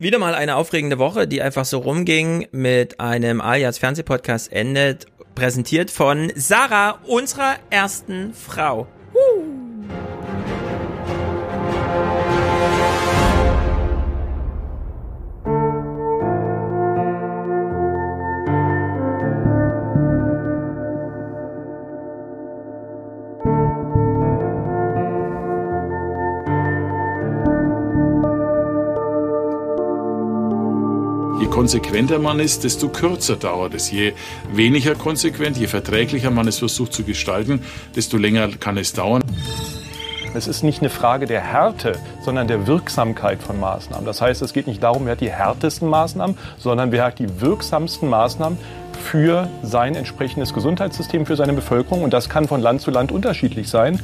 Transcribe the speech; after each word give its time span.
Wieder 0.00 0.20
mal 0.20 0.36
eine 0.36 0.54
aufregende 0.54 1.00
Woche, 1.00 1.26
die 1.26 1.42
einfach 1.42 1.64
so 1.64 1.78
rumging, 1.78 2.46
mit 2.52 3.00
einem 3.00 3.40
Alias 3.40 3.78
Fernsehpodcast 3.78 4.52
endet, 4.52 5.06
präsentiert 5.34 5.90
von 5.90 6.30
Sarah, 6.36 7.00
unserer 7.04 7.56
ersten 7.70 8.32
Frau. 8.32 8.86
Konsequenter 31.68 32.18
man 32.18 32.40
ist, 32.40 32.64
desto 32.64 32.88
kürzer 32.88 33.36
dauert 33.36 33.74
es. 33.74 33.90
Je 33.90 34.14
weniger 34.50 34.94
konsequent, 34.94 35.58
je 35.58 35.66
verträglicher 35.66 36.30
man 36.30 36.48
es 36.48 36.56
versucht 36.56 36.94
zu 36.94 37.04
gestalten, 37.04 37.60
desto 37.94 38.16
länger 38.16 38.48
kann 38.58 38.78
es 38.78 38.94
dauern. 38.94 39.22
Es 40.32 40.48
ist 40.48 40.62
nicht 40.62 40.80
eine 40.80 40.88
Frage 40.88 41.26
der 41.26 41.42
Härte, 41.42 41.92
sondern 42.24 42.48
der 42.48 42.66
Wirksamkeit 42.66 43.42
von 43.42 43.60
Maßnahmen. 43.60 44.06
Das 44.06 44.22
heißt, 44.22 44.40
es 44.40 44.54
geht 44.54 44.66
nicht 44.66 44.82
darum, 44.82 45.04
wer 45.04 45.12
hat 45.12 45.20
die 45.20 45.30
härtesten 45.30 45.90
Maßnahmen, 45.90 46.38
sondern 46.56 46.90
wer 46.90 47.04
hat 47.04 47.18
die 47.18 47.42
wirksamsten 47.42 48.08
Maßnahmen 48.08 48.56
für 49.04 49.50
sein 49.62 49.94
entsprechendes 49.94 50.54
Gesundheitssystem, 50.54 51.26
für 51.26 51.36
seine 51.36 51.52
Bevölkerung. 51.52 52.02
Und 52.02 52.14
das 52.14 52.30
kann 52.30 52.48
von 52.48 52.62
Land 52.62 52.80
zu 52.80 52.90
Land 52.90 53.12
unterschiedlich 53.12 53.68
sein. 53.68 54.00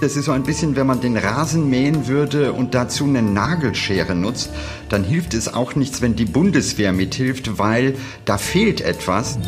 Das 0.00 0.14
ist 0.14 0.26
so 0.26 0.32
ein 0.32 0.44
bisschen, 0.44 0.76
wenn 0.76 0.86
man 0.86 1.00
den 1.00 1.16
Rasen 1.16 1.68
mähen 1.68 2.06
würde 2.06 2.52
und 2.52 2.72
dazu 2.74 3.04
eine 3.04 3.20
Nagelschere 3.20 4.14
nutzt, 4.14 4.50
dann 4.88 5.02
hilft 5.02 5.34
es 5.34 5.52
auch 5.52 5.74
nichts, 5.74 6.00
wenn 6.00 6.14
die 6.14 6.24
Bundeswehr 6.24 6.92
mithilft, 6.92 7.58
weil 7.58 7.96
da 8.24 8.38
fehlt 8.38 8.80
etwas. 8.80 9.38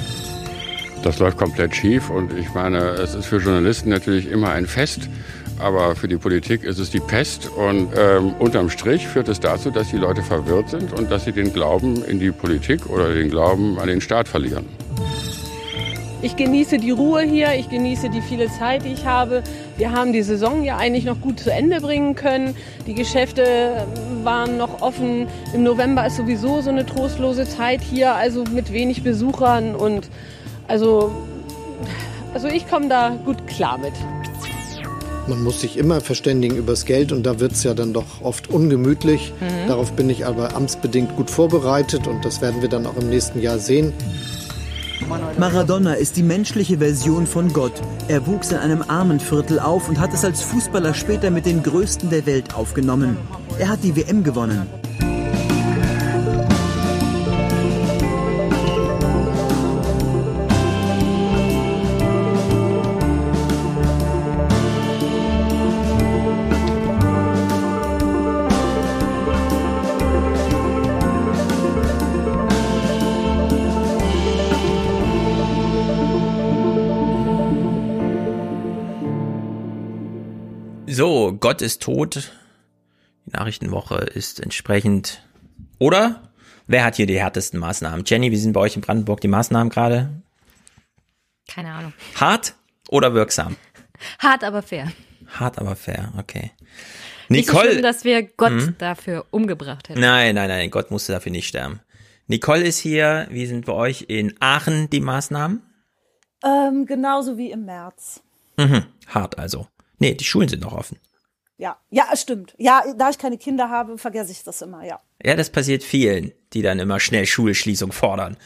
Das 1.04 1.20
läuft 1.20 1.38
komplett 1.38 1.76
schief 1.76 2.10
und 2.10 2.36
ich 2.36 2.52
meine, 2.52 2.78
es 2.78 3.14
ist 3.14 3.26
für 3.26 3.36
Journalisten 3.36 3.90
natürlich 3.90 4.28
immer 4.28 4.50
ein 4.50 4.66
Fest, 4.66 5.08
aber 5.60 5.94
für 5.94 6.08
die 6.08 6.16
Politik 6.16 6.64
ist 6.64 6.80
es 6.80 6.90
die 6.90 7.00
Pest 7.00 7.48
und 7.48 7.90
ähm, 7.96 8.34
unterm 8.40 8.70
Strich 8.70 9.06
führt 9.06 9.28
es 9.28 9.38
dazu, 9.38 9.70
dass 9.70 9.90
die 9.90 9.98
Leute 9.98 10.22
verwirrt 10.22 10.70
sind 10.70 10.92
und 10.92 11.12
dass 11.12 11.26
sie 11.26 11.32
den 11.32 11.52
Glauben 11.52 12.02
in 12.04 12.18
die 12.18 12.32
Politik 12.32 12.90
oder 12.90 13.14
den 13.14 13.30
Glauben 13.30 13.78
an 13.78 13.86
den 13.86 14.00
Staat 14.00 14.26
verlieren. 14.26 14.66
Ich 16.22 16.36
genieße 16.36 16.76
die 16.76 16.90
Ruhe 16.90 17.22
hier, 17.22 17.54
ich 17.54 17.70
genieße 17.70 18.10
die 18.10 18.20
viele 18.20 18.48
Zeit, 18.48 18.84
die 18.84 18.92
ich 18.92 19.06
habe. 19.06 19.42
Wir 19.78 19.92
haben 19.92 20.12
die 20.12 20.22
Saison 20.22 20.62
ja 20.62 20.76
eigentlich 20.76 21.06
noch 21.06 21.18
gut 21.20 21.40
zu 21.40 21.50
Ende 21.50 21.80
bringen 21.80 22.14
können. 22.14 22.54
Die 22.86 22.94
Geschäfte 22.94 23.86
waren 24.22 24.58
noch 24.58 24.82
offen. 24.82 25.28
Im 25.54 25.62
November 25.62 26.06
ist 26.06 26.16
sowieso 26.16 26.60
so 26.60 26.68
eine 26.68 26.84
trostlose 26.84 27.48
Zeit 27.48 27.80
hier, 27.80 28.14
also 28.14 28.44
mit 28.44 28.70
wenig 28.70 29.02
Besuchern 29.02 29.74
und 29.74 30.10
also, 30.68 31.10
also 32.34 32.48
ich 32.48 32.68
komme 32.68 32.88
da 32.88 33.16
gut 33.24 33.46
klar 33.46 33.78
mit. 33.78 33.94
Man 35.26 35.42
muss 35.42 35.62
sich 35.62 35.78
immer 35.78 36.02
verständigen 36.02 36.56
übers 36.56 36.84
Geld 36.84 37.12
und 37.12 37.24
da 37.24 37.40
wird 37.40 37.52
es 37.52 37.62
ja 37.62 37.72
dann 37.72 37.94
doch 37.94 38.20
oft 38.22 38.50
ungemütlich. 38.50 39.32
Mhm. 39.40 39.68
Darauf 39.68 39.92
bin 39.92 40.10
ich 40.10 40.26
aber 40.26 40.54
amtsbedingt 40.54 41.16
gut 41.16 41.30
vorbereitet 41.30 42.06
und 42.06 42.24
das 42.26 42.42
werden 42.42 42.60
wir 42.60 42.68
dann 42.68 42.86
auch 42.86 42.96
im 42.96 43.08
nächsten 43.08 43.40
Jahr 43.40 43.58
sehen. 43.58 43.92
Maradona 45.38 45.94
ist 45.94 46.16
die 46.16 46.22
menschliche 46.22 46.78
Version 46.78 47.26
von 47.26 47.52
Gott. 47.52 47.72
Er 48.08 48.26
wuchs 48.26 48.52
in 48.52 48.58
einem 48.58 48.82
Armenviertel 48.86 49.58
auf 49.58 49.88
und 49.88 49.98
hat 49.98 50.14
es 50.14 50.24
als 50.24 50.42
Fußballer 50.42 50.94
später 50.94 51.30
mit 51.30 51.46
den 51.46 51.62
Größten 51.62 52.10
der 52.10 52.26
Welt 52.26 52.54
aufgenommen. 52.54 53.16
Er 53.58 53.68
hat 53.68 53.82
die 53.82 53.96
WM 53.96 54.22
gewonnen. 54.22 54.66
Gott 81.60 81.66
ist 81.66 81.82
tot. 81.82 82.32
Die 83.26 83.32
Nachrichtenwoche 83.32 83.96
ist 83.96 84.40
entsprechend. 84.40 85.22
Oder? 85.78 86.32
Wer 86.66 86.84
hat 86.84 86.96
hier 86.96 87.04
die 87.04 87.20
härtesten 87.20 87.60
Maßnahmen? 87.60 88.06
Jenny, 88.06 88.30
wie 88.30 88.36
sind 88.38 88.54
bei 88.54 88.60
euch 88.60 88.76
in 88.76 88.80
Brandenburg 88.80 89.20
die 89.20 89.28
Maßnahmen 89.28 89.68
gerade? 89.68 90.08
Keine 91.46 91.70
Ahnung. 91.72 91.92
Hart 92.14 92.54
oder 92.88 93.12
wirksam? 93.12 93.56
Hart, 94.18 94.42
aber 94.42 94.62
fair. 94.62 94.90
Hart, 95.28 95.58
aber 95.58 95.76
fair, 95.76 96.14
okay. 96.16 96.50
Nicht 97.28 97.48
so 97.48 97.52
Nicole. 97.52 97.72
schlimm, 97.72 97.82
dass 97.82 98.04
wir 98.04 98.22
Gott 98.22 98.52
Mhm. 98.52 98.74
dafür 98.78 99.26
umgebracht 99.30 99.90
hätten. 99.90 100.00
nein, 100.00 100.34
nein, 100.36 100.48
nein, 100.48 100.70
Gott 100.70 100.90
musste 100.90 101.12
dafür 101.12 101.30
nicht 101.30 101.46
sterben. 101.48 101.80
Nicole 102.26 102.62
ist 102.62 102.78
hier. 102.78 103.26
Wie 103.30 103.44
sind 103.44 103.66
bei 103.66 103.74
euch 103.74 104.06
in 104.08 104.34
Aachen 104.40 104.88
die 104.88 105.00
Maßnahmen? 105.00 105.60
Ähm, 106.42 106.86
genauso 106.86 107.36
wie 107.36 107.50
im 107.50 107.66
März. 107.66 108.22
Mhm. 108.56 108.86
Hart 109.08 109.38
also. 109.38 109.66
Nee, 109.98 110.14
die 110.14 110.24
Schulen 110.24 110.48
sind 110.48 110.62
noch 110.62 110.72
offen. 110.72 110.96
Ja, 111.60 111.76
ja, 111.90 112.16
stimmt. 112.16 112.54
Ja, 112.56 112.82
da 112.96 113.10
ich 113.10 113.18
keine 113.18 113.36
Kinder 113.36 113.68
habe, 113.68 113.98
vergesse 113.98 114.32
ich 114.32 114.42
das 114.42 114.62
immer, 114.62 114.82
ja. 114.82 114.98
Ja, 115.22 115.36
das 115.36 115.50
passiert 115.50 115.84
vielen, 115.84 116.32
die 116.54 116.62
dann 116.62 116.78
immer 116.78 117.00
schnell 117.00 117.26
Schulschließung 117.26 117.92
fordern. 117.92 118.38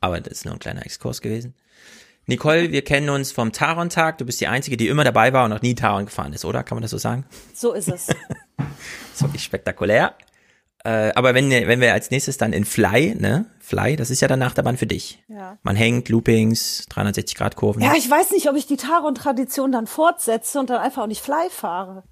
Aber 0.00 0.20
das 0.20 0.34
ist 0.34 0.44
nur 0.44 0.54
ein 0.54 0.60
kleiner 0.60 0.86
Exkurs 0.86 1.20
gewesen. 1.20 1.54
Nicole, 2.26 2.70
wir 2.70 2.84
kennen 2.84 3.10
uns 3.10 3.32
vom 3.32 3.50
Taron-Tag. 3.50 4.18
Du 4.18 4.24
bist 4.24 4.40
die 4.40 4.46
Einzige, 4.46 4.76
die 4.76 4.86
immer 4.86 5.02
dabei 5.02 5.32
war 5.32 5.46
und 5.46 5.50
noch 5.50 5.62
nie 5.62 5.74
Taron 5.74 6.06
gefahren 6.06 6.32
ist, 6.32 6.44
oder? 6.44 6.62
Kann 6.62 6.76
man 6.76 6.82
das 6.82 6.92
so 6.92 6.98
sagen? 6.98 7.26
So 7.52 7.72
ist 7.72 7.88
es. 7.88 8.06
So 9.14 9.26
ist 9.34 9.42
spektakulär. 9.42 10.14
Äh, 10.84 11.12
aber 11.14 11.34
wenn, 11.34 11.50
wenn 11.50 11.80
wir 11.80 11.92
als 11.92 12.10
nächstes 12.10 12.38
dann 12.38 12.52
in 12.54 12.64
Fly, 12.64 13.14
ne? 13.16 13.46
Fly, 13.58 13.96
das 13.96 14.10
ist 14.10 14.22
ja 14.22 14.28
dann 14.28 14.40
Achterbahn 14.42 14.78
für 14.78 14.86
dich. 14.86 15.22
Ja. 15.28 15.58
Man 15.62 15.76
hängt, 15.76 16.08
Loopings, 16.08 16.86
360-Grad-Kurven. 16.90 17.82
Ja, 17.82 17.94
ich 17.96 18.08
weiß 18.10 18.30
nicht, 18.30 18.48
ob 18.48 18.56
ich 18.56 18.66
die 18.66 18.76
Taron-Tradition 18.76 19.72
dann 19.72 19.86
fortsetze 19.86 20.58
und 20.58 20.70
dann 20.70 20.78
einfach 20.78 21.02
auch 21.02 21.06
nicht 21.06 21.20
Fly 21.20 21.50
fahre. 21.50 22.04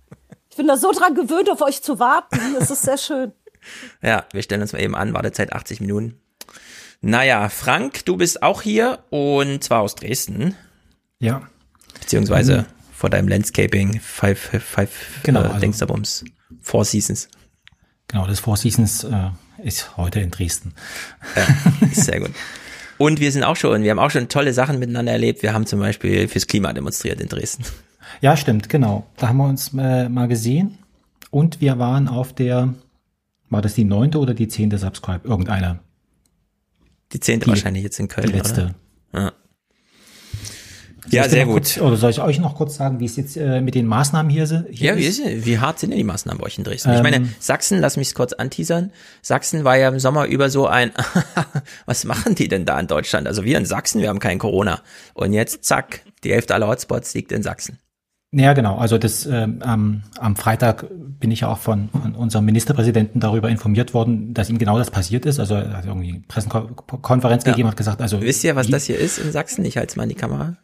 Ich 0.58 0.60
bin 0.60 0.66
da 0.66 0.76
so 0.76 0.90
dran 0.90 1.14
gewöhnt, 1.14 1.48
auf 1.52 1.60
euch 1.62 1.82
zu 1.84 2.00
warten. 2.00 2.36
Es 2.58 2.68
ist 2.68 2.82
sehr 2.82 2.98
schön. 2.98 3.30
Ja, 4.02 4.24
wir 4.32 4.42
stellen 4.42 4.60
uns 4.62 4.72
mal 4.72 4.80
eben 4.82 4.96
an, 4.96 5.14
Wartezeit 5.14 5.52
80 5.52 5.80
Minuten. 5.80 6.18
Naja, 7.00 7.48
Frank, 7.48 8.04
du 8.06 8.16
bist 8.16 8.42
auch 8.42 8.60
hier 8.62 8.98
und 9.10 9.62
zwar 9.62 9.82
aus 9.82 9.94
Dresden. 9.94 10.56
Ja. 11.20 11.42
Beziehungsweise 12.00 12.62
Mhm. 12.62 12.64
vor 12.92 13.08
deinem 13.08 13.28
Landscaping, 13.28 14.00
Five, 14.00 14.38
Five, 14.40 14.64
Five 14.64 14.90
Genau, 15.22 15.42
äh, 15.42 15.44
also- 15.46 15.60
Dingsdabums, 15.60 16.24
Four 16.60 16.84
Seasons. 16.84 17.28
Genau, 18.08 18.26
das 18.26 18.40
Four 18.40 18.56
Seasons 18.56 19.04
äh, 19.04 19.30
ist 19.62 19.96
heute 19.96 20.18
in 20.18 20.32
Dresden. 20.32 20.74
Ja, 21.36 21.46
ist 21.88 22.04
sehr 22.06 22.18
gut. 22.18 22.30
Und 22.96 23.20
wir 23.20 23.30
sind 23.30 23.44
auch 23.44 23.54
schon, 23.56 23.84
wir 23.84 23.92
haben 23.92 24.00
auch 24.00 24.10
schon 24.10 24.28
tolle 24.28 24.52
Sachen 24.52 24.80
miteinander 24.80 25.12
erlebt. 25.12 25.42
Wir 25.44 25.52
haben 25.52 25.66
zum 25.66 25.78
Beispiel 25.78 26.26
fürs 26.26 26.48
Klima 26.48 26.72
demonstriert 26.72 27.20
in 27.20 27.28
Dresden. 27.28 27.64
Ja, 28.20 28.36
stimmt, 28.36 28.68
genau. 28.68 29.06
Da 29.16 29.28
haben 29.28 29.36
wir 29.38 29.48
uns 29.48 29.72
äh, 29.78 30.08
mal 30.08 30.28
gesehen 30.28 30.78
und 31.30 31.60
wir 31.60 31.78
waren 31.78 32.08
auf 32.08 32.32
der, 32.32 32.74
war 33.50 33.62
das 33.62 33.74
die 33.74 33.84
neunte 33.84 34.18
oder 34.18 34.34
die 34.34 34.48
zehnte 34.48 34.78
Subscribe? 34.78 35.26
Irgendeine. 35.28 35.80
Die 37.12 37.20
zehnte 37.20 37.46
wahrscheinlich 37.46 37.82
jetzt 37.82 37.98
in 37.98 38.08
Köln. 38.08 38.26
Die 38.26 38.32
letzte. 38.34 38.74
Oder? 39.12 39.22
Ja. 39.22 39.32
Ja, 41.10 41.24
ich 41.24 41.30
sehr 41.30 41.46
gut. 41.46 41.54
Kurz, 41.54 41.78
oder 41.78 41.96
soll 41.96 42.10
ich 42.10 42.20
euch 42.20 42.38
noch 42.38 42.54
kurz 42.54 42.76
sagen, 42.76 43.00
wie 43.00 43.06
es 43.06 43.16
jetzt 43.16 43.36
äh, 43.36 43.60
mit 43.60 43.74
den 43.74 43.86
Maßnahmen 43.86 44.30
hier, 44.30 44.46
hier 44.70 44.92
Ja, 44.92 44.96
wie, 44.96 45.04
ist? 45.06 45.18
ist, 45.18 45.46
wie 45.46 45.58
hart 45.58 45.78
sind 45.78 45.90
denn 45.90 45.98
die 45.98 46.04
Maßnahmen 46.04 46.38
bei 46.38 46.46
euch 46.46 46.58
in 46.58 46.64
Dresden? 46.64 46.90
ich 46.90 46.96
Ähm, 46.96 47.02
meine, 47.02 47.28
Sachsen, 47.38 47.80
lass 47.80 47.96
mich 47.96 48.14
kurz 48.14 48.34
anteasern. 48.34 48.92
Sachsen 49.22 49.64
war 49.64 49.76
ja 49.78 49.88
im 49.88 49.98
Sommer 49.98 50.26
über 50.26 50.50
so 50.50 50.66
ein, 50.66 50.92
was 51.86 52.04
machen 52.04 52.34
die 52.34 52.48
denn 52.48 52.66
da 52.66 52.78
in 52.78 52.88
Deutschland? 52.88 53.26
Also 53.26 53.44
wir 53.44 53.56
in 53.56 53.64
Sachsen, 53.64 54.02
wir 54.02 54.08
haben 54.10 54.18
kein 54.18 54.38
Corona. 54.38 54.82
Und 55.14 55.32
jetzt, 55.32 55.64
zack, 55.64 56.02
die 56.24 56.32
Hälfte 56.32 56.54
aller 56.54 56.68
Hotspots 56.68 57.14
liegt 57.14 57.32
in 57.32 57.42
Sachsen. 57.42 57.78
Ja, 58.30 58.52
genau. 58.52 58.76
Also 58.76 58.98
das 58.98 59.24
ähm, 59.24 59.62
am, 59.62 60.02
am 60.18 60.36
Freitag 60.36 60.86
bin 60.90 61.30
ich 61.30 61.40
ja 61.40 61.48
auch 61.48 61.56
von, 61.58 61.88
von 61.88 62.14
unserem 62.14 62.44
Ministerpräsidenten 62.44 63.20
darüber 63.20 63.48
informiert 63.48 63.94
worden, 63.94 64.34
dass 64.34 64.50
ihm 64.50 64.58
genau 64.58 64.76
das 64.78 64.90
passiert 64.90 65.24
ist. 65.24 65.40
Also 65.40 65.54
er 65.54 65.78
hat 65.78 65.86
irgendwie 65.86 66.10
eine 66.10 66.20
Pressekonferenz 66.28 67.44
Ja. 67.44 67.52
gegeben 67.52 67.66
und 67.68 67.70
hat 67.70 67.78
gesagt, 67.78 68.02
also 68.02 68.20
Wisst 68.20 68.44
ihr, 68.44 68.54
was 68.54 68.68
wie- 68.68 68.72
das 68.72 68.84
hier 68.84 68.98
ist 68.98 69.18
in 69.18 69.32
Sachsen? 69.32 69.64
Ich 69.64 69.78
halte 69.78 69.92
es 69.92 69.96
mal 69.96 70.02
in 70.02 70.10
die 70.10 70.14
Kamera. 70.14 70.56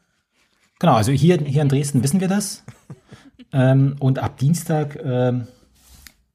Genau, 0.79 0.93
also 0.95 1.11
hier, 1.13 1.39
hier 1.39 1.63
in 1.63 1.71
Dresden 1.71 2.03
wissen 2.03 2.21
wir 2.21 2.29
das. 2.29 2.65
ähm, 3.53 3.97
und 3.99 4.19
ab 4.19 4.37
Dienstag, 4.37 4.99
ähm, 5.03 5.47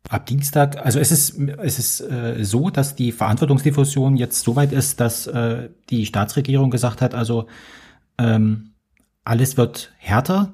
ab 0.10 0.26
Dienstag, 0.26 0.84
also 0.84 0.98
es 1.00 1.12
ist, 1.12 1.38
es 1.38 1.78
ist 1.78 2.02
äh, 2.02 2.44
so, 2.44 2.72
dass 2.72 2.96
die 2.96 3.12
Verantwortungsdiffusion 3.12 4.18
jetzt 4.18 4.44
so 4.44 4.56
weit 4.56 4.72
ist, 4.72 5.00
dass 5.00 5.28
äh, 5.28 5.70
die 5.92 6.08
Staatsregierung 6.08 6.72
gesagt 6.72 7.02
hat, 7.04 7.14
also 7.14 7.46
ähm, 8.18 8.72
alles 9.26 9.58
wird 9.58 9.92
härter, 10.00 10.54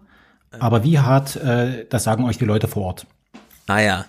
aber 0.60 0.84
wie 0.84 1.00
hart, 1.00 1.36
äh, 1.36 1.86
das 1.90 2.04
sagen 2.04 2.26
euch 2.26 2.38
die 2.38 2.46
Leute 2.46 2.68
vor 2.68 2.84
Ort. 2.84 3.08
Ah 3.68 3.80
ja. 3.80 4.06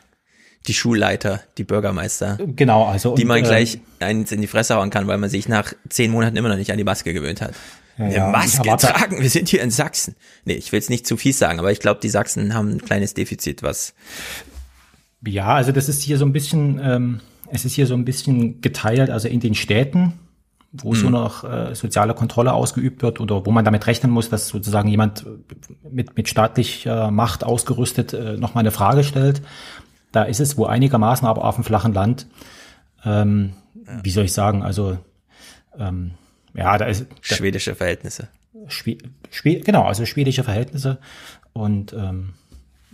die 0.67 0.75
Schulleiter, 0.75 1.41
die 1.59 1.65
Bürgermeister. 1.65 2.39
Genau, 2.57 2.85
also. 2.87 3.15
Die 3.15 3.25
man 3.25 3.39
und, 3.39 3.45
gleich 3.45 3.79
äh, 4.01 4.05
eins 4.05 4.33
in 4.33 4.41
die 4.41 4.47
Fresse 4.47 4.75
hauen 4.77 4.91
kann, 4.91 5.07
weil 5.07 5.19
man 5.19 5.31
sich 5.31 5.49
nach 5.49 5.73
zehn 5.89 6.11
Monaten 6.11 6.37
immer 6.37 6.49
noch 6.49 6.57
nicht 6.57 6.73
an 6.73 6.79
die 6.79 6.85
Maske 6.85 7.13
gewöhnt 7.13 7.41
hat. 7.41 7.55
Ja, 7.99 8.05
Eine 8.05 8.15
ja, 8.15 8.29
Maske 8.29 8.77
tragen, 8.77 9.23
wir 9.23 9.31
sind 9.31 9.49
hier 9.49 9.63
in 9.63 9.71
Sachsen. 9.71 10.17
Nee, 10.45 10.55
ich 10.55 10.73
will 10.73 10.79
es 10.79 10.91
nicht 10.91 11.07
zu 11.07 11.17
fies 11.17 11.39
sagen, 11.39 11.59
aber 11.59 11.73
ich 11.73 11.81
glaube, 11.81 12.01
die 12.03 12.09
Sachsen 12.09 12.55
haben 12.55 12.71
ein 12.71 12.83
kleines 12.83 13.15
Defizit, 13.15 13.63
was. 13.63 13.95
Ja, 15.27 15.55
also 15.55 15.73
das 15.73 15.89
ist 15.89 16.03
hier 16.03 16.19
so 16.19 16.27
ein 16.27 16.33
bisschen, 16.33 16.81
ähm, 16.83 17.21
es 17.51 17.65
ist 17.65 17.75
hier 17.75 17.87
so 17.87 17.95
ein 17.95 18.05
bisschen 18.05 18.61
geteilt, 18.61 19.11
also 19.11 19.29
in 19.29 19.41
den 19.41 19.55
Städten, 19.55 20.13
wo 20.73 20.95
so 20.95 21.11
noch 21.11 21.45
äh, 21.45 21.75
soziale 21.75 22.15
Kontrolle 22.15 22.53
ausgeübt 22.53 23.03
wird 23.03 23.21
oder 23.21 23.47
wo 23.47 23.51
man 23.51 23.65
damit 23.65 23.87
rechnen 23.87 24.13
muss, 24.13 24.29
dass 24.29 24.49
sozusagen 24.49 24.89
jemand 24.89 25.25
mit, 25.91 26.17
mit 26.17 26.29
staatlicher 26.29 27.11
Macht 27.11 27.45
ausgerüstet 27.45 28.13
äh, 28.13 28.37
nochmal 28.37 28.63
eine 28.63 28.73
Frage 28.73 29.05
stellt. 29.05 29.43
Da 30.13 30.25
ist 30.25 30.41
es 30.41 30.57
wo 30.57 30.67
einigermaßen, 30.67 31.27
aber 31.27 31.45
auf 31.45 31.55
dem 31.55 31.65
flachen 31.65 31.93
Land, 31.93 32.27
ähm, 33.05 33.55
wie 34.03 34.11
soll 34.11 34.25
ich 34.25 34.33
sagen, 34.33 34.63
also 34.63 34.99
ähm, 35.79 36.13
ja, 36.55 36.77
da 36.79 36.87
ist 36.87 37.07
da, 37.29 37.35
Schwedische 37.35 37.75
Verhältnisse. 37.75 38.29
Schwe 38.69 38.99
Schwe 39.31 39.61
genau, 39.61 39.85
also 39.85 40.07
schwedische 40.07 40.45
Verhältnisse. 40.45 40.99
Und 41.53 41.93
ähm, 41.93 42.35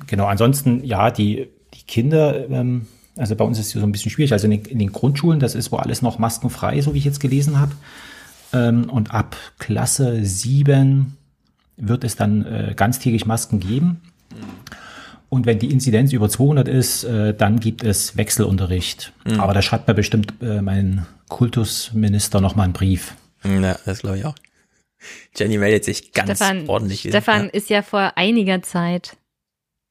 genau, 0.06 0.26
ansonsten, 0.26 0.84
ja, 0.84 1.10
die, 1.10 1.48
die 1.74 1.82
Kinder, 1.84 2.48
ähm, 2.48 2.86
also 3.22 3.36
bei 3.36 3.44
uns 3.44 3.56
ist 3.60 3.66
es 3.66 3.80
so 3.80 3.86
ein 3.86 3.92
bisschen 3.92 4.10
schwierig. 4.10 4.32
Also 4.32 4.46
in 4.46 4.50
den, 4.50 4.64
in 4.64 4.80
den 4.80 4.90
Grundschulen, 4.90 5.38
das 5.38 5.54
ist 5.54 5.70
wo 5.70 5.76
alles 5.76 6.02
noch 6.02 6.18
maskenfrei, 6.18 6.80
so 6.80 6.92
wie 6.92 6.98
ich 6.98 7.04
jetzt 7.04 7.20
gelesen 7.20 7.60
habe. 7.60 7.70
Ähm, 8.52 8.90
und 8.90 9.14
ab 9.14 9.36
Klasse 9.60 10.24
7 10.24 11.16
wird 11.76 12.02
es 12.02 12.16
dann 12.16 12.44
äh, 12.44 12.74
ganztägig 12.74 13.24
Masken 13.24 13.60
geben. 13.60 14.00
Und 15.28 15.46
wenn 15.46 15.60
die 15.60 15.70
Inzidenz 15.70 16.12
über 16.12 16.28
200 16.28 16.66
ist, 16.66 17.04
äh, 17.04 17.32
dann 17.32 17.60
gibt 17.60 17.84
es 17.84 18.16
Wechselunterricht. 18.16 19.12
Mhm. 19.24 19.38
Aber 19.38 19.54
da 19.54 19.62
schreibt 19.62 19.86
mir 19.86 19.94
bestimmt 19.94 20.34
äh, 20.42 20.60
mein 20.60 21.06
Kultusminister 21.28 22.40
nochmal 22.40 22.64
einen 22.64 22.72
Brief. 22.72 23.14
Ja, 23.44 23.78
das 23.84 24.00
glaube 24.00 24.18
ich 24.18 24.24
auch. 24.24 24.34
Jenny 25.36 25.58
meldet 25.58 25.84
sich 25.84 26.12
ganz 26.12 26.38
Stefan, 26.38 26.68
ordentlich. 26.68 27.02
Stefan 27.02 27.50
ist 27.50 27.70
ja 27.70 27.82
vor 27.82 28.14
einiger 28.16 28.62
Zeit 28.62 29.16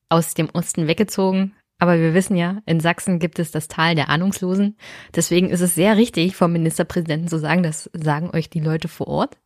aus 0.09 0.33
dem 0.33 0.49
Osten 0.49 0.87
weggezogen. 0.87 1.53
Aber 1.81 1.99
wir 1.99 2.13
wissen 2.13 2.35
ja, 2.35 2.61
in 2.67 2.79
Sachsen 2.79 3.17
gibt 3.17 3.39
es 3.39 3.49
das 3.49 3.67
Tal 3.67 3.95
der 3.95 4.09
Ahnungslosen. 4.09 4.77
Deswegen 5.15 5.49
ist 5.49 5.61
es 5.61 5.73
sehr 5.73 5.97
richtig, 5.97 6.35
vom 6.35 6.51
Ministerpräsidenten 6.51 7.27
zu 7.27 7.39
sagen, 7.39 7.63
das 7.63 7.89
sagen 7.91 8.29
euch 8.35 8.51
die 8.51 8.59
Leute 8.59 8.87
vor 8.87 9.07
Ort, 9.07 9.37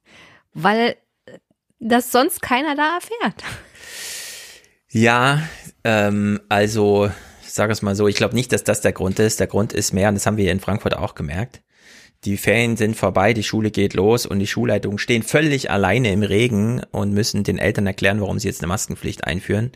weil 0.53 0.97
das 1.79 2.11
sonst 2.11 2.41
keiner 2.41 2.75
da 2.75 2.95
erfährt. 2.95 3.41
Ja, 4.89 5.43
ähm, 5.85 6.41
also 6.49 7.09
ich 7.41 7.53
sage 7.53 7.71
es 7.71 7.81
mal 7.81 7.95
so, 7.95 8.09
ich 8.09 8.17
glaube 8.17 8.35
nicht, 8.35 8.51
dass 8.51 8.65
das 8.65 8.81
der 8.81 8.91
Grund 8.91 9.17
ist. 9.19 9.39
Der 9.39 9.47
Grund 9.47 9.71
ist 9.71 9.93
mehr, 9.93 10.09
und 10.09 10.15
das 10.15 10.25
haben 10.25 10.35
wir 10.35 10.51
in 10.51 10.59
Frankfurt 10.59 10.97
auch 10.97 11.15
gemerkt. 11.15 11.61
Die 12.25 12.35
Ferien 12.35 12.75
sind 12.75 12.97
vorbei, 12.97 13.33
die 13.33 13.43
Schule 13.43 13.71
geht 13.71 13.93
los 13.93 14.25
und 14.25 14.39
die 14.39 14.47
Schulleitungen 14.47 14.97
stehen 14.97 15.23
völlig 15.23 15.71
alleine 15.71 16.11
im 16.11 16.21
Regen 16.21 16.81
und 16.91 17.13
müssen 17.13 17.45
den 17.45 17.59
Eltern 17.59 17.87
erklären, 17.87 18.19
warum 18.19 18.39
sie 18.39 18.49
jetzt 18.49 18.61
eine 18.61 18.67
Maskenpflicht 18.67 19.23
einführen. 19.23 19.71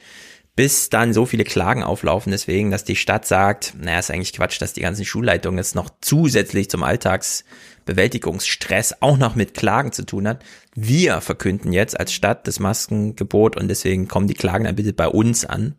Bis 0.59 0.89
dann 0.89 1.13
so 1.13 1.25
viele 1.25 1.45
Klagen 1.45 1.83
auflaufen, 1.83 2.33
deswegen, 2.33 2.69
dass 2.69 2.83
die 2.83 2.97
Stadt 2.97 3.25
sagt, 3.25 3.75
naja, 3.79 3.99
ist 3.99 4.11
eigentlich 4.11 4.33
Quatsch, 4.33 4.61
dass 4.61 4.73
die 4.73 4.81
ganzen 4.81 5.05
Schulleitungen 5.05 5.57
jetzt 5.57 5.73
noch 5.73 5.89
zusätzlich 6.01 6.69
zum 6.69 6.83
Alltagsbewältigungsstress 6.83 9.01
auch 9.01 9.17
noch 9.17 9.35
mit 9.35 9.53
Klagen 9.53 9.93
zu 9.93 10.05
tun 10.05 10.27
hat. 10.27 10.43
Wir 10.75 11.21
verkünden 11.21 11.71
jetzt 11.71 11.97
als 11.97 12.11
Stadt 12.11 12.45
das 12.45 12.59
Maskengebot 12.59 13.55
und 13.55 13.69
deswegen 13.69 14.09
kommen 14.09 14.27
die 14.27 14.33
Klagen 14.33 14.65
dann 14.65 14.75
bitte 14.75 14.91
bei 14.91 15.07
uns 15.07 15.45
an. 15.45 15.75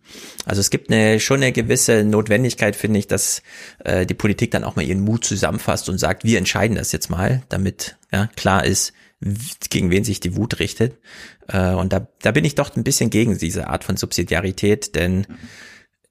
Also 0.47 0.63
es 0.63 0.71
gibt 0.71 0.91
eine 0.91 1.21
schon 1.21 1.43
eine 1.43 1.53
gewisse 1.53 2.03
Notwendigkeit, 2.03 2.75
finde 2.75 3.01
ich, 3.01 3.07
dass 3.07 3.43
äh, 3.85 4.07
die 4.07 4.15
Politik 4.15 4.51
dann 4.51 4.65
auch 4.65 4.77
mal 4.77 4.87
ihren 4.87 5.03
Mut 5.03 5.27
zusammenfasst 5.27 5.91
und 5.91 5.99
sagt, 5.99 6.25
wir 6.25 6.39
entscheiden 6.39 6.79
das 6.79 6.93
jetzt 6.93 7.11
mal, 7.11 7.43
damit 7.51 7.99
ja, 8.11 8.31
klar 8.35 8.65
ist, 8.65 8.95
gegen 9.21 9.91
wen 9.91 10.05
sich 10.05 10.21
die 10.21 10.37
Wut 10.37 10.59
richtet. 10.61 10.97
Äh, 11.49 11.73
und 11.73 11.93
da, 11.93 12.09
da 12.23 12.31
bin 12.33 12.45
ich 12.45 12.55
doch 12.55 12.75
ein 12.77 12.85
bisschen 12.85 13.11
gegen 13.11 13.37
diese 13.39 13.69
Art 13.69 13.85
von 13.85 13.97
Subsidiarität, 13.97 14.95
denn 14.95 15.27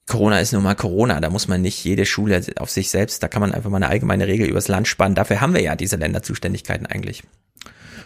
Corona 0.06 0.39
ist 0.39 0.53
nun 0.53 0.63
mal 0.63 0.75
Corona, 0.75 1.19
da 1.19 1.29
muss 1.29 1.47
man 1.47 1.61
nicht 1.61 1.83
jede 1.83 2.06
Schule 2.06 2.41
auf 2.57 2.69
sich 2.69 2.89
selbst, 2.89 3.21
da 3.21 3.27
kann 3.27 3.41
man 3.41 3.51
einfach 3.51 3.69
mal 3.69 3.77
eine 3.77 3.89
allgemeine 3.89 4.27
Regel 4.27 4.47
übers 4.47 4.67
Land 4.67 4.88
spannen. 4.88 5.15
Dafür 5.15 5.41
haben 5.41 5.53
wir 5.53 5.61
ja 5.61 5.75
diese 5.75 5.97
Länderzuständigkeiten 5.97 6.85
eigentlich. 6.85 7.23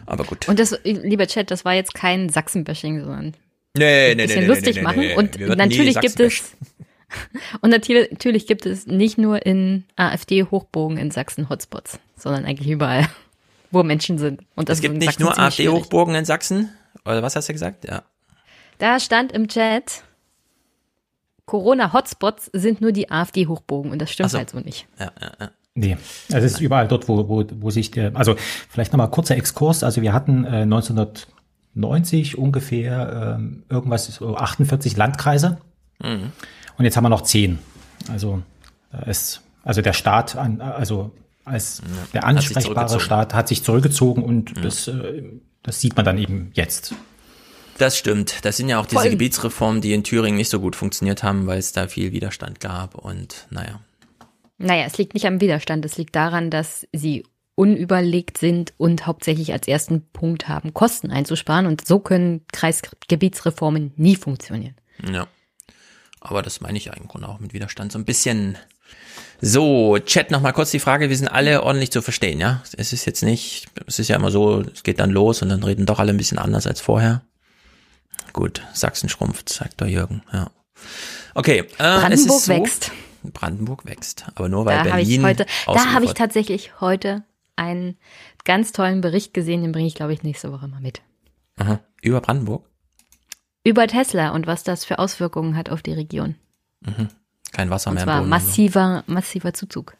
Aber 0.06 0.26
gut. 0.26 0.50
Und 0.50 0.60
das, 0.60 0.78
lieber 0.84 1.28
Chat, 1.28 1.50
das 1.50 1.64
war 1.64 1.74
jetzt 1.74 1.94
kein 1.94 2.30
Sachsenbashing, 2.30 3.00
sondern 3.00 3.34
Nee, 3.76 4.12
ein 4.12 4.18
bisschen 4.18 4.46
lustig 4.46 4.82
machen. 4.82 5.14
Und 5.16 5.40
natürlich 5.40 6.00
gibt 6.00 6.20
es 6.20 6.56
und 7.62 7.70
natürlich 7.70 8.48
gibt 8.48 8.66
es 8.66 8.86
nicht 8.86 9.18
nur 9.18 9.46
in 9.46 9.84
AfD-Hochbogen 9.96 10.98
in 10.98 11.12
Sachsen 11.12 11.50
Hotspots, 11.50 12.00
sondern 12.16 12.46
eigentlich 12.46 12.70
überall, 12.70 13.08
wo 13.74 13.84
Menschen 13.84 14.18
sind. 14.18 14.42
Und 14.56 14.70
das 14.70 14.78
Es 14.78 14.82
gibt 14.82 14.94
ist 14.94 14.96
in 14.96 15.00
nicht 15.00 15.20
Sachsen 15.20 15.24
nur. 15.24 15.38
AfD-Hochburgen 15.40 16.16
in 16.16 16.26
Sachsen. 16.26 16.70
Oder 17.06 17.22
was 17.24 17.36
hast 17.36 17.50
du 17.50 17.54
gesagt? 17.54 17.86
Ja. 17.86 18.04
Da 18.78 19.00
stand 19.00 19.32
im 19.32 19.48
Chat, 19.48 20.04
Corona-Hotspots 21.46 22.50
sind 22.54 22.82
nur 22.82 22.92
die 22.92 23.12
AfD-Hochbogen 23.12 23.92
und 23.92 24.02
das 24.02 24.12
stimmt 24.12 24.32
so. 24.32 24.38
halt 24.38 24.50
so 24.50 24.60
nicht. 24.60 24.88
Ja, 25.00 25.12
ja, 25.22 25.32
ja. 25.40 25.52
Nee, 25.76 25.98
also 26.32 26.46
es 26.46 26.54
ist 26.54 26.62
überall 26.62 26.88
dort, 26.88 27.08
wo, 27.10 27.28
wo, 27.28 27.44
wo 27.56 27.70
sich 27.72 27.90
der, 27.92 28.16
also 28.16 28.36
vielleicht 28.70 28.94
nochmal 28.94 29.10
kurzer 29.10 29.36
Exkurs, 29.36 29.84
also 29.84 30.02
wir 30.04 30.14
hatten 30.14 30.46
äh, 30.46 30.62
1990 30.62 32.38
ungefähr 32.38 33.36
ähm, 33.40 33.64
irgendwas, 33.70 34.06
so 34.06 34.36
48 34.38 34.96
Landkreise 34.98 35.58
Mhm. 36.02 36.32
und 36.78 36.86
jetzt 36.86 36.98
haben 36.98 37.04
wir 37.06 37.10
noch 37.10 37.22
10. 37.22 37.60
Also 38.12 38.42
äh, 38.92 39.10
es, 39.10 39.42
also 39.64 39.82
der 39.82 39.94
Staat, 39.94 40.36
an, 40.36 40.60
also 40.60 41.12
als 41.46 41.82
der 42.14 42.22
hat 42.22 42.42
sich 42.42 42.56
ansprechbare 42.56 42.88
zurückgezogen. 42.88 43.00
Staat 43.02 43.34
hat 43.34 43.48
sich 43.48 43.64
zurückgezogen 43.64 44.24
und 44.24 44.64
das, 44.64 44.88
äh, 44.88 45.24
das 45.62 45.82
sieht 45.82 45.96
man 45.96 46.06
dann 46.06 46.18
eben 46.18 46.52
jetzt. 46.54 46.96
Das 47.78 47.98
stimmt. 47.98 48.46
Das 48.46 48.58
sind 48.58 48.70
ja 48.70 48.80
auch 48.80 48.86
diese 48.86 49.02
Voll. 49.02 49.12
Gebietsreformen, 49.12 49.82
die 49.82 49.94
in 49.94 50.04
Thüringen 50.04 50.38
nicht 50.38 50.50
so 50.50 50.60
gut 50.60 50.76
funktioniert 50.76 51.24
haben, 51.24 51.48
weil 51.48 51.58
es 51.58 51.72
da 51.72 51.88
viel 51.88 52.12
Widerstand 52.12 52.60
gab 52.60 52.96
und 52.96 53.48
naja. 53.50 53.80
Naja, 54.58 54.86
es 54.86 54.98
liegt 54.98 55.14
nicht 55.14 55.26
am 55.26 55.42
Widerstand, 55.42 55.84
es 55.84 55.98
liegt 55.98 56.16
daran, 56.16 56.50
dass 56.50 56.88
sie 56.94 57.24
unüberlegt 57.56 58.38
sind 58.38 58.74
und 58.78 59.06
hauptsächlich 59.06 59.54
als 59.54 59.68
ersten 59.68 60.08
Punkt 60.12 60.48
haben, 60.48 60.74
Kosten 60.74 61.12
einzusparen 61.12 61.66
und 61.66 61.86
so 61.86 62.00
können 62.00 62.46
Kreisgebietsreformen 62.52 63.94
nie 63.96 64.16
funktionieren. 64.16 64.76
Ja. 65.12 65.28
Aber 66.20 66.42
das 66.42 66.62
meine 66.62 66.78
ich 66.78 66.86
ja 66.86 66.94
im 66.94 67.08
Grunde 67.08 67.28
auch 67.28 67.40
mit 67.40 67.54
Widerstand. 67.54 67.92
So 67.92 68.00
ein 68.00 68.06
bisschen. 68.06 68.58
So, 69.46 70.00
Chat 70.00 70.32
nochmal 70.32 70.54
kurz 70.54 70.72
die 70.72 70.80
Frage, 70.80 71.10
wir 71.10 71.18
sind 71.18 71.28
alle 71.28 71.64
ordentlich 71.64 71.92
zu 71.92 72.02
verstehen, 72.02 72.40
ja? 72.40 72.64
Es 72.78 72.94
ist 72.94 73.04
jetzt 73.04 73.24
nicht, 73.24 73.68
es 73.86 74.00
ist 74.00 74.08
ja 74.08 74.16
immer 74.16 74.32
so, 74.32 74.62
es 74.62 74.84
geht 74.84 75.02
dann 75.02 75.10
los 75.10 75.42
und 75.42 75.50
dann 75.50 75.64
reden 75.64 75.86
doch 75.86 76.00
alle 76.00 76.12
ein 76.14 76.18
bisschen 76.18 76.38
anders 76.38 76.66
als 76.66 76.80
vorher. 76.80 77.24
Gut, 78.32 78.62
Sachsen 78.74 79.10
schrumpft, 79.10 79.50
sagt 79.50 79.82
der 79.82 79.90
Jürgen, 79.90 80.24
ja. 80.32 80.50
Okay, 81.36 81.60
äh, 81.60 81.66
Brandenburg 81.78 82.40
so, 82.40 82.54
wächst. 82.54 82.92
Brandenburg 83.22 83.86
wächst, 83.86 84.26
aber 84.34 84.48
nur 84.48 84.66
weil 84.66 84.78
Da 84.78 84.96
Berlin 84.96 85.26
heute, 85.26 85.46
da 85.66 85.92
habe 85.92 86.06
ich 86.06 86.14
tatsächlich 86.14 86.80
heute 86.80 87.26
einen 87.58 87.98
ganz 88.46 88.72
tollen 88.72 89.02
Bericht 89.02 89.34
gesehen, 89.34 89.62
den 89.62 89.74
bringe 89.74 89.88
ich, 89.88 89.96
glaube 89.96 90.14
ich, 90.14 90.24
nächste 90.24 90.54
Woche 90.54 90.70
mal 90.70 90.80
mit. 90.80 91.02
Aha. 91.58 91.82
Über 92.02 92.22
Brandenburg? 92.22 92.66
Über 93.66 93.88
Tesla 93.88 94.30
und 94.30 94.48
was 94.48 94.64
das 94.64 94.86
für 94.86 95.00
Auswirkungen 95.00 95.58
hat 95.58 95.70
auf 95.70 95.82
die 95.82 95.94
Region. 95.94 96.36
Kein 97.54 97.70
Wasser 97.70 97.90
Und 97.90 97.96
mehr 97.96 98.04
im 98.04 98.08
zwar 98.08 98.18
Boden. 98.20 98.30
massiver, 98.30 99.04
massiver 99.08 99.54
Zuzug. 99.54 99.96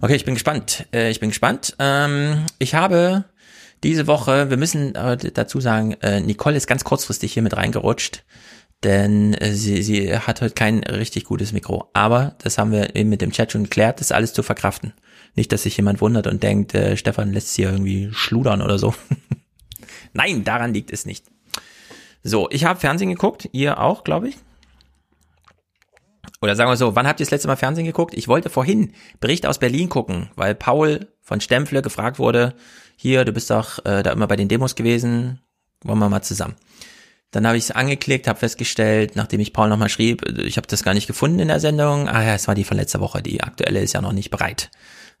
Okay, 0.00 0.16
ich 0.16 0.24
bin 0.24 0.34
gespannt. 0.34 0.86
Äh, 0.92 1.10
ich 1.10 1.20
bin 1.20 1.30
gespannt. 1.30 1.74
Ähm, 1.78 2.44
ich 2.58 2.74
habe 2.74 3.24
diese 3.82 4.06
Woche, 4.06 4.50
wir 4.50 4.56
müssen 4.56 4.94
äh, 4.94 5.16
dazu 5.16 5.60
sagen, 5.60 5.92
äh, 6.02 6.20
Nicole 6.20 6.56
ist 6.56 6.66
ganz 6.66 6.84
kurzfristig 6.84 7.32
hier 7.32 7.42
mit 7.42 7.56
reingerutscht, 7.56 8.24
denn 8.84 9.36
sie, 9.52 9.82
sie 9.82 10.16
hat 10.18 10.40
heute 10.40 10.54
kein 10.54 10.82
richtig 10.84 11.24
gutes 11.24 11.52
Mikro. 11.52 11.88
Aber 11.92 12.34
das 12.42 12.58
haben 12.58 12.72
wir 12.72 12.96
eben 12.96 13.10
mit 13.10 13.20
dem 13.20 13.30
Chat 13.32 13.52
schon 13.52 13.64
geklärt, 13.64 14.00
das 14.00 14.08
ist 14.08 14.12
alles 14.12 14.32
zu 14.32 14.42
verkraften. 14.42 14.92
Nicht, 15.34 15.52
dass 15.52 15.62
sich 15.62 15.76
jemand 15.76 16.00
wundert 16.00 16.26
und 16.26 16.42
denkt, 16.42 16.74
äh, 16.74 16.96
Stefan 16.96 17.32
lässt 17.32 17.54
sie 17.54 17.62
irgendwie 17.62 18.10
schludern 18.12 18.60
oder 18.60 18.78
so. 18.78 18.94
Nein, 20.12 20.44
daran 20.44 20.74
liegt 20.74 20.92
es 20.92 21.06
nicht. 21.06 21.24
So, 22.22 22.48
ich 22.50 22.64
habe 22.64 22.78
Fernsehen 22.78 23.10
geguckt, 23.10 23.48
ihr 23.52 23.80
auch, 23.80 24.04
glaube 24.04 24.28
ich. 24.28 24.36
Oder 26.42 26.56
sagen 26.56 26.68
wir 26.68 26.76
so, 26.76 26.96
wann 26.96 27.06
habt 27.06 27.20
ihr 27.20 27.24
das 27.24 27.30
letzte 27.30 27.46
Mal 27.46 27.56
Fernsehen 27.56 27.86
geguckt? 27.86 28.14
Ich 28.14 28.26
wollte 28.26 28.50
vorhin 28.50 28.92
Bericht 29.20 29.46
aus 29.46 29.58
Berlin 29.58 29.88
gucken, 29.88 30.28
weil 30.34 30.56
Paul 30.56 31.06
von 31.20 31.40
Stempfle 31.40 31.82
gefragt 31.82 32.18
wurde, 32.18 32.54
hier, 32.96 33.24
du 33.24 33.32
bist 33.32 33.48
doch 33.50 33.78
äh, 33.84 34.02
da 34.02 34.10
immer 34.10 34.26
bei 34.26 34.34
den 34.34 34.48
Demos 34.48 34.74
gewesen, 34.74 35.40
wollen 35.84 36.00
wir 36.00 36.08
mal 36.08 36.22
zusammen. 36.22 36.56
Dann 37.30 37.46
habe 37.46 37.56
ich 37.56 37.64
es 37.64 37.70
angeklickt, 37.70 38.26
habe 38.26 38.40
festgestellt, 38.40 39.14
nachdem 39.14 39.40
ich 39.40 39.52
Paul 39.52 39.68
nochmal 39.68 39.88
schrieb, 39.88 40.28
äh, 40.28 40.42
ich 40.42 40.56
habe 40.56 40.66
das 40.66 40.82
gar 40.82 40.94
nicht 40.94 41.06
gefunden 41.06 41.38
in 41.38 41.48
der 41.48 41.60
Sendung. 41.60 42.08
Ah 42.08 42.24
ja, 42.24 42.34
es 42.34 42.48
war 42.48 42.56
die 42.56 42.64
von 42.64 42.76
letzter 42.76 42.98
Woche, 42.98 43.22
die 43.22 43.42
aktuelle 43.42 43.80
ist 43.80 43.92
ja 43.92 44.02
noch 44.02 44.12
nicht 44.12 44.30
bereit. 44.30 44.70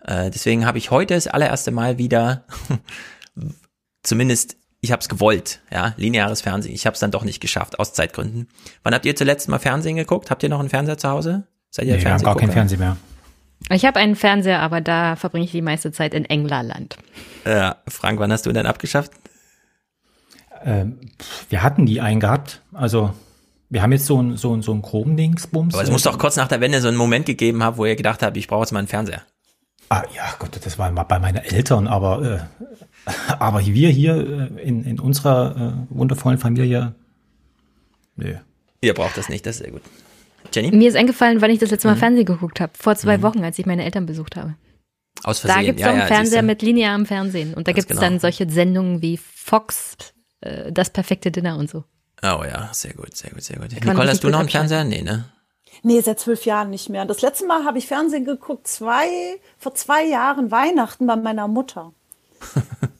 Äh, 0.04 0.30
deswegen 0.30 0.66
habe 0.66 0.78
ich 0.78 0.90
heute 0.90 1.14
das 1.14 1.28
allererste 1.28 1.70
Mal 1.70 1.98
wieder, 1.98 2.46
zumindest 4.02 4.56
ich 4.82 4.90
habe 4.90 5.00
es 5.00 5.08
gewollt, 5.08 5.60
ja, 5.70 5.94
lineares 5.96 6.42
Fernsehen. 6.42 6.74
Ich 6.74 6.86
habe 6.86 6.94
es 6.94 7.00
dann 7.00 7.12
doch 7.12 7.24
nicht 7.24 7.40
geschafft, 7.40 7.78
aus 7.78 7.94
Zeitgründen. 7.94 8.48
Wann 8.82 8.92
habt 8.92 9.06
ihr 9.06 9.14
zuletzt 9.14 9.48
mal 9.48 9.60
Fernsehen 9.60 9.96
geguckt? 9.96 10.28
Habt 10.28 10.42
ihr 10.42 10.48
noch 10.48 10.58
einen 10.58 10.68
Fernseher 10.68 10.98
zu 10.98 11.08
Hause? 11.08 11.44
Seid 11.70 11.86
ihr 11.86 11.96
Nee, 11.96 12.04
wir 12.04 12.12
haben 12.12 12.22
gar 12.22 12.36
keinen? 12.36 12.50
Fernseher 12.50 12.78
mehr. 12.78 12.96
Ich 13.70 13.84
habe 13.84 14.00
einen 14.00 14.16
Fernseher, 14.16 14.60
aber 14.60 14.80
da 14.80 15.14
verbringe 15.14 15.44
ich 15.44 15.52
die 15.52 15.62
meiste 15.62 15.92
Zeit 15.92 16.14
in 16.14 16.24
Englerland. 16.24 16.96
Ja, 17.46 17.76
Frank, 17.86 18.18
wann 18.18 18.32
hast 18.32 18.44
du 18.44 18.52
denn 18.52 18.66
abgeschafft? 18.66 19.12
Ähm, 20.64 20.98
wir 21.48 21.62
hatten 21.62 21.86
die 21.86 22.00
einen 22.00 22.18
gehabt. 22.18 22.60
Also 22.72 23.14
wir 23.70 23.82
haben 23.82 23.92
jetzt 23.92 24.06
so 24.06 24.20
ein, 24.20 24.36
so 24.36 24.52
ein, 24.52 24.62
so 24.62 24.74
ein 24.74 24.82
Chrome-Dingsbums. 24.82 25.74
Aber 25.74 25.84
es 25.84 25.92
muss 25.92 26.02
doch 26.02 26.18
kurz 26.18 26.36
nach 26.36 26.48
der 26.48 26.60
Wende 26.60 26.80
so 26.80 26.88
einen 26.88 26.96
Moment 26.96 27.26
gegeben 27.26 27.62
haben, 27.62 27.76
wo 27.76 27.86
ihr 27.86 27.94
gedacht 27.94 28.20
habt, 28.22 28.36
ich 28.36 28.48
brauche 28.48 28.62
jetzt 28.62 28.72
mal 28.72 28.80
einen 28.80 28.88
Fernseher. 28.88 29.22
Ah, 29.90 30.02
ja, 30.16 30.24
Gott, 30.40 30.58
das 30.60 30.76
war 30.78 30.90
mal 30.90 31.04
bei 31.04 31.20
meinen 31.20 31.36
Eltern, 31.36 31.86
aber, 31.86 32.22
äh, 32.22 32.64
aber 33.38 33.64
wir 33.64 33.88
hier 33.90 34.50
äh, 34.56 34.62
in, 34.62 34.84
in 34.84 35.00
unserer 35.00 35.86
äh, 35.90 35.94
wundervollen 35.94 36.38
Familie, 36.38 36.94
nö. 38.16 38.34
Ihr 38.80 38.94
braucht 38.94 39.16
das 39.16 39.28
nicht, 39.28 39.46
das 39.46 39.56
ist 39.56 39.62
sehr 39.62 39.70
gut. 39.72 39.82
Jenny? 40.52 40.76
Mir 40.76 40.88
ist 40.88 40.96
eingefallen, 40.96 41.40
wann 41.40 41.50
ich 41.50 41.60
das 41.60 41.70
letzte 41.70 41.88
Mal 41.88 41.94
Mhm. 41.94 42.00
Fernsehen 42.00 42.26
geguckt 42.26 42.60
habe. 42.60 42.72
Vor 42.78 42.96
zwei 42.96 43.22
Wochen, 43.22 43.44
als 43.44 43.58
ich 43.58 43.66
meine 43.66 43.84
Eltern 43.84 44.06
besucht 44.06 44.36
habe. 44.36 44.56
Aus 45.22 45.40
Versehen. 45.40 45.60
Da 45.60 45.64
gibt's 45.64 45.80
ja, 45.80 45.86
doch 45.86 45.92
einen 45.92 46.00
ja, 46.02 46.06
Fernseher 46.06 46.42
mit 46.42 46.62
linearem 46.62 47.06
Fernsehen. 47.06 47.54
Und 47.54 47.68
da 47.68 47.72
Ganz 47.72 47.76
gibt's 47.86 48.00
genau. 48.00 48.00
dann 48.00 48.18
solche 48.18 48.48
Sendungen 48.50 49.02
wie 49.02 49.18
Fox, 49.18 49.96
äh, 50.40 50.72
das 50.72 50.90
perfekte 50.90 51.30
Dinner 51.30 51.56
und 51.58 51.70
so. 51.70 51.84
Oh 52.22 52.42
ja, 52.44 52.70
sehr 52.72 52.94
gut, 52.94 53.16
sehr 53.16 53.30
gut, 53.30 53.42
sehr 53.42 53.56
gut. 53.56 53.70
kann 53.70 53.94
Nicole, 53.94 54.10
hast 54.10 54.24
du 54.24 54.30
noch 54.30 54.40
einen. 54.40 54.48
Fernseher? 54.48 54.84
Nee, 54.84 55.02
ne? 55.02 55.26
Nee, 55.82 56.00
seit 56.00 56.20
zwölf 56.20 56.44
Jahren 56.44 56.70
nicht 56.70 56.88
mehr. 56.88 57.04
Das 57.04 57.22
letzte 57.22 57.46
Mal 57.46 57.64
habe 57.64 57.78
ich 57.78 57.86
Fernsehen 57.86 58.24
geguckt, 58.24 58.66
zwei, 58.68 59.06
vor 59.58 59.74
zwei 59.74 60.04
Jahren 60.04 60.50
Weihnachten 60.50 61.06
bei 61.06 61.16
meiner 61.16 61.48
Mutter. 61.48 61.92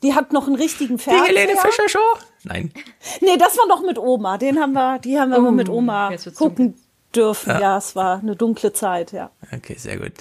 Die 0.02 0.14
hat 0.14 0.32
noch 0.32 0.46
einen 0.46 0.56
richtigen 0.56 0.99
Fernseher. 0.99 1.26
Helene 1.26 1.58
Fischer 1.61 1.88
Show? 1.88 1.99
Nein. 2.44 2.72
Nee, 3.20 3.37
das 3.38 3.56
war 3.56 3.66
noch 3.68 3.82
mit 3.82 3.99
Oma. 3.99 4.38
Den 4.38 4.58
haben 4.58 4.72
wir, 4.72 4.99
die 4.99 5.18
haben 5.18 5.30
wir 5.30 5.38
Oh, 5.38 5.50
mit 5.50 5.68
Oma 5.68 6.11
gucken 6.34 6.75
dürfen. 7.14 7.50
Ja. 7.50 7.61
Ja. 7.61 7.76
es 7.78 7.94
war 7.94 8.18
eine 8.18 8.34
dunkle 8.37 8.72
Zeit, 8.72 9.12
ja. 9.12 9.30
Okay, 9.54 9.76
sehr 9.78 9.99
gut. 9.99 10.12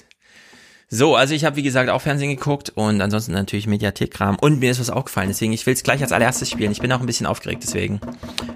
So, 0.93 1.15
also 1.15 1.33
ich 1.33 1.45
habe 1.45 1.55
wie 1.55 1.63
gesagt 1.63 1.89
auch 1.89 2.01
Fernsehen 2.01 2.29
geguckt 2.35 2.73
und 2.75 2.99
ansonsten 2.99 3.31
natürlich 3.31 3.65
Mediathek-Kram 3.65 4.37
und 4.41 4.59
mir 4.59 4.71
ist 4.71 4.79
was 4.81 4.89
aufgefallen, 4.89 5.29
deswegen 5.29 5.53
ich 5.53 5.65
will 5.65 5.73
es 5.73 5.83
gleich 5.83 6.01
als 6.01 6.11
allererstes 6.11 6.49
spielen. 6.49 6.73
Ich 6.73 6.81
bin 6.81 6.91
auch 6.91 6.99
ein 6.99 7.05
bisschen 7.05 7.27
aufgeregt 7.27 7.63
deswegen. 7.63 8.01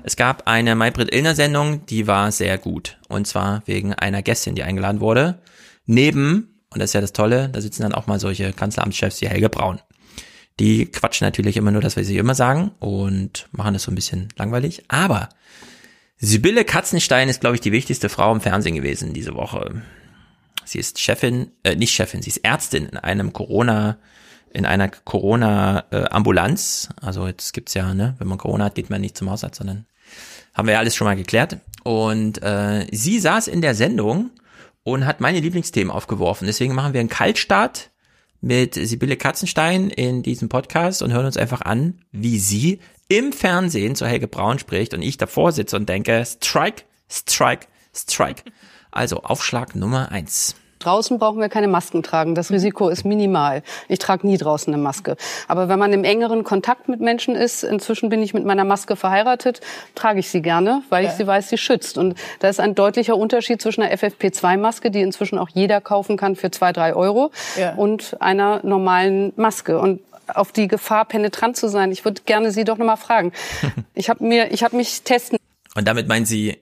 Es 0.04 0.18
gab 0.18 0.46
eine 0.46 0.76
Maybrit 0.76 1.16
Illner 1.16 1.34
Sendung, 1.34 1.86
die 1.86 2.08
war 2.08 2.34
sehr 2.34 2.58
gut 2.58 2.98
und 3.08 3.26
zwar 3.26 3.64
wegen 3.68 3.94
einer 3.94 4.22
Gästin, 4.22 4.54
die 4.54 4.64
eingeladen 4.64 5.00
wurde. 5.00 5.40
Neben 5.86 6.60
und 6.72 6.80
das 6.82 6.90
ist 6.90 6.94
ja 6.94 7.00
das 7.00 7.14
Tolle, 7.14 7.48
da 7.48 7.62
sitzen 7.62 7.84
dann 7.84 7.94
auch 7.94 8.06
mal 8.08 8.20
solche 8.20 8.52
Kanzleramtschefs 8.52 9.22
wie 9.22 9.30
Helge 9.30 9.48
Braun. 9.48 9.80
Die 10.60 10.86
quatschen 10.86 11.26
natürlich 11.26 11.58
immer 11.58 11.72
nur 11.72 11.82
das, 11.82 11.98
was 11.98 12.08
sie 12.08 12.18
immer 12.18 12.36
sagen 12.36 12.72
und 12.80 13.50
machen 13.52 13.74
das 13.74 13.84
so 13.84 13.92
ein 13.92 13.96
bisschen 13.96 14.30
langweilig, 14.38 14.84
aber 14.88 15.30
Sibylle 16.18 16.64
Katzenstein 16.64 17.28
ist, 17.28 17.42
glaube 17.42 17.56
ich, 17.56 17.62
die 17.62 17.72
wichtigste 17.72 18.10
Frau 18.10 18.32
im 18.32 18.42
Fernsehen 18.42 18.76
gewesen 18.76 19.14
diese 19.14 19.36
Woche. 19.36 19.82
Sie 20.64 20.80
ist 20.80 21.00
Chefin, 21.00 21.52
äh, 21.64 21.76
nicht 21.76 21.94
Chefin, 21.94 22.22
sie 22.22 22.30
ist 22.30 22.38
Ärztin 22.38 22.86
in 22.86 22.98
einem 22.98 23.34
Corona, 23.34 23.98
in 24.52 24.66
einer 24.66 24.88
Corona-Ambulanz. 24.88 26.90
also 27.02 27.28
jetzt 27.28 27.54
gibt's 27.54 27.74
ja, 27.74 27.94
ne, 27.94 28.16
wenn 28.18 28.28
man 28.28 28.38
Corona 28.38 28.66
hat, 28.66 28.76
geht 28.76 28.90
man 28.90 29.02
nicht 29.02 29.18
zum 29.18 29.30
Hausarzt, 29.30 29.58
sondern 29.58 29.86
haben 30.54 30.68
wir 30.68 30.76
ja 30.76 30.80
alles 30.80 30.96
schon 30.96 31.06
mal 31.06 31.18
geklärt. 31.18 31.58
Und 31.84 32.42
äh, 32.42 32.88
sie 32.92 33.20
saß 33.20 33.48
in 33.48 33.62
der 33.62 33.76
Sendung 33.76 34.32
und 34.84 35.06
hat 35.06 35.20
meine 35.20 35.42
Lieblingsthemen 35.42 35.92
aufgeworfen. 35.92 36.48
Deswegen 36.48 36.74
machen 36.74 36.94
wir 36.94 37.02
einen 37.02 37.10
Kaltstart 37.10 37.92
mit 38.46 38.76
Sibylle 38.76 39.18
Katzenstein 39.18 39.90
in 39.90 40.22
diesem 40.22 40.50
Podcast 40.50 41.02
und 41.02 41.12
hören 41.12 41.26
uns 41.26 41.36
einfach 41.36 41.62
an, 41.62 41.96
wie 42.12 42.38
sie 42.38 42.80
im 43.08 43.34
Fernsehen 43.34 43.96
zu 43.96 44.06
Helge 44.06 44.28
Braun 44.28 44.60
spricht 44.60 44.94
und 44.94 45.02
ich 45.02 45.18
davor 45.18 45.52
sitze 45.52 45.76
und 45.76 45.90
denke, 45.90 46.24
Strike, 46.24 46.84
Strike, 47.10 47.66
Strike. 47.92 48.44
Also 48.92 49.24
Aufschlag 49.24 49.76
Nummer 49.76 50.12
eins. 50.12 50.56
Draußen 50.86 51.18
brauchen 51.18 51.40
wir 51.42 51.50
keine 51.50 51.68
Masken 51.68 52.04
tragen. 52.04 52.36
Das 52.36 52.52
Risiko 52.52 52.90
ist 52.90 53.06
minimal. 53.06 53.64
Ich 53.88 53.98
trage 53.98 54.28
nie 54.28 54.38
draußen 54.38 54.72
eine 54.72 54.82
Maske. 54.82 55.18
Aber 55.48 55.68
wenn 55.68 55.80
man 55.80 55.92
im 55.94 56.04
engeren 56.04 56.44
Kontakt 56.44 56.88
mit 56.90 57.00
Menschen 57.02 57.36
ist, 57.36 57.64
inzwischen 57.64 58.10
bin 58.10 58.22
ich 58.22 58.36
mit 58.36 58.46
meiner 58.46 58.66
Maske 58.66 58.96
verheiratet, 58.96 59.62
trage 59.96 60.20
ich 60.20 60.30
sie 60.30 60.44
gerne, 60.44 60.84
weil 60.90 61.06
ich 61.06 61.12
sie 61.12 61.26
weiß, 61.26 61.50
sie 61.50 61.58
schützt. 61.58 61.98
Und 61.98 62.14
da 62.40 62.50
ist 62.50 62.60
ein 62.60 62.76
deutlicher 62.76 63.18
Unterschied 63.18 63.62
zwischen 63.64 63.82
einer 63.82 63.96
FFP2-Maske, 63.96 64.92
die 64.92 65.02
inzwischen 65.02 65.40
auch 65.40 65.50
jeder 65.52 65.82
kaufen 65.82 66.18
kann 66.18 66.36
für 66.36 66.52
zwei, 66.52 66.72
drei 66.72 66.94
Euro, 66.96 67.32
Ja. 67.58 67.74
und 67.74 68.22
einer 68.22 68.60
normalen 68.64 69.34
Maske. 69.38 69.80
Und 69.80 70.02
auf 70.28 70.52
die 70.52 70.68
Gefahr, 70.68 71.06
penetrant 71.06 71.58
zu 71.58 71.68
sein, 71.68 71.92
ich 71.92 72.06
würde 72.06 72.22
gerne 72.26 72.52
Sie 72.52 72.64
doch 72.64 72.78
noch 72.78 72.86
mal 72.86 72.96
fragen. 72.96 73.32
Ich 73.96 74.10
habe 74.10 74.24
mir, 74.24 74.52
ich 74.52 74.64
habe 74.64 74.76
mich 74.76 75.02
testen 75.04 75.38
Und 75.76 75.88
damit 75.88 76.08
meint 76.08 76.28
sie 76.28 76.58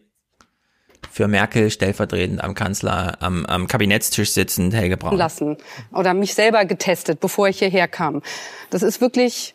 für 1.14 1.28
Merkel 1.28 1.70
stellvertretend 1.70 2.44
am 2.44 2.56
Kanzler, 2.56 3.18
am, 3.20 3.46
am 3.46 3.68
Kabinettstisch 3.68 4.32
sitzend 4.32 4.74
Helge 4.74 4.98
Braun. 4.98 5.16
lassen 5.16 5.58
oder 5.94 6.16
mich 6.16 6.34
selber 6.34 6.66
getestet, 6.66 7.20
bevor 7.20 7.48
ich 7.48 7.60
hierher 7.60 7.88
kam. 7.88 8.24
Das 8.72 8.82
ist 8.82 9.00
wirklich 9.00 9.54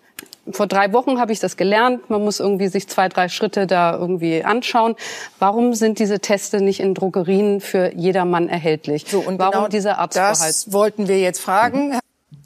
vor 0.51 0.67
drei 0.69 0.93
Wochen 0.93 1.19
habe 1.19 1.33
ich 1.33 1.41
das 1.41 1.57
gelernt. 1.57 2.09
Man 2.09 2.23
muss 2.23 2.41
irgendwie 2.41 2.69
sich 2.69 2.89
zwei, 2.89 3.09
drei 3.09 3.29
Schritte 3.29 3.67
da 3.67 3.95
irgendwie 3.95 4.45
anschauen. 4.45 4.95
Warum 5.41 5.75
sind 5.75 5.99
diese 5.99 6.21
Teste 6.21 6.63
nicht 6.63 6.81
in 6.81 6.95
Drogerien 6.95 7.61
für 7.61 7.93
jedermann 7.95 8.49
erhältlich? 8.49 9.05
So, 9.09 9.19
und 9.19 9.39
Warum 9.39 9.53
genau 9.53 9.69
dieser 9.69 9.99
Arztverhalt? 9.99 10.39
Das 10.39 10.73
wollten 10.73 11.09
wir 11.09 11.19
jetzt 11.19 11.41
fragen. 11.41 11.99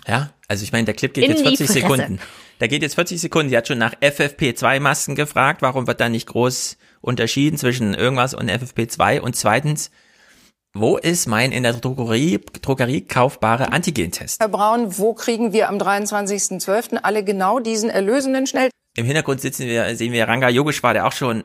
Ja, 0.09 0.31
also 0.49 0.65
ich 0.65 0.73
meine, 0.73 0.87
der 0.87 0.95
Clip 0.95 1.13
geht 1.13 1.25
In 1.25 1.31
jetzt 1.31 1.41
die 1.41 1.57
40 1.57 1.67
Fresse. 1.67 1.81
Sekunden. 1.81 2.19
Der 2.61 2.69
geht 2.69 2.83
jetzt 2.83 2.95
40 2.95 3.21
Sekunden. 3.21 3.51
Sie 3.51 3.57
hat 3.57 3.69
schon 3.69 3.79
nach 3.79 3.95
FFP2-Masken 4.01 5.15
gefragt. 5.15 5.63
Warum 5.63 5.87
wird 5.87 6.01
da 6.01 6.09
nicht 6.09 6.27
groß 6.27 6.79
unterschieden 7.03 7.59
zwischen 7.59 7.93
irgendwas 7.93 8.33
und 8.33 8.51
FFP2? 8.51 9.21
Und 9.21 9.37
zweitens, 9.37 9.91
wo 10.75 10.97
ist 10.97 11.27
mein 11.27 11.53
in 11.53 11.65
der 11.65 11.75
Drogerie, 11.75 12.41
Drogerie 12.63 13.03
kaufbare 13.03 13.73
Antigentest? 13.73 14.41
Herr 14.41 14.49
Braun, 14.49 14.97
wo 14.97 15.13
kriegen 15.13 15.53
wir 15.53 15.69
am 15.69 15.77
23.12. 15.77 16.97
alle 17.03 17.23
genau 17.25 17.59
diesen 17.59 17.91
erlösenden 17.91 18.47
Schnelltest, 18.47 18.73
Im 18.97 19.05
Hintergrund 19.05 19.43
sitzen 19.43 19.67
wir, 19.67 19.95
sehen 19.97 20.13
wir 20.13 20.27
Ranga 20.27 20.49
Yogeshwar, 20.49 20.95
der 20.95 21.07
auch 21.07 21.13
schon, 21.13 21.45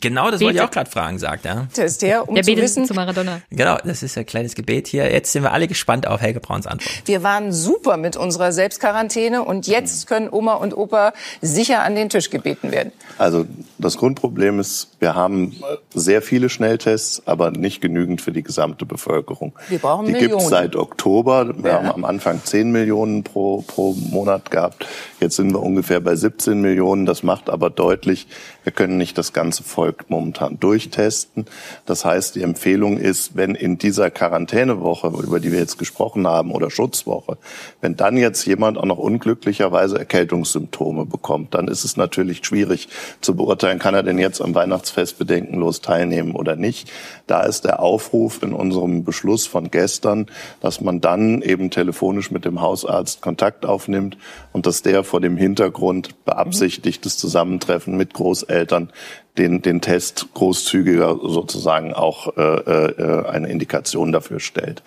genau 0.00 0.30
das 0.30 0.40
wollte 0.40 0.58
ich 0.58 0.62
auch 0.62 0.70
gerade 0.70 0.88
fragen, 0.90 1.18
sagt 1.18 1.44
er. 1.44 1.66
her, 2.00 2.28
um 2.28 2.34
Der 2.36 2.44
zu 2.44 2.50
betet 2.50 2.62
wissen, 2.64 2.84
zu 2.86 2.94
Maradona. 2.94 3.40
Genau, 3.50 3.76
das 3.84 4.04
ist 4.04 4.16
ein 4.16 4.24
kleines 4.24 4.54
Gebet 4.54 4.86
hier. 4.86 5.10
Jetzt 5.10 5.32
sind 5.32 5.42
wir 5.42 5.52
alle 5.52 5.66
gespannt 5.66 6.06
auf 6.06 6.20
Helge 6.20 6.38
Brauns 6.38 6.66
Antwort. 6.68 7.02
wir 7.06 7.24
waren 7.24 7.52
super 7.52 7.96
mit 7.96 8.16
unserer 8.16 8.52
Selbstquarantäne 8.52 9.42
und 9.42 9.66
jetzt 9.66 10.06
können 10.06 10.28
Oma 10.30 10.54
und 10.54 10.76
Opa 10.76 11.12
sicher 11.42 11.82
an 11.82 11.96
den 11.96 12.08
Tisch 12.10 12.30
gebeten 12.30 12.70
werden. 12.70 12.92
Also 13.18 13.44
das 13.78 13.96
Grundproblem 13.96 14.60
ist, 14.60 14.90
wir 15.00 15.14
haben 15.16 15.56
sehr 15.92 16.22
viele 16.22 16.48
Schnelltests, 16.48 17.22
aber 17.26 17.50
nicht 17.50 17.80
genügend 17.80 18.20
für 18.20 18.30
die 18.32 18.42
gesamte 18.44 18.86
Bevölkerung. 18.86 19.52
Wir 19.68 19.78
brauchen 19.80 20.06
die 20.06 20.12
gibt 20.12 20.22
Millionen. 20.22 20.44
es 20.44 20.48
seit 20.48 20.76
Oktober. 20.76 21.52
Wir 21.56 21.70
Ja. 21.70 21.76
haben 21.78 21.90
am 21.90 22.04
Anfang 22.04 22.40
10 22.44 22.70
Millionen 22.70 23.24
pro, 23.24 23.62
pro 23.62 23.94
Monat 23.94 24.50
gehabt. 24.52 24.86
Jetzt 25.20 25.36
sind 25.36 25.52
wir 25.52 25.60
ungefähr 25.62 25.98
bei 26.00 26.14
17 26.14 26.60
Millionen. 26.60 27.04
Das 27.04 27.22
macht 27.24 27.50
aber 27.50 27.70
deutlich, 27.70 28.28
wir 28.66 28.72
können 28.72 28.96
nicht 28.96 29.16
das 29.16 29.32
ganze 29.32 29.62
Volk 29.62 30.06
momentan 30.08 30.58
durchtesten. 30.58 31.44
Das 31.84 32.04
heißt, 32.04 32.34
die 32.34 32.42
Empfehlung 32.42 32.98
ist, 32.98 33.36
wenn 33.36 33.54
in 33.54 33.78
dieser 33.78 34.10
Quarantänewoche, 34.10 35.06
über 35.06 35.38
die 35.38 35.52
wir 35.52 35.60
jetzt 35.60 35.78
gesprochen 35.78 36.26
haben, 36.26 36.50
oder 36.50 36.68
Schutzwoche, 36.68 37.38
wenn 37.80 37.94
dann 37.94 38.16
jetzt 38.16 38.44
jemand 38.44 38.76
auch 38.76 38.84
noch 38.84 38.98
unglücklicherweise 38.98 40.00
Erkältungssymptome 40.00 41.06
bekommt, 41.06 41.54
dann 41.54 41.68
ist 41.68 41.84
es 41.84 41.96
natürlich 41.96 42.44
schwierig 42.44 42.88
zu 43.20 43.36
beurteilen, 43.36 43.78
kann 43.78 43.94
er 43.94 44.02
denn 44.02 44.18
jetzt 44.18 44.42
am 44.42 44.52
Weihnachtsfest 44.56 45.16
bedenkenlos 45.16 45.80
teilnehmen 45.80 46.34
oder 46.34 46.56
nicht. 46.56 46.90
Da 47.28 47.42
ist 47.42 47.66
der 47.66 47.78
Aufruf 47.78 48.42
in 48.42 48.52
unserem 48.52 49.04
Beschluss 49.04 49.46
von 49.46 49.70
gestern, 49.70 50.26
dass 50.60 50.80
man 50.80 51.00
dann 51.00 51.40
eben 51.40 51.70
telefonisch 51.70 52.32
mit 52.32 52.44
dem 52.44 52.60
Hausarzt 52.60 53.22
Kontakt 53.22 53.64
aufnimmt 53.64 54.18
und 54.52 54.66
dass 54.66 54.82
der 54.82 55.04
vor 55.04 55.20
dem 55.20 55.36
Hintergrund 55.36 56.24
beabsichtigtes 56.24 57.16
Zusammentreffen 57.16 57.96
mit 57.96 58.12
Großeltern 58.12 58.55
den, 58.64 59.60
den 59.60 59.82
Test 59.82 60.28
großzügiger 60.32 61.18
sozusagen 61.22 61.92
auch 61.92 62.34
äh, 62.38 62.40
äh, 62.42 63.26
eine 63.28 63.48
Indikation 63.48 64.10
dafür 64.10 64.40
stellt. 64.40 64.82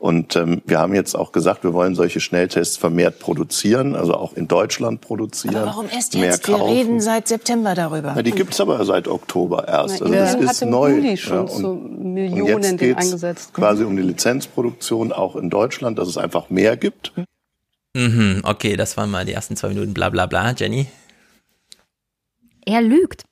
Und 0.00 0.34
ähm, 0.34 0.60
wir 0.66 0.80
haben 0.80 0.92
jetzt 0.92 1.14
auch 1.14 1.30
gesagt, 1.30 1.62
wir 1.62 1.72
wollen 1.72 1.94
solche 1.94 2.18
Schnelltests 2.18 2.76
vermehrt 2.76 3.20
produzieren, 3.20 3.94
also 3.94 4.14
auch 4.14 4.32
in 4.32 4.48
Deutschland 4.48 5.00
produzieren. 5.02 5.54
Aber 5.54 5.66
warum 5.66 5.86
erst 5.88 6.14
mehr 6.14 6.30
jetzt? 6.32 6.48
Wir 6.48 6.56
kaufen. 6.56 6.72
reden 6.74 7.00
seit 7.00 7.28
September 7.28 7.76
darüber. 7.76 8.12
Na, 8.16 8.22
die 8.22 8.32
gibt's 8.32 8.60
aber 8.60 8.84
seit 8.84 9.06
Oktober 9.06 9.68
erst. 9.68 10.00
Na, 10.00 10.06
Also 10.06 10.14
das 10.14 10.34
ist 10.34 10.48
hat 10.48 10.62
im 10.62 10.70
neu. 10.70 10.90
Juli 10.96 11.16
schon 11.16 11.34
Ja, 11.36 11.40
und- 11.42 11.50
zu 11.50 11.70
und 11.70 12.12
Millionen 12.14 12.48
jetzt 12.48 12.70
den 12.72 12.76
geht's 12.78 13.06
eingesetzt. 13.06 13.54
quasi 13.54 13.84
um 13.84 13.94
die 13.96 14.02
Lizenzproduktion 14.02 15.12
auch 15.12 15.36
in 15.36 15.48
Deutschland, 15.48 16.00
dass 16.00 16.08
es 16.08 16.18
einfach 16.18 16.50
mehr 16.50 16.76
gibt. 16.76 17.12
Mhm, 17.94 18.40
okay, 18.44 18.74
das 18.76 18.96
waren 18.96 19.10
mal 19.10 19.24
die 19.24 19.32
ersten 19.32 19.54
zwei 19.54 19.68
Minuten, 19.68 19.94
bla 19.94 20.08
bla 20.08 20.26
bla. 20.26 20.52
Jenny? 20.56 20.86
Er 22.66 22.82
lügt. 22.82 23.24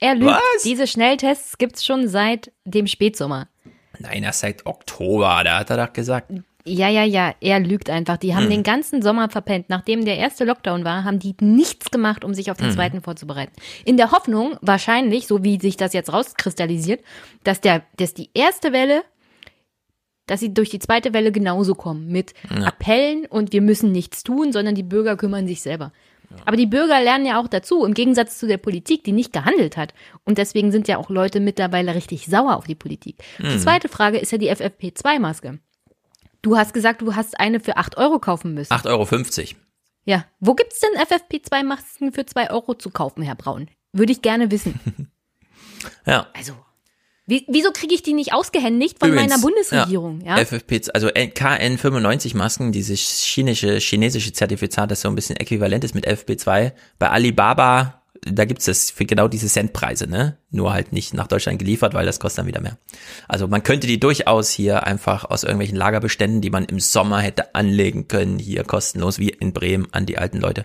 Er 0.00 0.14
lügt. 0.14 0.30
Was? 0.30 0.62
Diese 0.64 0.86
Schnelltests 0.86 1.58
gibt's 1.58 1.84
schon 1.84 2.08
seit 2.08 2.52
dem 2.64 2.86
Spätsommer. 2.86 3.48
Nein, 3.98 4.22
erst 4.22 4.40
seit 4.40 4.64
Oktober, 4.66 5.42
da 5.44 5.58
hat 5.58 5.70
er 5.70 5.86
doch 5.86 5.92
gesagt. 5.92 6.30
Ja, 6.64 6.88
ja, 6.88 7.02
ja, 7.02 7.34
er 7.40 7.60
lügt 7.60 7.88
einfach. 7.88 8.18
Die 8.18 8.34
haben 8.34 8.44
Hm. 8.44 8.50
den 8.50 8.62
ganzen 8.62 9.00
Sommer 9.02 9.30
verpennt. 9.30 9.70
Nachdem 9.70 10.04
der 10.04 10.18
erste 10.18 10.44
Lockdown 10.44 10.84
war, 10.84 11.02
haben 11.04 11.18
die 11.18 11.34
nichts 11.40 11.90
gemacht, 11.90 12.24
um 12.24 12.34
sich 12.34 12.50
auf 12.50 12.58
den 12.58 12.66
Hm. 12.68 12.74
zweiten 12.74 13.00
vorzubereiten. 13.00 13.52
In 13.86 13.96
der 13.96 14.12
Hoffnung, 14.12 14.56
wahrscheinlich, 14.60 15.26
so 15.26 15.42
wie 15.42 15.58
sich 15.58 15.76
das 15.78 15.94
jetzt 15.94 16.12
rauskristallisiert, 16.12 17.02
dass 17.42 17.60
der, 17.60 17.82
dass 17.96 18.14
die 18.14 18.30
erste 18.34 18.72
Welle 18.72 19.02
dass 20.26 20.40
sie 20.40 20.52
durch 20.52 20.68
die 20.68 20.78
zweite 20.78 21.14
Welle 21.14 21.32
genauso 21.32 21.74
kommen 21.74 22.08
mit 22.08 22.34
Ja. 22.50 22.66
Appellen 22.66 23.24
und 23.24 23.54
wir 23.54 23.62
müssen 23.62 23.92
nichts 23.92 24.22
tun, 24.24 24.52
sondern 24.52 24.74
die 24.74 24.82
Bürger 24.82 25.16
kümmern 25.16 25.46
sich 25.46 25.62
selber. 25.62 25.90
Aber 26.44 26.56
die 26.56 26.66
Bürger 26.66 27.00
lernen 27.00 27.26
ja 27.26 27.40
auch 27.40 27.48
dazu, 27.48 27.84
im 27.84 27.94
Gegensatz 27.94 28.38
zu 28.38 28.46
der 28.46 28.58
Politik, 28.58 29.04
die 29.04 29.12
nicht 29.12 29.32
gehandelt 29.32 29.76
hat. 29.76 29.94
Und 30.24 30.38
deswegen 30.38 30.72
sind 30.72 30.86
ja 30.88 30.98
auch 30.98 31.10
Leute 31.10 31.40
mittlerweile 31.40 31.94
richtig 31.94 32.26
sauer 32.26 32.56
auf 32.56 32.66
die 32.66 32.74
Politik. 32.74 33.22
Die 33.38 33.44
Mhm. 33.44 33.58
zweite 33.60 33.88
Frage 33.88 34.18
ist 34.18 34.32
ja 34.32 34.38
die 34.38 34.50
FFP2-Maske. 34.50 35.58
Du 36.42 36.56
hast 36.56 36.72
gesagt, 36.74 37.02
du 37.02 37.14
hast 37.16 37.40
eine 37.40 37.60
für 37.60 37.76
8 37.76 37.96
Euro 37.96 38.18
kaufen 38.18 38.54
müssen. 38.54 38.72
8,50 38.72 39.38
Euro. 39.54 39.60
Ja. 40.04 40.24
Wo 40.40 40.54
gibt's 40.54 40.80
denn 40.80 41.00
FFP2-Masken 41.00 42.12
für 42.12 42.24
2 42.26 42.50
Euro 42.50 42.74
zu 42.74 42.90
kaufen, 42.90 43.22
Herr 43.22 43.34
Braun? 43.34 43.68
Würde 43.92 44.12
ich 44.12 44.22
gerne 44.22 44.50
wissen. 44.50 44.78
Ja. 46.06 46.26
Also, 46.34 46.54
wie, 47.28 47.44
wieso 47.46 47.72
kriege 47.72 47.94
ich 47.94 48.02
die 48.02 48.14
nicht 48.14 48.32
ausgehändigt 48.32 48.98
von 48.98 49.10
Übrigens, 49.10 49.28
meiner 49.28 49.42
Bundesregierung? 49.42 50.22
Ja. 50.22 50.38
FFP, 50.38 50.80
also 50.94 51.08
KN95 51.08 52.34
Masken, 52.34 52.72
dieses 52.72 53.22
chinesische, 53.22 53.78
chinesische 53.80 54.32
Zertifikat, 54.32 54.90
das 54.90 55.02
so 55.02 55.08
ein 55.08 55.14
bisschen 55.14 55.36
äquivalent 55.36 55.84
ist 55.84 55.94
mit 55.94 56.08
FFP2. 56.08 56.72
Bei 56.98 57.10
Alibaba, 57.10 58.02
da 58.22 58.46
gibt's 58.46 58.64
das 58.64 58.90
für 58.90 59.04
genau 59.04 59.28
diese 59.28 59.46
Centpreise, 59.46 60.08
ne? 60.08 60.38
Nur 60.50 60.72
halt 60.72 60.94
nicht 60.94 61.12
nach 61.12 61.26
Deutschland 61.26 61.58
geliefert, 61.58 61.92
weil 61.92 62.06
das 62.06 62.18
kostet 62.18 62.38
dann 62.38 62.46
wieder 62.46 62.62
mehr. 62.62 62.78
Also 63.28 63.46
man 63.46 63.62
könnte 63.62 63.86
die 63.86 64.00
durchaus 64.00 64.50
hier 64.50 64.86
einfach 64.86 65.26
aus 65.26 65.42
irgendwelchen 65.42 65.76
Lagerbeständen, 65.76 66.40
die 66.40 66.48
man 66.48 66.64
im 66.64 66.80
Sommer 66.80 67.20
hätte 67.20 67.54
anlegen 67.54 68.08
können, 68.08 68.38
hier 68.38 68.64
kostenlos 68.64 69.18
wie 69.18 69.28
in 69.28 69.52
Bremen 69.52 69.86
an 69.92 70.06
die 70.06 70.16
alten 70.16 70.38
Leute. 70.38 70.64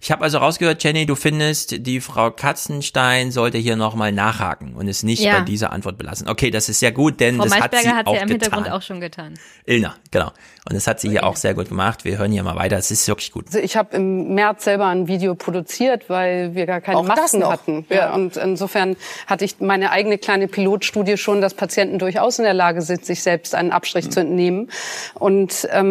Ich 0.00 0.10
habe 0.12 0.22
also 0.22 0.38
rausgehört, 0.38 0.82
Jenny, 0.84 1.06
du 1.06 1.14
findest, 1.14 1.86
die 1.86 2.00
Frau 2.00 2.30
Katzenstein 2.30 3.30
sollte 3.30 3.58
hier 3.58 3.76
nochmal 3.76 4.12
nachhaken 4.12 4.74
und 4.74 4.86
es 4.88 5.02
nicht 5.02 5.22
Ja. 5.22 5.38
bei 5.38 5.44
dieser 5.44 5.72
Antwort 5.72 5.98
belassen. 5.98 6.28
Okay, 6.28 6.50
das 6.50 6.68
ist 6.68 6.80
ja 6.82 6.90
gut, 6.90 7.18
denn 7.20 7.36
Frau 7.36 7.44
das 7.44 7.60
hat 7.60 7.74
sie 7.74 7.88
hat 7.88 8.06
auch 8.06 8.14
ja 8.14 8.22
im 8.22 8.28
Hintergrund 8.28 8.64
getan. 8.64 8.78
auch 8.78 8.82
schon 8.82 9.00
getan. 9.00 9.34
Ilna, 9.64 9.96
genau. 10.10 10.26
Und 10.68 10.74
das 10.74 10.86
hat 10.86 11.00
sie 11.00 11.08
hier 11.10 11.24
auch 11.24 11.36
sehr 11.36 11.54
gut 11.54 11.68
gemacht. 11.70 12.04
Wir 12.04 12.18
hören 12.18 12.30
hier 12.30 12.42
mal 12.42 12.54
weiter. 12.56 12.76
Es 12.76 12.90
ist 12.90 13.08
wirklich 13.08 13.32
gut. 13.32 13.46
Also 13.48 13.58
ich 13.58 13.76
habe 13.76 13.96
im 13.96 14.34
März 14.34 14.64
selber 14.64 14.86
ein 14.86 15.08
Video 15.08 15.34
produziert, 15.34 16.08
weil 16.08 16.54
wir 16.54 16.66
gar 16.66 16.80
keine 16.80 16.98
Auch 16.98 17.06
das 17.08 17.16
Masken 17.18 17.38
noch? 17.40 17.50
hatten. 17.52 17.86
Ja. 17.88 17.96
Ja. 17.96 18.14
und 18.14 18.36
insofern 18.36 18.96
hatte 19.26 19.44
ich 19.44 19.58
meine 19.60 19.90
eigene 19.90 20.18
kleine 20.18 20.46
Pilotstudie 20.48 21.16
schon, 21.16 21.40
dass 21.40 21.54
Patienten 21.54 21.98
durchaus 21.98 22.38
in 22.38 22.44
der 22.44 22.54
Lage 22.54 22.82
sind, 22.82 23.04
sich 23.04 23.22
selbst 23.22 23.54
einen 23.54 23.72
Abstrich 23.72 24.06
Mhm. 24.06 24.10
zu 24.10 24.20
entnehmen. 24.20 24.70
Und 25.14 25.66
ähm, 25.72 25.90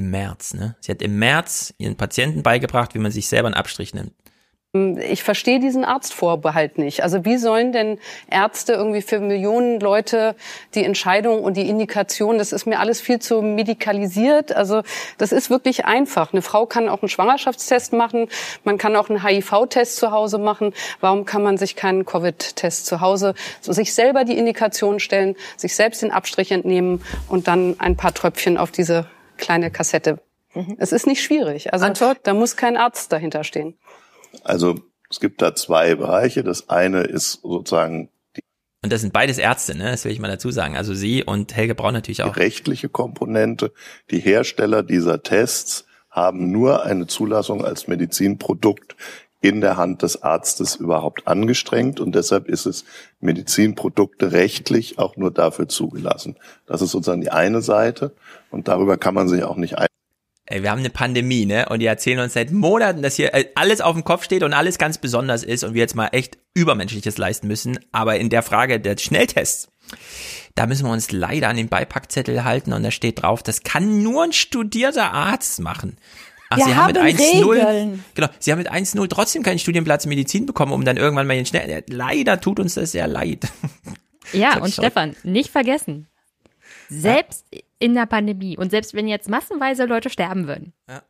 Im 0.00 0.10
März, 0.10 0.54
ne? 0.54 0.76
Sie 0.80 0.90
hat 0.90 1.02
im 1.02 1.18
März 1.18 1.74
ihren 1.76 1.94
Patienten 1.94 2.42
beigebracht, 2.42 2.94
wie 2.94 2.98
man 2.98 3.12
sich 3.12 3.28
selber 3.28 3.48
einen 3.48 3.54
Abstrich 3.54 3.92
nimmt. 3.92 4.14
ich 4.72 5.22
verstehe 5.24 5.60
diesen 5.60 5.84
Arztvorbehalt 5.84 6.78
nicht. 6.78 7.02
Also 7.02 7.26
wie 7.26 7.36
sollen 7.36 7.72
denn 7.72 7.98
Ärzte 8.30 8.72
irgendwie 8.72 9.02
für 9.02 9.20
Millionen 9.20 9.78
Leute 9.78 10.36
die 10.74 10.84
Entscheidung 10.84 11.42
und 11.44 11.58
die 11.58 11.68
Indikation, 11.68 12.38
das 12.38 12.52
ist 12.52 12.64
mir 12.64 12.80
alles 12.80 12.98
viel 12.98 13.18
zu 13.18 13.42
medikalisiert. 13.42 14.56
Also 14.56 14.82
das 15.18 15.32
ist 15.32 15.50
wirklich 15.50 15.84
einfach. 15.84 16.32
Eine 16.32 16.40
Frau 16.40 16.64
kann 16.64 16.88
auch 16.88 17.02
einen 17.02 17.10
Schwangerschaftstest 17.10 17.92
machen, 17.92 18.28
man 18.64 18.78
kann 18.78 18.96
auch 18.96 19.10
einen 19.10 19.22
HIV-Test 19.22 19.96
zu 19.96 20.12
Hause 20.12 20.38
machen. 20.38 20.72
Warum 21.00 21.26
kann 21.26 21.42
man 21.42 21.58
sich 21.58 21.76
keinen 21.76 22.06
Covid-Test 22.06 22.86
zu 22.86 23.02
Hause, 23.02 23.34
so 23.60 23.74
sich 23.74 23.92
selber 23.92 24.24
die 24.24 24.38
Indikation 24.38 24.98
stellen, 24.98 25.36
sich 25.58 25.74
selbst 25.74 26.00
den 26.00 26.10
Abstrich 26.10 26.52
entnehmen 26.52 27.04
und 27.28 27.48
dann 27.48 27.78
ein 27.80 27.96
paar 27.96 28.14
Tröpfchen 28.14 28.56
auf 28.56 28.70
diese 28.70 29.06
kleine 29.40 29.70
Kassette. 29.70 30.20
Es 30.78 30.92
ist 30.92 31.06
nicht 31.06 31.22
schwierig. 31.22 31.72
Also 31.72 31.92
da 32.22 32.34
muss 32.34 32.56
kein 32.56 32.76
Arzt 32.76 33.12
dahinter 33.12 33.44
stehen. 33.44 33.78
Also 34.42 34.80
es 35.08 35.20
gibt 35.20 35.42
da 35.42 35.54
zwei 35.54 35.94
Bereiche. 35.94 36.42
Das 36.42 36.68
eine 36.68 37.02
ist 37.02 37.40
sozusagen 37.42 38.08
Und 38.82 38.92
das 38.92 39.00
sind 39.00 39.12
beides 39.12 39.38
Ärzte, 39.38 39.76
ne? 39.76 39.90
Das 39.90 40.04
will 40.04 40.12
ich 40.12 40.18
mal 40.20 40.28
dazu 40.28 40.50
sagen. 40.50 40.76
Also 40.76 40.94
sie 40.94 41.22
und 41.22 41.54
Helge 41.54 41.74
Braun 41.74 41.94
natürlich 41.94 42.22
auch. 42.22 42.34
die 42.34 42.40
rechtliche 42.40 42.88
Komponente. 42.88 43.72
Die 44.10 44.20
Hersteller 44.20 44.82
dieser 44.82 45.22
Tests 45.22 45.86
haben 46.10 46.50
nur 46.50 46.84
eine 46.84 47.06
Zulassung 47.06 47.64
als 47.64 47.86
Medizinprodukt 47.86 48.96
in 49.40 49.60
der 49.60 49.76
Hand 49.76 50.02
des 50.02 50.22
Arztes 50.22 50.76
überhaupt 50.76 51.26
angestrengt 51.26 51.98
und 51.98 52.14
deshalb 52.14 52.48
ist 52.48 52.66
es 52.66 52.84
Medizinprodukte 53.20 54.32
rechtlich 54.32 54.98
auch 54.98 55.16
nur 55.16 55.30
dafür 55.30 55.68
zugelassen. 55.68 56.36
Das 56.66 56.82
ist 56.82 56.90
sozusagen 56.90 57.22
die 57.22 57.30
eine 57.30 57.62
Seite 57.62 58.12
und 58.50 58.68
darüber 58.68 58.98
kann 58.98 59.14
man 59.14 59.28
sich 59.28 59.42
auch 59.44 59.56
nicht 59.56 59.78
ein 59.78 59.86
Ey, 60.52 60.64
wir 60.64 60.72
haben 60.72 60.80
eine 60.80 60.90
Pandemie, 60.90 61.46
ne? 61.46 61.68
Und 61.68 61.78
die 61.78 61.86
erzählen 61.86 62.18
uns 62.18 62.32
seit 62.32 62.50
Monaten, 62.50 63.02
dass 63.02 63.14
hier 63.14 63.32
äh, 63.34 63.44
alles 63.54 63.80
auf 63.80 63.94
dem 63.94 64.02
Kopf 64.02 64.24
steht 64.24 64.42
und 64.42 64.52
alles 64.52 64.78
ganz 64.78 64.98
besonders 64.98 65.44
ist 65.44 65.62
und 65.62 65.74
wir 65.74 65.80
jetzt 65.80 65.94
mal 65.94 66.08
echt 66.08 66.38
Übermenschliches 66.54 67.18
leisten 67.18 67.46
müssen. 67.46 67.78
Aber 67.92 68.16
in 68.16 68.30
der 68.30 68.42
Frage 68.42 68.80
der 68.80 68.98
Schnelltests, 68.98 69.68
da 70.56 70.66
müssen 70.66 70.86
wir 70.86 70.92
uns 70.92 71.12
leider 71.12 71.48
an 71.48 71.56
den 71.56 71.68
Beipackzettel 71.68 72.42
halten 72.42 72.72
und 72.72 72.82
da 72.82 72.90
steht 72.90 73.22
drauf, 73.22 73.44
das 73.44 73.62
kann 73.62 74.02
nur 74.02 74.24
ein 74.24 74.32
studierter 74.32 75.12
Arzt 75.12 75.60
machen. 75.60 75.96
Ach, 76.50 76.56
Wir 76.58 76.64
Sie 76.66 76.74
haben 76.74 76.86
mit 76.88 76.98
haben 76.98 77.06
1-0, 77.06 77.50
Regeln. 77.52 78.04
genau, 78.14 78.28
Sie 78.40 78.50
haben 78.52 78.58
mit 78.58 78.70
1-0 78.70 79.08
trotzdem 79.08 79.42
keinen 79.42 79.58
Studienplatz 79.60 80.04
Medizin 80.06 80.46
bekommen, 80.46 80.72
um 80.72 80.84
dann 80.84 80.96
irgendwann 80.96 81.26
mal 81.26 81.36
den 81.36 81.46
schnell, 81.46 81.84
leider 81.88 82.40
tut 82.40 82.58
uns 82.60 82.74
das 82.74 82.92
sehr 82.92 83.06
leid. 83.08 83.48
Ja, 84.32 84.58
und 84.58 84.62
auch. 84.64 84.68
Stefan, 84.68 85.16
nicht 85.24 85.50
vergessen. 85.50 86.06
Selbst 86.88 87.44
in 87.80 87.94
der 87.94 88.06
Pandemie 88.06 88.56
und 88.56 88.70
selbst 88.70 88.94
wenn 88.94 89.08
jetzt 89.08 89.28
massenweise 89.28 89.86
Leute 89.86 90.08
sterben 90.10 90.46
würden, 90.46 90.72
Ja. 90.88 91.02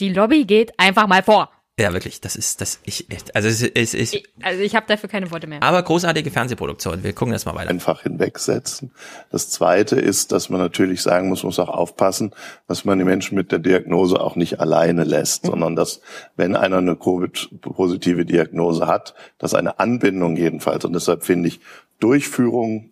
die 0.00 0.08
Lobby 0.08 0.44
geht 0.44 0.72
einfach 0.78 1.06
mal 1.06 1.22
vor. 1.22 1.50
Ja, 1.76 1.92
wirklich, 1.92 2.20
das 2.20 2.36
ist, 2.36 2.60
das, 2.60 2.78
ich, 2.84 3.10
echt, 3.10 3.34
also 3.34 3.48
es 3.48 3.60
ist, 3.60 3.72
es 3.74 3.94
ist, 3.94 4.16
Also 4.42 4.62
ich 4.62 4.76
habe 4.76 4.86
dafür 4.86 5.08
keine 5.08 5.32
Worte 5.32 5.48
mehr. 5.48 5.60
aber 5.60 5.82
großartige 5.82 6.30
Fernsehproduktion. 6.30 7.02
Wir 7.02 7.12
gucken 7.12 7.32
das 7.32 7.46
mal 7.46 7.54
weiter. 7.56 7.68
einfach 7.68 8.02
hinwegsetzen. 8.02 8.92
Das 9.32 9.50
zweite 9.50 9.96
ist, 9.96 10.30
dass 10.30 10.50
man 10.50 10.60
natürlich 10.60 11.02
sagen 11.02 11.28
muss, 11.28 11.42
man 11.42 11.48
muss 11.48 11.58
auch 11.58 11.68
aufpassen, 11.68 12.32
dass 12.68 12.84
man 12.84 13.00
die 13.00 13.04
Menschen 13.04 13.34
mit 13.34 13.50
der 13.50 13.58
Diagnose 13.58 14.20
auch 14.20 14.36
nicht 14.36 14.60
alleine 14.60 15.02
lässt, 15.02 15.46
sondern 15.46 15.74
dass, 15.74 16.00
wenn 16.36 16.54
einer 16.54 16.78
eine 16.78 16.94
Covid-positive 16.94 18.24
Diagnose 18.24 18.86
hat, 18.86 19.14
dass 19.38 19.54
eine 19.54 19.80
Anbindung 19.80 20.36
jedenfalls, 20.36 20.84
und 20.84 20.92
deshalb 20.92 21.24
finde 21.24 21.48
ich 21.48 21.60
Durchführung 21.98 22.90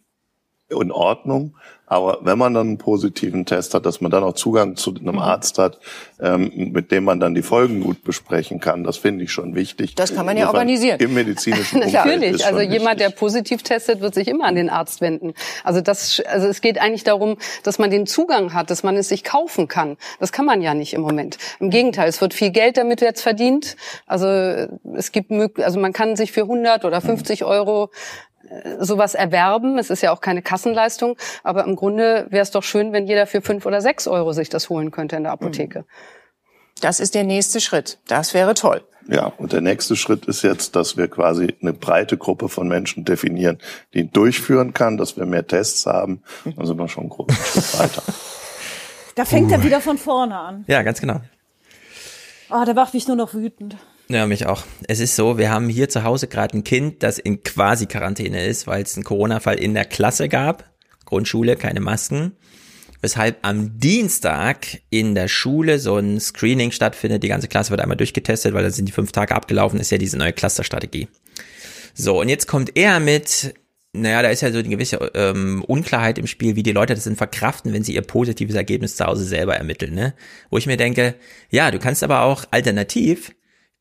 in 0.68 0.90
Ordnung, 0.90 1.57
aber 1.92 2.20
wenn 2.22 2.38
man 2.38 2.55
dann 2.55 2.68
einen 2.68 2.78
positiven 2.78 3.44
Test 3.44 3.74
hat, 3.74 3.85
dass 3.85 4.00
man 4.00 4.11
dann 4.11 4.24
auch 4.24 4.33
Zugang 4.33 4.76
zu 4.76 4.94
einem 4.94 5.18
Arzt 5.18 5.59
hat, 5.59 5.78
ähm, 6.20 6.50
mit 6.72 6.90
dem 6.90 7.05
man 7.05 7.20
dann 7.20 7.35
die 7.35 7.42
Folgen 7.42 7.81
gut 7.81 8.02
besprechen 8.02 8.61
kann, 8.61 8.83
das 8.83 8.96
finde 8.96 9.24
ich 9.24 9.33
schon 9.33 9.55
wichtig. 9.55 9.94
Das 9.94 10.14
kann 10.14 10.24
man 10.24 10.38
ja 10.38 10.46
organisieren. 10.46 10.98
Im 11.00 11.12
medizinischen 11.12 11.83
Umfeld 11.83 11.92
Natürlich, 11.92 12.46
also 12.46 12.61
jemand, 12.61 12.98
der 13.00 13.11
positiv 13.11 13.62
testet, 13.62 14.00
wird 14.00 14.14
sich 14.14 14.26
immer 14.26 14.46
an 14.46 14.55
den 14.55 14.70
Arzt 14.70 15.02
wenden. 15.02 15.35
Also 15.64 15.83
das, 15.83 16.22
also 16.26 16.46
es 16.46 16.62
geht 16.62 16.81
eigentlich 16.81 17.05
darum, 17.05 17.37
dass 17.62 17.78
man 17.78 17.90
den 17.90 18.07
Zugang 18.07 18.55
hat, 18.55 18.70
dass 18.70 18.83
man 18.83 18.96
es 18.96 19.11
sich 19.11 19.22
kaufen 19.22 19.68
kann. 19.68 19.98
Das 20.18 20.33
kann 20.33 20.46
man 20.46 20.62
ja 20.62 20.72
nicht 20.72 20.94
im 20.94 21.02
Moment. 21.02 21.37
Im 21.61 21.68
Gegenteil, 21.68 22.09
es 22.09 22.22
wird 22.22 22.33
viel 22.33 22.52
Geld 22.52 22.78
damit 22.78 23.02
jetzt 23.02 23.20
verdient. 23.20 23.76
Also 24.07 24.26
es 24.94 25.12
gibt, 25.12 25.31
also 25.61 25.78
man 25.78 25.92
kann 25.92 26.16
sich 26.16 26.33
für 26.33 26.42
100 26.42 26.87
oder 26.87 27.02
50 27.02 27.44
Euro 27.44 27.90
sowas 28.79 29.15
erwerben. 29.15 29.79
Es 29.79 29.91
ist 29.91 30.03
ja 30.03 30.12
auch 30.12 30.21
keine 30.21 30.43
Kassenleistung, 30.43 31.17
aber 31.43 31.65
im 31.65 31.77
Grunde 31.77 32.27
wäre 32.31 32.43
es 32.43 32.51
doch 32.51 32.62
schön, 32.62 32.93
wenn 32.93 33.07
jeder 33.07 33.27
für 33.27 33.43
fünf 33.43 33.67
oder 33.67 33.81
sechs 33.81 34.07
Euro 34.07 34.33
sich 34.33 34.49
das 34.49 34.69
holen 34.69 34.91
könnte 34.91 35.17
in 35.17 35.25
der 35.25 35.33
Apotheke. 35.33 35.85
Das 36.81 37.01
ist 37.01 37.15
der 37.15 37.25
nächste 37.25 37.61
Schritt. 37.61 37.99
Das 38.09 38.35
wäre 38.35 38.55
toll. 38.55 38.83
Ja, 39.09 39.33
und 39.38 39.53
der 39.53 39.61
nächste 39.61 39.97
Schritt 39.97 40.27
ist 40.27 40.43
jetzt, 40.43 40.77
dass 40.77 40.97
wir 40.97 41.09
quasi 41.09 41.55
eine 41.61 41.73
breite 41.73 42.17
Gruppe 42.17 42.49
von 42.49 42.69
Menschen 42.69 43.05
definieren, 43.05 43.59
die 43.95 44.01
ihn 44.01 44.12
durchführen 44.12 44.75
kann, 44.75 44.97
dass 44.97 45.17
wir 45.17 45.27
mehr 45.27 45.47
Tests 45.47 45.87
haben. 45.87 46.23
Dann 46.45 46.67
sind 46.67 46.79
wir 46.79 46.88
schon 46.88 47.05
einen 47.05 47.11
großen 47.11 47.37
Schritt 47.37 47.79
weiter. 47.81 48.03
Da 49.15 49.25
fängt 49.25 49.53
er 49.53 49.62
wieder 49.62 49.81
von 49.81 49.99
vorne 49.99 50.38
an. 50.38 50.65
Ja, 50.69 50.83
ganz 50.83 51.01
genau. 51.01 51.21
Ah, 52.49 52.65
da 52.65 52.75
macht 52.75 52.95
mich 52.95 53.07
nur 53.09 53.17
noch 53.17 53.35
wütend. 53.35 53.77
Ja, 54.12 54.27
mich 54.27 54.44
auch. 54.44 54.64
Es 54.88 55.01
ist 55.01 55.16
so, 55.16 55.38
wir 55.38 55.51
haben 55.51 55.70
hier 55.70 55.88
zu 55.88 56.05
Hause 56.05 56.27
gerade 56.27 56.59
ein 56.59 56.64
Kind, 56.64 57.03
das 57.03 57.18
in 57.18 57.42
quasi 57.42 57.87
Quarantäne 57.87 58.44
ist, 58.44 58.66
weil 58.66 58.83
es 58.83 58.94
einen 58.94 59.05
Corona-Fall 59.05 59.59
in 59.59 59.72
der 59.72 59.87
Klasse 59.87 60.29
gab. 60.29 60.70
Grundschule, 61.07 61.57
keine 61.57 61.81
Masken. 61.81 62.33
Weshalb 63.01 63.38
am 63.40 63.79
Dienstag 63.79 64.66
in 64.90 65.14
der 65.14 65.29
Schule 65.29 65.79
so 65.79 65.96
ein 65.96 66.20
Screening 66.20 66.72
stattfindet. 66.72 67.22
Die 67.22 67.29
ganze 67.29 67.48
Klasse 67.48 67.70
wird 67.70 67.81
einmal 67.81 67.96
durchgetestet, 67.96 68.53
weil 68.53 68.62
da 68.62 68.70
sind 68.70 68.85
die 68.85 68.92
fünf 68.92 69.12
Tage 69.12 69.35
abgelaufen, 69.35 69.81
ist 69.81 69.90
ja 69.90 69.96
diese 69.96 70.18
neue 70.18 70.35
Clusterstrategie. 70.35 71.09
So, 71.94 72.20
und 72.20 72.29
jetzt 72.29 72.46
kommt 72.46 72.77
er 72.77 73.01
mit, 73.01 73.55
naja, 73.94 74.20
da 74.20 74.29
ist 74.29 74.42
ja 74.42 74.53
so 74.53 74.59
eine 74.59 74.68
gewisse 74.68 75.11
ähm, 75.14 75.64
Unklarheit 75.66 76.18
im 76.18 76.27
Spiel, 76.27 76.55
wie 76.55 76.62
die 76.62 76.72
Leute 76.72 76.94
das 76.94 77.05
denn 77.05 77.16
verkraften, 77.16 77.72
wenn 77.72 77.83
sie 77.83 77.94
ihr 77.94 78.03
positives 78.03 78.57
Ergebnis 78.57 78.94
zu 78.94 79.07
Hause 79.07 79.25
selber 79.25 79.57
ermitteln, 79.57 79.94
ne? 79.94 80.12
Wo 80.51 80.59
ich 80.59 80.66
mir 80.66 80.77
denke, 80.77 81.14
ja, 81.48 81.70
du 81.70 81.79
kannst 81.79 82.03
aber 82.05 82.20
auch 82.22 82.44
alternativ 82.51 83.33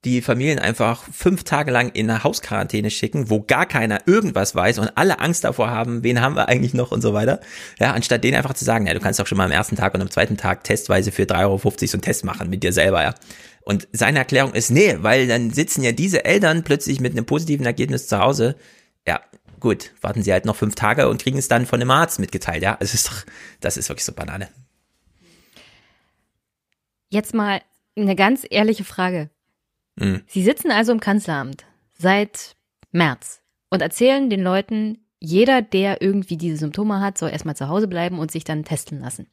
die 0.04 0.22
Familien 0.24 0.58
einfach 0.58 1.04
fünf 1.12 1.44
Tage 1.44 1.70
lang 1.70 1.92
in 1.92 2.10
eine 2.10 2.24
Hausquarantäne 2.24 2.90
schicken, 2.90 3.30
wo 3.30 3.42
gar 3.42 3.68
keiner 3.68 4.00
irgendwas 4.08 4.56
weiß 4.56 4.80
und 4.80 4.98
alle 4.98 5.20
Angst 5.20 5.44
davor 5.44 5.70
haben, 5.70 6.04
wen 6.04 6.22
haben 6.22 6.36
wir 6.36 6.48
eigentlich 6.48 6.74
noch 6.74 6.92
und 6.92 7.02
so 7.02 7.14
weiter. 7.14 7.40
Ja, 7.80 7.94
anstatt 7.94 8.24
denen 8.24 8.36
einfach 8.36 8.56
zu 8.56 8.66
sagen, 8.66 8.88
ja, 8.88 8.96
du 8.96 9.00
kannst 9.00 9.20
doch 9.20 9.28
schon 9.28 9.38
mal 9.38 9.46
am 9.46 9.52
ersten 9.52 9.76
Tag 9.76 9.94
und 9.94 10.02
am 10.02 10.10
zweiten 10.10 10.38
Tag 10.38 10.64
testweise 10.64 11.12
für 11.12 11.24
3,50 11.24 11.42
Euro 11.42 11.60
so 11.60 11.98
einen 11.98 12.02
Test 12.02 12.26
machen 12.26 12.50
mit 12.50 12.64
dir 12.64 12.74
selber, 12.74 13.04
ja. 13.04 13.14
Und 13.64 13.88
seine 13.92 14.18
Erklärung 14.18 14.54
ist, 14.54 14.72
nee, 14.72 14.98
weil 15.02 15.28
dann 15.28 15.52
sitzen 15.52 15.84
ja 15.84 15.92
diese 15.92 16.26
Eltern 16.26 16.64
plötzlich 16.64 17.00
mit 17.00 17.12
einem 17.12 17.28
positiven 17.28 17.68
Ergebnis 17.68 18.08
zu 18.08 18.18
Hause. 18.18 18.56
Ja, 19.08 19.22
gut, 19.60 19.92
warten 20.02 20.24
sie 20.24 20.34
halt 20.34 20.46
noch 20.46 20.56
fünf 20.56 20.74
Tage 20.74 21.10
und 21.10 21.22
kriegen 21.22 21.38
es 21.38 21.48
dann 21.48 21.68
von 21.68 21.80
dem 21.80 21.92
Arzt 21.92 22.20
mitgeteilt, 22.20 22.64
ja. 22.64 22.76
Es 22.80 22.96
ist 22.96 23.08
doch, 23.08 23.24
das 23.60 23.78
ist 23.78 23.88
wirklich 23.88 24.06
so 24.06 24.14
Banane. 24.14 24.50
Jetzt 27.12 27.36
mal 27.36 27.62
eine 27.96 28.16
ganz 28.16 28.48
ehrliche 28.50 28.84
Frage. 28.84 29.30
Mhm. 29.95 30.21
Sie 30.27 30.43
sitzen 30.43 30.71
also 30.71 30.91
im 30.91 30.99
Kanzleramt 30.99 31.65
seit 31.97 32.56
März 32.91 33.41
und 33.69 33.82
erzählen 33.82 34.30
den 34.30 34.43
Leuten, 34.43 35.06
jeder, 35.19 35.62
der 35.62 36.01
irgendwie 36.01 36.38
diese 36.38 36.58
Symptome 36.58 36.99
hat, 36.99 37.17
soll 37.17 37.30
erstmal 37.30 37.56
zu 37.56 37.69
Hause 37.69 37.88
bleiben 37.88 38.19
und 38.19 38.32
sich 38.32 38.43
dann 38.43 38.63
testen 38.63 38.99
lassen. 38.99 39.27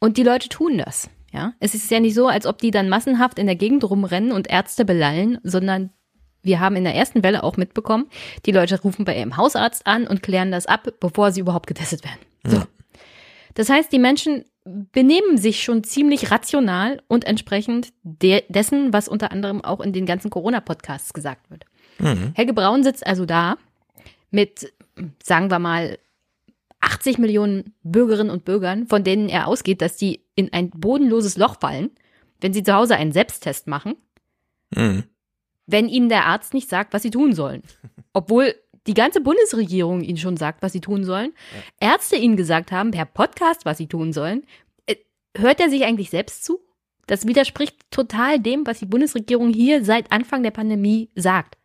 Und 0.00 0.16
die 0.16 0.24
Leute 0.24 0.48
tun 0.48 0.78
das. 0.78 1.08
Ja, 1.32 1.52
es 1.58 1.74
ist 1.74 1.90
ja 1.90 1.98
nicht 1.98 2.14
so, 2.14 2.28
als 2.28 2.46
ob 2.46 2.58
die 2.58 2.70
dann 2.70 2.88
massenhaft 2.88 3.40
in 3.40 3.46
der 3.46 3.56
Gegend 3.56 3.82
rumrennen 3.82 4.30
und 4.30 4.48
Ärzte 4.48 4.84
belallen, 4.84 5.38
sondern 5.42 5.90
wir 6.42 6.60
haben 6.60 6.76
in 6.76 6.84
der 6.84 6.94
ersten 6.94 7.24
Welle 7.24 7.42
auch 7.42 7.56
mitbekommen, 7.56 8.06
die 8.46 8.52
Leute 8.52 8.80
rufen 8.80 9.04
bei 9.04 9.16
ihrem 9.16 9.36
Hausarzt 9.36 9.86
an 9.86 10.06
und 10.06 10.22
klären 10.22 10.52
das 10.52 10.66
ab, 10.66 10.86
bevor 11.00 11.32
sie 11.32 11.40
überhaupt 11.40 11.66
getestet 11.66 12.04
werden. 12.04 12.20
So. 12.44 12.62
Das 13.54 13.68
heißt, 13.68 13.90
die 13.90 13.98
Menschen 13.98 14.44
benehmen 14.64 15.36
sich 15.36 15.62
schon 15.62 15.84
ziemlich 15.84 16.30
rational 16.30 17.02
und 17.08 17.24
entsprechend 17.24 17.92
de 18.02 18.42
dessen, 18.48 18.92
was 18.92 19.08
unter 19.08 19.30
anderem 19.30 19.62
auch 19.62 19.80
in 19.80 19.92
den 19.92 20.06
ganzen 20.06 20.30
Corona-Podcasts 20.30 21.12
gesagt 21.12 21.50
wird. 21.50 21.66
Mhm. 21.98 22.32
Helge 22.34 22.54
Braun 22.54 22.82
sitzt 22.82 23.06
also 23.06 23.26
da 23.26 23.56
mit, 24.30 24.72
sagen 25.22 25.50
wir 25.50 25.58
mal, 25.58 25.98
80 26.80 27.18
Millionen 27.18 27.74
Bürgerinnen 27.82 28.30
und 28.30 28.44
Bürgern, 28.44 28.86
von 28.86 29.04
denen 29.04 29.28
er 29.28 29.48
ausgeht, 29.48 29.80
dass 29.80 29.96
die 29.96 30.22
in 30.34 30.52
ein 30.52 30.70
bodenloses 30.70 31.36
Loch 31.36 31.58
fallen, 31.60 31.90
wenn 32.40 32.52
sie 32.52 32.62
zu 32.62 32.74
Hause 32.74 32.96
einen 32.96 33.12
Selbsttest 33.12 33.66
machen, 33.66 33.96
Mhm. 34.74 35.04
wenn 35.66 35.88
ihnen 35.88 36.08
der 36.08 36.26
Arzt 36.26 36.52
nicht 36.52 36.68
sagt, 36.68 36.92
was 36.94 37.02
sie 37.02 37.10
tun 37.10 37.32
sollen. 37.32 37.62
Obwohl 38.12 38.54
die 38.86 38.94
ganze 38.94 39.20
Bundesregierung 39.20 40.02
ihnen 40.02 40.18
schon 40.18 40.36
sagt, 40.36 40.62
was 40.62 40.72
sie 40.72 40.80
tun 40.80 41.04
sollen, 41.04 41.32
Ärzte 41.80 42.16
ihnen 42.16 42.36
gesagt 42.36 42.72
haben 42.72 42.90
per 42.90 43.06
Podcast, 43.06 43.64
was 43.64 43.78
sie 43.78 43.86
tun 43.86 44.12
sollen. 44.12 44.44
Äh, 44.86 44.96
Hört 45.36 45.60
er 45.60 45.70
sich 45.70 45.84
eigentlich 45.84 46.10
selbst 46.10 46.44
zu? 46.44 46.60
Das 47.06 47.26
widerspricht 47.26 47.76
total 47.90 48.40
dem, 48.40 48.66
was 48.66 48.78
die 48.78 48.86
Bundesregierung 48.86 49.52
hier 49.52 49.84
seit 49.84 50.10
Anfang 50.10 50.42
der 50.42 50.50
Pandemie 50.50 51.10
sagt. 51.14 51.56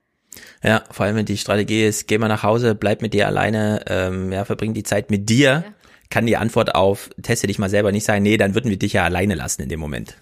Ja, 0.64 0.84
vor 0.92 1.06
allem 1.06 1.16
wenn 1.16 1.26
die 1.26 1.38
Strategie 1.38 1.86
ist, 1.86 2.08
geh 2.08 2.18
mal 2.18 2.28
nach 2.28 2.44
Hause, 2.44 2.76
bleib 2.76 3.02
mit 3.02 3.14
dir 3.14 3.28
alleine, 3.28 3.84
ähm, 3.88 4.32
ja, 4.32 4.46
verbring 4.46 4.74
die 4.74 4.84
Zeit 4.84 5.10
mit 5.10 5.30
dir, 5.30 5.64
kann 6.10 6.26
die 6.26 6.38
Antwort 6.38 6.76
auf 6.76 7.10
teste 7.22 7.48
dich 7.48 7.60
mal 7.60 7.70
selber 7.70 7.92
nicht 7.92 8.04
sein, 8.04 8.24
nee, 8.24 8.38
dann 8.38 8.54
würden 8.54 8.70
wir 8.70 8.78
dich 8.78 8.94
ja 8.94 9.04
alleine 9.04 9.36
lassen 9.36 9.62
in 9.64 9.70
dem 9.70 9.80
Moment. 9.80 10.18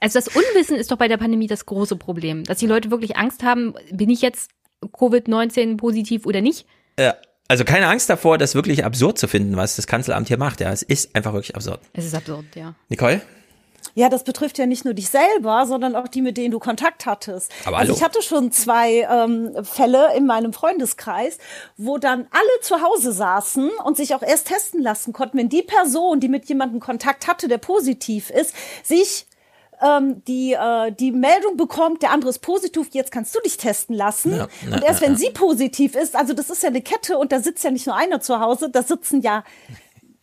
Also 0.00 0.18
das 0.18 0.28
Unwissen 0.28 0.76
ist 0.76 0.90
doch 0.90 0.98
bei 0.98 1.08
der 1.08 1.16
Pandemie 1.16 1.46
das 1.46 1.64
große 1.64 1.96
Problem, 1.96 2.44
dass 2.44 2.58
die 2.58 2.66
Leute 2.66 2.90
wirklich 2.90 3.16
Angst 3.16 3.42
haben, 3.42 3.72
bin 3.90 4.10
ich 4.10 4.20
jetzt 4.20 4.50
Covid-19 4.92 5.76
positiv 5.76 6.26
oder 6.26 6.40
nicht? 6.40 6.66
Ja, 6.98 7.14
also 7.48 7.64
keine 7.64 7.88
Angst 7.88 8.08
davor, 8.08 8.38
das 8.38 8.54
wirklich 8.54 8.84
absurd 8.84 9.18
zu 9.18 9.28
finden, 9.28 9.56
was 9.56 9.76
das 9.76 9.86
Kanzleramt 9.86 10.28
hier 10.28 10.38
macht. 10.38 10.60
Ja, 10.60 10.72
es 10.72 10.82
ist 10.82 11.14
einfach 11.14 11.32
wirklich 11.32 11.54
absurd. 11.54 11.80
Es 11.92 12.04
ist 12.04 12.14
absurd, 12.14 12.46
ja. 12.54 12.74
Nicole? 12.88 13.20
Ja, 13.96 14.08
das 14.08 14.24
betrifft 14.24 14.58
ja 14.58 14.66
nicht 14.66 14.84
nur 14.84 14.94
dich 14.94 15.08
selber, 15.08 15.66
sondern 15.66 15.94
auch 15.94 16.08
die, 16.08 16.22
mit 16.22 16.36
denen 16.36 16.50
du 16.50 16.58
Kontakt 16.58 17.06
hattest. 17.06 17.52
Aber 17.64 17.76
also 17.76 17.92
hallo. 17.92 17.96
ich 17.96 18.04
hatte 18.04 18.22
schon 18.22 18.50
zwei 18.50 19.06
ähm, 19.10 19.52
Fälle 19.62 20.16
in 20.16 20.26
meinem 20.26 20.52
Freundeskreis, 20.52 21.38
wo 21.76 21.98
dann 21.98 22.26
alle 22.30 22.60
zu 22.62 22.82
Hause 22.82 23.12
saßen 23.12 23.70
und 23.84 23.96
sich 23.96 24.14
auch 24.14 24.22
erst 24.22 24.48
testen 24.48 24.82
lassen 24.82 25.12
konnten, 25.12 25.38
wenn 25.38 25.48
die 25.48 25.62
Person, 25.62 26.18
die 26.18 26.28
mit 26.28 26.46
jemandem 26.46 26.80
Kontakt 26.80 27.28
hatte, 27.28 27.46
der 27.46 27.58
positiv 27.58 28.30
ist, 28.30 28.54
sich 28.82 29.26
ähm, 29.84 30.24
die, 30.24 30.52
äh, 30.52 30.92
die 30.92 31.12
Meldung 31.12 31.56
bekommt, 31.56 32.02
der 32.02 32.10
andere 32.10 32.30
ist 32.30 32.40
positiv, 32.40 32.88
jetzt 32.92 33.10
kannst 33.10 33.34
du 33.34 33.40
dich 33.40 33.56
testen 33.56 33.94
lassen. 33.94 34.36
Ja, 34.36 34.48
na, 34.68 34.76
und 34.76 34.84
erst 34.84 35.02
wenn 35.02 35.12
na. 35.12 35.18
sie 35.18 35.30
positiv 35.30 35.94
ist, 35.94 36.16
also 36.16 36.32
das 36.32 36.50
ist 36.50 36.62
ja 36.62 36.70
eine 36.70 36.82
Kette 36.82 37.18
und 37.18 37.32
da 37.32 37.40
sitzt 37.40 37.64
ja 37.64 37.70
nicht 37.70 37.86
nur 37.86 37.96
einer 37.96 38.20
zu 38.20 38.40
Hause, 38.40 38.70
da 38.70 38.82
sitzen 38.82 39.20
ja 39.20 39.44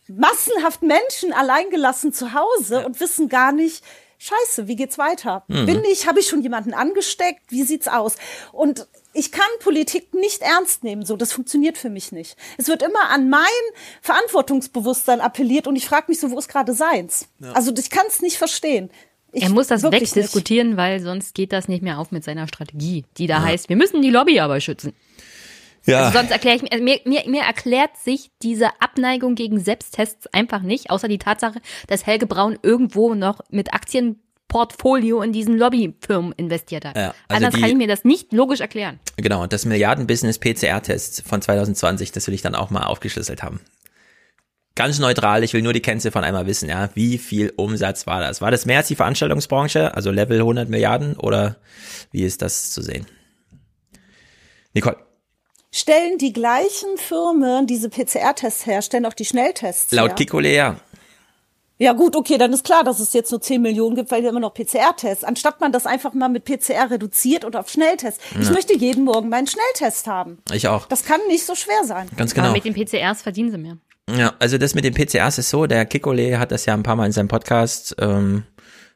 massenhaft 0.08 0.82
Menschen 0.82 1.32
alleingelassen 1.32 2.12
zu 2.12 2.34
Hause 2.34 2.84
und 2.84 3.00
wissen 3.00 3.28
gar 3.28 3.52
nicht, 3.52 3.84
Scheiße, 4.18 4.68
wie 4.68 4.76
geht's 4.76 4.98
weiter? 4.98 5.42
Mhm. 5.48 5.66
Bin 5.66 5.84
ich, 5.84 6.06
habe 6.06 6.20
ich 6.20 6.28
schon 6.28 6.42
jemanden 6.42 6.74
angesteckt? 6.74 7.40
Wie 7.48 7.64
sieht's 7.64 7.88
aus? 7.88 8.14
Und 8.52 8.86
ich 9.14 9.32
kann 9.32 9.48
Politik 9.58 10.14
nicht 10.14 10.42
ernst 10.42 10.84
nehmen, 10.84 11.04
so 11.04 11.16
das 11.16 11.32
funktioniert 11.32 11.76
für 11.76 11.90
mich 11.90 12.12
nicht. 12.12 12.36
Es 12.56 12.68
wird 12.68 12.82
immer 12.82 13.10
an 13.10 13.28
mein 13.28 13.42
Verantwortungsbewusstsein 14.00 15.20
appelliert 15.20 15.66
und 15.66 15.74
ich 15.74 15.86
frage 15.86 16.06
mich 16.06 16.20
so, 16.20 16.30
wo 16.30 16.38
ist 16.38 16.48
gerade 16.48 16.72
seins? 16.72 17.26
Ja. 17.40 17.50
Also 17.52 17.72
ich 17.76 17.90
kann 17.90 18.06
es 18.06 18.22
nicht 18.22 18.38
verstehen. 18.38 18.90
Ich, 19.32 19.42
er 19.42 19.48
muss 19.50 19.66
das 19.66 19.82
wirklich 19.82 20.02
nicht. 20.02 20.16
wegdiskutieren, 20.16 20.76
weil 20.76 21.00
sonst 21.00 21.34
geht 21.34 21.52
das 21.52 21.66
nicht 21.68 21.82
mehr 21.82 21.98
auf 21.98 22.10
mit 22.12 22.22
seiner 22.22 22.46
Strategie, 22.46 23.04
die 23.16 23.26
da 23.26 23.42
heißt, 23.42 23.68
wir 23.68 23.76
müssen 23.76 24.02
die 24.02 24.10
Lobby 24.10 24.38
aber 24.40 24.60
schützen. 24.60 24.92
Ja. 25.84 26.04
Also 26.04 26.18
sonst 26.18 26.30
erkläre 26.30 26.56
ich 26.56 26.62
mir, 26.62 27.00
mir, 27.04 27.22
mir, 27.26 27.42
erklärt 27.42 27.96
sich 27.96 28.30
diese 28.42 28.68
Abneigung 28.80 29.34
gegen 29.34 29.58
Selbsttests 29.58 30.28
einfach 30.28 30.62
nicht, 30.62 30.90
außer 30.90 31.08
die 31.08 31.18
Tatsache, 31.18 31.60
dass 31.88 32.06
Helge 32.06 32.26
Braun 32.26 32.56
irgendwo 32.62 33.14
noch 33.14 33.40
mit 33.50 33.72
Aktienportfolio 33.74 35.22
in 35.22 35.32
diesen 35.32 35.56
Lobbyfirmen 35.58 36.32
investiert 36.36 36.84
hat. 36.84 36.96
Ja, 36.96 37.14
also 37.26 37.36
Anders 37.46 37.54
die- 37.54 37.60
kann 37.62 37.70
ich 37.70 37.76
mir 37.76 37.88
das 37.88 38.04
nicht 38.04 38.32
logisch 38.32 38.60
erklären. 38.60 39.00
Genau, 39.16 39.46
das 39.46 39.64
Milliardenbusiness 39.64 40.38
PCR-Tests 40.38 41.22
von 41.26 41.42
2020, 41.42 42.12
das 42.12 42.26
will 42.26 42.34
ich 42.34 42.42
dann 42.42 42.54
auch 42.54 42.70
mal 42.70 42.84
aufgeschlüsselt 42.84 43.42
haben. 43.42 43.60
Ganz 44.74 44.98
neutral, 44.98 45.44
ich 45.44 45.52
will 45.52 45.62
nur 45.62 45.74
die 45.74 45.82
Kennziffern 45.82 46.24
einmal 46.24 46.46
wissen, 46.46 46.68
ja. 46.68 46.88
Wie 46.94 47.18
viel 47.18 47.52
Umsatz 47.56 48.06
war 48.06 48.20
das? 48.20 48.40
War 48.40 48.50
das 48.50 48.64
mehr 48.64 48.78
als 48.78 48.88
die 48.88 48.96
Veranstaltungsbranche, 48.96 49.94
also 49.94 50.10
Level 50.10 50.38
100 50.38 50.68
Milliarden, 50.68 51.16
oder 51.16 51.56
wie 52.10 52.22
ist 52.22 52.40
das 52.40 52.70
zu 52.70 52.80
sehen? 52.82 53.06
Nicole, 54.74 54.96
Stellen 55.74 56.18
die 56.18 56.34
gleichen 56.34 56.98
Firmen 56.98 57.66
diese 57.66 57.88
PCR-Tests 57.88 58.66
her, 58.66 58.82
stellen 58.82 59.06
auch 59.06 59.14
die 59.14 59.24
Schnelltests 59.24 59.90
laut 59.92 60.10
her? 60.10 60.14
Kikole 60.16 60.52
ja. 60.54 60.76
Ja 61.78 61.94
gut, 61.94 62.14
okay, 62.14 62.36
dann 62.38 62.52
ist 62.52 62.62
klar, 62.64 62.84
dass 62.84 63.00
es 63.00 63.12
jetzt 63.14 63.30
nur 63.32 63.40
10 63.40 63.60
Millionen 63.60 63.96
gibt, 63.96 64.10
weil 64.10 64.22
wir 64.22 64.28
immer 64.28 64.38
noch 64.38 64.52
PCR-Tests. 64.54 65.24
Anstatt 65.24 65.60
man 65.60 65.72
das 65.72 65.86
einfach 65.86 66.12
mal 66.12 66.28
mit 66.28 66.44
PCR 66.44 66.90
reduziert 66.90 67.44
und 67.44 67.56
auf 67.56 67.70
Schnelltests. 67.70 68.22
Ich 68.38 68.46
Ja. 68.46 68.52
möchte 68.52 68.76
jeden 68.76 69.04
Morgen 69.04 69.30
meinen 69.30 69.46
Schnelltest 69.46 70.06
haben. 70.06 70.38
Ich 70.52 70.68
auch. 70.68 70.86
Das 70.86 71.04
kann 71.04 71.20
nicht 71.28 71.44
so 71.44 71.54
schwer 71.54 71.82
sein. 71.84 72.08
Ganz 72.16 72.34
genau. 72.34 72.48
Aber 72.48 72.54
mit 72.54 72.64
den 72.64 72.74
PCRs 72.74 73.22
verdienen 73.22 73.50
sie 73.50 73.58
mehr. 73.58 73.78
Ja, 74.10 74.34
also 74.38 74.58
das 74.58 74.74
mit 74.74 74.84
den 74.84 74.94
PCRs 74.94 75.38
ist 75.38 75.50
so, 75.50 75.66
der 75.66 75.86
Kikole 75.86 76.38
hat 76.38 76.52
das 76.52 76.66
ja 76.66 76.74
ein 76.74 76.82
paar 76.82 76.96
Mal 76.96 77.06
in 77.06 77.12
seinem 77.12 77.28
Podcast, 77.28 77.94
ähm, 78.00 78.44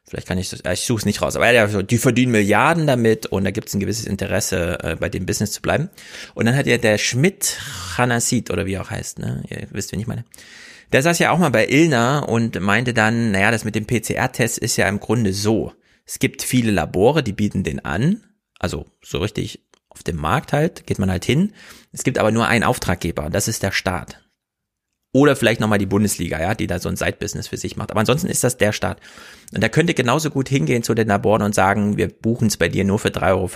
vielleicht 0.03 0.27
kann 0.27 0.37
ich 0.37 0.49
das, 0.49 0.61
ich 0.71 0.85
suche 0.85 0.99
es 0.99 1.05
nicht 1.05 1.21
raus, 1.21 1.35
aber 1.35 1.47
er 1.47 1.53
ja 1.53 1.67
so, 1.67 1.81
die 1.81 1.97
verdienen 1.97 2.31
Milliarden 2.31 2.87
damit 2.87 3.25
und 3.25 3.45
da 3.45 3.51
gibt 3.51 3.69
es 3.69 3.73
ein 3.73 3.79
gewisses 3.79 4.05
Interesse, 4.05 4.77
äh, 4.83 4.95
bei 4.95 5.09
dem 5.09 5.25
Business 5.25 5.51
zu 5.51 5.61
bleiben. 5.61 5.89
Und 6.33 6.45
dann 6.45 6.55
hat 6.55 6.67
ja 6.67 6.77
der 6.77 6.97
Schmidt 6.97 7.57
Hanasid 7.97 8.51
oder 8.51 8.65
wie 8.65 8.77
auch 8.77 8.89
heißt, 8.89 9.19
ne? 9.19 9.43
Ihr 9.49 9.67
wisst, 9.71 9.91
wen 9.91 9.99
ich 9.99 10.07
meine. 10.07 10.25
Der 10.91 11.01
saß 11.01 11.19
ja 11.19 11.31
auch 11.31 11.37
mal 11.37 11.49
bei 11.49 11.67
Ilna 11.67 12.19
und 12.19 12.59
meinte 12.59 12.93
dann, 12.93 13.31
naja, 13.31 13.51
das 13.51 13.65
mit 13.65 13.75
dem 13.75 13.85
PCR-Test 13.85 14.57
ist 14.57 14.77
ja 14.77 14.87
im 14.87 14.99
Grunde 14.99 15.33
so. 15.33 15.73
Es 16.05 16.19
gibt 16.19 16.41
viele 16.41 16.71
Labore, 16.71 17.23
die 17.23 17.33
bieten 17.33 17.63
den 17.63 17.83
an, 17.83 18.23
also 18.59 18.85
so 19.03 19.17
richtig 19.17 19.65
auf 19.89 20.03
dem 20.03 20.15
Markt 20.15 20.53
halt, 20.53 20.85
geht 20.87 20.99
man 20.99 21.11
halt 21.11 21.25
hin. 21.25 21.53
Es 21.91 22.03
gibt 22.03 22.17
aber 22.17 22.31
nur 22.31 22.47
einen 22.47 22.63
Auftraggeber 22.63 23.29
das 23.29 23.47
ist 23.47 23.63
der 23.63 23.71
Staat. 23.71 24.21
Oder 25.17 25.35
vielleicht 25.35 25.59
nochmal 25.59 25.79
die 25.79 25.87
Bundesliga, 25.87 26.39
ja, 26.39 26.53
die 26.53 26.67
da 26.67 26.77
so 26.77 26.89
ein 26.89 26.95
Side-Business 26.95 27.47
für 27.47 27.57
sich 27.57 27.75
macht. 27.75 27.89
Aber 27.89 28.01
ansonsten 28.01 28.27
ist 28.27 28.43
das 28.43 28.57
der 28.57 28.71
Staat. 28.71 28.99
Und 29.51 29.63
da 29.63 29.67
könnte 29.67 29.95
genauso 29.95 30.29
gut 30.29 30.47
hingehen 30.47 30.83
zu 30.83 30.93
den 30.93 31.07
Laboren 31.07 31.41
und 31.41 31.55
sagen, 31.55 31.97
wir 31.97 32.07
buchen 32.07 32.49
es 32.49 32.57
bei 32.57 32.69
dir 32.69 32.83
nur 32.83 32.99
für 32.99 33.07
3,50 33.07 33.23
Euro. 33.31 33.49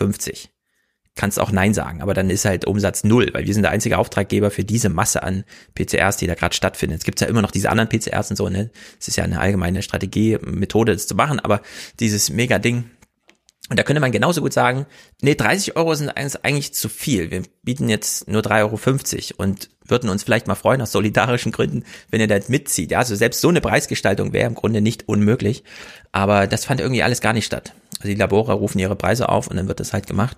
Kannst 1.13 1.39
auch 1.39 1.51
Nein 1.51 1.75
sagen, 1.75 2.01
aber 2.01 2.15
dann 2.15 2.31
ist 2.31 2.45
halt 2.45 2.65
Umsatz 2.65 3.03
null, 3.03 3.29
weil 3.33 3.45
wir 3.45 3.53
sind 3.53 3.61
der 3.61 3.69
einzige 3.69 3.99
Auftraggeber 3.99 4.49
für 4.49 4.63
diese 4.63 4.89
Masse 4.89 5.21
an 5.21 5.43
PCRs, 5.75 6.17
die 6.17 6.25
da 6.25 6.33
gerade 6.33 6.55
stattfinden. 6.55 6.95
Es 6.95 7.03
gibt 7.03 7.21
ja 7.21 7.27
immer 7.27 7.43
noch 7.43 7.51
diese 7.51 7.69
anderen 7.69 7.89
PCRs 7.89 8.31
und 8.31 8.37
so, 8.37 8.49
ne? 8.49 8.71
Es 8.99 9.07
ist 9.07 9.17
ja 9.17 9.23
eine 9.23 9.39
allgemeine 9.39 9.83
Strategie, 9.83 10.39
Methode, 10.41 10.93
das 10.93 11.05
zu 11.05 11.13
machen, 11.13 11.39
aber 11.39 11.61
dieses 11.99 12.31
Mega-Ding, 12.31 12.85
und 13.71 13.79
da 13.79 13.83
könnte 13.83 14.01
man 14.01 14.11
genauso 14.11 14.41
gut 14.41 14.51
sagen, 14.51 14.85
nee, 15.21 15.33
30 15.33 15.77
Euro 15.77 15.95
sind 15.95 16.09
eigentlich 16.09 16.73
zu 16.73 16.89
viel. 16.89 17.31
Wir 17.31 17.43
bieten 17.63 17.87
jetzt 17.87 18.27
nur 18.27 18.41
3,50 18.41 18.59
Euro 19.35 19.41
und 19.41 19.69
würden 19.85 20.09
uns 20.09 20.23
vielleicht 20.23 20.45
mal 20.45 20.55
freuen, 20.55 20.81
aus 20.81 20.91
solidarischen 20.91 21.53
Gründen, 21.53 21.85
wenn 22.09 22.19
ihr 22.19 22.27
das 22.27 22.49
mitzieht. 22.49 22.91
Ja, 22.91 22.99
also 22.99 23.15
selbst 23.15 23.39
so 23.39 23.47
eine 23.47 23.61
Preisgestaltung 23.61 24.33
wäre 24.33 24.47
im 24.47 24.55
Grunde 24.55 24.81
nicht 24.81 25.07
unmöglich. 25.07 25.63
Aber 26.11 26.47
das 26.47 26.65
fand 26.65 26.81
irgendwie 26.81 27.01
alles 27.01 27.21
gar 27.21 27.31
nicht 27.31 27.45
statt. 27.45 27.73
Also 27.99 28.09
die 28.09 28.15
Labore 28.15 28.51
rufen 28.51 28.77
ihre 28.77 28.97
Preise 28.97 29.29
auf 29.29 29.47
und 29.47 29.55
dann 29.55 29.69
wird 29.69 29.79
das 29.79 29.93
halt 29.93 30.05
gemacht. 30.05 30.35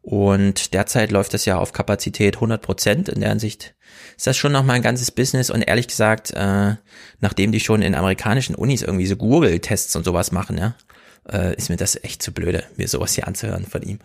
Und 0.00 0.72
derzeit 0.72 1.10
läuft 1.10 1.34
das 1.34 1.44
ja 1.44 1.58
auf 1.58 1.74
Kapazität 1.74 2.36
100 2.36 2.62
Prozent. 2.62 3.10
In 3.10 3.20
der 3.20 3.30
Ansicht 3.30 3.74
ist 4.16 4.26
das 4.26 4.38
schon 4.38 4.52
nochmal 4.52 4.76
ein 4.76 4.82
ganzes 4.82 5.10
Business. 5.10 5.50
Und 5.50 5.60
ehrlich 5.60 5.88
gesagt, 5.88 6.30
äh, 6.30 6.76
nachdem 7.20 7.52
die 7.52 7.60
schon 7.60 7.82
in 7.82 7.94
amerikanischen 7.94 8.54
Unis 8.54 8.80
irgendwie 8.80 9.06
so 9.06 9.16
Google-Tests 9.16 9.94
und 9.96 10.04
sowas 10.04 10.32
machen, 10.32 10.56
ja, 10.56 10.76
äh, 11.30 11.54
ist 11.56 11.70
mir 11.70 11.76
das 11.76 12.02
echt 12.02 12.22
zu 12.22 12.32
blöde, 12.32 12.64
mir 12.76 12.88
sowas 12.88 13.14
hier 13.14 13.26
anzuhören 13.26 13.66
von 13.66 13.82
ihm. 13.82 13.98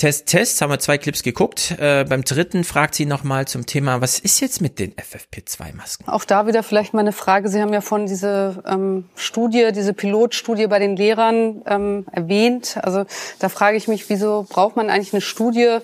Test, 0.00 0.28
Test, 0.28 0.62
haben 0.62 0.70
wir 0.70 0.78
zwei 0.78 0.96
Clips 0.96 1.22
geguckt. 1.22 1.72
Äh, 1.78 2.06
beim 2.08 2.24
dritten 2.24 2.64
fragt 2.64 2.94
sie 2.94 3.04
nochmal 3.04 3.46
zum 3.46 3.66
Thema, 3.66 4.00
was 4.00 4.18
ist 4.18 4.40
jetzt 4.40 4.62
mit 4.62 4.78
den 4.78 4.94
FFP2-Masken? 4.94 6.08
Auch 6.08 6.24
da 6.24 6.46
wieder 6.46 6.62
vielleicht 6.62 6.94
mal 6.94 7.00
eine 7.00 7.12
Frage. 7.12 7.50
Sie 7.50 7.60
haben 7.60 7.74
ja 7.74 7.82
von 7.82 8.06
diese 8.06 8.62
ähm, 8.66 9.10
Studie, 9.14 9.72
diese 9.74 9.92
Pilotstudie 9.92 10.68
bei 10.68 10.78
den 10.78 10.96
Lehrern 10.96 11.60
ähm, 11.66 12.06
erwähnt. 12.12 12.78
Also 12.82 13.04
da 13.40 13.50
frage 13.50 13.76
ich 13.76 13.88
mich, 13.88 14.08
wieso 14.08 14.46
braucht 14.48 14.74
man 14.74 14.88
eigentlich 14.88 15.12
eine 15.12 15.20
Studie 15.20 15.80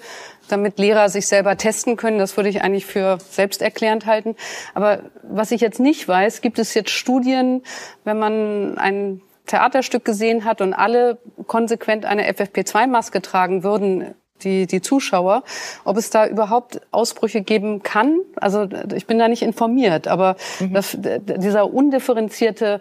damit 0.49 0.79
Lehrer 0.79 1.11
sich 1.11 1.27
selber 1.27 1.57
testen 1.57 1.97
können. 1.97 2.19
Das 2.19 2.37
würde 2.37 2.49
ich 2.49 2.63
eigentlich 2.63 2.87
für 2.87 3.19
selbsterklärend 3.31 4.07
halten. 4.07 4.35
Aber 4.75 5.01
was 5.23 5.51
ich 5.51 5.61
jetzt 5.61 5.81
nicht 5.81 6.09
weiß, 6.09 6.41
gibt 6.41 6.59
es 6.59 6.73
jetzt 6.73 6.91
Studien, 6.91 7.63
wenn 8.05 8.19
man 8.19 8.79
ein 8.79 9.21
Theaterstück 9.47 10.05
gesehen 10.05 10.45
hat 10.45 10.61
und 10.61 10.75
alle 10.75 11.19
konsequent 11.47 12.05
eine 12.05 12.31
FFP2-Maske 12.31 13.23
tragen 13.23 13.63
würden, 13.63 14.15
die, 14.43 14.67
die 14.67 14.83
Zuschauer, 14.83 15.43
ob 15.85 15.97
es 15.97 16.11
da 16.11 16.27
überhaupt 16.27 16.81
Ausbrüche 16.91 17.43
geben 17.43 17.83
kann. 17.83 18.21
Also 18.37 18.69
ich 18.95 19.07
bin 19.07 19.19
da 19.19 19.29
nicht 19.29 19.43
informiert, 19.43 20.09
aber 20.09 20.37
mhm. 20.61 20.75
das, 20.75 20.97
dieser 21.01 21.73
undifferenzierte 21.73 22.81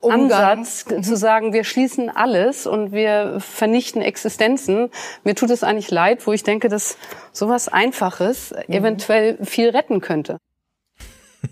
Umgang. 0.00 0.32
Ansatz 0.32 0.86
mhm. 0.88 1.02
zu 1.02 1.16
sagen, 1.16 1.52
wir 1.52 1.64
schließen 1.64 2.10
alles 2.10 2.66
und 2.66 2.92
wir 2.92 3.38
vernichten 3.40 4.02
Existenzen. 4.02 4.90
Mir 5.24 5.34
tut 5.34 5.50
es 5.50 5.64
eigentlich 5.64 5.90
leid, 5.90 6.26
wo 6.26 6.32
ich 6.32 6.42
denke, 6.42 6.68
dass 6.68 6.96
sowas 7.32 7.68
Einfaches 7.68 8.52
mhm. 8.52 8.74
eventuell 8.74 9.38
viel 9.44 9.70
retten 9.70 10.00
könnte. 10.00 10.38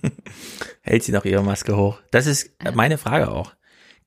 Hält 0.82 1.02
sie 1.02 1.12
noch 1.12 1.24
ihre 1.24 1.42
Maske 1.42 1.76
hoch? 1.76 1.98
Das 2.10 2.26
ist 2.26 2.50
meine 2.74 2.98
Frage 2.98 3.30
auch. 3.30 3.52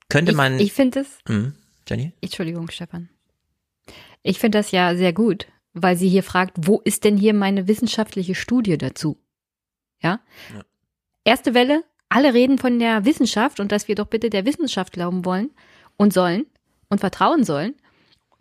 Könnte 0.10 0.32
ich, 0.32 0.38
man. 0.38 0.60
Ich 0.60 0.74
finde 0.74 1.02
es. 1.02 1.20
Hm, 1.28 1.54
Jenny? 1.88 2.14
Entschuldigung, 2.22 2.70
Stefan. 2.70 3.10
Ich 4.24 4.40
finde 4.40 4.58
das 4.58 4.72
ja 4.72 4.96
sehr 4.96 5.14
gut, 5.14 5.48
weil 5.74 5.96
sie 5.96 6.10
hier 6.10 6.24
fragt, 6.24 6.56
wo 6.58 6.82
ist 6.84 7.04
denn 7.04 7.18
hier 7.18 7.34
meine 7.34 7.68
wissenschaftliche 7.68 8.36
Studie 8.36 8.78
dazu? 8.78 9.18
Ja? 10.02 10.20
ja. 10.54 10.64
Erste 11.24 11.54
Welle, 11.54 11.84
alle 12.10 12.34
reden 12.34 12.58
von 12.58 12.80
der 12.80 13.06
Wissenschaft 13.06 13.60
und 13.60 13.72
dass 13.72 13.88
wir 13.88 13.96
doch 13.96 14.08
bitte 14.08 14.30
der 14.30 14.46
Wissenschaft 14.46 14.94
glauben 14.94 15.26
wollen 15.26 15.52
und 15.98 16.14
sollen 16.14 16.46
und 16.90 17.00
vertrauen 17.00 17.44
sollen. 17.44 17.76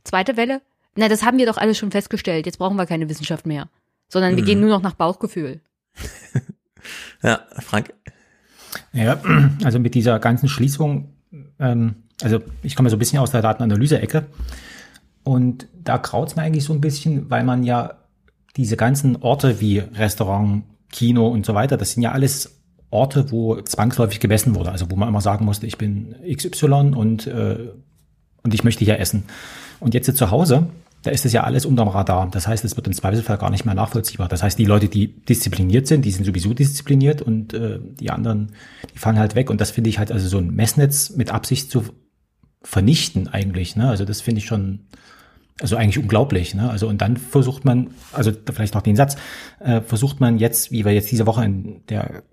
Zweite 0.05 0.37
Welle, 0.37 0.63
na, 0.95 1.09
das 1.09 1.25
haben 1.25 1.39
wir 1.39 1.47
doch 1.47 1.57
alles 1.57 1.79
schon 1.79 1.91
festgestellt, 1.91 2.47
jetzt 2.47 2.59
brauchen 2.59 2.77
wir 2.77 2.87
keine 2.87 3.09
Wissenschaft 3.09 3.47
mehr, 3.47 3.69
sondern 4.09 4.33
mhm. 4.33 4.37
wir 4.37 4.45
gehen 4.45 4.61
nur 4.61 4.71
noch 4.71 4.83
nach 4.83 4.95
Bauchgefühl. 4.95 5.61
ja, 7.23 7.45
Frank. 7.61 7.93
Ja, 8.93 9.21
also 9.65 9.79
mit 9.79 9.95
dieser 9.95 10.19
ganzen 10.19 10.49
Schließung, 10.49 11.16
ähm, 11.59 11.97
also 12.23 12.41
ich 12.63 12.77
komme 12.77 12.91
so 12.91 12.97
ein 12.97 12.99
bisschen 12.99 13.19
aus 13.19 13.31
der 13.31 13.43
Datenanalyse-Ecke 13.43 14.27
und 15.23 15.67
da 15.83 15.99
kraut's 15.99 16.37
mir 16.37 16.43
eigentlich 16.43 16.65
so 16.65 16.73
ein 16.73 16.81
bisschen, 16.81 17.31
weil 17.31 17.45
man 17.45 17.63
ja 17.65 17.95
diese 18.57 18.77
ganzen 18.77 19.17
Orte 19.17 19.61
wie 19.61 19.79
Restaurant, 19.79 20.65
Kino 20.91 21.29
und 21.29 21.45
so 21.45 21.55
weiter, 21.55 21.77
das 21.77 21.93
sind 21.93 22.03
ja 22.03 22.13
alles 22.13 22.57
Orte, 22.91 23.31
wo 23.31 23.61
zwangsläufig 23.61 24.21
gemessen 24.21 24.55
wurde. 24.55 24.71
Also 24.71 24.91
wo 24.91 24.97
man 24.97 25.09
immer 25.09 25.21
sagen 25.21 25.45
musste, 25.45 25.67
ich 25.67 25.77
bin 25.77 26.15
XY 26.27 26.93
und, 26.95 27.27
äh, 27.27 27.71
und 28.43 28.55
ich 28.55 28.65
möchte 28.65 28.85
hier 28.85 28.99
essen. 28.99 29.25
Und 29.81 29.95
jetzt 29.95 30.15
zu 30.17 30.31
Hause, 30.31 30.69
da 31.07 31.13
ist 31.13 31.25
es 31.25 31.33
ja 31.33 31.45
alles 31.45 31.65
unterm 31.65 31.87
Radar. 31.89 32.29
Das 32.31 32.49
heißt, 32.49 32.65
es 32.65 32.75
wird 32.75 32.89
im 32.89 32.93
Zweifelsfall 32.93 33.39
gar 33.39 33.51
nicht 33.51 33.65
mehr 33.65 33.75
nachvollziehbar. 33.75 34.27
Das 34.27 34.43
heißt, 34.43 34.59
die 34.59 34.65
Leute, 34.65 34.89
die 34.89 35.23
diszipliniert 35.25 35.87
sind, 35.87 36.05
die 36.05 36.11
sind 36.11 36.25
sowieso 36.25 36.53
diszipliniert 36.53 37.23
und 37.23 37.55
äh, 37.55 37.79
die 37.81 38.11
anderen, 38.11 38.53
die 38.93 38.99
fallen 38.99 39.19
halt 39.19 39.37
weg. 39.37 39.49
Und 39.49 39.61
das 39.61 39.71
finde 39.71 39.89
ich 39.89 40.01
halt 40.01 40.11
also 40.11 40.27
so 40.27 40.39
ein 40.39 40.51
Messnetz 40.51 41.11
mit 41.11 41.31
Absicht 41.31 41.71
zu 41.71 41.85
vernichten 42.61 43.29
eigentlich. 43.29 43.77
Ne? 43.77 43.89
Also 43.89 44.05
das 44.05 44.21
finde 44.21 44.41
ich 44.41 44.47
schon, 44.47 44.87
also 45.61 45.77
eigentlich 45.77 45.99
unglaublich. 45.99 46.57
Ne? 46.57 46.69
Also 46.69 46.89
und 46.89 47.01
dann 47.01 47.17
versucht 47.17 47.65
man, 47.65 47.91
also 48.13 48.33
vielleicht 48.53 48.75
noch 48.75 48.83
den 48.83 48.97
Satz, 48.97 49.17
äh, 49.61 49.83
versucht 49.83 50.19
man 50.21 50.39
jetzt, 50.39 50.73
wie 50.73 50.85
wir 50.85 50.93
jetzt 50.93 51.13
diese 51.13 51.27
Woche 51.27 51.45
in 51.45 51.87
der 51.89 52.25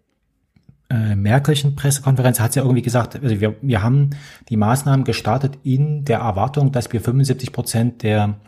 äh, 0.90 1.16
Merkelchen 1.16 1.76
Pressekonferenz 1.76 2.40
hat 2.40 2.54
sie 2.54 2.60
ja 2.60 2.64
irgendwie 2.66 2.82
gesagt, 2.82 3.22
also 3.22 3.40
wir, 3.40 3.56
wir 3.62 3.84
haben 3.84 4.10
die 4.50 4.58
Maßnahmen 4.58 5.06
gestartet 5.06 5.60
in 5.64 6.06
der 6.06 6.20
Erwartung, 6.20 6.72
dass 6.72 6.92
wir 6.92 7.02
75 7.02 7.52
Prozent 7.52 8.02
der 8.02 8.40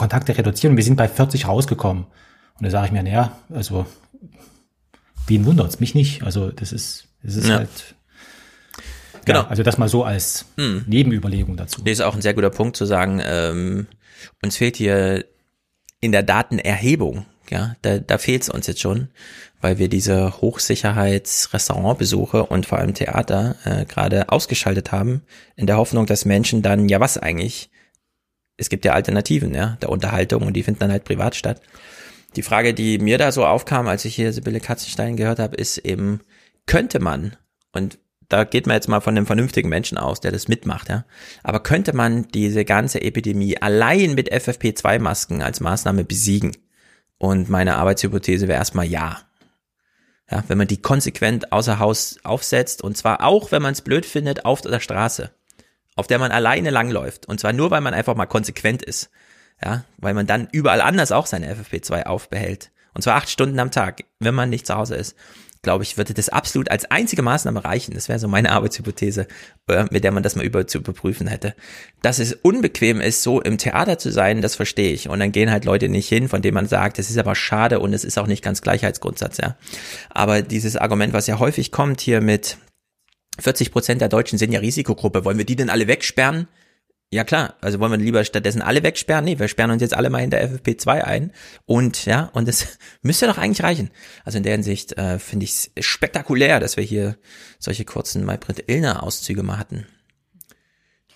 Kontakte 0.00 0.36
reduzieren 0.36 0.72
und 0.72 0.76
wir 0.76 0.84
sind 0.84 0.96
bei 0.96 1.08
40 1.08 1.46
rausgekommen. 1.46 2.04
Und 2.04 2.66
da 2.66 2.70
sage 2.70 2.86
ich 2.86 2.92
mir, 2.92 3.02
naja, 3.02 3.38
also 3.52 3.86
wen 5.26 5.46
wundert's 5.46 5.80
mich 5.80 5.94
nicht? 5.94 6.22
Also 6.22 6.50
das 6.50 6.72
ist, 6.72 7.08
das 7.22 7.36
ist 7.36 7.48
ja. 7.48 7.58
halt. 7.58 7.94
Genau. 9.24 9.40
Ja, 9.40 9.48
also 9.48 9.62
das 9.62 9.78
mal 9.78 9.88
so 9.88 10.04
als 10.04 10.46
hm. 10.56 10.84
Nebenüberlegung 10.86 11.56
dazu. 11.56 11.82
Das 11.82 11.92
ist 11.92 12.00
auch 12.00 12.14
ein 12.14 12.22
sehr 12.22 12.34
guter 12.34 12.50
Punkt 12.50 12.76
zu 12.76 12.86
sagen, 12.86 13.20
ähm, 13.24 13.86
uns 14.42 14.56
fehlt 14.56 14.76
hier 14.76 15.24
in 16.00 16.12
der 16.12 16.22
Datenerhebung, 16.22 17.26
ja, 17.50 17.76
da, 17.82 17.98
da 17.98 18.16
fehlt 18.16 18.42
es 18.42 18.48
uns 18.48 18.66
jetzt 18.66 18.80
schon 18.80 19.08
weil 19.60 19.78
wir 19.78 19.88
diese 19.88 20.40
Hochsicherheitsrestaurantbesuche 20.40 22.46
und 22.46 22.66
vor 22.66 22.78
allem 22.78 22.94
Theater 22.94 23.56
äh, 23.64 23.84
gerade 23.84 24.30
ausgeschaltet 24.30 24.90
haben, 24.92 25.22
in 25.56 25.66
der 25.66 25.76
Hoffnung, 25.76 26.06
dass 26.06 26.24
Menschen 26.24 26.62
dann, 26.62 26.88
ja 26.88 27.00
was 27.00 27.18
eigentlich, 27.18 27.68
es 28.60 28.68
gibt 28.68 28.84
ja 28.84 28.92
Alternativen, 28.92 29.54
ja, 29.54 29.78
der 29.80 29.88
Unterhaltung 29.88 30.42
und 30.42 30.52
die 30.52 30.62
finden 30.62 30.80
dann 30.80 30.92
halt 30.92 31.04
privat 31.04 31.34
statt. 31.34 31.62
Die 32.36 32.42
Frage, 32.42 32.74
die 32.74 32.98
mir 32.98 33.16
da 33.16 33.32
so 33.32 33.46
aufkam, 33.46 33.88
als 33.88 34.04
ich 34.04 34.14
hier 34.14 34.32
Sibylle 34.32 34.60
Katzenstein 34.60 35.16
gehört 35.16 35.38
habe, 35.38 35.56
ist 35.56 35.78
eben, 35.78 36.20
könnte 36.66 37.00
man, 37.00 37.36
und 37.72 37.98
da 38.28 38.44
geht 38.44 38.66
man 38.66 38.74
jetzt 38.74 38.86
mal 38.86 39.00
von 39.00 39.16
einem 39.16 39.26
vernünftigen 39.26 39.70
Menschen 39.70 39.96
aus, 39.96 40.20
der 40.20 40.30
das 40.30 40.46
mitmacht, 40.46 40.90
ja. 40.90 41.04
Aber 41.42 41.60
könnte 41.60 41.96
man 41.96 42.28
diese 42.28 42.66
ganze 42.66 43.00
Epidemie 43.00 43.56
allein 43.60 44.14
mit 44.14 44.30
FFP2-Masken 44.30 45.42
als 45.42 45.60
Maßnahme 45.60 46.04
besiegen? 46.04 46.52
Und 47.16 47.48
meine 47.48 47.76
Arbeitshypothese 47.76 48.46
wäre 48.46 48.58
erstmal 48.58 48.86
ja. 48.86 49.20
Ja, 50.30 50.44
wenn 50.48 50.58
man 50.58 50.68
die 50.68 50.80
konsequent 50.80 51.50
außer 51.50 51.78
Haus 51.78 52.18
aufsetzt 52.22 52.82
und 52.82 52.96
zwar 52.96 53.24
auch, 53.24 53.50
wenn 53.52 53.62
man 53.62 53.72
es 53.72 53.80
blöd 53.80 54.06
findet, 54.06 54.44
auf 54.44 54.60
der 54.60 54.78
Straße, 54.78 55.30
auf 55.96 56.06
der 56.06 56.18
man 56.18 56.32
alleine 56.32 56.70
langläuft 56.70 57.26
und 57.26 57.40
zwar 57.40 57.52
nur, 57.52 57.70
weil 57.70 57.80
man 57.80 57.94
einfach 57.94 58.14
mal 58.14 58.26
konsequent 58.26 58.82
ist. 58.82 59.10
Ja, 59.62 59.84
weil 59.98 60.14
man 60.14 60.26
dann 60.26 60.48
überall 60.52 60.80
anders 60.80 61.12
auch 61.12 61.26
seine 61.26 61.54
FFP2 61.54 62.04
aufbehält. 62.04 62.70
Und 62.94 63.02
zwar 63.02 63.16
acht 63.16 63.28
Stunden 63.28 63.58
am 63.58 63.70
Tag, 63.70 64.04
wenn 64.18 64.34
man 64.34 64.48
nicht 64.48 64.66
zu 64.66 64.74
Hause 64.74 64.94
ist 64.94 65.16
glaube 65.62 65.84
ich, 65.84 65.98
würde 65.98 66.14
das 66.14 66.30
absolut 66.30 66.70
als 66.70 66.90
einzige 66.90 67.22
Maßnahme 67.22 67.64
reichen. 67.64 67.94
Das 67.94 68.08
wäre 68.08 68.18
so 68.18 68.28
meine 68.28 68.52
Arbeitshypothese, 68.52 69.26
äh, 69.68 69.84
mit 69.90 70.04
der 70.04 70.12
man 70.12 70.22
das 70.22 70.36
mal 70.36 70.44
über 70.44 70.66
zu 70.66 70.78
überprüfen 70.78 71.26
hätte. 71.26 71.54
Dass 72.02 72.18
es 72.18 72.32
unbequem 72.32 73.00
ist, 73.00 73.22
so 73.22 73.40
im 73.40 73.58
Theater 73.58 73.98
zu 73.98 74.10
sein, 74.10 74.40
das 74.40 74.56
verstehe 74.56 74.92
ich. 74.92 75.08
Und 75.08 75.20
dann 75.20 75.32
gehen 75.32 75.50
halt 75.50 75.64
Leute 75.64 75.88
nicht 75.88 76.08
hin, 76.08 76.28
von 76.28 76.42
denen 76.42 76.54
man 76.54 76.66
sagt, 76.66 76.98
das 76.98 77.10
ist 77.10 77.18
aber 77.18 77.34
schade 77.34 77.80
und 77.80 77.92
es 77.92 78.04
ist 78.04 78.18
auch 78.18 78.26
nicht 78.26 78.42
ganz 78.42 78.62
Gleichheitsgrundsatz, 78.62 79.38
ja. 79.38 79.56
Aber 80.08 80.42
dieses 80.42 80.76
Argument, 80.76 81.12
was 81.12 81.26
ja 81.26 81.38
häufig 81.38 81.72
kommt 81.72 82.00
hier 82.00 82.20
mit 82.20 82.56
40 83.38 83.72
Prozent 83.72 84.00
der 84.00 84.08
Deutschen 84.08 84.38
sind 84.38 84.52
ja 84.52 84.60
Risikogruppe, 84.60 85.24
wollen 85.24 85.38
wir 85.38 85.44
die 85.44 85.56
denn 85.56 85.70
alle 85.70 85.86
wegsperren? 85.86 86.48
Ja 87.12 87.24
klar, 87.24 87.54
also 87.60 87.80
wollen 87.80 87.90
wir 87.90 87.98
lieber 87.98 88.24
stattdessen 88.24 88.62
alle 88.62 88.84
wegsperren? 88.84 89.24
Nee, 89.24 89.38
wir 89.38 89.48
sperren 89.48 89.72
uns 89.72 89.82
jetzt 89.82 89.94
alle 89.94 90.10
mal 90.10 90.22
in 90.22 90.30
der 90.30 90.48
FFP2 90.48 91.02
ein 91.02 91.32
und 91.66 92.04
ja, 92.06 92.30
und 92.34 92.46
das 92.46 92.78
müsste 93.02 93.26
doch 93.26 93.38
eigentlich 93.38 93.64
reichen. 93.64 93.90
Also 94.24 94.38
in 94.38 94.44
der 94.44 94.52
Hinsicht 94.52 94.96
äh, 94.96 95.18
finde 95.18 95.44
ich 95.44 95.70
es 95.74 95.84
spektakulär, 95.84 96.60
dass 96.60 96.76
wir 96.76 96.84
hier 96.84 97.16
solche 97.58 97.84
kurzen 97.84 98.24
Maybrit 98.24 98.64
Illner 98.68 99.02
Auszüge 99.02 99.42
mal 99.42 99.58
hatten. 99.58 99.86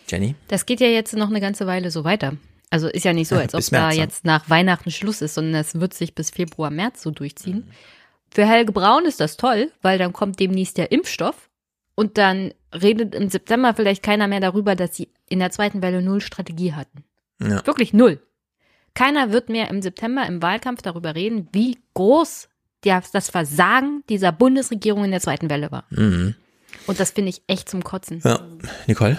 Jenny? 0.08 0.34
Das 0.48 0.66
geht 0.66 0.80
ja 0.80 0.88
jetzt 0.88 1.14
noch 1.14 1.30
eine 1.30 1.40
ganze 1.40 1.66
Weile 1.66 1.90
so 1.90 2.02
weiter. 2.02 2.34
Also 2.70 2.88
ist 2.88 3.04
ja 3.04 3.12
nicht 3.12 3.28
so, 3.28 3.36
als 3.36 3.54
ob 3.54 3.62
da 3.70 3.92
jetzt 3.92 4.24
nach 4.24 4.50
Weihnachten 4.50 4.90
Schluss 4.90 5.22
ist, 5.22 5.34
sondern 5.34 5.60
es 5.60 5.78
wird 5.78 5.94
sich 5.94 6.16
bis 6.16 6.30
Februar, 6.30 6.70
März 6.70 7.02
so 7.02 7.12
durchziehen. 7.12 7.58
Mhm. 7.58 7.70
Für 8.32 8.46
Helge 8.46 8.72
Braun 8.72 9.06
ist 9.06 9.20
das 9.20 9.36
toll, 9.36 9.70
weil 9.80 9.96
dann 9.96 10.12
kommt 10.12 10.40
demnächst 10.40 10.76
der 10.76 10.90
Impfstoff 10.90 11.50
und 11.94 12.18
dann 12.18 12.52
redet 12.72 13.14
im 13.14 13.28
September 13.28 13.74
vielleicht 13.74 14.02
keiner 14.02 14.28
mehr 14.28 14.40
darüber, 14.40 14.74
dass 14.74 14.96
sie 14.96 15.08
in 15.28 15.38
der 15.38 15.50
zweiten 15.50 15.82
Welle 15.82 16.02
null 16.02 16.20
Strategie 16.20 16.72
hatten. 16.72 17.04
Ja. 17.40 17.66
Wirklich 17.66 17.92
null. 17.92 18.20
Keiner 18.94 19.32
wird 19.32 19.48
mehr 19.48 19.70
im 19.70 19.82
September 19.82 20.26
im 20.26 20.40
Wahlkampf 20.42 20.82
darüber 20.82 21.14
reden, 21.14 21.48
wie 21.52 21.78
groß 21.94 22.48
der, 22.84 23.02
das 23.12 23.30
Versagen 23.30 24.04
dieser 24.08 24.32
Bundesregierung 24.32 25.04
in 25.04 25.10
der 25.10 25.20
zweiten 25.20 25.50
Welle 25.50 25.72
war. 25.72 25.84
Mhm. 25.90 26.34
Und 26.86 27.00
das 27.00 27.10
finde 27.12 27.30
ich 27.30 27.42
echt 27.46 27.68
zum 27.68 27.82
Kotzen. 27.82 28.20
Ja, 28.24 28.40
Nicole? 28.86 29.18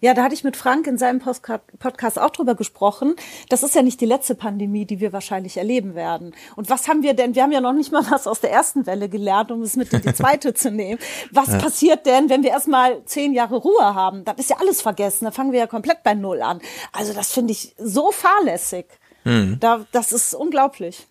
Ja, 0.00 0.14
da 0.14 0.22
hatte 0.22 0.34
ich 0.34 0.44
mit 0.44 0.56
Frank 0.56 0.86
in 0.86 0.98
seinem 0.98 1.20
Podcast 1.20 2.18
auch 2.18 2.30
drüber 2.30 2.54
gesprochen. 2.54 3.14
Das 3.48 3.62
ist 3.62 3.74
ja 3.74 3.82
nicht 3.82 4.00
die 4.00 4.06
letzte 4.06 4.34
Pandemie, 4.34 4.86
die 4.86 5.00
wir 5.00 5.12
wahrscheinlich 5.12 5.56
erleben 5.56 5.94
werden. 5.94 6.34
Und 6.56 6.70
was 6.70 6.88
haben 6.88 7.02
wir 7.02 7.14
denn? 7.14 7.34
Wir 7.34 7.42
haben 7.42 7.52
ja 7.52 7.60
noch 7.60 7.72
nicht 7.72 7.92
mal 7.92 8.04
was 8.10 8.26
aus 8.26 8.40
der 8.40 8.50
ersten 8.50 8.86
Welle 8.86 9.08
gelernt, 9.08 9.50
um 9.50 9.62
es 9.62 9.76
mit 9.76 9.92
in 9.92 10.02
die 10.02 10.14
zweite 10.14 10.54
zu 10.54 10.70
nehmen. 10.70 10.98
Was 11.32 11.48
ja. 11.48 11.58
passiert 11.58 12.06
denn, 12.06 12.28
wenn 12.28 12.42
wir 12.42 12.50
erstmal 12.50 13.04
zehn 13.04 13.32
Jahre 13.32 13.56
Ruhe 13.56 13.94
haben? 13.94 14.24
Dann 14.24 14.36
ist 14.36 14.50
ja 14.50 14.56
alles 14.58 14.80
vergessen. 14.80 15.24
Da 15.24 15.30
fangen 15.30 15.52
wir 15.52 15.60
ja 15.60 15.66
komplett 15.66 16.02
bei 16.02 16.14
Null 16.14 16.42
an. 16.42 16.60
Also 16.92 17.12
das 17.12 17.32
finde 17.32 17.52
ich 17.52 17.74
so 17.78 18.10
fahrlässig. 18.12 18.86
Mhm. 19.24 19.58
Da, 19.60 19.86
das 19.92 20.12
ist 20.12 20.34
unglaublich. 20.34 21.06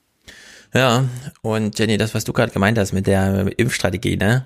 Ja, 0.73 1.05
und 1.41 1.77
Jenny, 1.79 1.97
das, 1.97 2.13
was 2.13 2.23
du 2.23 2.33
gerade 2.33 2.51
gemeint 2.51 2.77
hast 2.77 2.93
mit 2.93 3.07
der 3.07 3.51
Impfstrategie, 3.57 4.17
ne? 4.17 4.45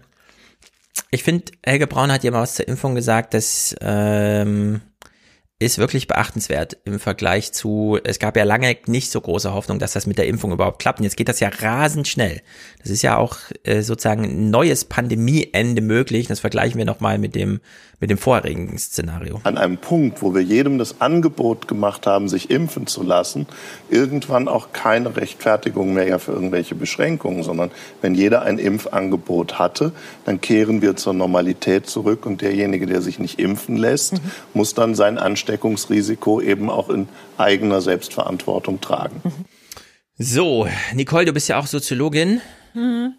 Ich 1.11 1.23
finde, 1.23 1.51
Helge 1.63 1.87
Braun 1.87 2.11
hat 2.11 2.23
ja 2.23 2.31
mal 2.31 2.41
was 2.41 2.55
zur 2.55 2.67
Impfung 2.67 2.95
gesagt, 2.95 3.33
dass 3.33 3.75
ähm, 3.81 4.81
ist 5.63 5.77
wirklich 5.77 6.07
beachtenswert 6.07 6.77
im 6.83 6.99
Vergleich 6.99 7.53
zu, 7.53 7.97
es 8.03 8.19
gab 8.19 8.35
ja 8.35 8.43
lange 8.43 8.75
nicht 8.87 9.11
so 9.11 9.21
große 9.21 9.53
Hoffnung, 9.53 9.79
dass 9.79 9.93
das 9.93 10.05
mit 10.05 10.17
der 10.17 10.27
Impfung 10.27 10.51
überhaupt 10.51 10.79
klappt. 10.79 10.99
Und 10.99 11.05
jetzt 11.05 11.17
geht 11.17 11.29
das 11.29 11.39
ja 11.39 11.49
rasend 11.49 12.07
schnell. 12.07 12.41
Das 12.81 12.89
ist 12.89 13.01
ja 13.01 13.17
auch 13.17 13.37
äh, 13.63 13.81
sozusagen 13.81 14.23
ein 14.25 14.49
neues 14.49 14.85
Pandemieende 14.85 15.81
möglich. 15.81 16.27
Das 16.27 16.41
vergleichen 16.41 16.77
wir 16.77 16.85
nochmal 16.85 17.17
mit 17.17 17.35
dem, 17.35 17.61
mit 18.03 18.09
dem 18.09 18.17
vorherigen 18.17 18.77
Szenario. 18.77 19.39
An 19.43 19.57
einem 19.57 19.77
Punkt, 19.77 20.21
wo 20.21 20.35
wir 20.35 20.41
jedem 20.41 20.77
das 20.77 20.99
Angebot 20.99 21.69
gemacht 21.69 22.05
haben, 22.05 22.27
sich 22.27 22.49
impfen 22.49 22.85
zu 22.85 23.01
lassen, 23.01 23.47
irgendwann 23.89 24.49
auch 24.49 24.73
keine 24.73 25.15
Rechtfertigung 25.15 25.93
mehr 25.93 26.19
für 26.19 26.33
irgendwelche 26.33 26.75
Beschränkungen, 26.75 27.43
sondern 27.43 27.71
wenn 28.01 28.13
jeder 28.13 28.41
ein 28.41 28.59
Impfangebot 28.59 29.57
hatte, 29.57 29.93
dann 30.25 30.41
kehren 30.41 30.81
wir 30.81 30.97
zur 30.97 31.13
Normalität 31.13 31.87
zurück 31.87 32.25
und 32.25 32.41
derjenige, 32.41 32.87
der 32.87 33.01
sich 33.01 33.19
nicht 33.19 33.39
impfen 33.39 33.77
lässt, 33.77 34.15
mhm. 34.15 34.31
muss 34.53 34.73
dann 34.73 34.95
sein 34.95 35.17
Ansteckungsrisiko 35.17 36.41
eben 36.41 36.69
auch 36.69 36.89
in 36.89 37.07
eigener 37.37 37.79
Selbstverantwortung 37.79 38.81
tragen. 38.81 39.21
Mhm. 39.23 39.45
So, 40.17 40.67
Nicole, 40.93 41.23
du 41.23 41.31
bist 41.31 41.47
ja 41.47 41.57
auch 41.57 41.67
Soziologin 41.67 42.41
mhm. 42.73 43.13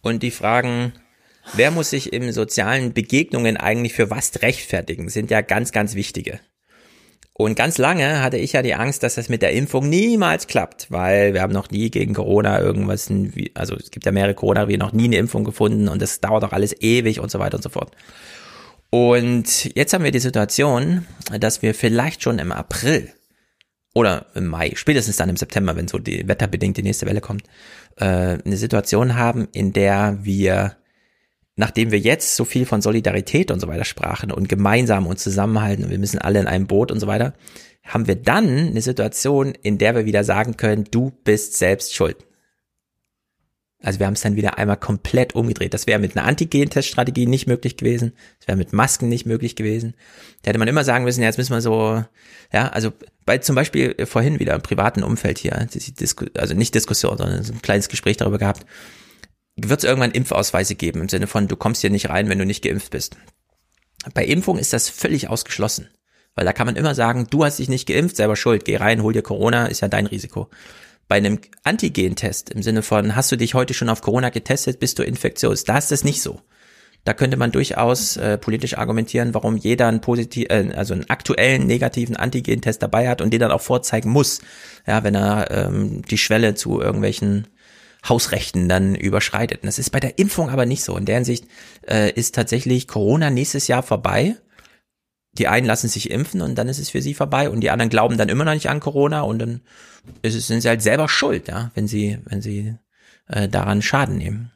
und 0.00 0.22
die 0.22 0.30
Fragen 0.30 0.94
Wer 1.54 1.70
muss 1.70 1.90
sich 1.90 2.12
in 2.12 2.32
sozialen 2.32 2.92
Begegnungen 2.92 3.56
eigentlich 3.56 3.92
für 3.92 4.10
was 4.10 4.42
rechtfertigen, 4.42 5.08
sind 5.08 5.30
ja 5.30 5.40
ganz, 5.40 5.72
ganz 5.72 5.94
wichtige. 5.94 6.40
Und 7.32 7.54
ganz 7.56 7.78
lange 7.78 8.22
hatte 8.22 8.36
ich 8.36 8.52
ja 8.52 8.62
die 8.62 8.74
Angst, 8.74 9.02
dass 9.02 9.14
das 9.14 9.28
mit 9.28 9.40
der 9.40 9.52
Impfung 9.52 9.88
niemals 9.88 10.46
klappt, 10.46 10.90
weil 10.90 11.32
wir 11.32 11.40
haben 11.40 11.54
noch 11.54 11.70
nie 11.70 11.90
gegen 11.90 12.14
Corona 12.14 12.60
irgendwas, 12.60 13.10
also 13.54 13.76
es 13.76 13.90
gibt 13.90 14.04
ja 14.04 14.12
mehrere 14.12 14.34
Corona, 14.34 14.68
wir 14.68 14.76
noch 14.78 14.92
nie 14.92 15.04
eine 15.04 15.16
Impfung 15.16 15.44
gefunden 15.44 15.88
und 15.88 16.02
das 16.02 16.20
dauert 16.20 16.44
auch 16.44 16.52
alles 16.52 16.76
ewig 16.82 17.18
und 17.18 17.30
so 17.30 17.38
weiter 17.38 17.56
und 17.56 17.62
so 17.62 17.70
fort. 17.70 17.96
Und 18.90 19.74
jetzt 19.74 19.94
haben 19.94 20.04
wir 20.04 20.10
die 20.10 20.18
Situation, 20.18 21.06
dass 21.38 21.62
wir 21.62 21.74
vielleicht 21.74 22.22
schon 22.22 22.38
im 22.38 22.52
April 22.52 23.10
oder 23.94 24.26
im 24.34 24.46
Mai, 24.46 24.72
spätestens 24.74 25.16
dann 25.16 25.30
im 25.30 25.36
September, 25.36 25.76
wenn 25.76 25.88
so 25.88 25.98
die 25.98 26.28
wetterbedingt 26.28 26.76
die 26.76 26.82
nächste 26.82 27.06
Welle 27.06 27.20
kommt, 27.20 27.44
äh, 27.96 28.04
eine 28.04 28.56
Situation 28.56 29.16
haben, 29.16 29.48
in 29.52 29.72
der 29.72 30.18
wir 30.22 30.76
nachdem 31.56 31.90
wir 31.90 31.98
jetzt 31.98 32.36
so 32.36 32.44
viel 32.44 32.66
von 32.66 32.80
Solidarität 32.80 33.50
und 33.50 33.60
so 33.60 33.68
weiter 33.68 33.84
sprachen 33.84 34.32
und 34.32 34.48
gemeinsam 34.48 35.06
und 35.06 35.18
zusammenhalten 35.18 35.84
und 35.84 35.90
wir 35.90 35.98
müssen 35.98 36.18
alle 36.18 36.40
in 36.40 36.46
einem 36.46 36.66
Boot 36.66 36.90
und 36.90 37.00
so 37.00 37.06
weiter, 37.06 37.34
haben 37.84 38.06
wir 38.06 38.16
dann 38.16 38.68
eine 38.68 38.82
Situation, 38.82 39.54
in 39.62 39.78
der 39.78 39.94
wir 39.94 40.04
wieder 40.04 40.24
sagen 40.24 40.56
können, 40.56 40.84
du 40.90 41.10
bist 41.24 41.56
selbst 41.56 41.94
schuld. 41.94 42.16
Also 43.82 43.98
wir 43.98 44.06
haben 44.06 44.14
es 44.14 44.20
dann 44.20 44.36
wieder 44.36 44.58
einmal 44.58 44.76
komplett 44.76 45.34
umgedreht. 45.34 45.72
Das 45.72 45.86
wäre 45.86 45.98
mit 45.98 46.16
einer 46.16 46.26
Antigen-Teststrategie 46.26 47.26
nicht 47.26 47.46
möglich 47.46 47.78
gewesen. 47.78 48.12
Das 48.38 48.48
wäre 48.48 48.58
mit 48.58 48.74
Masken 48.74 49.08
nicht 49.08 49.24
möglich 49.24 49.56
gewesen. 49.56 49.94
Da 50.42 50.50
hätte 50.50 50.58
man 50.58 50.68
immer 50.68 50.84
sagen 50.84 51.04
müssen, 51.04 51.22
ja, 51.22 51.28
jetzt 51.28 51.38
müssen 51.38 51.54
wir 51.54 51.62
so, 51.62 52.04
ja, 52.52 52.68
also 52.68 52.92
bei 53.24 53.38
zum 53.38 53.56
Beispiel 53.56 53.94
vorhin 54.04 54.38
wieder 54.38 54.54
im 54.54 54.60
privaten 54.60 55.02
Umfeld 55.02 55.38
hier, 55.38 55.56
also 55.56 56.54
nicht 56.54 56.74
Diskussion, 56.74 57.16
sondern 57.16 57.42
so 57.42 57.54
ein 57.54 57.62
kleines 57.62 57.88
Gespräch 57.88 58.18
darüber 58.18 58.38
gehabt, 58.38 58.66
wird 59.56 59.80
es 59.80 59.84
irgendwann 59.84 60.12
Impfausweise 60.12 60.74
geben, 60.74 61.02
im 61.02 61.08
Sinne 61.08 61.26
von, 61.26 61.48
du 61.48 61.56
kommst 61.56 61.80
hier 61.80 61.90
nicht 61.90 62.08
rein, 62.08 62.28
wenn 62.28 62.38
du 62.38 62.46
nicht 62.46 62.62
geimpft 62.62 62.90
bist. 62.90 63.16
Bei 64.14 64.24
Impfung 64.24 64.58
ist 64.58 64.72
das 64.72 64.88
völlig 64.88 65.28
ausgeschlossen. 65.28 65.88
Weil 66.34 66.44
da 66.44 66.52
kann 66.52 66.66
man 66.66 66.76
immer 66.76 66.94
sagen, 66.94 67.26
du 67.28 67.44
hast 67.44 67.58
dich 67.58 67.68
nicht 67.68 67.86
geimpft, 67.86 68.16
selber 68.16 68.36
schuld, 68.36 68.64
geh 68.64 68.76
rein, 68.76 69.02
hol 69.02 69.12
dir 69.12 69.22
Corona, 69.22 69.66
ist 69.66 69.80
ja 69.80 69.88
dein 69.88 70.06
Risiko. 70.06 70.48
Bei 71.08 71.16
einem 71.16 71.40
Antigen-Test 71.64 72.50
im 72.50 72.62
Sinne 72.62 72.82
von, 72.82 73.16
hast 73.16 73.32
du 73.32 73.36
dich 73.36 73.54
heute 73.54 73.74
schon 73.74 73.88
auf 73.88 74.00
Corona 74.00 74.30
getestet, 74.30 74.78
bist 74.78 74.98
du 74.98 75.02
infektiös, 75.02 75.64
da 75.64 75.76
ist 75.76 75.90
das 75.90 76.04
nicht 76.04 76.22
so. 76.22 76.40
Da 77.04 77.14
könnte 77.14 77.36
man 77.36 77.50
durchaus 77.50 78.16
äh, 78.16 78.38
politisch 78.38 78.76
argumentieren, 78.76 79.34
warum 79.34 79.56
jeder 79.56 79.88
einen 79.88 80.02
positiv, 80.02 80.46
äh, 80.50 80.72
also 80.74 80.94
einen 80.94 81.08
aktuellen 81.08 81.66
negativen 81.66 82.14
Antigen-Test 82.14 82.82
dabei 82.82 83.08
hat 83.08 83.22
und 83.22 83.32
den 83.32 83.40
dann 83.40 83.50
auch 83.50 83.62
vorzeigen 83.62 84.10
muss, 84.10 84.40
ja, 84.86 85.02
wenn 85.02 85.14
er 85.14 85.50
ähm, 85.50 86.02
die 86.02 86.18
Schwelle 86.18 86.54
zu 86.54 86.80
irgendwelchen 86.80 87.48
Hausrechten 88.08 88.68
dann 88.68 88.94
überschreitet. 88.94 89.62
Und 89.62 89.66
das 89.66 89.78
ist 89.78 89.90
bei 89.90 90.00
der 90.00 90.18
Impfung 90.18 90.50
aber 90.50 90.66
nicht 90.66 90.82
so. 90.82 90.96
In 90.96 91.04
der 91.04 91.16
Hinsicht 91.16 91.46
äh, 91.86 92.10
ist 92.12 92.34
tatsächlich 92.34 92.88
Corona 92.88 93.30
nächstes 93.30 93.68
Jahr 93.68 93.82
vorbei. 93.82 94.36
Die 95.32 95.48
einen 95.48 95.66
lassen 95.66 95.88
sich 95.88 96.10
impfen 96.10 96.42
und 96.42 96.56
dann 96.56 96.68
ist 96.68 96.78
es 96.78 96.90
für 96.90 97.02
sie 97.02 97.14
vorbei 97.14 97.50
und 97.50 97.60
die 97.60 97.70
anderen 97.70 97.90
glauben 97.90 98.18
dann 98.18 98.28
immer 98.28 98.44
noch 98.44 98.54
nicht 98.54 98.68
an 98.68 98.80
Corona 98.80 99.20
und 99.20 99.38
dann 99.38 99.60
ist 100.22 100.34
es, 100.34 100.48
sind 100.48 100.60
sie 100.60 100.68
halt 100.68 100.82
selber 100.82 101.08
schuld, 101.08 101.46
ja, 101.46 101.70
wenn 101.74 101.86
sie, 101.86 102.18
wenn 102.24 102.42
sie 102.42 102.74
äh, 103.28 103.48
daran 103.48 103.80
Schaden 103.80 104.18
nehmen. 104.18 104.50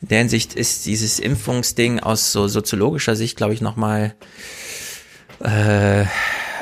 In 0.00 0.08
der 0.08 0.18
Hinsicht 0.18 0.54
ist 0.54 0.86
dieses 0.86 1.18
Impfungsding 1.18 1.98
aus 1.98 2.30
so 2.30 2.46
soziologischer 2.46 3.16
Sicht, 3.16 3.36
glaube 3.36 3.52
ich, 3.52 3.60
nochmal 3.60 4.14
äh, 5.40 6.04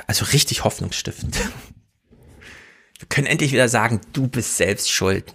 also 0.07 0.25
richtig 0.27 0.65
hoffnungsstiftend. 0.65 1.37
Wir 2.99 3.09
können 3.09 3.27
endlich 3.27 3.53
wieder 3.53 3.69
sagen, 3.69 4.01
du 4.15 4.27
bist 4.27 4.57
selbst 4.57 4.91
schuld 4.91 5.35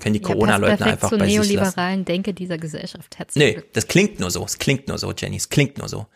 können 0.00 0.14
die 0.14 0.20
Corona-Leugner 0.20 0.86
ja, 0.86 0.92
einfach 0.92 1.10
bei 1.10 1.28
sich 1.28 1.36
lassen. 1.36 1.52
neoliberalen 1.52 2.04
Denke 2.04 2.34
dieser 2.34 2.58
Gesellschaft. 2.58 3.18
Herzlich 3.18 3.56
nee, 3.56 3.62
das 3.72 3.86
klingt 3.86 4.20
nur 4.20 4.30
so. 4.30 4.44
Es 4.44 4.58
klingt 4.58 4.88
nur 4.88 4.98
so, 4.98 5.12
Jenny. 5.12 5.36
Es 5.36 5.48
klingt 5.48 5.78
nur 5.78 5.88
so. 5.88 6.06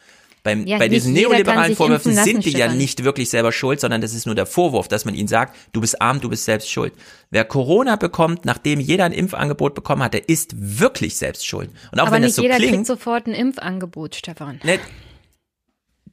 Beim, 0.44 0.66
ja, 0.66 0.76
bei 0.76 0.88
diesen 0.88 1.14
neoliberalen 1.14 1.74
Vorwürfen 1.74 2.12
sind 2.12 2.44
die 2.44 2.50
ja 2.50 2.70
nicht 2.70 3.02
wirklich 3.02 3.30
selber 3.30 3.50
schuld, 3.50 3.80
sondern 3.80 4.02
das 4.02 4.12
ist 4.12 4.26
nur 4.26 4.34
der 4.34 4.44
Vorwurf, 4.44 4.88
dass 4.88 5.06
man 5.06 5.14
ihnen 5.14 5.26
sagt, 5.26 5.56
du 5.72 5.80
bist 5.80 6.02
arm, 6.02 6.20
du 6.20 6.28
bist 6.28 6.44
selbst 6.44 6.70
schuld. 6.70 6.92
Wer 7.30 7.46
Corona 7.46 7.96
bekommt, 7.96 8.44
nachdem 8.44 8.78
jeder 8.78 9.04
ein 9.04 9.12
Impfangebot 9.12 9.74
bekommen 9.74 10.02
hat, 10.02 10.12
der 10.12 10.28
ist 10.28 10.54
wirklich 10.54 11.16
selbst 11.16 11.46
schuld. 11.46 11.70
Und 11.92 11.98
auch 11.98 12.08
Aber 12.08 12.16
wenn 12.16 12.22
nicht 12.22 12.30
das 12.30 12.36
so 12.36 12.42
jeder 12.42 12.56
klingt, 12.56 12.74
kriegt 12.74 12.86
sofort 12.86 13.26
ein 13.26 13.32
Impfangebot, 13.32 14.16
Stefan. 14.16 14.60
Ne, 14.64 14.78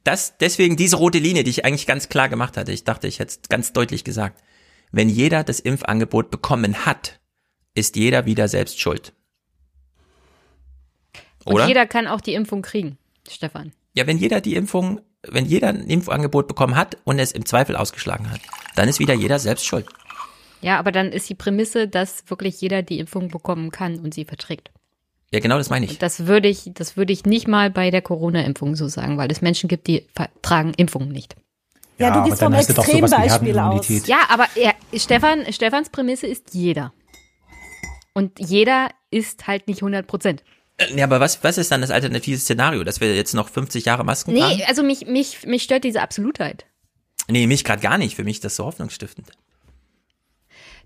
das, 0.02 0.38
deswegen 0.38 0.76
diese 0.76 0.96
rote 0.96 1.18
Linie, 1.18 1.44
die 1.44 1.50
ich 1.50 1.66
eigentlich 1.66 1.86
ganz 1.86 2.08
klar 2.08 2.30
gemacht 2.30 2.56
hatte. 2.56 2.72
Ich 2.72 2.84
dachte, 2.84 3.08
ich 3.08 3.18
hätte 3.18 3.32
es 3.32 3.48
ganz 3.50 3.74
deutlich 3.74 4.02
gesagt. 4.02 4.42
Wenn 4.92 5.10
jeder 5.10 5.44
das 5.44 5.60
Impfangebot 5.60 6.30
bekommen 6.30 6.86
hat, 6.86 7.20
ist 7.74 7.96
jeder 7.96 8.26
wieder 8.26 8.48
selbst 8.48 8.80
schuld. 8.80 9.12
Oder? 11.44 11.64
Und 11.64 11.68
jeder 11.68 11.86
kann 11.86 12.06
auch 12.06 12.20
die 12.20 12.34
Impfung 12.34 12.62
kriegen, 12.62 12.98
Stefan. 13.28 13.72
Ja, 13.94 14.06
wenn 14.06 14.18
jeder 14.18 14.40
die 14.40 14.54
Impfung, 14.54 15.00
wenn 15.26 15.44
jeder 15.46 15.68
ein 15.68 15.86
Impfangebot 15.86 16.48
bekommen 16.48 16.76
hat 16.76 16.96
und 17.04 17.18
es 17.18 17.32
im 17.32 17.44
Zweifel 17.44 17.76
ausgeschlagen 17.76 18.30
hat, 18.30 18.40
dann 18.76 18.88
ist 18.88 19.00
wieder 19.00 19.14
jeder 19.14 19.38
selbst 19.38 19.66
schuld. 19.66 19.86
Ja, 20.60 20.78
aber 20.78 20.92
dann 20.92 21.10
ist 21.10 21.28
die 21.28 21.34
Prämisse, 21.34 21.88
dass 21.88 22.24
wirklich 22.28 22.60
jeder 22.60 22.82
die 22.82 23.00
Impfung 23.00 23.28
bekommen 23.28 23.70
kann 23.70 23.98
und 23.98 24.14
sie 24.14 24.24
verträgt. 24.24 24.70
Ja, 25.32 25.40
genau 25.40 25.58
das 25.58 25.70
meine 25.70 25.86
ich. 25.86 25.98
Das 25.98 26.26
würde 26.26 26.48
ich, 26.48 26.70
das 26.74 26.96
würde 26.96 27.12
ich 27.12 27.24
nicht 27.24 27.48
mal 27.48 27.70
bei 27.70 27.90
der 27.90 28.02
Corona-Impfung 28.02 28.76
so 28.76 28.86
sagen, 28.86 29.16
weil 29.16 29.32
es 29.32 29.40
Menschen 29.40 29.68
gibt, 29.68 29.86
die 29.86 30.06
vertragen 30.14 30.72
Impfungen 30.76 31.08
nicht. 31.08 31.36
Ja, 31.98 32.08
ja 32.08 32.22
du 32.22 32.28
gehst 32.28 32.42
vom 32.42 32.52
Extrembeispiel 32.52 33.58
aus. 33.58 34.06
Ja, 34.06 34.20
aber 34.28 34.46
ja, 34.54 34.72
Stefan, 34.94 35.50
Stefans 35.52 35.90
Prämisse 35.90 36.26
ist 36.26 36.54
jeder. 36.54 36.92
Und 38.14 38.38
jeder 38.38 38.90
ist 39.10 39.46
halt 39.46 39.68
nicht 39.68 39.82
100 39.82 40.06
Prozent. 40.06 40.42
Äh, 40.76 40.96
ja, 40.96 41.04
aber 41.04 41.20
was, 41.20 41.42
was 41.44 41.58
ist 41.58 41.70
dann 41.70 41.80
das 41.80 41.90
alternative 41.90 42.38
Szenario, 42.38 42.84
dass 42.84 43.00
wir 43.00 43.14
jetzt 43.14 43.34
noch 43.34 43.48
50 43.48 43.84
Jahre 43.84 44.04
Masken 44.04 44.36
tragen? 44.36 44.56
Nee, 44.56 44.64
also 44.64 44.82
mich, 44.82 45.06
mich, 45.06 45.46
mich 45.46 45.62
stört 45.62 45.84
diese 45.84 46.02
Absolutheit. 46.02 46.66
Nee, 47.28 47.46
mich 47.46 47.64
gerade 47.64 47.82
gar 47.82 47.98
nicht. 47.98 48.16
Für 48.16 48.24
mich 48.24 48.36
ist 48.36 48.44
das 48.44 48.56
so 48.56 48.64
hoffnungsstiftend. 48.64 49.28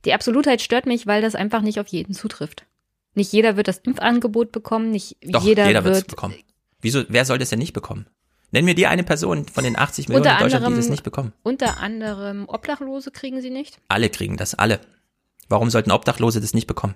Die 0.05 0.13
Absolutheit 0.13 0.61
stört 0.61 0.87
mich, 0.87 1.07
weil 1.07 1.23
das 1.23 1.35
einfach 1.35 1.63
nicht 1.63 1.81
auf 1.81 1.89
jeden 1.89 2.15
zutrifft. 2.15 2.67
Nicht 3.15 3.33
jeder 3.33 3.57
wird 3.57 3.67
das 3.67 3.79
Impfangebot 3.79 4.53
bekommen, 4.53 4.91
nicht 4.91 5.17
Doch, 5.25 5.43
jeder, 5.43 5.67
jeder 5.67 5.85
wird 5.85 5.97
es 5.97 6.05
bekommen. 6.05 6.35
Wieso, 6.83 7.05
wer 7.09 7.25
soll 7.25 7.39
das 7.39 7.49
denn 7.49 7.59
nicht 7.59 7.73
bekommen? 7.73 8.07
Nenn 8.53 8.65
mir 8.65 8.75
dir 8.75 8.91
eine 8.91 9.03
Person 9.03 9.47
von 9.47 9.65
den 9.65 9.77
80 9.77 10.09
Millionen 10.09 10.27
in 10.27 10.31
Deutschland, 10.31 10.55
anderem, 10.55 10.75
die 10.75 10.81
das 10.81 10.91
nicht 10.91 11.03
bekommen. 11.03 11.33
Unter 11.43 11.81
anderem 11.81 12.45
Obdachlose 12.49 13.11
kriegen 13.11 13.41
sie 13.41 13.51
nicht. 13.51 13.79
Alle 13.89 14.11
kriegen 14.11 14.37
das, 14.37 14.55
alle. 14.55 14.81
Warum 15.49 15.71
sollten 15.71 15.91
Obdachlose 15.91 16.41
das 16.41 16.55
nicht 16.55 16.67
bekommen? 16.67 16.95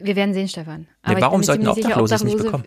Wir 0.00 0.16
werden 0.16 0.34
sehen, 0.34 0.48
Stefan. 0.48 0.86
Nee, 1.06 1.16
warum 1.18 1.42
sollten 1.42 1.68
Obdachlose 1.68 2.14
es 2.14 2.24
nicht 2.24 2.38
bekommen? 2.38 2.64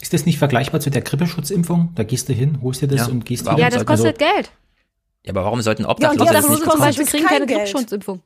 Ist 0.00 0.12
das 0.12 0.26
nicht 0.26 0.38
vergleichbar 0.38 0.80
zu 0.80 0.90
der 0.90 1.02
Grippeschutzimpfung? 1.02 1.92
Da 1.94 2.02
gehst 2.02 2.28
du 2.28 2.32
hin, 2.32 2.58
holst 2.62 2.82
dir 2.82 2.88
das 2.88 3.06
ja. 3.06 3.12
und 3.12 3.24
gehst 3.24 3.46
warum 3.46 3.60
Ja, 3.60 3.70
das 3.70 3.86
kostet 3.86 4.18
so 4.18 4.24
Geld. 4.26 4.50
Ja, 5.24 5.32
aber 5.32 5.44
warum 5.44 5.62
sollten 5.62 5.86
Obdachlose 5.86 6.26
ja, 6.26 6.32
das 6.32 6.48
nicht 6.48 6.58
bekommen? 6.60 6.76
zum 6.76 6.86
Beispiel 6.86 7.06
kriegen 7.06 7.26
keine 7.26 7.46
Grippeschutzimpfung. 7.46 8.20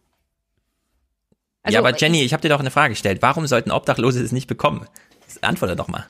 Also, 1.63 1.75
ja, 1.75 1.81
aber 1.81 1.97
Jenny, 1.97 2.23
ich 2.23 2.33
habe 2.33 2.41
dir 2.41 2.49
doch 2.49 2.61
eine 2.61 2.71
Frage 2.71 2.95
gestellt. 2.95 3.19
Warum 3.21 3.47
sollten 3.47 3.71
Obdachlose 3.71 4.23
das 4.23 4.33
nicht 4.33 4.47
bekommen? 4.47 4.87
Antworte 5.43 5.77
doch 5.77 5.89
mal. 5.89 6.07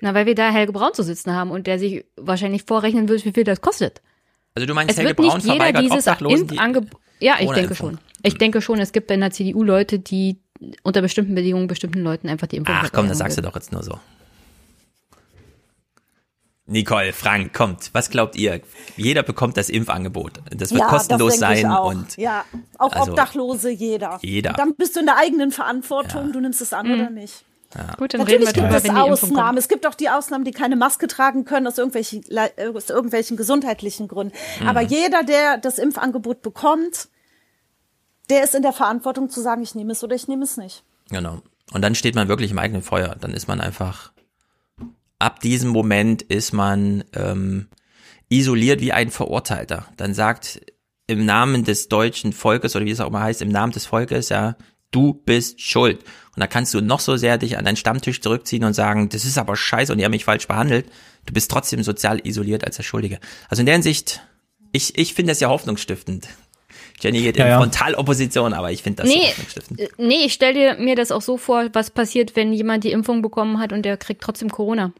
Na, 0.00 0.12
weil 0.12 0.26
wir 0.26 0.34
da 0.34 0.50
Helge 0.50 0.72
Braun 0.72 0.92
zu 0.92 1.02
sitzen 1.02 1.32
haben 1.32 1.50
und 1.50 1.66
der 1.66 1.78
sich 1.78 2.04
wahrscheinlich 2.16 2.64
vorrechnen 2.64 3.08
wird, 3.08 3.24
wie 3.24 3.32
viel 3.32 3.44
das 3.44 3.60
kostet. 3.60 4.02
Also 4.54 4.66
du 4.66 4.74
meinst, 4.74 4.90
es 4.90 4.98
Helge 4.98 5.14
Braun 5.14 5.40
verweigert 5.40 5.90
Obdachlosen 5.90 6.48
die 6.48 6.58
Ja, 7.20 7.36
ich 7.40 7.50
denke 7.50 7.74
schon. 7.74 7.98
Ich 8.22 8.38
denke 8.38 8.60
schon, 8.60 8.78
es 8.78 8.92
gibt 8.92 9.10
in 9.10 9.20
der 9.20 9.30
CDU 9.30 9.62
Leute, 9.62 9.98
die 9.98 10.38
unter 10.82 11.02
bestimmten 11.02 11.34
Bedingungen 11.34 11.66
bestimmten 11.66 12.00
Leuten 12.00 12.28
einfach 12.28 12.46
die 12.46 12.56
Impfung 12.56 12.74
Ach 12.78 12.90
komm, 12.92 13.08
das 13.08 13.18
sagst 13.18 13.36
du 13.38 13.42
doch 13.42 13.54
jetzt 13.54 13.72
nur 13.72 13.82
so. 13.82 13.98
Nicole, 16.68 17.12
Frank, 17.12 17.54
kommt. 17.54 17.90
Was 17.92 18.10
glaubt 18.10 18.34
ihr? 18.34 18.60
Jeder 18.96 19.22
bekommt 19.22 19.56
das 19.56 19.68
Impfangebot. 19.70 20.40
Das 20.50 20.72
wird 20.72 20.80
ja, 20.80 20.88
kostenlos 20.88 21.38
das 21.38 21.40
sein 21.40 21.70
und 21.70 22.16
ja, 22.16 22.44
auch 22.78 22.92
also, 22.92 23.12
Obdachlose, 23.12 23.70
jeder. 23.70 24.18
Jeder. 24.20 24.52
dann 24.54 24.74
bist 24.74 24.96
du 24.96 25.00
in 25.00 25.06
der 25.06 25.16
eigenen 25.16 25.52
Verantwortung. 25.52 26.26
Ja. 26.26 26.32
Du 26.32 26.40
nimmst 26.40 26.60
es 26.60 26.72
an 26.72 26.86
ja. 26.86 26.94
oder 26.94 27.10
nicht. 27.10 27.44
Gut, 27.98 28.14
dann 28.14 28.20
Natürlich 28.20 28.28
reden 28.28 28.40
wir 28.40 28.52
gibt 28.52 28.56
drüber, 28.56 28.76
es 28.76 28.84
wenn 28.84 28.94
die 28.94 29.00
Impfung 29.00 29.30
Ausnahmen. 29.30 29.58
Es 29.58 29.68
gibt 29.68 29.86
auch 29.86 29.94
die 29.94 30.08
Ausnahmen, 30.08 30.44
die 30.44 30.52
keine 30.52 30.76
Maske 30.76 31.08
tragen 31.08 31.44
können 31.44 31.66
aus 31.66 31.78
irgendwelchen, 31.78 32.24
aus 32.74 32.90
irgendwelchen 32.90 33.36
gesundheitlichen 33.36 34.08
Gründen. 34.08 34.34
Mhm. 34.60 34.68
Aber 34.68 34.80
jeder, 34.80 35.22
der 35.24 35.58
das 35.58 35.78
Impfangebot 35.78 36.42
bekommt, 36.42 37.08
der 38.30 38.44
ist 38.44 38.54
in 38.54 38.62
der 38.62 38.72
Verantwortung 38.72 39.30
zu 39.30 39.40
sagen, 39.40 39.62
ich 39.62 39.74
nehme 39.74 39.92
es 39.92 40.02
oder 40.02 40.14
ich 40.14 40.28
nehme 40.28 40.44
es 40.44 40.56
nicht. 40.56 40.84
Genau. 41.10 41.42
Und 41.72 41.82
dann 41.82 41.94
steht 41.94 42.14
man 42.14 42.28
wirklich 42.28 42.50
im 42.50 42.58
eigenen 42.58 42.82
Feuer. 42.82 43.16
Dann 43.20 43.34
ist 43.34 43.48
man 43.48 43.60
einfach, 43.60 44.12
ab 45.18 45.40
diesem 45.40 45.70
Moment 45.70 46.22
ist 46.22 46.52
man 46.52 47.04
ähm, 47.14 47.68
isoliert 48.28 48.80
wie 48.80 48.92
ein 48.92 49.10
Verurteilter. 49.10 49.86
Dann 49.96 50.14
sagt 50.14 50.60
im 51.06 51.24
Namen 51.24 51.64
des 51.64 51.88
deutschen 51.88 52.32
Volkes 52.32 52.74
oder 52.74 52.84
wie 52.84 52.90
es 52.90 53.00
auch 53.00 53.08
immer 53.08 53.22
heißt, 53.22 53.42
im 53.42 53.48
Namen 53.48 53.72
des 53.72 53.86
Volkes, 53.86 54.28
ja, 54.28 54.56
du 54.90 55.14
bist 55.14 55.60
schuld. 55.60 55.98
Und 56.34 56.40
da 56.40 56.46
kannst 56.46 56.74
du 56.74 56.80
noch 56.80 57.00
so 57.00 57.16
sehr 57.16 57.38
dich 57.38 57.56
an 57.56 57.64
deinen 57.64 57.76
Stammtisch 57.76 58.20
zurückziehen 58.20 58.64
und 58.64 58.74
sagen, 58.74 59.08
das 59.08 59.24
ist 59.24 59.38
aber 59.38 59.56
scheiße 59.56 59.90
und 59.92 59.98
die 59.98 60.04
haben 60.04 60.12
mich 60.12 60.24
falsch 60.24 60.46
behandelt. 60.46 60.86
Du 61.24 61.32
bist 61.32 61.50
trotzdem 61.50 61.82
sozial 61.82 62.20
isoliert 62.26 62.64
als 62.64 62.76
der 62.76 62.82
Schuldige. 62.82 63.18
Also 63.48 63.60
in 63.60 63.66
der 63.66 63.74
Hinsicht, 63.74 64.20
ich, 64.72 64.96
ich 64.98 65.14
finde 65.14 65.32
das 65.32 65.40
ja 65.40 65.48
hoffnungsstiftend. 65.48 66.28
Jenny 67.00 67.20
geht 67.22 67.36
Ja, 67.36 67.44
in 67.44 67.50
ja. 67.50 67.58
Frontalopposition, 67.58 68.52
aber 68.54 68.70
ich 68.72 68.82
finde 68.82 69.02
das 69.02 69.12
Nee, 69.12 69.28
hoffnungsstiftend. 69.28 69.80
äh, 69.80 69.88
nee, 69.98 70.24
ich 70.26 70.32
stell 70.34 70.54
dir 70.54 70.76
mir 70.78 70.94
das 70.94 71.10
auch 71.10 71.22
so 71.22 71.36
vor, 71.36 71.68
was 71.72 71.90
passiert, 71.90 72.36
wenn 72.36 72.52
jemand 72.52 72.84
die 72.84 72.92
Impfung 72.92 73.22
bekommen 73.22 73.58
hat 73.58 73.72
und 73.72 73.82
der 73.82 73.96
kriegt 73.96 74.22
trotzdem 74.22 74.50
Corona. 74.50 74.92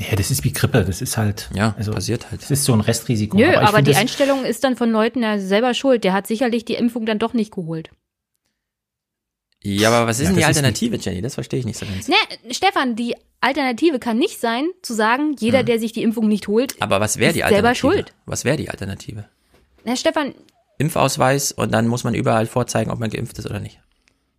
Ja, 0.00 0.16
das 0.16 0.30
ist 0.30 0.42
wie 0.44 0.52
Grippe, 0.52 0.84
das 0.84 1.02
ist 1.02 1.16
halt. 1.18 1.50
Ja, 1.54 1.74
also, 1.76 1.92
passiert 1.92 2.30
halt. 2.30 2.42
Das 2.42 2.50
ist 2.50 2.64
so 2.64 2.72
ein 2.72 2.80
Restrisiko. 2.80 3.36
Nö, 3.36 3.54
aber, 3.56 3.76
find 3.76 3.88
die 3.88 3.94
Einstellung 3.94 4.44
ist 4.44 4.64
dann 4.64 4.74
von 4.76 4.90
Leuten 4.90 5.22
ja 5.22 5.38
selber 5.38 5.74
schuld. 5.74 6.02
Der 6.04 6.14
hat 6.14 6.26
sicherlich 6.26 6.64
die 6.64 6.74
Impfung 6.74 7.04
dann 7.04 7.18
doch 7.18 7.34
nicht 7.34 7.52
geholt. 7.52 7.90
Ja, 9.62 9.90
aber 9.90 10.06
was 10.08 10.18
ist 10.18 10.24
Ja, 10.24 10.30
denn 10.30 10.38
die 10.38 10.44
Alternative, 10.44 10.96
Jenny? 10.96 11.22
Das 11.22 11.34
verstehe 11.34 11.60
ich 11.60 11.66
nicht 11.66 11.78
so 11.78 11.86
ganz. 11.86 12.08
Ne, 12.08 12.16
Stefan, 12.50 12.96
die 12.96 13.14
Alternative 13.40 13.98
kann 13.98 14.18
nicht 14.18 14.40
sein, 14.40 14.66
zu 14.82 14.92
sagen, 14.94 15.36
jeder, 15.38 15.62
der 15.62 15.78
sich 15.78 15.92
die 15.92 16.02
Impfung 16.02 16.28
nicht 16.28 16.48
holt, 16.48 16.74
Aber 16.80 17.00
was 17.00 17.18
wäre 17.18 17.32
die 17.32 17.40
ist 17.40 17.48
selber 17.48 17.68
Alternative? 17.68 17.92
schuld. 17.94 18.14
Was 18.26 18.44
wäre 18.44 18.56
die 18.56 18.70
Alternative? 18.70 19.24
Na, 19.84 19.94
Stefan, 19.96 20.34
Impfausweis 20.78 21.52
und 21.52 21.72
dann 21.72 21.86
muss 21.86 22.02
man 22.04 22.14
überall 22.14 22.46
vorzeigen, 22.46 22.90
ob 22.90 22.98
man 22.98 23.10
geimpft 23.10 23.38
ist 23.38 23.46
oder 23.46 23.60
nicht. 23.60 23.80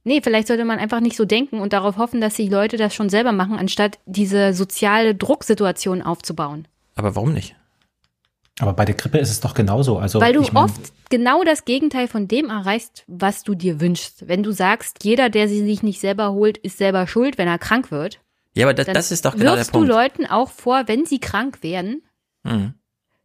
nee, 0.03 0.19
vielleicht 0.21 0.47
sollte 0.47 0.65
man 0.65 0.79
einfach 0.79 0.99
nicht 0.99 1.15
so 1.15 1.23
denken 1.25 1.59
und 1.59 1.71
darauf 1.73 1.95
hoffen, 1.97 2.19
dass 2.19 2.33
die 2.35 2.49
Leute 2.49 2.75
das 2.77 2.93
schon 2.93 3.09
selber 3.09 3.31
machen, 3.31 3.57
anstatt 3.57 3.99
diese 4.05 4.53
soziale 4.53 5.15
Drucksituation 5.15 6.01
aufzubauen. 6.01 6.67
Aber 6.95 7.15
warum 7.15 7.33
nicht? 7.33 7.55
Aber 8.59 8.73
bei 8.73 8.85
der 8.85 8.95
Grippe 8.95 9.17
ist 9.17 9.31
es 9.31 9.39
doch 9.39 9.53
genauso. 9.55 9.97
Also, 9.97 10.21
Weil 10.21 10.33
du 10.33 10.41
ich 10.41 10.53
mein, 10.53 10.65
oft 10.65 10.93
genau 11.09 11.43
das 11.43 11.65
Gegenteil 11.65 12.07
von 12.07 12.27
dem 12.27 12.49
erreichst, 12.49 13.03
was 13.07 13.43
du 13.43 13.55
dir 13.55 13.81
wünschst. 13.81 14.27
Wenn 14.27 14.43
du 14.43 14.51
sagst, 14.51 15.03
jeder, 15.03 15.29
der 15.29 15.47
sie 15.47 15.63
sich 15.65 15.81
nicht 15.81 15.99
selber 15.99 16.31
holt, 16.33 16.57
ist 16.59 16.77
selber 16.77 17.07
schuld, 17.07 17.37
wenn 17.39 17.47
er 17.47 17.57
krank 17.57 17.89
wird. 17.89 18.19
Ja, 18.55 18.67
aber 18.67 18.75
das, 18.75 18.85
das 18.85 19.11
ist 19.11 19.25
doch 19.25 19.33
genau 19.33 19.51
der 19.51 19.57
wirfst 19.57 19.71
Punkt. 19.71 19.89
du 19.89 19.91
Leuten 19.93 20.25
auch 20.27 20.51
vor, 20.51 20.83
wenn 20.87 21.05
sie 21.05 21.19
krank 21.19 21.63
werden, 21.63 22.03
Mhm. 22.43 22.73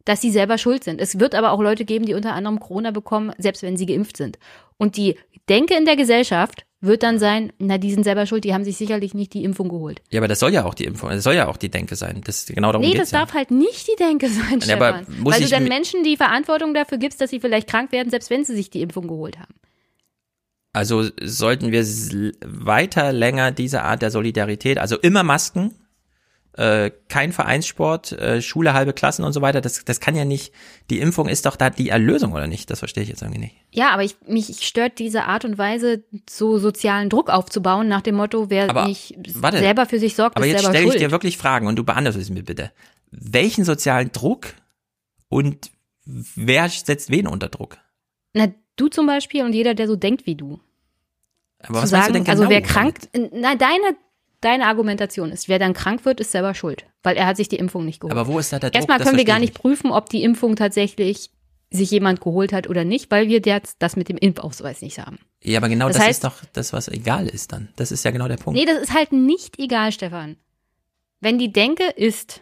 dass 0.05 0.21
sie 0.21 0.31
selber 0.31 0.57
schuld 0.57 0.83
sind. 0.83 0.99
Es 0.99 1.19
wird 1.19 1.35
aber 1.35 1.51
auch 1.51 1.61
Leute 1.61 1.85
geben, 1.85 2.05
die 2.05 2.15
unter 2.15 2.33
anderem 2.33 2.59
Corona 2.59 2.89
bekommen, 2.91 3.31
selbst 3.37 3.61
wenn 3.61 3.77
sie 3.77 3.85
geimpft 3.85 4.17
sind. 4.17 4.39
Und 4.77 4.97
die 4.97 5.15
Denke 5.49 5.75
in 5.75 5.85
der 5.85 5.95
Gesellschaft 5.97 6.65
wird 6.81 7.03
dann 7.03 7.19
sein, 7.19 7.51
na, 7.59 7.77
die 7.77 7.91
sind 7.91 8.03
selber 8.03 8.25
schuld, 8.25 8.43
die 8.45 8.53
haben 8.53 8.63
sich 8.63 8.77
sicherlich 8.77 9.13
nicht 9.13 9.33
die 9.33 9.43
Impfung 9.43 9.67
geholt. 9.67 10.01
Ja, 10.09 10.19
aber 10.19 10.27
das 10.27 10.39
soll 10.39 10.53
ja 10.53 10.63
auch 10.63 10.73
die 10.73 10.85
Impfung, 10.85 11.09
das 11.09 11.23
soll 11.23 11.35
ja 11.35 11.47
auch 11.47 11.57
die 11.57 11.69
Denke 11.69 11.95
sein. 11.95 12.21
Das 12.23 12.45
genau 12.45 12.71
darum 12.71 12.87
nee, 12.87 12.95
das 12.95 13.11
ja. 13.11 13.19
darf 13.19 13.33
halt 13.33 13.51
nicht 13.51 13.87
die 13.87 13.95
Denke 13.97 14.29
sein, 14.29 14.59
Ja, 14.59 14.61
Stefan. 14.61 15.05
Weil 15.23 15.41
du 15.41 15.49
dann 15.49 15.65
Menschen 15.65 16.03
die 16.03 16.15
Verantwortung 16.15 16.73
dafür 16.73 16.97
gibst, 16.97 17.19
dass 17.19 17.29
sie 17.29 17.39
vielleicht 17.39 17.67
krank 17.67 17.91
werden, 17.91 18.09
selbst 18.09 18.29
wenn 18.29 18.45
sie 18.45 18.55
sich 18.55 18.69
die 18.69 18.81
Impfung 18.81 19.07
geholt 19.07 19.37
haben. 19.39 19.53
Also 20.71 21.09
sollten 21.21 21.71
wir 21.71 21.83
weiter 22.45 23.11
länger 23.11 23.51
diese 23.51 23.81
Art 23.81 24.01
der 24.01 24.11
Solidarität, 24.11 24.77
also 24.77 24.97
immer 24.97 25.23
Masken, 25.23 25.73
äh, 26.59 26.91
kein 27.07 27.31
Vereinssport, 27.31 28.11
äh, 28.11 28.41
Schule 28.41 28.73
halbe 28.73 28.91
Klassen 28.91 29.23
und 29.23 29.31
so 29.31 29.41
weiter, 29.41 29.61
das, 29.61 29.85
das 29.85 30.01
kann 30.01 30.13
ja 30.17 30.25
nicht, 30.25 30.53
die 30.89 30.99
Impfung 30.99 31.29
ist 31.29 31.45
doch 31.45 31.55
da 31.55 31.69
die 31.69 31.87
Erlösung 31.87 32.33
oder 32.33 32.47
nicht? 32.47 32.69
Das 32.69 32.79
verstehe 32.79 33.01
ich 33.03 33.07
jetzt 33.07 33.21
irgendwie 33.21 33.39
nicht. 33.39 33.55
Ja, 33.71 33.91
aber 33.91 34.03
ich, 34.03 34.17
mich 34.27 34.67
stört 34.67 34.99
diese 34.99 35.23
Art 35.23 35.45
und 35.45 35.57
Weise, 35.57 36.03
so 36.29 36.57
sozialen 36.57 37.09
Druck 37.09 37.29
aufzubauen, 37.29 37.87
nach 37.87 38.01
dem 38.01 38.15
Motto, 38.15 38.49
wer 38.49 38.69
Aber 38.69 38.87
nicht 38.87 39.15
warte, 39.35 39.59
selber 39.59 39.85
für 39.85 39.99
sich 39.99 40.15
sorgt, 40.15 40.35
Aber 40.35 40.45
ist 40.45 40.51
jetzt 40.51 40.63
selber 40.63 40.77
stelle 40.77 40.93
ich 40.93 40.99
dir 40.99 41.11
wirklich 41.11 41.37
Fragen 41.37 41.65
und 41.65 41.77
du 41.77 41.85
beantwortest 41.85 42.29
mir 42.29 42.43
bitte. 42.43 42.71
Welchen 43.09 43.63
sozialen 43.63 44.11
Druck 44.11 44.47
und 45.29 45.71
wer 46.03 46.67
setzt 46.67 47.09
wen 47.09 47.25
unter 47.25 47.47
Druck? 47.47 47.77
Na, 48.33 48.47
du 48.75 48.89
zum 48.89 49.07
Beispiel 49.07 49.45
und 49.45 49.53
jeder, 49.53 49.75
der 49.75 49.87
so 49.87 49.95
denkt 49.95 50.25
wie 50.25 50.35
du. 50.35 50.59
Aber 51.59 51.77
zu 51.77 51.83
was 51.83 51.89
sagen, 51.89 52.07
du 52.07 52.13
denn 52.13 52.23
genau? 52.25 52.37
also 52.37 52.49
wer 52.49 52.61
krank, 52.61 52.97
na, 53.13 53.55
deine, 53.55 53.95
deine 54.41 54.65
Argumentation 54.67 55.31
ist, 55.31 55.47
wer 55.49 55.59
dann 55.59 55.73
krank 55.73 56.05
wird, 56.05 56.19
ist 56.19 56.31
selber 56.31 56.53
schuld, 56.53 56.85
weil 57.03 57.17
er 57.17 57.25
hat 57.27 57.37
sich 57.37 57.49
die 57.49 57.57
Impfung 57.57 57.85
nicht 57.85 57.99
geholt. 57.99 58.15
Aber 58.17 58.27
wo 58.27 58.39
ist 58.39 58.51
da 58.53 58.59
der 58.59 58.69
Druck? 58.69 58.75
Erstmal 58.75 58.99
können 58.99 59.17
wir 59.17 59.25
gar 59.25 59.37
ich 59.37 59.41
nicht 59.41 59.53
prüfen, 59.53 59.91
ob 59.91 60.09
die 60.09 60.23
Impfung 60.23 60.55
tatsächlich 60.55 61.31
sich 61.71 61.91
jemand 61.91 62.19
geholt 62.21 62.51
hat 62.51 62.67
oder 62.67 62.83
nicht, 62.83 63.11
weil 63.11 63.27
wir 63.27 63.41
jetzt 63.45 63.75
das 63.79 63.95
mit 63.95 64.09
dem 64.09 64.17
Impfausweis 64.17 64.81
nicht 64.81 64.97
haben. 64.99 65.19
Ja, 65.43 65.59
aber 65.59 65.69
genau 65.69 65.87
Das 65.87 65.97
das, 65.97 66.05
heißt- 66.05 66.09
ist 66.09 66.23
doch 66.23 66.35
das, 66.53 66.73
was 66.73 66.87
egal 66.87 67.27
ist 67.27 67.51
dann. 67.51 67.69
Das 67.75 67.91
ist 67.91 68.03
ja 68.03 68.11
genau 68.11 68.27
der 68.27 68.37
Punkt. 68.37 68.59
Nee, 68.59 68.65
das 68.65 68.81
ist 68.81 68.93
halt 68.93 69.11
nicht 69.11 69.59
egal, 69.59 69.91
Stefan. 69.91 70.37
Wenn 71.21 71.37
die 71.37 71.51
Denke 71.53 71.83
ist, 71.95 72.41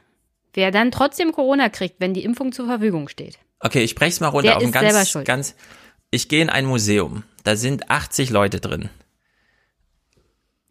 wer 0.54 0.72
dann 0.72 0.92
trotzdem 0.92 1.32
Corona 1.34 1.68
kriegt, 1.70 2.00
wenn 2.00 2.14
die 2.14 2.24
Impfung 2.24 2.54
zur 2.54 2.68
Verfügung 2.68 3.10
steht. 3.10 3.38
Okay, 3.60 3.82
ich 3.84 3.96
brech's 3.96 4.20
mal 4.22 4.28
runter 4.30 4.50
Der 4.50 4.58
auf 4.58 4.64
ist 4.64 4.72
selber 4.72 4.92
ganz, 4.94 5.10
schuld. 5.10 5.26
ganz. 5.28 5.56
Ich 6.10 6.30
gehe 6.30 6.42
in 6.42 6.50
ein 6.50 6.66
Museum. 6.66 7.24
Da 7.44 7.56
sind 7.58 7.90
80 7.90 8.30
Leute 8.30 8.62
drin. 8.62 8.90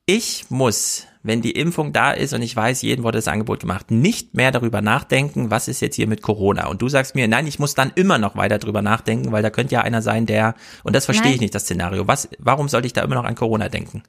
Ich 0.06 0.46
muss, 0.50 1.06
wenn 1.26 1.42
die 1.42 1.52
Impfung 1.52 1.92
da 1.92 2.12
ist 2.12 2.32
und 2.32 2.42
ich 2.42 2.54
weiß, 2.54 2.82
jedem 2.82 3.04
wurde 3.04 3.18
das 3.18 3.28
Angebot 3.28 3.60
gemacht, 3.60 3.90
nicht 3.90 4.34
mehr 4.34 4.50
darüber 4.52 4.80
nachdenken, 4.80 5.50
was 5.50 5.68
ist 5.68 5.80
jetzt 5.80 5.96
hier 5.96 6.06
mit 6.06 6.22
Corona. 6.22 6.68
Und 6.68 6.82
du 6.82 6.88
sagst 6.88 7.14
mir, 7.14 7.28
nein, 7.28 7.46
ich 7.46 7.58
muss 7.58 7.74
dann 7.74 7.92
immer 7.94 8.18
noch 8.18 8.36
weiter 8.36 8.58
drüber 8.58 8.82
nachdenken, 8.82 9.32
weil 9.32 9.42
da 9.42 9.50
könnte 9.50 9.74
ja 9.74 9.80
einer 9.82 10.02
sein, 10.02 10.26
der, 10.26 10.54
und 10.84 10.94
das 10.94 11.04
verstehe 11.04 11.26
Nein. 11.26 11.34
ich 11.34 11.40
nicht, 11.40 11.54
das 11.54 11.62
Szenario. 11.62 12.06
Was, 12.06 12.28
warum 12.38 12.68
sollte 12.68 12.86
ich 12.86 12.92
da 12.92 13.02
immer 13.02 13.16
noch 13.16 13.24
an 13.24 13.34
Corona 13.34 13.68
denken? 13.68 14.02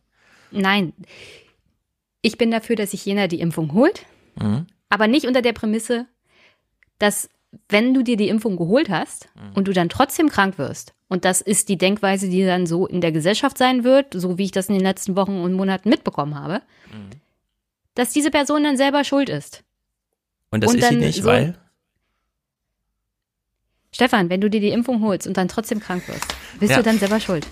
Nein. 0.51 0.93
Ich 2.21 2.37
bin 2.37 2.51
dafür, 2.51 2.75
dass 2.75 2.91
sich 2.91 3.05
jener 3.05 3.27
die 3.27 3.39
Impfung 3.39 3.73
holt, 3.73 4.05
Mhm. 4.39 4.67
aber 4.89 5.07
nicht 5.07 5.25
unter 5.25 5.41
der 5.41 5.53
Prämisse, 5.53 6.05
dass 6.99 7.29
wenn 7.69 7.93
du 7.93 8.03
dir 8.03 8.17
die 8.17 8.27
Impfung 8.29 8.57
geholt 8.57 8.89
hast 8.89 9.27
Mhm. 9.35 9.53
und 9.55 9.67
du 9.67 9.73
dann 9.73 9.89
trotzdem 9.89 10.29
krank 10.29 10.57
wirst, 10.57 10.93
und 11.07 11.25
das 11.25 11.41
ist 11.41 11.69
die 11.69 11.77
Denkweise, 11.77 12.29
die 12.29 12.45
dann 12.45 12.65
so 12.65 12.85
in 12.87 13.01
der 13.01 13.11
Gesellschaft 13.11 13.57
sein 13.57 13.83
wird, 13.83 14.07
so 14.13 14.37
wie 14.37 14.45
ich 14.45 14.51
das 14.51 14.67
in 14.69 14.75
den 14.75 14.83
letzten 14.83 15.15
Wochen 15.15 15.39
und 15.41 15.53
Monaten 15.53 15.89
mitbekommen 15.89 16.35
habe, 16.35 16.61
Mhm. 16.91 17.09
dass 17.95 18.09
diese 18.11 18.31
Person 18.31 18.63
dann 18.63 18.77
selber 18.77 19.03
schuld 19.03 19.29
ist. 19.29 19.63
Und 20.51 20.63
das 20.63 20.71
Und 20.73 20.79
ist 20.79 20.89
sie 20.89 20.95
nicht, 20.95 21.21
so- 21.21 21.25
weil? 21.25 21.57
Stefan, 23.91 24.29
wenn 24.29 24.41
du 24.41 24.49
dir 24.49 24.59
die 24.59 24.69
Impfung 24.69 25.01
holst 25.01 25.27
und 25.27 25.37
dann 25.37 25.47
trotzdem 25.47 25.79
krank 25.79 26.07
wirst, 26.07 26.25
bist 26.59 26.71
Ja. 26.71 26.77
du 26.77 26.83
dann 26.83 26.99
selber 26.99 27.19
schuld. 27.19 27.47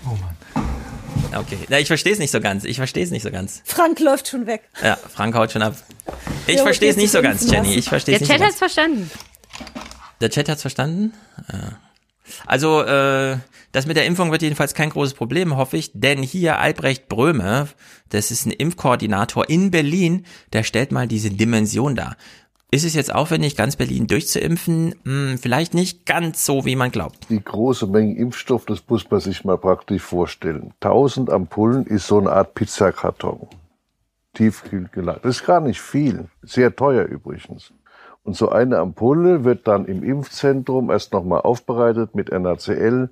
Okay. 1.34 1.58
Na, 1.68 1.78
ich 1.80 1.88
verstehe 1.88 2.12
es 2.12 2.18
nicht 2.18 2.30
so 2.30 2.40
ganz. 2.40 2.64
Ich 2.64 2.76
verstehe 2.76 3.02
es 3.04 3.10
nicht 3.10 3.22
so 3.22 3.30
ganz. 3.30 3.62
Frank 3.64 3.98
läuft 4.00 4.28
schon 4.28 4.46
weg. 4.46 4.62
Ja, 4.82 4.96
Frank 4.96 5.34
haut 5.34 5.50
schon 5.50 5.62
ab. 5.62 5.74
Ich 6.46 6.56
Ja, 6.56 6.62
verstehe 6.62 6.90
es 6.90 6.96
nicht 6.96 7.10
so 7.10 7.20
ganz, 7.20 7.50
Jenny. 7.50 7.74
Ich 7.74 7.88
verstehe 7.88 8.12
Der 8.18 8.22
es 8.22 8.28
nicht 8.28 8.28
so 8.28 8.32
Chat 8.34 8.40
ganz. 8.40 8.50
hat's 8.52 8.58
verstanden. 8.58 9.10
Der 10.20 10.30
Chat 10.30 10.48
hat's 10.48 10.62
verstanden? 10.62 11.12
Ja. 11.52 11.78
Also, 12.46 12.82
äh, 12.82 13.38
das 13.72 13.86
mit 13.86 13.96
der 13.96 14.06
Impfung 14.06 14.32
wird 14.32 14.42
jedenfalls 14.42 14.74
kein 14.74 14.90
großes 14.90 15.14
Problem, 15.14 15.56
hoffe 15.56 15.76
ich, 15.76 15.92
denn 15.94 16.22
hier 16.22 16.58
Albrecht 16.58 17.08
Bröme, 17.08 17.68
das 18.08 18.30
ist 18.30 18.46
ein 18.46 18.52
Impfkoordinator 18.52 19.48
in 19.48 19.70
Berlin, 19.70 20.24
der 20.52 20.62
stellt 20.62 20.92
mal 20.92 21.06
diese 21.06 21.30
Dimension 21.30 21.94
dar. 21.94 22.16
Ist 22.72 22.84
es 22.84 22.94
jetzt 22.94 23.14
aufwendig, 23.14 23.56
ganz 23.56 23.76
Berlin 23.76 24.08
durchzuimpfen? 24.08 24.96
Hm, 25.04 25.38
vielleicht 25.40 25.72
nicht 25.72 26.04
ganz 26.04 26.44
so, 26.44 26.64
wie 26.64 26.74
man 26.74 26.90
glaubt. 26.90 27.28
Die 27.30 27.42
große 27.42 27.86
Menge 27.86 28.16
Impfstoff, 28.16 28.66
das 28.66 28.82
muss 28.88 29.08
man 29.08 29.20
sich 29.20 29.44
mal 29.44 29.56
praktisch 29.56 30.02
vorstellen. 30.02 30.74
1000 30.80 31.30
Ampullen 31.30 31.86
ist 31.86 32.08
so 32.08 32.18
eine 32.18 32.32
Art 32.32 32.54
Pizzakarton. 32.54 33.46
Tiefkühl 34.34 34.88
gelagert. 34.92 35.24
Das 35.24 35.36
ist 35.36 35.46
gar 35.46 35.60
nicht 35.60 35.80
viel. 35.80 36.28
Sehr 36.42 36.74
teuer 36.74 37.04
übrigens. 37.04 37.72
Und 38.26 38.34
so 38.34 38.48
eine 38.48 38.78
Ampulle 38.78 39.44
wird 39.44 39.68
dann 39.68 39.84
im 39.84 40.02
Impfzentrum 40.02 40.90
erst 40.90 41.12
nochmal 41.12 41.42
aufbereitet 41.42 42.16
mit 42.16 42.32
NaCl, 42.32 43.08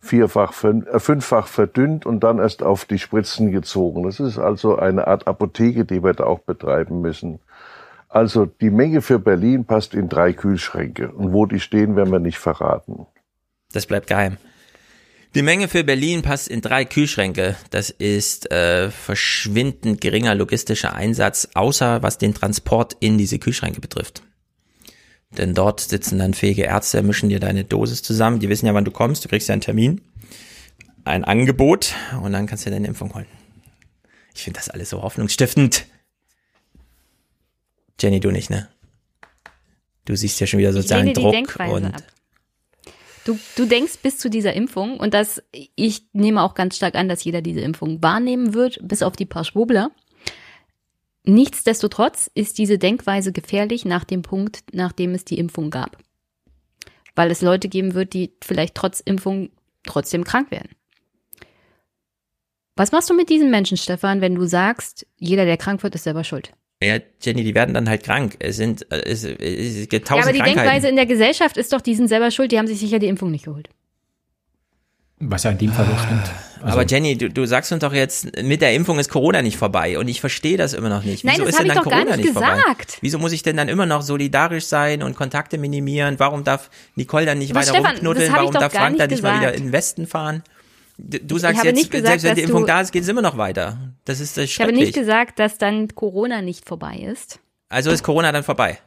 vierfach, 0.00 0.54
äh, 0.64 0.98
fünffach 0.98 1.48
verdünnt 1.48 2.06
und 2.06 2.20
dann 2.24 2.38
erst 2.38 2.62
auf 2.62 2.86
die 2.86 2.98
Spritzen 2.98 3.52
gezogen. 3.52 4.04
Das 4.04 4.20
ist 4.20 4.38
also 4.38 4.76
eine 4.76 5.06
Art 5.06 5.26
Apotheke, 5.26 5.84
die 5.84 6.02
wir 6.02 6.14
da 6.14 6.24
auch 6.24 6.38
betreiben 6.38 7.02
müssen. 7.02 7.40
Also 8.08 8.46
die 8.46 8.70
Menge 8.70 9.02
für 9.02 9.18
Berlin 9.18 9.66
passt 9.66 9.92
in 9.92 10.08
drei 10.08 10.32
Kühlschränke. 10.32 11.10
Und 11.10 11.34
wo 11.34 11.44
die 11.44 11.60
stehen, 11.60 11.94
werden 11.94 12.10
wir 12.10 12.18
nicht 12.18 12.38
verraten. 12.38 13.06
Das 13.72 13.84
bleibt 13.84 14.06
geheim. 14.06 14.38
Die 15.34 15.42
Menge 15.42 15.68
für 15.68 15.84
Berlin 15.84 16.22
passt 16.22 16.48
in 16.48 16.62
drei 16.62 16.86
Kühlschränke. 16.86 17.56
Das 17.68 17.90
ist 17.90 18.50
äh, 18.50 18.90
verschwindend 18.90 20.00
geringer 20.00 20.34
logistischer 20.34 20.94
Einsatz, 20.94 21.50
außer 21.52 22.02
was 22.02 22.16
den 22.16 22.32
Transport 22.32 22.96
in 23.00 23.18
diese 23.18 23.38
Kühlschränke 23.38 23.82
betrifft. 23.82 24.22
Denn 25.36 25.54
dort 25.54 25.80
sitzen 25.80 26.18
dann 26.18 26.34
fähige 26.34 26.62
Ärzte, 26.62 27.02
mischen 27.02 27.28
dir 27.28 27.40
deine 27.40 27.64
Dosis 27.64 28.02
zusammen. 28.02 28.40
Die 28.40 28.48
wissen 28.48 28.66
ja, 28.66 28.74
wann 28.74 28.84
du 28.84 28.90
kommst. 28.90 29.24
Du 29.24 29.28
kriegst 29.28 29.48
ja 29.48 29.52
einen 29.52 29.62
Termin, 29.62 30.00
ein 31.04 31.24
Angebot 31.24 31.94
und 32.22 32.32
dann 32.32 32.46
kannst 32.46 32.66
du 32.66 32.70
deine 32.70 32.86
Impfung 32.86 33.14
holen. 33.14 33.26
Ich 34.34 34.42
finde 34.42 34.58
das 34.58 34.70
alles 34.70 34.90
so 34.90 35.02
hoffnungsstiftend. 35.02 35.86
Jenny, 38.00 38.20
du 38.20 38.30
nicht, 38.30 38.50
ne? 38.50 38.68
Du 40.04 40.16
siehst 40.16 40.40
ja 40.40 40.46
schon 40.46 40.58
wieder 40.58 40.72
lehne 40.72 41.12
die 41.12 41.12
Druck 41.14 41.34
und 41.70 41.86
ab. 41.86 42.02
Du, 43.24 43.38
du 43.56 43.64
denkst 43.64 43.98
bis 44.02 44.18
zu 44.18 44.28
dieser 44.28 44.52
Impfung, 44.52 44.98
und 45.00 45.14
das, 45.14 45.42
ich 45.52 46.02
nehme 46.12 46.42
auch 46.42 46.54
ganz 46.54 46.76
stark 46.76 46.94
an, 46.94 47.08
dass 47.08 47.24
jeder 47.24 47.40
diese 47.40 47.60
Impfung 47.60 48.02
wahrnehmen 48.02 48.52
wird, 48.52 48.78
bis 48.82 49.02
auf 49.02 49.16
die 49.16 49.24
paar 49.24 49.44
Schwurbler. 49.44 49.90
Nichtsdestotrotz 51.26 52.30
ist 52.34 52.58
diese 52.58 52.78
Denkweise 52.78 53.32
gefährlich 53.32 53.84
nach 53.84 54.04
dem 54.04 54.22
Punkt, 54.22 54.62
nachdem 54.72 55.14
es 55.14 55.24
die 55.24 55.38
Impfung 55.38 55.70
gab. 55.70 55.96
Weil 57.14 57.30
es 57.30 57.40
Leute 57.40 57.68
geben 57.68 57.94
wird, 57.94 58.12
die 58.12 58.32
vielleicht 58.42 58.74
trotz 58.74 59.00
Impfung 59.00 59.50
trotzdem 59.84 60.24
krank 60.24 60.50
werden. 60.50 60.70
Was 62.76 62.92
machst 62.92 63.08
du 63.08 63.14
mit 63.14 63.30
diesen 63.30 63.50
Menschen, 63.50 63.76
Stefan, 63.76 64.20
wenn 64.20 64.34
du 64.34 64.46
sagst, 64.46 65.06
jeder, 65.16 65.44
der 65.44 65.56
krank 65.56 65.82
wird, 65.82 65.94
ist 65.94 66.04
selber 66.04 66.24
schuld? 66.24 66.52
ja, 66.82 66.98
Jenny, 67.22 67.44
die 67.44 67.54
werden 67.54 67.74
dann 67.74 67.88
halt 67.88 68.02
krank. 68.02 68.36
Es 68.40 68.56
sind 68.56 68.86
es, 68.90 69.24
es 69.24 69.88
gibt 69.88 70.08
Ja, 70.08 70.16
tausend 70.16 70.34
aber 70.36 70.44
die. 70.44 70.54
Denkweise 70.54 70.88
in 70.88 70.96
der 70.96 71.06
Gesellschaft 71.06 71.56
ist 71.56 71.72
doch, 71.72 71.80
die 71.80 71.94
sind 71.94 72.08
selber 72.08 72.30
schuld, 72.30 72.52
die 72.52 72.58
haben 72.58 72.66
sich 72.66 72.78
sicher 72.78 72.98
die 72.98 73.08
Impfung 73.08 73.30
nicht 73.30 73.44
geholt. 73.46 73.68
Was 75.18 75.44
ja 75.44 75.50
in 75.50 75.58
dem 75.58 75.72
Fall 75.72 75.86
auch 75.86 75.98
stimmt. 75.98 76.30
Also, 76.64 76.78
aber 76.78 76.86
Jenny, 76.88 77.16
du, 77.18 77.28
du 77.30 77.46
sagst 77.46 77.70
uns 77.72 77.80
doch 77.80 77.92
jetzt, 77.92 78.40
mit 78.42 78.62
der 78.62 78.74
Impfung 78.74 78.98
ist 78.98 79.10
Corona 79.10 79.42
nicht 79.42 79.56
vorbei 79.58 79.98
und 79.98 80.08
ich 80.08 80.20
verstehe 80.20 80.56
das 80.56 80.72
immer 80.72 80.88
noch 80.88 81.04
nicht. 81.04 81.24
Nein, 81.24 81.34
Wieso 81.34 81.44
das 81.44 81.50
ist 81.54 81.58
denn 81.60 81.66
ich 81.66 81.72
dann 81.74 81.84
doch 81.84 81.90
gar 81.90 82.00
Corona 82.00 82.16
nicht 82.16 82.30
vorbei? 82.30 82.54
gesagt. 82.54 82.98
Wieso 83.00 83.18
muss 83.18 83.32
ich 83.32 83.42
denn 83.42 83.56
dann 83.56 83.68
immer 83.68 83.86
noch 83.86 84.02
solidarisch 84.02 84.64
sein 84.64 85.02
und 85.02 85.14
Kontakte 85.14 85.58
minimieren? 85.58 86.18
Warum 86.18 86.42
darf 86.44 86.70
Nicole 86.94 87.26
dann 87.26 87.38
nicht 87.38 87.50
Aber 87.50 87.60
weiter 87.60 87.70
Stefan, 87.74 87.90
rumknuddeln? 87.92 88.32
Warum 88.32 88.52
darf 88.52 88.72
Frank 88.72 88.98
dann 88.98 89.10
nicht 89.10 89.22
mal 89.22 89.38
wieder 89.40 89.52
in 89.54 89.64
den 89.64 89.72
Westen 89.72 90.06
fahren? 90.06 90.42
Du 90.96 91.38
sagst 91.38 91.64
jetzt, 91.64 91.74
nicht 91.74 91.90
gesagt, 91.90 92.08
selbst 92.20 92.24
wenn 92.24 92.34
die 92.36 92.42
Impfung 92.42 92.66
da 92.66 92.80
ist, 92.80 92.92
geht 92.92 93.02
es 93.02 93.08
immer 93.08 93.22
noch 93.22 93.36
weiter. 93.36 93.76
Das 94.04 94.20
ist 94.20 94.36
das 94.36 94.44
Ich 94.44 94.60
habe 94.60 94.72
nicht 94.72 94.94
gesagt, 94.94 95.38
dass 95.40 95.58
dann 95.58 95.88
Corona 95.94 96.40
nicht 96.40 96.66
vorbei 96.66 96.96
ist. 96.98 97.40
also 97.68 97.90
ist 97.90 98.04
Corona 98.04 98.30
dann 98.32 98.44
vorbei. 98.44 98.78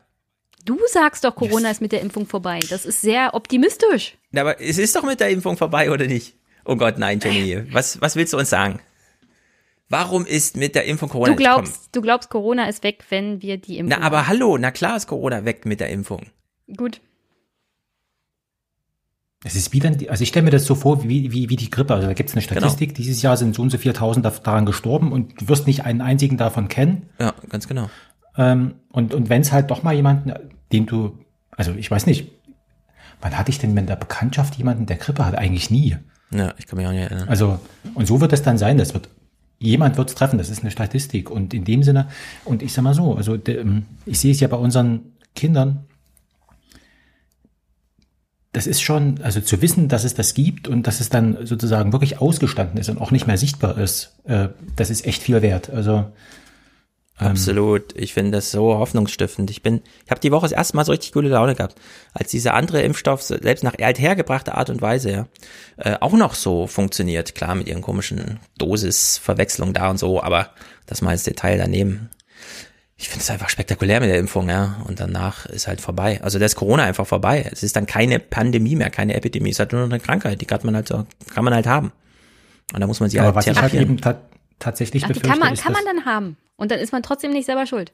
Du 0.63 0.77
sagst 0.91 1.23
doch, 1.23 1.35
Corona 1.35 1.69
ist 1.71 1.79
mit 1.81 1.91
der 1.91 2.01
Impfung 2.01 2.25
vorbei. 2.25 2.59
Das 2.69 2.85
ist 2.85 3.01
sehr 3.01 3.33
optimistisch. 3.33 4.15
Aber 4.35 4.59
es 4.59 4.77
ist 4.77 4.95
doch 4.95 5.03
mit 5.03 5.19
der 5.19 5.29
Impfung 5.29 5.55
vorbei, 5.57 5.91
oder 5.91 6.07
nicht? 6.07 6.33
Oh 6.67 6.75
Gott, 6.75 6.97
nein, 6.97 7.19
Jenny. 7.23 7.63
Was, 7.73 8.01
was 8.01 8.15
willst 8.15 8.33
du 8.33 8.37
uns 8.37 8.49
sagen? 8.49 8.79
Warum 9.89 10.25
ist 10.25 10.57
mit 10.57 10.75
der 10.75 10.83
Impfung 10.85 11.07
Corona 11.07 11.31
Du 11.31 11.37
nicht 11.37 11.47
gekommen? 11.47 11.63
glaubst, 11.63 11.95
du 11.95 12.01
glaubst, 12.01 12.29
Corona 12.29 12.67
ist 12.67 12.83
weg, 12.83 13.05
wenn 13.09 13.41
wir 13.41 13.57
die 13.57 13.77
Impfung 13.77 13.97
Na, 13.99 14.05
aber 14.05 14.27
hallo, 14.27 14.57
na 14.57 14.69
klar 14.71 14.97
ist 14.97 15.07
Corona 15.07 15.45
weg 15.45 15.65
mit 15.65 15.79
der 15.79 15.89
Impfung. 15.89 16.19
haben. 16.67 16.75
Gut. 16.75 16.99
Es 19.45 19.55
ist 19.55 19.71
wie 19.71 19.79
dann, 19.79 19.97
die- 19.97 20.09
also 20.09 20.23
ich 20.23 20.29
stelle 20.29 20.43
mir 20.43 20.49
das 20.51 20.65
so 20.65 20.75
vor, 20.75 21.03
wie, 21.03 21.31
wie, 21.31 21.49
wie 21.49 21.55
die 21.55 21.69
Grippe. 21.69 21.93
Also 21.93 22.07
da 22.07 22.13
gibt 22.13 22.29
es 22.29 22.35
eine 22.35 22.43
Genau. 22.45 22.59
Statistik, 22.59 22.95
dieses 22.95 23.21
Jahr 23.21 23.37
sind 23.37 23.55
so 23.55 23.61
und 23.61 23.69
so 23.69 23.77
4000 23.77 24.25
da- 24.25 24.31
daran 24.31 24.65
gestorben 24.65 25.11
und 25.11 25.39
du 25.39 25.47
wirst 25.47 25.67
nicht 25.67 25.85
einen 25.85 26.01
einzigen 26.01 26.37
davon 26.37 26.67
kennen. 26.67 27.09
Ja, 27.19 27.33
ganz 27.49 27.67
genau. 27.67 27.89
Ähm, 28.35 28.75
und 28.89 29.13
und 29.13 29.29
wenn 29.29 29.41
es 29.41 29.51
halt 29.51 29.71
doch 29.71 29.83
mal 29.83 29.93
jemanden, 29.95 30.33
den 30.71 30.85
du, 30.85 31.17
also 31.51 31.71
ich 31.73 31.89
weiß 31.89 32.07
nicht, 32.07 32.29
wann 33.21 33.37
hatte 33.37 33.51
ich 33.51 33.59
denn 33.59 33.73
mit 33.73 33.87
der 33.87 33.95
Bekanntschaft 33.95 34.55
jemanden, 34.55 34.85
der 34.85 34.97
Grippe 34.97 35.25
hat? 35.25 35.35
Eigentlich 35.35 35.71
nie. 35.71 35.95
Ja, 36.31 36.53
ich 36.57 36.67
kann 36.67 36.77
mich 36.77 36.87
auch 36.87 36.91
nicht 36.91 37.01
erinnern. 37.01 37.29
Also, 37.29 37.59
und 37.93 38.07
so 38.07 38.19
wird 38.19 38.33
es 38.33 38.41
dann 38.41 38.57
sein, 38.57 38.77
das 38.77 38.93
wird, 38.93 39.09
jemand 39.59 39.97
wird 39.97 40.09
es 40.09 40.15
treffen, 40.15 40.37
das 40.37 40.49
ist 40.49 40.61
eine 40.61 40.71
Statistik. 40.71 41.29
Und 41.29 41.53
in 41.53 41.63
dem 41.63 41.83
Sinne, 41.83 42.07
und 42.43 42.61
ich 42.61 42.73
sag 42.73 42.83
mal 42.83 42.93
so, 42.93 43.15
also 43.15 43.37
ähm, 43.47 43.85
ich 44.05 44.19
sehe 44.19 44.31
es 44.31 44.39
ja 44.39 44.47
bei 44.47 44.57
unseren 44.57 45.13
Kindern, 45.35 45.85
das 48.51 48.65
ist 48.65 48.81
schon, 48.81 49.21
also 49.21 49.39
zu 49.39 49.61
wissen, 49.61 49.87
dass 49.87 50.03
es 50.03 50.15
das 50.15 50.33
gibt 50.33 50.67
und 50.67 50.87
dass 50.87 50.99
es 50.99 51.09
dann 51.09 51.45
sozusagen 51.45 51.91
wirklich 51.91 52.19
ausgestanden 52.19 52.79
ist 52.79 52.89
und 52.89 52.97
auch 52.97 53.11
nicht 53.11 53.27
mehr 53.27 53.37
sichtbar 53.37 53.77
ist, 53.77 54.15
äh, 54.25 54.49
das 54.75 54.89
ist 54.89 55.05
echt 55.05 55.21
viel 55.21 55.41
wert. 55.41 55.69
Also 55.69 56.05
Absolut. 57.17 57.95
Ich 57.95 58.13
finde 58.13 58.31
das 58.31 58.51
so 58.51 58.77
hoffnungsstiftend. 58.77 59.49
Ich 59.49 59.63
bin, 59.63 59.81
ich 60.05 60.11
habe 60.11 60.19
die 60.19 60.31
Woche 60.31 60.45
das 60.45 60.51
erste 60.51 60.75
Mal 60.75 60.85
so 60.85 60.91
richtig 60.91 61.13
gute 61.13 61.29
Laune 61.29 61.55
gehabt, 61.55 61.75
als 62.13 62.29
dieser 62.29 62.53
andere 62.53 62.81
Impfstoff 62.81 63.23
selbst 63.23 63.63
nach 63.63 63.73
althergebrachter 63.79 64.55
Art 64.55 64.69
und 64.69 64.81
Weise 64.81 65.11
ja, 65.11 65.27
äh, 65.77 65.97
auch 65.99 66.13
noch 66.13 66.35
so 66.35 66.67
funktioniert. 66.67 67.33
Klar 67.33 67.55
mit 67.55 67.67
ihren 67.67 67.81
komischen 67.81 68.39
Dosisverwechslungen 68.59 69.73
da 69.73 69.89
und 69.89 69.97
so, 69.97 70.21
aber 70.21 70.51
das 70.85 71.01
mal 71.01 71.11
als 71.11 71.23
Detail 71.23 71.57
daneben. 71.57 72.11
Ich 72.97 73.09
finde 73.09 73.23
es 73.23 73.29
einfach 73.29 73.49
spektakulär 73.49 73.99
mit 73.99 74.09
der 74.09 74.17
Impfung, 74.17 74.49
ja. 74.49 74.81
Und 74.87 74.99
danach 74.99 75.45
ist 75.47 75.67
halt 75.67 75.81
vorbei. 75.81 76.19
Also 76.23 76.39
da 76.39 76.45
ist 76.45 76.55
Corona 76.55 76.83
einfach 76.83 77.05
vorbei. 77.05 77.47
Es 77.51 77.61
ist 77.63 77.75
dann 77.75 77.85
keine 77.85 78.19
Pandemie 78.19 78.75
mehr, 78.75 78.89
keine 78.89 79.13
Epidemie. 79.15 79.49
Es 79.49 79.55
ist 79.55 79.59
halt 79.59 79.71
nur 79.71 79.81
noch 79.81 79.89
eine 79.89 79.99
Krankheit. 79.99 80.41
Die 80.41 80.45
kann 80.45 80.61
man 80.63 80.75
halt 80.75 80.87
so, 80.87 81.05
kann 81.33 81.43
man 81.43 81.53
halt 81.53 81.67
haben. 81.67 81.91
Und 82.73 82.81
da 82.81 82.87
muss 82.87 82.99
man 82.99 83.09
sie 83.09 83.19
aber 83.19 83.27
halt 83.27 83.35
was 83.35 83.45
ich 83.45 83.49
halt 83.49 83.71
therapieren. 83.71 83.89
eben 83.89 84.01
ta 84.01 84.21
tatsächlich 84.59 85.03
Ach, 85.03 85.07
die 85.07 85.13
befürchte, 85.13 85.29
kann 85.29 85.39
man, 85.39 85.53
ist, 85.53 85.63
kann 85.63 85.73
man 85.73 85.85
dann 85.85 86.05
haben. 86.05 86.37
Und 86.57 86.71
dann 86.71 86.79
ist 86.79 86.91
man 86.91 87.03
trotzdem 87.03 87.31
nicht 87.31 87.45
selber 87.45 87.65
schuld. 87.65 87.93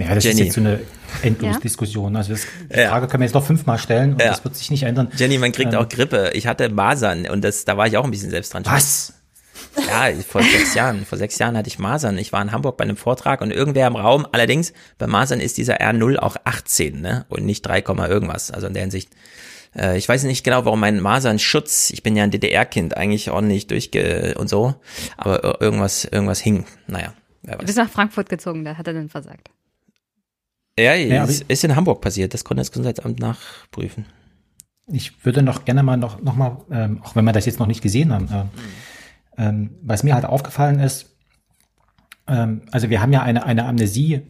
Ja, 0.00 0.14
das 0.14 0.24
Jenny. 0.24 0.40
ist 0.40 0.46
jetzt 0.46 0.54
so 0.54 0.60
eine 0.60 0.72
Ja? 0.74 0.78
Endlosdiskussion. 1.22 2.16
Also 2.16 2.32
das, 2.32 2.46
die 2.72 2.78
Ja. 2.78 2.88
Frage 2.90 3.06
können 3.08 3.20
wir 3.20 3.26
jetzt 3.26 3.34
noch 3.34 3.44
fünfmal 3.44 3.78
stellen 3.78 4.14
und 4.14 4.20
Ja. 4.22 4.28
das 4.28 4.42
wird 4.44 4.56
sich 4.56 4.70
nicht 4.70 4.82
ändern. 4.84 5.08
Jenny, 5.16 5.38
man 5.38 5.52
kriegt 5.52 5.72
Ähm, 5.74 5.78
auch 5.78 5.88
Grippe. 5.88 6.30
Ich 6.34 6.46
hatte 6.46 6.68
Masern 6.70 7.28
und 7.28 7.42
das, 7.44 7.64
da 7.64 7.76
war 7.76 7.86
ich 7.86 7.96
auch 7.96 8.04
ein 8.04 8.10
bisschen 8.10 8.30
selbst 8.30 8.54
dran. 8.54 8.64
Was? 8.66 9.14
Ja, 9.86 10.10
vor 10.26 10.42
sechs 10.42 10.74
Jahren. 10.74 11.04
Vor 11.06 11.18
sechs 11.18 11.38
Jahren 11.38 11.56
hatte 11.56 11.68
ich 11.68 11.78
Masern. 11.78 12.18
Ich 12.18 12.32
war 12.32 12.42
in 12.42 12.52
Hamburg 12.52 12.76
bei 12.76 12.84
einem 12.84 12.96
Vortrag 12.96 13.40
und 13.42 13.50
irgendwer 13.52 13.86
im 13.86 13.96
Raum, 13.96 14.26
allerdings 14.32 14.72
bei 14.98 15.06
Masern 15.06 15.40
ist 15.40 15.56
dieser 15.56 15.80
R0 15.80 16.16
auch 16.18 16.36
18, 16.44 17.00
ne? 17.00 17.24
Und 17.28 17.44
nicht 17.46 17.62
3, 17.62 17.80
Komma 17.80 18.08
irgendwas. 18.08 18.50
Also 18.50 18.66
in 18.66 18.74
der 18.74 18.82
Hinsicht. 18.82 19.10
Äh, 19.76 19.96
ich 19.98 20.08
weiß 20.08 20.24
nicht 20.24 20.44
genau, 20.44 20.64
warum 20.64 20.80
mein 20.80 21.00
Masernschutz, 21.00 21.90
ich 21.90 22.02
bin 22.02 22.16
ja 22.16 22.24
ein 22.24 22.30
DDR-Kind, 22.30 22.96
eigentlich 22.96 23.30
ordentlich 23.30 23.66
durchge 23.66 24.34
und 24.38 24.48
so, 24.48 24.74
aber 25.16 25.44
ir- 25.44 25.60
irgendwas, 25.62 26.04
irgendwas 26.04 26.40
hing. 26.40 26.66
Naja, 26.86 27.14
wer 27.42 27.54
Du 27.54 27.58
weiß. 27.60 27.66
bist 27.66 27.78
nach 27.78 27.88
Frankfurt 27.90 28.28
gezogen, 28.28 28.64
da 28.64 28.76
hat 28.76 28.86
er 28.86 28.92
dann 28.94 29.08
versagt. 29.08 29.50
Ja, 30.78 30.94
Ja, 30.94 31.24
ist, 31.24 31.44
ist 31.48 31.64
in 31.64 31.76
Hamburg 31.76 32.00
passiert. 32.00 32.32
Das 32.34 32.44
konnte 32.44 32.60
das 32.62 32.70
Gesundheitsamt 32.72 33.18
nachprüfen. 33.20 34.06
Ich 34.88 35.24
würde 35.24 35.42
noch 35.42 35.64
gerne 35.64 35.82
mal 35.82 35.96
noch, 35.96 36.20
noch 36.22 36.34
mal, 36.34 36.64
ähm, 36.70 37.02
auch 37.02 37.14
wenn 37.14 37.24
wir 37.24 37.32
das 37.32 37.46
jetzt 37.46 37.58
noch 37.58 37.66
nicht 37.66 37.82
gesehen 37.82 38.12
haben, 38.12 38.28
äh, 39.38 39.42
ähm, 39.48 39.70
was 39.82 40.02
mir 40.02 40.14
halt 40.14 40.24
aufgefallen 40.24 40.80
ist, 40.80 41.14
ähm, 42.26 42.62
also 42.72 42.90
wir 42.90 43.00
haben 43.00 43.12
ja 43.12 43.22
eine, 43.22 43.44
eine 43.44 43.64
Amnesie, 43.66 44.22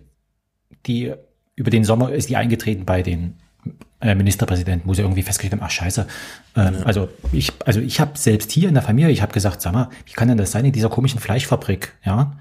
die 0.86 1.14
über 1.54 1.70
den 1.70 1.84
Sommer 1.84 2.12
ist 2.12 2.28
die 2.28 2.36
eingetreten 2.36 2.84
bei 2.84 3.02
den 3.02 3.38
äh, 4.00 4.14
Ministerpräsidenten, 4.14 4.88
wo 4.88 4.94
sie 4.94 5.02
irgendwie 5.02 5.22
festgestellt 5.22 5.60
haben, 5.60 5.66
ach 5.66 5.70
scheiße, 5.70 6.06
ähm, 6.56 6.76
also 6.84 7.08
ich, 7.32 7.52
also 7.64 7.80
ich 7.80 8.00
habe 8.00 8.12
selbst 8.18 8.50
hier 8.50 8.68
in 8.68 8.74
der 8.74 8.82
Familie, 8.82 9.10
ich 9.10 9.22
habe 9.22 9.32
gesagt, 9.32 9.60
sag 9.62 9.72
mal, 9.72 9.88
wie 10.06 10.12
kann 10.12 10.28
denn 10.28 10.38
das 10.38 10.50
sein 10.52 10.64
in 10.64 10.72
dieser 10.72 10.88
komischen 10.88 11.20
Fleischfabrik, 11.20 11.92
ja, 12.04 12.32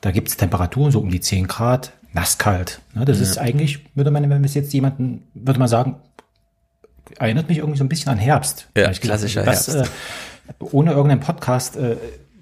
da 0.00 0.10
gibt 0.12 0.28
es 0.28 0.36
Temperaturen 0.36 0.90
so 0.92 1.00
um 1.00 1.10
die 1.10 1.20
10 1.20 1.46
Grad, 1.46 1.92
nasskalt, 2.12 2.80
ne? 2.94 3.04
das 3.04 3.18
Ja. 3.18 3.22
ist 3.24 3.38
eigentlich, 3.38 3.80
würde 3.94 4.10
man, 4.10 4.28
wenn 4.30 4.42
es 4.44 4.54
jetzt 4.54 4.72
jemanden, 4.72 5.22
würde 5.34 5.58
man 5.60 5.68
sagen, 5.68 5.96
erinnert 7.18 7.48
mich 7.48 7.58
irgendwie 7.58 7.78
so 7.78 7.84
ein 7.84 7.88
bisschen 7.88 8.10
an 8.12 8.18
Herbst. 8.18 8.68
Ja, 8.76 8.90
klassischer 8.92 9.44
das, 9.44 9.68
Herbst. 9.68 9.90
Äh, 10.58 10.64
ohne 10.72 10.92
irgendeinen 10.92 11.20
Podcast, 11.20 11.76
äh, 11.76 11.96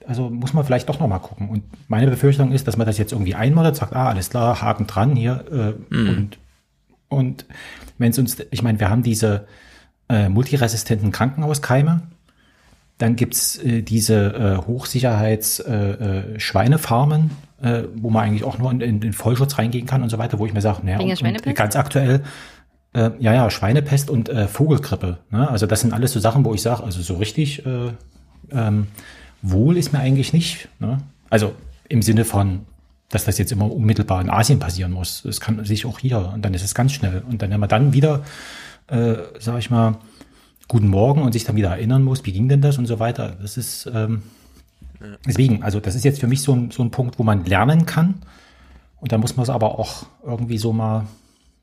also 0.06 0.30
muss 0.30 0.52
man 0.54 0.64
vielleicht 0.64 0.88
doch 0.88 1.00
noch 1.00 1.08
mal 1.08 1.18
gucken. 1.18 1.48
Und 1.50 1.62
meine 1.88 2.06
Befürchtung 2.08 2.52
ist, 2.52 2.66
dass 2.66 2.76
man 2.78 2.86
das 2.86 2.96
jetzt 2.96 3.12
irgendwie 3.12 3.34
einmal 3.34 3.74
sagt, 3.74 3.94
ah, 3.94 4.08
alles 4.08 4.30
klar, 4.30 4.62
Haken 4.62 4.86
dran 4.86 5.14
hier. 5.16 5.44
Äh, 5.90 5.94
Mhm. 5.94 6.08
Und, 6.08 6.38
und 7.08 7.46
wenn 7.98 8.10
es 8.10 8.18
uns, 8.18 8.36
ich 8.50 8.62
meine, 8.62 8.80
wir 8.80 8.90
haben 8.90 9.02
diese 9.02 9.46
äh, 10.08 10.28
multiresistenten 10.28 11.12
Krankenhauskeime, 11.12 12.02
dann 12.98 13.16
gibt's 13.16 13.56
äh, 13.58 13.82
diese 13.82 14.34
äh, 14.34 14.66
Hochsicherheits 14.66 15.60
äh, 15.60 15.74
äh, 15.74 16.40
Schweinefarmen, 16.40 17.30
äh, 17.62 17.84
wo 17.94 18.10
man 18.10 18.24
eigentlich 18.24 18.44
auch 18.44 18.58
nur 18.58 18.70
in, 18.70 18.80
in 18.80 19.00
den 19.00 19.12
Vollschutz 19.12 19.58
reingehen 19.58 19.86
kann 19.86 20.02
und 20.02 20.08
so 20.08 20.18
weiter, 20.18 20.38
wo 20.38 20.46
ich 20.46 20.52
mir 20.52 20.60
sage, 20.60 20.80
naja, 20.84 20.98
und, 20.98 21.46
und 21.46 21.54
ganz 21.54 21.76
aktuell, 21.76 22.22
äh, 22.94 23.10
ja, 23.20 23.34
ja, 23.34 23.50
Schweinepest 23.50 24.10
und 24.10 24.28
äh, 24.28 24.48
Vogelgrippe. 24.48 25.18
Ne? 25.30 25.48
Also 25.48 25.66
das 25.66 25.80
sind 25.80 25.92
alles 25.92 26.12
so 26.12 26.20
Sachen, 26.20 26.44
wo 26.44 26.54
ich 26.54 26.62
sage, 26.62 26.82
also 26.82 27.00
so 27.02 27.14
richtig 27.14 27.64
äh, 27.64 27.92
ähm, 28.50 28.88
wohl 29.42 29.76
ist 29.76 29.92
mir 29.92 30.00
eigentlich 30.00 30.32
nicht. 30.32 30.68
Ne? 30.80 30.98
Also 31.30 31.54
im 31.88 32.02
Sinne 32.02 32.24
von, 32.24 32.66
dass 33.08 33.24
das 33.24 33.38
jetzt 33.38 33.52
immer 33.52 33.70
unmittelbar 33.70 34.20
in 34.20 34.30
Asien 34.30 34.58
passieren 34.58 34.92
muss. 34.92 35.24
Es 35.24 35.40
kann 35.40 35.64
sich 35.64 35.86
auch 35.86 35.98
hier 35.98 36.30
und 36.34 36.44
dann 36.44 36.54
ist 36.54 36.62
es 36.62 36.74
ganz 36.74 36.92
schnell. 36.92 37.22
Und 37.28 37.40
dann, 37.42 37.50
wenn 37.50 37.60
man 37.60 37.68
dann 37.68 37.92
wieder, 37.92 38.22
äh, 38.88 39.14
sag 39.38 39.58
ich 39.58 39.70
mal, 39.70 39.96
guten 40.68 40.88
Morgen 40.88 41.22
und 41.22 41.32
sich 41.32 41.44
dann 41.44 41.56
wieder 41.56 41.70
erinnern 41.70 42.02
muss, 42.02 42.24
wie 42.26 42.32
ging 42.32 42.48
denn 42.48 42.60
das 42.60 42.76
und 42.76 42.86
so 42.86 42.98
weiter. 42.98 43.36
Das 43.40 43.56
ist 43.56 43.90
ähm, 43.92 44.22
deswegen, 45.26 45.62
also 45.62 45.80
das 45.80 45.94
ist 45.94 46.04
jetzt 46.04 46.20
für 46.20 46.26
mich 46.26 46.42
so 46.42 46.54
ein, 46.54 46.70
so 46.70 46.82
ein 46.82 46.90
Punkt, 46.90 47.18
wo 47.18 47.22
man 47.22 47.44
lernen 47.44 47.86
kann. 47.86 48.22
Und 49.00 49.12
da 49.12 49.18
muss 49.18 49.36
man 49.36 49.44
es 49.44 49.50
aber 49.50 49.78
auch 49.78 50.06
irgendwie 50.24 50.58
so 50.58 50.72
mal 50.72 51.06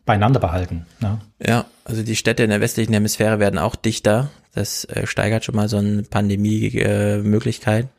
beieinander 0.05 0.39
behalten. 0.39 0.85
Ne? 0.99 1.19
Ja, 1.45 1.65
also 1.83 2.01
die 2.01 2.15
Städte 2.15 2.43
in 2.43 2.49
der 2.49 2.61
westlichen 2.61 2.93
Hemisphäre 2.93 3.39
werden 3.39 3.59
auch 3.59 3.75
dichter. 3.75 4.29
Das 4.55 4.85
äh, 4.85 5.05
steigert 5.05 5.45
schon 5.45 5.55
mal 5.55 5.69
so 5.69 5.77
eine 5.77 6.03
Pandemie-Möglichkeit. 6.03 7.89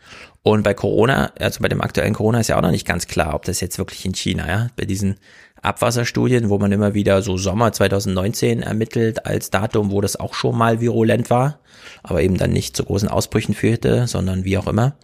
Und 0.43 0.63
bei 0.63 0.75
Corona, 0.75 1.33
also 1.39 1.61
bei 1.61 1.69
dem 1.69 1.81
aktuellen 1.81 2.15
Corona 2.15 2.41
ist 2.41 2.49
ja 2.49 2.57
auch 2.57 2.63
noch 2.63 2.71
nicht 2.71 2.87
ganz 2.87 3.07
klar, 3.07 3.35
ob 3.35 3.45
das 3.45 3.61
jetzt 3.61 3.79
wirklich 3.79 4.05
in 4.05 4.15
China, 4.15 4.49
ja, 4.49 4.69
bei 4.77 4.85
diesen 4.85 5.17
Abwasserstudien, 5.61 6.49
wo 6.49 6.59
man 6.59 6.73
immer 6.73 6.95
wieder 6.95 7.21
so 7.23 7.37
Sommer 7.37 7.73
2019 7.73 8.63
ermittelt 8.63 9.27
als 9.27 9.51
Datum, 9.51 9.91
wo 9.91 10.01
das 10.01 10.19
auch 10.19 10.35
schon 10.35 10.57
mal 10.57 10.81
virulent 10.81 11.31
war, 11.31 11.61
aber 12.03 12.23
eben 12.23 12.37
dann 12.37 12.53
nicht 12.53 12.77
zu 12.77 12.85
großen 12.85 13.09
Ausbrüchen 13.09 13.55
führte, 13.55 14.07
sondern 14.07 14.45
wie 14.45 14.59
auch 14.59 14.69
immer. 14.69 14.97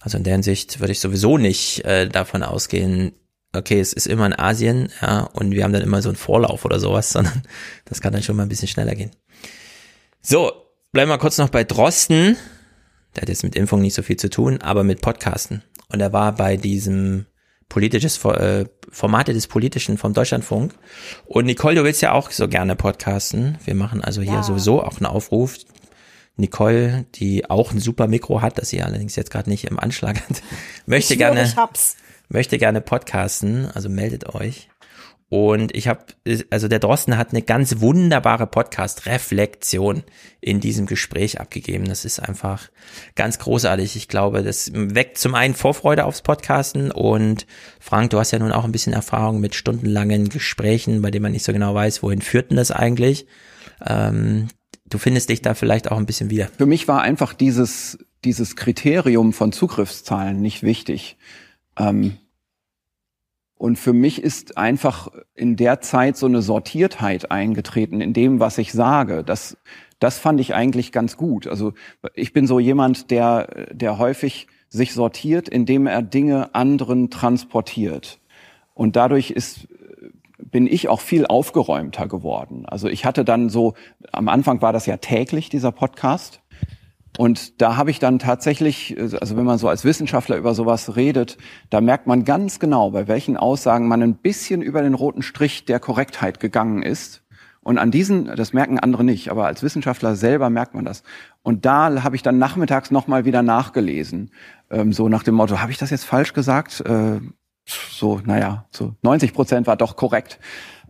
Also 0.00 0.18
in 0.18 0.24
der 0.24 0.34
Hinsicht 0.34 0.80
würde 0.80 0.92
ich 0.92 1.00
sowieso 1.00 1.38
nicht 1.38 1.84
äh, 1.84 2.08
davon 2.08 2.42
ausgehen, 2.42 3.12
okay, 3.54 3.80
es 3.80 3.92
ist 3.92 4.06
immer 4.06 4.26
in 4.26 4.38
Asien, 4.38 4.90
ja, 5.00 5.22
und 5.22 5.52
wir 5.52 5.64
haben 5.64 5.72
dann 5.72 5.82
immer 5.82 6.02
so 6.02 6.10
einen 6.10 6.16
Vorlauf 6.16 6.64
oder 6.64 6.78
sowas, 6.78 7.10
sondern 7.12 7.42
das 7.86 8.00
kann 8.00 8.12
dann 8.12 8.22
schon 8.22 8.36
mal 8.36 8.42
ein 8.42 8.50
bisschen 8.50 8.68
schneller 8.68 8.94
gehen. 8.94 9.12
So, 10.20 10.65
bleiben 10.96 11.10
wir 11.10 11.18
kurz 11.18 11.36
noch 11.36 11.50
bei 11.50 11.62
Drosten. 11.62 12.38
Der 13.14 13.20
hat 13.20 13.28
jetzt 13.28 13.42
mit 13.42 13.54
Impfung 13.54 13.82
nicht 13.82 13.92
so 13.92 14.00
viel 14.00 14.16
zu 14.16 14.30
tun, 14.30 14.62
aber 14.62 14.82
mit 14.82 15.02
Podcasten. 15.02 15.62
Und 15.90 16.00
er 16.00 16.14
war 16.14 16.34
bei 16.34 16.56
diesem 16.56 17.26
politisches 17.68 18.24
äh, 18.24 18.64
Formate 18.90 19.34
des 19.34 19.46
Politischen 19.46 19.98
vom 19.98 20.14
Deutschlandfunk. 20.14 20.72
Und 21.26 21.44
Nicole, 21.44 21.74
du 21.74 21.84
willst 21.84 22.00
ja 22.00 22.12
auch 22.12 22.30
so 22.30 22.48
gerne 22.48 22.76
podcasten. 22.76 23.58
Wir 23.62 23.74
machen 23.74 24.02
also 24.02 24.22
hier 24.22 24.32
ja. 24.32 24.42
sowieso 24.42 24.82
auch 24.82 24.96
einen 24.96 25.04
Aufruf. 25.04 25.58
Nicole, 26.36 27.04
die 27.16 27.50
auch 27.50 27.72
ein 27.72 27.78
super 27.78 28.06
Mikro 28.06 28.40
hat, 28.40 28.56
das 28.56 28.70
sie 28.70 28.82
allerdings 28.82 29.16
jetzt 29.16 29.30
gerade 29.30 29.50
nicht 29.50 29.64
im 29.66 29.78
Anschlag 29.78 30.22
hat, 30.26 30.40
möchte 30.86 31.12
ich 31.12 31.18
gerne, 31.18 31.52
möchte 32.30 32.56
gerne 32.56 32.80
podcasten. 32.80 33.70
Also 33.74 33.90
meldet 33.90 34.34
euch. 34.34 34.70
Und 35.38 35.76
ich 35.76 35.86
habe, 35.86 36.00
also 36.48 36.66
der 36.66 36.78
Drosten 36.78 37.18
hat 37.18 37.32
eine 37.32 37.42
ganz 37.42 37.80
wunderbare 37.80 38.46
Podcast-Reflexion 38.46 40.02
in 40.40 40.60
diesem 40.60 40.86
Gespräch 40.86 41.38
abgegeben. 41.42 41.84
Das 41.84 42.06
ist 42.06 42.20
einfach 42.20 42.70
ganz 43.16 43.38
großartig. 43.38 43.96
Ich 43.96 44.08
glaube, 44.08 44.42
das 44.42 44.70
weckt 44.72 45.18
zum 45.18 45.34
einen 45.34 45.52
Vorfreude 45.54 46.06
aufs 46.06 46.22
Podcasten 46.22 46.90
und 46.90 47.46
Frank, 47.80 48.08
du 48.10 48.18
hast 48.18 48.30
ja 48.30 48.38
nun 48.38 48.50
auch 48.50 48.64
ein 48.64 48.72
bisschen 48.72 48.94
Erfahrung 48.94 49.38
mit 49.38 49.54
stundenlangen 49.54 50.30
Gesprächen, 50.30 51.02
bei 51.02 51.10
denen 51.10 51.24
man 51.24 51.32
nicht 51.32 51.44
so 51.44 51.52
genau 51.52 51.74
weiß, 51.74 52.02
wohin 52.02 52.22
führt 52.22 52.50
denn 52.50 52.56
das 52.56 52.70
eigentlich. 52.70 53.26
Ähm, 53.86 54.48
du 54.88 54.96
findest 54.96 55.28
dich 55.28 55.42
da 55.42 55.52
vielleicht 55.52 55.90
auch 55.90 55.98
ein 55.98 56.06
bisschen 56.06 56.30
wieder. 56.30 56.48
Für 56.56 56.64
mich 56.64 56.88
war 56.88 57.02
einfach 57.02 57.34
dieses, 57.34 57.98
dieses 58.24 58.56
Kriterium 58.56 59.34
von 59.34 59.52
Zugriffszahlen 59.52 60.40
nicht 60.40 60.62
wichtig. 60.62 61.18
Ähm 61.78 62.16
und 63.58 63.78
für 63.78 63.94
mich 63.94 64.22
ist 64.22 64.58
einfach 64.58 65.08
in 65.34 65.56
der 65.56 65.80
Zeit 65.80 66.16
so 66.16 66.26
eine 66.26 66.42
Sortiertheit 66.42 67.30
eingetreten 67.30 68.00
in 68.00 68.12
dem, 68.12 68.38
was 68.38 68.58
ich 68.58 68.72
sage. 68.72 69.24
Das, 69.24 69.56
das 69.98 70.18
fand 70.18 70.40
ich 70.40 70.54
eigentlich 70.54 70.92
ganz 70.92 71.16
gut. 71.16 71.46
Also 71.46 71.72
ich 72.14 72.34
bin 72.34 72.46
so 72.46 72.60
jemand, 72.60 73.10
der, 73.10 73.68
der 73.72 73.98
häufig 73.98 74.46
sich 74.68 74.92
sortiert, 74.92 75.48
indem 75.48 75.86
er 75.86 76.02
Dinge 76.02 76.54
anderen 76.54 77.08
transportiert. 77.10 78.20
Und 78.74 78.94
dadurch 78.96 79.30
ist, 79.30 79.68
bin 80.38 80.66
ich 80.66 80.88
auch 80.88 81.00
viel 81.00 81.26
aufgeräumter 81.26 82.08
geworden. 82.08 82.66
Also 82.66 82.88
ich 82.88 83.06
hatte 83.06 83.24
dann 83.24 83.48
so, 83.48 83.72
am 84.12 84.28
Anfang 84.28 84.60
war 84.60 84.74
das 84.74 84.84
ja 84.84 84.98
täglich, 84.98 85.48
dieser 85.48 85.72
Podcast. 85.72 86.42
Und 87.18 87.62
da 87.62 87.76
habe 87.76 87.90
ich 87.90 87.98
dann 87.98 88.18
tatsächlich, 88.18 88.96
also 88.98 89.36
wenn 89.36 89.44
man 89.44 89.58
so 89.58 89.68
als 89.68 89.84
Wissenschaftler 89.84 90.36
über 90.36 90.54
sowas 90.54 90.96
redet, 90.96 91.38
da 91.70 91.80
merkt 91.80 92.06
man 92.06 92.24
ganz 92.24 92.58
genau, 92.58 92.90
bei 92.90 93.08
welchen 93.08 93.36
Aussagen 93.36 93.88
man 93.88 94.02
ein 94.02 94.16
bisschen 94.16 94.60
über 94.60 94.82
den 94.82 94.94
roten 94.94 95.22
Strich 95.22 95.64
der 95.64 95.80
Korrektheit 95.80 96.40
gegangen 96.40 96.82
ist. 96.82 97.22
Und 97.62 97.78
an 97.78 97.90
diesen, 97.90 98.26
das 98.26 98.52
merken 98.52 98.78
andere 98.78 99.02
nicht, 99.02 99.30
aber 99.30 99.46
als 99.46 99.62
Wissenschaftler 99.62 100.14
selber 100.14 100.50
merkt 100.50 100.74
man 100.74 100.84
das. 100.84 101.02
Und 101.42 101.64
da 101.64 102.04
habe 102.04 102.14
ich 102.14 102.22
dann 102.22 102.38
nachmittags 102.38 102.90
nochmal 102.90 103.24
wieder 103.24 103.42
nachgelesen, 103.42 104.30
ähm, 104.70 104.92
so 104.92 105.08
nach 105.08 105.24
dem 105.24 105.34
Motto, 105.34 105.58
habe 105.60 105.72
ich 105.72 105.78
das 105.78 105.90
jetzt 105.90 106.04
falsch 106.04 106.32
gesagt? 106.32 106.80
Äh, 106.82 107.20
so, 107.66 108.20
naja, 108.24 108.66
so 108.70 108.94
90 109.02 109.32
Prozent 109.32 109.66
war 109.66 109.76
doch 109.76 109.96
korrekt. 109.96 110.38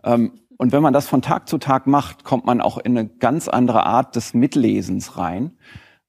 Ähm, 0.04 0.32
und 0.58 0.72
wenn 0.72 0.82
man 0.82 0.92
das 0.92 1.06
von 1.06 1.22
Tag 1.22 1.48
zu 1.48 1.56
Tag 1.58 1.86
macht, 1.86 2.24
kommt 2.24 2.44
man 2.44 2.60
auch 2.60 2.76
in 2.78 2.98
eine 2.98 3.08
ganz 3.08 3.48
andere 3.48 3.86
Art 3.86 4.16
des 4.16 4.34
Mitlesens 4.34 5.16
rein 5.16 5.52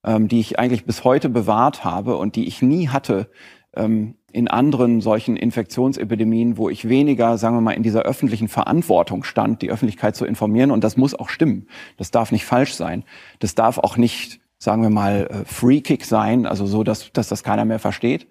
ähm, 0.06 0.28
die 0.28 0.40
ich 0.40 0.60
eigentlich 0.60 0.86
bis 0.86 1.04
heute 1.04 1.30
bewahrt 1.30 1.84
habe 1.84 2.18
und 2.18 2.36
die 2.36 2.48
ich 2.48 2.62
nie 2.62 2.90
hatte 2.90 3.30
ähm, 3.76 4.16
in 4.32 4.48
anderen 4.48 5.02
solchen 5.02 5.38
Infektionsepidemien, 5.38 6.58
wo 6.58 6.70
ich 6.70 6.88
weniger, 6.90 7.38
sagen 7.38 7.56
wir 7.56 7.62
mal, 7.62 7.72
in 7.72 7.84
dieser 7.84 8.02
öffentlichen 8.02 8.50
Verantwortung 8.50 9.24
stand, 9.24 9.62
die 9.62 9.72
Öffentlichkeit 9.72 10.16
zu 10.16 10.26
informieren. 10.26 10.72
Und 10.72 10.84
das 10.84 10.98
muss 10.98 11.16
auch 11.16 11.30
stimmen. 11.30 11.68
Das 11.98 12.12
darf 12.12 12.32
nicht 12.32 12.46
falsch 12.46 12.74
sein. 12.74 13.04
Das 13.40 13.56
darf 13.56 13.78
auch 13.78 13.98
nicht, 13.98 14.40
sagen 14.60 14.82
wir 14.82 14.90
mal, 14.90 15.28
äh, 15.28 15.46
Free 15.46 15.82
Kick 15.82 16.06
sein, 16.06 16.46
also 16.46 16.66
so, 16.66 16.84
dass, 16.84 17.12
dass 17.14 17.30
das 17.30 17.44
keiner 17.44 17.66
mehr 17.66 17.80
versteht. 17.80 18.28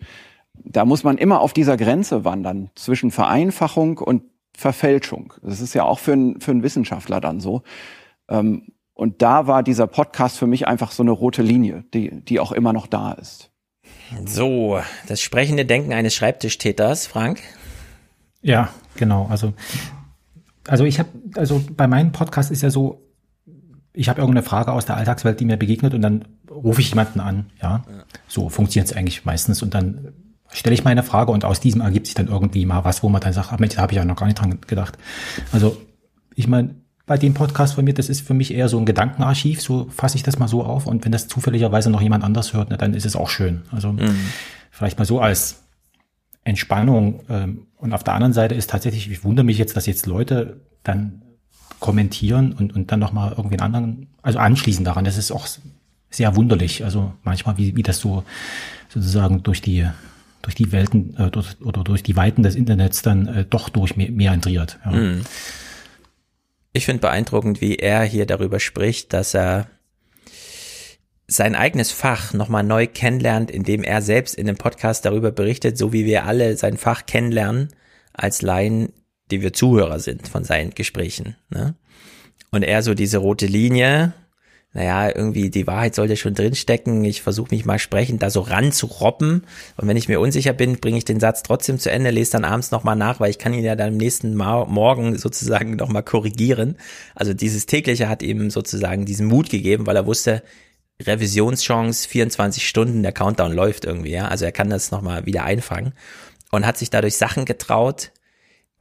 Da 0.65 0.85
muss 0.85 1.05
man 1.05 1.19
immer 1.19 1.41
auf 1.41 1.53
dieser 1.53 1.77
Grenze 1.77 2.25
wandern 2.25 2.71
zwischen 2.75 3.11
Vereinfachung 3.11 3.99
und 3.99 4.23
Verfälschung. 4.57 5.35
Das 5.43 5.61
ist 5.61 5.75
ja 5.75 5.85
auch 5.85 5.99
für, 5.99 6.13
einen 6.13 6.41
für 6.41 6.51
einen 6.51 6.63
Wissenschaftler 6.63 7.21
dann 7.21 7.41
so. 7.41 7.63
Ähm, 8.29 8.73
und 8.97 9.21
da 9.21 9.47
war 9.47 9.63
dieser 9.63 9.87
Podcast 9.87 10.39
für 10.39 10.47
mich 10.47 10.67
einfach 10.67 10.91
so 10.91 11.03
eine 11.03 11.11
rote 11.11 11.43
Linie, 11.43 11.85
die, 11.93 12.23
die 12.25 12.41
auch 12.41 12.51
immer 12.51 12.73
noch 12.73 12.87
da 12.87 13.13
ist. 13.13 13.51
So, 14.25 14.81
das 15.07 15.21
sprechende 15.21 15.67
Denken 15.67 15.93
eines 15.93 16.15
Schreibtischtäters, 16.15 17.07
Frank? 17.07 17.43
Ja, 18.41 18.71
genau. 18.97 19.27
Also, 19.27 19.53
also 20.67 20.85
ich 20.85 20.99
habe, 20.99 21.11
also 21.35 21.63
bei 21.77 21.87
meinem 21.87 22.13
Podcast 22.13 22.51
ist 22.51 22.63
ja 22.63 22.71
so, 22.71 23.03
ich 23.93 24.09
habe 24.09 24.21
irgendeine 24.21 24.47
Frage 24.47 24.73
aus 24.73 24.87
der 24.87 24.97
Alltagswelt, 24.97 25.41
die 25.41 25.45
mir 25.45 25.59
begegnet 25.59 25.93
und 25.93 26.01
dann 26.01 26.25
rufe 26.51 26.81
ich 26.81 26.89
jemanden 26.89 27.21
an. 27.21 27.51
Ja, 27.61 27.85
so 28.29 28.49
funktioniert 28.49 28.91
es 28.91 28.97
eigentlich 28.97 29.27
meistens 29.27 29.63
und 29.63 29.75
dann 29.75 30.15
stelle 30.51 30.73
ich 30.73 30.85
meine 30.85 31.03
Frage 31.03 31.33
und 31.33 31.45
aus 31.45 31.61
diesem 31.61 31.83
ergibt 31.83 32.07
sich 32.07 32.15
dann 32.15 32.29
irgendwie 32.29 32.65
mal 32.65 32.85
was, 32.85 33.03
wo 33.03 33.11
man 33.11 33.21
dann 33.21 33.35
sagt, 33.35 33.53
ah, 33.53 33.57
da 33.59 33.83
habe 33.83 33.93
ich 33.93 33.99
ja 33.99 34.07
noch 34.07 34.17
gar 34.17 34.25
nicht 34.25 34.41
dran 34.41 34.59
gedacht. 34.67 34.97
Also 35.53 35.77
ich 36.35 36.49
meine, 36.49 36.77
bei 37.07 37.17
dem 37.17 37.35
Podcast 37.35 37.75
von 37.75 37.85
mir, 37.85 37.95
das 37.95 38.09
ist 38.09 38.27
für 38.27 38.35
mich 38.35 38.53
eher 38.53 38.69
so 38.69 38.79
ein 38.79 38.85
Gedankenarchiv, 38.85 39.63
so 39.63 39.89
fasse 39.91 40.17
ich 40.17 40.25
das 40.25 40.39
mal 40.39 40.49
so 40.49 40.65
auf. 40.65 40.87
Und 40.87 41.05
wenn 41.05 41.13
das 41.13 41.29
zufälligerweise 41.29 41.89
noch 41.89 42.01
jemand 42.01 42.25
anders 42.25 42.53
hört, 42.53 42.71
ne, 42.71 42.77
dann 42.77 42.95
ist 42.95 43.07
es 43.07 43.15
auch 43.15 43.29
schön. 43.29 43.63
Also 43.71 43.93
mhm. 43.93 44.17
vielleicht 44.73 44.99
mal 44.99 45.05
so 45.05 45.21
als 45.21 45.63
Entspannung. 46.43 47.23
Ähm, 47.29 47.67
und 47.77 47.93
auf 47.93 48.03
der 48.03 48.15
anderen 48.15 48.33
Seite 48.33 48.57
ist 48.57 48.71
tatsächlich, 48.71 49.09
ich 49.09 49.23
wundere 49.23 49.45
mich 49.45 49.57
jetzt, 49.57 49.77
dass 49.77 49.87
jetzt 49.87 50.07
Leute 50.07 50.61
dann 50.83 51.23
kommentieren 51.79 52.53
und, 52.53 52.75
und 52.75 52.91
dann 52.91 52.99
nochmal 52.99 53.35
irgendwie 53.37 53.59
einen 53.59 53.75
anderen, 53.75 54.07
also 54.23 54.41
anschließen 54.41 54.85
daran. 54.85 55.05
Das 55.05 55.17
ist 55.17 55.31
auch 55.31 55.47
sehr 56.11 56.35
wunderlich. 56.35 56.85
Also 56.85 57.13
manchmal, 57.23 57.57
wie, 57.57 57.77
wie 57.77 57.83
das 57.83 58.01
so 58.01 58.25
sozusagen 58.89 59.43
durch 59.45 59.61
die 59.61 59.87
durch 60.43 60.55
die 60.55 60.71
Welten 60.71 61.17
äh, 61.17 61.31
durch, 61.31 61.61
oder 61.61 61.83
durch 61.83 62.05
die 62.05 62.15
Weiten 62.15 62.45
des 62.45 62.55
Internets 62.55 63.03
dann 63.03 63.27
äh, 63.27 63.45
doch 63.45 63.69
durch 63.69 63.97
entriert. 63.97 64.79
Ja. 64.85 64.93
Mhm. 64.93 65.23
Ich 66.77 66.85
finde 66.85 67.01
beeindruckend, 67.01 67.63
wie 67.63 67.77
er 67.77 68.03
hier 68.03 68.27
darüber 68.27 68.61
spricht, 68.61 69.15
dass 69.15 69.33
er 69.33 69.71
sein 71.27 71.55
eigenes 71.55 71.91
Fach 71.91 72.35
nochmal 72.35 72.65
neu 72.65 72.87
kennenlernt, 72.87 73.51
indem 73.51 73.83
er 73.83 74.03
selbst 74.03 74.35
in 74.35 74.47
dem 74.47 74.57
Podcast 74.57 75.07
darüber 75.07 75.33
berichtet, 75.33 75.79
so 75.79 75.95
wie 75.95 76.05
wir 76.05 76.27
alle 76.27 76.55
sein 76.59 76.77
Fach 76.77 77.07
kennenlernen 77.07 77.71
als 78.13 78.43
Laien, 78.43 78.93
die 79.31 79.41
wir 79.41 79.55
Zuhörer 79.55 80.01
sind 80.01 80.29
von 80.29 80.45
seinen 80.45 80.73
Gesprächen. 80.73 81.37
Ne? 81.49 81.77
Und 82.51 82.63
er 82.63 82.83
so 82.83 82.93
diese 82.93 83.19
rote 83.19 83.47
Linie, 83.47 84.13
naja, 84.77 85.09
irgendwie 85.17 85.49
die 85.49 85.67
Wahrheit 85.67 85.95
sollte 85.95 86.19
schon 86.19 86.35
drinstecken. 86.35 87.03
Ich 87.03 87.23
versuche 87.23 87.55
mich 87.55 87.65
mal 87.65 87.79
sprechend 87.79 88.23
da 88.23 88.29
so 88.29 88.41
ranzurobben. 88.43 89.47
Und 89.79 89.89
wenn 89.89 89.97
ich 89.97 90.07
mir 90.07 90.21
unsicher 90.21 90.53
bin, 90.53 90.81
bringe 90.81 90.99
ich 90.99 91.07
den 91.07 91.19
Satz 91.19 91.43
trotzdem 91.43 91.79
zu 91.79 91.91
Ende, 91.91 92.11
lese 92.11 92.33
dann 92.33 92.45
abends 92.45 92.73
nochmal 92.73 92.95
nach, 92.95 93.19
weil 93.19 93.31
ich 93.31 93.39
kann 93.39 93.55
ihn 93.55 93.65
ja 93.65 93.75
dann 93.75 93.95
am 93.95 93.97
nächsten 93.97 94.35
mal, 94.37 94.67
Morgen 94.67 95.17
sozusagen 95.17 95.77
nochmal 95.77 96.03
korrigieren. 96.03 96.77
Also 97.15 97.33
dieses 97.33 97.65
tägliche 97.65 98.11
hat 98.11 98.23
ihm 98.23 98.51
sozusagen 98.51 99.07
diesen 99.07 99.29
Mut 99.29 99.49
gegeben, 99.49 99.87
weil 99.87 99.97
er 99.97 100.05
wusste, 100.05 100.43
Revisionschance, 101.03 102.07
24 102.07 102.69
Stunden, 102.69 103.03
der 103.03 103.13
Countdown 103.13 103.53
läuft 103.53 103.87
irgendwie, 103.87 104.11
ja. 104.11 104.29
Also 104.29 104.45
er 104.45 104.53
kann 104.53 104.69
das 104.69 104.91
nochmal 104.91 105.25
wieder 105.25 105.45
einfangen 105.45 105.95
und 106.51 106.67
hat 106.67 106.77
sich 106.77 106.91
dadurch 106.91 107.17
Sachen 107.17 107.47
getraut, 107.47 108.13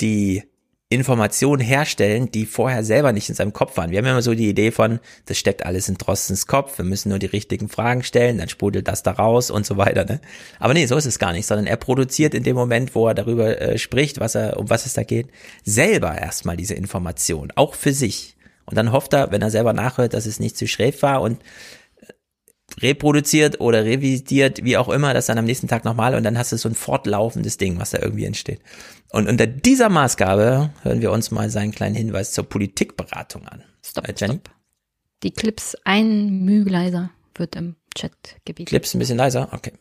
die 0.01 0.43
Informationen 0.89 1.63
herstellen, 1.63 2.29
die 2.31 2.45
vorher 2.45 2.83
selber 2.83 3.11
nicht 3.11 3.27
in 3.27 3.33
seinem 3.33 3.53
Kopf 3.53 3.75
waren. 3.75 3.89
Wir 3.89 3.97
haben 3.97 4.05
immer 4.05 4.21
so 4.21 4.35
die 4.35 4.49
Idee 4.49 4.69
von, 4.69 4.99
das 5.25 5.39
steckt 5.39 5.65
alles 5.65 5.89
in 5.89 5.95
Drostens 5.95 6.45
Kopf, 6.45 6.77
wir 6.77 6.85
müssen 6.85 7.09
nur 7.09 7.17
die 7.17 7.25
richtigen 7.25 7.69
Fragen 7.69 8.03
stellen, 8.03 8.37
dann 8.37 8.49
sprudelt 8.49 8.87
das 8.87 9.01
da 9.01 9.11
raus 9.11 9.49
und 9.49 9.65
so 9.65 9.77
weiter. 9.77 10.05
Ne? 10.05 10.21
Aber 10.59 10.75
nee, 10.75 10.85
so 10.85 10.95
ist 10.95 11.07
es 11.07 11.17
gar 11.17 11.33
nicht, 11.33 11.47
sondern 11.47 11.65
er 11.65 11.77
produziert 11.77 12.35
in 12.35 12.43
dem 12.43 12.55
Moment, 12.55 12.93
wo 12.93 13.07
er 13.07 13.15
darüber 13.15 13.59
äh, 13.59 13.79
spricht, 13.79 14.19
was 14.19 14.35
er, 14.35 14.57
um 14.59 14.69
was 14.69 14.85
es 14.85 14.93
da 14.93 15.01
geht, 15.01 15.29
selber 15.63 16.15
erstmal 16.15 16.55
diese 16.55 16.75
Information, 16.75 17.51
auch 17.55 17.73
für 17.73 17.91
sich. 17.91 18.35
Und 18.65 18.77
dann 18.77 18.91
hofft 18.91 19.13
er, 19.13 19.31
wenn 19.31 19.41
er 19.41 19.49
selber 19.49 19.73
nachhört, 19.73 20.13
dass 20.13 20.27
es 20.27 20.39
nicht 20.39 20.55
zu 20.55 20.67
schräg 20.67 21.01
war 21.01 21.21
und 21.21 21.39
reproduziert 22.81 23.61
oder 23.61 23.85
revidiert, 23.85 24.63
wie 24.63 24.77
auch 24.77 24.89
immer, 24.89 25.13
das 25.13 25.27
dann 25.27 25.37
am 25.37 25.45
nächsten 25.45 25.67
Tag 25.67 25.85
nochmal 25.85 26.15
und 26.15 26.23
dann 26.23 26.37
hast 26.37 26.51
du 26.51 26.57
so 26.57 26.67
ein 26.67 26.75
fortlaufendes 26.75 27.57
Ding, 27.57 27.79
was 27.79 27.91
da 27.91 27.99
irgendwie 27.99 28.25
entsteht. 28.25 28.59
Und 29.11 29.29
unter 29.29 29.47
dieser 29.47 29.89
Maßgabe 29.89 30.71
hören 30.81 31.01
wir 31.01 31.11
uns 31.11 31.31
mal 31.31 31.49
seinen 31.49 31.71
kleinen 31.71 31.95
Hinweis 31.95 32.33
zur 32.33 32.43
Politikberatung 32.49 33.47
an. 33.47 33.63
Stop, 33.83 34.07
äh, 34.07 34.13
Jenny? 34.17 34.35
Stop. 34.35 34.49
Die 35.23 35.31
Clips 35.31 35.77
ein 35.85 36.43
Mühe 36.43 36.65
leiser 36.65 37.11
wird 37.35 37.55
im 37.55 37.75
Chat 37.95 38.13
gebeten. 38.45 38.67
Clips 38.67 38.93
ein 38.93 38.99
bisschen 38.99 39.17
leiser? 39.17 39.49
Okay. 39.53 39.71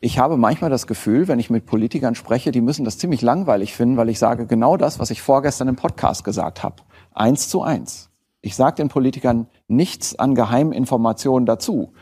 ich 0.00 0.18
habe 0.18 0.38
manchmal 0.38 0.70
das 0.70 0.86
Gefühl, 0.86 1.28
wenn 1.28 1.38
ich 1.38 1.50
mit 1.50 1.66
Politikern 1.66 2.14
spreche, 2.14 2.52
die 2.52 2.62
müssen 2.62 2.84
das 2.84 2.96
ziemlich 2.96 3.20
langweilig 3.20 3.74
finden, 3.74 3.98
weil 3.98 4.08
ich 4.08 4.18
sage 4.18 4.46
genau 4.46 4.78
das, 4.78 4.98
was 4.98 5.10
ich 5.10 5.20
vorgestern 5.20 5.68
im 5.68 5.76
Podcast 5.76 6.24
gesagt 6.24 6.62
habe. 6.62 6.76
Eins 7.12 7.48
zu 7.48 7.62
eins. 7.62 8.10
Ich 8.40 8.56
sage 8.56 8.76
den 8.76 8.88
Politikern 8.88 9.48
nichts 9.68 10.18
an 10.18 10.34
Geheiminformationen 10.34 11.44
dazu, 11.44 11.92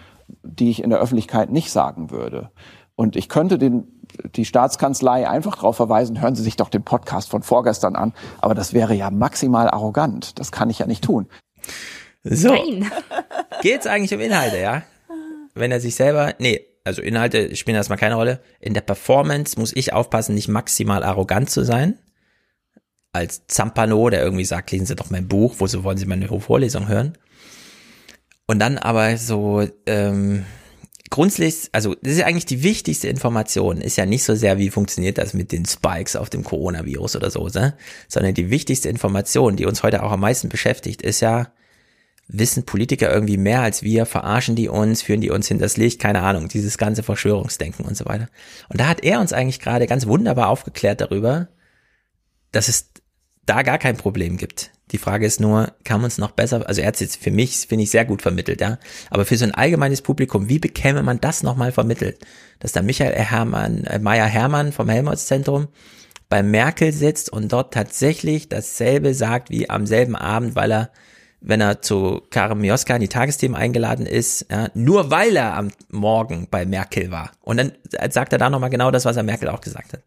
die 0.42 0.70
ich 0.70 0.82
in 0.82 0.90
der 0.90 1.00
Öffentlichkeit 1.00 1.50
nicht 1.50 1.70
sagen 1.70 2.10
würde. 2.10 2.50
Und 2.94 3.14
ich 3.14 3.28
könnte 3.28 3.58
den, 3.58 3.86
die 4.34 4.44
Staatskanzlei 4.44 5.28
einfach 5.28 5.56
darauf 5.56 5.76
verweisen, 5.76 6.20
hören 6.20 6.34
Sie 6.34 6.42
sich 6.42 6.56
doch 6.56 6.68
den 6.68 6.82
Podcast 6.82 7.30
von 7.30 7.42
vorgestern 7.42 7.94
an. 7.94 8.12
Aber 8.40 8.54
das 8.54 8.72
wäre 8.72 8.94
ja 8.94 9.10
maximal 9.10 9.70
arrogant. 9.70 10.38
Das 10.38 10.50
kann 10.50 10.70
ich 10.70 10.80
ja 10.80 10.86
nicht 10.86 11.04
tun. 11.04 11.28
So. 12.24 12.56
Geht's 13.62 13.86
eigentlich 13.86 14.14
um 14.14 14.20
Inhalte, 14.20 14.58
ja? 14.58 14.82
Wenn 15.54 15.70
er 15.70 15.80
sich 15.80 15.94
selber, 15.94 16.34
nee, 16.38 16.60
also 16.84 17.02
Inhalte 17.02 17.54
spielen 17.54 17.76
erstmal 17.76 17.98
keine 17.98 18.14
Rolle. 18.14 18.40
In 18.60 18.74
der 18.74 18.80
Performance 18.80 19.58
muss 19.58 19.76
ich 19.76 19.92
aufpassen, 19.92 20.34
nicht 20.34 20.48
maximal 20.48 21.02
arrogant 21.02 21.50
zu 21.50 21.64
sein. 21.64 21.98
Als 23.12 23.46
Zampano, 23.46 24.10
der 24.10 24.22
irgendwie 24.22 24.44
sagt, 24.44 24.70
lesen 24.70 24.86
Sie 24.86 24.96
doch 24.96 25.10
mein 25.10 25.28
Buch, 25.28 25.56
wozu 25.58 25.84
wollen 25.84 25.98
Sie 25.98 26.06
meine 26.06 26.28
Vorlesung 26.40 26.88
hören? 26.88 27.16
Und 28.48 28.60
dann 28.60 28.78
aber 28.78 29.18
so, 29.18 29.68
ähm, 29.84 30.46
grundsätzlich, 31.10 31.68
also 31.72 31.94
das 32.02 32.12
ist 32.12 32.18
ja 32.20 32.26
eigentlich 32.26 32.46
die 32.46 32.62
wichtigste 32.62 33.06
Information, 33.06 33.82
ist 33.82 33.96
ja 33.96 34.06
nicht 34.06 34.24
so 34.24 34.34
sehr, 34.34 34.56
wie 34.56 34.70
funktioniert 34.70 35.18
das 35.18 35.34
mit 35.34 35.52
den 35.52 35.66
Spikes 35.66 36.16
auf 36.16 36.30
dem 36.30 36.44
Coronavirus 36.44 37.16
oder 37.16 37.30
so, 37.30 37.46
ne? 37.48 37.76
sondern 38.08 38.32
die 38.32 38.48
wichtigste 38.48 38.88
Information, 38.88 39.56
die 39.56 39.66
uns 39.66 39.82
heute 39.82 40.02
auch 40.02 40.12
am 40.12 40.20
meisten 40.20 40.48
beschäftigt, 40.48 41.02
ist 41.02 41.20
ja, 41.20 41.52
wissen 42.26 42.64
Politiker 42.64 43.12
irgendwie 43.12 43.36
mehr 43.36 43.60
als 43.60 43.82
wir, 43.82 44.06
verarschen 44.06 44.56
die 44.56 44.68
uns, 44.68 45.02
führen 45.02 45.20
die 45.20 45.30
uns 45.30 45.48
hinters 45.48 45.76
Licht, 45.76 46.00
keine 46.00 46.22
Ahnung, 46.22 46.48
dieses 46.48 46.78
ganze 46.78 47.02
Verschwörungsdenken 47.02 47.84
und 47.84 47.98
so 47.98 48.06
weiter. 48.06 48.28
Und 48.70 48.80
da 48.80 48.88
hat 48.88 49.02
er 49.04 49.20
uns 49.20 49.34
eigentlich 49.34 49.60
gerade 49.60 49.86
ganz 49.86 50.06
wunderbar 50.06 50.48
aufgeklärt 50.48 51.02
darüber, 51.02 51.48
dass 52.50 52.68
es 52.68 52.90
da 53.48 53.62
gar 53.62 53.78
kein 53.78 53.96
Problem 53.96 54.36
gibt. 54.36 54.70
Die 54.90 54.98
Frage 54.98 55.26
ist 55.26 55.40
nur, 55.40 55.72
kann 55.84 56.00
man 56.00 56.08
es 56.08 56.18
noch 56.18 56.30
besser, 56.30 56.66
also 56.66 56.80
er 56.80 56.88
hat 56.88 56.94
es 56.94 57.00
jetzt 57.00 57.22
für 57.22 57.30
mich, 57.30 57.66
finde 57.68 57.84
ich, 57.84 57.90
sehr 57.90 58.04
gut 58.04 58.22
vermittelt, 58.22 58.60
ja. 58.60 58.78
Aber 59.10 59.24
für 59.24 59.36
so 59.36 59.44
ein 59.44 59.54
allgemeines 59.54 60.02
Publikum, 60.02 60.48
wie 60.48 60.58
bekäme 60.58 61.02
man 61.02 61.20
das 61.20 61.42
nochmal 61.42 61.72
vermittelt? 61.72 62.18
Dass 62.58 62.72
da 62.72 62.82
Michael 62.82 63.12
Hermann, 63.12 63.84
äh, 63.84 63.98
Meier 63.98 64.26
Hermann 64.26 64.72
vom 64.72 64.88
Helmholtz-Zentrum 64.88 65.68
bei 66.28 66.42
Merkel 66.42 66.92
sitzt 66.92 67.30
und 67.30 67.52
dort 67.52 67.74
tatsächlich 67.74 68.48
dasselbe 68.48 69.14
sagt 69.14 69.50
wie 69.50 69.68
am 69.68 69.86
selben 69.86 70.16
Abend, 70.16 70.54
weil 70.56 70.72
er 70.72 70.90
wenn 71.40 71.60
er 71.60 71.80
zu 71.82 72.22
Karim 72.30 72.60
Mioska 72.60 72.96
in 72.96 73.00
die 73.00 73.08
Tagesthemen 73.08 73.56
eingeladen 73.56 74.06
ist, 74.06 74.46
ja, 74.50 74.68
nur 74.74 75.10
weil 75.10 75.36
er 75.36 75.54
am 75.54 75.70
Morgen 75.88 76.48
bei 76.50 76.66
Merkel 76.66 77.10
war. 77.10 77.30
Und 77.42 77.58
dann 77.58 77.72
sagt 78.10 78.32
er 78.32 78.38
da 78.38 78.50
nochmal 78.50 78.70
genau 78.70 78.90
das, 78.90 79.04
was 79.04 79.16
er 79.16 79.22
Merkel 79.22 79.48
auch 79.48 79.60
gesagt 79.60 79.92
hat. 79.92 80.02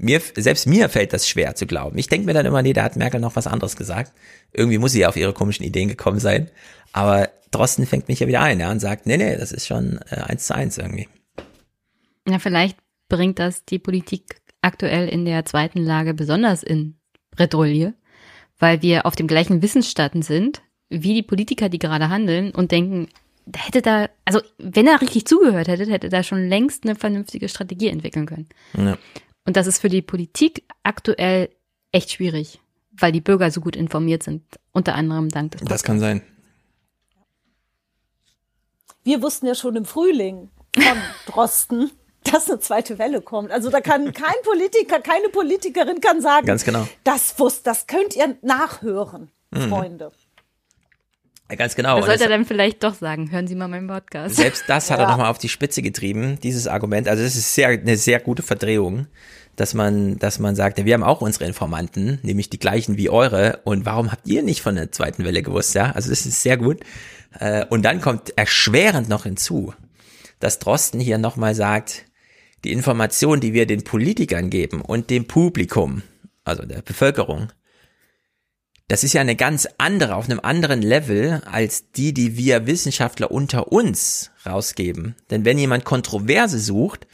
Mir, 0.00 0.22
selbst 0.36 0.68
mir 0.68 0.88
fällt 0.88 1.12
das 1.12 1.28
schwer 1.28 1.56
zu 1.56 1.66
glauben. 1.66 1.98
Ich 1.98 2.06
denke 2.06 2.26
mir 2.26 2.32
dann 2.32 2.46
immer, 2.46 2.62
nee, 2.62 2.72
da 2.72 2.84
hat 2.84 2.94
Merkel 2.94 3.20
noch 3.20 3.34
was 3.34 3.48
anderes 3.48 3.74
gesagt. 3.76 4.12
Irgendwie 4.52 4.78
muss 4.78 4.92
sie 4.92 5.00
ja 5.00 5.08
auf 5.08 5.16
ihre 5.16 5.32
komischen 5.32 5.64
Ideen 5.66 5.88
gekommen 5.88 6.20
sein. 6.20 6.50
Aber 6.92 7.30
Drosten 7.50 7.84
fängt 7.84 8.06
mich 8.08 8.20
ja 8.20 8.28
wieder 8.28 8.40
ein, 8.40 8.60
ja, 8.60 8.70
und 8.70 8.78
sagt, 8.78 9.06
nee, 9.06 9.16
nee, 9.16 9.36
das 9.36 9.50
ist 9.50 9.66
schon 9.66 9.98
äh, 10.10 10.20
eins 10.20 10.46
zu 10.46 10.54
eins 10.54 10.78
irgendwie. 10.78 11.08
Ja, 12.28 12.38
vielleicht 12.38 12.76
bringt 13.08 13.40
das 13.40 13.64
die 13.64 13.80
Politik 13.80 14.40
aktuell 14.62 15.08
in 15.08 15.24
der 15.24 15.44
zweiten 15.44 15.82
Lage 15.82 16.14
besonders 16.14 16.62
in 16.62 16.96
Bredouille, 17.30 17.94
weil 18.58 18.82
wir 18.82 19.04
auf 19.04 19.16
dem 19.16 19.26
gleichen 19.26 19.62
Wissensstand 19.62 20.24
sind, 20.24 20.62
wie 20.90 21.14
die 21.14 21.22
Politiker, 21.22 21.68
die 21.68 21.78
gerade 21.78 22.08
handeln 22.08 22.52
und 22.52 22.70
denken, 22.70 23.08
da 23.46 23.60
hätte 23.60 23.82
da, 23.82 24.08
also 24.24 24.40
wenn 24.58 24.86
er 24.86 25.00
richtig 25.00 25.26
zugehört 25.26 25.68
hätte, 25.68 25.90
hätte 25.90 26.08
da 26.08 26.22
schon 26.22 26.48
längst 26.48 26.84
eine 26.84 26.94
vernünftige 26.94 27.48
Strategie 27.48 27.88
entwickeln 27.88 28.26
können. 28.26 28.48
Ja. 28.76 28.98
Und 29.44 29.56
das 29.56 29.66
ist 29.66 29.78
für 29.80 29.88
die 29.88 30.02
Politik 30.02 30.64
aktuell 30.82 31.48
echt 31.92 32.10
schwierig, 32.12 32.60
weil 32.92 33.12
die 33.12 33.20
Bürger 33.20 33.50
so 33.50 33.60
gut 33.60 33.76
informiert 33.76 34.22
sind, 34.22 34.42
unter 34.72 34.94
anderem 34.94 35.28
dank 35.30 35.52
des 35.52 35.62
Das 35.62 35.82
kann 35.82 36.00
sein. 36.00 36.22
Wir 39.04 39.22
wussten 39.22 39.46
ja 39.46 39.54
schon 39.54 39.76
im 39.76 39.84
Frühling 39.84 40.50
von 40.74 40.98
Drosten, 41.26 41.90
dass 42.24 42.50
eine 42.50 42.60
zweite 42.60 42.98
Welle 42.98 43.22
kommt. 43.22 43.50
Also 43.50 43.70
da 43.70 43.80
kann 43.80 44.12
kein 44.12 44.34
Politiker, 44.42 45.00
keine 45.00 45.28
Politikerin 45.30 46.00
kann 46.00 46.20
sagen, 46.20 46.46
Ganz 46.46 46.64
genau. 46.64 46.86
das 47.04 47.38
wusst, 47.38 47.66
das 47.66 47.86
könnt 47.86 48.14
ihr 48.16 48.36
nachhören, 48.42 49.30
Mhm. 49.50 49.68
Freunde. 49.70 50.12
Ja, 51.50 51.56
Ganz 51.56 51.74
genau. 51.74 51.96
Und 51.96 52.04
sollte 52.04 52.24
er 52.24 52.28
dann 52.28 52.44
vielleicht 52.44 52.84
doch 52.84 52.94
sagen, 52.94 53.30
hören 53.30 53.46
Sie 53.46 53.54
mal 53.54 53.68
meinen 53.68 53.88
Podcast. 53.88 54.36
Selbst 54.36 54.64
das 54.68 54.90
hat 54.90 54.98
er 54.98 55.04
Ja. 55.06 55.10
nochmal 55.12 55.30
auf 55.30 55.38
die 55.38 55.48
Spitze 55.48 55.80
getrieben, 55.82 56.38
dieses 56.42 56.66
Argument. 56.66 57.08
Also 57.08 57.22
das 57.22 57.36
ist 57.36 57.54
sehr, 57.54 57.68
eine 57.68 57.96
sehr 57.96 58.20
gute 58.20 58.42
Verdrehung, 58.42 59.06
dass 59.56 59.72
man, 59.74 60.18
dass 60.18 60.38
man 60.38 60.54
sagt, 60.56 60.78
ja, 60.78 60.84
wir 60.84 60.94
haben 60.94 61.02
auch 61.02 61.20
unsere 61.22 61.46
Informanten, 61.46 62.18
nämlich 62.22 62.50
die 62.50 62.58
gleichen 62.58 62.96
wie 62.98 63.08
eure. 63.08 63.60
Und 63.64 63.86
warum 63.86 64.12
habt 64.12 64.28
ihr 64.28 64.42
nicht 64.42 64.60
von 64.60 64.74
der 64.74 64.92
zweiten 64.92 65.24
Welle 65.24 65.42
gewusst? 65.42 65.74
Ja, 65.74 65.92
also 65.92 66.10
das 66.10 66.26
ist 66.26 66.42
sehr 66.42 66.58
gut. 66.58 66.80
Äh, 67.38 67.64
Und 67.70 67.82
dann 67.84 68.00
kommt 68.00 68.36
erschwerend 68.36 69.08
noch 69.08 69.24
hinzu, 69.24 69.72
dass 70.40 70.58
Drosten 70.58 71.00
hier 71.00 71.18
nochmal 71.18 71.54
sagt, 71.54 72.04
die 72.64 72.72
Information, 72.72 73.40
die 73.40 73.52
wir 73.54 73.66
den 73.66 73.84
Politikern 73.84 74.50
geben 74.50 74.82
und 74.82 75.10
dem 75.10 75.26
Publikum, 75.26 76.02
also 76.44 76.64
der 76.64 76.82
Bevölkerung, 76.82 77.48
das 78.88 79.04
ist 79.04 79.12
ja 79.12 79.20
eine 79.20 79.36
ganz 79.36 79.68
andere, 79.76 80.16
auf 80.16 80.28
einem 80.28 80.40
anderen 80.42 80.80
Level 80.80 81.42
als 81.50 81.92
die, 81.92 82.14
die 82.14 82.36
wir 82.36 82.66
Wissenschaftler 82.66 83.30
unter 83.30 83.70
uns 83.70 84.30
rausgeben. 84.46 85.14
Denn 85.30 85.44
wenn 85.44 85.58
jemand 85.58 85.84
Kontroverse 85.84 86.58
sucht, 86.58 87.06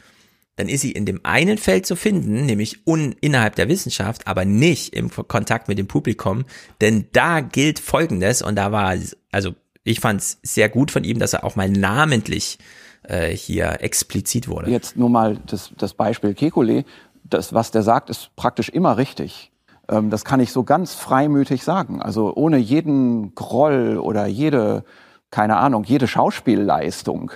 dann 0.55 0.69
ist 0.69 0.81
sie 0.81 0.93
in 0.93 1.05
dem 1.05 1.19
einen 1.23 1.57
Feld 1.57 1.85
zu 1.85 1.97
finden, 1.97 2.45
nämlich 2.45 2.87
un 2.87 3.13
innerhalb 3.19 3.55
der 3.55 3.67
Wissenschaft, 3.67 4.25
aber 4.25 4.45
nicht 4.45 4.95
im 4.95 5.09
Kontakt 5.09 5.67
mit 5.67 5.77
dem 5.77 5.87
Publikum. 5.87 6.45
Denn 6.79 7.07
da 7.11 7.41
gilt 7.41 7.79
Folgendes, 7.79 8.41
und 8.41 8.55
da 8.55 8.71
war, 8.71 8.95
also 9.31 9.53
ich 9.83 9.99
fand 9.99 10.21
es 10.21 10.39
sehr 10.43 10.69
gut 10.69 10.91
von 10.91 11.03
ihm, 11.03 11.19
dass 11.19 11.33
er 11.33 11.43
auch 11.43 11.57
mal 11.57 11.69
namentlich 11.69 12.57
äh, 13.03 13.35
hier 13.35 13.81
explizit 13.81 14.47
wurde. 14.47 14.71
Jetzt 14.71 14.95
nur 14.95 15.09
mal 15.09 15.37
das, 15.45 15.71
das 15.77 15.93
Beispiel 15.93 16.31
Kekulé. 16.31 16.85
Das, 17.25 17.53
was 17.53 17.71
der 17.71 17.83
sagt, 17.83 18.09
ist 18.09 18.33
praktisch 18.37 18.69
immer 18.69 18.97
richtig. 18.97 19.51
Ähm, 19.89 20.09
das 20.09 20.25
kann 20.25 20.39
ich 20.39 20.51
so 20.51 20.63
ganz 20.63 20.93
freimütig 20.93 21.63
sagen. 21.63 22.01
Also 22.01 22.33
ohne 22.35 22.57
jeden 22.57 23.35
Groll 23.35 23.97
oder 23.97 24.25
jede, 24.25 24.83
keine 25.31 25.57
Ahnung, 25.57 25.83
jede 25.83 26.07
Schauspielleistung. 26.07 27.31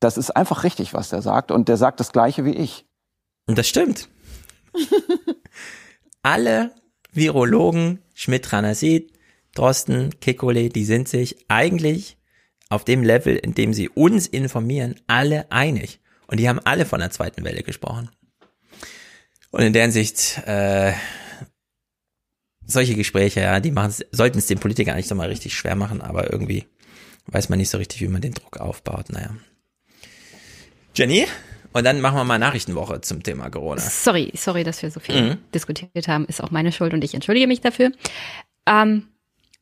Das 0.00 0.16
ist 0.16 0.30
einfach 0.30 0.64
richtig, 0.64 0.94
was 0.94 1.10
der 1.10 1.22
sagt. 1.22 1.50
Und 1.50 1.68
der 1.68 1.76
sagt 1.76 2.00
das 2.00 2.12
Gleiche 2.12 2.44
wie 2.44 2.54
ich. 2.54 2.86
Und 3.46 3.58
das 3.58 3.68
stimmt. 3.68 4.08
Alle 6.22 6.72
Virologen, 7.12 8.00
Schmidt, 8.14 8.52
Ranasid, 8.52 9.12
Drosten, 9.54 10.10
Kekulé, 10.20 10.72
die 10.72 10.84
sind 10.84 11.08
sich 11.08 11.44
eigentlich 11.48 12.16
auf 12.70 12.84
dem 12.84 13.02
Level, 13.02 13.36
in 13.36 13.54
dem 13.54 13.74
sie 13.74 13.90
uns 13.90 14.26
informieren, 14.26 14.96
alle 15.06 15.50
einig. 15.52 16.00
Und 16.26 16.40
die 16.40 16.48
haben 16.48 16.58
alle 16.60 16.86
von 16.86 17.00
der 17.00 17.10
zweiten 17.10 17.44
Welle 17.44 17.62
gesprochen. 17.62 18.08
Und 19.50 19.60
in 19.60 19.74
der 19.74 19.82
Hinsicht, 19.82 20.38
äh, 20.46 20.92
solche 22.66 22.94
Gespräche, 22.94 23.40
ja, 23.40 23.60
die 23.60 23.70
machen 23.70 23.94
sollten 24.12 24.38
es 24.38 24.46
den 24.46 24.58
Politikern 24.58 24.94
eigentlich 24.94 25.08
doch 25.08 25.16
mal 25.16 25.28
richtig 25.28 25.54
schwer 25.54 25.74
machen, 25.76 26.00
aber 26.00 26.32
irgendwie 26.32 26.66
weiß 27.26 27.48
man 27.48 27.58
nicht 27.58 27.70
so 27.70 27.78
richtig, 27.78 28.00
wie 28.00 28.08
man 28.08 28.20
den 28.22 28.34
Druck 28.34 28.58
aufbaut. 28.58 29.10
Naja. 29.10 29.30
Jenny? 30.94 31.26
Und 31.74 31.84
dann 31.84 32.00
machen 32.02 32.16
wir 32.16 32.24
mal 32.24 32.38
Nachrichtenwoche 32.38 33.00
zum 33.00 33.22
Thema 33.22 33.48
Corona. 33.48 33.80
Sorry, 33.80 34.30
sorry, 34.36 34.62
dass 34.62 34.82
wir 34.82 34.90
so 34.90 35.00
viel 35.00 35.22
Mhm. 35.22 35.38
diskutiert 35.54 36.06
haben. 36.06 36.26
Ist 36.26 36.42
auch 36.42 36.50
meine 36.50 36.70
Schuld 36.72 36.92
und 36.92 37.02
ich 37.02 37.14
entschuldige 37.14 37.46
mich 37.46 37.60
dafür. 37.62 37.92
Ähm, 38.66 39.08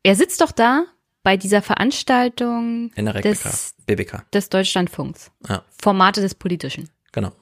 er 0.02 0.16
sitzt 0.16 0.40
doch 0.40 0.50
da 0.50 0.86
bei 1.22 1.36
dieser 1.36 1.62
Veranstaltung 1.62 2.90
In 2.96 3.04
der 3.04 3.14
RecBK, 3.14 3.42
des, 3.42 3.74
BBK. 3.86 4.24
des 4.32 4.48
Deutschlandfunks. 4.48 5.30
Ja, 5.48 5.64
Formate 5.80 6.20
des 6.20 6.34
Politischen. 6.34 6.88
genau. 7.12 7.32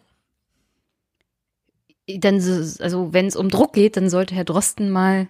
Dann, 2.08 2.40
so- 2.40 2.82
also 2.82 3.12
wenn 3.12 3.26
es 3.26 3.36
um 3.36 3.50
Druck 3.50 3.74
geht, 3.74 3.96
dann 3.96 4.08
sollte 4.08 4.34
Herr 4.34 4.44
Drosten 4.44 4.90
mal 4.90 5.28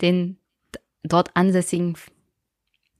den 0.00 0.38
dort 1.02 1.30
ansässigen 1.34 1.96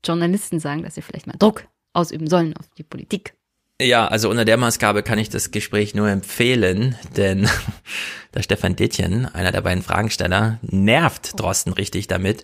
Journalisten 0.05 0.61
sagen, 0.61 0.83
dass 0.83 0.95
sie 0.95 1.03
vielleicht 1.03 1.27
mal 1.27 1.37
Druck 1.39 1.65
ausüben 1.93 2.29
sollen 2.29 2.57
auf 2.57 2.67
die 2.77 2.83
Politik. 2.83 3.35
Ja, 3.81 4.07
also 4.07 4.31
unter 4.31 4.45
der 4.47 4.57
Maßgabe 4.57 5.03
kann 5.03 5.19
ich 5.19 5.29
das 5.29 5.51
Gespräch 5.51 5.95
nur 5.95 6.09
empfehlen, 6.09 6.97
denn 7.17 7.49
der 8.35 8.43
Stefan 8.43 8.77
Detjen, 8.77 9.27
einer 9.27 9.53
der 9.53 9.61
beiden 9.61 9.83
Fragensteller, 9.83 10.59
nervt 10.63 11.39
Drosten 11.39 11.73
richtig 11.73 12.07
damit. 12.07 12.43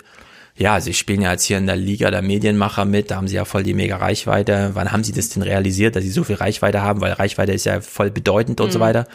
Ja, 0.55 0.81
sie 0.83 0.93
spielen 0.93 1.23
ja 1.23 1.33
jetzt 1.33 1.45
hier 1.45 1.57
in 1.57 1.67
der 1.67 1.77
Liga 1.77 2.11
der 2.11 2.21
Medienmacher 2.21 2.85
mit, 2.85 3.11
da 3.11 3.17
haben 3.17 3.29
sie 3.29 3.37
ja 3.37 3.47
voll 3.47 3.63
die 3.63 3.73
mega 3.73 3.97
Reichweite. 3.97 4.73
Wann 4.75 4.93
haben 4.93 5.03
sie 5.05 5.13
das 5.13 5.31
denn 5.31 5.43
realisiert, 5.43 5.97
dass 5.97 6.05
sie 6.05 6.11
so 6.11 6.25
viel 6.25 6.37
Reichweite 6.37 6.83
haben? 6.83 7.01
Weil 7.01 7.13
Reichweite 7.13 7.53
ist 7.53 7.65
ja 7.65 7.81
voll 7.81 8.11
bedeutend 8.11 8.61
und 8.61 8.71
so 8.71 8.79
Mhm. 8.79 8.83
weiter. 8.83 9.07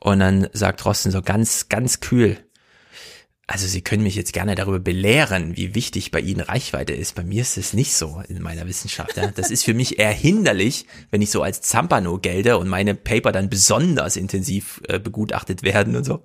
Und 0.00 0.18
dann 0.20 0.48
sagt 0.52 0.84
Drosten 0.84 1.10
so 1.10 1.22
ganz, 1.22 1.70
ganz 1.70 2.00
kühl, 2.00 2.36
also 3.48 3.66
Sie 3.68 3.80
können 3.80 4.02
mich 4.02 4.16
jetzt 4.16 4.32
gerne 4.32 4.56
darüber 4.56 4.80
belehren, 4.80 5.56
wie 5.56 5.74
wichtig 5.76 6.10
bei 6.10 6.20
Ihnen 6.20 6.40
Reichweite 6.40 6.92
ist. 6.92 7.14
Bei 7.14 7.22
mir 7.22 7.42
ist 7.42 7.56
es 7.56 7.72
nicht 7.74 7.94
so 7.94 8.20
in 8.28 8.42
meiner 8.42 8.66
Wissenschaft. 8.66 9.16
Ja. 9.16 9.28
Das 9.28 9.50
ist 9.50 9.64
für 9.64 9.74
mich 9.74 10.00
eher 10.00 10.10
hinderlich, 10.10 10.86
wenn 11.12 11.22
ich 11.22 11.30
so 11.30 11.42
als 11.42 11.60
Zampano 11.60 12.18
gelde 12.18 12.58
und 12.58 12.68
meine 12.68 12.96
Paper 12.96 13.30
dann 13.30 13.48
besonders 13.48 14.16
intensiv 14.16 14.82
äh, 14.88 14.98
begutachtet 14.98 15.62
werden 15.62 15.94
und 15.94 16.04
so. 16.04 16.24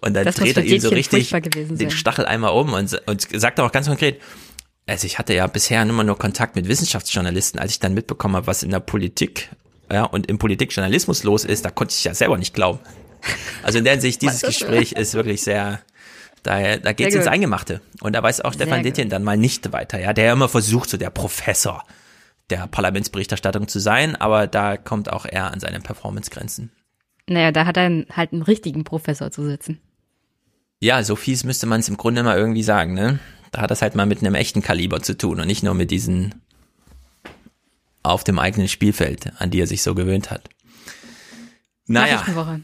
Und 0.00 0.14
dann 0.14 0.24
Das 0.24 0.36
dreht 0.36 0.56
er 0.56 0.64
ihm 0.64 0.80
so 0.80 0.88
richtig 0.88 1.30
den. 1.30 1.90
Stachel 1.90 2.24
einmal 2.24 2.52
um 2.52 2.72
und, 2.72 2.98
und 3.06 3.40
sagt 3.40 3.60
auch 3.60 3.70
ganz 3.70 3.86
konkret, 3.86 4.20
also 4.86 5.06
ich 5.06 5.18
hatte 5.18 5.34
ja 5.34 5.46
bisher 5.46 5.82
immer 5.82 6.04
nur 6.04 6.18
Kontakt 6.18 6.56
mit 6.56 6.66
Wissenschaftsjournalisten, 6.68 7.60
als 7.60 7.72
ich 7.72 7.78
dann 7.78 7.92
mitbekommen 7.92 8.36
habe, 8.36 8.46
was 8.46 8.62
in 8.62 8.70
der 8.70 8.80
Politik 8.80 9.50
ja, 9.90 10.04
und 10.04 10.28
im 10.28 10.38
Politikjournalismus 10.38 11.24
los 11.24 11.44
ist, 11.44 11.64
da 11.64 11.70
konnte 11.70 11.94
ich 11.96 12.04
ja 12.04 12.14
selber 12.14 12.38
nicht 12.38 12.54
glauben. 12.54 12.80
Also 13.62 13.78
in 13.78 13.84
der 13.84 13.94
Hinsicht, 13.94 14.22
dieses? 14.22 14.42
Gespräch 14.42 14.92
ist 14.92 15.14
wirklich 15.14 15.42
sehr, 15.42 15.80
da, 16.44 16.76
da 16.76 16.92
geht's 16.92 17.14
Sehr 17.14 17.22
ins. 17.22 17.30
Eingemachte. 17.30 17.80
Und 18.00 18.14
da 18.14 18.22
weiß 18.22 18.42
auch 18.42 18.52
Stefan 18.52 18.78
gut. 18.78 18.86
Dittjen 18.86 19.08
dann 19.08 19.24
mal 19.24 19.36
nicht 19.36 19.72
weiter, 19.72 19.98
ja, 19.98 20.12
der 20.12 20.26
ja 20.26 20.32
immer 20.32 20.48
versucht, 20.48 20.88
so 20.88 20.96
der 20.96 21.10
Professor 21.10 21.82
der 22.50 22.66
Parlamentsberichterstattung 22.66 23.68
zu 23.68 23.80
sein, 23.80 24.16
aber 24.16 24.46
da 24.46 24.76
kommt 24.76 25.10
auch 25.10 25.24
er 25.24 25.50
an 25.50 25.60
seine 25.60 25.80
Performancegrenzen. 25.80 26.70
Naja, 27.26 27.52
da 27.52 27.64
hat 27.64 27.78
er 27.78 28.04
halt 28.10 28.32
einen 28.32 28.42
richtigen 28.42 28.84
Professor 28.84 29.30
zu 29.30 29.44
sitzen. 29.44 29.80
Ja, 30.78 31.02
so 31.02 31.16
fies 31.16 31.44
müsste 31.44 31.66
man 31.66 31.80
es 31.80 31.88
im 31.88 31.96
Grunde 31.96 32.22
mal 32.22 32.36
irgendwie 32.36 32.62
sagen, 32.62 32.92
ne? 32.92 33.18
Da 33.50 33.62
hat 33.62 33.70
das 33.70 33.80
halt 33.80 33.94
mal 33.94 34.04
mit 34.04 34.20
einem 34.20 34.34
echten 34.34 34.60
Kaliber 34.60 35.00
zu 35.00 35.16
tun 35.16 35.40
und 35.40 35.46
nicht 35.46 35.62
nur 35.62 35.72
mit 35.74 35.90
diesen 35.90 36.34
auf 38.02 38.24
dem 38.24 38.38
eigenen 38.38 38.68
Spielfeld, 38.68 39.32
an 39.38 39.50
die 39.50 39.60
er 39.60 39.66
sich 39.66 39.82
so 39.82 39.94
gewöhnt 39.94 40.30
hat. 40.30 40.50
Naja, 41.86 42.16
Nachrichtenwoche. 42.16 42.60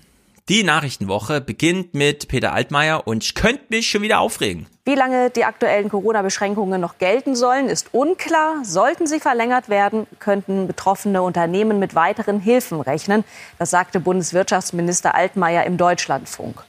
Die 0.50 0.64
Nachrichtenwoche 0.64 1.40
beginnt 1.40 1.94
mit 1.94 2.26
Peter 2.26 2.52
Altmaier 2.52 3.06
und 3.06 3.22
ich 3.22 3.36
könnte 3.36 3.62
mich 3.68 3.88
schon 3.88 4.02
wieder 4.02 4.18
aufregen. 4.18 4.66
Wie 4.84 4.96
lange 4.96 5.30
die 5.30 5.44
aktuellen 5.44 5.88
Corona-Beschränkungen 5.88 6.80
noch 6.80 6.98
gelten 6.98 7.36
sollen, 7.36 7.68
ist 7.68 7.94
unklar. 7.94 8.64
Sollten 8.64 9.06
sie 9.06 9.20
verlängert 9.20 9.68
werden, 9.68 10.08
könnten 10.18 10.66
betroffene 10.66 11.22
Unternehmen 11.22 11.78
mit 11.78 11.94
weiteren 11.94 12.40
Hilfen 12.40 12.80
rechnen. 12.80 13.22
Das 13.60 13.70
sagte 13.70 14.00
Bundeswirtschaftsminister 14.00 15.14
Altmaier 15.14 15.62
im 15.66 15.76
Deutschlandfunk. 15.76 16.64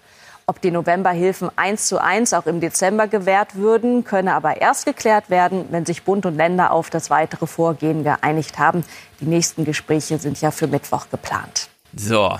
Ob 0.46 0.62
die 0.62 0.70
Novemberhilfen 0.70 1.50
eins 1.56 1.88
zu 1.88 2.00
eins 2.00 2.34
auch 2.34 2.46
im 2.46 2.60
Dezember 2.60 3.08
gewährt 3.08 3.56
würden, 3.56 4.04
könne 4.04 4.36
aber 4.36 4.62
erst 4.62 4.86
geklärt 4.86 5.32
werden, 5.32 5.66
wenn 5.72 5.88
sich 5.88 6.04
Bund 6.04 6.28
und 6.28 6.36
Länder 6.36 6.70
auf 6.70 6.92
das 6.92 7.10
weitere 7.10 7.48
Vorgehen 7.48 8.04
geeinigt 8.04 8.60
haben. 8.60 8.86
Die 9.22 9.26
nächsten 9.26 9.66
Gespräche 9.66 10.20
sind 10.20 10.40
ja 10.40 10.52
für 10.52 10.68
Mittwoch 10.68 11.08
geplant. 11.10 11.68
So, 11.96 12.38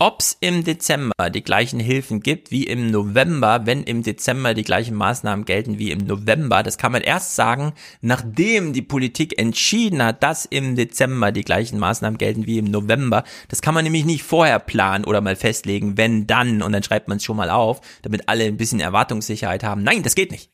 ob's 0.00 0.36
im 0.40 0.62
Dezember 0.62 1.28
die 1.30 1.42
gleichen 1.42 1.80
Hilfen 1.80 2.20
gibt 2.20 2.52
wie 2.52 2.64
im 2.64 2.90
November, 2.90 3.66
wenn 3.66 3.82
im 3.82 4.04
Dezember 4.04 4.54
die 4.54 4.62
gleichen 4.62 4.94
Maßnahmen 4.94 5.44
gelten 5.44 5.78
wie 5.78 5.90
im 5.90 5.98
November, 5.98 6.62
das 6.62 6.78
kann 6.78 6.92
man 6.92 7.02
erst 7.02 7.34
sagen, 7.34 7.72
nachdem 8.00 8.72
die 8.72 8.82
Politik 8.82 9.38
entschieden 9.38 10.02
hat, 10.02 10.22
dass 10.22 10.44
im 10.44 10.76
Dezember 10.76 11.32
die 11.32 11.42
gleichen 11.42 11.80
Maßnahmen 11.80 12.16
gelten 12.16 12.46
wie 12.46 12.58
im 12.58 12.70
November. 12.70 13.24
Das 13.48 13.60
kann 13.60 13.74
man 13.74 13.82
nämlich 13.82 14.04
nicht 14.04 14.22
vorher 14.22 14.60
planen 14.60 15.04
oder 15.04 15.20
mal 15.20 15.34
festlegen, 15.34 15.96
wenn 15.96 16.28
dann, 16.28 16.62
und 16.62 16.72
dann 16.72 16.84
schreibt 16.84 17.08
man 17.08 17.16
es 17.16 17.24
schon 17.24 17.36
mal 17.36 17.50
auf, 17.50 17.80
damit 18.02 18.28
alle 18.28 18.44
ein 18.44 18.56
bisschen 18.56 18.80
Erwartungssicherheit 18.80 19.64
haben. 19.64 19.82
Nein, 19.82 20.04
das 20.04 20.14
geht 20.14 20.30
nicht. 20.30 20.50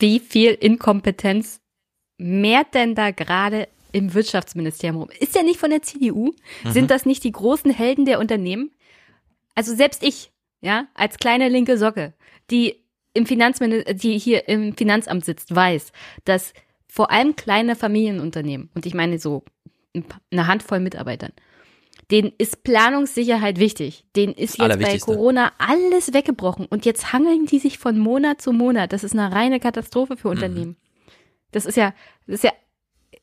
Wie 0.00 0.18
viel 0.18 0.52
Inkompetenz 0.52 1.60
mehrt 2.18 2.74
denn 2.74 2.96
da 2.96 3.12
gerade 3.12 3.68
im 3.92 4.14
Wirtschaftsministerium 4.14 4.96
rum? 5.02 5.10
Ist 5.18 5.34
ja 5.34 5.42
nicht 5.42 5.58
von 5.58 5.70
der 5.70 5.82
CDU? 5.82 6.32
Mhm. 6.64 6.70
Sind 6.70 6.90
das 6.90 7.06
nicht 7.06 7.24
die 7.24 7.32
großen 7.32 7.70
Helden 7.70 8.04
der 8.04 8.18
Unternehmen? 8.18 8.70
Also 9.54 9.74
selbst 9.74 10.02
ich, 10.02 10.30
ja, 10.60 10.86
als 10.94 11.18
kleine 11.18 11.48
linke 11.48 11.78
Socke, 11.78 12.14
die 12.50 12.76
im 13.14 13.26
Finanzminister, 13.26 13.94
die 13.94 14.18
hier 14.18 14.48
im 14.48 14.76
Finanzamt 14.76 15.24
sitzt, 15.24 15.54
weiß, 15.54 15.92
dass 16.24 16.52
vor 16.86 17.10
allem 17.10 17.36
kleine 17.36 17.76
Familienunternehmen, 17.76 18.70
und 18.74 18.86
ich 18.86 18.94
meine 18.94 19.18
so 19.18 19.44
eine 20.30 20.46
Handvoll 20.46 20.80
Mitarbeitern, 20.80 21.32
denen 22.10 22.32
ist 22.38 22.62
Planungssicherheit 22.62 23.58
wichtig. 23.58 24.04
Denen 24.16 24.32
ist 24.32 24.58
jetzt 24.58 24.80
bei. 24.80 24.98
Corona 24.98 25.52
alles 25.58 26.14
weggebrochen. 26.14 26.66
Und 26.66 26.86
jetzt 26.86 27.12
hangeln 27.12 27.46
die 27.46 27.58
sich 27.58 27.78
von 27.78 27.98
Monat 27.98 28.40
zu 28.40 28.52
Monat. 28.52 28.92
Das 28.92 29.04
ist 29.04 29.12
eine 29.12 29.34
reine 29.34 29.60
Katastrophe 29.60 30.16
für 30.16 30.28
Unternehmen. 30.28 30.76
Das 31.52 31.66
ist 31.66 31.76
ja, 31.76 31.94
das 32.26 32.36
ist 32.36 32.44
ja, 32.44 32.52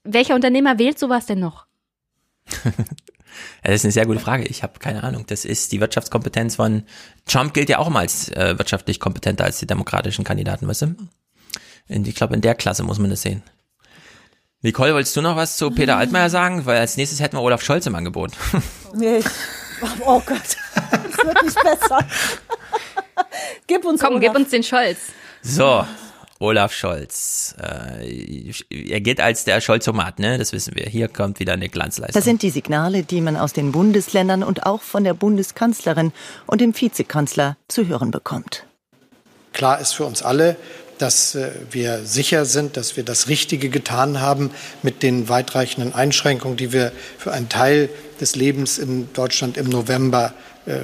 welcher 0.05 0.35
Unternehmer 0.35 0.79
wählt 0.79 0.99
sowas 0.99 1.25
denn 1.25 1.39
noch? 1.39 1.65
Ja, 3.65 3.71
das 3.71 3.81
ist 3.81 3.85
eine 3.85 3.91
sehr 3.91 4.05
gute 4.05 4.19
Frage. 4.19 4.45
Ich 4.45 4.63
habe 4.63 4.79
keine 4.79 5.03
Ahnung. 5.03 5.25
Das 5.27 5.43
ist 5.43 5.71
die 5.71 5.81
Wirtschaftskompetenz 5.81 6.55
von 6.55 6.83
Trump 7.25 7.53
gilt 7.53 7.67
ja 7.67 7.79
auch 7.79 7.89
mal 7.89 8.01
als 8.01 8.29
äh, 8.29 8.57
wirtschaftlich 8.57 8.99
kompetenter 8.99 9.43
als 9.43 9.59
die 9.59 9.67
demokratischen 9.67 10.23
Kandidaten, 10.23 10.67
weißt 10.67 10.83
du? 10.83 10.95
In, 11.87 12.05
ich 12.05 12.15
glaube, 12.15 12.33
in 12.35 12.41
der 12.41 12.55
Klasse 12.55 12.83
muss 12.83 12.97
man 12.99 13.09
das 13.09 13.23
sehen. 13.23 13.43
Nicole, 14.61 14.93
wolltest 14.93 15.15
du 15.17 15.21
noch 15.21 15.35
was 15.35 15.57
zu 15.57 15.69
Peter 15.71 15.97
Altmaier 15.97 16.29
sagen? 16.29 16.65
Weil 16.65 16.77
als 16.79 16.95
nächstes 16.95 17.19
hätten 17.19 17.35
wir 17.35 17.41
Olaf 17.41 17.61
Scholz 17.61 17.85
im 17.87 17.95
Angebot. 17.95 18.31
Nee. 18.93 19.21
Oh 20.05 20.21
Gott, 20.25 20.39
es 20.45 21.17
wird 21.25 21.43
nicht 21.43 21.61
besser. 21.61 21.99
gib 23.67 23.83
uns 23.83 23.99
Komm, 23.99 24.11
Olaf. 24.15 24.21
gib 24.21 24.35
uns 24.35 24.49
den 24.49 24.63
Scholz. 24.63 24.99
So, 25.41 25.85
Olaf 26.39 26.73
Scholz. 26.73 27.55
Äh, 27.61 28.51
er 28.69 29.01
geht 29.01 29.21
als 29.21 29.45
der 29.45 29.61
Scholzomat, 29.61 30.19
ne? 30.19 30.37
Das 30.37 30.51
wissen 30.51 30.75
wir. 30.75 30.85
Hier 30.85 31.07
kommt 31.07 31.39
wieder 31.39 31.53
eine 31.53 31.69
Glanzleistung. 31.69 32.13
Das 32.13 32.25
sind 32.25 32.41
die 32.41 32.49
Signale, 32.49 33.03
die 33.03 33.21
man 33.21 33.37
aus 33.37 33.53
den 33.53 33.71
Bundesländern 33.71 34.43
und 34.43 34.65
auch 34.65 34.81
von 34.81 35.03
der 35.03 35.13
Bundeskanzlerin 35.13 36.11
und 36.45 36.59
dem 36.59 36.79
Vizekanzler 36.79 37.57
zu 37.67 37.87
hören 37.87 38.11
bekommt. 38.11 38.65
Klar 39.53 39.79
ist 39.79 39.93
für 39.93 40.03
uns 40.03 40.21
alle, 40.21 40.57
dass 40.97 41.35
äh, 41.35 41.51
wir 41.71 42.03
sicher 42.05 42.43
sind, 42.43 42.75
dass 42.75 42.97
wir 42.97 43.03
das 43.03 43.29
Richtige 43.29 43.69
getan 43.69 44.19
haben 44.19 44.51
mit 44.83 45.03
den 45.03 45.29
weitreichenden 45.29 45.93
Einschränkungen, 45.93 46.57
die 46.57 46.73
wir 46.73 46.91
für 47.17 47.31
einen 47.31 47.47
Teil 47.47 47.89
des 48.19 48.35
Lebens 48.35 48.77
in 48.77 49.11
Deutschland 49.13 49.55
im 49.57 49.69
November 49.69 50.33
äh, 50.65 50.79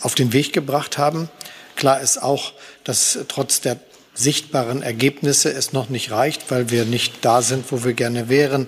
auf 0.00 0.14
den 0.14 0.32
Weg 0.32 0.52
gebracht 0.52 0.98
haben. 0.98 1.28
Klar 1.76 2.00
ist 2.00 2.20
auch, 2.20 2.52
dass 2.82 3.18
trotz 3.28 3.60
der 3.60 3.78
sichtbaren 4.18 4.82
Ergebnisse 4.82 5.50
es 5.52 5.72
noch 5.72 5.88
nicht 5.88 6.10
reicht, 6.10 6.50
weil 6.50 6.70
wir 6.70 6.84
nicht 6.84 7.24
da 7.24 7.40
sind, 7.42 7.70
wo 7.70 7.84
wir 7.84 7.94
gerne 7.94 8.28
wären. 8.28 8.66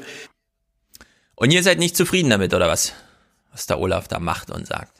Und 1.34 1.50
ihr 1.50 1.62
seid 1.62 1.78
nicht 1.78 1.96
zufrieden 1.96 2.30
damit, 2.30 2.54
oder 2.54 2.68
was? 2.68 2.92
Was 3.52 3.66
der 3.66 3.80
Olaf 3.80 4.06
da 4.08 4.18
macht 4.20 4.50
und 4.50 4.66
sagt. 4.66 4.92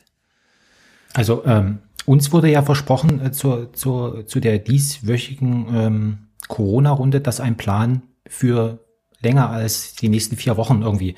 Also 1.13 1.45
ähm, 1.45 1.79
uns 2.07 2.33
wurde 2.33 2.51
ja 2.51 2.63
versprochen 2.63 3.25
äh, 3.25 3.33
zur, 3.33 3.73
zur, 3.73 4.27
zu 4.27 4.41
der 4.41 4.59
dieswöchigen 4.59 5.67
ähm, 5.75 6.19
Corona-Runde, 6.49 7.21
dass 7.21 7.41
ein 7.41 7.57
Plan 7.57 8.03
für 8.27 8.79
länger 9.21 9.51
als 9.51 9.95
die 9.95 10.09
nächsten 10.09 10.37
vier 10.37 10.57
Wochen 10.57 10.83
irgendwie. 10.83 11.15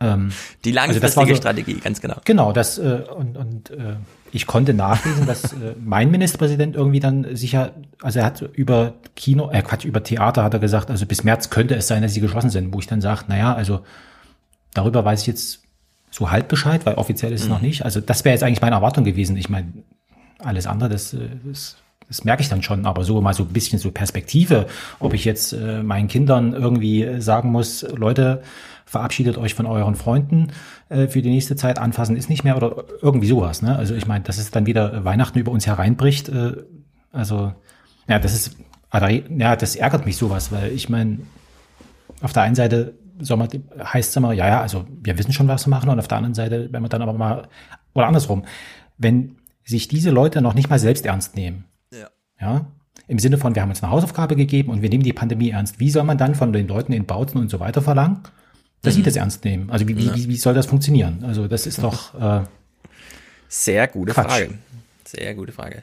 Ähm, 0.00 0.32
Die 0.64 0.72
langfristige 0.72 0.76
also 0.90 1.00
das 1.00 1.16
war 1.16 1.26
so- 1.26 1.34
Strategie, 1.36 1.74
ganz 1.80 2.00
genau. 2.00 2.20
Genau, 2.24 2.52
das 2.52 2.78
äh, 2.78 3.04
und, 3.16 3.36
und 3.36 3.70
äh, 3.70 3.96
ich 4.34 4.46
konnte 4.48 4.74
nachlesen, 4.74 5.26
dass 5.26 5.52
äh, 5.52 5.76
mein 5.82 6.10
Ministerpräsident 6.10 6.74
irgendwie 6.74 6.98
dann 6.98 7.36
sicher, 7.36 7.70
also 8.02 8.18
er 8.18 8.24
hat 8.26 8.42
über 8.42 8.94
Kino, 9.14 9.48
äh 9.52 9.62
Quatsch, 9.62 9.84
über 9.84 10.02
Theater 10.02 10.42
hat 10.42 10.52
er 10.52 10.58
gesagt, 10.58 10.90
also 10.90 11.06
bis 11.06 11.22
März 11.22 11.50
könnte 11.50 11.76
es 11.76 11.86
sein, 11.86 12.02
dass 12.02 12.14
sie 12.14 12.20
geschlossen 12.20 12.50
sind, 12.50 12.74
wo 12.74 12.80
ich 12.80 12.88
dann 12.88 13.00
sage, 13.00 13.26
naja, 13.28 13.54
also 13.54 13.80
darüber 14.74 15.04
weiß 15.04 15.20
ich 15.20 15.28
jetzt 15.28 15.62
so 16.10 16.32
halb 16.32 16.48
Bescheid, 16.48 16.84
weil 16.84 16.94
offiziell 16.96 17.32
ist 17.32 17.42
es 17.42 17.48
noch 17.48 17.60
nicht. 17.60 17.84
Also 17.84 18.00
das 18.00 18.24
wäre 18.24 18.34
jetzt 18.34 18.42
eigentlich 18.42 18.60
meine 18.60 18.74
Erwartung 18.74 19.04
gewesen. 19.04 19.36
Ich 19.36 19.48
meine, 19.48 19.72
alles 20.40 20.66
andere, 20.66 20.88
das, 20.88 21.14
äh, 21.14 21.28
das, 21.44 21.76
das 22.08 22.24
merke 22.24 22.42
ich 22.42 22.48
dann 22.48 22.62
schon, 22.62 22.86
aber 22.86 23.04
so 23.04 23.20
mal 23.20 23.34
so 23.34 23.44
ein 23.44 23.50
bisschen 23.50 23.78
so 23.78 23.92
Perspektive, 23.92 24.66
ob 24.98 25.14
ich 25.14 25.24
jetzt 25.24 25.52
äh, 25.52 25.80
meinen 25.84 26.08
Kindern 26.08 26.54
irgendwie 26.54 27.20
sagen 27.20 27.52
muss, 27.52 27.82
Leute, 27.82 28.42
verabschiedet 28.84 29.38
euch 29.38 29.54
von 29.54 29.66
euren 29.66 29.94
Freunden 29.94 30.48
äh, 30.88 31.06
für 31.06 31.22
die 31.22 31.30
nächste 31.30 31.56
Zeit, 31.56 31.78
anfassen 31.78 32.16
ist 32.16 32.28
nicht 32.28 32.44
mehr 32.44 32.56
oder 32.56 32.84
irgendwie 33.00 33.26
sowas. 33.26 33.62
Ne? 33.62 33.76
Also 33.76 33.94
ich 33.94 34.06
meine, 34.06 34.24
dass 34.24 34.38
es 34.38 34.50
dann 34.50 34.66
wieder 34.66 35.04
Weihnachten 35.04 35.38
über 35.38 35.52
uns 35.52 35.66
hereinbricht, 35.66 36.28
äh, 36.28 36.52
also 37.12 37.52
ja, 38.08 38.18
das 38.18 38.34
ist, 38.34 38.56
ja, 38.92 39.56
das 39.56 39.76
ärgert 39.76 40.06
mich 40.06 40.16
sowas, 40.16 40.52
weil 40.52 40.72
ich 40.72 40.88
meine, 40.88 41.20
auf 42.20 42.32
der 42.32 42.42
einen 42.42 42.54
Seite 42.54 42.94
man, 43.30 43.48
heißt 43.82 44.10
es 44.10 44.16
immer, 44.16 44.32
ja, 44.32 44.48
ja, 44.48 44.60
also 44.60 44.86
wir 45.02 45.16
wissen 45.18 45.32
schon, 45.32 45.48
was 45.48 45.66
wir 45.66 45.70
machen, 45.70 45.88
und 45.88 45.98
auf 45.98 46.08
der 46.08 46.18
anderen 46.18 46.34
Seite, 46.34 46.68
wenn 46.72 46.82
man 46.82 46.90
dann 46.90 47.02
aber 47.02 47.12
mal, 47.12 47.48
oder 47.94 48.06
andersrum, 48.06 48.44
wenn 48.98 49.36
sich 49.64 49.88
diese 49.88 50.10
Leute 50.10 50.42
noch 50.42 50.54
nicht 50.54 50.68
mal 50.68 50.78
selbst 50.78 51.06
ernst 51.06 51.36
nehmen, 51.36 51.64
Ja. 51.92 52.08
ja, 52.40 52.66
im 53.06 53.18
Sinne 53.18 53.38
von, 53.38 53.54
wir 53.54 53.62
haben 53.62 53.70
uns 53.70 53.82
eine 53.82 53.92
Hausaufgabe 53.92 54.36
gegeben 54.36 54.70
und 54.70 54.82
wir 54.82 54.88
nehmen 54.88 55.04
die 55.04 55.12
Pandemie 55.12 55.50
ernst, 55.50 55.80
wie 55.80 55.90
soll 55.90 56.04
man 56.04 56.18
dann 56.18 56.34
von 56.34 56.52
den 56.52 56.68
Leuten 56.68 56.92
in 56.92 57.06
Bauten 57.06 57.38
und 57.38 57.50
so 57.50 57.60
weiter 57.60 57.82
verlangen, 57.82 58.20
dass 58.84 58.94
sie 58.94 59.00
Mhm. 59.00 59.04
das 59.04 59.16
ernst 59.16 59.44
nehmen? 59.44 59.70
Also 59.70 59.88
wie, 59.88 59.96
wie, 59.96 60.06
Ja. 60.06 60.14
wie, 60.14 60.28
wie 60.28 60.36
soll 60.36 60.54
das 60.54 60.66
funktionieren? 60.66 61.24
Also 61.24 61.48
das 61.48 61.66
ist 61.66 61.82
doch, 61.82 62.14
äh, 62.14 62.44
Sehr 63.48 63.88
gute 63.88 64.12
Quatsch. 64.12 64.26
Frage. 64.26 64.58
Sehr 65.04 65.34
gute 65.34 65.52
Frage. 65.52 65.82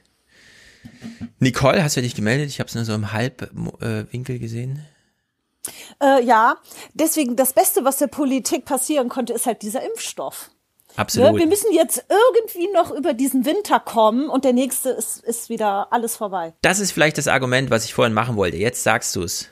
Nicole, 1.40 1.84
hast 1.84 1.96
du 1.98 2.02
dich 2.02 2.16
gemeldet? 2.16 2.50
Ich 2.50 2.60
habe 2.60 2.68
es 2.68 2.76
nur 2.76 2.86
so 2.86 2.94
im 2.94 3.12
Halbwinkel 3.14 4.36
äh, 4.36 4.40
gesehen. 4.40 4.86
Äh, 6.02 6.24
ja, 6.24 6.56
deswegen 6.94 7.36
das 7.36 7.54
Beste, 7.54 7.84
was 7.86 7.98
der 7.98 8.08
Politik 8.08 8.66
passieren 8.66 9.10
konnte, 9.10 9.34
ist 9.34 9.46
halt 9.46 9.62
dieser 9.62 9.84
Impfstoff. 9.86 10.50
Absolut. 10.96 11.34
Ne? 11.34 11.40
Wir 11.40 11.48
müssen 11.48 11.72
jetzt 11.72 12.04
irgendwie 12.10 12.68
noch 12.74 12.92
über 12.92 13.14
diesen 13.14 13.46
Winter 13.46 13.80
kommen 13.80 14.28
und 14.30 14.44
der 14.44 14.54
nächste 14.54 14.90
ist, 14.90 15.24
ist 15.24 15.50
wieder 15.50 15.94
alles 15.94 16.16
vorbei. 16.18 16.54
Das 16.62 16.80
ist 16.80 16.92
vielleicht 16.92 17.18
das 17.18 17.28
Argument, 17.28 17.70
was 17.70 17.86
ich 17.86 17.94
vorhin 17.94 18.14
machen 18.14 18.36
wollte. 18.36 18.58
Jetzt 18.58 18.84
sagst 18.84 19.16
du 19.16 19.24
es. 19.24 19.48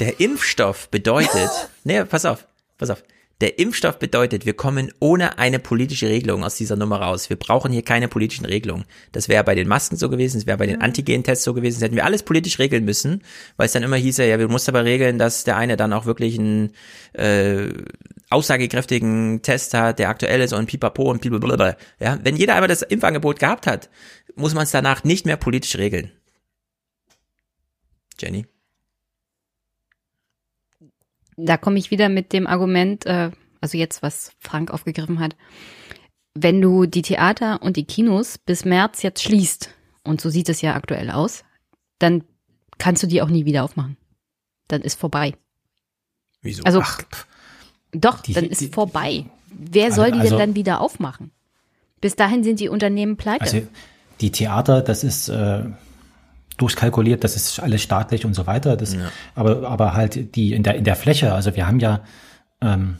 Der 0.00 0.18
Impfstoff 0.20 0.88
bedeutet, 0.88 1.50
nee, 1.84 2.02
pass 2.04 2.24
auf, 2.24 2.46
pass 2.82 2.90
auf. 2.90 3.04
Der 3.40 3.58
Impfstoff 3.58 3.98
bedeutet, 3.98 4.46
wir 4.46 4.54
kommen 4.54 4.92
ohne 5.00 5.36
eine 5.38 5.58
politische 5.58 6.08
Regelung 6.08 6.44
aus 6.44 6.54
dieser 6.54 6.76
Nummer 6.76 7.00
raus. 7.00 7.28
Wir 7.28 7.36
brauchen 7.36 7.72
hier 7.72 7.82
keine 7.82 8.06
politischen 8.06 8.44
Regelungen. 8.44 8.84
Das 9.10 9.28
wäre 9.28 9.42
bei 9.42 9.56
den 9.56 9.66
Masken 9.66 9.96
so 9.96 10.08
gewesen, 10.08 10.38
das 10.38 10.46
wäre 10.46 10.58
bei 10.58 10.66
den 10.66 10.80
Antigen-Tests 10.80 11.42
so 11.42 11.52
gewesen, 11.52 11.80
das 11.80 11.82
hätten 11.82 11.96
wir 11.96 12.04
alles 12.04 12.22
politisch 12.22 12.60
regeln 12.60 12.84
müssen, 12.84 13.22
weil 13.56 13.66
es 13.66 13.72
dann 13.72 13.82
immer 13.82 13.96
hieß, 13.96 14.18
ja, 14.18 14.38
wir 14.38 14.46
mussten 14.46 14.70
aber 14.70 14.84
regeln, 14.84 15.18
dass 15.18 15.42
der 15.42 15.56
eine 15.56 15.76
dann 15.76 15.92
auch 15.92 16.06
wirklich 16.06 16.38
einen 16.38 16.72
äh, 17.14 17.70
aussagekräftigen 18.30 19.42
Test 19.42 19.74
hat, 19.74 19.98
der 19.98 20.08
aktuell 20.08 20.40
ist 20.40 20.52
und 20.52 20.66
pipapo 20.66 21.10
und 21.10 21.20
blablabla. 21.20 21.76
Ja, 21.98 22.20
wenn 22.22 22.36
jeder 22.36 22.54
einmal 22.54 22.68
das 22.68 22.82
Impfangebot 22.82 23.40
gehabt 23.40 23.66
hat, 23.66 23.90
muss 24.36 24.54
man 24.54 24.62
es 24.62 24.70
danach 24.70 25.02
nicht 25.02 25.26
mehr 25.26 25.36
politisch 25.36 25.76
regeln. 25.76 26.12
Jenny? 28.20 28.46
Da 31.36 31.56
komme 31.56 31.78
ich 31.78 31.90
wieder 31.90 32.08
mit 32.08 32.32
dem 32.32 32.46
Argument, 32.46 33.06
äh, 33.06 33.30
also 33.60 33.78
jetzt, 33.78 34.02
was 34.02 34.32
Frank 34.38 34.70
aufgegriffen 34.70 35.18
hat. 35.20 35.36
Wenn 36.34 36.60
du 36.60 36.86
die 36.86 37.02
Theater 37.02 37.60
und 37.62 37.76
die 37.76 37.84
Kinos 37.84 38.38
bis 38.38 38.64
März 38.64 39.02
jetzt 39.02 39.22
schließt, 39.22 39.70
und 40.04 40.20
so 40.20 40.30
sieht 40.30 40.48
es 40.48 40.60
ja 40.62 40.74
aktuell 40.74 41.10
aus, 41.10 41.44
dann 41.98 42.24
kannst 42.78 43.02
du 43.02 43.06
die 43.06 43.22
auch 43.22 43.28
nie 43.28 43.44
wieder 43.44 43.62
aufmachen. 43.64 43.96
Dann 44.68 44.82
ist 44.82 44.98
vorbei. 44.98 45.34
Wieso? 46.40 46.62
Also, 46.64 46.80
Ach, 46.82 47.00
doch, 47.92 48.20
die- 48.20 48.32
dann 48.32 48.46
ist 48.46 48.60
die- 48.62 48.68
vorbei. 48.68 49.26
Wer 49.50 49.84
Also- 49.86 49.96
soll 49.96 50.12
die 50.12 50.18
also- 50.20 50.30
denn 50.36 50.48
dann 50.48 50.54
wieder 50.56 50.80
aufmachen? 50.80 51.30
Bis 52.00 52.16
dahin 52.16 52.42
sind 52.42 52.58
die 52.58 52.68
Unternehmen 52.68 53.16
pleite. 53.16 53.42
Also 53.44 53.62
die 54.20 54.32
Theater, 54.32 54.80
das 54.80 55.04
ist 55.04 55.28
äh, 55.28 55.64
durchkalkuliert, 56.58 57.24
das 57.24 57.36
ist 57.36 57.60
alles 57.60 57.82
staatlich 57.82 58.24
und 58.24 58.34
so 58.34 58.46
weiter. 58.46 58.76
Das, 58.76 58.94
aber, 59.34 59.68
aber 59.68 59.94
halt 59.94 60.34
die 60.36 60.52
in 60.52 60.62
der, 60.62 60.74
in 60.76 60.84
der 60.84 60.96
Fläche, 60.96 61.32
also 61.32 61.56
wir 61.56 61.66
haben 61.66 61.80
ja, 61.80 62.00
ähm, 62.60 62.96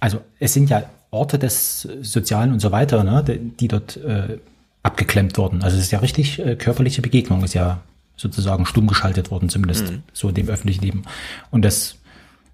also 0.00 0.20
es 0.38 0.52
sind 0.52 0.68
ja 0.70 0.84
Orte 1.10 1.38
des 1.38 1.88
Sozialen 2.02 2.52
und 2.52 2.60
so 2.60 2.72
weiter, 2.72 3.04
ne, 3.04 3.24
die, 3.24 3.38
die 3.38 3.68
dort 3.68 3.96
äh, 3.96 4.38
abgeklemmt 4.82 5.38
wurden. 5.38 5.62
Also 5.62 5.76
es 5.76 5.84
ist 5.84 5.90
ja 5.90 6.00
richtig 6.00 6.38
äh, 6.38 6.56
körperliche 6.56 7.02
Begegnung, 7.02 7.42
ist 7.44 7.54
ja 7.54 7.80
sozusagen 8.16 8.66
stumm 8.66 8.86
geschaltet 8.86 9.30
worden, 9.30 9.48
zumindest 9.48 9.90
Mhm. 9.90 10.02
so 10.12 10.28
in 10.28 10.34
dem 10.34 10.48
öffentlichen 10.48 10.82
Leben. 10.82 11.02
Und 11.50 11.64
das 11.64 11.96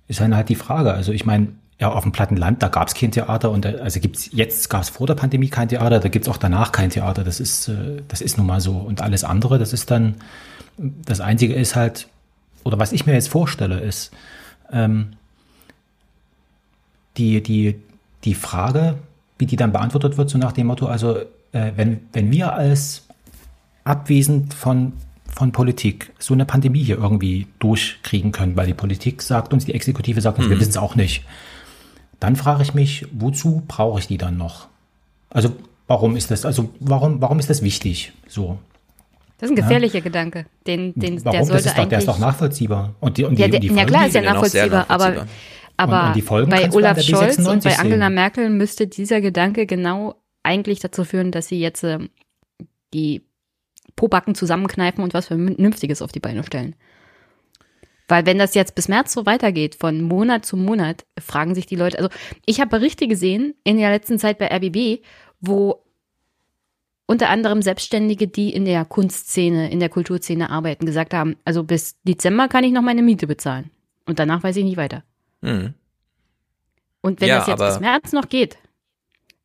ist 0.08 0.20
dann 0.20 0.34
halt 0.34 0.48
die 0.48 0.54
Frage. 0.54 0.92
Also 0.92 1.12
ich 1.12 1.24
meine, 1.24 1.48
ja, 1.82 1.90
auf 1.90 2.04
dem 2.04 2.12
platten 2.12 2.36
Land, 2.36 2.62
da 2.62 2.68
gab 2.68 2.86
es 2.86 2.94
kein 2.94 3.10
Theater 3.10 3.50
und 3.50 3.64
da, 3.64 3.70
also 3.70 3.98
gibt's 3.98 4.30
jetzt 4.32 4.70
gab 4.70 4.82
es 4.82 4.88
vor 4.88 5.08
der 5.08 5.16
Pandemie 5.16 5.48
kein 5.48 5.68
Theater, 5.68 5.98
da 5.98 6.08
gibt's 6.08 6.28
auch 6.28 6.36
danach 6.36 6.70
kein 6.70 6.90
Theater. 6.90 7.24
Das 7.24 7.40
ist, 7.40 7.66
äh, 7.66 8.02
das 8.06 8.20
ist 8.20 8.38
nun 8.38 8.46
mal 8.46 8.60
so. 8.60 8.76
Und 8.76 9.00
alles 9.00 9.24
andere, 9.24 9.58
das 9.58 9.72
ist 9.72 9.90
dann, 9.90 10.14
das 10.78 11.20
Einzige 11.20 11.54
ist 11.54 11.74
halt, 11.74 12.06
oder 12.62 12.78
was 12.78 12.92
ich 12.92 13.04
mir 13.04 13.14
jetzt 13.14 13.28
vorstelle, 13.28 13.80
ist, 13.80 14.12
ähm, 14.70 15.14
die, 17.16 17.42
die, 17.42 17.80
die 18.22 18.34
Frage, 18.36 18.94
wie 19.38 19.46
die 19.46 19.56
dann 19.56 19.72
beantwortet 19.72 20.16
wird, 20.16 20.30
so 20.30 20.38
nach 20.38 20.52
dem 20.52 20.68
Motto, 20.68 20.86
also 20.86 21.16
äh, 21.50 21.72
wenn, 21.74 21.98
wenn 22.12 22.30
wir 22.30 22.52
als 22.52 23.08
abwesend 23.82 24.54
von, 24.54 24.92
von 25.26 25.50
Politik 25.50 26.12
so 26.20 26.32
eine 26.32 26.44
Pandemie 26.44 26.84
hier 26.84 26.98
irgendwie 26.98 27.48
durchkriegen 27.58 28.30
können, 28.30 28.54
weil 28.54 28.68
die 28.68 28.74
Politik 28.74 29.20
sagt 29.20 29.52
uns, 29.52 29.64
die 29.64 29.74
Exekutive 29.74 30.20
sagt 30.20 30.38
uns, 30.38 30.48
wir 30.48 30.54
Mhm. 30.54 30.60
wissen 30.60 30.70
es 30.70 30.76
auch 30.76 30.94
nicht, 30.94 31.24
dann 32.22 32.36
frage 32.36 32.62
ich 32.62 32.72
mich, 32.72 33.06
wozu 33.12 33.62
brauche 33.66 33.98
ich 33.98 34.06
die 34.06 34.16
dann 34.16 34.36
noch? 34.36 34.68
Also 35.30 35.50
warum 35.88 36.14
ist 36.14 36.30
das, 36.30 36.44
also 36.44 36.70
warum, 36.78 37.20
warum 37.20 37.38
ist 37.40 37.50
das 37.50 37.62
wichtig? 37.62 38.12
So. 38.28 38.58
Das 39.38 39.50
ist 39.50 39.56
ein 39.56 39.56
gefährlicher 39.56 40.00
Gedanke. 40.00 40.46
Den, 40.68 40.94
den, 40.94 41.24
Warum? 41.24 41.36
der 41.36 41.44
sollte 41.44 41.64
das 41.64 41.66
ist 41.66 41.70
doch, 41.70 41.74
der 41.74 41.82
eigentlich. 41.82 41.98
ist 41.98 42.08
doch 42.08 42.18
nachvollziehbar. 42.20 42.94
Und 43.00 43.18
die, 43.18 43.24
und 43.24 43.36
die, 43.36 43.42
ja, 43.42 43.48
der, 43.48 43.56
und 43.56 43.62
die 43.64 43.68
ja 43.68 43.74
Folgen, 43.74 43.88
klar, 43.88 44.06
ist 44.06 44.14
ja 44.14 44.22
nachvollziehbar, 44.22 44.84
aber, 44.86 45.26
aber 45.76 46.00
Und- 46.00 46.06
und 46.08 46.16
die 46.16 46.22
Folgen 46.22 46.50
bei 46.50 46.72
Olaf 46.72 46.94
der 46.94 47.02
Scholz 47.02 47.38
und 47.38 47.64
bei 47.64 47.70
B96 47.70 47.80
Angela 47.80 48.06
sehen. 48.06 48.14
Merkel 48.14 48.50
müsste 48.50 48.86
dieser 48.86 49.20
Gedanke 49.20 49.66
genau 49.66 50.14
eigentlich 50.44 50.78
dazu 50.78 51.02
führen, 51.04 51.32
dass 51.32 51.48
sie 51.48 51.58
jetzt 51.58 51.82
ähm, 51.82 52.10
die 52.94 53.22
Pobacken 53.96 54.36
zusammenkneifen 54.36 55.02
und 55.02 55.12
was 55.12 55.26
Vernünftiges 55.26 56.02
auf 56.02 56.12
die 56.12 56.20
Beine 56.20 56.44
stellen. 56.44 56.76
Weil 58.12 58.26
wenn 58.26 58.36
das 58.36 58.54
jetzt 58.54 58.74
bis 58.74 58.88
März 58.88 59.14
so 59.14 59.24
weitergeht, 59.24 59.74
von 59.74 60.02
Monat 60.02 60.44
zu 60.44 60.58
Monat, 60.58 61.06
fragen 61.18 61.54
sich 61.54 61.64
die 61.64 61.76
Leute, 61.76 61.96
also 61.96 62.10
ich 62.44 62.60
habe 62.60 62.68
Berichte 62.68 63.08
gesehen 63.08 63.54
in 63.64 63.78
der 63.78 63.88
letzten 63.88 64.18
Zeit 64.18 64.36
bei 64.36 64.54
RBB, 64.54 65.02
wo 65.40 65.82
unter 67.06 67.30
anderem 67.30 67.62
Selbstständige, 67.62 68.28
die 68.28 68.52
in 68.52 68.66
der 68.66 68.84
Kunstszene, 68.84 69.70
in 69.70 69.80
der 69.80 69.88
Kulturszene 69.88 70.50
arbeiten, 70.50 70.84
gesagt 70.84 71.14
haben, 71.14 71.36
also 71.46 71.64
bis 71.64 72.02
Dezember 72.02 72.48
kann 72.48 72.64
ich 72.64 72.72
noch 72.72 72.82
meine 72.82 73.00
Miete 73.00 73.26
bezahlen. 73.26 73.70
Und 74.04 74.18
danach 74.18 74.42
weiß 74.42 74.56
ich 74.56 74.64
nicht 74.64 74.76
weiter. 74.76 75.04
Mhm. 75.40 75.72
Und 77.00 77.22
wenn 77.22 77.28
Ja, 77.28 77.38
das 77.38 77.46
jetzt 77.46 77.60
bis 77.60 77.80
März 77.80 78.12
noch 78.12 78.28
geht, 78.28 78.58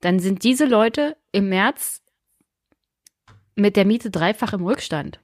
dann 0.02 0.20
sind 0.20 0.44
diese 0.44 0.66
Leute 0.66 1.16
im 1.32 1.48
März 1.48 2.02
mit 3.58 3.76
der 3.76 3.86
Miete 3.86 4.10
dreifach 4.12 4.54
im 4.54 4.64
Rückstand. 4.64 5.20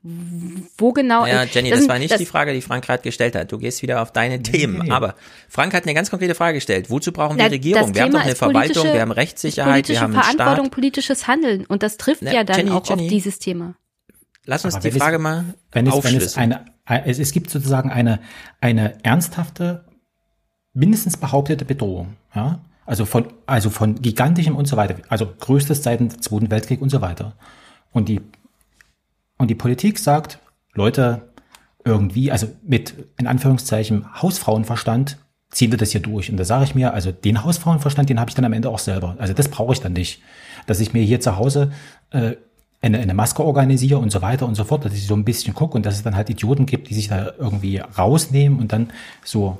Wo 0.77 0.91
genau? 0.91 1.25
Ja, 1.25 1.43
Jenny, 1.43 1.69
das 1.69 1.79
das, 1.79 1.87
war 1.87 1.99
nicht 1.99 2.11
das- 2.11 2.17
die 2.19 2.25
Frage, 2.25 2.53
die 2.53 2.61
Frank 2.61 2.83
gerade 2.85 3.01
gestellt 3.03 3.35
hat. 3.35 3.51
Du 3.51 3.57
gehst 3.57 3.81
wieder 3.81 4.01
auf 4.01 4.11
deine 4.11 4.41
Themen. 4.41 4.79
nee. 4.83 4.91
Aber 4.91 5.15
Frank 5.49 5.73
hat 5.73 5.83
eine 5.83 5.93
ganz 5.93 6.09
konkrete 6.09 6.35
Frage 6.35 6.55
gestellt. 6.55 6.89
Wozu 6.89 7.11
brauchen 7.11 7.37
Na, 7.37 7.45
wir 7.45 7.51
Regierung? 7.51 7.87
das 7.87 7.95
Wir 7.95 8.01
haben 8.03 8.11
doch 8.11 8.21
eine 8.21 8.35
Verwaltung, 8.35 8.85
wir 8.91 9.01
haben 9.01 9.11
Rechtssicherheit, 9.11 9.87
wir 9.87 10.01
haben 10.01 10.13
einen 10.13 10.21
Verantwortung, 10.23 10.65
Staat. 10.65 10.71
politisches 10.73 11.27
Handeln. 11.27 11.65
Und 11.65 11.83
das 11.83 11.97
trifft 11.97 12.21
Na, 12.23 12.33
ja 12.33 12.43
dann 12.43 12.57
Jenny, 12.57 12.71
auch 12.71 12.87
Jenny. 12.87 13.03
auf 13.03 13.09
dieses 13.09 13.39
Thema. 13.39 13.75
Lass 14.45 14.65
uns 14.65 14.73
Aber 14.75 14.81
die 14.81 14.87
wenn 14.89 14.97
es- 14.97 15.03
Frage 15.03 15.19
mal 15.19 15.45
wenn 15.45 15.45
es, 15.45 15.53
wenn 15.71 15.87
es, 15.87 15.93
aufschlüsseln. 15.93 16.53
eine, 16.85 17.05
es, 17.05 17.19
es 17.19 17.31
gibt 17.31 17.49
sozusagen 17.49 17.89
eine, 17.91 18.19
eine 18.59 18.97
ernsthafte, 19.03 19.85
mindestens 20.73 21.17
behauptete 21.17 21.65
Bedrohung. 21.65 22.15
Ja? 22.35 22.59
Also, 22.85 23.05
von, 23.05 23.27
also 23.45 23.69
von 23.69 24.01
gigantischem 24.01 24.55
und 24.57 24.67
so 24.67 24.75
weiter. 24.75 24.95
Also 25.07 25.27
größtes 25.39 25.83
seit 25.83 25.99
dem 26.01 26.21
Zweiten 26.21 26.51
Weltkrieg 26.51 26.81
und 26.81 26.89
so 26.89 26.99
weiter. 26.99 27.33
Und 27.93 28.09
die, 28.09 28.21
und 29.37 29.49
die 29.49 29.55
Politik 29.55 29.99
sagt, 29.99 30.39
Leute, 30.73 31.29
irgendwie, 31.85 32.31
also 32.31 32.47
mit 32.63 32.93
in 33.17 33.27
Anführungszeichen 33.27 34.21
Hausfrauenverstand 34.21 35.17
ziehen 35.51 35.71
wir 35.71 35.77
das 35.77 35.91
hier 35.91 36.01
durch. 36.01 36.29
Und 36.29 36.37
da 36.37 36.45
sage 36.45 36.63
ich 36.63 36.75
mir, 36.75 36.93
also 36.93 37.11
den 37.11 37.43
Hausfrauenverstand, 37.43 38.09
den 38.09 38.19
habe 38.19 38.29
ich 38.29 38.35
dann 38.35 38.45
am 38.45 38.53
Ende 38.53 38.69
auch 38.69 38.79
selber. 38.79 39.15
Also 39.19 39.33
das 39.33 39.49
brauche 39.49 39.73
ich 39.73 39.81
dann 39.81 39.93
nicht. 39.93 40.21
Dass 40.65 40.79
ich 40.79 40.93
mir 40.93 41.03
hier 41.03 41.19
zu 41.19 41.37
Hause 41.37 41.71
äh, 42.11 42.33
eine, 42.81 42.99
eine 42.99 43.13
Maske 43.13 43.43
organisiere 43.43 43.99
und 43.99 44.11
so 44.11 44.21
weiter 44.21 44.45
und 44.45 44.55
so 44.55 44.63
fort, 44.63 44.83
dass 44.85 44.93
ich 44.93 45.07
so 45.07 45.15
ein 45.15 45.23
bisschen 45.23 45.53
gucke 45.53 45.75
und 45.75 45.85
dass 45.85 45.95
es 45.95 46.03
dann 46.03 46.15
halt 46.15 46.29
Idioten 46.29 46.65
gibt, 46.65 46.89
die 46.89 46.93
sich 46.93 47.07
da 47.07 47.31
irgendwie 47.37 47.77
rausnehmen 47.77 48.59
und 48.59 48.73
dann 48.73 48.89
so. 49.23 49.59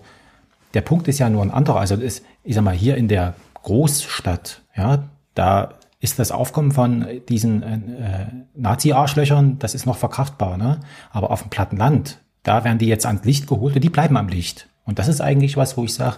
Der 0.73 0.81
Punkt 0.81 1.07
ist 1.07 1.19
ja 1.19 1.29
nur 1.29 1.43
ein 1.43 1.51
anderer. 1.51 1.79
Also 1.79 1.95
ist, 1.95 2.25
ich 2.43 2.55
sag 2.55 2.63
mal, 2.63 2.73
hier 2.73 2.97
in 2.97 3.07
der 3.07 3.35
Großstadt, 3.61 4.61
ja, 4.75 5.07
da 5.35 5.75
ist 6.03 6.19
das 6.19 6.31
Aufkommen 6.31 6.73
von 6.73 7.07
diesen 7.29 7.63
äh, 7.63 8.25
Nazi-Arschlöchern, 8.55 9.57
das 9.59 9.73
ist 9.73 9.85
noch 9.85 9.95
verkraftbar, 9.95 10.57
ne? 10.57 10.81
Aber 11.11 11.31
auf 11.31 11.43
dem 11.43 11.49
platten 11.49 11.77
Land, 11.77 12.19
da 12.43 12.65
werden 12.65 12.77
die 12.77 12.87
jetzt 12.87 13.05
ans 13.05 13.23
Licht 13.23 13.47
geholt 13.47 13.75
und 13.75 13.81
die 13.81 13.89
bleiben 13.89 14.17
am 14.17 14.27
Licht. 14.27 14.67
Und 14.83 14.99
das 14.99 15.07
ist 15.07 15.21
eigentlich 15.21 15.55
was, 15.55 15.77
wo 15.77 15.85
ich 15.85 15.93
sage, 15.93 16.17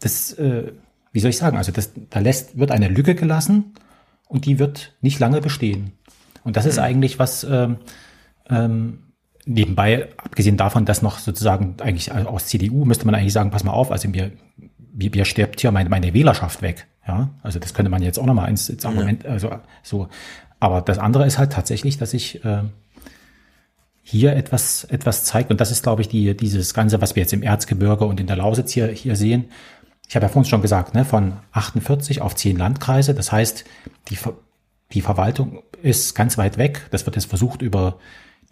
das, 0.00 0.32
äh, 0.32 0.72
wie 1.12 1.20
soll 1.20 1.28
ich 1.28 1.36
sagen, 1.36 1.58
also 1.58 1.70
das, 1.70 1.92
da 2.08 2.20
lässt, 2.20 2.58
wird 2.58 2.70
eine 2.70 2.88
Lücke 2.88 3.14
gelassen 3.14 3.74
und 4.26 4.46
die 4.46 4.58
wird 4.58 4.94
nicht 5.02 5.18
lange 5.18 5.42
bestehen. 5.42 5.92
Und 6.42 6.56
das 6.56 6.64
ist 6.64 6.78
eigentlich 6.78 7.18
was, 7.18 7.44
ähm, 7.44 7.76
ähm, 8.48 9.02
nebenbei, 9.44 10.08
abgesehen 10.16 10.56
davon, 10.56 10.86
dass 10.86 11.02
noch 11.02 11.18
sozusagen 11.18 11.76
eigentlich 11.82 12.10
aus 12.10 12.46
CDU 12.46 12.86
müsste 12.86 13.04
man 13.04 13.14
eigentlich 13.14 13.34
sagen, 13.34 13.50
pass 13.50 13.64
mal 13.64 13.72
auf, 13.72 13.92
also 13.92 14.08
mir, 14.08 14.32
mir, 14.96 15.10
mir 15.10 15.24
stirbt 15.24 15.60
hier 15.60 15.70
meine, 15.70 15.88
meine 15.88 16.14
Wählerschaft 16.14 16.62
weg. 16.62 16.86
Ja, 17.06 17.30
also 17.42 17.58
das 17.60 17.72
könnte 17.72 17.90
man 17.90 18.02
jetzt 18.02 18.18
auch 18.18 18.26
nochmal 18.26 18.48
ins, 18.48 18.68
ins 18.68 18.84
Argument, 18.84 19.24
also 19.26 19.50
so. 19.82 20.08
Aber 20.58 20.80
das 20.80 20.98
andere 20.98 21.26
ist 21.26 21.38
halt 21.38 21.52
tatsächlich, 21.52 21.98
dass 21.98 22.14
ich 22.14 22.44
äh, 22.44 22.62
hier 24.02 24.34
etwas, 24.34 24.84
etwas 24.84 25.24
zeigt. 25.24 25.50
Und 25.50 25.60
das 25.60 25.70
ist, 25.70 25.82
glaube 25.82 26.02
ich, 26.02 26.08
die, 26.08 26.36
dieses 26.36 26.74
Ganze, 26.74 27.00
was 27.00 27.14
wir 27.14 27.22
jetzt 27.22 27.32
im 27.32 27.42
Erzgebirge 27.42 28.06
und 28.06 28.18
in 28.18 28.26
der 28.26 28.36
Lausitz 28.36 28.72
hier, 28.72 28.88
hier 28.88 29.14
sehen. 29.16 29.46
Ich 30.08 30.16
habe 30.16 30.24
ja 30.24 30.28
vorhin 30.28 30.48
schon 30.48 30.62
gesagt, 30.62 30.94
ne, 30.94 31.04
von 31.04 31.34
48 31.52 32.22
auf 32.22 32.34
10 32.34 32.56
Landkreise. 32.56 33.14
Das 33.14 33.30
heißt, 33.30 33.64
die, 34.08 34.18
die 34.92 35.00
Verwaltung 35.00 35.62
ist 35.82 36.14
ganz 36.14 36.38
weit 36.38 36.56
weg. 36.58 36.86
Das 36.90 37.04
wird 37.04 37.16
jetzt 37.16 37.26
versucht 37.26 37.62
über 37.62 37.98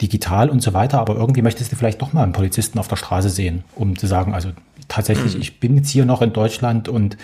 digital 0.00 0.50
und 0.50 0.62
so 0.62 0.74
weiter. 0.74 0.98
Aber 0.98 1.16
irgendwie 1.16 1.42
möchtest 1.42 1.72
du 1.72 1.76
vielleicht 1.76 2.02
doch 2.02 2.12
mal 2.12 2.22
einen 2.22 2.32
Polizisten 2.32 2.78
auf 2.78 2.88
der 2.88 2.96
Straße 2.96 3.30
sehen, 3.30 3.64
um 3.74 3.96
zu 3.98 4.06
sagen, 4.06 4.34
also 4.34 4.50
tatsächlich, 4.88 5.36
ich 5.36 5.60
bin 5.60 5.76
jetzt 5.76 5.90
hier 5.90 6.04
noch 6.04 6.22
in 6.22 6.32
Deutschland 6.32 6.88
und, 6.88 7.16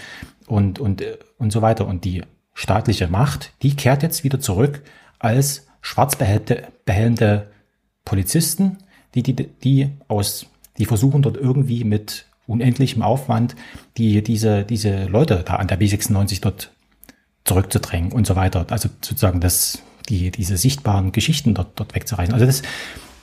und, 0.46 0.78
und, 0.78 1.02
äh, 1.02 1.18
und 1.38 1.52
so 1.52 1.62
weiter. 1.62 1.86
Und 1.86 2.04
die 2.04 2.22
staatliche 2.54 3.08
Macht, 3.08 3.52
die 3.62 3.74
kehrt 3.76 4.02
jetzt 4.02 4.24
wieder 4.24 4.40
zurück 4.40 4.82
als 5.18 5.66
schwarz 5.80 6.16
behelmte 6.16 7.50
Polizisten, 8.04 8.78
die, 9.14 9.22
die, 9.22 9.34
die 9.34 9.90
aus, 10.08 10.46
die 10.78 10.84
versuchen 10.84 11.22
dort 11.22 11.36
irgendwie 11.36 11.84
mit 11.84 12.26
unendlichem 12.46 13.02
Aufwand, 13.02 13.54
die, 13.96 14.22
diese, 14.22 14.64
diese 14.64 15.04
Leute 15.04 15.42
da 15.46 15.56
an 15.56 15.68
der 15.68 15.80
B96 15.80 16.40
dort 16.40 16.72
zurückzudrängen 17.44 18.12
und 18.12 18.26
so 18.26 18.36
weiter. 18.36 18.66
Also 18.70 18.88
sozusagen 19.00 19.40
das, 19.40 19.82
die, 20.10 20.30
diese 20.30 20.56
sichtbaren 20.56 21.12
Geschichten 21.12 21.54
dort, 21.54 21.78
dort 21.78 21.94
wegzureißen. 21.94 22.34
Also 22.34 22.46
das, 22.46 22.62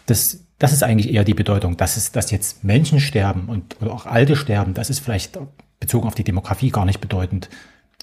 das, 0.06 0.46
das 0.58 0.74
ist 0.74 0.84
eigentlich 0.84 1.14
eher 1.14 1.24
die 1.24 1.34
Bedeutung, 1.34 1.78
dass 1.78 1.98
es, 1.98 2.12
dass 2.12 2.32
jetzt 2.32 2.64
Menschen 2.64 3.00
sterben 3.00 3.48
und 3.48 3.80
oder 3.82 3.94
auch 3.94 4.06
Alte 4.06 4.36
sterben, 4.36 4.74
das 4.74 4.90
ist 4.90 5.00
vielleicht 5.00 5.38
bezogen 5.80 6.08
auf 6.08 6.16
die 6.16 6.24
Demografie 6.24 6.72
gar 6.72 6.86
nicht 6.86 7.02
bedeutend 7.02 7.50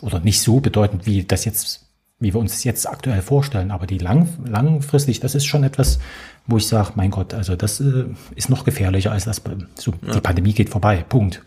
oder 0.03 0.21
nicht 0.21 0.41
so 0.41 0.61
bedeutend, 0.61 1.07
wie 1.07 1.25
das 1.25 1.45
jetzt, 1.45 1.87
wie 2.21 2.33
wir 2.33 2.41
uns 2.41 2.53
das 2.53 2.65
jetzt 2.65 2.89
aktuell 2.89 3.23
vorstellen. 3.23 3.71
Aber 3.71 3.87
die 3.87 3.99
lang, 3.99 4.29
langfristig, 4.45 5.21
das 5.21 5.35
ist 5.35 5.47
schon 5.47 5.65
etwas, 5.65 5.99
wo 6.47 6.59
ich 6.59 6.67
sage, 6.67 6.93
mein 6.95 7.11
Gott, 7.11 7.35
also 7.35 7.57
das 7.57 7.81
äh, 7.81 8.05
ist 8.37 8.51
noch 8.51 8.65
gefährlicher 8.65 9.13
als 9.13 9.25
das. 9.25 9.43
So, 9.77 9.95
Ja. 10.07 10.15
Die 10.15 10.21
Pandemie 10.21 10.53
geht 10.53 10.69
vorbei. 10.69 11.05
Punkt. 11.09 11.43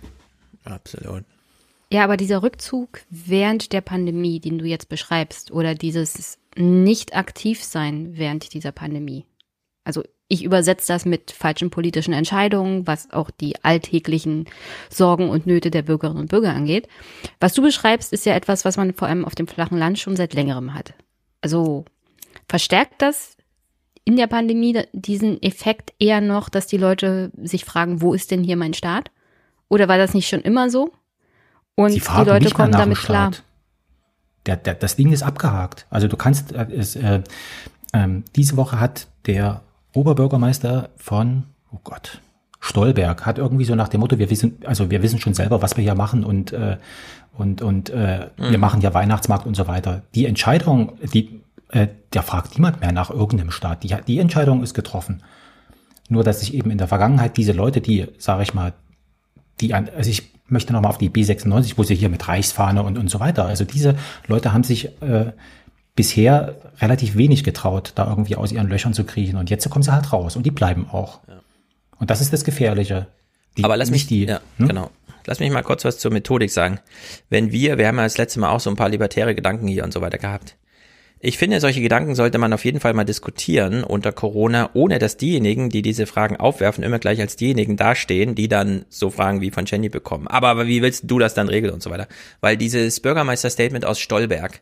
Absolut. 0.65 1.23
Ja, 1.91 2.03
aber 2.03 2.17
dieser 2.17 2.43
Rückzug 2.43 2.99
während 3.09 3.71
der 3.71 3.81
Pandemie, 3.81 4.39
den 4.39 4.57
du 4.57 4.65
jetzt 4.65 4.89
beschreibst, 4.89 5.51
oder 5.51 5.73
dieses 5.73 6.37
nicht 6.57 7.15
aktiv 7.15 7.63
sein 7.63 8.17
während 8.17 8.53
dieser 8.53 8.71
Pandemie. 8.71 9.25
Also 9.83 10.03
ich 10.27 10.43
übersetze 10.43 10.87
das 10.91 11.05
mit 11.05 11.31
falschen 11.31 11.69
politischen 11.69 12.13
Entscheidungen, 12.13 12.85
was 12.85 13.11
auch 13.11 13.31
die 13.31 13.63
alltäglichen 13.63 14.45
Sorgen 14.89 15.29
und 15.29 15.47
Nöte 15.47 15.71
der 15.71 15.83
Bürgerinnen 15.83 16.19
und 16.19 16.29
Bürger 16.29 16.53
angeht. 16.53 16.89
Was 17.39 17.53
du 17.53 17.61
beschreibst, 17.61 18.11
ist 18.11 18.25
ja 18.25 18.35
etwas, 18.35 18.65
was 18.65 18.75
man 18.75 18.93
vor 18.93 19.07
allem 19.07 19.23
auf 19.23 19.35
dem 19.35 19.47
flachen 19.47 19.77
Land 19.77 19.99
schon 19.99 20.17
seit 20.17 20.33
längerem 20.33 20.73
hat. 20.73 20.93
Also 21.41 21.85
verstärkt 22.49 23.01
das 23.01 23.37
in 24.03 24.17
der 24.17 24.27
Pandemie 24.27 24.81
diesen 24.93 25.41
Effekt 25.41 25.93
eher 25.99 26.21
noch, 26.21 26.49
dass 26.49 26.67
die 26.67 26.77
Leute 26.77 27.31
sich 27.41 27.63
fragen, 27.63 28.01
wo 28.01 28.13
ist 28.13 28.31
denn 28.31 28.43
hier 28.43 28.57
mein 28.57 28.73
Staat? 28.73 29.11
Oder 29.69 29.87
war 29.87 29.97
das 29.97 30.13
nicht 30.13 30.27
schon 30.27 30.41
immer 30.41 30.69
so? 30.69 30.91
Und 31.75 31.93
die 31.93 32.01
Leute 32.25 32.49
kommen 32.51 32.71
damit 32.71 32.97
klar. 32.97 33.33
Staat. 33.33 33.43
Der, 34.47 34.55
der, 34.55 34.75
das 34.75 34.95
Ding 34.95 35.11
ist 35.11 35.23
abgehakt. 35.23 35.85
Also 35.89 36.07
du 36.07 36.17
kannst, 36.17 36.53
äh, 36.53 36.67
es, 36.71 36.95
äh, 36.95 37.21
ähm, 37.93 38.23
diese 38.35 38.57
Woche 38.57 38.79
hat 38.79 39.07
der 39.25 39.61
Oberbürgermeister 39.93 40.89
von, 40.97 41.43
oh 41.71 41.79
Gott, 41.83 42.21
Stolberg 42.59 43.25
hat 43.25 43.37
irgendwie 43.37 43.65
so 43.65 43.75
nach 43.75 43.87
dem 43.89 43.99
Motto, 43.99 44.17
wir 44.17 44.29
wissen, 44.29 44.57
also 44.65 44.89
wir 44.89 45.03
wissen 45.03 45.19
schon 45.19 45.33
selber, 45.33 45.61
was 45.61 45.77
wir 45.77 45.83
hier 45.83 45.95
machen 45.95 46.23
und 46.23 46.53
äh, 46.53 46.77
und 47.37 47.61
und 47.61 47.89
äh, 47.91 48.29
Mhm. 48.37 48.51
wir 48.51 48.57
machen 48.57 48.81
ja 48.81 48.93
Weihnachtsmarkt 48.93 49.45
und 49.45 49.55
so 49.55 49.67
weiter. 49.67 50.01
Die 50.15 50.25
Entscheidung, 50.25 50.97
die 51.13 51.41
äh, 51.69 51.87
da 52.11 52.21
fragt 52.21 52.55
niemand 52.55 52.81
mehr 52.81 52.91
nach 52.91 53.09
irgendeinem 53.09 53.51
Staat. 53.51 53.83
Die, 53.83 53.95
die 54.07 54.19
Entscheidung 54.19 54.63
ist 54.63 54.73
getroffen. 54.73 55.21
Nur 56.09 56.23
dass 56.23 56.39
sich 56.39 56.53
eben 56.53 56.71
in 56.71 56.77
der 56.77 56.87
Vergangenheit 56.87 57.35
diese 57.37 57.51
Leute, 57.51 57.81
die, 57.81 58.07
sage 58.17 58.43
ich 58.43 58.53
mal, 58.53 58.73
die 59.59 59.73
an, 59.73 59.89
also 59.95 60.09
ich 60.09 60.31
möchte 60.47 60.73
nochmal 60.73 60.89
auf 60.89 60.97
die 60.97 61.09
B96, 61.09 61.73
wo 61.77 61.83
sie 61.83 61.95
hier 61.95 62.09
mit 62.09 62.27
Reichsfahne 62.27 62.83
und, 62.83 62.97
und 62.97 63.09
so 63.09 63.19
weiter. 63.19 63.45
Also 63.45 63.65
diese 63.65 63.95
Leute 64.27 64.53
haben 64.53 64.63
sich 64.63 64.85
äh, 65.01 65.31
bisher 65.95 66.55
relativ 66.79 67.17
wenig 67.17 67.43
getraut, 67.43 67.93
da 67.95 68.07
irgendwie 68.07 68.35
aus 68.35 68.51
ihren 68.51 68.69
Löchern 68.69 68.93
zu 68.93 69.03
kriechen. 69.03 69.37
Und 69.37 69.49
jetzt 69.49 69.69
kommen 69.69 69.83
sie 69.83 69.91
halt 69.91 70.13
raus 70.13 70.35
und 70.35 70.45
die 70.45 70.51
bleiben 70.51 70.87
auch. 70.91 71.19
Und 71.99 72.09
das 72.09 72.21
ist 72.21 72.31
das 72.31 72.43
Gefährliche. 72.43 73.07
Die, 73.57 73.63
Aber 73.63 73.75
lass 73.75 73.89
mich, 73.89 74.07
die, 74.07 74.25
ja, 74.25 74.39
hm? 74.57 74.67
genau. 74.67 74.91
Lass 75.25 75.39
mich 75.39 75.51
mal 75.51 75.63
kurz 75.63 75.83
was 75.83 75.97
zur 75.97 76.11
Methodik 76.11 76.51
sagen. 76.51 76.79
Wenn 77.29 77.51
wir, 77.51 77.77
wir 77.77 77.87
haben 77.87 77.97
ja 77.97 78.03
das 78.03 78.17
letzte 78.17 78.39
Mal 78.39 78.49
auch 78.49 78.61
so 78.61 78.69
ein 78.69 78.77
paar 78.77 78.87
libertäre 78.87 79.35
Gedanken 79.35 79.67
hier 79.67 79.83
und 79.83 79.91
so 79.91 79.99
weiter 79.99 80.17
gehabt. 80.17 80.55
Ich 81.19 81.39
finde, 81.39 81.59
solche 81.59 81.81
Gedanken 81.81 82.13
sollte 82.13 82.37
man 82.37 82.53
auf 82.53 82.63
jeden 82.63 82.79
Fall 82.79 82.93
mal 82.93 83.03
diskutieren 83.03 83.83
unter 83.83 84.11
Corona, 84.11 84.69
ohne 84.73 84.99
dass 84.99 85.17
diejenigen, 85.17 85.69
die 85.69 85.81
diese 85.81 86.05
Fragen 86.05 86.37
aufwerfen, 86.37 86.83
immer 86.83 86.99
gleich 86.99 87.19
als 87.19 87.35
diejenigen 87.35 87.75
dastehen, 87.75 88.35
die 88.35 88.47
dann 88.47 88.85
so 88.89 89.09
Fragen 89.09 89.41
wie 89.41 89.49
von 89.49 89.65
Jenny 89.65 89.89
bekommen. 89.89 90.27
Aber, 90.27 90.49
aber 90.49 90.67
wie 90.67 90.83
willst 90.83 91.05
du 91.07 91.17
das 91.17 91.33
dann 91.33 91.49
regeln 91.49 91.73
und 91.73 91.81
so 91.81 91.89
weiter? 91.89 92.07
Weil 92.39 92.55
dieses 92.55 92.99
Bürgermeister-Statement 92.99 93.83
aus 93.83 93.99
Stolberg 93.99 94.61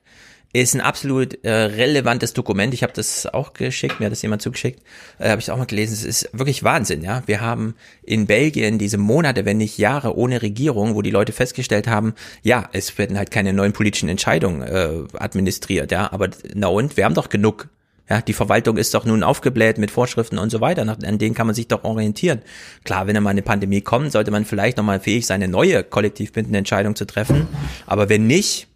ist 0.62 0.74
ein 0.74 0.82
absolut 0.82 1.44
äh, 1.44 1.52
relevantes 1.52 2.34
Dokument. 2.34 2.74
Ich 2.74 2.84
habe 2.84 2.94
das 2.94 3.26
auch 3.26 3.54
geschickt, 3.54 4.00
mir 4.00 4.06
hat 4.06 4.12
das 4.12 4.22
jemand 4.22 4.42
zugeschickt, 4.42 4.82
äh, 5.20 5.30
habe 5.30 5.42
ich 5.42 5.52
auch 5.52 5.58
mal 5.58 5.66
gelesen. 5.66 5.94
Es 5.94 6.04
ist 6.04 6.30
wirklich 6.32 6.64
Wahnsinn, 6.64 7.02
ja. 7.02 7.24
Wir 7.26 7.42
haben 7.42 7.76
in 8.04 8.26
Belgien 8.26 8.78
diese 8.78 8.98
Monate, 8.98 9.46
wenn 9.46 9.58
nicht 9.58 9.78
Jahre 9.78 10.18
ohne 10.18 10.42
Regierung, 10.42 10.96
wo 10.96 11.02
die 11.02 11.12
Leute 11.12 11.34
festgestellt 11.34 11.88
haben, 11.88 12.14
ja, 12.42 12.70
es 12.72 12.98
werden 12.98 13.18
halt 13.18 13.32
keine 13.32 13.54
neuen 13.54 13.74
politischen 13.74 14.08
Entscheidungen 14.08 14.62
äh, 14.62 14.90
administriert, 15.18 15.92
ja. 15.92 16.12
Aber 16.12 16.30
na 16.54 16.68
und, 16.68 16.96
wir 16.96 17.06
haben 17.06 17.16
doch 17.16 17.30
genug. 17.30 17.68
Ja, 18.08 18.22
die 18.22 18.34
Verwaltung 18.34 18.78
ist 18.78 18.94
doch 18.94 19.04
nun 19.04 19.24
aufgebläht 19.24 19.80
mit 19.80 19.90
Vorschriften 19.90 20.38
und 20.38 20.52
so 20.52 20.62
weiter, 20.62 20.86
nach, 20.86 21.00
an 21.04 21.18
denen 21.18 21.34
kann 21.34 21.48
man 21.48 21.56
sich 21.56 21.68
doch 21.68 21.84
orientieren. 21.84 22.44
Klar, 22.84 23.08
wenn 23.08 23.22
mal 23.24 23.32
eine 23.32 23.42
Pandemie 23.42 23.82
kommt, 23.82 24.12
sollte 24.12 24.30
man 24.30 24.46
vielleicht 24.46 24.78
nochmal 24.78 25.00
fähig 25.00 25.26
sein, 25.26 25.42
eine 25.42 25.52
neue 25.52 25.84
kollektiv 25.84 26.32
bindende 26.32 26.60
Entscheidung 26.60 26.96
zu 26.96 27.06
treffen. 27.06 27.48
Aber 27.88 28.08
wenn 28.08 28.28
nicht, 28.28 28.68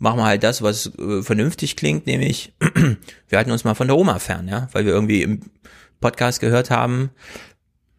machen 0.00 0.18
wir 0.18 0.24
halt 0.24 0.42
das, 0.42 0.62
was 0.62 0.90
äh, 0.98 1.22
vernünftig 1.22 1.76
klingt, 1.76 2.06
nämlich 2.06 2.52
wir 3.28 3.38
halten 3.38 3.52
uns 3.52 3.62
mal 3.62 3.74
von 3.74 3.86
der 3.86 3.96
Oma 3.96 4.18
fern, 4.18 4.48
ja, 4.48 4.68
weil 4.72 4.84
wir 4.84 4.92
irgendwie 4.92 5.22
im 5.22 5.40
Podcast 6.00 6.40
gehört 6.40 6.70
haben, 6.70 7.10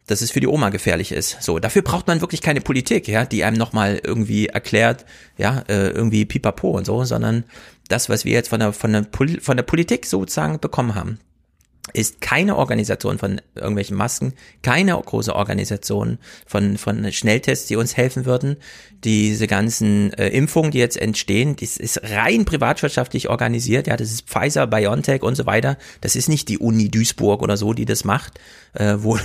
dass 0.07 0.21
es 0.21 0.31
für 0.31 0.39
die 0.41 0.47
Oma 0.47 0.69
gefährlich 0.69 1.11
ist. 1.11 1.41
So, 1.41 1.59
dafür 1.59 1.83
braucht 1.83 2.07
man 2.07 2.19
wirklich 2.19 2.41
keine 2.41 2.59
Politik, 2.59 3.07
ja, 3.07 3.23
die 3.23 3.43
einem 3.43 3.55
nochmal 3.55 4.01
irgendwie 4.03 4.47
erklärt, 4.47 5.05
ja, 5.37 5.63
äh, 5.69 5.89
irgendwie 5.89 6.25
pipapo 6.25 6.71
und 6.71 6.85
so, 6.85 7.05
sondern 7.05 7.45
das, 7.87 8.09
was 8.09 8.25
wir 8.25 8.33
jetzt 8.33 8.49
von 8.49 8.59
der, 8.59 8.73
von 8.73 8.91
der, 8.91 9.07
von 9.39 9.57
der 9.57 9.63
Politik 9.63 10.05
sozusagen 10.07 10.59
bekommen 10.59 10.95
haben, 10.95 11.19
ist 11.93 12.21
keine 12.21 12.57
Organisation 12.57 13.17
von 13.17 13.41
irgendwelchen 13.55 13.97
Masken, 13.97 14.33
keine 14.61 14.93
große 14.93 15.35
Organisation 15.35 16.19
von, 16.45 16.77
von 16.77 17.11
Schnelltests, 17.11 17.67
die 17.67 17.75
uns 17.75 17.97
helfen 17.97 18.25
würden. 18.25 18.57
Diese 19.03 19.47
ganzen 19.47 20.13
äh, 20.13 20.29
Impfungen, 20.29 20.69
die 20.69 20.77
jetzt 20.77 20.95
entstehen, 20.95 21.55
das 21.59 21.77
ist 21.77 22.01
rein 22.03 22.45
privatwirtschaftlich 22.45 23.29
organisiert. 23.29 23.87
Ja, 23.87 23.97
das 23.97 24.11
ist 24.11 24.29
Pfizer, 24.29 24.67
BioNTech 24.67 25.23
und 25.23 25.35
so 25.35 25.47
weiter. 25.47 25.77
Das 26.01 26.15
ist 26.15 26.29
nicht 26.29 26.49
die 26.49 26.59
Uni 26.59 26.89
Duisburg 26.89 27.41
oder 27.41 27.57
so, 27.57 27.73
die 27.73 27.85
das 27.85 28.03
macht, 28.03 28.39
äh, 28.73 28.97
wo 28.99 29.17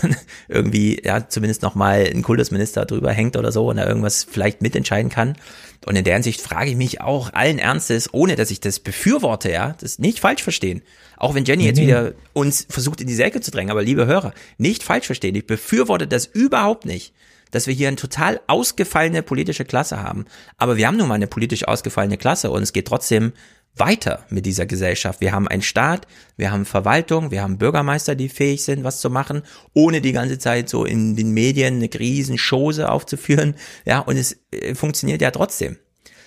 irgendwie 0.48 1.00
ja 1.04 1.28
zumindest 1.28 1.62
noch 1.62 1.74
mal 1.74 2.10
ein 2.10 2.22
Kultusminister 2.22 2.86
drüber 2.86 3.12
hängt 3.12 3.36
oder 3.36 3.52
so 3.52 3.68
und 3.68 3.76
da 3.76 3.86
irgendwas 3.86 4.24
vielleicht 4.24 4.62
mitentscheiden 4.62 5.10
kann. 5.10 5.36
Und 5.84 5.94
in 5.94 6.04
der 6.04 6.14
Hinsicht 6.14 6.40
frage 6.40 6.70
ich 6.70 6.76
mich 6.76 7.02
auch 7.02 7.34
allen 7.34 7.58
Ernstes, 7.58 8.12
ohne 8.12 8.34
dass 8.34 8.50
ich 8.50 8.60
das 8.60 8.80
befürworte, 8.80 9.52
ja, 9.52 9.76
das 9.78 9.98
nicht 9.98 10.20
falsch 10.20 10.42
verstehen. 10.42 10.82
Auch 11.16 11.34
wenn 11.34 11.44
Jenny 11.44 11.64
jetzt 11.64 11.78
nee. 11.78 11.86
wieder 11.86 12.12
uns 12.32 12.66
versucht 12.68 13.00
in 13.00 13.06
die 13.06 13.14
Säcke 13.14 13.40
zu 13.40 13.50
drängen, 13.50 13.70
aber 13.70 13.82
liebe 13.82 14.06
Hörer, 14.06 14.32
nicht 14.58 14.82
falsch 14.82 15.06
verstehen. 15.06 15.34
Ich 15.34 15.46
befürworte 15.46 16.06
das 16.06 16.26
überhaupt 16.26 16.84
nicht, 16.84 17.14
dass 17.50 17.66
wir 17.66 17.74
hier 17.74 17.88
eine 17.88 17.96
total 17.96 18.40
ausgefallene 18.46 19.22
politische 19.22 19.64
Klasse 19.64 20.02
haben. 20.02 20.26
Aber 20.56 20.76
wir 20.76 20.86
haben 20.86 20.96
nun 20.96 21.08
mal 21.08 21.14
eine 21.14 21.26
politisch 21.26 21.66
ausgefallene 21.66 22.18
Klasse 22.18 22.50
und 22.50 22.62
es 22.62 22.72
geht 22.72 22.88
trotzdem 22.88 23.32
weiter 23.76 24.24
mit 24.30 24.46
dieser 24.46 24.66
Gesellschaft. 24.66 25.20
Wir 25.20 25.32
haben 25.32 25.48
einen 25.48 25.62
Staat, 25.62 26.06
wir 26.36 26.50
haben 26.50 26.64
Verwaltung, 26.64 27.30
wir 27.30 27.42
haben 27.42 27.58
Bürgermeister, 27.58 28.14
die 28.14 28.28
fähig 28.28 28.64
sind, 28.64 28.84
was 28.84 29.00
zu 29.00 29.10
machen, 29.10 29.42
ohne 29.74 30.00
die 30.00 30.12
ganze 30.12 30.38
Zeit 30.38 30.68
so 30.68 30.84
in 30.84 31.14
den 31.14 31.32
Medien 31.32 31.76
eine 31.76 31.90
riesen 31.92 32.38
Chose 32.38 32.90
aufzuführen. 32.90 33.54
Ja, 33.84 34.00
und 34.00 34.16
es 34.16 34.38
äh, 34.50 34.74
funktioniert 34.74 35.20
ja 35.20 35.30
trotzdem. 35.30 35.76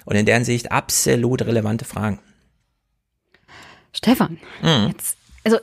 Und 0.05 0.15
in 0.15 0.25
deren 0.25 0.45
Sicht 0.45 0.71
absolut 0.71 1.41
relevante 1.41 1.85
Fragen. 1.85 2.19
Stefan, 3.93 4.37
Mhm. 4.61 4.89
jetzt, 4.91 5.17
also 5.43 5.57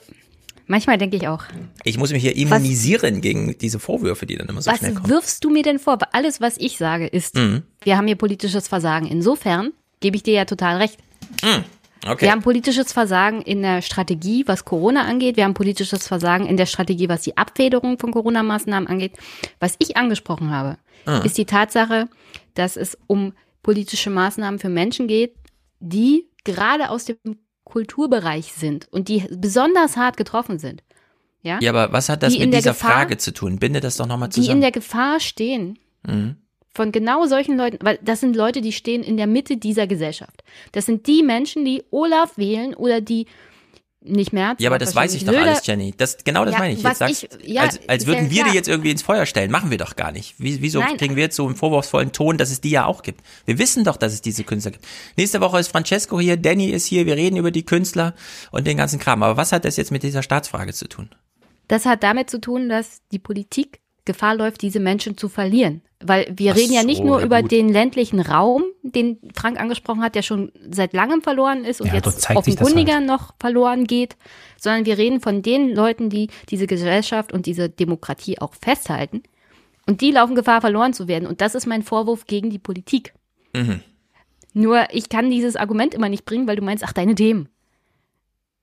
manchmal 0.66 0.98
denke 0.98 1.16
ich 1.16 1.28
auch, 1.28 1.44
Ich 1.84 1.98
muss 1.98 2.10
mich 2.12 2.22
hier 2.22 2.36
immunisieren 2.36 3.20
gegen 3.20 3.56
diese 3.58 3.78
Vorwürfe, 3.78 4.26
die 4.26 4.36
dann 4.36 4.48
immer 4.48 4.62
so 4.62 4.70
was 4.70 4.78
schnell 4.78 4.94
kommen. 4.94 5.08
wirfst 5.08 5.44
du 5.44 5.50
mir 5.50 5.62
denn 5.62 5.78
vor? 5.78 5.98
Alles, 6.12 6.40
was 6.40 6.56
ich 6.58 6.76
sage, 6.78 7.06
ist, 7.06 7.34
Mhm. 7.36 7.62
wir 7.82 7.96
haben 7.96 8.06
hier 8.06 8.16
politisches 8.16 8.68
Versagen. 8.68 9.06
Insofern 9.06 9.72
gebe 10.00 10.16
ich 10.16 10.22
dir 10.22 10.34
ja 10.34 10.44
total 10.44 10.76
recht. 10.78 10.98
Mhm. 11.42 11.64
Okay. 12.06 12.26
Wir 12.26 12.30
haben 12.32 12.42
politisches 12.42 12.92
Versagen 12.92 13.42
in 13.42 13.62
der 13.62 13.82
Strategie, 13.82 14.44
was 14.46 14.64
Corona 14.64 15.02
angeht. 15.06 15.36
Wir 15.36 15.44
haben 15.44 15.54
politisches 15.54 16.06
Versagen 16.06 16.46
in 16.46 16.56
der 16.56 16.66
Strategie, 16.66 17.08
was 17.08 17.22
die 17.22 17.36
Abfederung 17.36 17.98
von 17.98 18.12
Corona-Maßnahmen 18.12 18.86
angeht. 18.88 19.12
Was 19.60 19.74
ich 19.80 19.96
angesprochen 19.96 20.50
habe, 20.50 20.78
Ah. 21.06 21.18
ist 21.20 21.36
die 21.38 21.46
Tatsache, 21.46 22.08
dass 22.54 22.76
es 22.76 22.96
um 23.08 23.32
politische 23.62 24.10
Maßnahmen 24.10 24.60
für 24.60 24.68
Menschen 24.68 25.08
geht, 25.08 25.34
die 25.80 26.28
gerade 26.44 26.90
aus 26.90 27.06
dem 27.06 27.16
Kulturbereich 27.66 28.52
sind 28.54 28.88
und 28.90 29.08
die 29.08 29.24
besonders 29.30 29.96
hart 29.98 30.16
getroffen 30.16 30.58
sind. 30.58 30.82
Ja, 31.42 31.58
Ja, 31.60 31.70
aber 31.70 31.92
was 31.92 32.08
hat 32.08 32.22
das 32.22 32.32
Die 32.32 32.40
mit 32.40 32.54
dieser 32.54 32.70
Gefahr- 32.70 32.90
Frage 32.92 33.18
zu 33.18 33.32
tun? 33.34 33.58
Binde 33.58 33.80
das 33.80 33.96
doch 33.98 34.06
nochmal 34.06 34.30
die 34.30 34.36
zusammen. 34.36 34.56
in 34.56 34.60
der 34.62 34.72
Gefahr 34.72 35.20
stehen, 35.20 35.78
mhm. 36.06 36.36
von 36.74 36.90
genau 36.92 37.26
solchen 37.26 37.56
Leuten, 37.56 37.78
weil 37.82 37.98
das 38.02 38.20
sind 38.20 38.34
Leute, 38.34 38.60
die 38.62 38.72
stehen 38.72 39.02
in 39.02 39.16
der 39.16 39.26
Mitte 39.26 39.56
dieser 39.58 39.86
Gesellschaft. 39.86 40.42
Das 40.72 40.86
sind 40.86 41.06
die 41.06 41.22
Menschen, 41.22 41.64
die 41.64 41.82
Olaf 41.90 42.36
wählen 42.38 42.74
oder 42.74 43.00
die 43.00 43.26
nicht 44.06 44.32
mehr. 44.32 44.54
Ja, 44.58 44.70
aber 44.70 44.78
das 44.78 44.94
weiß 44.94 45.14
ich 45.14 45.24
doch 45.24 45.34
alles, 45.34 45.66
Jenny. 45.66 45.94
Das, 45.96 46.18
genau 46.24 46.44
das 46.44 46.54
Ja, 46.54 46.60
meine 46.60 46.74
ich. 46.74 46.82
Jetzt 46.82 46.98
sagst, 46.98 47.24
ich- 47.24 47.48
ja, 47.48 47.62
als, 47.62 47.80
als 47.88 48.06
würden 48.06 48.30
wir 48.30 48.42
klar. 48.42 48.50
die 48.50 48.56
jetzt 48.56 48.68
irgendwie 48.68 48.90
ins 48.90 49.02
Feuer 49.02 49.26
stellen. 49.26 49.50
Machen 49.50 49.70
wir 49.70 49.78
doch 49.78 49.96
gar 49.96 50.12
nicht. 50.12 50.34
Wie, 50.38 50.60
wieso 50.62 50.80
Nein. 50.80 50.96
kriegen 50.96 51.16
wir 51.16 51.24
jetzt 51.24 51.36
so 51.36 51.46
einen 51.46 51.56
vorwurfsvollen 51.56 52.12
Ton, 52.12 52.38
dass 52.38 52.50
es 52.50 52.60
die 52.60 52.70
ja 52.70 52.86
auch 52.86 53.02
gibt? 53.02 53.20
Wir 53.44 53.58
wissen 53.58 53.84
doch, 53.84 53.96
dass 53.96 54.12
es 54.12 54.22
diese 54.22 54.44
Künstler 54.44 54.72
gibt. 54.72 54.84
Nächste 55.16 55.40
Woche 55.40 55.58
ist 55.58 55.68
Francesco 55.68 56.20
hier, 56.20 56.36
Danny 56.36 56.66
ist 56.70 56.86
hier, 56.86 57.06
wir 57.06 57.16
reden 57.16 57.36
über 57.36 57.50
die 57.50 57.64
Künstler 57.64 58.14
und 58.50 58.66
den 58.66 58.76
ganzen 58.76 58.98
Kram. 58.98 59.22
Aber 59.22 59.36
was 59.36 59.52
hat 59.52 59.64
das 59.64 59.76
jetzt 59.76 59.90
mit 59.90 60.02
dieser 60.02 60.22
Staatsfrage 60.22 60.72
zu 60.72 60.88
tun? 60.88 61.10
Das 61.68 61.84
hat 61.84 62.02
damit 62.02 62.30
zu 62.30 62.40
tun, 62.40 62.68
dass 62.68 63.00
die 63.12 63.18
Politik 63.18 63.80
Gefahr 64.04 64.36
läuft, 64.36 64.62
diese 64.62 64.78
Menschen 64.78 65.16
zu 65.16 65.28
verlieren, 65.28 65.82
weil 66.08 66.32
wir 66.36 66.52
Ach 66.52 66.56
reden 66.56 66.72
ja 66.72 66.82
nicht 66.82 66.98
so, 66.98 67.04
nur 67.04 67.20
ja 67.20 67.26
über 67.26 67.42
gut. 67.42 67.50
den 67.50 67.68
ländlichen 67.68 68.20
Raum, 68.20 68.64
den 68.82 69.18
Frank 69.34 69.60
angesprochen 69.60 70.02
hat, 70.02 70.14
der 70.14 70.22
schon 70.22 70.52
seit 70.70 70.92
langem 70.92 71.22
verloren 71.22 71.64
ist 71.64 71.80
und 71.80 71.88
Ja, 71.88 71.94
jetzt 71.94 72.30
offenkundiger 72.34 72.96
halt. 72.96 73.06
noch 73.06 73.34
verloren 73.38 73.84
geht, 73.84 74.16
sondern 74.58 74.86
wir 74.86 74.98
reden 74.98 75.20
von 75.20 75.42
den 75.42 75.74
Leuten, 75.74 76.10
die 76.10 76.28
diese 76.50 76.66
Gesellschaft 76.66 77.32
und 77.32 77.46
diese 77.46 77.68
Demokratie 77.68 78.38
auch 78.40 78.54
festhalten. 78.54 79.22
Und 79.86 80.00
die 80.00 80.10
laufen 80.10 80.34
Gefahr, 80.34 80.60
verloren 80.60 80.92
zu 80.92 81.06
werden. 81.08 81.26
Und 81.26 81.40
das 81.40 81.54
ist 81.54 81.66
mein 81.66 81.82
Vorwurf 81.82 82.26
gegen 82.26 82.50
die 82.50 82.58
Politik. 82.58 83.14
Mhm. 83.54 83.80
Nur 84.52 84.86
ich 84.90 85.08
kann 85.08 85.30
dieses 85.30 85.54
Argument 85.54 85.94
immer 85.94 86.08
nicht 86.08 86.24
bringen, 86.24 86.48
weil 86.48 86.56
du 86.56 86.62
meinst, 86.62 86.82
ach, 86.84 86.92
deine 86.92 87.14
Themen. 87.14 87.48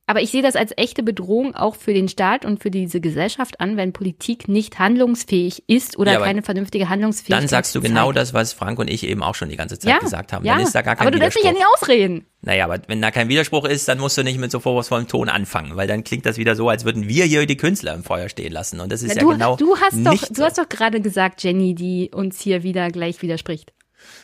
Aber 0.05 0.21
ich 0.21 0.31
sehe 0.31 0.41
das 0.41 0.57
als 0.57 0.73
echte 0.75 1.01
Bedrohung 1.01 1.55
auch 1.55 1.75
für 1.75 1.93
den 1.93 2.09
Staat 2.09 2.43
und 2.43 2.61
für 2.61 2.69
diese 2.69 2.99
Gesellschaft 2.99 3.61
an, 3.61 3.77
wenn 3.77 3.93
Politik 3.93 4.49
nicht 4.49 4.77
handlungsfähig 4.77 5.63
ist 5.67 5.97
oder 5.97 6.13
Ja, 6.13 6.19
keine 6.19 6.41
vernünftige 6.41 6.89
Handlungsfähigkeit 6.89 7.41
Dann 7.41 7.47
sagst 7.47 7.73
du 7.73 7.79
genau 7.79 8.11
das, 8.11 8.33
was 8.33 8.51
Frank 8.51 8.79
und 8.79 8.89
ich 8.89 9.07
eben 9.07 9.23
auch 9.23 9.33
schon 9.33 9.47
die 9.47 9.55
ganze 9.55 9.79
Zeit 9.79 9.93
ja, 9.93 9.99
gesagt 9.99 10.33
haben. 10.33 10.43
Ja, 10.45 10.55
Dann 10.55 10.63
ist 10.63 10.75
da 10.75 10.81
gar 10.81 10.97
kein 10.97 11.07
aber 11.07 11.11
du 11.11 11.23
lässt 11.23 11.35
mich 11.35 11.45
Widerspruch. 11.45 11.61
ja 11.61 11.67
nicht 11.67 11.81
ausreden. 11.81 12.25
Naja, 12.41 12.65
aber 12.65 12.79
wenn 12.87 13.01
da 13.01 13.11
kein 13.11 13.29
Widerspruch 13.29 13.63
ist, 13.63 13.87
dann 13.87 13.97
musst 13.97 14.17
du 14.17 14.23
nicht 14.23 14.37
mit 14.37 14.51
so 14.51 14.59
vorwurfsvollem 14.59 15.07
Ton 15.07 15.29
anfangen, 15.29 15.77
weil 15.77 15.87
dann 15.87 16.03
klingt 16.03 16.25
das 16.25 16.37
wieder 16.37 16.57
so, 16.57 16.67
als 16.67 16.83
würden 16.83 17.07
wir 17.07 17.23
hier 17.23 17.45
die 17.45 17.55
Künstler 17.55 17.93
im 17.93 18.03
Feuer 18.03 18.27
stehen 18.27 18.51
lassen. 18.51 18.81
Und 18.81 18.91
das 18.91 19.03
ist 19.03 19.15
ja, 19.15 19.21
du, 19.21 19.29
genau 19.29 19.55
du 19.55 19.77
hast 19.77 20.05
doch, 20.05 20.11
nicht 20.11 20.37
du 20.37 20.43
hast 20.43 20.57
doch 20.57 20.67
gerade 20.67 20.99
gesagt, 20.99 21.41
Jenny, 21.43 21.75
die 21.75 22.11
uns 22.13 22.41
hier 22.41 22.63
wieder 22.63 22.89
gleich 22.89 23.21
widerspricht. 23.21 23.71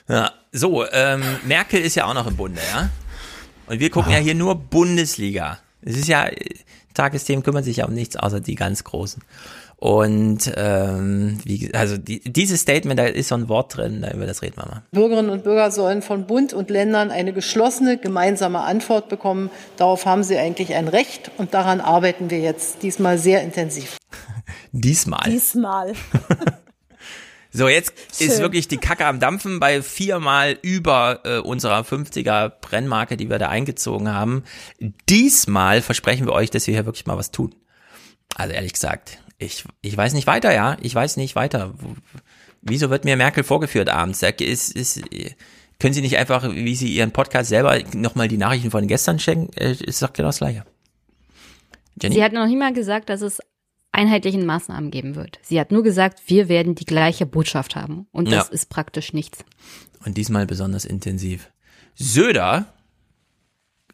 Ja, 0.10 0.34
so, 0.52 0.86
ähm, 0.92 1.24
Merkel 1.46 1.80
ist 1.80 1.96
ja 1.96 2.06
auch 2.06 2.14
noch 2.14 2.28
im 2.28 2.36
Bunde, 2.36 2.60
ja? 2.74 2.90
Und 3.68 3.80
wir 3.80 3.90
gucken 3.90 4.12
ja 4.12 4.18
hier 4.18 4.36
nur 4.36 4.56
Bundesliga. 4.56 5.60
Es 5.82 5.98
ist 5.98 6.08
ja, 6.08 6.30
Tagesthemen 6.94 7.44
kümmern 7.44 7.64
sich 7.64 7.78
ja 7.78 7.86
um 7.86 7.94
nichts 7.94 8.16
außer 8.16 8.42
die 8.42 8.56
ganz 8.56 8.84
Großen. 8.84 9.24
Und 9.78 10.52
ähm, 10.58 11.40
wie, 11.46 11.74
also 11.74 11.98
die, 11.98 12.20
dieses 12.20 12.60
Statement, 12.62 13.00
da 13.00 13.06
ist 13.06 13.30
so 13.30 13.36
ein 13.36 13.48
Wort 13.48 13.78
drin, 13.78 14.02
da 14.02 14.12
über 14.12 14.26
das 14.26 14.42
reden 14.42 14.58
wir 14.58 14.66
mal. 14.66 14.84
Bürgerinnen 14.92 15.30
und 15.30 15.46
Bürger 15.46 15.72
sollen 15.72 16.02
von 16.02 16.28
Bund 16.28 16.52
und 16.52 16.70
Ländern 16.70 17.12
eine 17.12 17.32
geschlossene 17.32 17.98
gemeinsame 17.98 18.60
Antwort 18.60 19.08
bekommen. 19.08 19.50
Darauf 19.78 20.06
haben 20.06 20.24
sie 20.24 20.38
eigentlich 20.38 20.74
ein 20.76 20.90
Recht 20.90 21.32
und 21.38 21.54
daran 21.54 21.80
arbeiten 21.80 22.30
wir 22.30 22.40
jetzt 22.40 22.84
diesmal 22.84 23.18
sehr 23.18 23.42
intensiv. 23.42 23.98
Diesmal. 24.74 25.30
Diesmal. 25.30 25.94
So, 27.52 27.68
jetzt 27.68 27.94
ist 28.20 28.34
Schön. 28.34 28.40
wirklich 28.40 28.68
die 28.68 28.78
Kacke 28.78 29.06
am 29.06 29.20
Dampfen 29.20 29.60
bei 29.60 29.82
viermal 29.82 30.58
über 30.62 31.22
äh, 31.24 31.38
unserer 31.40 31.82
50er 31.82 32.50
Brennmarke, 32.50 33.18
die 33.18 33.30
wir 33.30 33.40
da 33.40 33.50
eingezogen 33.50 34.10
haben. 34.14 34.44
Diesmal 35.10 35.82
versprechen 35.82 36.28
wir 36.28 36.34
euch, 36.34 36.52
dass 36.52 36.68
wir 36.68 36.76
hier 36.76 36.86
wirklich 36.86 37.08
mal 37.08 37.18
was 37.18 37.32
tun. 37.32 37.56
Also 38.36 38.54
ehrlich 38.54 38.74
gesagt, 38.74 39.18
ich, 39.40 39.64
ich 39.82 39.98
weiß 39.98 40.14
nicht 40.14 40.28
weiter, 40.28 40.54
ja. 40.54 40.78
Ich 40.82 40.94
weiß 40.94 41.18
nicht 41.18 41.36
weiter. 41.36 41.74
Wieso 42.62 42.90
wird 42.92 43.06
mir 43.06 43.18
Merkel 43.18 43.44
vorgeführt 43.44 43.90
abends? 43.90 44.22
Ist, 44.22 44.76
ist, 44.76 45.02
können 45.80 45.94
Sie 45.94 46.02
nicht 46.02 46.18
einfach, 46.18 46.48
wie 46.54 46.76
Sie 46.76 46.94
Ihren 46.94 47.12
Podcast 47.12 47.50
selber 47.50 47.80
nochmal 47.96 48.28
die 48.28 48.38
Nachrichten 48.38 48.70
von 48.70 48.86
gestern 48.86 49.18
schenken? 49.18 49.52
Äh, 49.58 49.72
Ist 49.72 50.04
doch 50.04 50.14
genau 50.14 50.28
das 50.28 50.40
Gleiche. 50.40 50.66
Jenny? 52.02 52.16
Sie 52.16 52.24
hat 52.24 52.34
noch 52.34 52.46
nicht 52.46 52.60
mal 52.60 52.74
gesagt, 52.74 53.10
dass 53.10 53.22
es 53.22 53.40
einheitlichen 54.00 54.46
Maßnahmen 54.46 54.92
geben 54.92 55.16
wird. 55.16 55.40
Sie 55.42 55.60
hat 55.60 55.72
nur 55.72 55.84
gesagt, 55.84 56.22
wir 56.28 56.48
werden 56.48 56.74
die 56.76 56.86
gleiche 56.86 57.26
Botschaft 57.26 57.76
haben. 57.76 58.08
Und 58.12 58.32
das 58.32 58.48
Ja. 58.48 58.54
ist 58.54 58.70
praktisch 58.70 59.12
nichts. 59.14 59.40
Und 60.06 60.16
diesmal 60.18 60.46
besonders 60.46 60.86
intensiv. 60.86 61.52
Söder, 61.96 62.66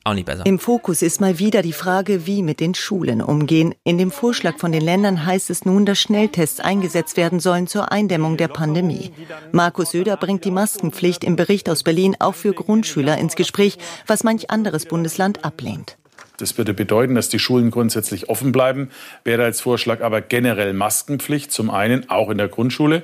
auch 0.04 0.14
nicht 0.14 0.28
besser. 0.28 0.46
Im 0.46 0.60
Fokus 0.60 1.02
ist 1.02 1.20
mal 1.20 1.40
wieder 1.40 1.64
die 1.64 1.74
Frage, 1.74 2.28
wie 2.28 2.44
mit 2.44 2.60
den 2.60 2.76
Schulen 2.76 3.24
umgehen. 3.24 3.74
In 3.84 3.98
dem 3.98 4.12
Vorschlag 4.12 4.60
von 4.60 4.72
den 4.72 4.84
Ländern 4.84 5.26
heißt 5.26 5.50
es 5.50 5.66
nun, 5.66 5.88
dass 5.88 5.98
Schnelltests 5.98 6.60
eingesetzt 6.60 7.18
werden 7.18 7.40
sollen 7.40 7.66
zur 7.66 7.92
Eindämmung 7.92 8.38
der 8.38 8.50
Pandemie. 8.50 9.12
Markus 9.52 9.90
Söder 9.92 10.16
bringt 10.18 10.46
die 10.46 10.52
Maskenpflicht 10.52 11.24
im 11.24 11.36
Bericht 11.36 11.68
aus 11.72 11.82
Berlin 11.82 12.16
auch 12.20 12.36
für 12.36 12.54
Grundschüler 12.54 13.18
ins 13.18 13.36
Gespräch, 13.36 13.80
was 14.06 14.24
manch 14.24 14.52
anderes 14.52 14.86
Bundesland 14.86 15.44
ablehnt. 15.44 15.98
Das 16.38 16.58
würde 16.58 16.74
bedeuten, 16.74 17.16
dass 17.16 17.30
die 17.30 17.40
Schulen 17.40 17.72
grundsätzlich 17.72 18.30
offen 18.30 18.52
bleiben. 18.52 18.90
Wäre 19.24 19.44
als 19.44 19.62
Vorschlag 19.62 20.02
aber 20.02 20.22
generell 20.22 20.74
Maskenpflicht, 20.74 21.52
zum 21.52 21.70
einen 21.70 22.10
auch 22.10 22.30
in 22.30 22.38
der 22.38 22.48
Grundschule. 22.48 23.04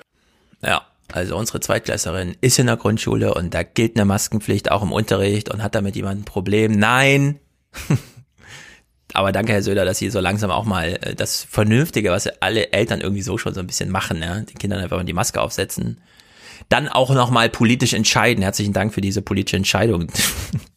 Ja, 0.63 0.81
also 1.11 1.37
unsere 1.37 1.59
Zweitklässerin 1.59 2.35
ist 2.41 2.59
in 2.59 2.67
der 2.67 2.77
Grundschule 2.77 3.33
und 3.33 3.53
da 3.53 3.63
gilt 3.63 3.95
eine 3.95 4.05
Maskenpflicht 4.05 4.71
auch 4.71 4.83
im 4.83 4.91
Unterricht 4.91 5.49
und 5.49 5.63
hat 5.63 5.75
damit 5.75 5.95
jemand 5.95 6.21
ein 6.21 6.25
Problem? 6.25 6.71
Nein. 6.71 7.39
Aber 9.13 9.31
danke, 9.31 9.51
Herr 9.51 9.61
Söder, 9.61 9.83
dass 9.83 9.97
Sie 9.97 10.09
so 10.09 10.19
langsam 10.19 10.51
auch 10.51 10.63
mal 10.63 10.97
äh, 11.01 11.15
das 11.15 11.43
Vernünftige, 11.43 12.11
was 12.11 12.27
alle 12.41 12.71
Eltern 12.71 13.01
irgendwie 13.01 13.21
so 13.21 13.37
schon 13.37 13.53
so 13.53 13.59
ein 13.59 13.67
bisschen 13.67 13.89
machen, 13.89 14.21
ja, 14.21 14.39
den 14.39 14.57
Kindern 14.57 14.79
einfach 14.79 14.97
mal 14.97 15.03
die 15.03 15.13
Maske 15.13 15.41
aufsetzen. 15.41 15.99
Dann 16.69 16.87
auch 16.87 17.13
noch 17.13 17.29
mal 17.29 17.49
politisch 17.49 17.93
entscheiden. 17.93 18.43
Herzlichen 18.43 18.71
Dank 18.71 18.93
für 18.93 19.01
diese 19.01 19.21
politische 19.21 19.57
Entscheidung. 19.57 20.07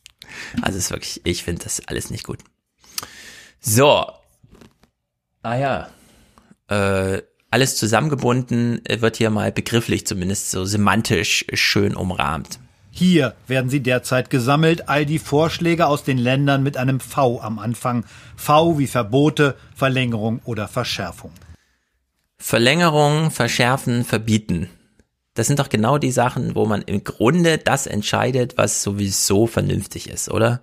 Also 0.62 0.78
es 0.78 0.86
ist 0.86 0.90
wirklich, 0.90 1.20
ich 1.24 1.44
finde 1.44 1.64
das 1.64 1.86
alles 1.86 2.10
nicht 2.10 2.24
gut. 2.24 2.40
So. 3.60 4.06
Ah 5.42 5.56
ja. 5.56 5.88
Äh, 6.68 7.22
alles 7.50 7.76
zusammengebunden 7.76 8.84
äh, 8.86 9.00
wird 9.00 9.16
hier 9.16 9.30
mal 9.30 9.52
begrifflich 9.52 10.06
zumindest 10.06 10.50
so 10.50 10.64
semantisch 10.64 11.46
schön 11.52 11.94
umrahmt. 11.94 12.58
Hier 12.90 13.34
werden 13.48 13.70
sie 13.70 13.80
derzeit 13.80 14.30
gesammelt, 14.30 14.88
all 14.88 15.04
die 15.04 15.18
Vorschläge 15.18 15.86
aus 15.86 16.04
den 16.04 16.16
Ländern 16.16 16.62
mit 16.62 16.76
einem 16.76 17.00
V 17.00 17.40
am 17.40 17.58
Anfang. 17.58 18.04
V 18.36 18.78
wie 18.78 18.86
Verbote, 18.86 19.56
Verlängerung 19.74 20.40
oder 20.44 20.68
Verschärfung. 20.68 21.32
Verlängerung, 22.38 23.30
verschärfen, 23.30 24.04
verbieten. 24.04 24.68
Das 25.34 25.48
sind 25.48 25.58
doch 25.58 25.68
genau 25.68 25.98
die 25.98 26.12
Sachen, 26.12 26.54
wo 26.54 26.64
man 26.64 26.82
im 26.82 27.02
Grunde 27.02 27.58
das 27.58 27.86
entscheidet, 27.86 28.56
was 28.56 28.82
sowieso 28.82 29.46
vernünftig 29.46 30.08
ist, 30.08 30.30
oder? 30.30 30.60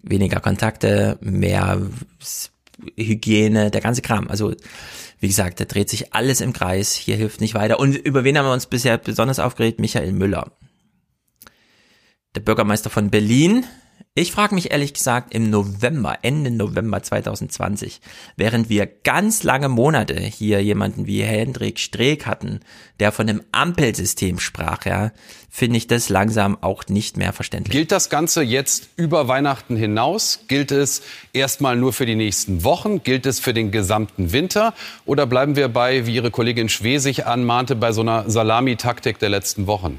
Weniger 0.00 0.40
Kontakte, 0.40 1.18
mehr 1.20 1.80
Hygiene, 2.96 3.70
der 3.70 3.80
ganze 3.80 4.02
Kram. 4.02 4.28
Also, 4.28 4.54
wie 5.20 5.28
gesagt, 5.28 5.60
da 5.60 5.64
dreht 5.64 5.90
sich 5.90 6.14
alles 6.14 6.40
im 6.40 6.52
Kreis. 6.52 6.94
Hier 6.94 7.16
hilft 7.16 7.40
nicht 7.40 7.54
weiter. 7.54 7.78
Und 7.78 7.94
über 7.96 8.24
wen 8.24 8.38
haben 8.38 8.46
wir 8.46 8.52
uns 8.52 8.66
bisher 8.66 8.98
besonders 8.98 9.38
aufgeregt? 9.38 9.80
Michael 9.80 10.12
Müller. 10.12 10.52
Der 12.34 12.40
Bürgermeister 12.40 12.90
von 12.90 13.10
Berlin. 13.10 13.64
Ich 14.14 14.32
frage 14.32 14.54
mich 14.54 14.70
ehrlich 14.70 14.92
gesagt 14.92 15.34
im 15.34 15.48
November, 15.48 16.18
Ende 16.22 16.50
November 16.50 17.02
2020, 17.02 18.00
während 18.36 18.68
wir 18.68 18.86
ganz 18.86 19.42
lange 19.42 19.68
Monate 19.68 20.20
hier 20.20 20.62
jemanden 20.62 21.06
wie 21.06 21.22
Hendrik 21.22 21.78
Streeck 21.78 22.26
hatten, 22.26 22.60
der 23.00 23.10
von 23.10 23.28
einem 23.28 23.42
Ampelsystem 23.52 24.38
sprach, 24.38 24.84
ja, 24.84 25.12
finde 25.48 25.78
ich 25.78 25.86
das 25.86 26.08
langsam 26.08 26.58
auch 26.60 26.86
nicht 26.88 27.16
mehr 27.16 27.32
verständlich. 27.32 27.72
Gilt 27.72 27.90
das 27.90 28.10
Ganze 28.10 28.42
jetzt 28.42 28.88
über 28.96 29.28
Weihnachten 29.28 29.76
hinaus? 29.76 30.40
Gilt 30.46 30.72
es 30.72 31.02
erstmal 31.32 31.76
nur 31.76 31.92
für 31.92 32.06
die 32.06 32.14
nächsten 32.14 32.64
Wochen? 32.64 33.02
Gilt 33.02 33.26
es 33.26 33.40
für 33.40 33.54
den 33.54 33.70
gesamten 33.70 34.32
Winter? 34.32 34.74
Oder 35.04 35.26
bleiben 35.26 35.56
wir 35.56 35.68
bei, 35.68 36.06
wie 36.06 36.14
Ihre 36.14 36.30
Kollegin 36.30 36.68
Schwesig 36.68 37.26
anmahnte, 37.26 37.76
bei 37.76 37.92
so 37.92 38.02
einer 38.02 38.28
Salamitaktik 38.28 39.18
der 39.18 39.30
letzten 39.30 39.66
Wochen? 39.66 39.98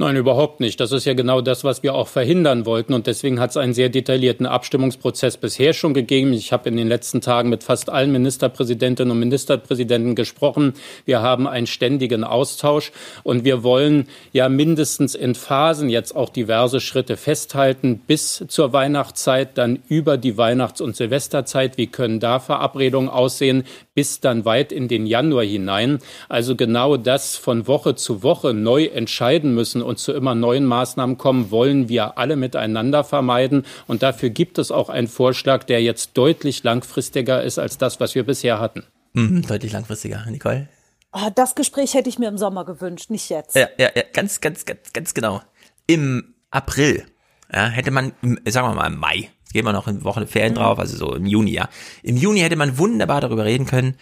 Nein, 0.00 0.14
überhaupt 0.14 0.60
nicht. 0.60 0.78
Das 0.78 0.92
ist 0.92 1.06
ja 1.06 1.14
genau 1.14 1.40
das, 1.40 1.64
was 1.64 1.82
wir 1.82 1.92
auch 1.96 2.06
verhindern 2.06 2.66
wollten. 2.66 2.94
Und 2.94 3.08
deswegen 3.08 3.40
hat 3.40 3.50
es 3.50 3.56
einen 3.56 3.74
sehr 3.74 3.88
detaillierten 3.88 4.46
Abstimmungsprozess 4.46 5.38
bisher 5.38 5.72
schon 5.72 5.92
gegeben. 5.92 6.32
Ich 6.32 6.52
habe 6.52 6.68
in 6.68 6.76
den 6.76 6.86
letzten 6.86 7.20
Tagen 7.20 7.48
mit 7.48 7.64
fast 7.64 7.90
allen 7.90 8.12
Ministerpräsidentinnen 8.12 9.10
und 9.10 9.18
Ministerpräsidenten 9.18 10.14
gesprochen. 10.14 10.74
Wir 11.04 11.20
haben 11.20 11.48
einen 11.48 11.66
ständigen 11.66 12.22
Austausch 12.22 12.92
und 13.24 13.42
wir 13.42 13.64
wollen 13.64 14.06
ja 14.30 14.48
mindestens 14.48 15.16
in 15.16 15.34
Phasen 15.34 15.88
jetzt 15.88 16.14
auch 16.14 16.28
diverse 16.28 16.78
Schritte 16.78 17.16
festhalten 17.16 18.00
bis 18.06 18.44
zur 18.46 18.72
Weihnachtszeit, 18.72 19.58
dann 19.58 19.80
über 19.88 20.16
die 20.16 20.38
Weihnachts- 20.38 20.80
und 20.80 20.94
Silvesterzeit. 20.94 21.76
Wie 21.76 21.88
können 21.88 22.20
da 22.20 22.38
Verabredungen 22.38 23.10
aussehen? 23.10 23.64
bis 23.98 24.20
dann 24.20 24.44
weit 24.44 24.70
in 24.70 24.86
den 24.86 25.08
Januar 25.08 25.42
hinein. 25.42 25.98
Also 26.28 26.54
genau 26.54 26.96
das 26.96 27.34
von 27.34 27.66
Woche 27.66 27.96
zu 27.96 28.22
Woche 28.22 28.54
neu 28.54 28.84
entscheiden 28.84 29.56
müssen 29.56 29.82
und 29.88 29.98
zu 29.98 30.12
immer 30.12 30.34
neuen 30.34 30.64
Maßnahmen 30.64 31.18
kommen, 31.18 31.50
wollen 31.50 31.88
wir 31.88 32.16
alle 32.18 32.36
miteinander 32.36 33.02
vermeiden. 33.02 33.64
Und 33.86 34.02
dafür 34.04 34.30
gibt 34.30 34.58
es 34.58 34.70
auch 34.70 34.88
einen 34.88 35.08
Vorschlag, 35.08 35.64
der 35.64 35.82
jetzt 35.82 36.10
deutlich 36.16 36.62
langfristiger 36.62 37.42
ist 37.42 37.58
als 37.58 37.78
das, 37.78 37.98
was 37.98 38.14
wir 38.14 38.24
bisher 38.24 38.60
hatten. 38.60 38.84
Mhm, 39.14 39.42
deutlich 39.46 39.72
langfristiger, 39.72 40.24
Nicole. 40.30 40.68
Ah, 41.10 41.30
Das 41.30 41.54
Gespräch 41.54 41.94
hätte 41.94 42.08
ich 42.08 42.18
mir 42.18 42.28
im 42.28 42.38
Sommer 42.38 42.64
gewünscht, 42.64 43.10
nicht 43.10 43.28
jetzt. 43.30 43.56
Ja, 43.56 43.68
ja, 43.78 43.88
ja, 43.96 44.02
ganz, 44.12 44.40
ganz, 44.40 44.64
ganz, 44.66 44.92
ganz 44.92 45.14
genau. 45.14 45.40
Im 45.86 46.34
April 46.50 47.04
ja, 47.52 47.66
hätte 47.68 47.90
man, 47.90 48.12
sagen 48.46 48.68
wir 48.68 48.74
mal 48.74 48.86
im 48.92 48.98
Mai, 48.98 49.30
gehen 49.52 49.64
wir 49.64 49.72
noch 49.72 49.86
eine 49.86 50.04
Woche 50.04 50.26
Ferien 50.26 50.52
Mhm. 50.52 50.58
drauf, 50.58 50.78
also 50.78 50.96
so 50.98 51.14
im 51.14 51.24
Juni, 51.24 51.52
ja. 51.52 51.68
Im 52.02 52.18
Juni 52.18 52.40
hätte 52.40 52.56
man 52.56 52.76
wunderbar 52.76 53.22
darüber 53.22 53.46
reden 53.46 53.64
können, 53.66 53.96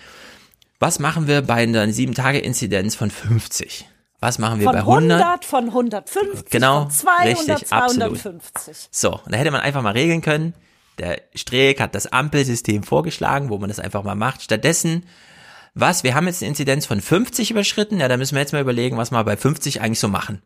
was 0.80 0.98
machen 0.98 1.28
wir 1.28 1.42
bei 1.42 1.54
einer 1.54 1.86
7-Tage-Inzidenz 1.86 2.96
von 2.96 3.10
50? 3.10 3.86
Was 4.27 4.39
machen 4.39 4.59
wir 4.59 4.65
Von 4.65 4.73
bei 4.73 4.81
100? 4.81 5.23
100, 5.23 5.44
von 5.44 5.65
150, 5.66 6.51
Genau, 6.51 6.82
von 6.82 6.90
200, 6.90 7.27
richtig, 7.27 7.73
absolut. 7.73 8.19
250. 8.19 8.89
So, 8.90 9.20
und 9.24 9.32
da 9.32 9.39
hätte 9.39 9.53
man 9.53 9.61
einfach 9.61 9.82
mal 9.82 9.93
regeln 9.93 10.20
können. 10.20 10.53
Der 10.98 11.20
Streeck 11.35 11.81
hat 11.81 11.94
das 11.94 12.07
Ampelsystem 12.11 12.82
vorgeschlagen, 12.82 13.51
wo 13.51 13.59
man 13.59 13.69
das 13.69 13.78
einfach 13.78 14.03
mal 14.03 14.15
macht. 14.16 14.43
Stattdessen 14.43 15.05
was, 15.78 16.05
wir 16.05 16.15
haben 16.15 16.27
jetzt 16.27 16.43
eine 16.43 16.48
Inzidenz 16.48 16.86
von 16.86 17.03
50 17.03 17.51
überschritten, 17.51 18.01
ja, 18.01 18.09
da 18.09 18.16
müssen 18.16 18.35
wir 18.35 18.40
jetzt 18.40 18.53
mal 18.55 18.62
überlegen, 18.62 18.97
was 18.97 19.11
wir 19.11 19.23
bei 19.24 19.36
50 19.36 19.82
eigentlich 19.82 20.01
so 20.01 20.09
machen. 20.09 20.43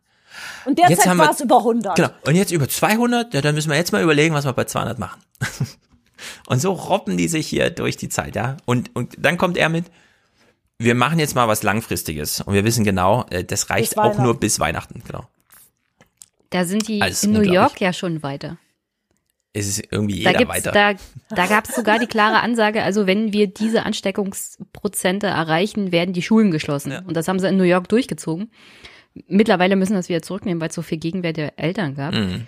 Und 0.65 0.77
derzeit 0.77 0.90
Jetzt 0.98 1.07
haben 1.07 1.19
wir- 1.19 1.24
war 1.27 1.31
es 1.31 1.40
über 1.40 1.59
100. 1.59 1.94
Genau. 1.97 2.09
Und 2.27 2.35
jetzt 2.35 2.51
über 2.51 2.69
200, 2.69 3.32
ja, 3.32 3.40
dann 3.40 3.55
müssen 3.55 3.70
wir 3.70 3.77
jetzt 3.77 3.93
mal 3.93 4.02
überlegen, 4.02 4.35
was 4.35 4.44
wir 4.44 4.52
bei 4.52 4.65
200 4.65 4.98
machen. 4.98 5.23
und 6.48 6.61
so 6.61 6.73
robben 6.73 7.16
die 7.16 7.28
sich 7.28 7.47
hier 7.47 7.70
durch 7.70 7.97
die 7.97 8.09
Zeit, 8.09 8.35
ja. 8.35 8.57
Und, 8.66 8.94
und 8.97 9.15
dann 9.19 9.39
kommt 9.39 9.57
er 9.57 9.69
mit, 9.69 9.86
wir 10.81 10.94
machen 10.94 11.19
jetzt 11.19 11.35
mal 11.35 11.47
was 11.47 11.62
Langfristiges. 11.62 12.40
Und 12.40 12.55
wir 12.55 12.65
wissen 12.65 12.85
genau, 12.85 13.27
äh, 13.31 13.44
das 13.44 13.69
reicht 13.70 13.98
auch 13.98 14.19
nur 14.19 14.40
bis 14.40 14.59
Weihnachten, 14.61 15.02
genau. 15.07 15.27
Da 16.48 16.65
sind 16.65 16.89
die 16.89 17.02
Also, 17.02 17.27
in 17.27 17.35
New. 17.35 17.43
York 17.43 17.81
ja 17.81 17.93
schon 17.93 18.23
weiter. 18.23 18.57
Es 19.52 19.66
ist 19.69 19.82
irgendwie 19.93 20.23
Da 20.23 20.31
jeder 20.31 20.39
gibt's, 20.39 20.55
weiter. 20.66 20.73
da, 20.73 20.94
da 21.35 21.47
gab 21.47 21.69
es 21.69 21.74
sogar 21.74 21.98
die 21.98 22.07
klare 22.07 22.40
Ansage, 22.40 22.82
also 22.82 23.07
wenn 23.07 23.32
wir 23.32 23.47
diese 23.48 23.85
Ansteckungsprozente 23.85 25.27
erreichen, 25.27 25.93
werden 25.93 26.12
die 26.15 26.23
Schulen 26.23 26.51
geschlossen. 26.51 26.93
Und 27.07 27.15
das 27.16 27.28
haben 27.28 27.39
sie 27.40 27.48
in 27.48 27.57
New 27.57 27.65
York 27.65 27.89
durchgezogen. 27.89 28.51
Mittlerweile 29.27 29.77
müssen 29.77 29.93
wir 29.93 29.98
das 29.98 30.09
wieder 30.09 30.23
zurücknehmen, 30.23 30.61
weil 30.61 30.69
es 30.69 30.74
so 30.74 30.82
viel 30.82 30.98
Gegenwehr 30.98 31.32
der 31.32 31.59
Eltern 31.59 31.94
gab. 31.94 32.15
Mhm. 32.15 32.47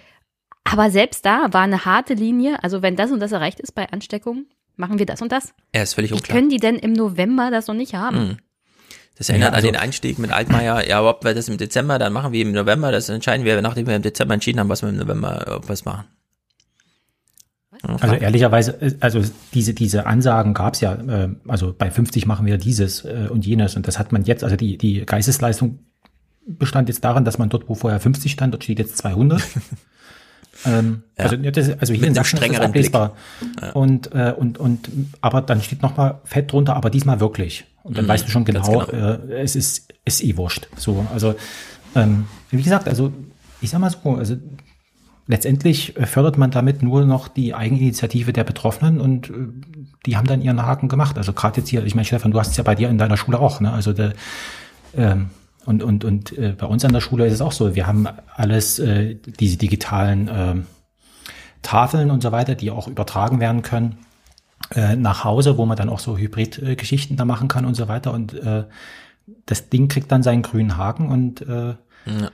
Aber 0.65 0.91
selbst 0.91 1.27
da 1.27 1.53
war 1.53 1.63
eine 1.63 1.85
harte 1.85 2.15
Linie. 2.15 2.63
Also 2.63 2.83
wenn 2.83 2.97
das 2.97 3.11
und 3.11 3.21
das 3.21 3.33
erreicht 3.33 3.61
ist 3.61 3.73
bei 3.73 3.91
Ansteckungen, 3.91 4.47
machen 4.77 4.99
wir 4.99 5.07
das 5.07 5.23
und 5.23 5.33
das. 5.33 5.53
Er 5.73 5.83
ist 5.83 5.95
völlig 5.95 6.11
Wie 6.11 6.15
unklar. 6.15 6.37
können 6.37 6.49
die 6.51 6.59
denn 6.59 6.77
im 6.77 6.93
November 6.93 7.51
das 7.51 7.67
noch 7.67 7.75
nicht 7.75 7.95
haben? 7.95 8.29
Mhm. 8.29 8.37
Das 9.17 9.29
erinnert 9.29 9.51
Ja, 9.51 9.57
also- 9.57 9.69
an 9.69 9.75
den 9.75 9.81
Einstieg 9.81 10.19
mit 10.19 10.33
Altmaier. 10.33 10.89
Ja, 10.89 11.03
ob 11.03 11.25
wir 11.25 11.35
das 11.35 11.49
im 11.49 11.59
Dezember 11.59 11.99
dann 11.99 12.13
machen, 12.13 12.33
wie 12.33 12.41
im 12.41 12.53
November, 12.53 12.91
das 12.93 13.09
entscheiden 13.09 13.45
wir, 13.45 13.61
nachdem 13.63 13.87
wir 13.87 13.95
im 13.97 14.03
Dezember 14.03 14.35
entschieden 14.35 14.59
haben, 14.59 14.69
was 14.69 14.83
wir 14.83 14.89
im 14.89 14.97
November 14.97 15.47
äh, 15.47 15.69
was 15.69 15.85
machen. 15.85 16.05
Also 18.01 18.15
ehrlicherweise, 18.15 18.81
äh, 18.81 18.95
also 19.01 19.23
diese, 19.55 19.75
diese 19.75 20.07
Ansagen 20.07 20.55
gab 20.55 20.75
es 20.75 20.81
ja, 20.81 20.95
äh, 20.95 21.29
also 21.49 21.75
bei 21.77 21.91
50 21.91 22.27
machen 22.27 22.47
wir 22.47 22.57
dieses 22.59 23.05
äh, 23.05 23.29
und 23.31 23.45
jenes 23.45 23.77
und 23.77 23.89
das 23.89 23.99
hat 23.99 24.13
man 24.13 24.25
jetzt, 24.25 24.45
also 24.45 24.57
die, 24.57 24.79
die 24.79 25.05
Geistesleistung 25.05 25.81
bestand 26.47 26.89
jetzt 26.89 27.05
darin, 27.05 27.25
dass 27.25 27.39
man 27.39 27.49
dort, 27.49 27.69
wo 27.69 27.75
vorher 27.75 28.01
50 28.01 28.31
stand, 28.33 28.55
dort 28.55 28.65
steht 28.65 28.79
jetzt 28.79 28.97
200. 28.99 29.43
ähm, 30.67 31.03
Ja. 31.19 31.25
also, 31.25 31.37
das, 31.37 31.79
also 31.79 31.93
hier 31.93 32.01
Mit 32.01 32.09
in 32.09 32.15
Sachsen 32.15 32.39
ist 32.39 32.53
das 32.53 32.61
ablesbar. 32.61 33.17
Ja. 33.61 33.73
Und, 33.73 34.13
äh, 34.15 34.33
und, 34.37 34.59
und, 34.59 34.89
aber 35.21 35.43
dann 35.43 35.61
steht 35.63 35.83
noch 35.83 35.97
mal 35.97 36.21
fett 36.25 36.53
drunter, 36.53 36.77
aber 36.77 36.91
diesmal 36.91 37.21
wirklich. 37.21 37.65
Und 37.83 37.97
dann 37.97 38.05
Mhm, 38.05 38.09
weißt 38.09 38.27
du 38.27 38.31
schon 38.31 38.45
genau, 38.45 38.85
genau. 38.87 39.13
Äh, 39.13 39.43
es 39.43 39.57
ist, 39.57 39.93
ist 40.05 40.23
eh 40.23 40.37
wurscht. 40.37 40.69
So, 40.77 41.07
also, 41.13 41.35
ähm, 41.95 42.27
wie 42.51 42.63
gesagt, 42.63 42.89
also, 42.89 43.13
ich 43.61 43.71
sag 43.71 43.81
mal 43.81 43.91
so, 43.91 44.17
also, 44.17 44.37
letztendlich 45.27 45.97
äh, 45.97 46.07
fördert 46.07 46.39
man 46.39 46.51
damit 46.51 46.83
nur 46.83 47.05
noch 47.05 47.29
die 47.29 47.55
Eigeninitiative 47.55 48.33
der 48.33 48.45
Betroffenen 48.45 49.01
und 49.01 49.31
äh, 49.31 49.33
die 50.07 50.17
haben 50.17 50.27
dann 50.27 50.43
ihren 50.43 50.61
Haken 50.63 50.89
gemacht. 50.89 51.17
Also 51.17 51.33
gerade 51.33 51.61
jetzt 51.61 51.69
hier, 51.69 51.85
ich 51.85 51.95
meine, 51.95 52.05
Stefan, 52.05 52.33
du 52.33 52.41
hast 52.41 52.51
es 52.51 52.57
ja 52.57 52.65
bei 52.65 52.75
dir 52.75 52.89
in 52.89 52.99
deiner 52.99 53.17
Schule 53.17 53.39
auch, 53.39 53.61
ne? 53.61 53.73
Also 53.73 53.93
der, 53.93 54.15
ähm, 54.97 55.31
und 55.65 55.83
und 55.83 56.05
und 56.05 56.37
äh, 56.39 56.55
bei 56.57 56.67
uns 56.67 56.85
an 56.85 56.93
der 56.93 57.01
Schule 57.01 57.27
ist 57.27 57.35
es 57.35 57.41
auch 57.41 57.53
so. 57.53 57.75
Wir 57.75 57.87
haben 57.87 58.07
alles 58.35 58.79
äh, 58.79 59.15
diese 59.15 59.57
digitalen 59.57 60.29
ähm, 60.33 60.67
Tafeln 61.63 62.11
und 62.11 62.23
so 62.23 62.33
weiter, 62.33 62.55
die 62.55 62.71
auch 62.71 62.89
übertragen 62.89 63.39
werden 63.41 63.63
können 63.63 63.99
äh, 64.75 64.97
nach 64.97 65.25
Hause, 65.25 65.59
wo 65.59 65.65
man 65.67 65.77
dann 65.77 65.89
auch 65.89 66.01
so 66.01 66.19
Hybrid-Geschichten 66.19 67.17
da 67.17 67.25
machen 67.25 67.49
kann 67.49 67.65
und 67.65 67.75
so 67.75 67.87
weiter. 67.89 68.13
Und 68.13 68.35
äh, 68.35 68.65
das 69.47 69.69
Ding 69.69 69.89
kriegt 69.89 70.11
dann 70.11 70.23
seinen 70.23 70.43
grünen 70.43 70.77
Haken 70.77 71.09
und 71.09 71.43
äh, 71.43 71.75
Ja. 72.07 72.31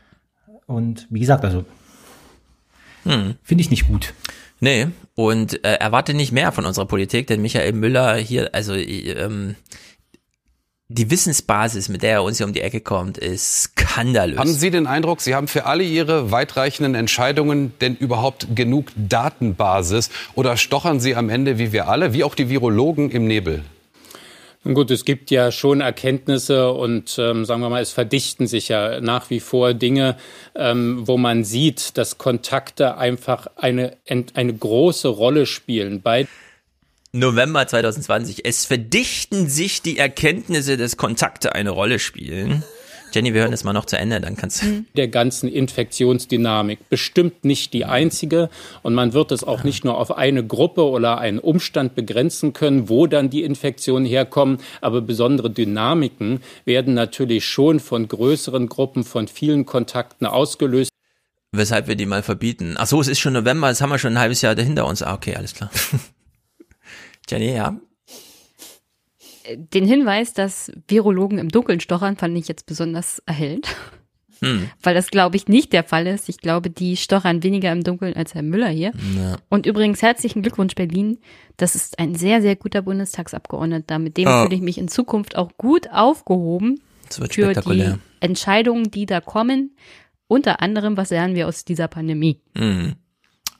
und 0.66 1.06
wie 1.10 1.20
gesagt, 1.20 1.44
also 1.44 1.64
Hm. 3.04 3.34
finde 3.42 3.62
ich 3.62 3.70
nicht 3.70 3.86
gut. 3.86 4.14
Nee, 4.60 4.88
und 5.14 5.64
äh, 5.64 5.74
erwarte 5.74 6.14
nicht 6.14 6.32
mehr 6.32 6.50
von 6.50 6.64
unserer 6.66 6.86
Politik, 6.86 7.26
denn 7.28 7.40
Michael 7.42 7.72
Müller 7.72 8.16
hier, 8.16 8.54
also 8.54 8.74
ähm, 8.74 9.54
die 10.90 11.10
Wissensbasis, 11.10 11.90
mit 11.90 12.02
der 12.02 12.12
er 12.12 12.22
uns 12.22 12.38
hier 12.38 12.46
um 12.46 12.54
die 12.54 12.62
Ecke 12.62 12.80
kommt, 12.80 13.18
ist 13.18 13.74
skandalös. 13.76 14.38
Haben 14.38 14.54
Sie 14.54 14.70
den 14.70 14.86
Eindruck, 14.86 15.20
Sie 15.20 15.34
haben 15.34 15.46
für 15.46 15.66
alle 15.66 15.84
Ihre 15.84 16.32
weitreichenden 16.32 16.94
Entscheidungen 16.94 17.74
denn 17.82 17.94
überhaupt 17.94 18.56
genug 18.56 18.86
Datenbasis 18.96 20.08
oder 20.34 20.56
stochern 20.56 20.98
Sie 20.98 21.14
am 21.14 21.28
Ende, 21.28 21.58
wie 21.58 21.72
wir 21.72 21.88
alle, 21.88 22.14
wie 22.14 22.24
auch 22.24 22.34
die 22.34 22.48
Virologen, 22.48 23.10
im 23.10 23.26
Nebel? 23.26 23.64
Nun 24.64 24.72
Gut, 24.72 24.90
es 24.90 25.04
gibt 25.04 25.30
ja 25.30 25.52
schon 25.52 25.82
Erkenntnisse 25.82 26.72
und 26.72 27.18
ähm, 27.18 27.44
sagen 27.44 27.60
wir 27.60 27.68
mal, 27.68 27.82
es 27.82 27.92
verdichten 27.92 28.46
sich 28.46 28.68
ja 28.68 29.00
nach 29.02 29.28
wie 29.28 29.40
vor 29.40 29.74
Dinge, 29.74 30.16
ähm, 30.54 31.06
wo 31.06 31.18
man 31.18 31.44
sieht, 31.44 31.98
dass 31.98 32.16
Kontakte 32.16 32.96
einfach 32.96 33.46
eine, 33.56 33.96
eine 34.06 34.54
große 34.54 35.08
Rolle 35.08 35.44
spielen 35.44 36.00
bei 36.00 36.26
November 37.12 37.66
2020. 37.66 38.44
Es 38.44 38.64
verdichten 38.64 39.48
sich 39.48 39.82
die 39.82 39.98
Erkenntnisse, 39.98 40.76
dass 40.76 40.96
Kontakte 40.96 41.54
eine 41.54 41.70
Rolle 41.70 41.98
spielen. 41.98 42.62
Jenny, 43.12 43.32
wir 43.32 43.40
hören 43.40 43.52
das 43.52 43.64
mal 43.64 43.72
noch 43.72 43.86
zu 43.86 43.96
Ende, 43.96 44.20
dann 44.20 44.36
kannst 44.36 44.62
du. 44.62 44.84
der 44.94 45.08
ganzen 45.08 45.48
Infektionsdynamik. 45.48 46.90
Bestimmt 46.90 47.44
nicht 47.44 47.72
die 47.72 47.86
einzige. 47.86 48.50
Und 48.82 48.94
man 48.94 49.14
wird 49.14 49.32
es 49.32 49.44
auch 49.44 49.64
nicht 49.64 49.84
nur 49.84 49.96
auf 49.96 50.16
eine 50.16 50.46
Gruppe 50.46 50.84
oder 50.84 51.18
einen 51.18 51.38
Umstand 51.38 51.94
begrenzen 51.94 52.52
können, 52.52 52.90
wo 52.90 53.06
dann 53.06 53.30
die 53.30 53.44
Infektionen 53.44 54.04
herkommen. 54.04 54.58
Aber 54.82 55.00
besondere 55.00 55.50
Dynamiken 55.50 56.42
werden 56.66 56.92
natürlich 56.92 57.46
schon 57.46 57.80
von 57.80 58.08
größeren 58.08 58.68
Gruppen, 58.68 59.04
von 59.04 59.26
vielen 59.26 59.64
Kontakten 59.64 60.26
ausgelöst. 60.26 60.90
Weshalb 61.52 61.88
wir 61.88 61.96
die 61.96 62.04
mal 62.04 62.22
verbieten. 62.22 62.74
Ach 62.76 62.86
so, 62.86 63.00
es 63.00 63.08
ist 63.08 63.20
schon 63.20 63.32
November, 63.32 63.68
das 63.68 63.80
haben 63.80 63.88
wir 63.88 63.98
schon 63.98 64.12
ein 64.12 64.20
halbes 64.20 64.42
Jahr 64.42 64.54
hinter 64.54 64.86
uns. 64.86 65.02
Ah, 65.02 65.14
okay, 65.14 65.34
alles 65.34 65.54
klar. 65.54 65.70
Jenny, 67.28 67.54
ja. 67.54 67.78
Den 69.56 69.86
Hinweis, 69.86 70.34
dass 70.34 70.70
Virologen 70.88 71.38
im 71.38 71.48
Dunkeln 71.48 71.80
stochern, 71.80 72.16
fand 72.16 72.36
ich 72.36 72.48
jetzt 72.48 72.66
besonders 72.66 73.20
erhellend. 73.26 73.66
Hm. 74.40 74.70
Weil 74.82 74.94
das, 74.94 75.08
glaube 75.10 75.36
ich, 75.36 75.48
nicht 75.48 75.72
der 75.72 75.82
Fall 75.84 76.06
ist. 76.06 76.28
Ich 76.28 76.38
glaube, 76.38 76.70
die 76.70 76.96
stochern 76.96 77.42
weniger 77.42 77.72
im 77.72 77.82
Dunkeln 77.82 78.14
als 78.14 78.34
Herr 78.34 78.42
Müller 78.42 78.68
hier. 78.68 78.92
Ja. 79.16 79.36
Und 79.48 79.66
übrigens 79.66 80.00
herzlichen 80.02 80.42
Glückwunsch 80.42 80.74
Berlin. 80.74 81.18
Das 81.56 81.74
ist 81.74 81.98
ein 81.98 82.14
sehr, 82.14 82.40
sehr 82.40 82.54
guter 82.54 82.82
Bundestagsabgeordneter. 82.82 83.98
Mit 83.98 84.16
dem 84.16 84.28
Oh. 84.28 84.42
fühle 84.44 84.54
ich 84.54 84.60
mich 84.60 84.78
in 84.78 84.86
Zukunft 84.88 85.34
auch 85.36 85.50
gut 85.56 85.90
aufgehoben 85.90 86.80
für 87.10 87.52
die. 87.54 87.94
Entscheidungen, 88.20 88.90
die 88.90 89.06
da 89.06 89.20
kommen. 89.20 89.74
Unter 90.28 90.60
anderem, 90.60 90.96
was 90.96 91.10
lernen 91.10 91.34
wir 91.34 91.48
aus 91.48 91.64
dieser 91.64 91.88
Pandemie? 91.88 92.40
Mhm. 92.54 92.94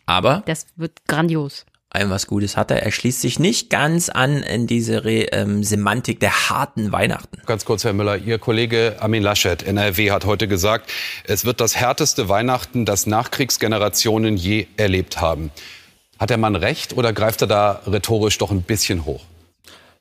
Aber 0.07 0.43
Das 0.47 0.67
wird 0.77 1.05
grandios. 1.09 1.65
Ein 1.91 2.11
was 2.11 2.27
Gutes 2.27 2.57
hat 2.57 2.71
er. 2.71 2.83
Er 2.83 2.93
schließt 2.93 3.21
sich 3.21 3.39
nicht 3.39 3.71
ganz 3.71 4.09
an 4.09 4.43
in 4.43 4.67
diese 4.67 5.05
Re 5.05 5.29
ähm, 5.33 5.65
Semantik 5.65 6.21
der 6.21 6.51
harten 6.51 6.93
Weihnachten. 6.93 7.39
Ganz 7.47 7.65
kurz, 7.65 7.85
Herr 7.85 7.95
Müller, 7.95 8.19
Ihr 8.19 8.39
Kollege 8.39 8.97
Armin 9.01 9.23
Laschet, 9.23 9.63
NRW, 9.63 10.11
hat 10.11 10.27
heute 10.27 10.49
gesagt, 10.49 10.91
es 11.25 11.45
wird 11.45 11.61
das 11.61 11.77
härteste 11.77 12.29
Weihnachten, 12.29 12.85
das 12.85 13.07
Nachkriegsgenerationen 13.07 14.37
je 14.37 14.67
erlebt 14.77 15.21
haben. 15.21 15.51
Hat 16.19 16.31
der 16.31 16.39
Mann 16.39 16.57
recht 16.57 16.97
oder 16.97 17.13
greift 17.13 17.43
er 17.43 17.47
da 17.49 17.83
rhetorisch 17.87 18.39
doch 18.39 18.51
ein 18.51 18.63
bisschen 18.63 19.05
hoch? 19.05 19.23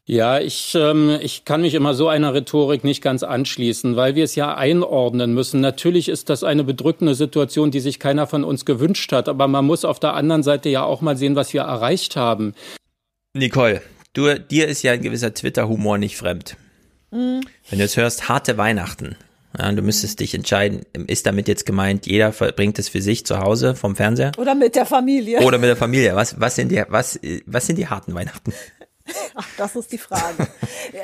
Ja, 0.09 0.39
ich, 0.39 0.73
ähm, 0.73 1.19
ich 1.21 1.43
kann 1.43 1.61
mich 1.61 1.73
immer 1.73 1.93
so 1.93 2.07
einer 2.07 2.33
Rhetorik 2.33 2.85
nicht 2.85 3.01
ganz 3.01 3.23
anschließen, 3.23 3.97
weil 3.97 4.15
wir 4.15 4.23
es 4.23 4.35
ja 4.35 4.55
einordnen 4.55 5.33
müssen. 5.33 5.59
Natürlich 5.59 6.07
ist 6.07 6.29
das 6.29 6.45
eine 6.45 6.63
bedrückende 6.63 7.13
Situation, 7.13 7.71
die 7.71 7.81
sich 7.81 7.99
keiner 7.99 8.25
von 8.25 8.45
uns 8.45 8.63
gewünscht 8.63 9.11
hat. 9.11 9.27
Aber 9.27 9.49
man 9.49 9.65
muss 9.65 9.83
auf 9.83 9.99
der 9.99 10.13
anderen 10.13 10.43
Seite 10.43 10.69
ja 10.69 10.83
auch 10.83 11.01
mal 11.01 11.17
sehen, 11.17 11.35
was 11.35 11.51
wir 11.53 11.63
erreicht 11.63 12.15
haben. 12.15 12.53
Nicole, 13.33 13.81
du, 14.13 14.39
dir 14.39 14.69
ist 14.69 14.81
ja 14.81 14.93
ein 14.93 15.01
gewisser 15.01 15.33
Twitter-Humor 15.33 15.97
nicht 15.97 16.15
fremd. 16.15 16.55
Mhm. 17.11 17.41
Wenn 17.69 17.79
du 17.79 17.83
jetzt 17.83 17.97
hörst, 17.97 18.29
harte 18.29 18.57
Weihnachten, 18.57 19.17
ja, 19.59 19.69
du 19.73 19.81
müsstest 19.81 20.21
dich 20.21 20.33
entscheiden, 20.33 20.83
ist 21.07 21.25
damit 21.25 21.49
jetzt 21.49 21.65
gemeint, 21.65 22.07
jeder 22.07 22.31
verbringt 22.31 22.79
es 22.79 22.87
für 22.87 23.01
sich 23.01 23.25
zu 23.25 23.39
Hause 23.39 23.75
vom 23.75 23.97
Fernseher 23.97 24.31
Oder 24.37 24.55
mit 24.55 24.75
der 24.75 24.85
Familie. 24.85 25.41
oder 25.41 25.57
mit 25.57 25.67
der 25.67 25.75
Familie? 25.75 26.15
Was, 26.15 26.39
was 26.39 26.55
sind 26.55 26.71
die, 26.71 26.81
was, 26.87 27.19
was 27.45 27.67
sind 27.67 27.77
die 27.77 27.87
harten 27.87 28.13
Weihnachten? 28.13 28.53
Ach, 29.35 29.47
das 29.57 29.75
ist 29.75 29.91
die 29.91 29.97
Frage. 29.97 30.47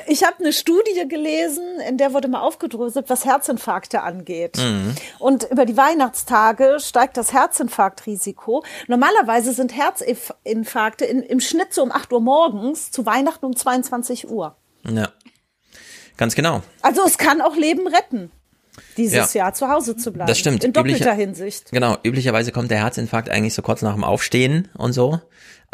Ich 0.06 0.24
habe 0.24 0.36
eine 0.40 0.52
Studie 0.52 1.06
gelesen, 1.08 1.64
in 1.88 1.96
der 1.98 2.12
wurde 2.12 2.28
mal 2.28 2.40
aufgedröselt, 2.40 3.08
was 3.08 3.24
Herzinfarkte 3.24 4.02
angeht. 4.02 4.56
Mhm. 4.58 4.94
Und 5.18 5.44
über 5.50 5.64
die 5.66 5.76
Weihnachtstage 5.76 6.78
steigt 6.80 7.16
das 7.16 7.32
Herzinfarktrisiko. 7.32 8.64
Normalerweise 8.88 9.52
sind 9.52 9.76
Herzinfarkte 9.76 11.04
in, 11.04 11.22
im 11.22 11.40
Schnitt 11.40 11.72
so 11.74 11.82
um 11.82 11.92
8 11.92 12.12
Uhr 12.12 12.20
morgens, 12.20 12.90
zu 12.90 13.06
Weihnachten 13.06 13.44
um 13.46 13.54
22 13.56 14.28
Uhr. 14.28 14.56
Ja, 14.88 15.08
ganz 16.16 16.34
genau. 16.34 16.62
Also 16.82 17.02
es 17.06 17.18
kann 17.18 17.40
auch 17.40 17.56
Leben 17.56 17.86
retten, 17.86 18.30
dieses 18.96 19.32
Ja. 19.34 19.44
Jahr 19.44 19.54
zu 19.54 19.68
Hause 19.68 19.96
zu 19.96 20.12
bleiben. 20.12 20.28
Das 20.28 20.38
stimmt. 20.38 20.64
In 20.64 20.72
doppelter 20.72 20.96
Üblicher- 21.10 21.14
Hinsicht. 21.14 21.70
Genau, 21.72 21.96
üblicherweise 22.02 22.52
kommt 22.52 22.70
der 22.70 22.78
Herzinfarkt 22.78 23.30
eigentlich 23.30 23.54
so 23.54 23.62
kurz 23.62 23.82
nach 23.82 23.94
dem 23.94 24.04
Aufstehen 24.04 24.68
und 24.76 24.92
so. 24.92 25.20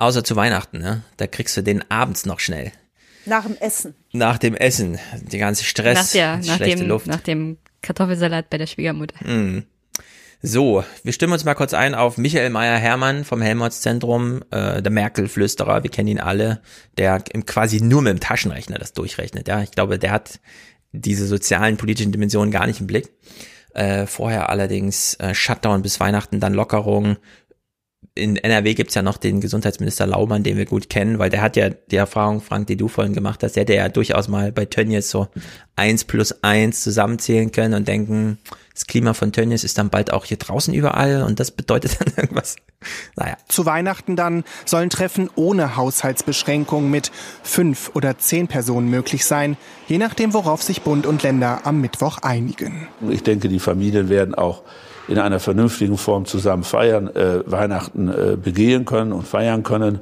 Außer 0.01 0.25
zu 0.25 0.35
Weihnachten, 0.35 0.79
ne? 0.79 1.03
Da 1.19 1.27
kriegst 1.27 1.59
du 1.59 1.63
den 1.63 1.89
abends 1.91 2.25
noch 2.25 2.41
schnell. 2.41 2.73
Nach 3.27 3.45
dem 3.45 3.59
Essen. 3.59 3.95
Nach 4.13 4.39
dem 4.39 4.55
Essen, 4.55 4.99
die 5.21 5.37
ganze 5.37 5.63
Stress, 5.63 5.95
nach, 5.95 6.11
der, 6.13 6.37
nach, 6.39 6.57
schlechte 6.57 6.79
dem, 6.79 6.89
Luft. 6.89 7.07
nach 7.07 7.21
dem 7.21 7.59
Kartoffelsalat 7.83 8.49
bei 8.49 8.57
der 8.57 8.67
Schwiegermutter. 8.67 9.23
Mhm. 9.29 9.65
So, 10.41 10.83
wir 11.05 11.13
stimmen 11.13 11.35
uns 11.35 11.45
mal 11.45 11.53
kurz 11.53 11.75
ein 11.75 11.95
auf 11.95 12.17
Michael 12.17 12.49
Meyer-Hermann 12.49 13.27
vom 13.27 13.43
Helmholtz-Zentrum, 13.43 14.43
äh, 14.51 14.81
der 14.81 14.91
Merkel-Flüsterer, 14.91 15.83
wir 15.83 15.91
kennen 15.91 16.09
ihn 16.09 16.21
alle, 16.21 16.63
der 16.97 17.21
quasi 17.21 17.83
nur 17.83 18.01
mit 18.01 18.15
dem 18.15 18.21
Taschenrechner 18.21 18.79
das 18.79 18.95
durchrechnet. 18.95 19.49
Ja, 19.49 19.63
ich 19.63 19.71
glaube, 19.71 19.99
der 19.99 20.13
hat 20.13 20.41
diese 20.93 21.27
sozialen, 21.27 21.77
politischen 21.77 22.11
Dimensionen 22.11 22.51
gar 22.51 22.67
nicht 22.67 22.81
im 22.81 22.87
Blick. 22.87 23.11
Äh, 23.75 24.07
vorher 24.07 24.49
allerdings 24.49 25.15
äh, 25.17 25.35
Shutdown 25.35 25.83
bis 25.83 26.01
Weihnachten, 26.01 26.41
dann 26.41 26.55
Lockerung, 26.55 27.19
in 28.15 28.37
NRW 28.37 28.75
gibt's 28.75 28.95
ja 28.95 29.03
noch 29.03 29.17
den 29.17 29.41
Gesundheitsminister 29.41 30.07
Laumann, 30.07 30.43
den 30.43 30.57
wir 30.57 30.67
gut 30.67 30.91
kennen, 30.91 31.19
weil 31.19 31.31
der 31.31 31.43
hat 31.43 31.57
ja 31.57 31.71
die 31.71 31.97
Erfahrung, 31.97 32.41
Frank, 32.41 32.67
die 32.67 32.77
du 32.77 32.89
vorhin 32.89 33.15
gemacht 33.15 33.43
hast, 33.43 33.57
der 33.57 33.63
hätte 33.63 33.75
ja 33.75 33.89
durchaus 33.89 34.29
mal 34.29 34.53
bei 34.53 34.65
Tönnies 34.65 35.11
so 35.11 35.29
eins 35.77 36.05
plus 36.05 36.43
eins 36.43 36.83
zusammenzählen 36.83 37.53
können 37.53 37.75
und 37.75 37.89
denken, 37.89 38.39
das 38.75 38.87
Klima 38.87 39.15
von 39.15 39.33
Tönnies 39.33 39.65
ist 39.65 39.79
dann 39.79 39.91
bald 39.91 40.13
auch 40.13 40.25
hier 40.25 40.39
draußen 40.39 40.75
überall 40.75 41.23
und 41.23 41.41
das 41.41 41.51
bedeutet 41.51 42.01
dann 42.01 42.13
irgendwas. 42.17 42.57
Naja. 43.17 43.37
Zu 43.49 43.65
Weihnachten 43.65 44.17
dann 44.17 44.45
sollen 44.65 44.91
Treffen 44.91 45.31
ohne 45.37 45.77
Haushaltsbeschränkung 45.77 46.91
mit 46.91 47.13
fünf 47.43 47.91
oder 47.95 48.19
zehn 48.19 48.49
Personen 48.49 48.89
möglich 48.89 49.25
sein, 49.25 49.57
je 49.87 49.99
nachdem, 49.99 50.35
worauf 50.35 50.63
sich 50.63 50.83
Bund 50.83 51.07
und 51.07 51.23
Länder 51.23 51.61
am 51.65 51.81
Mittwoch 51.81 52.19
einigen. 52.19 52.89
Ich 53.09 53.23
denke, 53.23 53.49
die 53.49 53.61
Familien 53.61 54.09
werden 54.09 54.35
auch 54.35 54.63
in 55.09 55.19
einer 55.19 55.41
vernünftigen 55.41 55.97
Form 55.97 56.25
zusammen 56.25 56.63
feiern, 56.63 57.09
äh, 57.09 57.43
Weihnachten 57.51 58.09
äh, 58.09 58.37
begehen 58.37 58.85
können 58.85 59.13
und 59.13 59.27
feiern 59.27 59.63
können. 59.63 60.01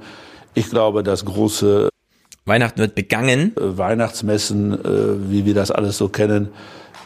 Ich 0.55 0.71
glaube, 0.71 1.03
das 1.03 1.25
große 1.25 1.89
Weihnachten 2.45 2.79
wird 2.81 2.95
begangen. 2.95 3.57
Äh, 3.57 3.79
Weihnachtsmessen, 3.79 4.73
äh, 4.73 5.31
wie 5.31 5.45
wir 5.45 5.55
das 5.55 5.71
alles 5.71 5.99
so 5.99 6.09
kennen, 6.09 6.49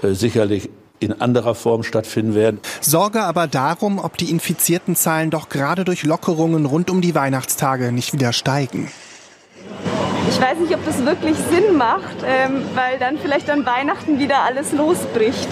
äh, 0.03 0.13
sicherlich 0.13 0.71
in 1.01 1.21
anderer 1.21 1.55
Form 1.55 1.83
stattfinden 1.83 2.35
werden. 2.35 2.61
Sorge 2.81 3.23
aber 3.23 3.49
darum, 3.49 3.99
ob 3.99 4.17
die 4.17 4.31
infizierten 4.31 4.95
Zahlen 4.95 5.31
doch 5.31 5.49
gerade 5.49 5.85
durch 5.85 6.05
Lockerungen 6.05 6.65
rund 6.65 6.91
um 6.91 7.01
die 7.01 7.15
Weihnachtstage 7.15 7.93
nicht 7.93 8.13
wieder 8.13 8.33
steigen. 8.33 8.89
Ich 10.31 10.41
weiß 10.41 10.59
nicht, 10.61 10.75
ob 10.75 10.85
das 10.87 11.05
wirklich 11.05 11.37
Sinn 11.51 11.77
macht, 11.77 12.25
ähm, 12.25 12.63
weil 12.75 12.99
dann 12.99 13.19
vielleicht 13.19 13.51
an 13.51 13.67
Weihnachten 13.67 14.19
wieder 14.19 14.45
alles 14.45 14.73
losbricht. 14.73 15.49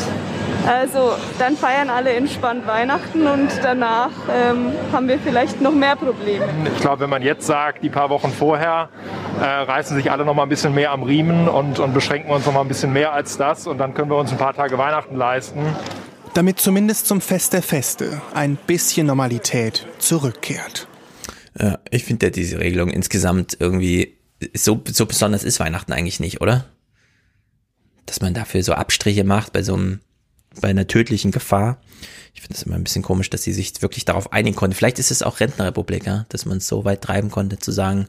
Also 0.66 1.12
dann 1.38 1.56
feiern 1.56 1.90
alle 1.90 2.12
entspannt 2.12 2.66
Weihnachten 2.66 3.26
und 3.26 3.48
danach 3.62 4.10
ähm, 4.30 4.72
haben 4.92 5.08
wir 5.08 5.18
vielleicht 5.18 5.60
noch 5.60 5.72
mehr 5.72 5.96
Probleme. 5.96 6.46
Ich 6.74 6.80
glaube, 6.80 7.00
wenn 7.00 7.10
man 7.10 7.22
jetzt 7.22 7.46
sagt, 7.46 7.82
die 7.82 7.88
paar 7.88 8.10
Wochen 8.10 8.30
vorher, 8.30 8.88
äh, 9.40 9.44
reißen 9.44 9.96
sich 9.96 10.10
alle 10.10 10.24
noch 10.24 10.34
mal 10.34 10.44
ein 10.44 10.48
bisschen 10.48 10.74
mehr 10.74 10.92
am 10.92 11.02
Riemen 11.02 11.48
und, 11.48 11.78
und 11.78 11.94
beschränken 11.94 12.30
uns 12.30 12.46
noch 12.46 12.52
mal 12.52 12.60
ein 12.60 12.68
bisschen 12.68 12.92
mehr 12.92 13.12
als 13.12 13.36
das 13.36 13.66
und 13.66 13.78
dann 13.78 13.94
können 13.94 14.10
wir 14.10 14.16
uns 14.16 14.30
ein 14.30 14.38
paar 14.38 14.54
Tage 14.54 14.78
Weihnachten 14.78 15.16
leisten. 15.16 15.60
Damit 16.34 16.60
zumindest 16.60 17.06
zum 17.06 17.20
Fest 17.20 17.52
der 17.52 17.62
Feste 17.62 18.20
ein 18.34 18.56
bisschen 18.56 19.06
Normalität 19.06 19.86
zurückkehrt. 19.98 20.86
Ja, 21.58 21.78
ich 21.90 22.04
finde 22.04 22.26
ja 22.26 22.30
diese 22.30 22.60
Regelung 22.60 22.90
insgesamt 22.90 23.56
irgendwie 23.58 24.18
so, 24.54 24.80
so 24.86 25.06
besonders 25.06 25.42
ist 25.42 25.58
Weihnachten 25.58 25.92
eigentlich 25.92 26.20
nicht, 26.20 26.40
oder? 26.40 26.66
Dass 28.06 28.20
man 28.20 28.34
dafür 28.34 28.62
so 28.62 28.72
Abstriche 28.74 29.24
macht 29.24 29.52
bei 29.52 29.62
so 29.62 29.74
einem 29.74 30.00
bei 30.60 30.68
einer 30.68 30.86
tödlichen 30.86 31.30
Gefahr. 31.30 31.78
Ich 32.34 32.42
finde 32.42 32.54
es 32.54 32.62
immer 32.62 32.76
ein 32.76 32.84
bisschen 32.84 33.02
komisch, 33.02 33.30
dass 33.30 33.42
sie 33.42 33.52
sich 33.52 33.82
wirklich 33.82 34.04
darauf 34.04 34.32
einigen 34.32 34.56
konnten. 34.56 34.74
Vielleicht 34.74 34.98
ist 34.98 35.10
es 35.10 35.22
auch 35.22 35.40
Rentnerrepublik, 35.40 36.06
ja, 36.06 36.26
dass 36.28 36.46
man 36.46 36.58
es 36.58 36.66
so 36.66 36.84
weit 36.84 37.02
treiben 37.02 37.30
konnte, 37.30 37.58
zu 37.58 37.72
sagen, 37.72 38.08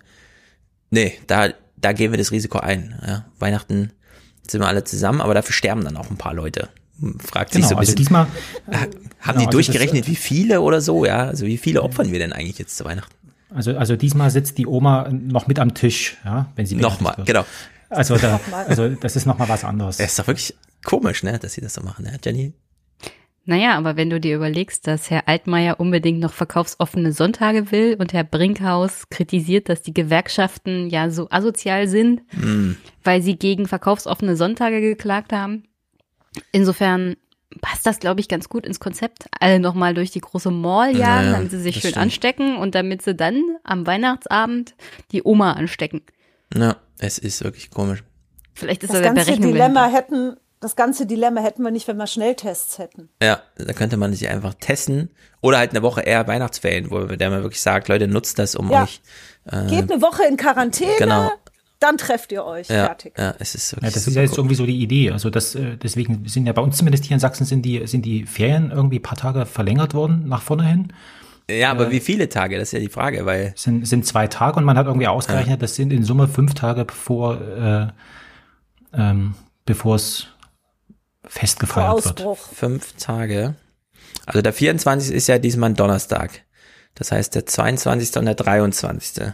nee, 0.90 1.18
da, 1.28 1.50
da 1.78 1.94
gehen 1.94 2.12
wir 2.12 2.18
das 2.18 2.32
Risiko 2.32 2.60
ein. 2.60 3.00
Ja. 3.06 3.26
Weihnachten 3.40 3.92
sind 4.48 4.62
wir 4.62 4.68
alle 4.68 4.84
zusammen, 4.84 5.22
aber 5.22 5.34
dafür 5.34 5.54
sterben 5.54 5.84
dann 5.84 5.98
auch 5.98 6.10
ein 6.10 6.18
paar 6.18 6.34
Leute. 6.34 6.70
Fragt 7.20 7.52
genau, 7.52 7.62
sich 7.62 7.70
so 7.70 7.76
ein 7.76 7.80
also 7.80 7.92
bisschen. 7.92 7.96
diesmal, 7.96 8.28
äh, 8.68 8.78
haben 8.78 8.88
genau, 8.90 9.00
die 9.20 9.40
also 9.40 9.50
durchgerechnet, 9.50 10.04
das, 10.04 10.10
wie 10.10 10.16
viele 10.16 10.62
oder 10.62 10.82
so, 10.82 11.06
ja? 11.06 11.26
Also 11.26 11.46
wie 11.46 11.58
viele 11.58 11.82
opfern 11.82 12.12
wir 12.12 12.20
denn 12.20 12.32
eigentlich 12.32 12.60
jetzt 12.60 12.78
zu 12.78 12.86
Weihnachten? 12.86 13.14
Also, 13.54 13.76
also 13.76 13.96
diesmal 13.96 14.30
sitzt 14.30 14.58
die 14.58 14.68
Oma 14.68 15.10
noch 15.10 15.48
mit 15.48 15.60
am 15.60 15.74
Tisch, 15.74 16.18
ja, 16.24 16.52
wenn 16.56 16.66
sie 16.66 16.76
Nochmal, 16.76 17.18
wird. 17.18 17.28
genau. 17.28 17.46
Also, 17.90 18.16
da, 18.16 18.40
also 18.68 18.88
das 18.88 19.18
ist 19.18 19.26
nochmal 19.26 19.50
was 19.50 19.66
anderes. 19.66 19.98
Das 19.98 20.12
ist 20.12 20.20
doch 20.20 20.28
wirklich 20.28 20.56
komisch, 20.86 21.24
ne, 21.24 21.38
dass 21.40 21.54
sie 21.54 21.62
das 21.62 21.74
so 21.74 21.82
machen, 21.82 22.06
ne, 22.06 22.18
Jenny? 22.24 22.54
Naja, 23.44 23.76
aber 23.76 23.98
wenn 23.98 24.12
du 24.12 24.20
dir 24.20 24.36
überlegst, 24.36 24.86
dass 24.86 25.10
Herr 25.10 25.28
Altmaier 25.28 25.80
unbedingt 25.80 26.20
noch 26.20 26.32
verkaufsoffene 26.32 27.12
Sonntage 27.12 27.72
will 27.72 27.96
und 28.00 28.14
Herr 28.14 28.24
Brinkhaus 28.24 29.10
kritisiert, 29.10 29.68
dass 29.68 29.82
die 29.82 29.96
Gewerkschaften 29.96 30.90
ja 30.92 31.10
so 31.10 31.28
asozial 31.32 31.88
sind, 31.88 32.22
Hm. 32.30 32.78
weil 33.04 33.24
sie 33.24 33.36
gegen 33.38 33.68
verkaufsoffene 33.68 34.36
Sonntage 34.36 34.80
geklagt 34.80 35.34
haben. 35.34 35.64
Insofern 36.52 37.16
passt 37.62 37.86
das, 37.86 38.00
glaube 38.00 38.22
ich, 38.22 38.30
ganz 38.30 38.48
gut 38.48 38.66
ins 38.66 38.80
Konzept. 38.80 39.26
Alle 39.40 39.60
nochmal 39.60 39.94
durch 39.96 40.12
die 40.12 40.22
große 40.22 40.52
Mall 40.52 40.96
jagen, 40.96 41.26
Ja, 41.26 41.32
damit 41.34 41.52
sie 41.52 41.60
sich 41.60 41.76
schön 41.76 41.92
stimmt. 41.92 41.98
anstecken 41.98 42.58
und 42.58 42.76
damit 42.76 43.02
sie 43.02 43.16
dann 43.16 43.42
am 43.64 43.86
Weihnachtsabend 43.88 44.76
die 45.12 45.24
Oma 45.24 45.54
anstecken. 45.54 46.02
Ja, 46.56 46.78
es 47.00 47.18
ist 47.18 47.44
wirklich 47.44 47.72
komisch. 47.72 48.04
Vielleicht 48.54 48.84
ist 48.84 48.94
Das 48.94 49.00
das 49.02 49.08
ganze 49.08 49.26
Berechnung 49.26 49.52
Dilemma 49.54 49.88
hätten, 49.88 50.38
das 50.62 50.76
ganze 50.78 51.06
Dilemma 51.06 51.42
hätten 51.42 51.64
wir 51.64 51.72
nicht, 51.72 51.88
wenn 51.90 51.98
wir 51.98 52.08
Schnelltests 52.08 52.78
hätten. 52.78 53.10
Ja, 53.22 53.42
da 53.58 53.74
könnte 53.74 53.98
man 53.98 54.14
sich 54.14 54.30
einfach 54.30 54.54
testen 54.54 55.10
oder 55.42 55.58
halt 55.58 55.72
eine 55.72 55.82
Woche 55.82 56.02
eher 56.02 56.26
Weihnachtsferien, 56.28 56.90
wo 56.92 57.04
der 57.06 57.30
man 57.30 57.42
wirklich 57.44 57.62
sagt, 57.62 57.88
Leute, 57.90 58.08
nutzt 58.08 58.40
das, 58.40 58.56
um 58.56 58.72
Ja. 58.72 58.84
euch. 58.84 59.02
Äh, 59.52 59.66
Geht 59.68 59.92
eine 59.92 60.02
Woche 60.02 60.24
in 60.24 60.38
Quarantäne, 60.38 60.92
Genau. 61.00 61.32
dann 61.80 61.98
trefft 61.98 62.32
ihr 62.32 62.46
euch. 62.46 62.70
ja, 62.70 62.86
Fertig. 62.86 63.14
ja, 63.18 63.34
es 63.40 63.56
ist 63.56 63.72
Ja, 63.72 63.78
wirklich 63.78 63.94
das 63.96 64.08
ist 64.08 64.16
ja 64.16 64.22
jetzt 64.22 64.38
irgendwie 64.38 64.56
so 64.56 64.66
die 64.68 64.80
Idee. 64.80 65.10
Also 65.12 65.30
das, 65.32 65.56
äh, 65.56 65.78
deswegen 65.78 66.28
sind 66.28 66.46
ja 66.46 66.54
bei 66.54 66.62
uns 66.62 66.78
zumindest 66.78 67.06
hier 67.06 67.16
in 67.16 67.20
Sachsen 67.20 67.46
sind 67.46 67.64
die, 67.64 67.86
sind 67.88 68.06
die 68.06 68.26
Ferien 68.26 68.70
irgendwie 68.72 69.00
ein 69.00 69.04
paar 69.04 69.18
Tage 69.18 69.46
verlängert 69.48 69.94
worden 69.96 70.28
nach 70.30 70.44
vorne 70.44 70.64
hin. 70.68 70.94
Ja, 71.50 71.72
aber 71.72 71.88
Äh, 71.88 71.92
wie 71.92 72.00
viele 72.00 72.30
Tage? 72.30 72.60
Das 72.60 72.68
ist 72.68 72.74
ja 72.74 72.80
die 72.80 72.88
Frage, 72.88 73.26
weil 73.26 73.54
sind, 73.58 73.88
sind 73.88 74.06
zwei 74.06 74.28
Tage 74.28 74.58
und 74.58 74.64
man 74.64 74.78
hat 74.78 74.86
irgendwie 74.86 75.08
ausgerechnet, 75.08 75.62
das 75.64 75.74
sind 75.76 75.92
in 75.92 76.04
Summe 76.04 76.28
fünf 76.28 76.54
Tage 76.54 76.86
bevor, 76.86 77.42
äh, 77.42 77.88
ähm, 78.94 79.34
bevor 79.66 79.96
es 79.96 80.28
festgefeiert 81.28 82.20
wird. 82.20 82.38
fünf 82.38 82.94
Tage. 82.94 83.56
Also 84.26 84.42
der 84.42 84.54
24. 84.54 85.14
ist 85.14 85.28
ja 85.28 85.40
diesmal 85.40 85.72
ein 85.72 85.76
Donnerstag. 85.76 86.44
Das 86.96 87.12
heißt 87.12 87.36
der 87.36 87.46
22. 87.46 88.18
und 88.18 88.26
der 88.26 88.36
23. 88.36 89.34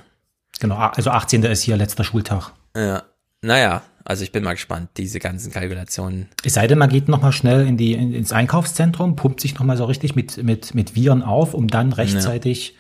Genau, 0.60 0.76
also 0.76 1.10
18. 1.12 1.44
ist 1.44 1.62
hier 1.62 1.78
letzter 1.78 2.04
Schultag. 2.04 2.52
Ja. 2.76 3.04
Naja, 3.42 3.84
also 4.04 4.24
ich 4.24 4.32
bin 4.32 4.44
mal 4.44 4.54
gespannt, 4.54 4.90
diese 4.98 5.20
ganzen 5.20 5.52
Kalkulationen. 5.52 6.30
Es 6.44 6.54
sei 6.54 6.68
denn, 6.68 6.78
man 6.78 6.90
geht 6.90 7.08
nochmal 7.08 7.32
schnell 7.34 7.68
in 7.68 7.78
die, 7.78 7.94
in, 7.94 8.14
ins 8.14 8.32
Einkaufszentrum, 8.32 9.16
pumpt 9.16 9.42
sich 9.42 9.60
nochmal 9.60 9.78
so 9.78 9.86
richtig 9.86 10.16
mit, 10.16 10.42
mit, 10.44 10.74
mit 10.74 10.96
Viren 10.96 11.22
auf, 11.22 11.54
um 11.54 11.68
dann 11.68 11.94
rechtzeitig 11.94 12.76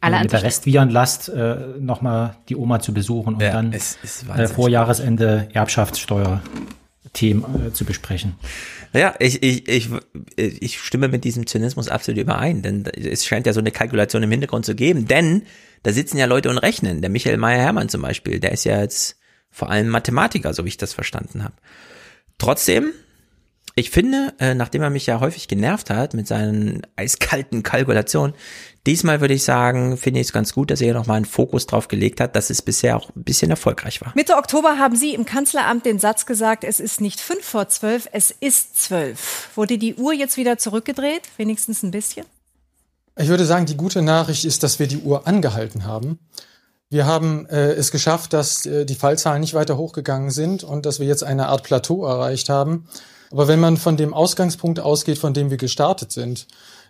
Alle 0.00 0.16
äh, 0.16 0.22
mit 0.22 0.32
der. 0.32 0.42
Restvirenlast 0.42 1.30
äh, 1.30 1.56
nochmal 1.80 2.36
die 2.48 2.56
Oma 2.56 2.80
zu 2.80 2.92
besuchen 2.92 3.34
und 3.34 3.42
Ja, 3.42 3.52
dann 3.52 3.72
es 3.72 3.98
ist 4.02 4.28
äh, 4.28 4.46
vor 4.48 4.68
Jahresende 4.68 5.48
Erbschaftssteuer-Themen 7.16 7.66
äh, 7.66 7.72
zu 7.72 7.84
besprechen. 7.84 8.34
Ja, 8.92 9.14
ich, 9.18 9.42
ich, 9.42 9.68
ich, 9.68 9.90
ich 10.36 10.80
stimme 10.80 11.08
mit 11.08 11.24
diesem 11.24 11.46
Zynismus 11.46 11.88
absolut 11.88 12.20
überein, 12.20 12.62
denn 12.62 12.84
es 12.84 13.26
scheint 13.26 13.46
ja 13.46 13.52
so 13.52 13.60
eine 13.60 13.70
Kalkulation 13.70 14.22
im 14.22 14.30
Hintergrund 14.30 14.64
zu 14.64 14.74
geben, 14.74 15.06
denn 15.06 15.42
da 15.82 15.92
sitzen 15.92 16.18
ja 16.18 16.26
Leute 16.26 16.50
und 16.50 16.58
rechnen. 16.58 17.00
Der 17.00 17.10
Michael 17.10 17.36
Meyer-Hermann 17.36 17.88
zum 17.88 18.02
Beispiel, 18.02 18.40
der 18.40 18.52
ist 18.52 18.64
ja 18.64 18.80
jetzt 18.80 19.16
vor 19.50 19.70
allem 19.70 19.88
Mathematiker, 19.88 20.52
so 20.52 20.64
wie 20.64 20.68
ich 20.68 20.76
das 20.76 20.92
verstanden 20.92 21.44
habe. 21.44 21.54
Trotzdem, 22.38 22.92
ich 23.74 23.90
finde, 23.90 24.34
äh, 24.38 24.54
nachdem 24.54 24.82
er 24.82 24.90
mich 24.90 25.06
ja 25.06 25.20
häufig 25.20 25.48
genervt 25.48 25.90
hat 25.90 26.14
mit 26.14 26.26
seinen 26.26 26.82
eiskalten 26.96 27.62
Kalkulationen, 27.62 28.34
diesmal 28.86 29.20
würde 29.20 29.34
ich 29.34 29.44
sagen, 29.44 29.96
finde 29.96 30.20
ich 30.20 30.28
es 30.28 30.32
ganz 30.32 30.52
gut, 30.52 30.70
dass 30.70 30.80
er 30.80 30.86
hier 30.86 30.94
nochmal 30.94 31.16
einen 31.16 31.24
Fokus 31.24 31.66
drauf 31.66 31.88
gelegt 31.88 32.20
hat, 32.20 32.36
dass 32.36 32.50
es 32.50 32.62
bisher 32.62 32.96
auch 32.96 33.10
ein 33.14 33.24
bisschen 33.24 33.50
erfolgreich 33.50 34.00
war. 34.00 34.12
Mitte 34.14 34.36
Oktober 34.36 34.78
haben 34.78 34.96
Sie 34.96 35.14
im 35.14 35.24
Kanzleramt 35.24 35.84
den 35.84 35.98
Satz 35.98 36.26
gesagt, 36.26 36.64
es 36.64 36.80
ist 36.80 37.00
nicht 37.00 37.20
fünf 37.20 37.44
vor 37.44 37.68
zwölf, 37.68 38.08
es 38.12 38.30
ist 38.30 38.80
zwölf. 38.80 39.50
Wurde 39.54 39.78
die 39.78 39.96
Uhr 39.96 40.12
jetzt 40.12 40.36
wieder 40.36 40.58
zurückgedreht? 40.58 41.22
Wenigstens 41.36 41.82
ein 41.82 41.90
bisschen? 41.90 42.26
Ich 43.18 43.28
würde 43.28 43.46
sagen, 43.46 43.66
die 43.66 43.76
gute 43.76 44.02
Nachricht 44.02 44.44
ist, 44.44 44.62
dass 44.62 44.78
wir 44.78 44.86
die 44.86 44.98
Uhr 44.98 45.26
angehalten 45.26 45.84
haben. 45.84 46.18
Wir 46.88 47.06
haben 47.06 47.46
äh, 47.46 47.72
es 47.72 47.90
geschafft, 47.90 48.32
dass 48.32 48.64
äh, 48.66 48.84
die 48.84 48.94
Fallzahlen 48.94 49.40
nicht 49.40 49.54
weiter 49.54 49.76
hochgegangen 49.76 50.30
sind 50.30 50.62
und 50.62 50.86
dass 50.86 51.00
wir 51.00 51.06
jetzt 51.06 51.24
eine 51.24 51.48
Art 51.48 51.64
Plateau 51.64 52.06
erreicht 52.06 52.48
haben. 52.48 52.86
Aber 53.32 53.48
wenn 53.48 53.58
man 53.58 53.76
von 53.76 53.96
dem 53.96 54.14
Ausgangspunkt 54.14 54.78
ausgeht, 54.78 55.18
von 55.18 55.34
dem 55.34 55.50
wir 55.50 55.56
gestartet 55.56 56.12
sind, 56.12 56.46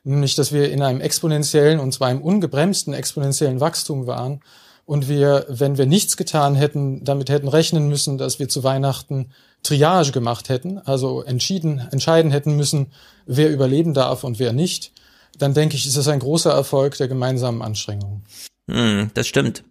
nämlich 0.06 0.34
dass 0.34 0.52
wir 0.52 0.70
in 0.70 0.82
einem 0.82 1.00
exponentiellen 1.00 1.80
und 1.80 1.92
zwar 1.92 2.10
im 2.10 2.22
ungebremsten 2.22 2.94
exponentiellen 2.94 3.60
Wachstum 3.60 4.06
waren 4.06 4.40
und 4.84 5.08
wir, 5.08 5.46
wenn 5.48 5.78
wir 5.78 5.86
nichts 5.86 6.16
getan 6.16 6.54
hätten, 6.54 7.04
damit 7.04 7.28
hätten 7.28 7.48
rechnen 7.48 7.88
müssen, 7.88 8.16
dass 8.18 8.38
wir 8.38 8.48
zu 8.48 8.62
Weihnachten 8.62 9.30
Triage 9.64 10.12
gemacht 10.12 10.48
hätten, 10.48 10.78
also 10.78 11.22
entschieden, 11.22 11.80
entscheiden 11.90 12.30
hätten 12.30 12.56
müssen, 12.56 12.92
wer 13.26 13.50
überleben 13.50 13.94
darf 13.94 14.22
und 14.22 14.38
wer 14.38 14.52
nicht, 14.52 14.92
dann 15.38 15.54
denke 15.54 15.74
ich, 15.76 15.86
ist 15.86 15.96
das 15.96 16.08
ein 16.08 16.20
großer 16.20 16.52
Erfolg 16.52 16.96
der 16.98 17.08
gemeinsamen 17.08 17.60
Anstrengungen. 17.60 18.24
Hm, 18.70 19.10
das 19.14 19.26
stimmt. 19.26 19.64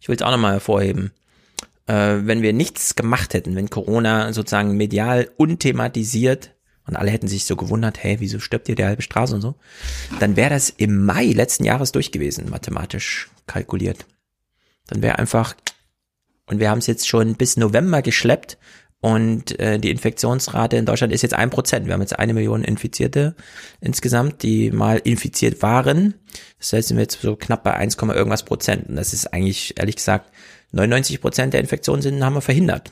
Ich 0.00 0.08
will 0.08 0.16
es 0.16 0.22
auch 0.22 0.32
nochmal 0.32 0.54
hervorheben. 0.54 1.12
Äh, 1.86 2.18
wenn 2.24 2.42
wir 2.42 2.52
nichts 2.52 2.96
gemacht 2.96 3.34
hätten, 3.34 3.54
wenn 3.54 3.70
Corona 3.70 4.32
sozusagen 4.32 4.76
medial 4.76 5.30
unthematisiert 5.36 6.55
und 6.86 6.96
alle 6.96 7.10
hätten 7.10 7.28
sich 7.28 7.44
so 7.44 7.56
gewundert, 7.56 8.02
hey, 8.02 8.20
wieso 8.20 8.38
stirbt 8.38 8.66
hier 8.66 8.76
die 8.76 8.84
halbe 8.84 9.02
Straße 9.02 9.34
und 9.34 9.40
so, 9.40 9.54
dann 10.20 10.36
wäre 10.36 10.50
das 10.50 10.70
im 10.70 11.04
Mai 11.04 11.26
letzten 11.26 11.64
Jahres 11.64 11.92
durch 11.92 12.12
gewesen, 12.12 12.48
mathematisch 12.50 13.30
kalkuliert. 13.46 14.06
Dann 14.86 15.02
wäre 15.02 15.18
einfach, 15.18 15.54
und 16.46 16.60
wir 16.60 16.70
haben 16.70 16.78
es 16.78 16.86
jetzt 16.86 17.08
schon 17.08 17.34
bis 17.34 17.56
November 17.56 18.02
geschleppt 18.02 18.58
und 19.00 19.58
äh, 19.60 19.78
die 19.78 19.90
Infektionsrate 19.90 20.76
in 20.76 20.86
Deutschland 20.86 21.12
ist 21.12 21.22
jetzt 21.22 21.34
ein 21.34 21.50
Prozent. 21.50 21.86
Wir 21.86 21.94
haben 21.94 22.00
jetzt 22.00 22.18
eine 22.18 22.34
Million 22.34 22.64
Infizierte 22.64 23.36
insgesamt, 23.80 24.42
die 24.42 24.70
mal 24.70 24.98
infiziert 24.98 25.62
waren. 25.62 26.14
Das 26.58 26.72
heißt, 26.72 26.88
sind 26.88 26.96
wir 26.96 27.02
jetzt 27.02 27.20
so 27.20 27.36
knapp 27.36 27.62
bei 27.62 27.74
1, 27.74 27.96
irgendwas 27.96 28.44
Prozent. 28.44 28.88
Und 28.88 28.96
das 28.96 29.12
ist 29.12 29.32
eigentlich, 29.32 29.78
ehrlich 29.78 29.96
gesagt, 29.96 30.32
99 30.72 31.20
Prozent 31.20 31.52
der 31.52 31.60
Infektionen 31.60 32.02
sind, 32.02 32.24
haben 32.24 32.34
wir 32.34 32.40
verhindert. 32.40 32.90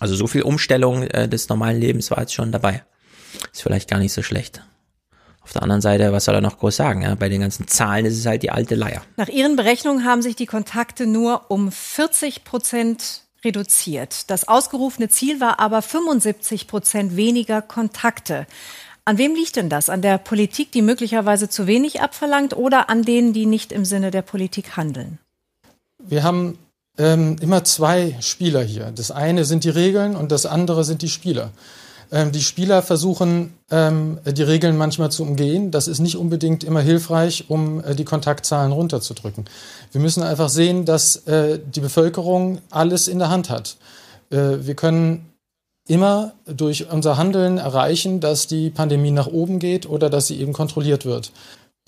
Also 0.00 0.14
so 0.14 0.26
viel 0.26 0.42
Umstellung 0.42 1.04
äh, 1.04 1.28
des 1.28 1.48
normalen 1.48 1.80
Lebens 1.80 2.10
war 2.10 2.20
jetzt 2.20 2.34
schon 2.34 2.52
dabei. 2.52 2.84
Ist 3.52 3.62
vielleicht 3.62 3.90
gar 3.90 3.98
nicht 3.98 4.12
so 4.12 4.22
schlecht. 4.22 4.62
Auf 5.42 5.52
der 5.52 5.62
anderen 5.62 5.82
Seite, 5.82 6.12
was 6.12 6.24
soll 6.24 6.34
er 6.34 6.40
noch 6.40 6.58
groß 6.58 6.74
sagen? 6.74 7.02
Ja? 7.02 7.14
Bei 7.14 7.28
den 7.28 7.42
ganzen 7.42 7.68
Zahlen 7.68 8.06
ist 8.06 8.18
es 8.18 8.24
halt 8.24 8.42
die 8.42 8.50
alte 8.50 8.74
Leier. 8.74 9.02
Nach 9.16 9.28
Ihren 9.28 9.56
Berechnungen 9.56 10.04
haben 10.04 10.22
sich 10.22 10.36
die 10.36 10.46
Kontakte 10.46 11.06
nur 11.06 11.50
um 11.50 11.70
40 11.70 12.44
Prozent 12.44 13.22
reduziert. 13.44 14.30
Das 14.30 14.48
ausgerufene 14.48 15.10
Ziel 15.10 15.40
war 15.40 15.60
aber 15.60 15.82
75 15.82 16.66
Prozent 16.66 17.16
weniger 17.16 17.60
Kontakte. 17.60 18.46
An 19.04 19.18
wem 19.18 19.34
liegt 19.34 19.56
denn 19.56 19.68
das? 19.68 19.90
An 19.90 20.00
der 20.00 20.16
Politik, 20.16 20.72
die 20.72 20.80
möglicherweise 20.80 21.50
zu 21.50 21.66
wenig 21.66 22.00
abverlangt 22.00 22.56
oder 22.56 22.88
an 22.88 23.02
denen, 23.02 23.34
die 23.34 23.44
nicht 23.44 23.70
im 23.70 23.84
Sinne 23.84 24.10
der 24.10 24.22
Politik 24.22 24.78
handeln? 24.78 25.18
Wir 25.98 26.22
haben 26.22 26.58
ähm, 26.98 27.36
immer 27.40 27.64
zwei 27.64 28.16
Spieler 28.20 28.62
hier. 28.62 28.92
Das 28.94 29.10
eine 29.10 29.44
sind 29.44 29.64
die 29.64 29.70
Regeln 29.70 30.16
und 30.16 30.32
das 30.32 30.46
andere 30.46 30.84
sind 30.84 31.02
die 31.02 31.08
Spieler. 31.08 31.50
Ähm, 32.12 32.32
die 32.32 32.42
Spieler 32.42 32.82
versuchen, 32.82 33.54
ähm, 33.70 34.18
die 34.24 34.42
Regeln 34.42 34.76
manchmal 34.76 35.10
zu 35.10 35.22
umgehen. 35.22 35.70
Das 35.70 35.88
ist 35.88 35.98
nicht 35.98 36.16
unbedingt 36.16 36.62
immer 36.62 36.80
hilfreich, 36.80 37.46
um 37.48 37.82
äh, 37.82 37.94
die 37.94 38.04
Kontaktzahlen 38.04 38.72
runterzudrücken. 38.72 39.46
Wir 39.92 40.00
müssen 40.00 40.22
einfach 40.22 40.48
sehen, 40.48 40.84
dass 40.84 41.16
äh, 41.26 41.58
die 41.58 41.80
Bevölkerung 41.80 42.60
alles 42.70 43.08
in 43.08 43.18
der 43.18 43.30
Hand 43.30 43.50
hat. 43.50 43.76
Äh, 44.30 44.58
wir 44.60 44.74
können 44.74 45.32
immer 45.86 46.32
durch 46.46 46.90
unser 46.90 47.18
Handeln 47.18 47.58
erreichen, 47.58 48.20
dass 48.20 48.46
die 48.46 48.70
Pandemie 48.70 49.10
nach 49.10 49.26
oben 49.26 49.58
geht 49.58 49.88
oder 49.88 50.08
dass 50.08 50.28
sie 50.28 50.40
eben 50.40 50.52
kontrolliert 50.52 51.04
wird. 51.04 51.32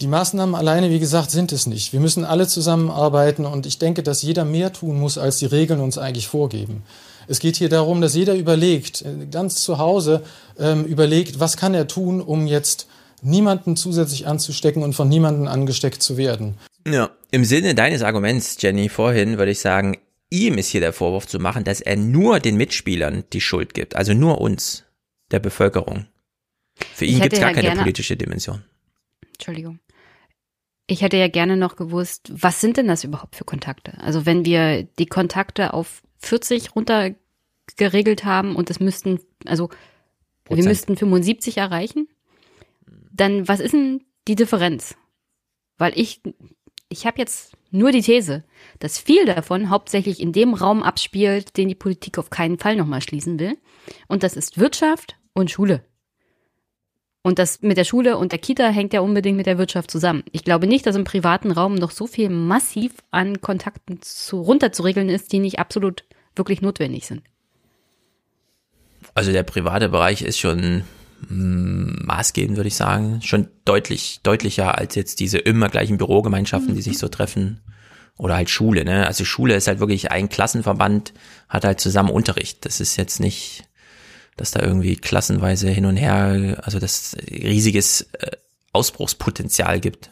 Die 0.03 0.09
Maßnahmen 0.09 0.55
alleine, 0.55 0.91
wie 0.91 0.99
gesagt, 0.99 1.31
sind 1.31 1.53
es 1.53 1.67
nicht. 1.67 1.95
Wir 1.95 2.01
müssen 2.01 2.27
alle 2.27 2.47
zusammenarbeiten 2.47 3.47
und 3.47 3.65
ich 3.65 3.79
denke, 3.79 4.03
dass 4.03 4.21
jeder 4.21 4.45
mehr 4.45 4.71
tun 4.71 5.01
muss, 5.01 5.17
als 5.17 5.39
die 5.39 5.47
Regeln 5.47 5.81
uns 5.81 5.97
eigentlich 5.97 6.29
vorgeben. 6.29 6.83
Es 7.29 7.41
geht 7.41 7.57
hier 7.57 7.71
darum, 7.71 8.03
dass 8.03 8.15
jeder 8.15 8.35
überlegt, 8.35 9.03
äh, 9.03 9.27
ganz 9.31 9.63
zu 9.63 9.79
Hause 9.79 10.23
ähm, 10.59 10.85
überlegt, 10.85 11.41
was 11.41 11.57
kann 11.57 11.73
er 11.73 11.89
tun, 11.89 12.21
um 12.21 12.47
jetzt 12.47 12.89
niemanden 13.23 13.75
zusätzlich 13.75 14.27
anzustecken 14.27 14.83
und 14.83 14.93
von 14.93 15.09
niemanden 15.09 15.49
angesteckt 15.49 16.03
zu 16.03 16.19
werden. 16.19 16.59
Ja, 16.87 17.11
im 17.31 17.47
Sinne 17.47 17.75
deines 17.75 18.03
Arguments, 18.03 18.59
Jenny, 18.61 18.91
vorhin 18.91 19.39
würde 19.39 19.53
ich 19.53 19.61
sagen, 19.61 19.97
ihm 20.29 20.59
ist 20.59 20.69
hier 20.69 20.83
der 20.83 20.93
Vorwurf 20.93 21.27
zu 21.27 21.39
machen, 21.39 21.65
dass 21.65 21.81
er 21.81 21.97
nur 21.97 22.39
den 22.39 22.59
Mitspielern 22.59 23.25
die 23.33 23.41
Schuld 23.41 23.73
gibt, 23.73 23.97
also 23.97 24.13
nur 24.13 24.43
uns, 24.43 24.85
der 25.31 25.41
Bevölkerung. 25.41 26.05
Für 26.95 27.07
ihn 27.07 27.21
gibt 27.21 27.33
es 27.33 27.41
gar 27.41 27.55
ja 27.55 27.63
keine 27.63 27.77
politische 27.77 28.19
Dimension. 28.19 28.63
Entschuldigung. 29.33 29.81
Ich 30.87 31.03
hätte 31.03 31.17
ja 31.17 31.29
gerne 31.29 31.57
noch 31.57 31.77
gewusst, 31.77 32.31
was 32.33 32.61
sind 32.61 32.77
denn 32.77 32.87
das 32.87 33.03
überhaupt 33.03 33.37
für 33.37 33.45
Kontakte? 33.45 33.99
Also 34.01 34.25
wenn 34.25 34.45
wir 34.45 34.85
die 34.85 35.07
Kontakte 35.07 35.75
auf 35.75 36.03
40 36.19 36.77
runtergeregelt 36.77 38.25
haben 38.25 38.55
und 38.55 38.71
es 38.71 38.79
müssten, 38.79 39.21
also 39.45 39.69
Prozent. 40.45 40.65
wir 40.65 40.69
müssten 40.71 40.97
75 40.97 41.59
erreichen, 41.59 42.09
dann 43.11 43.49
was 43.49 43.61
ist 43.61 43.73
denn 43.73 44.05
die 44.29 44.37
Differenz? 44.37 44.97
Weil 45.77 45.93
ich, 45.99 46.23
ich 46.89 47.07
habe 47.07 47.19
jetzt 47.19 47.57
nur 47.71 47.91
die 47.91 48.03
These, 48.03 48.45
dass 48.79 48.99
viel 48.99 49.25
davon 49.27 49.71
hauptsächlich 49.71 50.21
in 50.21 50.33
dem 50.33 50.55
Raum 50.55 50.83
abspielt, 50.83 51.57
den 51.57 51.69
die 51.69 51.75
Politik 51.75 52.19
auf 52.19 52.31
keinen 52.31 52.59
Fall 52.59 52.77
nochmal 52.77 53.03
schließen 53.03 53.39
will. 53.39 53.59
Und 54.07 54.23
das 54.23 54.37
ist 54.37 54.59
Wirtschaft 54.59 55.17
und 55.33 55.51
Schule. 55.51 55.85
Und 57.27 57.41
das 57.41 57.61
mit 57.61 57.77
der 57.77 57.83
Schule 57.83 58.19
und 58.19 58.31
der 58.31 58.39
Kita 58.39 58.69
hängt 58.69 58.93
ja 58.93 59.01
unbedingt 59.01 59.37
mit 59.37 59.47
der 59.47 59.59
Wirtschaft 59.59 59.91
zusammen. 59.91 60.23
Ich 60.31 60.45
glaube 60.45 60.69
nicht, 60.69 60.87
dass 60.87 60.95
im 60.95 61.03
privaten 61.03 61.51
Raum 61.51 61.75
noch 61.75 61.91
so 61.91 62.07
viel 62.07 62.29
massiv 62.29 62.93
an 63.11 63.41
Kontakten 63.41 64.01
zu, 64.01 64.41
runterzuregeln 64.41 65.09
ist, 65.09 65.33
die 65.33 65.41
nicht 65.41 65.59
absolut 65.59 66.05
wirklich 66.37 66.63
notwendig 66.63 67.05
sind. 67.05 67.23
Also 69.15 69.33
der 69.33 69.43
private 69.43 69.89
Bereich 69.89 70.23
ist 70.23 70.39
schon 70.39 70.85
mm, 71.29 72.07
maßgebend, 72.07 72.59
würde 72.59 72.69
ich 72.69 72.77
sagen, 72.77 73.21
schon 73.23 73.49
deutlich, 73.65 74.21
deutlicher 74.23 74.79
als 74.79 74.95
jetzt 74.95 75.19
diese 75.19 75.39
immer 75.39 75.69
gleichen 75.69 75.99
Bürogemeinschaften, 75.99 76.77
die 76.77 76.83
sich 76.83 76.97
so 76.97 77.09
treffen. 77.09 77.61
Oder 78.19 78.37
halt 78.37 78.51
Schule, 78.51 78.85
ne? 78.85 79.05
Also 79.05 79.25
Schule 79.25 79.57
ist 79.57 79.67
halt 79.67 79.81
wirklich 79.81 80.13
ein 80.13 80.29
Klassenverband, 80.29 81.13
hat 81.49 81.65
halt 81.65 81.81
zusammen 81.81 82.11
Unterricht. 82.11 82.65
Das 82.65 82.79
ist 82.79 82.95
jetzt 82.95 83.19
nicht, 83.19 83.65
dass 84.37 84.51
da 84.51 84.61
irgendwie 84.63 84.97
klassenweise 84.97 85.69
hin 85.69 85.87
und 85.87 85.97
her, 85.97 86.61
also 86.63 86.79
das 86.79 87.17
riesiges 87.31 88.03
äh, 88.13 88.33
Ausbruchspotenzial 88.73 89.81
gibt. 89.81 90.11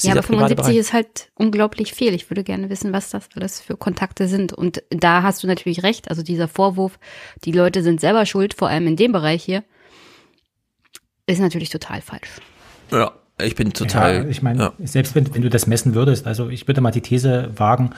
Ja, 0.00 0.12
aber 0.12 0.22
75 0.22 0.76
ist 0.76 0.92
halt 0.92 1.30
unglaublich 1.34 1.92
viel. 1.92 2.14
Ich 2.14 2.30
würde 2.30 2.44
gerne 2.44 2.70
wissen, 2.70 2.92
was 2.92 3.10
das 3.10 3.28
alles 3.34 3.60
für 3.60 3.76
Kontakte 3.76 4.28
sind. 4.28 4.52
Und 4.52 4.82
da 4.90 5.22
hast 5.22 5.42
du 5.42 5.48
natürlich 5.48 5.82
recht. 5.82 6.08
Also 6.08 6.22
dieser 6.22 6.46
Vorwurf, 6.46 7.00
die 7.44 7.52
Leute 7.52 7.82
sind 7.82 8.00
selber 8.00 8.24
schuld, 8.24 8.54
vor 8.54 8.68
allem 8.68 8.86
in 8.86 8.96
dem 8.96 9.10
Bereich 9.10 9.42
hier, 9.42 9.64
ist 11.26 11.40
natürlich 11.40 11.70
total 11.70 12.00
falsch. 12.00 12.28
Ja, 12.92 13.12
ich 13.42 13.56
bin 13.56 13.72
total. 13.72 14.14
Ja, 14.14 14.28
ich 14.28 14.40
meine, 14.40 14.60
ja. 14.60 14.72
selbst 14.84 15.14
wenn, 15.14 15.34
wenn 15.34 15.42
du 15.42 15.50
das 15.50 15.66
messen 15.66 15.94
würdest, 15.94 16.26
also 16.26 16.48
ich 16.48 16.68
würde 16.68 16.80
mal 16.80 16.92
die 16.92 17.00
These 17.00 17.50
wagen, 17.56 17.90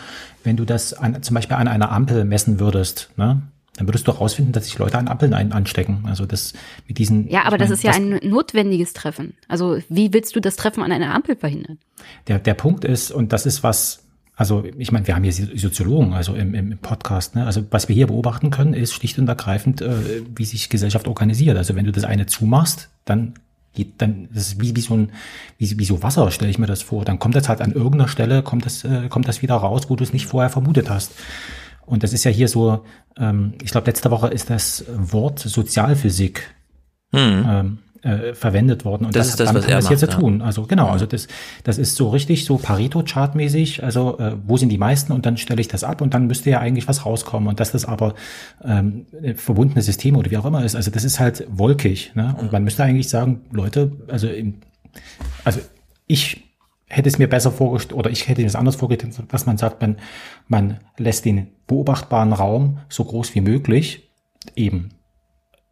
wenn 0.43 0.57
du 0.57 0.65
das 0.65 0.95
an, 0.95 1.23
zum 1.23 1.35
Beispiel 1.35 1.57
an 1.57 1.69
einer 1.69 1.93
Ampel 1.93 2.25
messen 2.25 2.61
würdest, 2.61 3.11
ne, 3.17 3.43
dann 3.81 3.89
würdest 3.89 4.07
du 4.07 4.13
herausfinden, 4.13 4.53
dass 4.53 4.67
sich 4.67 4.77
Leute 4.77 4.99
an 4.99 5.09
Ampeln 5.09 5.33
ein, 5.33 5.53
anstecken. 5.53 6.05
Also 6.05 6.27
das 6.27 6.53
mit 6.87 6.99
diesen. 6.99 7.31
Ja, 7.31 7.45
aber 7.45 7.57
das 7.57 7.71
ist 7.71 7.83
ja 7.83 7.93
das, 7.93 7.99
ein 7.99 8.21
notwendiges 8.23 8.93
Treffen. 8.93 9.33
Also 9.49 9.79
wie 9.89 10.13
willst 10.13 10.37
du 10.37 10.41
das 10.41 10.57
Treffen 10.57 10.83
an 10.83 10.93
einer 10.93 11.15
Ampel 11.15 11.35
verhindern? 11.35 11.79
Der, 12.29 12.39
der 12.39 12.53
Punkt 12.53 12.85
ist, 12.85 13.11
und 13.11 13.33
das 13.33 13.47
ist 13.47 13.63
was, 13.63 14.03
also 14.37 14.65
ich 14.77 14.93
meine, 14.93 15.07
wir 15.07 15.17
haben 15.17 15.25
hier 15.25 15.33
Soziologen, 15.33 16.13
also 16.13 16.35
im, 16.35 16.55
im 16.55 16.77
Podcast, 16.77 17.35
ne? 17.37 17.47
Also 17.47 17.63
was 17.71 17.89
wir 17.89 17.95
hier 17.95 18.09
beobachten 18.09 18.51
können, 18.51 18.75
ist 18.75 18.93
schlicht 18.93 19.19
und 19.19 19.27
ergreifend, 19.27 19.81
äh, 19.81 20.25
wie 20.37 20.45
sich 20.45 20.69
Gesellschaft 20.69 21.09
organisiert. 21.09 21.57
Also 21.57 21.75
wenn 21.75 21.87
du 21.87 21.93
das 21.93 22.05
eine 22.05 22.27
zumachst, 22.27 22.91
dann 23.07 23.33
geht 23.73 23.95
dann, 24.03 24.29
das 24.35 24.49
ist 24.49 24.61
wie, 24.61 24.77
wie 24.77 24.83
so 24.83 24.93
ein, 24.93 25.13
wie, 25.57 25.79
wie 25.79 25.85
so 25.87 26.03
Wasser, 26.03 26.31
stelle 26.31 26.51
ich 26.51 26.59
mir 26.59 26.67
das 26.67 26.83
vor. 26.83 27.07
Dann 27.07 27.19
kommt 27.19 27.35
das 27.35 27.49
halt 27.49 27.63
an 27.63 27.73
irgendeiner 27.73 28.09
Stelle, 28.09 28.43
kommt 28.43 28.67
das, 28.67 28.85
äh, 28.85 29.09
kommt 29.09 29.27
das 29.27 29.41
wieder 29.41 29.55
raus, 29.55 29.89
wo 29.89 29.97
du 29.97 30.05
es 30.05 30.13
nicht 30.13 30.27
vorher 30.27 30.51
vermutet 30.51 30.91
hast. 30.91 31.13
Und 31.87 32.03
das 32.03 32.13
ist 32.13 32.25
ja 32.25 32.31
hier 32.31 32.49
so, 32.49 32.85
ähm, 33.19 33.55
ich 33.63 33.71
glaube, 33.71 33.87
letzte 33.87 34.11
Woche 34.11 34.29
ist 34.29 34.51
das 34.51 34.85
Wort 34.89 35.39
Sozialphysik 35.41 36.55
hm. 37.13 37.47
ähm, 37.49 37.79
äh, 38.03 38.35
verwendet 38.35 38.85
worden. 38.85 39.05
Und 39.05 39.17
das, 39.17 39.27
das 39.27 39.35
ist 39.35 39.41
das, 39.41 39.55
was 39.55 39.65
er 39.67 39.77
das 39.77 39.85
macht, 39.85 39.93
jetzt 39.93 40.03
ja. 40.03 40.19
tun. 40.19 40.43
Also 40.43 40.63
genau, 40.63 40.89
also 40.89 41.07
das, 41.07 41.29
das 41.65 41.79
ist 41.79 41.97
so 41.97 42.09
richtig 42.09 42.45
so 42.45 42.57
Pareto-Chart-mäßig. 42.57 43.85
Also 43.85 44.19
äh, 44.19 44.37
wo 44.47 44.57
sind 44.57 44.71
die 44.71 44.79
meisten? 44.79 45.13
Und 45.13 45.27
dann 45.27 45.37
stelle 45.37 45.61
ich 45.61 45.69
das 45.69 45.85
ab 45.85 46.01
und 46.01 46.15
dann 46.15 46.27
müsste 46.27 46.51
ja 46.51 46.61
eigentlich 46.61 46.89
was 46.89 47.05
rauskommen. 47.05 47.49
Und 47.49 47.61
dass 47.61 47.73
das 47.73 47.85
aber 47.85 48.15
ähm, 48.65 49.07
verbundene 49.37 49.83
Systeme 49.83 50.19
oder 50.19 50.31
wie 50.31 50.39
auch 50.39 50.47
immer 50.47 50.65
ist, 50.65 50.77
also 50.77 50.91
das 50.91 51.05
ist 51.05 51.21
halt 51.21 51.47
wolkig. 51.51 52.13
Ne? 52.15 52.35
Und 52.39 52.53
man 52.53 52.65
müsste 52.65 52.85
eigentlich 52.85 53.09
sagen, 53.09 53.43
Leute, 53.53 53.93
also 54.09 54.29
im, 54.29 54.55
also 55.45 55.61
ich 56.07 56.50
hätte 56.91 57.09
es 57.09 57.19
mir 57.19 57.29
besser 57.29 57.53
vorgestellt, 57.53 57.99
oder 57.99 58.11
ich 58.11 58.29
hätte 58.29 58.45
es 58.45 58.57
anders 58.57 58.77
vorgestellt, 58.77 59.15
dass 59.29 59.47
man 59.47 59.57
sagt, 59.57 59.81
man, 59.81 59.97
man 60.49 60.79
lässt 60.99 61.25
den 61.25 61.47
beobachtbaren 61.67 62.33
Raum 62.33 62.79
so 62.89 63.05
groß 63.05 63.35
wie 63.35 63.41
möglich, 63.41 64.11
eben 64.57 64.91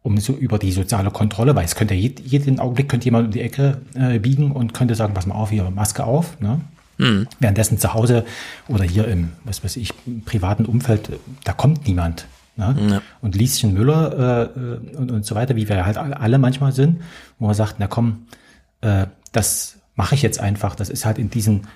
um 0.01 0.17
so 0.17 0.33
über 0.33 0.57
die 0.57 0.71
soziale 0.71 1.11
Kontrolle, 1.11 1.55
weil 1.55 1.65
es 1.65 1.75
könnte 1.75 1.93
jeden, 1.93 2.25
jeden 2.25 2.59
Augenblick 2.59 2.87
könnte 2.87 3.05
jemand 3.05 3.27
um 3.27 3.31
die 3.31 3.41
Ecke 3.41 3.81
äh, 3.95 4.17
biegen 4.17 4.53
und 4.53 4.73
könnte 4.73 4.95
sagen, 4.95 5.13
pass 5.13 5.25
mal 5.25 5.35
auf, 5.35 5.49
hier 5.49 5.69
Maske 5.69 6.05
auf. 6.05 6.39
Ne? 6.39 6.61
Mhm. 6.97 7.27
Währenddessen 7.39 7.79
zu 7.79 7.93
Hause 7.93 8.23
oder 8.69 8.85
hier 8.85 9.07
im, 9.07 9.33
was 9.43 9.63
weiß 9.63 9.75
ich, 9.75 9.93
privaten 10.23 10.65
Umfeld, 10.65 11.19
da 11.43 11.51
kommt 11.51 11.85
niemand. 11.85 12.27
Ne? 12.55 12.75
Ja. 12.89 13.01
Und 13.21 13.35
Lieschen 13.35 13.73
Müller 13.73 14.49
äh, 14.55 14.59
äh, 14.59 14.97
und, 14.97 15.11
und 15.11 15.25
so 15.25 15.35
weiter, 15.35 15.57
wie 15.57 15.67
wir 15.67 15.85
halt 15.85 15.97
alle 15.97 16.37
manchmal 16.37 16.71
sind, 16.71 17.01
wo 17.37 17.47
man 17.47 17.55
sagt, 17.55 17.75
na 17.79 17.87
komm, 17.87 18.27
äh, 18.81 19.07
das 19.33 19.78
mache 19.99 20.15
ich 20.15 20.21
jetzt 20.21 20.39
einfach. 20.39 20.75
Das 20.75 20.87
ist 20.87 21.05
halt 21.05 21.17
in 21.17 21.29
diesen 21.29 21.67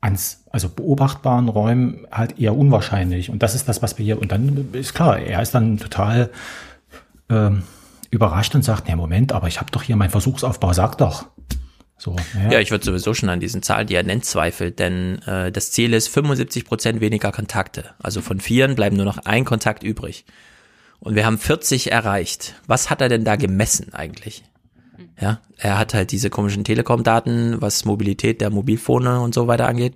ans, 0.00 0.42
also 0.50 0.68
beobachtbaren 0.68 1.48
Räumen 1.48 2.08
halt 2.10 2.40
eher 2.40 2.56
unwahrscheinlich. 2.56 3.30
Und 3.30 3.44
das 3.44 3.54
ist 3.54 3.68
das, 3.68 3.82
was 3.82 3.98
wir 3.98 4.04
hier, 4.04 4.20
und 4.20 4.32
dann 4.32 4.70
ist 4.72 4.94
klar, 4.94 5.20
er 5.20 5.40
ist 5.40 5.54
dann 5.54 5.78
total 5.78 6.30
ähm, 7.30 7.62
überrascht 8.10 8.56
und 8.56 8.64
sagt, 8.64 8.88
ja 8.88 8.96
Moment, 8.96 9.30
aber 9.30 9.46
ich 9.46 9.60
habe 9.60 9.70
doch 9.70 9.84
hier 9.84 9.94
meinen 9.94 10.10
Versuchsaufbau, 10.10 10.72
sag 10.72 10.98
doch. 10.98 11.26
So, 11.98 12.16
ja. 12.34 12.54
ja, 12.54 12.58
ich 12.58 12.72
würde 12.72 12.84
sowieso 12.84 13.14
schon 13.14 13.28
an 13.28 13.38
diesen 13.38 13.62
Zahlen, 13.62 13.86
die 13.86 13.94
er 13.94 14.02
nennt, 14.02 14.24
zweifeln, 14.24 14.74
denn 14.74 15.22
äh, 15.22 15.52
das 15.52 15.70
Ziel 15.70 15.94
ist 15.94 16.08
75 16.08 16.64
Prozent 16.64 17.00
weniger 17.00 17.30
Kontakte. 17.30 17.90
Also 18.02 18.22
von 18.22 18.40
vieren 18.40 18.74
bleiben 18.74 18.96
nur 18.96 19.04
noch 19.04 19.18
ein 19.18 19.44
Kontakt 19.44 19.84
übrig. 19.84 20.24
Und 20.98 21.14
wir 21.14 21.24
haben 21.24 21.38
40 21.38 21.92
erreicht. 21.92 22.56
Was 22.66 22.90
hat 22.90 23.00
er 23.00 23.08
denn 23.08 23.24
da 23.24 23.36
gemessen 23.36 23.94
eigentlich? 23.94 24.42
Ja, 25.20 25.40
er 25.56 25.78
hat 25.78 25.94
halt 25.94 26.12
diese 26.12 26.30
komischen 26.30 26.64
Telekom-Daten, 26.64 27.60
was 27.60 27.84
Mobilität 27.84 28.40
der 28.40 28.50
Mobilfone 28.50 29.20
und 29.20 29.34
so 29.34 29.46
weiter 29.46 29.68
angeht. 29.68 29.94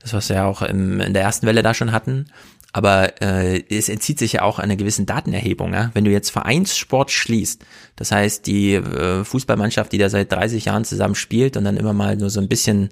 Das, 0.00 0.12
was 0.12 0.28
wir 0.28 0.36
ja 0.36 0.46
auch 0.46 0.62
im, 0.62 1.00
in 1.00 1.14
der 1.14 1.22
ersten 1.22 1.46
Welle 1.46 1.62
da 1.62 1.74
schon 1.74 1.92
hatten. 1.92 2.26
Aber 2.72 3.22
äh, 3.22 3.62
es 3.70 3.88
entzieht 3.88 4.18
sich 4.18 4.32
ja 4.32 4.42
auch 4.42 4.58
einer 4.58 4.74
gewissen 4.74 5.06
Datenerhebung. 5.06 5.72
Ja? 5.72 5.92
Wenn 5.94 6.04
du 6.04 6.10
jetzt 6.10 6.30
Vereinssport 6.30 7.12
schließt, 7.12 7.64
das 7.94 8.10
heißt 8.10 8.46
die 8.48 8.74
äh, 8.74 9.24
Fußballmannschaft, 9.24 9.92
die 9.92 9.98
da 9.98 10.08
seit 10.08 10.32
30 10.32 10.64
Jahren 10.64 10.84
zusammen 10.84 11.14
spielt 11.14 11.56
und 11.56 11.64
dann 11.64 11.76
immer 11.76 11.92
mal 11.92 12.16
nur 12.16 12.30
so 12.30 12.40
ein 12.40 12.48
bisschen 12.48 12.90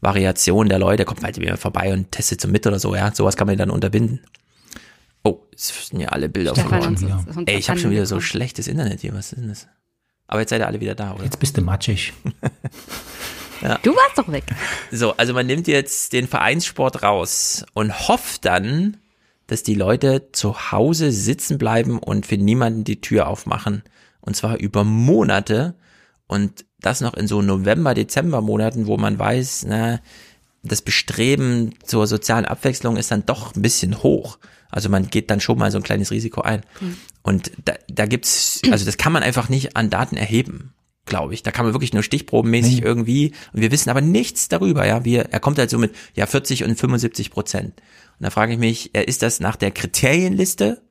Variation 0.00 0.68
der 0.68 0.78
Leute, 0.78 1.04
kommt 1.04 1.24
halt 1.24 1.40
wieder 1.40 1.56
vorbei 1.56 1.92
und 1.92 2.12
testet 2.12 2.40
so 2.40 2.46
mit 2.46 2.64
oder 2.64 2.78
so, 2.78 2.94
ja, 2.94 3.12
sowas 3.12 3.36
kann 3.36 3.48
man 3.48 3.58
dann 3.58 3.70
unterbinden. 3.70 4.20
Oh, 5.24 5.40
es 5.52 5.88
sind 5.88 5.98
ja 5.98 6.10
alle 6.10 6.28
Bilder 6.28 6.52
Stefan, 6.54 6.96
verloren. 6.96 7.46
Ey, 7.46 7.58
ich 7.58 7.70
habe 7.70 7.80
schon 7.80 7.90
wieder 7.90 8.06
so 8.06 8.20
schlechtes 8.20 8.68
Internet 8.68 9.00
hier, 9.00 9.14
was 9.14 9.32
ist 9.32 9.40
denn 9.40 9.48
das? 9.48 9.66
Aber 10.26 10.40
jetzt 10.40 10.50
seid 10.50 10.60
ihr 10.60 10.66
alle 10.66 10.80
wieder 10.80 10.94
da, 10.94 11.14
oder? 11.14 11.24
Jetzt 11.24 11.38
bist 11.38 11.56
du 11.56 11.62
matschig. 11.62 12.12
Ja. 13.62 13.78
Du 13.82 13.94
warst 13.94 14.18
doch 14.18 14.30
weg. 14.30 14.44
So, 14.90 15.16
also 15.16 15.32
man 15.32 15.46
nimmt 15.46 15.66
jetzt 15.68 16.12
den 16.12 16.28
Vereinssport 16.28 17.02
raus 17.02 17.64
und 17.72 18.08
hofft 18.08 18.44
dann, 18.44 18.98
dass 19.46 19.62
die 19.62 19.74
Leute 19.74 20.28
zu 20.32 20.72
Hause 20.72 21.12
sitzen 21.12 21.56
bleiben 21.56 21.98
und 21.98 22.26
für 22.26 22.36
niemanden 22.36 22.84
die 22.84 23.00
Tür 23.00 23.26
aufmachen. 23.26 23.82
Und 24.20 24.36
zwar 24.36 24.58
über 24.58 24.84
Monate. 24.84 25.74
Und 26.26 26.66
das 26.80 27.00
noch 27.00 27.14
in 27.14 27.26
so 27.26 27.40
November, 27.42 27.94
Dezember 27.94 28.40
Monaten, 28.40 28.86
wo 28.86 28.98
man 28.98 29.18
weiß, 29.18 29.66
na, 29.68 30.00
das 30.62 30.82
Bestreben 30.82 31.74
zur 31.84 32.06
sozialen 32.06 32.46
Abwechslung 32.46 32.96
ist 32.96 33.10
dann 33.10 33.26
doch 33.26 33.54
ein 33.54 33.62
bisschen 33.62 34.02
hoch. 34.02 34.38
Also 34.74 34.88
man 34.88 35.06
geht 35.06 35.30
dann 35.30 35.40
schon 35.40 35.56
mal 35.56 35.70
so 35.70 35.78
ein 35.78 35.84
kleines 35.84 36.10
Risiko 36.10 36.40
ein. 36.40 36.62
Mhm. 36.80 36.96
Und 37.22 37.52
da, 37.64 37.74
da 37.88 38.06
gibt's, 38.06 38.60
also 38.70 38.84
das 38.84 38.96
kann 38.96 39.12
man 39.12 39.22
einfach 39.22 39.48
nicht 39.48 39.76
an 39.76 39.88
Daten 39.88 40.16
erheben, 40.16 40.74
glaube 41.06 41.32
ich. 41.32 41.44
Da 41.44 41.52
kann 41.52 41.64
man 41.64 41.74
wirklich 41.74 41.92
nur 41.92 42.02
stichprobenmäßig 42.02 42.82
irgendwie. 42.82 43.32
Und 43.52 43.60
wir 43.60 43.70
wissen 43.70 43.88
aber 43.88 44.00
nichts 44.00 44.48
darüber, 44.48 44.84
ja. 44.84 45.04
Wir, 45.04 45.26
er 45.30 45.38
kommt 45.38 45.58
halt 45.58 45.70
so 45.70 45.78
mit, 45.78 45.94
ja, 46.14 46.26
40 46.26 46.64
und 46.64 46.76
75 46.76 47.30
Prozent. 47.30 47.80
Und 48.18 48.24
da 48.24 48.30
frage 48.30 48.54
ich 48.54 48.58
mich, 48.58 48.94
äh, 48.96 49.04
ist 49.04 49.22
das 49.22 49.38
nach 49.38 49.54
der 49.54 49.70
Kriterienliste, 49.70 50.82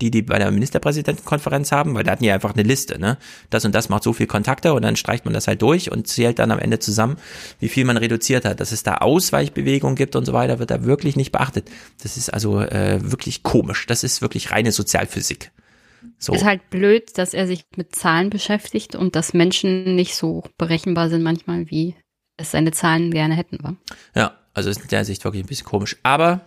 die 0.00 0.10
die 0.10 0.22
bei 0.22 0.38
der 0.38 0.50
Ministerpräsidentenkonferenz 0.50 1.72
haben? 1.72 1.94
Weil 1.94 2.04
da 2.04 2.12
hatten 2.12 2.22
die 2.22 2.30
einfach 2.30 2.54
eine 2.54 2.62
Liste, 2.62 2.98
ne? 2.98 3.18
Das 3.50 3.64
und 3.64 3.74
das 3.74 3.88
macht 3.88 4.02
so 4.02 4.12
viel 4.12 4.26
Kontakte 4.26 4.74
und 4.74 4.82
dann 4.82 4.96
streicht 4.96 5.24
man 5.24 5.34
das 5.34 5.48
halt 5.48 5.62
durch 5.62 5.90
und 5.90 6.06
zählt 6.06 6.38
dann 6.38 6.50
am 6.50 6.58
Ende 6.58 6.78
zusammen, 6.78 7.16
wie 7.60 7.68
viel 7.68 7.84
man 7.84 7.96
reduziert 7.96 8.44
hat. 8.44 8.60
Dass 8.60 8.72
es 8.72 8.82
da 8.82 8.96
Ausweichbewegungen 8.96 9.96
gibt 9.96 10.16
und 10.16 10.24
so 10.24 10.32
weiter, 10.32 10.58
wird 10.58 10.70
da 10.70 10.84
wirklich 10.84 11.16
nicht 11.16 11.32
beachtet. 11.32 11.70
Das 12.02 12.16
ist 12.16 12.30
also 12.30 12.60
äh, 12.60 12.98
wirklich 13.02 13.42
komisch. 13.42 13.86
Das 13.86 14.04
ist 14.04 14.22
wirklich 14.22 14.50
reine 14.50 14.72
Sozialphysik. 14.72 15.50
So. 16.18 16.32
Ist 16.32 16.44
halt 16.44 16.70
blöd, 16.70 17.16
dass 17.18 17.34
er 17.34 17.46
sich 17.46 17.64
mit 17.76 17.94
Zahlen 17.94 18.30
beschäftigt 18.30 18.94
und 18.94 19.16
dass 19.16 19.34
Menschen 19.34 19.94
nicht 19.94 20.14
so 20.14 20.44
berechenbar 20.56 21.08
sind 21.10 21.22
manchmal, 21.22 21.70
wie 21.70 21.94
es 22.36 22.52
seine 22.52 22.72
Zahlen 22.72 23.10
gerne 23.10 23.34
hätten, 23.34 23.58
wa? 23.62 23.74
Ja, 24.14 24.38
also 24.54 24.70
ist 24.70 24.82
in 24.82 24.88
der 24.88 25.04
Sicht 25.04 25.24
wirklich 25.24 25.44
ein 25.44 25.48
bisschen 25.48 25.66
komisch. 25.66 25.96
Aber, 26.02 26.40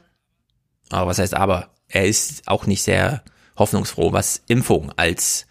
aber 0.89 1.07
was 1.07 1.19
heißt 1.19 1.33
aber? 1.33 1.69
Er 1.87 2.05
ist 2.05 2.47
auch 2.47 2.65
nicht 2.65 2.83
sehr 2.83 3.23
hoffnungsfroh, 3.61 4.11
was 4.11 4.41
Impfung 4.47 4.91
als 4.97 5.45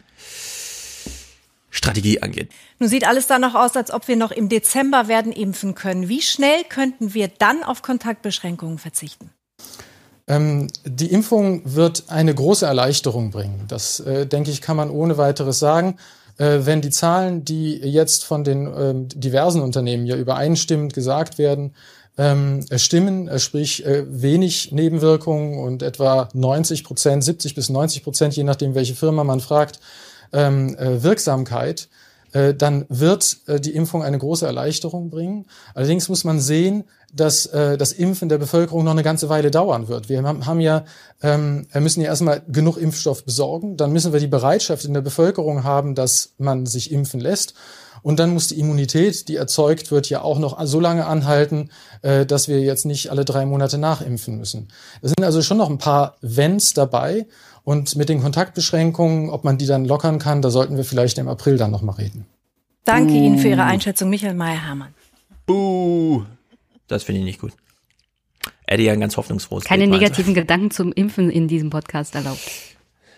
Strategie 1.71 2.21
angeht. 2.21 2.51
Nun 2.81 2.89
sieht 2.89 3.07
alles 3.07 3.27
danach 3.27 3.55
aus, 3.55 3.77
als 3.77 3.93
ob 3.93 4.09
wir 4.09 4.17
noch 4.17 4.33
im 4.33 4.49
Dezember 4.49 5.09
werden 5.09 5.33
impfen 5.33 5.75
können. 5.75 6.09
Wie 6.09 6.21
schnell 6.21 6.65
könnten 6.69 7.15
wir 7.15 7.29
dann 7.29 7.63
auf 7.63 7.83
Kontaktbeschränkungen 7.83 8.79
verzichten? 8.79 9.31
Ähm, 10.27 10.67
die 10.85 11.13
Impfung 11.13 11.63
wird 11.65 12.05
eine 12.09 12.35
große 12.35 12.67
Erleichterung 12.67 13.31
bringen. 13.31 13.65
Das, 13.69 14.01
äh, 14.01 14.27
denke 14.27 14.51
ich, 14.51 14.61
kann 14.61 14.77
man 14.77 14.91
ohne 14.91 15.17
weiteres 15.17 15.59
sagen. 15.59 15.97
Äh, 16.39 16.61
wenn 16.65 16.81
die 16.81 16.91
Zahlen, 16.91 17.45
die 17.45 17.77
jetzt 17.77 18.25
von 18.25 18.45
den 18.45 18.67
ähm, 18.67 19.09
diversen 19.09 19.61
Unternehmen 19.61 20.07
ja 20.07 20.17
übereinstimmend 20.17 20.95
gesagt 20.95 21.39
werden, 21.39 21.75
ähm, 22.21 22.67
äh, 22.69 22.79
stimmen, 22.79 23.29
äh, 23.29 23.39
sprich 23.39 23.87
äh, 23.87 24.05
wenig 24.07 24.73
Nebenwirkungen 24.73 25.59
und 25.59 25.83
etwa 25.83 26.29
90 26.35 26.85
Prozent, 26.85 27.25
70 27.25 27.55
bis 27.55 27.71
90 27.71 28.05
Prozent, 28.05 28.37
je 28.37 28.45
nachdem, 28.45 28.75
welche 28.75 28.95
Firma 28.95 29.25
man 29.25 29.41
fragt, 29.41 29.81
ähm, 30.35 30.77
äh, 30.77 31.03
Wirksamkeit, 31.03 31.89
äh, 32.33 32.53
dann 32.53 32.85
wird 32.91 33.39
äh, 33.47 33.59
die 33.59 33.75
Impfung 33.75 34.03
eine 34.03 34.19
große 34.19 34.45
Erleichterung 34.45 35.09
bringen. 35.09 35.47
Allerdings 35.75 36.11
muss 36.11 36.25
man 36.25 36.41
sehen, 36.41 36.85
dass 37.11 37.47
äh, 37.47 37.79
das 37.79 37.93
Impfen 37.93 38.29
der 38.29 38.39
Bevölkerung 38.39 38.85
noch 38.85 38.93
eine 38.93 39.03
ganze 39.03 39.31
Weile 39.31 39.51
dauern 39.51 39.89
wird. 39.89 40.11
Wir 40.11 40.23
haben, 40.23 40.61
ja, 40.61 40.85
ähm, 41.23 41.67
müssen 41.73 42.03
ja 42.03 42.09
erstmal 42.09 42.43
genug 42.47 42.77
Impfstoff 42.77 43.25
besorgen, 43.25 43.79
dann 43.79 43.93
müssen 43.93 44.13
wir 44.13 44.21
die 44.21 44.27
Bereitschaft 44.27 44.85
in 44.85 44.93
der 44.93 45.01
Bevölkerung 45.01 45.65
haben, 45.65 45.95
dass 45.95 46.35
man 46.37 46.67
sich 46.67 46.93
impfen 46.93 47.19
lässt. 47.19 47.55
Und 48.03 48.19
dann 48.19 48.31
muss 48.31 48.49
die 48.49 48.59
Immunität, 48.59 49.29
die 49.29 49.37
erzeugt 49.37 49.91
wird, 49.91 50.09
ja 50.09 50.23
auch 50.23 50.39
noch 50.39 50.59
so 50.67 50.81
lange 50.81 51.07
anhalten, 51.07 51.71
äh, 52.03 52.27
dass 52.27 52.49
wir 52.49 52.61
jetzt 52.61 52.87
nicht 52.87 53.11
alle 53.11 53.25
drei 53.25 53.47
Monate 53.47 53.79
nachimpfen 53.79 54.39
müssen. 54.39 54.69
Es 55.03 55.11
sind 55.11 55.25
also 55.25 55.43
schon 55.43 55.59
noch 55.59 55.71
ein 55.71 55.79
paar 55.79 56.17
Wenns 56.21 56.75
dabei. 56.75 57.27
Und 57.63 57.95
mit 57.97 58.09
den 58.09 58.23
Kontaktbeschränkungen, 58.23 59.31
ob 59.31 59.45
man 59.45 59.59
die 59.59 59.67
dann 59.67 59.85
lockern 59.85 60.19
kann, 60.19 60.43
da 60.43 60.51
sollten 60.51 60.77
wir 60.77 60.85
vielleicht 60.85 61.19
im 61.19 61.29
April 61.29 61.59
dann 61.59 61.71
nochmal 61.71 61.97
reden. 61.97 62.27
Danke 62.85 63.13
Ihnen 63.13 63.39
für 63.39 63.49
Ihre 63.49 63.65
Einschätzung, 63.65 64.09
Michael 64.09 64.35
Mayer-Hermann. 64.35 64.95
Buh. 65.47 66.25
Das 66.89 67.05
finde 67.05 67.21
ich 67.21 67.25
nicht 67.25 67.41
gut. 67.41 67.53
Er 68.67 68.79
hat 68.79 68.85
ja 68.85 68.93
ein 68.93 69.01
ganz 69.01 69.17
hoffnungsfrohes 69.17 69.65
Keine 69.65 69.85
Bild, 69.89 70.01
negativen 70.01 70.33
Gedanken 70.33 70.71
zum 70.71 70.93
Impfen 70.93 71.31
in 71.31 71.49
diesem 71.49 71.71
Podcast 71.71 72.15
erlaubt. 72.15 72.41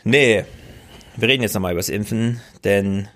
Nee, 0.05 0.45
wir 1.17 1.29
reden 1.29 1.43
jetzt 1.43 1.55
nochmal 1.55 1.73
über 1.73 1.79
das 1.79 1.89
Impfen, 1.89 2.41
denn 2.65 3.09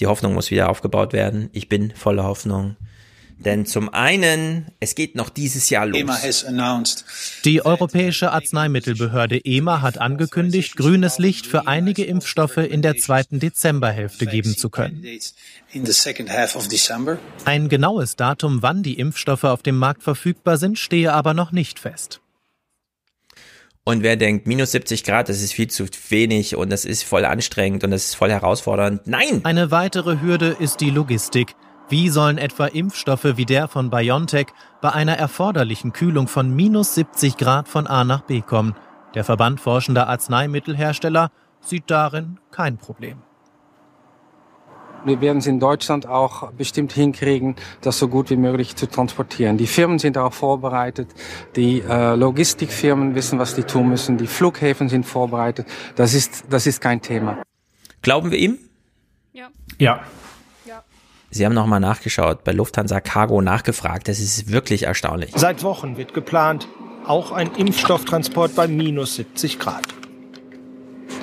die 0.00 0.06
Hoffnung 0.06 0.34
muss 0.34 0.50
wieder 0.50 0.68
aufgebaut 0.70 1.12
werden. 1.12 1.50
Ich 1.52 1.68
bin 1.68 1.92
voller 1.94 2.24
Hoffnung. 2.24 2.76
Denn 3.38 3.66
zum 3.66 3.94
einen, 3.94 4.66
es 4.80 4.96
geht 4.96 5.14
noch 5.14 5.28
dieses 5.28 5.70
Jahr 5.70 5.86
los. 5.86 6.44
Die 7.44 7.64
Europäische 7.64 8.32
Arzneimittelbehörde 8.32 9.44
EMA 9.44 9.80
hat 9.80 9.98
angekündigt, 9.98 10.76
grünes 10.76 11.18
Licht 11.18 11.46
für 11.46 11.68
einige 11.68 12.04
Impfstoffe 12.04 12.56
in 12.56 12.82
der 12.82 12.96
zweiten 12.96 13.38
Dezemberhälfte 13.38 14.26
geben 14.26 14.56
zu 14.56 14.70
können. 14.70 15.04
Ein 17.44 17.68
genaues 17.68 18.16
Datum, 18.16 18.62
wann 18.62 18.82
die 18.82 18.98
Impfstoffe 18.98 19.44
auf 19.44 19.62
dem 19.62 19.76
Markt 19.76 20.02
verfügbar 20.02 20.56
sind, 20.56 20.78
stehe 20.78 21.12
aber 21.12 21.32
noch 21.32 21.52
nicht 21.52 21.78
fest. 21.78 22.20
Und 23.88 24.02
wer 24.02 24.16
denkt, 24.16 24.46
minus 24.46 24.72
70 24.72 25.02
Grad, 25.02 25.30
das 25.30 25.40
ist 25.40 25.54
viel 25.54 25.68
zu 25.68 25.86
wenig 26.10 26.54
und 26.54 26.70
das 26.70 26.84
ist 26.84 27.04
voll 27.04 27.24
anstrengend 27.24 27.84
und 27.84 27.90
das 27.90 28.04
ist 28.04 28.16
voll 28.16 28.30
herausfordernd. 28.30 29.06
Nein! 29.06 29.40
Eine 29.44 29.70
weitere 29.70 30.20
Hürde 30.20 30.54
ist 30.60 30.82
die 30.82 30.90
Logistik. 30.90 31.54
Wie 31.88 32.10
sollen 32.10 32.36
etwa 32.36 32.66
Impfstoffe 32.66 33.38
wie 33.38 33.46
der 33.46 33.66
von 33.66 33.88
BioNTech 33.88 34.48
bei 34.82 34.92
einer 34.92 35.16
erforderlichen 35.16 35.94
Kühlung 35.94 36.28
von 36.28 36.54
minus 36.54 36.96
70 36.96 37.38
Grad 37.38 37.66
von 37.66 37.86
A 37.86 38.04
nach 38.04 38.20
B 38.20 38.42
kommen? 38.42 38.74
Der 39.14 39.24
Verband 39.24 39.58
forschender 39.58 40.06
Arzneimittelhersteller 40.06 41.30
sieht 41.62 41.84
darin 41.86 42.38
kein 42.50 42.76
Problem. 42.76 43.22
Wir 45.08 45.20
werden 45.20 45.38
es 45.38 45.46
in 45.46 45.58
Deutschland 45.58 46.06
auch 46.06 46.52
bestimmt 46.52 46.92
hinkriegen, 46.92 47.56
das 47.80 47.98
so 47.98 48.08
gut 48.08 48.30
wie 48.30 48.36
möglich 48.36 48.76
zu 48.76 48.86
transportieren. 48.86 49.56
Die 49.56 49.66
Firmen 49.66 49.98
sind 49.98 50.16
darauf 50.16 50.34
vorbereitet, 50.34 51.08
die 51.56 51.80
äh, 51.80 52.14
Logistikfirmen 52.14 53.14
wissen, 53.14 53.38
was 53.38 53.54
die 53.54 53.62
tun 53.62 53.88
müssen, 53.88 54.18
die 54.18 54.26
Flughäfen 54.26 54.88
sind 54.88 55.06
vorbereitet. 55.06 55.66
Das 55.96 56.14
ist, 56.14 56.44
das 56.50 56.66
ist 56.66 56.80
kein 56.80 57.02
Thema. 57.02 57.42
Glauben 58.02 58.30
wir 58.30 58.38
ihm? 58.38 58.58
Ja. 59.78 60.00
Sie 61.30 61.44
haben 61.44 61.54
nochmal 61.54 61.80
nachgeschaut, 61.80 62.42
bei 62.42 62.52
Lufthansa 62.52 63.00
Cargo 63.00 63.42
nachgefragt. 63.42 64.08
Das 64.08 64.18
ist 64.18 64.50
wirklich 64.50 64.84
erstaunlich. 64.84 65.32
Seit 65.34 65.62
Wochen 65.62 65.98
wird 65.98 66.14
geplant, 66.14 66.68
auch 67.06 67.32
ein 67.32 67.54
Impfstofftransport 67.54 68.54
bei 68.54 68.66
minus 68.66 69.16
70 69.16 69.58
Grad. 69.58 69.84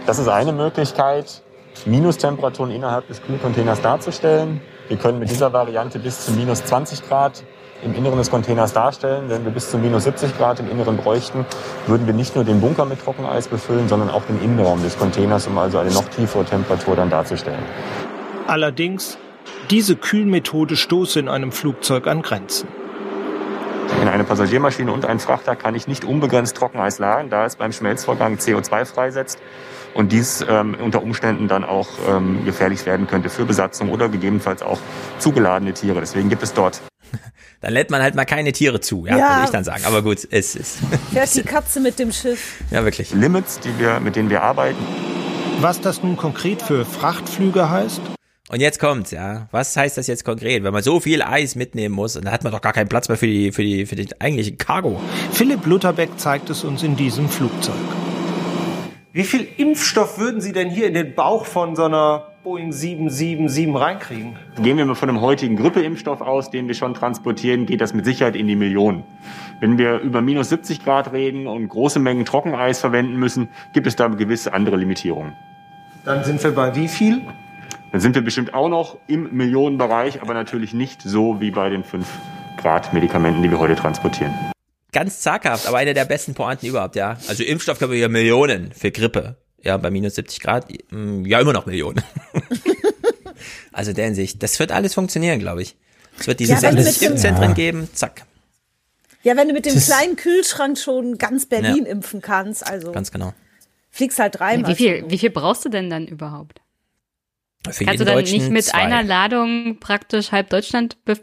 Das 0.05 0.19
ist 0.19 0.27
eine 0.27 0.51
Möglichkeit, 0.51 1.41
Minustemperaturen 1.85 2.71
innerhalb 2.71 3.07
des 3.07 3.21
Kühlcontainers 3.21 3.81
darzustellen. 3.81 4.61
Wir 4.87 4.97
können 4.97 5.19
mit 5.19 5.29
dieser 5.29 5.53
Variante 5.53 5.99
bis 5.99 6.25
zu 6.25 6.31
minus 6.31 6.63
20 6.63 7.07
Grad 7.07 7.43
im 7.83 7.93
Inneren 7.93 8.17
des 8.17 8.31
Containers 8.31 8.73
darstellen. 8.73 9.29
Wenn 9.29 9.45
wir 9.45 9.51
bis 9.51 9.69
zu 9.69 9.77
minus 9.77 10.05
70 10.05 10.37
Grad 10.37 10.59
im 10.59 10.69
Inneren 10.69 10.97
bräuchten, 10.97 11.45
würden 11.87 12.07
wir 12.07 12.13
nicht 12.13 12.35
nur 12.35 12.43
den 12.43 12.61
Bunker 12.61 12.85
mit 12.85 13.03
Trockeneis 13.03 13.47
befüllen, 13.47 13.87
sondern 13.87 14.09
auch 14.09 14.23
den 14.23 14.41
Innenraum 14.41 14.81
des 14.81 14.97
Containers, 14.97 15.47
um 15.47 15.57
also 15.57 15.77
eine 15.77 15.91
noch 15.91 16.07
tiefere 16.09 16.45
Temperatur 16.45 16.95
dann 16.95 17.09
darzustellen. 17.09 17.63
Allerdings, 18.47 19.17
diese 19.69 19.95
Kühlmethode 19.95 20.75
stoße 20.75 21.19
in 21.19 21.27
einem 21.27 21.51
Flugzeug 21.51 22.07
an 22.07 22.21
Grenzen. 22.21 22.67
In 24.01 24.07
eine 24.07 24.23
Passagiermaschine 24.23 24.91
und 24.91 25.05
einen 25.05 25.19
Frachter 25.19 25.55
kann 25.55 25.75
ich 25.75 25.87
nicht 25.87 26.05
unbegrenzt 26.05 26.55
Trockeneis 26.57 26.99
lagern, 26.99 27.29
da 27.29 27.45
es 27.45 27.55
beim 27.55 27.71
Schmelzvorgang 27.71 28.35
CO2 28.35 28.85
freisetzt 28.85 29.39
und 29.93 30.11
dies 30.11 30.45
ähm, 30.47 30.75
unter 30.81 31.01
Umständen 31.01 31.47
dann 31.47 31.63
auch 31.63 31.87
ähm, 32.09 32.43
gefährlich 32.45 32.85
werden 32.85 33.07
könnte 33.07 33.29
für 33.29 33.45
Besatzung 33.45 33.89
oder 33.91 34.09
gegebenenfalls 34.09 34.61
auch 34.61 34.79
zugeladene 35.19 35.73
Tiere. 35.73 35.99
Deswegen 36.01 36.29
gibt 36.29 36.43
es 36.43 36.53
dort 36.53 36.81
Dann 37.61 37.73
lädt 37.73 37.89
man 37.89 38.01
halt 38.01 38.15
mal 38.15 38.25
keine 38.25 38.51
Tiere 38.51 38.79
zu, 38.81 39.05
ja, 39.05 39.17
Ja. 39.17 39.29
würde 39.35 39.45
ich 39.45 39.49
dann 39.51 39.63
sagen. 39.63 39.83
Aber 39.85 40.01
gut, 40.01 40.27
es 40.29 40.55
ist 40.55 40.77
Fährt 41.13 41.33
die 41.35 41.43
Katze 41.43 41.79
mit 41.79 41.97
dem 41.97 42.11
Schiff. 42.11 42.61
ja 42.71 42.83
wirklich. 42.83 43.13
Limits, 43.13 43.59
die 43.59 43.79
wir, 43.79 43.99
mit 43.99 44.15
denen 44.15 44.29
wir 44.29 44.43
arbeiten. 44.43 44.77
Was 45.61 45.79
das 45.79 46.03
nun 46.03 46.17
konkret 46.17 46.61
für 46.61 46.85
Frachtflüge 46.85 47.69
heißt? 47.69 48.01
Und 48.47 48.61
jetzt 48.61 48.79
kommt's, 48.79 49.09
ja. 49.09 49.47
Was 49.51 49.75
heißt 49.75 49.97
das 49.97 50.05
jetzt 50.05 50.23
konkret? 50.23 50.63
Wenn 50.63 50.73
man 50.73 50.83
so 50.83 50.99
viel 50.99 51.23
Eis 51.23 51.55
mitnehmen 51.55 51.95
muss, 51.95 52.13
dann 52.13 52.31
hat 52.31 52.43
man 52.43 52.53
doch 52.53 52.61
gar 52.61 52.73
keinen 52.73 52.87
Platz 52.87 53.09
mehr 53.09 53.17
für 53.17 53.25
die, 53.25 53.51
für 53.51 53.63
die, 53.63 53.87
für 53.87 53.95
die 53.95 54.07
eigentliche 54.21 54.55
Cargo. 54.55 55.01
Philipp 55.31 55.65
Lutherbeck 55.65 56.11
zeigt 56.17 56.51
es 56.51 56.63
uns 56.63 56.83
in 56.83 56.95
diesem 56.95 57.27
Flugzeug. 57.27 57.73
Wie 59.13 59.23
viel 59.23 59.47
Impfstoff 59.57 60.19
würden 60.19 60.41
Sie 60.41 60.51
denn 60.51 60.69
hier 60.69 60.87
in 60.87 60.93
den 60.93 61.15
Bauch 61.15 61.45
von 61.45 61.75
so 61.75 61.85
einer 61.85 62.33
Boeing 62.43 62.71
777 62.71 63.73
reinkriegen? 63.73 64.37
Gehen 64.61 64.77
wir 64.77 64.85
mal 64.85 64.93
von 64.93 65.09
einem 65.09 65.21
heutigen 65.21 65.55
Grippeimpfstoff 65.55 66.21
aus, 66.21 66.51
den 66.51 66.67
wir 66.67 66.75
schon 66.75 66.93
transportieren, 66.93 67.65
geht 67.65 67.81
das 67.81 67.95
mit 67.95 68.05
Sicherheit 68.05 68.35
in 68.35 68.45
die 68.45 68.55
Millionen. 68.55 69.03
Wenn 69.59 69.79
wir 69.79 70.01
über 70.01 70.21
minus 70.21 70.49
70 70.49 70.83
Grad 70.83 71.13
reden 71.13 71.47
und 71.47 71.67
große 71.69 71.97
Mengen 71.97 72.25
Trockeneis 72.25 72.79
verwenden 72.79 73.15
müssen, 73.15 73.49
gibt 73.73 73.87
es 73.87 73.95
da 73.95 74.07
gewisse 74.09 74.53
andere 74.53 74.75
Limitierungen. 74.75 75.33
Dann 76.03 76.23
sind 76.23 76.43
wir 76.43 76.51
bei 76.51 76.75
wie 76.75 76.87
viel? 76.87 77.21
Dann 77.95 78.01
sind 78.01 78.13
wir 78.13 78.23
bestimmt 78.23 78.53
auch 78.53 78.67
noch 78.67 78.97
im 79.07 79.37
Millionenbereich, 79.37 80.21
aber 80.21 80.33
natürlich 80.33 80.73
nicht 80.73 81.01
so 81.01 81.39
wie 81.39 81.49
bei 81.49 81.69
den 81.69 81.85
5 81.85 82.05
Grad 82.57 82.91
Medikamenten, 82.91 83.41
die 83.41 83.49
wir 83.49 83.57
heute 83.57 83.77
transportieren. 83.77 84.33
Ganz 84.91 85.21
zaghaft, 85.21 85.65
aber 85.65 85.77
eine 85.77 85.93
der 85.93 86.03
besten 86.03 86.33
Pointen 86.33 86.65
überhaupt, 86.67 86.97
ja. 86.97 87.17
Also 87.29 87.43
Impfstoff 87.45 87.79
können 87.79 87.93
wir 87.93 87.97
ja 87.99 88.09
Millionen 88.09 88.73
für 88.73 88.91
Grippe. 88.91 89.37
Ja, 89.63 89.77
bei 89.77 89.91
minus 89.91 90.15
70 90.15 90.41
Grad, 90.41 90.67
mm, 90.91 91.23
ja, 91.23 91.39
immer 91.39 91.53
noch 91.53 91.67
Millionen. 91.67 92.01
also 93.71 93.91
in 93.91 93.95
der 93.95 94.05
Hinsicht, 94.07 94.43
das 94.43 94.59
wird 94.59 94.73
alles 94.73 94.93
funktionieren, 94.93 95.39
glaube 95.39 95.61
ich. 95.61 95.77
Es 96.19 96.27
wird 96.27 96.41
diese 96.41 96.51
Ja, 96.55 96.61
wenn 96.63 96.75
60 96.75 96.85
mit 96.95 97.01
dem- 97.01 97.11
Impfzentren 97.13 97.49
Ja. 97.51 97.53
geben, 97.53 97.89
zack, 97.93 98.25
Ja, 99.23 99.37
wenn 99.37 99.47
du 99.47 99.53
mit 99.53 99.65
dem 99.65 99.75
Das- 99.75 99.85
kleinen 99.85 100.17
Kühlschrank 100.17 100.77
schon 100.77 101.17
ganz 101.17 101.45
Berlin 101.45 101.85
Ja. 101.85 101.91
impfen 101.93 102.21
kannst, 102.21 102.67
also 102.69 102.91
ganz 102.91 103.09
genau. 103.13 103.33
fliegst 103.89 104.19
halt 104.19 104.37
dreimal. 104.37 104.69
Wie 104.69 104.75
viel, 104.75 105.05
wie 105.07 105.17
viel 105.17 105.29
brauchst 105.29 105.63
du 105.63 105.69
denn 105.69 105.89
dann 105.89 106.07
überhaupt? 106.07 106.59
Für 107.71 107.85
Kannst 107.85 108.01
du 108.01 108.05
dann 108.05 108.15
Deutschen 108.15 108.39
nicht 108.39 108.51
mit 108.51 108.65
zwei. 108.65 108.79
einer 108.79 109.03
Ladung 109.03 109.79
praktisch 109.79 110.31
halb 110.31 110.49
Deutschland 110.49 111.03
be 111.05 111.19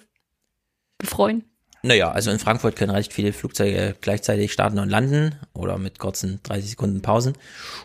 befreuen? 0.98 1.44
Naja, 1.84 2.12
also 2.12 2.30
in 2.30 2.38
Frankfurt 2.38 2.76
können 2.76 2.92
recht 2.92 3.12
viele 3.12 3.32
Flugzeuge 3.32 3.96
gleichzeitig 4.00 4.52
starten 4.52 4.78
und 4.78 4.88
landen 4.88 5.34
oder 5.52 5.78
mit 5.78 5.98
kurzen 5.98 6.38
30 6.44 6.70
Sekunden 6.70 7.02
Pausen. 7.02 7.32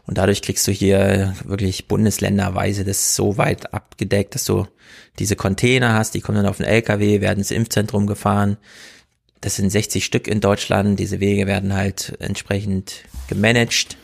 Und 0.06 0.20
dadurch 0.20 0.44
kriegst 0.44 0.68
du 0.68 0.72
hier 0.72 1.34
wirklich 1.44 1.88
bundesländerweise 1.88 2.86
das 2.86 3.16
so 3.16 3.38
weit 3.38 3.74
abgedeckt, 3.74 4.36
dass 4.36 4.46
du 4.46 4.68
diese 5.18 5.36
Container 5.36 5.96
hast, 5.96 6.14
die 6.14 6.22
kommen 6.22 6.38
dann 6.38 6.46
auf 6.46 6.58
den 6.58 6.68
LKW, 6.68 7.22
werden 7.22 7.40
ins 7.40 7.50
Impfzentrum 7.50 8.06
gefahren. 8.06 8.58
Das 9.42 9.56
sind 9.56 9.72
60 9.72 10.06
Stück 10.06 10.28
in 10.28 10.42
Deutschland. 10.42 11.00
Diese 11.00 11.20
Wege 11.20 11.48
werden 11.48 11.74
halt 11.74 12.14
entsprechend 12.20 13.04
gemanagt. 13.28 13.98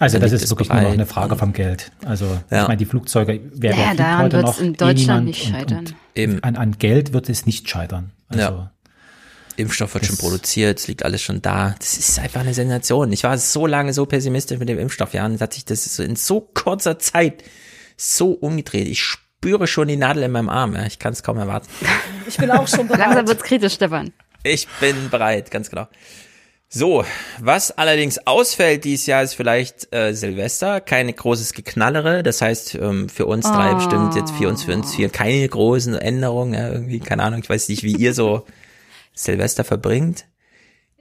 Also 0.00 0.18
Dann 0.18 0.30
das 0.30 0.42
ist 0.42 0.48
wirklich 0.50 0.68
nur 0.68 0.80
noch 0.80 0.92
eine 0.92 1.06
Frage 1.06 1.36
vom 1.36 1.52
Geld. 1.52 1.90
Also 2.04 2.26
Ja. 2.50 2.62
ich 2.62 2.68
meine, 2.68 2.76
die 2.76 2.84
Flugzeuge, 2.84 3.40
wer, 3.54 3.72
Ja, 3.72 3.76
wer 3.76 3.84
fliegt 3.86 4.00
daran 4.00 4.24
heute 4.24 4.42
noch? 4.42 4.60
in 4.60 4.72
Deutschland 4.74 4.96
niemand 4.98 5.24
nicht 5.26 5.44
und- 5.46 5.52
scheitern. 5.52 5.78
Und 5.86 5.94
Eben. 6.14 6.42
An, 6.44 6.56
an 6.56 6.78
Geld 6.78 7.12
wird 7.12 7.28
es 7.28 7.46
nicht 7.46 7.68
scheitern. 7.68 8.12
Also, 8.28 8.42
Ja. 8.42 8.72
Impfstoff 9.56 9.92
wird 9.94 10.06
schon 10.06 10.16
produziert, 10.18 10.78
es 10.78 10.86
liegt 10.86 11.04
alles 11.04 11.20
schon 11.20 11.42
da. 11.42 11.74
Das 11.80 11.96
ist 11.98 12.16
einfach 12.20 12.42
eine 12.42 12.54
Sensation. 12.54 13.10
Ich 13.12 13.24
war 13.24 13.36
so 13.38 13.66
lange 13.66 13.92
so 13.92 14.06
pessimistisch 14.06 14.58
mit 14.60 14.68
dem 14.68 14.78
Impfstoff, 14.78 15.14
ja, 15.14 15.24
und 15.26 15.32
jetzt 15.32 15.40
hat 15.40 15.52
sich 15.54 15.64
das 15.64 15.98
in 15.98 16.14
so 16.14 16.40
kurzer 16.40 17.00
Zeit 17.00 17.42
so 17.96 18.30
umgedreht. 18.30 18.86
Ich 18.86 19.02
spüre 19.02 19.66
schon 19.66 19.88
die 19.88 19.96
Nadel 19.96 20.22
in 20.22 20.30
meinem 20.30 20.48
Arm, 20.48 20.76
ja. 20.76 20.86
Ich 20.86 21.00
kann 21.00 21.12
es 21.12 21.24
kaum 21.24 21.38
erwarten. 21.38 21.66
Ich 22.28 22.36
bin 22.36 22.52
auch 22.52 22.68
schon 22.68 22.86
bereit. 22.88 23.00
Langsam 23.00 23.26
wird's 23.26 23.42
kritisch, 23.42 23.74
Stefan. 23.74 24.12
Ich 24.44 24.68
bin 24.80 25.10
bereit, 25.10 25.50
ganz 25.50 25.70
genau. 25.70 25.88
So, 26.70 27.02
was 27.40 27.70
allerdings 27.70 28.18
ausfällt 28.26 28.84
dieses 28.84 29.06
Jahr 29.06 29.22
ist 29.22 29.32
vielleicht 29.34 29.92
äh, 29.94 30.12
Silvester, 30.12 30.80
keine 30.82 31.14
großes 31.14 31.54
Geknallere. 31.54 32.22
Das 32.22 32.42
heißt, 32.42 32.74
ähm, 32.74 33.08
für 33.08 33.24
uns 33.24 33.46
drei 33.46 33.72
Oh. 33.72 33.76
bestimmt 33.76 34.14
jetzt 34.14 34.32
für 34.32 34.48
uns, 34.48 34.64
für 34.64 34.74
uns 34.74 34.94
vier 34.94 35.08
keine 35.08 35.48
großen 35.48 35.94
Änderungen. 35.94 36.52
Ja, 36.52 36.68
irgendwie, 36.70 37.00
keine 37.00 37.22
Ahnung, 37.22 37.40
ich 37.42 37.48
weiß 37.48 37.70
nicht, 37.70 37.82
wie 37.84 37.96
ihr 37.96 38.12
so 38.12 38.44
Silvester 39.14 39.64
verbringt. 39.64 40.26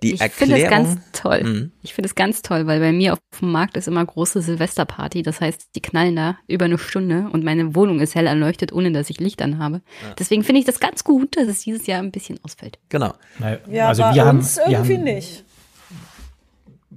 Die 0.04 0.14
Ich 0.14 0.22
finde 0.22 0.56
es 0.58 0.62
Erklärung. 0.64 0.86
ganz 0.96 1.02
toll. 1.12 1.44
Mhm. 1.44 1.72
Ich 1.82 1.96
finde 1.96 2.08
es 2.08 2.14
ganz 2.16 2.44
toll, 2.44 2.68
weil 2.68 2.80
bei 2.80 2.92
mir 2.92 3.14
auf 3.14 3.20
dem 3.42 3.52
Markt 3.52 3.76
ist 3.78 3.88
immer 3.88 4.06
große 4.06 4.42
Silvesterparty. 4.44 5.24
Das 5.24 5.42
heißt, 5.42 5.70
die 5.76 5.82
knallen 5.82 6.16
da 6.16 6.38
über 6.48 6.66
eine 6.66 6.78
Stunde 6.78 7.28
und 7.34 7.44
meine 7.44 7.74
Wohnung 7.76 8.00
ist 8.00 8.14
hell 8.14 8.28
erleuchtet, 8.28 8.72
ohne 8.72 8.92
dass 8.92 9.10
ich 9.10 9.20
Licht 9.20 9.42
anhabe. 9.42 9.82
Deswegen 10.20 10.44
finde 10.44 10.60
ich 10.60 10.66
das 10.68 10.80
ganz 10.80 11.04
gut, 11.04 11.36
dass 11.36 11.48
es 11.48 11.62
dieses 11.62 11.88
Jahr 11.88 12.00
ein 12.04 12.12
bisschen 12.12 12.40
ausfällt. 12.44 12.78
Genau. 12.90 13.16
Na, 13.40 13.58
Ja, 13.72 13.88
also 13.88 14.04
bei 14.04 14.14
wir 14.14 14.26
haben, 14.26 14.38
uns 14.38 14.58
wir 14.58 14.68
irgendwie 14.70 14.96
haben, 14.98 15.04
nicht. 15.04 15.44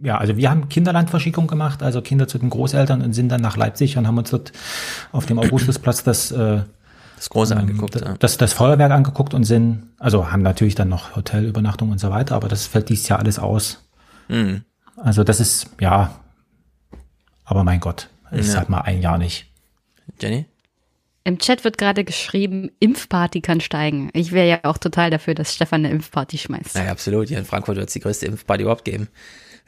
Ja, 0.03 0.19
also 0.19 0.37
wir 0.37 0.51
haben 0.51 0.69
Kinderlandverschickung 0.69 1.47
gemacht, 1.47 1.83
also 1.83 2.01
Kinder 2.01 2.27
zu 2.27 2.39
den 2.39 2.49
Großeltern 2.51 3.03
und 3.03 3.13
sind 3.13 3.29
dann 3.29 3.43
nach 3.43 3.57
Leipzig 3.57 3.99
und 3.99 4.07
haben 4.07 4.17
uns 4.17 4.31
dort 4.31 4.53
auf 5.13 5.27
dem 5.27 5.39
Augustusplatz 5.39 6.03
das, 6.03 6.33
äh, 6.33 6.63
das 7.17 7.29
große 7.29 7.53
ähm, 7.53 7.61
angeguckt, 7.61 7.97
das, 7.97 8.03
ja. 8.03 8.15
das, 8.19 8.39
das 8.39 8.53
Feuerwerk 8.55 8.93
angeguckt 8.93 9.35
und 9.35 9.45
sind, 9.45 9.89
also 9.99 10.33
haben 10.33 10.43
natürlich 10.43 10.75
dann 10.75 10.89
noch 10.89 11.17
Hotelübernachtung 11.17 11.91
und 11.91 11.99
so 11.99 12.11
weiter, 12.11 12.35
aber 12.35 12.49
das 12.49 12.67
fällt 12.67 12.89
dieses 12.89 13.09
Jahr 13.09 13.19
alles 13.19 13.39
aus. 13.39 13.87
Mhm. 14.29 14.63
Also 14.97 15.23
das 15.23 15.39
ist, 15.39 15.69
ja, 15.81 16.15
aber 17.45 17.63
mein 17.65 17.81
Gott, 17.81 18.09
ist 18.31 18.53
Ja. 18.53 18.61
halt 18.61 18.71
mal 18.71 18.81
ein 18.81 19.03
Jahr 19.03 19.19
nicht. 19.19 19.47
Jenny? 20.21 20.47
Im 21.25 21.39
Chat 21.39 21.65
wird 21.65 21.77
gerade 21.77 22.05
geschrieben, 22.05 22.71
Impfparty 22.81 23.43
kann 23.43 23.61
steigen. 23.61 24.09
Ich 24.15 24.33
wäre 24.33 24.49
ja 24.49 24.61
auch 24.63 24.79
total 24.79 25.11
dafür, 25.11 25.35
dass 25.35 25.55
Stefan 25.55 25.85
eine 25.85 25.91
Impfparty 25.91 26.39
schmeißt. 26.39 26.75
Naja, 26.75 26.91
absolut. 26.91 27.29
Hier 27.29 27.39
in 27.39 27.45
Frankfurt 27.45 27.77
wird 27.77 27.89
es 27.89 27.93
die 27.93 28.01
größte 28.01 28.25
Impfparty 28.27 28.63
überhaupt 28.63 28.87
geben. 28.87 29.09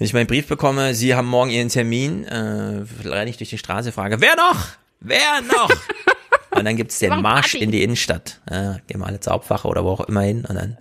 Wenn 0.02 0.06
ich 0.06 0.14
meinen 0.14 0.26
Brief 0.26 0.48
bekomme, 0.48 0.96
Sie 0.96 1.14
haben 1.14 1.28
morgen 1.28 1.50
Ihren 1.50 1.68
Termin, 1.68 2.24
äh, 2.24 2.82
renne 3.04 3.30
ich 3.30 3.36
durch 3.36 3.50
die 3.50 3.58
Straße, 3.58 3.92
frage, 3.92 4.20
wer 4.20 4.34
noch? 4.34 4.66
Wer 4.98 5.42
noch? 5.42 5.70
und 6.50 6.64
dann 6.64 6.74
gibt's 6.74 6.98
den 6.98 7.20
Marsch 7.20 7.54
in 7.54 7.70
die 7.70 7.84
Innenstadt. 7.84 8.40
Äh, 8.50 8.80
gehen 8.88 8.98
wir 8.98 9.06
alle 9.06 9.20
zur 9.20 9.34
Hauptwache 9.34 9.68
oder 9.68 9.84
wo 9.84 9.90
auch 9.90 10.00
immer 10.00 10.22
hin 10.22 10.44
und 10.44 10.56
dann 10.56 10.76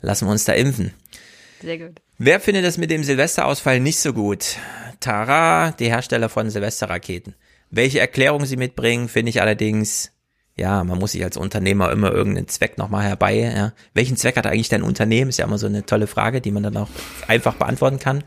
lassen 0.00 0.26
wir 0.26 0.32
uns 0.32 0.46
da 0.46 0.54
impfen. 0.54 0.94
Sehr 1.60 1.76
gut. 1.76 2.00
Wer 2.16 2.40
findet 2.40 2.64
das 2.64 2.78
mit 2.78 2.90
dem 2.90 3.04
Silvesterausfall 3.04 3.80
nicht 3.80 3.98
so 3.98 4.14
gut? 4.14 4.56
Tara, 4.98 5.72
die 5.72 5.90
Hersteller 5.90 6.30
von 6.30 6.48
Silvesterraketen. 6.48 7.34
Welche 7.70 8.00
Erklärung 8.00 8.46
sie 8.46 8.56
mitbringen, 8.56 9.10
finde 9.10 9.28
ich 9.28 9.42
allerdings, 9.42 10.10
ja, 10.58 10.82
man 10.84 10.98
muss 10.98 11.12
sich 11.12 11.22
als 11.24 11.36
Unternehmer 11.36 11.90
immer 11.92 12.12
irgendeinen 12.12 12.48
Zweck 12.48 12.78
nochmal 12.78 13.04
herbei, 13.04 13.36
ja. 13.36 13.72
Welchen 13.94 14.16
Zweck 14.16 14.36
hat 14.36 14.46
eigentlich 14.46 14.68
dein 14.68 14.82
Unternehmen? 14.82 15.30
Ist 15.30 15.38
ja 15.38 15.46
immer 15.46 15.58
so 15.58 15.66
eine 15.66 15.86
tolle 15.86 16.06
Frage, 16.06 16.40
die 16.40 16.50
man 16.50 16.62
dann 16.62 16.76
auch 16.76 16.88
einfach 17.26 17.54
beantworten 17.54 17.98
kann. 17.98 18.24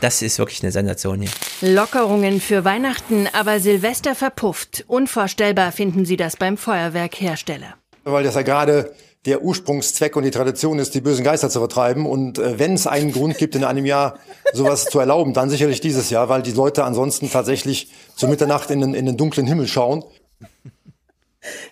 Das 0.00 0.22
ist 0.22 0.38
wirklich 0.38 0.62
eine 0.62 0.72
Sensation 0.72 1.20
hier. 1.20 1.30
Lockerungen 1.60 2.40
für 2.40 2.64
Weihnachten, 2.64 3.28
aber 3.32 3.60
Silvester 3.60 4.14
verpufft. 4.14 4.84
Unvorstellbar 4.86 5.72
finden 5.72 6.06
Sie 6.06 6.16
das 6.16 6.36
beim 6.36 6.56
Feuerwerkhersteller. 6.56 7.74
Weil 8.04 8.24
das 8.24 8.34
ja 8.34 8.42
gerade 8.42 8.92
der 9.26 9.42
Ursprungszweck 9.42 10.16
und 10.16 10.22
die 10.22 10.30
Tradition 10.30 10.78
ist, 10.78 10.94
die 10.94 11.02
bösen 11.02 11.24
Geister 11.24 11.50
zu 11.50 11.58
vertreiben. 11.58 12.06
Und 12.06 12.38
äh, 12.38 12.58
wenn 12.58 12.74
es 12.74 12.86
einen 12.86 13.12
Grund 13.12 13.36
gibt, 13.36 13.54
in 13.54 13.64
einem 13.64 13.84
Jahr 13.84 14.18
sowas 14.54 14.86
zu 14.86 14.98
erlauben, 14.98 15.34
dann 15.34 15.50
sicherlich 15.50 15.80
dieses 15.82 16.08
Jahr, 16.08 16.30
weil 16.30 16.40
die 16.40 16.52
Leute 16.52 16.84
ansonsten 16.84 17.30
tatsächlich 17.30 17.90
zu 18.16 18.28
Mitternacht 18.28 18.70
in 18.70 18.80
den, 18.80 18.94
in 18.94 19.04
den 19.04 19.18
dunklen 19.18 19.46
Himmel 19.46 19.68
schauen. 19.68 20.04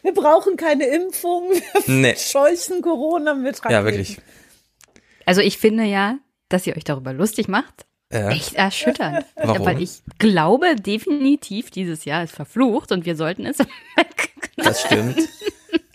Wir 0.03 0.15
brauchen 0.15 0.57
keine 0.57 0.87
Impfung. 0.87 1.51
Wir 1.87 1.95
Nee. 1.95 2.17
scheuchen 2.17 2.83
Corona 2.83 3.35
mit 3.35 3.57
Raketen. 3.59 3.73
Ja, 3.73 3.85
wirklich. 3.85 4.19
Also 5.27 5.41
ich 5.43 5.59
finde 5.59 5.85
ja, 5.85 6.17
dass 6.49 6.67
ihr 6.67 6.77
euch 6.77 6.85
darüber 6.85 7.13
lustig 7.13 7.49
macht. 7.49 7.87
Ja. 8.11 8.31
Echt 8.31 8.55
erschütternd. 8.55 9.27
Warum? 9.37 9.59
Ja, 9.61 9.67
weil 9.67 9.83
ich 9.83 10.01
glaube 10.19 10.77
definitiv, 10.77 11.71
dieses 11.71 12.07
Jahr 12.07 12.25
ist 12.25 12.35
verflucht 12.35 12.91
und 12.93 13.05
wir 13.05 13.17
sollten 13.17 13.45
es. 13.47 13.59
Das 14.57 14.81
stimmt. 14.83 15.21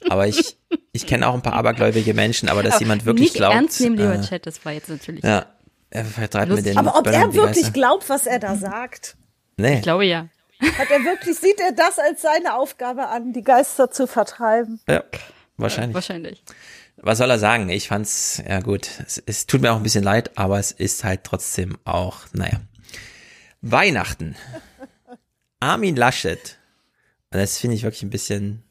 Aber 0.08 0.26
ich, 0.28 0.56
ich 0.94 1.06
kenne 1.06 1.28
auch 1.28 1.34
ein 1.34 1.41
paar 1.41 1.54
abergläubige 1.54 2.14
Menschen, 2.14 2.48
aber 2.48 2.64
dass 2.64 2.76
Aber 2.76 2.84
jemand 2.84 3.06
wirklich 3.06 3.30
nicht 3.30 3.36
glaubt. 3.36 3.56
ernst 3.56 3.82
nehmen, 3.82 3.98
lieber 3.98 4.16
äh, 4.16 4.22
Chat, 4.22 4.45
das 4.45 4.64
war 4.64 4.72
jetzt 4.72 4.88
natürlich. 4.90 5.22
Ja, 5.24 5.48
er 5.90 6.06
vertreibt 6.06 6.52
mit 6.54 6.66
den 6.66 6.78
Aber 6.78 6.98
ob 6.98 7.04
Böllern 7.04 7.22
er 7.24 7.34
wirklich 7.34 7.74
glaubt, 7.74 8.08
was 8.08 8.26
er 8.26 8.40
da 8.40 8.56
sagt? 8.56 9.18
Nee. 9.58 9.76
Ich 9.76 9.82
glaube 9.82 10.06
ja. 10.06 10.28
Hat 10.77 10.90
er 10.91 11.03
wirklich, 11.03 11.38
sieht 11.38 11.60
er 11.60 11.72
das 11.72 11.99
als 11.99 12.22
seine 12.22 12.56
Aufgabe 12.56 13.07
an, 13.07 13.34
die 13.34 13.44
Geister 13.44 13.91
zu 13.91 14.07
vertreiben? 14.07 14.80
Ja, 14.88 15.03
wahrscheinlich. 15.57 15.95
Wahrscheinlich. 15.95 16.44
Was 16.98 17.18
soll 17.18 17.30
er 17.30 17.40
sagen? 17.40 17.69
Ich 17.69 17.88
fand's, 17.88 18.41
ja 18.48 18.60
gut, 18.60 18.90
es, 19.06 19.22
es 19.26 19.45
tut 19.45 19.61
mir 19.61 19.72
auch 19.73 19.77
ein 19.77 19.84
bisschen 19.84 20.03
leid, 20.03 20.38
aber 20.38 20.60
es 20.60 20.72
ist 20.72 21.03
halt 21.03 21.23
trotzdem 21.23 21.77
auch, 21.84 22.19
naja. 22.34 22.61
Weihnachten. 23.61 24.35
Armin 25.60 25.95
Laschet. 25.95 26.57
Und 27.31 27.40
das 27.40 27.57
finde 27.57 27.76
ich 27.76 27.84
wirklich 27.84 28.03
ein 28.03 28.10
bisschen, 28.10 28.64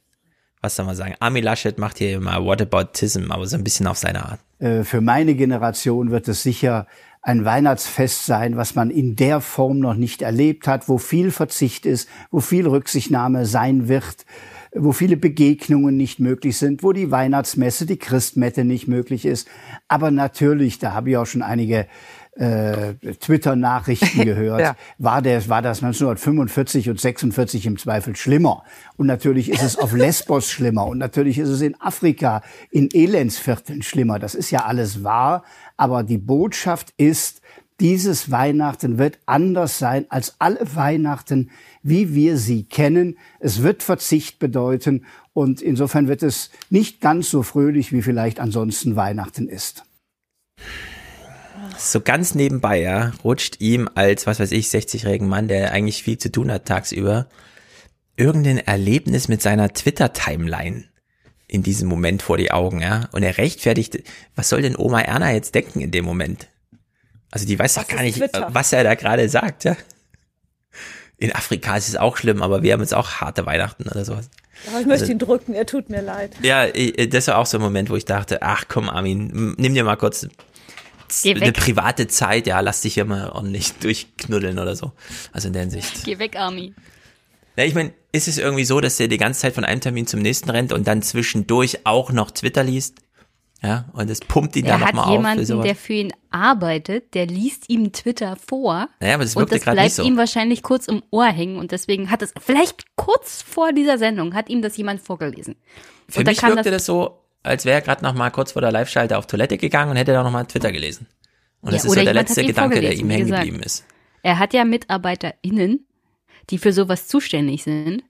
was 0.61 0.77
soll 0.77 0.87
man 0.87 0.95
sagen? 0.97 1.15
Armin 1.21 1.43
Laschet 1.45 1.79
macht 1.79 1.99
hier 1.99 2.17
immer 2.17 2.45
Whataboutism, 2.45 3.31
aber 3.33 3.47
so 3.47 3.57
ein 3.57 3.65
bisschen 3.65 3.87
auf 3.87 3.99
seine 3.99 4.25
Art. 4.25 4.41
Äh, 4.61 4.85
Für 4.85 5.01
meine 5.01 5.35
Generation 5.35 6.11
wird 6.11 6.29
es 6.29 6.43
sicher 6.43 6.87
ein 7.23 7.45
Weihnachtsfest 7.45 8.27
sein, 8.27 8.57
was 8.57 8.75
man 8.75 8.91
in 8.91 9.15
der 9.17 9.41
Form 9.41 9.79
noch 9.79 9.95
nicht 9.95 10.23
erlebt 10.23 10.67
hat, 10.67 10.89
wo 10.89 10.99
viel 10.99 11.31
Verzicht 11.31 11.87
ist, 11.87 12.09
wo 12.31 12.41
viel 12.41 12.67
Rücksichtnahme 12.67 13.47
sein 13.47 13.87
wird, 13.89 14.27
wo 14.75 14.93
viele 14.93 15.17
Begegnungen 15.17 15.97
nicht 15.97 16.19
möglich 16.19 16.57
sind, 16.59 16.83
wo 16.83 16.93
die 16.93 17.11
Weihnachtsmesse, 17.11 17.87
die 17.87 17.99
Christmette 17.99 18.65
nicht 18.65 18.89
möglich 18.89 19.25
ist. 19.25 19.47
Aber 19.87 20.11
natürlich, 20.11 20.79
da 20.79 20.95
habe 20.95 21.11
ich 21.11 21.17
auch 21.17 21.27
schon 21.27 21.43
einige 21.43 21.87
äh, 22.35 22.95
Twitter-Nachrichten 23.21 24.25
gehört, 24.25 24.61
Ja. 24.61 24.77
war, 24.99 25.21
der, 25.21 25.47
war 25.51 25.61
das 25.61 25.83
1945 25.83 26.89
und 26.89 26.99
46 26.99 27.67
im 27.67 27.79
Zweifel 27.79 28.17
schlimmer. 28.17 28.65
Und 28.97 29.07
natürlich 29.07 29.51
ist 29.51 29.63
es 29.63 29.79
auf 29.79 29.93
Lesbos 29.97 30.51
schlimmer. 30.51 30.87
Und 30.87 30.97
natürlich 30.99 31.39
ist 31.39 31.51
es 31.51 31.61
in 31.61 31.79
Afrika, 31.79 32.41
in 32.71 32.89
Elendsvierteln 32.91 33.83
schlimmer. 33.83 34.19
Das 34.19 34.35
ist 34.35 34.51
ja 34.51 34.65
alles 34.65 35.05
wahr. 35.05 35.45
Aber 35.77 36.03
die 36.03 36.19
Botschaft 36.19 36.93
ist, 36.97 37.41
dieses 37.81 38.31
Weihnachten 38.31 38.99
wird 38.99 39.19
anders 39.27 39.79
sein 39.79 40.07
als 40.09 40.37
alle 40.39 40.61
Weihnachten, 40.75 41.51
wie 41.83 42.15
wir 42.15 42.37
sie 42.37 42.63
kennen. 42.63 43.19
Es 43.41 43.63
wird 43.63 43.83
Verzicht 43.83 44.39
bedeuten. 44.39 45.05
Und 45.33 45.61
insofern 45.61 46.07
wird 46.07 46.23
es 46.23 46.51
nicht 46.71 47.01
ganz 47.01 47.31
so 47.31 47.43
fröhlich, 47.43 47.93
wie 47.93 48.03
vielleicht 48.03 48.39
ansonsten 48.39 48.95
Weihnachten 48.95 49.49
ist. 49.49 49.85
So 51.77 52.01
ganz 52.01 52.35
nebenbei, 52.35 52.81
ja, 52.81 53.13
rutscht 53.25 53.61
ihm 53.61 53.89
als, 53.95 54.27
was 54.27 54.39
weiß 54.39 54.53
ich, 54.53 54.67
60-jährigen 54.69 55.29
Mann, 55.29 55.49
der 55.49 55.73
eigentlich 55.73 56.03
viel 56.03 56.19
zu 56.19 56.31
tun 56.31 56.53
hat 56.53 56.67
tagsüber, 56.67 57.27
irgendein 58.17 58.59
Erlebnis 58.59 59.27
mit 59.27 59.43
seiner 59.43 59.73
Twitter-Timeline 59.73 60.85
in 61.53 61.63
diesem 61.63 61.87
Moment 61.87 62.23
vor 62.23 62.39
die 62.39 62.51
Augen, 62.51 62.81
ja. 62.81 63.09
Und 63.13 63.23
er 63.23 63.37
rechtfertigt, 63.37 63.99
was 64.35 64.49
soll 64.49 64.63
denn 64.63 64.75
Oma 64.77 65.01
Erna 65.03 65.33
jetzt 65.33 65.55
denken 65.55 65.81
in 65.81 65.91
dem 65.91 66.05
Moment? 66.05 66.49
Also 67.31 67.47
die 67.47 67.59
weiß 67.59 67.75
doch 67.75 67.87
gar 67.87 68.01
nicht, 68.03 68.17
Twitter? 68.19 68.49
was 68.53 68.73
er 68.73 68.85
da 68.85 68.95
gerade 68.95 69.29
sagt, 69.29 69.65
ja. 69.65 69.77
In 71.19 71.31
Afrika 71.35 71.77
ist 71.77 71.89
es 71.89 71.97
auch 71.97 72.17
schlimm, 72.17 72.43
aber 72.43 72.63
wir 72.63 72.73
haben 72.73 72.81
jetzt 72.81 72.95
auch 72.95 73.21
harte 73.21 73.45
Weihnachten 73.45 73.85
oder 73.87 74.05
sowas. 74.05 74.31
Ja, 74.73 74.81
ich 74.81 74.87
möchte 74.87 75.03
Also- 75.03 75.13
ihn 75.13 75.19
drücken, 75.19 75.53
er 75.55 75.67
tut 75.67 75.91
mir 75.91 76.01
leid. 76.01 76.33
Ja, 76.43 76.67
das 76.69 77.29
war 77.29 77.37
auch 77.37 77.47
so 77.47 77.59
ein 77.59 77.63
Moment, 77.63 77.91
wo 77.91 77.97
ich 77.97 78.07
dachte, 78.07 78.41
ach 78.43 78.65
komm 78.69 78.89
Armin, 78.89 79.55
nimm 79.59 79.75
dir 79.75 79.85
mal 79.85 79.97
kurz 79.97 80.27
Geh 81.23 81.33
eine 81.35 81.41
weg. 81.49 81.55
private 81.55 82.07
Zeit, 82.09 82.47
ja, 82.47 82.61
lass 82.61 82.81
dich 82.81 82.95
hier 82.95 83.05
mal 83.05 83.29
ordentlich 83.29 83.73
durchknuddeln 83.75 84.59
oder 84.59 84.75
so. 84.75 84.93
Also 85.33 85.49
in 85.49 85.53
der 85.53 85.63
Hinsicht. 85.63 86.05
Geh 86.05 86.19
weg, 86.19 86.37
Army. 86.37 86.73
Ja, 87.57 87.65
ich 87.65 87.75
meine, 87.75 87.93
ist 88.13 88.29
es 88.29 88.39
irgendwie 88.39 88.65
so, 88.65 88.81
dass 88.81 88.97
der 88.97 89.09
die 89.09 89.19
ganze 89.19 89.41
Zeit 89.41 89.55
von 89.55 89.65
einem 89.65 89.81
Termin 89.81 90.07
zum 90.07 90.21
nächsten 90.21 90.51
rennt 90.51 90.73
und 90.73 90.87
dann 90.87 91.03
zwischendurch 91.03 91.81
auch 91.87 92.13
noch 92.13 92.31
Twitter 92.31 92.63
liest? 92.65 92.99
Ja, 93.63 93.85
und 93.93 94.11
es 94.11 94.19
pumpt 94.21 94.57
ihn 94.57 94.65
Er 94.65 94.73
dann 94.73 94.81
hat 94.81 94.95
nochmal 94.95 95.05
auf. 95.05 95.11
für 95.11 95.13
jemanden, 95.19 95.47
sowas. 95.47 95.65
der 95.65 95.77
für 95.77 95.93
ihn 95.93 96.13
arbeitet, 96.31 97.15
der 97.15 97.27
liest 97.27 97.71
ihm 97.71 97.93
Twitter 97.93 98.35
vor. 98.37 98.89
Naja, 98.99 99.15
aber 99.15 99.23
das 99.23 99.37
und 99.37 99.43
wirkte 99.43 99.55
das 99.57 99.65
gerade 99.65 99.77
bleibt 99.77 99.87
nicht 99.87 99.95
so. 99.95 100.03
ihm 100.03 100.17
wahrscheinlich 100.17 100.63
kurz 100.65 100.89
im 100.89 101.03
Ohr 101.11 101.27
hängen 101.27 101.59
und 101.59 101.71
deswegen 101.71 102.11
hat 102.11 102.23
es 102.23 102.33
vielleicht 102.41 102.87
kurz 102.97 103.41
vor 103.43 103.73
dieser 103.73 103.99
Sendung 103.99 104.35
hat 104.35 104.49
ihm 104.49 104.63
das 104.63 104.77
jemand 104.77 105.01
vorgelesen. 105.01 105.55
Für 106.09 106.21
und 106.21 106.27
da 106.27 106.33
mich 106.33 106.43
wirkte 106.43 106.57
das, 106.71 106.79
das 106.79 106.87
so, 106.87 107.21
als 107.45 107.65
wäre 107.65 107.77
er 107.77 107.83
gerade 107.83 108.03
noch 108.03 108.15
mal 108.15 108.31
kurz 108.31 108.53
vor 108.53 108.63
der 108.63 108.73
Live-Schalte 108.73 109.17
auf 109.17 109.29
Toilette 109.29 109.59
gegangen 109.59 109.93
und 109.93 109.97
hätte 109.97 110.13
da 110.13 110.25
noch 110.25 110.33
mal 110.33 110.45
Twitter 110.45 110.73
gelesen. 110.73 111.07
Und 111.61 111.71
Ja, 111.71 111.77
das 111.77 111.85
ist 111.85 111.93
so 111.93 112.01
der 112.01 112.15
letzte 112.15 112.41
hat 112.41 112.47
Gedanke, 112.49 112.81
der 112.81 112.93
ihm 112.95 113.11
hängen 113.11 113.29
geblieben 113.31 113.61
ist. 113.63 113.85
Er 114.25 114.41
hat 114.41 114.55
ja 114.55 114.65
MitarbeiterInnen, 114.65 115.87
die 116.51 116.59
für 116.59 116.73
sowas 116.73 117.07
zuständig 117.09 117.63
sind 117.65 118.03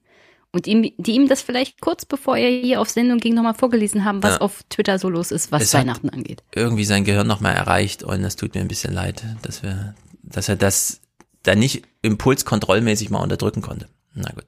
und 0.51 0.67
ihm, 0.67 0.91
die 0.97 1.11
ihm 1.13 1.27
das 1.27 1.41
vielleicht 1.41 1.81
kurz 1.81 2.05
bevor 2.05 2.37
er 2.37 2.49
hier 2.49 2.79
auf 2.81 2.89
Sendung 2.89 3.17
ging 3.19 3.33
nochmal 3.33 3.53
vorgelesen 3.55 4.05
haben, 4.05 4.21
was 4.23 4.33
Ja. 4.35 4.41
auf 4.41 4.63
Twitter 4.69 4.99
so 4.99 5.09
los 5.09 5.31
ist, 5.31 5.51
was 5.51 5.63
Es 5.63 5.73
hat- 5.73 5.81
Weihnachten 5.81 6.09
angeht. 6.09 6.43
irgendwie 6.53 6.85
sein 6.85 7.03
Gehirn 7.05 7.27
noch 7.27 7.39
mal 7.39 7.51
erreicht 7.51 8.03
und 8.03 8.23
es 8.23 8.35
tut 8.35 8.53
mir 8.55 8.61
ein 8.61 8.67
bisschen 8.67 8.93
leid, 8.93 9.23
dass 9.41 9.63
wir, 9.63 9.95
dass 10.23 10.49
er 10.49 10.55
das 10.55 11.01
da 11.43 11.55
nicht 11.55 11.83
impulskontrollmäßig 12.01 13.09
mal 13.09 13.19
unterdrücken 13.19 13.61
konnte. 13.61 13.87
Na 14.13 14.29
gut. 14.31 14.45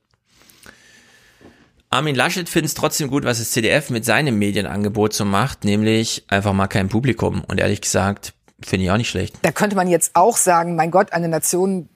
Armin 1.89 2.15
Laschet 2.15 2.49
findet 2.49 2.69
es 2.69 2.73
trotzdem 2.73 3.09
gut, 3.09 3.23
was 3.23 3.39
das 3.39 3.51
CDF 3.51 3.89
mit 3.89 4.03
seinem 4.05 4.37
Medienangebot 4.37 5.13
so 5.13 5.23
macht, 5.23 5.63
nämlich 5.63 6.25
einfach 6.27 6.51
mal 6.53 6.67
kein 6.67 6.89
Publikum. 6.89 7.43
Und 7.47 7.59
ehrlich 7.59 7.79
gesagt, 7.81 8.33
finde 8.61 8.85
ich 8.85 8.91
auch 8.91 8.97
nicht 8.97 9.09
schlecht. 9.09 9.35
Da 9.43 9.51
könnte 9.51 9.75
man 9.75 9.87
jetzt 9.87 10.15
auch 10.15 10.35
sagen, 10.37 10.75
mein 10.75 10.91
Gott, 10.91 11.13
eine 11.13 11.27
Nation, 11.29 11.87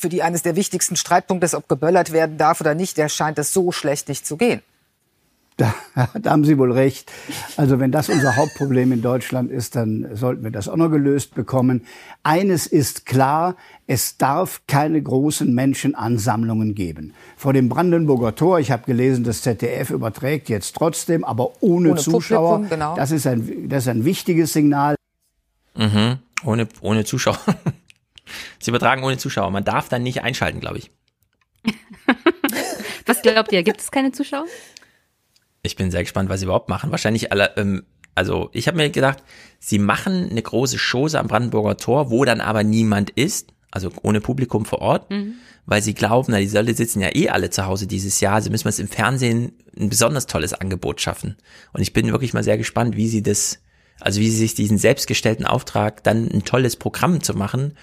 für 0.00 0.08
die 0.08 0.22
eines 0.22 0.42
der 0.42 0.56
wichtigsten 0.56 0.96
Streitpunkte 0.96 1.44
ist, 1.44 1.54
ob 1.54 1.68
geböllert 1.68 2.12
werden 2.12 2.38
darf 2.38 2.60
oder 2.60 2.74
nicht, 2.74 2.96
der 2.96 3.08
scheint 3.08 3.38
es 3.38 3.52
so 3.52 3.70
schlecht 3.70 4.08
nicht 4.08 4.26
zu 4.26 4.36
gehen. 4.36 4.62
Da, 5.58 5.74
da 6.18 6.30
haben 6.30 6.44
Sie 6.44 6.56
wohl 6.56 6.72
recht. 6.72 7.12
Also 7.58 7.78
wenn 7.78 7.92
das 7.92 8.08
unser 8.08 8.36
Hauptproblem 8.36 8.92
in 8.92 9.02
Deutschland 9.02 9.50
ist, 9.50 9.76
dann 9.76 10.08
sollten 10.16 10.42
wir 10.42 10.50
das 10.50 10.68
auch 10.68 10.76
noch 10.76 10.88
gelöst 10.88 11.34
bekommen. 11.34 11.84
Eines 12.22 12.66
ist 12.66 13.04
klar, 13.04 13.56
es 13.86 14.16
darf 14.16 14.62
keine 14.66 15.02
großen 15.02 15.52
Menschenansammlungen 15.54 16.74
geben. 16.74 17.12
Vor 17.36 17.52
dem 17.52 17.68
Brandenburger 17.68 18.34
Tor, 18.34 18.58
ich 18.58 18.70
habe 18.70 18.84
gelesen, 18.86 19.22
das 19.22 19.42
ZDF 19.42 19.90
überträgt 19.90 20.48
jetzt 20.48 20.74
trotzdem, 20.76 21.24
aber 21.24 21.50
ohne, 21.60 21.90
Ohne 21.90 22.00
Zuschauer. 22.00 22.54
Publikum, 22.54 22.78
genau. 22.78 22.96
Das 22.96 23.10
ist 23.10 23.26
ein, 23.26 23.68
das 23.68 23.84
ist 23.84 23.88
ein 23.88 24.06
wichtiges 24.06 24.54
Signal. 24.54 24.94
Mhm. 25.76 26.20
Ohne, 26.42 26.68
ohne 26.80 27.04
Zuschauer. 27.04 27.38
Sie 28.58 28.70
übertragen 28.70 29.02
ohne 29.02 29.18
Zuschauer. 29.18 29.50
Man 29.50 29.64
darf 29.64 29.88
dann 29.88 30.02
nicht 30.02 30.22
einschalten, 30.22 30.60
glaube 30.60 30.78
ich. 30.78 30.90
Was 33.06 33.22
glaubt 33.22 33.52
ihr, 33.52 33.62
gibt 33.62 33.80
es 33.80 33.90
keine 33.90 34.12
Zuschauer? 34.12 34.46
Ich 35.62 35.76
bin 35.76 35.90
sehr 35.90 36.02
gespannt, 36.02 36.30
was 36.30 36.40
sie 36.40 36.44
überhaupt 36.46 36.68
machen. 36.68 36.90
Wahrscheinlich 36.90 37.32
alle, 37.32 37.54
ähm, 37.56 37.84
also 38.14 38.48
ich 38.52 38.66
habe 38.66 38.78
mir 38.78 38.90
gedacht, 38.90 39.22
sie 39.58 39.78
machen 39.78 40.30
eine 40.30 40.42
große 40.42 40.78
Chose 40.78 41.18
am 41.18 41.26
Brandenburger 41.26 41.76
Tor, 41.76 42.10
wo 42.10 42.24
dann 42.24 42.40
aber 42.40 42.62
niemand 42.64 43.10
ist, 43.10 43.52
also 43.70 43.90
ohne 44.02 44.20
Publikum 44.20 44.64
vor 44.64 44.80
Ort, 44.80 45.10
Mhm. 45.10 45.34
weil 45.66 45.82
sie 45.82 45.92
glauben, 45.94 46.32
na, 46.32 46.38
die 46.40 46.46
Leute 46.48 46.74
sitzen 46.74 47.00
ja 47.00 47.14
eh 47.14 47.28
alle 47.28 47.50
zu 47.50 47.66
Hause 47.66 47.86
dieses 47.86 48.20
Jahr, 48.20 48.34
also 48.36 48.50
müssen 48.50 48.64
wir 48.64 48.70
es 48.70 48.78
im 48.78 48.88
Fernsehen 48.88 49.52
ein 49.78 49.90
besonders 49.90 50.26
tolles 50.26 50.54
Angebot 50.54 51.00
schaffen. 51.00 51.36
Und 51.72 51.82
ich 51.82 51.92
bin 51.92 52.10
wirklich 52.10 52.32
mal 52.32 52.42
sehr 52.44 52.58
gespannt, 52.58 52.96
wie 52.96 53.08
sie 53.08 53.22
das, 53.22 53.60
also 54.00 54.20
wie 54.20 54.30
sie 54.30 54.38
sich 54.38 54.54
diesen 54.54 54.78
selbstgestellten 54.78 55.44
Auftrag, 55.46 56.02
dann 56.04 56.26
ein 56.30 56.44
tolles 56.44 56.76
Programm 56.76 57.22
zu 57.22 57.34
machen, 57.34 57.76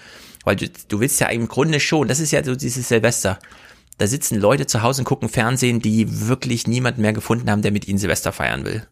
weil 0.48 0.56
du, 0.56 0.66
du 0.88 1.00
willst 1.00 1.20
ja 1.20 1.28
im 1.28 1.46
Grunde 1.46 1.78
schon, 1.78 2.08
das 2.08 2.20
ist 2.20 2.30
ja 2.30 2.42
so 2.42 2.56
dieses 2.56 2.88
Silvester, 2.88 3.38
da 3.98 4.06
sitzen 4.06 4.40
Leute 4.40 4.66
zu 4.66 4.80
Hause 4.80 5.02
und 5.02 5.04
gucken 5.04 5.28
Fernsehen, 5.28 5.80
die 5.80 6.26
wirklich 6.26 6.66
niemanden 6.66 7.02
mehr 7.02 7.12
gefunden 7.12 7.50
haben, 7.50 7.60
der 7.60 7.70
mit 7.70 7.86
ihnen 7.86 7.98
Silvester 7.98 8.32
feiern 8.32 8.64
will. 8.64 8.88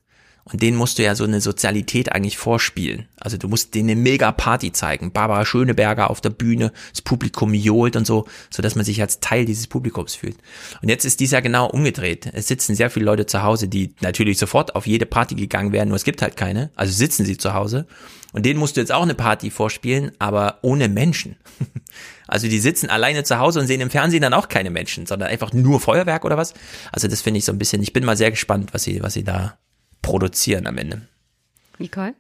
Und 0.53 0.63
denen 0.63 0.77
musst 0.77 0.99
du 0.99 1.03
ja 1.03 1.17
so 1.17 1.25
eine 1.25 1.41
Sozialität 1.41 2.13
eigentlich 2.13 2.39
vorspielen. 2.39 3.09
Also 3.19 3.37
du 3.37 3.49
musst 3.49 3.75
denen 3.75 3.91
eine 3.91 4.01
mega 4.01 4.31
Party 4.31 4.71
zeigen. 4.71 5.11
Barbara 5.11 5.45
Schöneberger 5.45 6.09
auf 6.09 6.21
der 6.21 6.31
Bühne, 6.31 6.73
das 6.93 7.03
Publikum 7.03 7.53
johlt 7.53 7.97
und 7.97 8.07
so, 8.07 8.27
so 8.49 8.63
dass 8.63 8.77
man 8.77 8.85
sich 8.85 9.01
als 9.01 9.19
Teil 9.19 9.45
dieses 9.45 9.67
Publikums 9.67 10.15
fühlt. 10.15 10.37
Und 10.83 10.89
jetzt 10.89 11.05
ist 11.05 11.19
dies 11.19 11.33
ja 11.33 11.41
genau 11.41 11.67
umgedreht. 11.67 12.31
Es 12.33 12.47
sitzen 12.47 12.77
sehr 12.77 12.91
viele 12.91 13.07
Leute 13.07 13.27
zu 13.27 13.43
Hause, 13.43 13.67
die 13.67 13.95
natürlich 14.01 14.39
sofort 14.39 14.77
auf 14.77 14.87
jede 14.87 15.05
Party 15.05 15.35
gegangen 15.35 15.73
wären, 15.73 15.89
nur 15.89 15.97
es 15.97 16.05
gibt 16.05 16.23
halt 16.23 16.37
keine. 16.37 16.71
Also 16.77 16.93
sitzen 16.93 17.27
sie 17.27 17.37
zu 17.37 17.53
Hause. 17.53 17.87
Und 18.33 18.47
denen 18.47 18.61
musst 18.61 18.77
du 18.77 18.81
jetzt 18.81 18.93
auch 18.93 19.03
eine 19.03 19.17
Party 19.17 19.51
vorspielen, 19.51 20.13
aber 20.19 20.61
ohne 20.63 20.89
Menschen. 20.89 21.37
Also 22.29 22.49
die 22.49 22.59
sitzen 22.59 22.91
alleine 22.91 23.23
zu 23.23 23.39
Hause 23.39 23.61
und 23.61 23.69
sehen 23.69 23.81
im 23.81 23.89
Fernsehen 23.89 24.21
dann 24.21 24.35
auch 24.35 24.49
keine 24.49 24.71
Menschen, 24.71 25.07
sondern 25.07 25.29
einfach 25.29 25.53
nur 25.53 25.79
Feuerwerk 25.79 26.25
oder 26.25 26.37
was. 26.37 26.55
Also 26.91 27.07
das 27.07 27.21
finde 27.21 27.39
ich 27.39 27.45
so 27.45 27.53
ein 27.53 27.59
bisschen, 27.59 27.81
ich 27.85 27.93
bin 27.93 28.05
mal 28.05 28.17
sehr 28.17 28.33
gespannt, 28.33 28.75
was 28.75 28.83
sie, 28.83 29.01
was 29.01 29.15
sie 29.15 29.23
da 29.23 29.57
produzieren 30.07 30.69
am 30.69 30.79
Ende. 30.79 31.03
Nicole? 31.79 32.15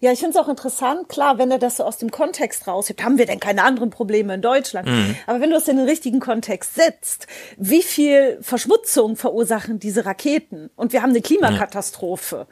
Ja, 0.00 0.12
ich 0.12 0.20
finde 0.20 0.38
es 0.38 0.42
auch 0.42 0.48
interessant, 0.48 1.08
klar, 1.08 1.38
wenn 1.38 1.50
er 1.50 1.58
das 1.58 1.76
so 1.76 1.84
aus 1.84 1.98
dem 1.98 2.10
Kontext 2.10 2.66
raushebt, 2.66 3.04
haben 3.04 3.18
wir 3.18 3.26
denn 3.26 3.40
keine 3.40 3.64
anderen 3.64 3.90
Probleme 3.90 4.34
in 4.34 4.40
Deutschland? 4.40 4.88
Mhm. 4.88 5.16
Aber 5.26 5.40
wenn 5.40 5.50
du 5.50 5.56
es 5.56 5.68
in 5.68 5.76
den 5.76 5.88
richtigen 5.88 6.20
Kontext 6.20 6.74
setzt, 6.74 7.26
wie 7.58 7.82
viel 7.82 8.38
Verschmutzung 8.40 9.16
verursachen 9.16 9.78
diese 9.78 10.06
Raketen? 10.06 10.70
Und 10.74 10.92
wir 10.92 11.02
haben 11.02 11.10
eine 11.10 11.20
Klimakatastrophe. 11.20 12.46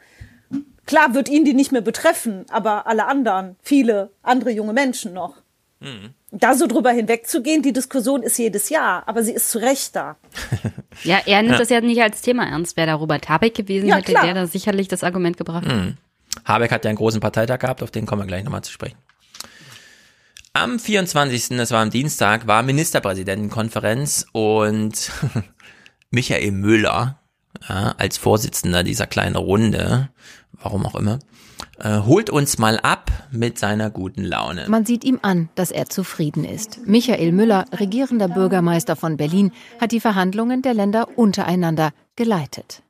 Klar 0.85 1.13
wird 1.15 1.29
ihn 1.29 1.45
die 1.45 1.53
nicht 1.53 1.71
mehr 1.71 1.81
betreffen, 1.81 2.45
aber 2.49 2.85
alle 2.85 3.05
anderen, 3.07 3.55
viele 3.63 4.11
andere 4.21 4.51
junge 4.51 4.73
Menschen 4.73 5.13
noch. 5.13 5.40
Da 6.31 6.53
so 6.55 6.67
drüber 6.67 6.91
hinwegzugehen, 6.91 7.63
die 7.63 7.73
Diskussion 7.73 8.21
ist 8.21 8.37
jedes 8.37 8.69
Jahr, 8.69 9.07
aber 9.07 9.23
sie 9.23 9.31
ist 9.33 9.49
zu 9.49 9.57
Recht 9.59 9.95
da. 9.95 10.17
Ja, 11.03 11.19
er 11.25 11.41
nimmt 11.41 11.53
Ja. 11.53 11.57
das 11.59 11.69
ja 11.69 11.81
nicht 11.81 12.01
als 12.01 12.21
Thema 12.21 12.45
ernst. 12.45 12.77
Wäre 12.77 12.87
da 12.87 12.93
Robert 12.95 13.27
Habeck 13.29 13.55
gewesen, 13.55 13.87
Ja, 13.87 13.95
hätte 13.95 14.11
klar. 14.11 14.25
der 14.25 14.33
da 14.35 14.45
sicherlich 14.45 14.87
das 14.87 15.03
Argument 15.03 15.37
gebracht. 15.37 15.65
Mhm. 15.65 15.97
Habeck 16.45 16.69
hat 16.71 16.83
ja 16.85 16.89
einen 16.89 16.97
großen 16.97 17.19
Parteitag 17.21 17.59
gehabt, 17.59 17.81
auf 17.81 17.89
den 17.91 18.05
kommen 18.05 18.21
wir 18.21 18.27
gleich 18.27 18.43
nochmal 18.43 18.63
zu 18.63 18.71
sprechen. 18.71 18.97
Am 20.53 20.79
24., 20.79 21.57
das 21.57 21.71
war 21.71 21.81
am 21.81 21.89
Dienstag, 21.89 22.45
war 22.45 22.61
Ministerpräsidentenkonferenz 22.61 24.25
und 24.33 25.11
Michael 26.11 26.51
Müller, 26.51 27.19
ja, 27.67 27.95
als 27.97 28.17
Vorsitzender 28.17 28.83
dieser 28.83 29.07
kleinen 29.07 29.37
Runde, 29.37 30.09
warum 30.61 30.85
auch 30.85 30.95
immer, 30.95 31.19
äh, 31.83 31.99
holt 31.99 32.29
uns 32.29 32.57
mal 32.57 32.79
ab 32.79 33.11
mit 33.31 33.57
seiner 33.57 33.89
guten 33.89 34.23
Laune. 34.23 34.65
Man 34.67 34.85
sieht 34.85 35.03
ihm 35.03 35.19
an, 35.21 35.49
dass 35.55 35.71
er 35.71 35.87
zufrieden 35.89 36.45
ist. 36.45 36.79
Michael 36.85 37.31
Müller, 37.31 37.65
regierender 37.77 38.27
Bürgermeister 38.27 38.95
von 38.95 39.17
Berlin, 39.17 39.51
hat 39.79 39.91
die 39.91 39.99
Verhandlungen 39.99 40.61
der 40.61 40.73
Länder 40.73 41.07
untereinander 41.17 41.91
geleitet. 42.15 42.83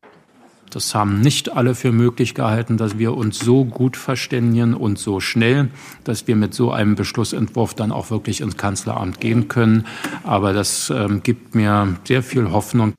Das 0.72 0.95
haben 0.95 1.19
nicht 1.19 1.51
alle 1.51 1.76
für 1.76 1.91
möglich 1.91 2.34
gehalten, 2.34 2.77
dass 2.77 2.97
wir 2.97 3.15
uns 3.15 3.39
so 3.39 3.65
gut 3.65 3.97
verständigen 3.97 4.73
und 4.73 4.97
so 4.97 5.19
schnell, 5.19 5.69
dass 6.05 6.27
wir 6.27 6.35
mit 6.38 6.53
so 6.53 6.72
einem 6.72 6.95
Beschlussentwurf 6.95 7.73
dann 7.73 7.91
auch 7.91 8.09
wirklich 8.09 8.39
ins 8.39 8.55
Kanzleramt 8.55 9.19
gehen 9.19 9.49
können. 9.49 9.85
Aber 10.23 10.53
das 10.53 10.89
ähm, 10.89 11.23
gibt 11.23 11.55
mir 11.55 11.97
sehr 12.05 12.23
viel 12.23 12.51
Hoffnung. 12.51 12.93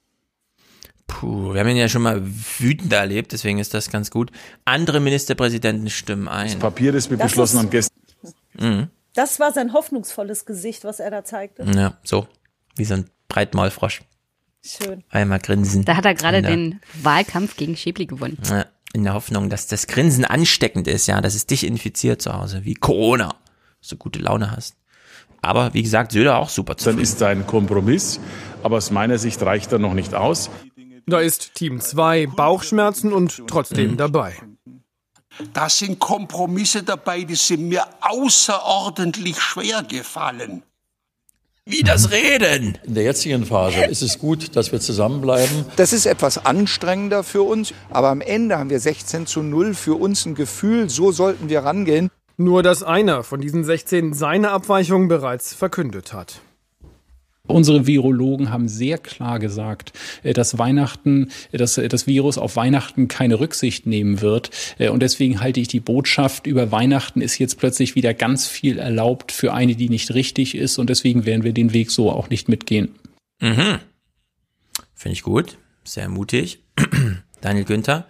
Puh, 1.07 1.53
wir 1.53 1.61
haben 1.61 1.69
ihn 1.69 1.77
ja 1.77 1.89
schon 1.89 2.03
mal 2.03 2.23
wütend 2.25 2.93
erlebt, 2.93 3.33
deswegen 3.33 3.59
ist 3.59 3.75
das 3.75 3.91
ganz 3.91 4.11
gut. 4.11 4.31
Andere 4.65 5.01
Ministerpräsidenten 5.01 5.91
stimmen 5.91 6.29
ein. 6.29 6.47
Das 6.49 6.57
Papier, 6.57 6.93
das 6.93 7.11
wir 7.11 7.17
Das 7.19 7.29
beschlossen 7.33 7.57
ist- 7.57 7.63
haben 7.63 7.71
gestern. 7.71 7.99
Mhm. 8.59 8.89
Das 9.15 9.39
war 9.41 9.53
sein 9.53 9.73
hoffnungsvolles 9.75 10.47
Gesicht, 10.47 10.85
was 10.85 10.99
er 11.01 11.11
da 11.11 11.25
zeigte. 11.25 11.65
Ja, 11.77 11.99
so. 12.03 12.27
Wie 12.77 12.85
so 12.85 12.95
ein 12.95 13.11
Breitmaulfrosch. 13.29 14.01
Schön. 14.65 15.03
Einmal 15.11 15.41
grinsen. 15.41 15.85
Da 15.85 15.97
hat 15.97 16.05
er 16.07 16.15
gerade 16.15 16.41
den 16.41 16.81
Wahlkampf 17.03 17.57
gegen 17.57 17.77
Schäbli 17.77 18.07
gewonnen. 18.07 18.39
Ja, 18.49 18.65
in 18.95 19.05
der 19.05 19.13
Hoffnung, 19.15 19.51
dass 19.51 19.67
das 19.67 19.87
Grinsen 19.87 20.25
ansteckend 20.25 20.87
ist, 20.87 21.07
ja, 21.09 21.21
dass 21.21 21.35
es 21.35 21.47
dich 21.47 21.67
infiziert 21.67 22.23
zu 22.23 22.33
Hause, 22.33 22.65
wie 22.65 22.75
Corona, 22.75 23.35
dass 23.81 23.89
du 23.89 23.97
gute 23.97 24.21
Laune 24.21 24.51
hast. 24.53 24.77
Aber 25.43 25.75
wie 25.75 25.83
gesagt, 25.83 26.13
Söder 26.13 26.39
auch 26.39 26.49
super 26.49 26.75
Dann 26.75 26.79
zufrieden. 26.79 27.03
ist 27.03 27.21
da 27.21 27.29
ein 27.29 27.47
Kompromiss, 27.47 28.21
aber 28.63 28.77
aus 28.77 28.93
meiner 28.93 29.19
Sicht 29.19 29.43
reicht 29.43 29.73
er 29.73 29.81
noch 29.81 29.93
nicht 29.95 30.15
aus. 30.15 30.49
Da 31.07 31.21
ist 31.21 31.55
Team 31.55 31.81
2 31.81 32.27
Bauchschmerzen 32.27 33.13
und 33.13 33.43
trotzdem 33.47 33.97
dabei. 33.97 34.37
Da 35.53 35.69
sind 35.69 35.99
Kompromisse 35.99 36.83
dabei, 36.83 37.25
die 37.25 37.35
sind 37.35 37.69
mir 37.69 37.85
außerordentlich 38.01 39.41
schwer 39.41 39.83
gefallen. 39.83 40.63
Wie 41.65 41.83
das 41.83 42.11
Reden? 42.11 42.77
In 42.85 42.95
der 42.95 43.05
jetzigen 43.05 43.47
Phase 43.47 43.85
ist 43.85 44.03
es 44.03 44.19
gut, 44.19 44.57
dass 44.57 44.73
wir 44.73 44.81
zusammenbleiben. 44.81 45.65
Das 45.77 45.93
ist 45.93 46.07
etwas 46.07 46.45
anstrengender 46.45 47.23
für 47.23 47.43
uns, 47.43 47.73
aber 47.91 48.09
am 48.09 48.21
Ende 48.21 48.59
haben 48.59 48.69
wir 48.69 48.81
16 48.81 49.27
zu 49.27 49.43
0 49.43 49.75
für 49.75 49.95
uns 49.95 50.27
ein 50.27 50.35
Gefühl, 50.35 50.91
so 50.91 51.13
sollten 51.13 51.49
wir 51.49 51.61
rangehen. 51.61 52.11
Nur 52.37 52.65
dass 52.65 52.83
einer 52.83 53.23
von 53.23 53.41
diesen 53.41 53.63
16 53.63 54.13
seine 54.13 54.51
Abweichung 54.51 55.07
bereits 55.07 55.55
verkündet 55.55 56.13
hat. 56.13 56.41
Unsere 57.49 57.89
Virologen 57.89 58.51
haben 58.51 58.69
sehr 58.69 58.99
klar 58.99 59.41
gesagt, 59.41 59.93
äh, 60.23 60.33
dass 60.33 60.59
Weihnachten, 60.59 61.31
äh, 61.51 61.59
dass 61.59 61.77
äh, 61.77 61.89
das 61.89 62.07
Virus 62.07 62.39
auf 62.39 62.55
Weihnachten 62.55 63.09
keine 63.09 63.41
Rücksicht 63.41 63.85
nehmen 63.87 64.21
wird. 64.21 64.51
Und 64.79 65.01
deswegen 65.01 65.41
halte 65.41 65.61
ich 65.61 65.69
die 65.69 65.81
Botschaft, 65.81 66.47
über 66.47 66.71
Weihnachten 66.71 67.21
ist 67.21 67.39
jetzt 67.39 67.59
plötzlich 67.59 67.95
wieder 67.95 68.15
ganz 68.15 68.47
viel 68.47 68.79
erlaubt 68.79 69.33
für 69.33 69.53
eine, 69.53 69.75
die 69.75 69.89
nicht 69.89 70.15
richtig 70.15 70.55
ist. 70.55 70.79
Und 70.79 70.89
deswegen 70.89 71.27
werden 71.27 71.43
wir 71.43 71.53
den 71.53 71.73
Weg 71.73 71.91
so 71.91 72.11
auch 72.11 72.31
nicht 72.31 72.49
mitgehen. 72.49 72.95
Mhm. 73.41 73.79
Finde 74.95 75.13
ich 75.13 75.23
gut. 75.23 75.59
Sehr 75.85 76.09
mutig. 76.09 76.61
Daniel 77.41 77.65
Günther. 77.65 78.07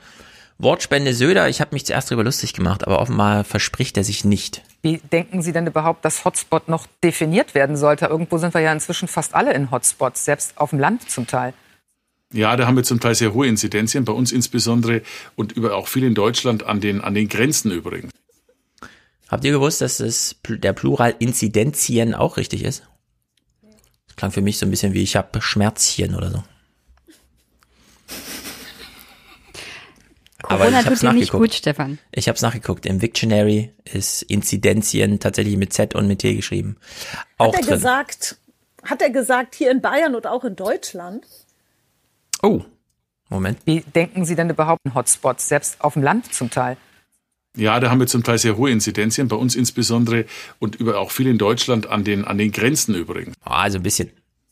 Wortspende 0.63 1.13
Söder, 1.13 1.49
ich 1.49 1.61
habe 1.61 1.75
mich 1.75 1.85
zuerst 1.85 2.09
darüber 2.09 2.23
lustig 2.23 2.55
gemacht, 2.55 2.87
aber 2.87 3.01
offenbar 3.01 3.43
verspricht 3.43 3.97
er 3.97 4.05
sich 4.05 4.25
nicht. 4.25 4.63
Wie 4.81 4.99
denken 4.99 5.43
Sie 5.43 5.53
denn 5.53 5.67
überhaupt, 5.67 6.05
dass 6.05 6.25
Hotspot 6.25 6.69
noch 6.69 6.87
definiert 7.03 7.57
werden 7.57 7.77
sollte? 7.77 8.07
Irgendwo 8.07 8.39
sind 8.39 8.55
wir 8.55 8.61
ja 8.61 8.73
inzwischen 8.73 9.09
fast 9.09 9.35
alle 9.35 9.53
in 9.55 9.73
Hotspots, 9.73 10.25
selbst 10.25 10.57
auf 10.57 10.71
dem 10.71 10.79
Land 10.79 11.11
zum 11.11 11.27
Teil. 11.27 11.53
Ja, 12.33 12.57
da 12.57 12.69
haben 12.69 12.77
wir 12.77 12.85
zum 12.85 13.01
Teil 13.01 13.17
sehr 13.17 13.35
hohe 13.35 13.49
Inzidenzien, 13.49 14.05
bei 14.05 14.13
uns 14.13 14.31
insbesondere 14.31 15.03
und 15.35 15.51
über 15.51 15.75
auch 15.75 15.89
viel 15.89 16.05
in 16.05 16.15
Deutschland 16.15 16.65
an 16.65 16.81
den, 16.81 17.01
an 17.01 17.15
den 17.15 17.29
Grenzen 17.29 17.73
übrigens. 17.73 18.13
Habt 19.27 19.45
ihr 19.45 19.51
gewusst, 19.51 19.81
dass 19.81 19.99
es 19.99 20.37
der 20.47 20.73
Plural 20.75 21.17
Inzidenzien 21.19 22.15
auch 22.15 22.37
richtig 22.37 22.63
ist? 22.63 22.85
Das 24.07 24.15
klang 24.15 24.31
für 24.31 24.43
mich 24.43 24.59
so 24.59 24.67
ein 24.67 24.71
bisschen 24.71 24.95
wie 24.95 25.03
ich 25.03 25.17
habe 25.17 25.43
Schmerzchen 25.43 26.15
oder 26.15 26.31
so. 26.31 26.45
Corona 30.43 30.81
ich 30.81 30.87
hab's 30.87 31.01
tut 31.01 31.03
dir 31.03 31.13
nicht 31.13 31.21
nachgeguckt. 31.33 31.51
gut, 31.51 31.55
Stefan. 31.55 31.99
Ich 32.13 32.29
habe 32.29 32.37
es 32.37 32.43
nachgeguckt. 32.43 32.87
Im 32.87 33.01
Victionary 33.03 33.73
ist 33.85 34.23
Inzidenzien 34.23 35.21
tatsächlich 35.21 35.57
mit 35.57 35.73
Z 35.73 35.95
und 35.95 36.07
mit 36.09 36.21
T 36.21 36.35
geschrieben. 36.35 36.77
Auch 37.39 37.53
Hat 37.55 37.61
er 37.63 37.67
drin. 37.67 37.75
gesagt, 37.75 38.37
hat 38.85 39.01
er 39.03 39.11
gesagt, 39.11 39.55
hier 39.55 39.71
in 39.71 39.81
Bayern 39.81 40.15
und 40.15 40.27
auch 40.27 40.45
in 40.45 40.57
Deutschland? 40.57 41.25
Oh, 42.43 42.63
Moment. 43.29 43.59
Wie 43.65 43.81
denken 43.81 44.25
Sie 44.25 44.35
denn 44.35 44.51
überhaupt 44.51 44.81
in 44.85 44.95
Hotspots, 44.95 45.49
selbst 45.49 45.81
auf 45.81 45.95
dem 45.95 46.03
Land 46.03 46.35
zum 46.35 46.51
Teil? 46.51 46.77
Ja, 47.57 47.79
da 47.81 47.91
haben 47.91 48.01
wir 48.01 48.07
zum 48.07 48.25
Teil 48.25 48.39
sehr 48.39 48.57
hohe 48.57 48.71
Inzidenzien, 48.71 49.29
bei 49.29 49.37
uns 49.37 49.55
insbesondere 49.57 50.25
und 50.59 50.77
über 50.77 50.99
auch 50.99 51.11
viel 51.11 51.27
in 51.27 51.39
Deutschland 51.39 51.87
an 51.87 52.03
den, 52.03 52.25
an 52.25 52.39
den 52.39 52.51
Grenzen 52.51 52.95
übrigens. 52.95 53.35
Ah, 53.45 53.69
so 53.71 53.79
ein 53.79 53.83
bisschen. 53.83 54.11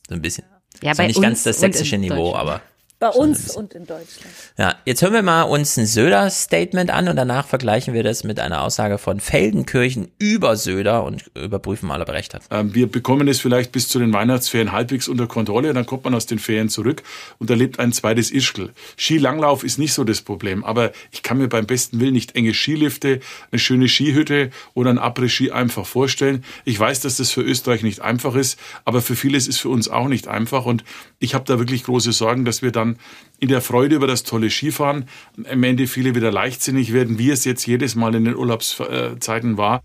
So 0.08 0.14
ein 0.14 0.22
bisschen. 0.22 0.44
Ja, 0.82 0.92
Ist 0.92 0.98
bei 0.98 1.06
nicht 1.06 1.20
ganz 1.20 1.38
uns 1.38 1.42
das 1.44 1.56
und 1.58 1.64
in 1.64 1.72
sächsische 1.72 1.98
Niveau, 1.98 2.32
Deutschland. 2.32 2.36
aber 2.36 2.62
Bei 3.00 3.08
uns 3.08 3.56
und 3.56 3.72
in 3.72 3.86
Deutschland. 3.86 4.28
Ja, 4.58 4.74
jetzt 4.84 5.00
hören 5.00 5.14
wir 5.14 5.22
mal 5.22 5.44
uns 5.44 5.78
ein 5.78 5.86
Söder-Statement 5.86 6.90
an 6.90 7.08
und 7.08 7.16
danach 7.16 7.46
vergleichen 7.46 7.94
wir 7.94 8.02
das 8.02 8.24
mit 8.24 8.38
einer 8.38 8.62
Aussage 8.62 8.98
von 8.98 9.20
Feldenkirchen 9.20 10.08
über 10.18 10.54
Söder 10.54 11.04
und 11.04 11.30
überprüfen 11.34 11.88
mal, 11.88 12.02
ob 12.02 12.08
er 12.08 12.14
recht 12.14 12.34
hat. 12.34 12.42
Ähm, 12.50 12.74
wir 12.74 12.92
bekommen 12.92 13.26
es 13.28 13.40
vielleicht 13.40 13.72
bis 13.72 13.88
zu 13.88 13.98
den 13.98 14.12
Weihnachtsferien 14.12 14.72
halbwegs 14.72 15.08
unter 15.08 15.26
Kontrolle, 15.26 15.72
dann 15.72 15.86
kommt 15.86 16.04
man 16.04 16.14
aus 16.14 16.26
den 16.26 16.38
Ferien 16.38 16.68
zurück 16.68 17.02
und 17.38 17.48
erlebt 17.48 17.78
ein 17.78 17.94
zweites 17.94 18.30
Ischgl. 18.30 18.70
Skilanglauf 18.98 19.64
ist 19.64 19.78
nicht 19.78 19.94
so 19.94 20.04
das 20.04 20.20
Problem, 20.20 20.62
aber 20.62 20.92
ich 21.10 21.22
kann 21.22 21.38
mir 21.38 21.48
beim 21.48 21.64
besten 21.64 22.00
Willen 22.00 22.12
nicht 22.12 22.36
enge 22.36 22.52
Skilifte, 22.52 23.20
eine 23.50 23.58
schöne 23.58 23.88
Skihütte 23.88 24.50
oder 24.74 24.90
ein 24.90 24.98
Après-Ski 24.98 25.52
einfach 25.52 25.86
vorstellen. 25.86 26.44
Ich 26.66 26.78
weiß, 26.78 27.00
dass 27.00 27.16
das 27.16 27.30
für 27.30 27.40
Österreich 27.40 27.82
nicht 27.82 28.02
einfach 28.02 28.34
ist, 28.34 28.58
aber 28.84 29.00
für 29.00 29.16
vieles 29.16 29.48
ist 29.48 29.58
für 29.58 29.70
uns 29.70 29.88
auch 29.88 30.08
nicht 30.08 30.28
einfach 30.28 30.66
und 30.66 30.84
ich 31.18 31.34
habe 31.34 31.46
da 31.46 31.58
wirklich 31.58 31.84
große 31.84 32.12
Sorgen, 32.12 32.44
dass 32.44 32.60
wir 32.60 32.72
dann 32.72 32.89
in 33.38 33.48
der 33.48 33.60
Freude 33.60 33.96
über 33.96 34.06
das 34.06 34.22
tolle 34.22 34.50
Skifahren 34.50 35.06
am 35.50 35.62
Ende 35.62 35.86
viele 35.86 36.14
wieder 36.14 36.30
leichtsinnig 36.30 36.92
werden, 36.92 37.18
wie 37.18 37.30
es 37.30 37.44
jetzt 37.44 37.66
jedes 37.66 37.94
Mal 37.94 38.14
in 38.14 38.24
den 38.24 38.36
Urlaubszeiten 38.36 39.56
war. 39.56 39.82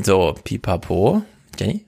So, 0.00 0.34
pipapo. 0.44 1.22
Jenny? 1.58 1.84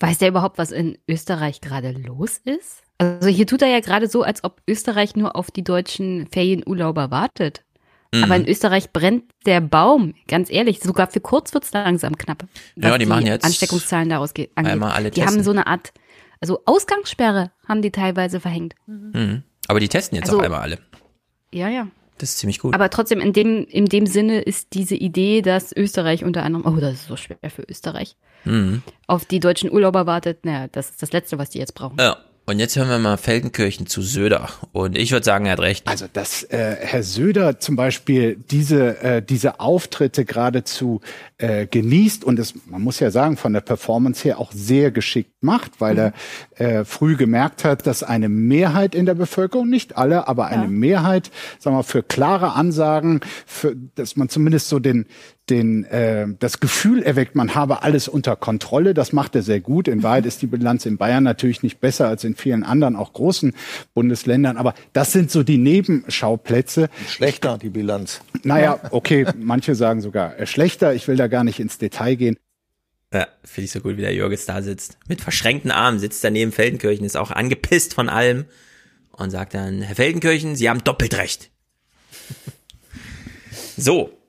Weiß 0.00 0.18
der 0.18 0.28
überhaupt, 0.28 0.56
was 0.58 0.70
in 0.70 0.96
Österreich 1.06 1.60
gerade 1.60 1.92
los 1.92 2.40
ist? 2.44 2.82
Also 2.98 3.28
hier 3.28 3.46
tut 3.46 3.62
er 3.62 3.68
ja 3.68 3.80
gerade 3.80 4.08
so, 4.08 4.22
als 4.22 4.44
ob 4.44 4.60
Österreich 4.66 5.14
nur 5.14 5.36
auf 5.36 5.50
die 5.50 5.64
deutschen 5.64 6.26
Ferienurlauber 6.26 7.10
wartet. 7.10 7.64
Mhm. 8.12 8.24
Aber 8.24 8.36
in 8.36 8.48
Österreich 8.48 8.92
brennt 8.92 9.24
der 9.46 9.60
Baum, 9.60 10.14
ganz 10.26 10.50
ehrlich. 10.50 10.80
Sogar 10.80 11.10
für 11.10 11.20
kurz 11.20 11.54
wird's 11.54 11.72
langsam 11.72 12.16
knapp. 12.16 12.44
Ja, 12.76 12.90
was 12.90 12.98
die 12.98 13.06
machen 13.06 13.26
jetzt 13.26 13.44
Ansteckungszahlen 13.44 14.08
daraus 14.08 14.34
geht, 14.34 14.50
angeht. 14.54 14.72
einmal 14.72 14.92
alle 14.92 15.10
die 15.10 15.24
haben 15.24 15.42
so 15.42 15.50
eine 15.50 15.66
Art, 15.66 15.92
also 16.40 16.60
Ausgangssperre 16.64 17.52
haben 17.68 17.82
die 17.82 17.90
teilweise 17.90 18.40
verhängt. 18.40 18.74
Mhm. 18.86 19.44
Aber 19.70 19.80
die 19.80 19.88
testen 19.88 20.16
jetzt 20.16 20.26
Also- 20.26 20.38
auf 20.38 20.44
einmal 20.44 20.60
alle. 20.60 20.78
Ja, 21.52 21.68
ja. 21.68 21.86
Das 22.18 22.30
ist 22.32 22.38
ziemlich 22.38 22.58
gut. 22.58 22.74
Aber 22.74 22.90
trotzdem, 22.90 23.18
in 23.20 23.32
dem, 23.32 23.64
in 23.64 23.86
dem 23.86 24.04
Sinne 24.06 24.42
ist 24.42 24.74
diese 24.74 24.94
Idee, 24.94 25.40
dass 25.40 25.74
Österreich 25.74 26.22
unter 26.22 26.42
anderem, 26.42 26.66
oh, 26.66 26.78
das 26.78 26.92
ist 26.94 27.06
so 27.06 27.16
schwer 27.16 27.38
für 27.48 27.62
Österreich, 27.62 28.14
Mhm. 28.44 28.82
auf 29.06 29.24
die 29.24 29.40
deutschen 29.40 29.72
Urlauber 29.72 30.06
wartet, 30.06 30.44
naja, 30.44 30.68
das 30.70 30.90
ist 30.90 31.02
das 31.02 31.12
Letzte, 31.12 31.38
was 31.38 31.48
die 31.50 31.58
jetzt 31.58 31.74
brauchen. 31.74 31.96
Ja. 31.98 32.18
Und 32.46 32.58
jetzt 32.58 32.74
hören 32.74 32.88
wir 32.88 32.98
mal 32.98 33.16
Feldenkirchen 33.16 33.86
zu 33.86 34.02
Söder. 34.02 34.48
Und 34.72 34.98
ich 34.98 35.12
würde 35.12 35.24
sagen, 35.24 35.46
er 35.46 35.52
hat 35.52 35.60
recht. 35.60 35.86
Also, 35.86 36.06
dass 36.12 36.42
äh, 36.44 36.76
Herr 36.80 37.02
Söder 37.02 37.60
zum 37.60 37.76
Beispiel 37.76 38.36
diese, 38.50 39.00
äh, 39.02 39.22
diese 39.22 39.60
Auftritte 39.60 40.24
geradezu 40.24 41.00
äh, 41.38 41.66
genießt 41.66 42.24
und 42.24 42.38
es, 42.38 42.54
man 42.66 42.82
muss 42.82 42.98
ja 42.98 43.10
sagen, 43.10 43.36
von 43.36 43.52
der 43.52 43.60
Performance 43.60 44.24
her 44.24 44.38
auch 44.38 44.52
sehr 44.52 44.90
geschickt 44.90 45.42
macht, 45.42 45.80
weil 45.80 45.98
er 45.98 46.12
äh, 46.56 46.84
früh 46.84 47.16
gemerkt 47.16 47.64
hat, 47.64 47.86
dass 47.86 48.02
eine 48.02 48.28
Mehrheit 48.28 48.94
in 48.94 49.06
der 49.06 49.14
Bevölkerung, 49.14 49.68
nicht 49.68 49.96
alle, 49.96 50.26
aber 50.26 50.46
eine 50.46 50.66
Mehrheit, 50.66 51.30
sagen 51.58 51.76
wir, 51.76 51.84
für 51.84 52.02
klare 52.02 52.54
Ansagen, 52.54 53.20
für, 53.46 53.76
dass 53.94 54.16
man 54.16 54.28
zumindest 54.28 54.68
so 54.68 54.80
den, 54.80 55.06
den, 55.50 55.84
äh, 55.84 56.26
das 56.38 56.60
Gefühl 56.60 57.02
erweckt, 57.02 57.34
man 57.34 57.54
habe 57.54 57.82
alles 57.82 58.08
unter 58.08 58.36
Kontrolle. 58.36 58.94
Das 58.94 59.12
macht 59.12 59.34
er 59.34 59.42
sehr 59.42 59.60
gut. 59.60 59.88
In 59.88 60.02
Wahrheit 60.02 60.26
ist 60.30 60.42
die 60.42 60.46
Bilanz 60.46 60.86
in 60.86 60.96
Bayern 60.96 61.24
natürlich 61.24 61.62
nicht 61.62 61.80
besser 61.80 62.08
als 62.08 62.24
in 62.24 62.34
vielen 62.34 62.62
anderen, 62.62 62.96
auch 62.96 63.12
großen 63.12 63.54
Bundesländern. 63.94 64.56
Aber 64.56 64.74
das 64.92 65.12
sind 65.12 65.30
so 65.30 65.42
die 65.42 65.58
Nebenschauplätze. 65.58 66.88
Schlechter, 67.08 67.58
die 67.58 67.70
Bilanz. 67.70 68.20
Naja, 68.42 68.80
okay, 68.90 69.26
manche 69.36 69.74
sagen 69.74 70.00
sogar 70.00 70.38
äh, 70.38 70.46
schlechter. 70.46 70.94
Ich 70.94 71.08
will 71.08 71.16
da 71.16 71.26
gar 71.26 71.44
nicht 71.44 71.60
ins 71.60 71.78
Detail 71.78 72.14
gehen. 72.14 72.36
Ja, 73.12 73.26
finde 73.42 73.64
ich 73.64 73.72
so 73.72 73.80
gut, 73.80 73.96
wie 73.96 74.02
der 74.02 74.14
Jürgens 74.14 74.46
da 74.46 74.62
sitzt. 74.62 74.96
Mit 75.08 75.20
verschränkten 75.20 75.72
Armen 75.72 75.98
sitzt 75.98 76.22
er 76.22 76.30
neben 76.30 76.52
Feldenkirchen, 76.52 77.04
ist 77.04 77.16
auch 77.16 77.32
angepisst 77.32 77.94
von 77.94 78.08
allem 78.08 78.44
und 79.10 79.30
sagt 79.30 79.54
dann, 79.54 79.82
Herr 79.82 79.96
Feldenkirchen, 79.96 80.54
Sie 80.54 80.70
haben 80.70 80.84
doppelt 80.84 81.16
recht. 81.16 81.50
so. 83.76 84.19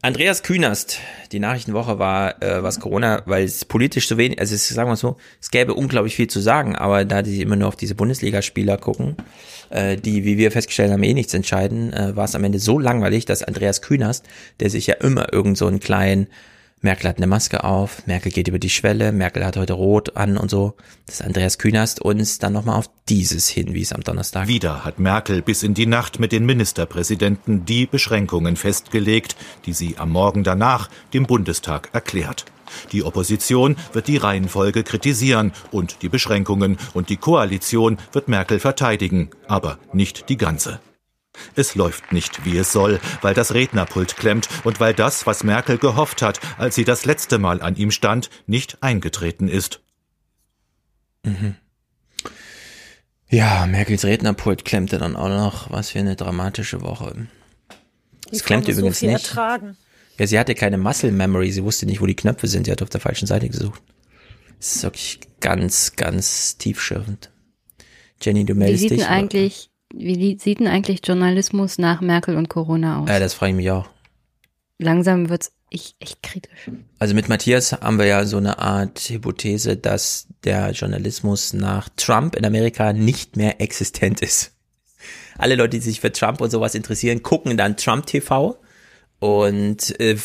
Andreas 0.00 0.44
Künast, 0.44 1.00
die 1.32 1.40
Nachrichtenwoche 1.40 1.98
war, 1.98 2.40
äh, 2.40 2.62
was 2.62 2.78
Corona, 2.78 3.22
weil 3.26 3.44
es 3.44 3.64
politisch 3.64 4.06
so 4.06 4.16
wenig, 4.16 4.38
also 4.38 4.54
es, 4.54 4.68
sagen 4.68 4.88
wir 4.88 4.94
so, 4.94 5.16
es 5.40 5.50
gäbe 5.50 5.74
unglaublich 5.74 6.14
viel 6.14 6.28
zu 6.28 6.38
sagen, 6.38 6.76
aber 6.76 7.04
da 7.04 7.22
die 7.22 7.42
immer 7.42 7.56
nur 7.56 7.66
auf 7.66 7.74
diese 7.74 7.96
Bundesligaspieler 7.96 8.76
gucken, 8.76 9.16
äh, 9.70 9.96
die, 9.96 10.24
wie 10.24 10.38
wir 10.38 10.52
festgestellt 10.52 10.92
haben, 10.92 11.02
eh 11.02 11.14
nichts 11.14 11.34
entscheiden, 11.34 11.92
äh, 11.92 12.14
war 12.14 12.26
es 12.26 12.36
am 12.36 12.44
Ende 12.44 12.60
so 12.60 12.78
langweilig, 12.78 13.24
dass 13.24 13.42
Andreas 13.42 13.82
Künast, 13.82 14.24
der 14.60 14.70
sich 14.70 14.86
ja 14.86 14.94
immer 14.94 15.32
irgend 15.32 15.58
so 15.58 15.66
einen 15.66 15.80
kleinen 15.80 16.28
Merkel 16.80 17.08
hat 17.08 17.16
eine 17.16 17.26
Maske 17.26 17.64
auf, 17.64 18.06
Merkel 18.06 18.30
geht 18.30 18.46
über 18.46 18.60
die 18.60 18.70
Schwelle, 18.70 19.10
Merkel 19.10 19.44
hat 19.44 19.56
heute 19.56 19.72
rot 19.72 20.16
an 20.16 20.36
und 20.36 20.48
so. 20.50 20.74
dass 21.06 21.20
Andreas 21.20 21.58
Künast 21.58 22.00
uns 22.00 22.38
dann 22.38 22.52
nochmal 22.52 22.76
auf 22.76 22.88
dieses 23.08 23.48
hinwies 23.48 23.92
am 23.92 24.02
Donnerstag. 24.02 24.46
Wieder 24.46 24.84
hat 24.84 25.00
Merkel 25.00 25.42
bis 25.42 25.62
in 25.64 25.74
die 25.74 25.86
Nacht 25.86 26.20
mit 26.20 26.30
den 26.30 26.46
Ministerpräsidenten 26.46 27.64
die 27.64 27.86
Beschränkungen 27.86 28.56
festgelegt, 28.56 29.34
die 29.66 29.72
sie 29.72 29.96
am 29.98 30.10
Morgen 30.10 30.44
danach 30.44 30.88
dem 31.14 31.26
Bundestag 31.26 31.88
erklärt. 31.92 32.44
Die 32.92 33.02
Opposition 33.02 33.76
wird 33.92 34.06
die 34.06 34.18
Reihenfolge 34.18 34.84
kritisieren 34.84 35.52
und 35.72 36.02
die 36.02 36.08
Beschränkungen 36.08 36.78
und 36.94 37.08
die 37.08 37.16
Koalition 37.16 37.98
wird 38.12 38.28
Merkel 38.28 38.60
verteidigen, 38.60 39.30
aber 39.48 39.78
nicht 39.92 40.28
die 40.28 40.36
ganze. 40.36 40.80
Es 41.54 41.74
läuft 41.74 42.12
nicht, 42.12 42.44
wie 42.44 42.56
es 42.56 42.72
soll, 42.72 43.00
weil 43.22 43.34
das 43.34 43.54
Rednerpult 43.54 44.16
klemmt 44.16 44.48
und 44.64 44.80
weil 44.80 44.94
das, 44.94 45.26
was 45.26 45.44
Merkel 45.44 45.78
gehofft 45.78 46.22
hat, 46.22 46.40
als 46.58 46.74
sie 46.74 46.84
das 46.84 47.04
letzte 47.04 47.38
Mal 47.38 47.62
an 47.62 47.76
ihm 47.76 47.90
stand, 47.90 48.30
nicht 48.46 48.82
eingetreten 48.82 49.48
ist. 49.48 49.80
Mhm. 51.24 51.56
Ja, 53.30 53.66
Merkels 53.66 54.04
Rednerpult 54.04 54.64
klemmte 54.64 54.98
dann 54.98 55.14
auch 55.16 55.28
noch. 55.28 55.70
Was 55.70 55.90
für 55.90 55.98
eine 55.98 56.16
dramatische 56.16 56.80
Woche. 56.80 57.26
Es 58.30 58.42
klemmte 58.42 58.72
so 58.72 58.80
übrigens 58.80 58.98
viel 59.00 59.12
nicht. 59.12 59.26
Ertragen. 59.28 59.76
Ja, 60.18 60.26
sie 60.26 60.38
hatte 60.38 60.54
keine 60.54 60.78
Muscle 60.78 61.12
Memory. 61.12 61.52
Sie 61.52 61.62
wusste 61.62 61.86
nicht, 61.86 62.00
wo 62.00 62.06
die 62.06 62.16
Knöpfe 62.16 62.48
sind. 62.48 62.64
Sie 62.64 62.72
hat 62.72 62.82
auf 62.82 62.88
der 62.88 63.00
falschen 63.00 63.26
Seite 63.26 63.48
gesucht. 63.48 63.82
Das 64.58 64.76
ist 64.76 64.82
wirklich 64.82 65.20
ganz, 65.40 65.94
ganz 65.96 66.56
tiefschürfend. 66.56 67.30
Jenny, 68.20 68.44
du 68.44 68.54
Wie 68.54 68.58
meldest 68.58 68.80
sieht 68.82 68.90
dich. 68.92 69.00
denn 69.00 69.08
eigentlich, 69.08 69.70
wie 69.94 70.38
sieht 70.38 70.60
denn 70.60 70.66
eigentlich 70.66 71.00
Journalismus 71.04 71.78
nach 71.78 72.00
Merkel 72.00 72.36
und 72.36 72.48
Corona 72.48 73.00
aus? 73.00 73.08
Ja, 73.08 73.18
das 73.18 73.34
frage 73.34 73.50
ich 73.50 73.56
mich 73.56 73.70
auch. 73.70 73.88
Langsam 74.78 75.28
wird's 75.28 75.52
echt, 75.70 75.96
echt 76.00 76.22
kritisch. 76.22 76.70
Also 76.98 77.14
mit 77.14 77.28
Matthias 77.28 77.72
haben 77.72 77.98
wir 77.98 78.06
ja 78.06 78.24
so 78.24 78.36
eine 78.36 78.58
Art 78.58 79.00
Hypothese, 79.00 79.76
dass 79.76 80.28
der 80.44 80.70
Journalismus 80.70 81.52
nach 81.52 81.88
Trump 81.96 82.36
in 82.36 82.44
Amerika 82.44 82.92
nicht 82.92 83.36
mehr 83.36 83.60
existent 83.60 84.20
ist. 84.20 84.52
Alle 85.36 85.54
Leute, 85.54 85.70
die 85.70 85.80
sich 85.80 86.00
für 86.00 86.12
Trump 86.12 86.40
und 86.40 86.50
sowas 86.50 86.74
interessieren, 86.74 87.22
gucken 87.22 87.56
dann 87.56 87.76
Trump 87.76 88.06
TV 88.06 88.58
und 89.20 89.98
äh, 90.00 90.16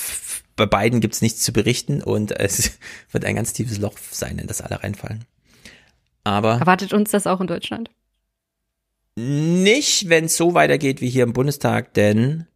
bei 0.56 0.65
beiden 0.65 1.02
gibt's 1.02 1.22
nichts 1.22 1.41
zu 1.41 1.52
berichten 1.53 2.02
und 2.03 2.31
es 2.31 2.77
wird 3.11 3.26
ein 3.26 3.35
ganz 3.35 3.53
tiefes 3.53 3.80
Loch 3.80 3.98
sein, 4.11 4.38
in 4.40 4.48
das 4.48 4.61
alle 4.61 4.84
reinfallen. 4.84 5.26
Aber 6.23 6.53
Erwartet 6.60 6.94
uns 6.94 7.11
das 7.11 7.27
auch 7.27 7.41
in 7.41 7.48
Deutschland? 7.48 7.90
Nicht, 9.15 10.10
wenn 10.10 10.26
es 10.26 10.38
so 10.38 10.53
weitergeht 10.53 11.02
wie 11.02 11.10
hier 11.10 11.23
im 11.23 11.34
Bundestag, 11.34 11.94
denn 11.94 12.48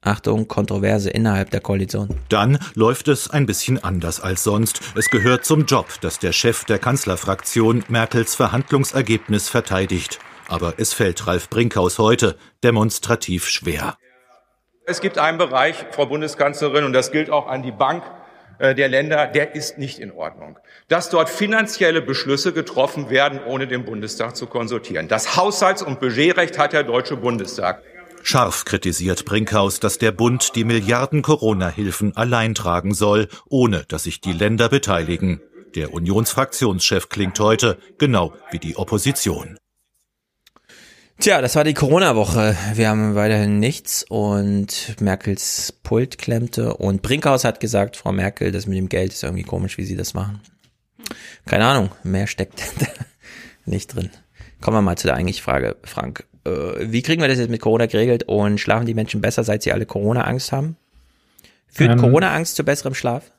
Achtung, 0.00 0.48
Kontroverse 0.48 1.08
innerhalb 1.08 1.50
der 1.50 1.60
Koalition. 1.60 2.08
Dann 2.28 2.58
läuft 2.74 3.08
es 3.08 3.30
ein 3.30 3.46
bisschen 3.46 3.82
anders 3.82 4.20
als 4.20 4.44
sonst. 4.44 4.80
Es 4.96 5.08
gehört 5.08 5.46
zum 5.46 5.64
Job, 5.64 5.86
dass 6.02 6.18
der 6.18 6.32
Chef 6.32 6.64
der 6.64 6.78
Kanzlerfraktion 6.78 7.84
Merkels 7.88 8.34
Verhandlungsergebnis 8.34 9.48
verteidigt. 9.48 10.18
Aber 10.46 10.74
es 10.76 10.92
fällt 10.92 11.26
Ralf 11.26 11.48
Brinkhaus 11.48 11.98
heute 11.98 12.36
demonstrativ 12.62 13.48
schwer. 13.48 13.96
Es 14.86 15.00
gibt 15.00 15.16
einen 15.16 15.38
Bereich, 15.38 15.86
Frau 15.92 16.04
Bundeskanzlerin, 16.04 16.84
und 16.84 16.92
das 16.92 17.10
gilt 17.10 17.30
auch 17.30 17.46
an 17.46 17.62
die 17.62 17.72
Bank 17.72 18.02
der 18.60 18.88
Länder, 18.88 19.26
der 19.26 19.54
ist 19.54 19.78
nicht 19.78 19.98
in 19.98 20.12
Ordnung. 20.12 20.58
Dass 20.88 21.10
dort 21.10 21.30
finanzielle 21.30 22.02
Beschlüsse 22.02 22.52
getroffen 22.52 23.10
werden, 23.10 23.40
ohne 23.46 23.66
den 23.66 23.84
Bundestag 23.84 24.36
zu 24.36 24.46
konsultieren. 24.46 25.08
Das 25.08 25.36
Haushalts- 25.36 25.82
und 25.82 26.00
Budgetrecht 26.00 26.58
hat 26.58 26.72
der 26.72 26.84
Deutsche 26.84 27.16
Bundestag. 27.16 27.82
Scharf 28.22 28.64
kritisiert 28.64 29.26
Brinkhaus, 29.26 29.80
dass 29.80 29.98
der 29.98 30.10
Bund 30.10 30.54
die 30.54 30.64
Milliarden 30.64 31.20
Corona-Hilfen 31.20 32.16
allein 32.16 32.54
tragen 32.54 32.94
soll, 32.94 33.28
ohne 33.50 33.84
dass 33.88 34.04
sich 34.04 34.20
die 34.22 34.32
Länder 34.32 34.70
beteiligen. 34.70 35.42
Der 35.74 35.92
Unionsfraktionschef 35.92 37.08
klingt 37.08 37.38
heute 37.38 37.78
genau 37.98 38.32
wie 38.50 38.58
die 38.58 38.76
Opposition. 38.76 39.58
Tja, 41.20 41.40
das 41.40 41.54
war 41.54 41.64
die 41.64 41.74
Corona-Woche. 41.74 42.56
Wir 42.74 42.88
haben 42.88 43.14
weiterhin 43.14 43.58
nichts 43.60 44.04
und 44.08 45.00
Merkels 45.00 45.72
Pult 45.82 46.18
klemmte 46.18 46.74
und 46.74 47.02
Brinkhaus 47.02 47.44
hat 47.44 47.60
gesagt, 47.60 47.96
Frau 47.96 48.12
Merkel, 48.12 48.50
das 48.50 48.66
mit 48.66 48.76
dem 48.76 48.88
Geld 48.88 49.12
ist 49.12 49.22
irgendwie 49.22 49.44
komisch, 49.44 49.78
wie 49.78 49.84
Sie 49.84 49.96
das 49.96 50.12
machen. 50.12 50.40
Keine 51.46 51.66
Ahnung, 51.66 51.90
mehr 52.02 52.26
steckt 52.26 52.60
da 52.80 52.86
nicht 53.64 53.94
drin. 53.94 54.10
Kommen 54.60 54.76
wir 54.78 54.82
mal 54.82 54.96
zu 54.96 55.06
der 55.06 55.16
eigentlichen 55.16 55.42
Frage, 55.42 55.76
Frank. 55.84 56.24
Äh, 56.44 56.50
wie 56.90 57.02
kriegen 57.02 57.22
wir 57.22 57.28
das 57.28 57.38
jetzt 57.38 57.50
mit 57.50 57.60
Corona 57.60 57.86
geregelt 57.86 58.24
und 58.24 58.58
schlafen 58.58 58.86
die 58.86 58.94
Menschen 58.94 59.20
besser, 59.20 59.44
seit 59.44 59.62
sie 59.62 59.72
alle 59.72 59.86
Corona-Angst 59.86 60.52
haben? 60.52 60.76
Führt 61.68 61.92
Ähm, 61.92 61.98
Corona-Angst 61.98 62.56
zu 62.56 62.64
besserem 62.64 62.94
Schlaf? 62.94 63.32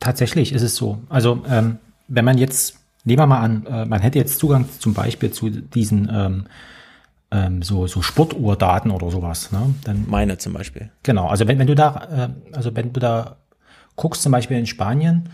Tatsächlich 0.00 0.52
ist 0.52 0.62
es 0.62 0.76
so. 0.76 1.00
Also 1.08 1.44
ähm, 1.48 1.78
wenn 2.08 2.24
man 2.24 2.38
jetzt, 2.38 2.76
nehmen 3.04 3.18
wir 3.18 3.26
mal 3.26 3.40
an, 3.40 3.66
äh, 3.66 3.84
man 3.84 4.00
hätte 4.00 4.18
jetzt 4.18 4.38
Zugang 4.38 4.66
zum 4.78 4.94
Beispiel 4.94 5.30
zu 5.30 5.50
diesen 5.50 6.08
ähm, 6.12 6.46
ähm, 7.30 7.62
so, 7.62 7.86
so 7.86 8.02
Sportuhrdaten 8.02 8.90
oder 8.90 9.10
sowas. 9.10 9.52
Ne? 9.52 9.74
Dann, 9.84 10.06
Meine 10.08 10.38
zum 10.38 10.52
Beispiel. 10.52 10.90
Genau, 11.02 11.28
also 11.28 11.46
wenn, 11.46 11.58
wenn 11.58 11.66
du 11.66 11.74
da, 11.74 12.30
äh, 12.52 12.56
also 12.56 12.74
wenn 12.74 12.92
du 12.92 13.00
da 13.00 13.36
guckst, 13.96 14.22
zum 14.22 14.32
Beispiel 14.32 14.58
in 14.58 14.66
Spanien, 14.66 15.28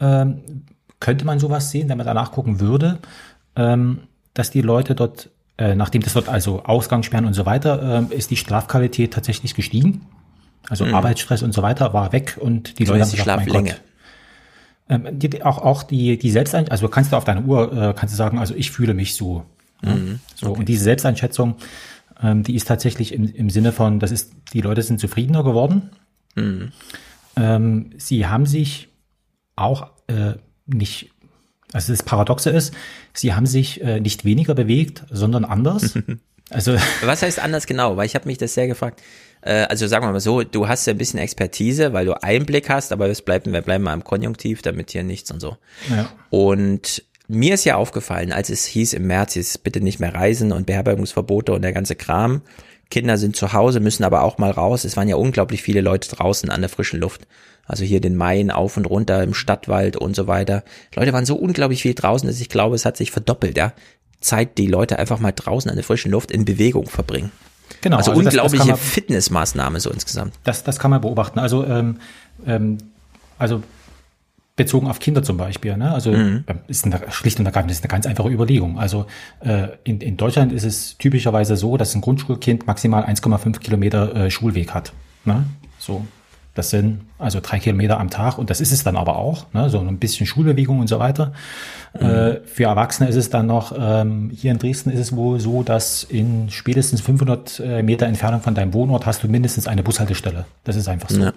ähm, 0.00 0.64
könnte 1.00 1.24
man 1.24 1.38
sowas 1.38 1.70
sehen, 1.70 1.88
wenn 1.88 1.98
man 1.98 2.06
danach 2.06 2.32
gucken 2.32 2.60
würde, 2.60 2.98
ähm, 3.56 4.00
dass 4.34 4.50
die 4.50 4.62
Leute 4.62 4.94
dort, 4.94 5.30
äh, 5.58 5.74
nachdem 5.74 6.02
das 6.02 6.14
dort 6.14 6.28
also 6.28 6.64
Ausgangssperren 6.64 7.24
und 7.24 7.34
so 7.34 7.46
weiter, 7.46 7.98
ähm, 7.98 8.08
ist 8.10 8.30
die 8.30 8.36
Schlafqualität 8.36 9.12
tatsächlich 9.12 9.54
gestiegen. 9.54 10.06
Also 10.68 10.84
Mhm. 10.84 10.94
Arbeitsstress 10.94 11.42
und 11.42 11.52
so 11.54 11.62
weiter 11.62 11.94
war 11.94 12.12
weg 12.12 12.36
und 12.40 12.78
die 12.78 12.84
Leute 12.84 13.02
haben 13.02 13.10
gesagt, 13.10 13.26
mein 13.26 13.44
Schlaflänge. 13.44 13.70
Gott, 13.70 13.80
ähm, 14.88 15.18
die, 15.18 15.42
auch, 15.42 15.58
auch 15.58 15.82
die, 15.82 16.18
die 16.18 16.30
Selbstein, 16.30 16.68
also 16.68 16.88
kannst 16.88 17.12
du 17.12 17.16
auf 17.16 17.24
deine 17.24 17.42
Uhr, 17.42 17.72
äh, 17.72 17.94
kannst 17.94 18.14
du 18.14 18.16
sagen, 18.16 18.38
also 18.38 18.54
ich 18.54 18.70
fühle 18.70 18.94
mich 18.94 19.14
so. 19.14 19.44
ne? 19.82 19.94
Mhm, 19.94 20.20
So, 20.34 20.52
und 20.52 20.68
diese 20.68 20.84
Selbsteinschätzung, 20.84 21.56
ähm, 22.22 22.42
die 22.42 22.54
ist 22.54 22.66
tatsächlich 22.66 23.12
im, 23.12 23.32
im 23.32 23.50
Sinne 23.50 23.72
von, 23.72 24.00
das 24.00 24.10
ist, 24.10 24.32
die 24.52 24.60
Leute 24.60 24.82
sind 24.82 24.98
zufriedener 25.00 25.44
geworden. 25.44 25.90
Mhm. 26.34 26.72
Ähm, 27.36 27.90
sie 27.96 28.26
haben 28.26 28.46
sich 28.46 28.88
auch 29.56 29.90
äh, 30.08 30.34
nicht, 30.66 31.10
also 31.72 31.92
das 31.92 32.02
Paradoxe 32.02 32.50
ist, 32.50 32.74
sie 33.12 33.34
haben 33.34 33.46
sich 33.46 33.80
äh, 33.82 34.00
nicht 34.00 34.24
weniger 34.24 34.54
bewegt, 34.54 35.04
sondern 35.10 35.44
anders. 35.44 35.98
also 36.50 36.76
Was 37.02 37.22
heißt 37.22 37.40
anders 37.40 37.66
genau? 37.66 37.96
Weil 37.96 38.06
ich 38.06 38.14
habe 38.14 38.26
mich 38.26 38.38
das 38.38 38.54
sehr 38.54 38.66
gefragt. 38.66 39.02
Äh, 39.42 39.62
also 39.62 39.86
sagen 39.86 40.06
wir 40.06 40.12
mal 40.12 40.20
so, 40.20 40.42
du 40.42 40.68
hast 40.68 40.86
ja 40.86 40.94
ein 40.94 40.98
bisschen 40.98 41.18
Expertise, 41.18 41.92
weil 41.92 42.06
du 42.06 42.22
Einblick 42.22 42.68
hast, 42.68 42.92
aber 42.92 43.08
es 43.08 43.22
bleibt, 43.22 43.50
wir 43.50 43.62
bleiben 43.62 43.84
mal 43.84 43.94
im 43.94 44.04
Konjunktiv, 44.04 44.62
damit 44.62 44.90
hier 44.90 45.02
nichts 45.02 45.30
und 45.30 45.40
so. 45.40 45.56
Ja. 45.90 46.10
Und 46.30 47.04
mir 47.28 47.54
ist 47.54 47.64
ja 47.64 47.76
aufgefallen, 47.76 48.32
als 48.32 48.48
es 48.48 48.64
hieß 48.64 48.94
im 48.94 49.06
März, 49.06 49.34
jetzt 49.34 49.62
bitte 49.62 49.80
nicht 49.80 50.00
mehr 50.00 50.14
reisen 50.14 50.50
und 50.50 50.66
Beherbergungsverbote 50.66 51.52
und 51.52 51.62
der 51.62 51.72
ganze 51.72 51.94
Kram. 51.94 52.42
Kinder 52.90 53.18
sind 53.18 53.36
zu 53.36 53.52
Hause, 53.52 53.80
müssen 53.80 54.04
aber 54.04 54.22
auch 54.22 54.38
mal 54.38 54.50
raus. 54.50 54.84
Es 54.84 54.96
waren 54.96 55.08
ja 55.08 55.16
unglaublich 55.16 55.62
viele 55.62 55.82
Leute 55.82 56.08
draußen 56.08 56.48
an 56.48 56.62
der 56.62 56.70
frischen 56.70 57.00
Luft. 57.00 57.26
Also 57.66 57.84
hier 57.84 58.00
den 58.00 58.16
Main 58.16 58.50
auf 58.50 58.78
und 58.78 58.86
runter 58.86 59.22
im 59.22 59.34
Stadtwald 59.34 59.96
und 59.96 60.16
so 60.16 60.26
weiter. 60.26 60.64
Leute 60.94 61.12
waren 61.12 61.26
so 61.26 61.36
unglaublich 61.36 61.82
viel 61.82 61.94
draußen, 61.94 62.26
dass 62.26 62.40
ich 62.40 62.48
glaube, 62.48 62.74
es 62.74 62.86
hat 62.86 62.96
sich 62.96 63.10
verdoppelt, 63.10 63.58
ja. 63.58 63.74
Zeit, 64.20 64.56
die 64.56 64.66
Leute 64.66 64.98
einfach 64.98 65.20
mal 65.20 65.32
draußen 65.32 65.70
an 65.70 65.76
der 65.76 65.84
frischen 65.84 66.10
Luft 66.10 66.32
in 66.32 66.46
Bewegung 66.46 66.88
verbringen. 66.88 67.30
Genau, 67.80 67.96
Also, 67.98 68.10
also 68.12 68.22
das- 68.22 68.34
das 68.34 68.42
unglaubliche 68.42 68.58
kann 68.62 68.68
man- 68.70 68.78
Fitnessmaßnahme 68.78 69.80
so 69.80 69.90
insgesamt. 69.90 70.34
Das, 70.44 70.64
das 70.64 70.78
kann 70.78 70.90
man 70.90 71.00
beobachten. 71.00 71.38
Also, 71.38 71.64
ähm, 71.64 71.98
ähm, 72.46 72.78
also 73.38 73.62
bezogen 74.56 74.88
auf 74.88 74.98
Kinder 74.98 75.22
zum 75.22 75.36
Beispiel. 75.36 75.76
Ne? 75.76 75.92
Also 75.92 76.10
Mhm. 76.10 76.44
ähm, 76.48 76.58
ist 76.66 76.84
eine, 76.84 77.00
schlicht 77.10 77.38
und 77.38 77.46
ergreifend 77.46 77.70
ist 77.70 77.82
eine 77.84 77.88
ganz 77.88 78.06
einfache 78.06 78.28
Überlegung. 78.28 78.78
Also 78.78 79.06
äh, 79.40 79.68
in, 79.84 80.00
in 80.00 80.16
Deutschland 80.16 80.52
ist 80.52 80.64
es 80.64 80.98
typischerweise 80.98 81.56
so, 81.56 81.76
dass 81.76 81.94
ein 81.94 82.00
Grundschulkind 82.00 82.66
maximal 82.66 83.04
1,5 83.04 83.60
Kilometer 83.60 84.14
äh, 84.16 84.30
Schulweg 84.32 84.74
hat. 84.74 84.92
Ne? 85.24 85.44
So, 85.78 86.04
das 86.58 86.70
sind 86.70 87.02
also 87.18 87.38
drei 87.40 87.60
Kilometer 87.60 88.00
am 88.00 88.10
Tag 88.10 88.36
und 88.36 88.50
das 88.50 88.60
ist 88.60 88.72
es 88.72 88.82
dann 88.82 88.96
aber 88.96 89.16
auch. 89.16 89.46
Ne? 89.54 89.70
So 89.70 89.78
ein 89.78 89.98
bisschen 89.98 90.26
Schulbewegung 90.26 90.80
und 90.80 90.88
so 90.88 90.98
weiter. 90.98 91.32
Äh, 91.92 92.40
für 92.44 92.64
Erwachsene 92.64 93.08
ist 93.08 93.14
es 93.14 93.30
dann 93.30 93.46
noch, 93.46 93.72
ähm, 93.78 94.30
hier 94.34 94.50
in 94.50 94.58
Dresden 94.58 94.90
ist 94.90 94.98
es 94.98 95.14
wohl 95.14 95.38
so, 95.38 95.62
dass 95.62 96.02
in 96.02 96.50
spätestens 96.50 97.00
500 97.00 97.60
äh, 97.60 97.82
Meter 97.84 98.06
Entfernung 98.06 98.40
von 98.40 98.56
deinem 98.56 98.74
Wohnort 98.74 99.06
hast 99.06 99.22
du 99.22 99.28
mindestens 99.28 99.68
eine 99.68 99.84
Bushaltestelle. 99.84 100.46
Das 100.64 100.74
ist 100.74 100.88
einfach 100.88 101.10
so. 101.10 101.22
Ja. 101.22 101.32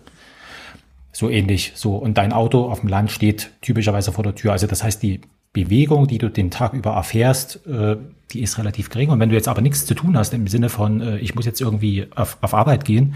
So 1.11 1.29
ähnlich. 1.29 1.73
So. 1.75 1.95
Und 1.95 2.17
dein 2.17 2.33
Auto 2.33 2.65
auf 2.65 2.79
dem 2.79 2.89
Land 2.89 3.11
steht 3.11 3.51
typischerweise 3.61 4.11
vor 4.11 4.23
der 4.23 4.33
Tür. 4.33 4.53
Also 4.53 4.65
das 4.65 4.83
heißt, 4.83 5.03
die 5.03 5.21
Bewegung, 5.53 6.07
die 6.07 6.17
du 6.17 6.29
den 6.29 6.49
Tag 6.49 6.73
über 6.73 6.91
erfährst, 6.91 7.65
äh, 7.67 7.97
die 8.31 8.41
ist 8.41 8.57
relativ 8.57 8.89
gering. 8.89 9.09
Und 9.09 9.19
wenn 9.19 9.29
du 9.29 9.35
jetzt 9.35 9.47
aber 9.47 9.61
nichts 9.61 9.85
zu 9.85 9.93
tun 9.93 10.17
hast 10.17 10.33
im 10.33 10.47
Sinne 10.47 10.69
von, 10.69 10.99
äh, 10.99 11.17
ich 11.17 11.35
muss 11.35 11.45
jetzt 11.45 11.61
irgendwie 11.61 12.07
auf, 12.15 12.37
auf 12.41 12.55
Arbeit 12.55 12.85
gehen, 12.85 13.13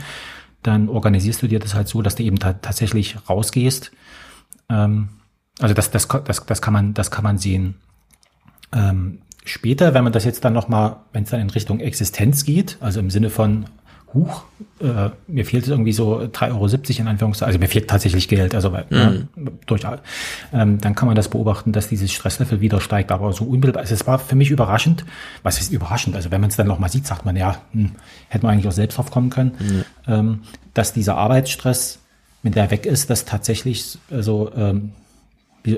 dann 0.68 0.90
organisierst 0.90 1.42
du 1.42 1.48
dir 1.48 1.60
das 1.60 1.76
halt 1.76 1.88
so, 1.88 2.02
dass 2.02 2.16
du 2.16 2.24
eben 2.24 2.40
ta 2.40 2.54
tatsächlich 2.54 3.18
rausgehst. 3.30 3.92
Ähm, 4.70 5.10
also 5.60 5.74
das, 5.74 5.92
das, 5.92 6.08
das, 6.08 6.46
das, 6.46 6.62
kann 6.62 6.74
man, 6.74 6.94
das 6.94 7.12
kann 7.12 7.24
man 7.24 7.38
sehen. 7.38 7.76
Ähm, 8.74 9.20
später, 9.46 9.94
wenn 9.94 10.04
man 10.04 10.14
das 10.14 10.26
jetzt 10.26 10.44
dann 10.44 10.54
nochmal, 10.54 10.98
wenn 11.14 11.24
es 11.24 11.30
dann 11.30 11.40
in 11.40 11.50
Richtung 11.50 11.80
Existenz 11.80 12.44
geht, 12.44 12.78
also 12.82 13.00
im 13.00 13.10
Sinne 13.10 13.30
von, 13.30 13.66
huch, 14.16 14.44
äh, 14.80 15.10
mir 15.28 15.46
fehlt 15.46 15.68
irgendwie 15.68 15.94
so 15.94 16.22
3,70 16.22 16.52
Euro 16.52 17.02
in 17.02 17.08
Anführungszeichen, 17.08 17.48
also 17.48 17.60
mir 17.60 17.68
fehlt 17.68 17.88
tatsächlich 17.88 18.28
Geld, 18.28 18.56
also 18.56 18.72
weil, 18.72 18.86
ne, 18.90 19.28
durch, 19.68 19.84
ähm, 20.54 20.82
dann 20.82 20.96
kann 20.96 21.08
man 21.08 21.16
das 21.16 21.30
beobachten, 21.30 21.72
dass 21.72 21.90
dieses 21.90 22.12
Stresslevel 22.12 22.62
wieder 22.62 22.82
steigt, 22.82 23.12
aber 23.12 23.32
so 23.34 23.44
unmittelbar, 23.44 23.82
also 23.82 23.94
es 23.94 24.08
war 24.08 24.18
für 24.18 24.36
mich 24.36 24.50
überraschend, 24.50 25.06
was 25.44 25.60
ist 25.60 25.72
überraschend, 25.72 26.16
also 26.16 26.32
wenn 26.32 26.42
man 26.42 26.50
es 26.50 26.56
dann 26.56 26.68
nochmal 26.68 26.90
sieht, 26.90 27.06
sagt 27.06 27.26
man, 27.26 27.36
ja, 27.36 27.62
hm, 27.74 27.92
hätte 28.30 28.46
man 28.46 28.54
eigentlich 28.54 28.68
auch 28.68 28.76
selbst 28.76 28.98
drauf 28.98 29.12
kommen 29.12 29.30
können, 29.30 29.86
ähm, 30.08 30.42
dass 30.74 30.94
dieser 30.94 31.18
Arbeitsstress, 31.18 32.00
wenn 32.42 32.54
der 32.54 32.72
weg 32.72 32.86
ist, 32.86 33.10
dass 33.10 33.26
tatsächlich, 33.26 34.00
also, 34.10 34.52
ähm, 34.56 34.94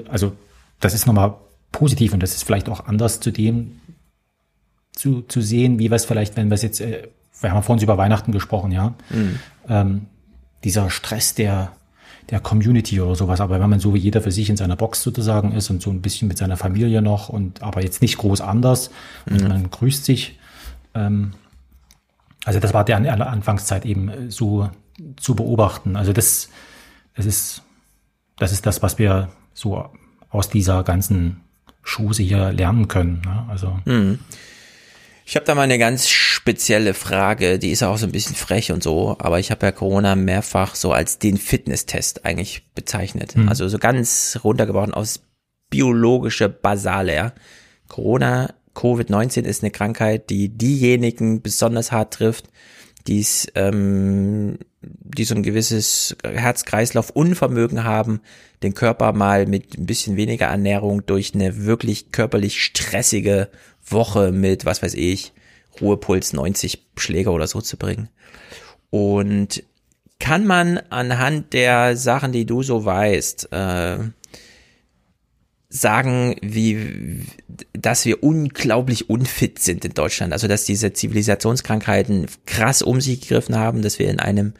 also 0.07 0.33
das 0.79 0.93
ist 0.93 1.07
nochmal 1.07 1.33
positiv 1.71 2.13
und 2.13 2.21
das 2.21 2.35
ist 2.35 2.43
vielleicht 2.43 2.69
auch 2.69 2.85
anders 2.85 3.19
zu 3.19 3.31
dem, 3.31 3.79
zu, 4.97 5.21
zu 5.21 5.41
sehen, 5.41 5.79
wie 5.79 5.89
es 5.89 6.05
vielleicht, 6.05 6.35
wenn 6.35 6.49
wir 6.49 6.55
es 6.55 6.63
jetzt, 6.63 6.81
äh, 6.81 7.07
wir 7.41 7.51
haben 7.51 7.63
vorhin 7.63 7.83
über 7.83 7.97
Weihnachten 7.97 8.31
gesprochen, 8.31 8.71
ja. 8.71 8.93
Mhm. 9.09 9.39
Ähm, 9.69 10.05
dieser 10.63 10.89
Stress 10.89 11.35
der, 11.35 11.71
der 12.29 12.39
Community 12.39 12.99
oder 12.99 13.15
sowas, 13.15 13.39
aber 13.41 13.59
wenn 13.59 13.69
man 13.69 13.79
so 13.79 13.93
wie 13.93 13.99
jeder 13.99 14.21
für 14.21 14.31
sich 14.31 14.49
in 14.49 14.57
seiner 14.57 14.75
Box 14.75 15.01
sozusagen 15.03 15.51
ist 15.53 15.69
und 15.69 15.81
so 15.81 15.89
ein 15.91 16.01
bisschen 16.01 16.27
mit 16.27 16.37
seiner 16.37 16.57
Familie 16.57 17.01
noch 17.01 17.29
und 17.29 17.61
aber 17.61 17.81
jetzt 17.83 18.01
nicht 18.01 18.17
groß 18.17 18.41
anders 18.41 18.89
und 19.29 19.41
Mhm. 19.43 19.47
man 19.47 19.69
grüßt 19.71 20.03
sich, 20.03 20.39
ähm, 20.95 21.33
also 22.45 22.59
das 22.59 22.73
war 22.73 22.83
der 22.85 22.97
an 22.97 23.03
der 23.03 23.29
Anfangszeit 23.29 23.85
eben 23.85 24.09
äh, 24.09 24.31
so 24.31 24.69
zu 25.17 25.35
beobachten. 25.35 25.95
Also 25.95 26.11
das, 26.13 26.49
das 27.15 27.25
ist, 27.25 27.61
das 28.39 28.51
ist 28.51 28.65
das, 28.65 28.81
was 28.81 28.97
wir 28.97 29.29
so 29.53 29.89
aus 30.29 30.49
dieser 30.49 30.83
ganzen 30.83 31.41
Schuse 31.83 32.23
hier 32.23 32.51
lernen 32.51 32.87
können. 32.87 33.21
Ne? 33.23 33.45
Also 33.47 33.79
Mhm. 33.85 34.19
Ich 35.29 35.35
habe 35.35 35.45
da 35.45 35.55
mal 35.55 35.63
eine 35.63 35.77
ganz 35.77 36.07
spezielle 36.07 36.93
Frage, 36.93 37.59
die 37.59 37.71
ist 37.71 37.83
auch 37.83 37.97
so 37.97 38.05
ein 38.05 38.13
bisschen 38.13 38.37
frech 38.37 38.71
und 38.71 38.81
so, 38.81 39.17
aber 39.19 39.39
ich 39.39 39.51
habe 39.51 39.65
ja 39.65 39.73
Corona 39.73 40.15
mehrfach 40.15 40.73
so 40.73 40.93
als 40.93 41.19
den 41.19 41.35
Fitnesstest 41.35 42.23
eigentlich 42.23 42.63
bezeichnet. 42.73 43.35
Mhm. 43.35 43.49
Also 43.49 43.67
so 43.67 43.77
ganz 43.77 44.39
runtergebrochen 44.45 44.93
aus 44.93 45.19
biologische 45.69 46.47
Basale. 46.47 47.13
Ja. 47.13 47.33
Corona, 47.89 48.53
Covid-19 48.73 49.41
ist 49.41 49.63
eine 49.63 49.71
Krankheit, 49.71 50.29
die 50.29 50.47
diejenigen 50.47 51.41
besonders 51.41 51.91
hart 51.91 52.13
trifft, 52.13 52.45
die 53.07 53.21
es, 53.21 53.47
ähm, 53.55 54.59
die 54.81 55.23
so 55.23 55.35
ein 55.35 55.43
gewisses 55.43 56.15
Herz-Kreislauf-Unvermögen 56.23 57.83
haben, 57.83 58.21
den 58.63 58.73
Körper 58.73 59.13
mal 59.13 59.45
mit 59.45 59.77
ein 59.77 59.85
bisschen 59.85 60.17
weniger 60.17 60.47
Ernährung 60.47 61.05
durch 61.05 61.33
eine 61.33 61.65
wirklich 61.65 62.11
körperlich 62.11 62.63
stressige 62.63 63.49
Woche 63.85 64.31
mit, 64.31 64.65
was 64.65 64.81
weiß 64.81 64.93
ich, 64.95 65.33
Ruhepuls 65.79 66.33
90 66.33 66.85
Schläger 66.97 67.31
oder 67.31 67.47
so 67.47 67.61
zu 67.61 67.77
bringen. 67.77 68.09
Und 68.89 69.63
kann 70.19 70.45
man 70.47 70.79
anhand 70.89 71.53
der 71.53 71.95
Sachen, 71.95 72.31
die 72.31 72.45
du 72.45 72.63
so 72.63 72.83
weißt, 72.83 73.49
äh, 73.51 73.99
sagen, 75.69 76.35
wie, 76.41 77.25
dass 77.73 78.05
wir 78.05 78.23
unglaublich 78.23 79.09
unfit 79.09 79.59
sind 79.59 79.83
in 79.83 79.93
Deutschland. 79.93 80.33
Also, 80.33 80.47
dass 80.47 80.63
diese 80.63 80.93
Zivilisationskrankheiten 80.93 82.27
krass 82.45 82.81
um 82.81 83.01
sich 83.01 83.21
gegriffen 83.21 83.55
haben, 83.55 83.81
dass 83.81 83.99
wir 83.99 84.09
in 84.09 84.19
einem 84.19 84.53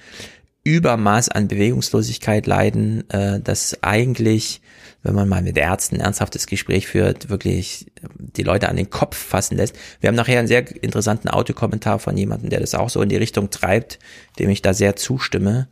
Übermaß 0.63 1.29
an 1.29 1.47
Bewegungslosigkeit 1.47 2.45
leiden, 2.45 3.09
äh, 3.09 3.39
dass 3.39 3.81
eigentlich, 3.83 4.59
wenn 5.01 5.15
man 5.15 5.29
mal 5.29 5.41
mit 5.41 5.57
Ärzten 5.57 5.95
ein 5.95 6.01
ernsthaftes 6.01 6.45
Gespräch 6.45 6.87
führt, 6.87 7.29
wirklich 7.29 7.85
die 8.17 8.43
Leute 8.43 8.67
an 8.67 8.75
den 8.75 8.89
Kopf 8.89 9.15
fassen 9.15 9.55
lässt. 9.55 9.77
Wir 10.01 10.09
haben 10.09 10.15
nachher 10.15 10.39
einen 10.39 10.49
sehr 10.49 10.65
interessanten 10.83 11.29
Audiokommentar 11.29 11.99
von 11.99 12.17
jemandem, 12.17 12.49
der 12.49 12.59
das 12.59 12.75
auch 12.75 12.89
so 12.89 13.01
in 13.01 13.07
die 13.07 13.15
Richtung 13.15 13.49
treibt, 13.49 13.97
dem 14.39 14.49
ich 14.49 14.61
da 14.61 14.73
sehr 14.73 14.97
zustimme 14.97 15.69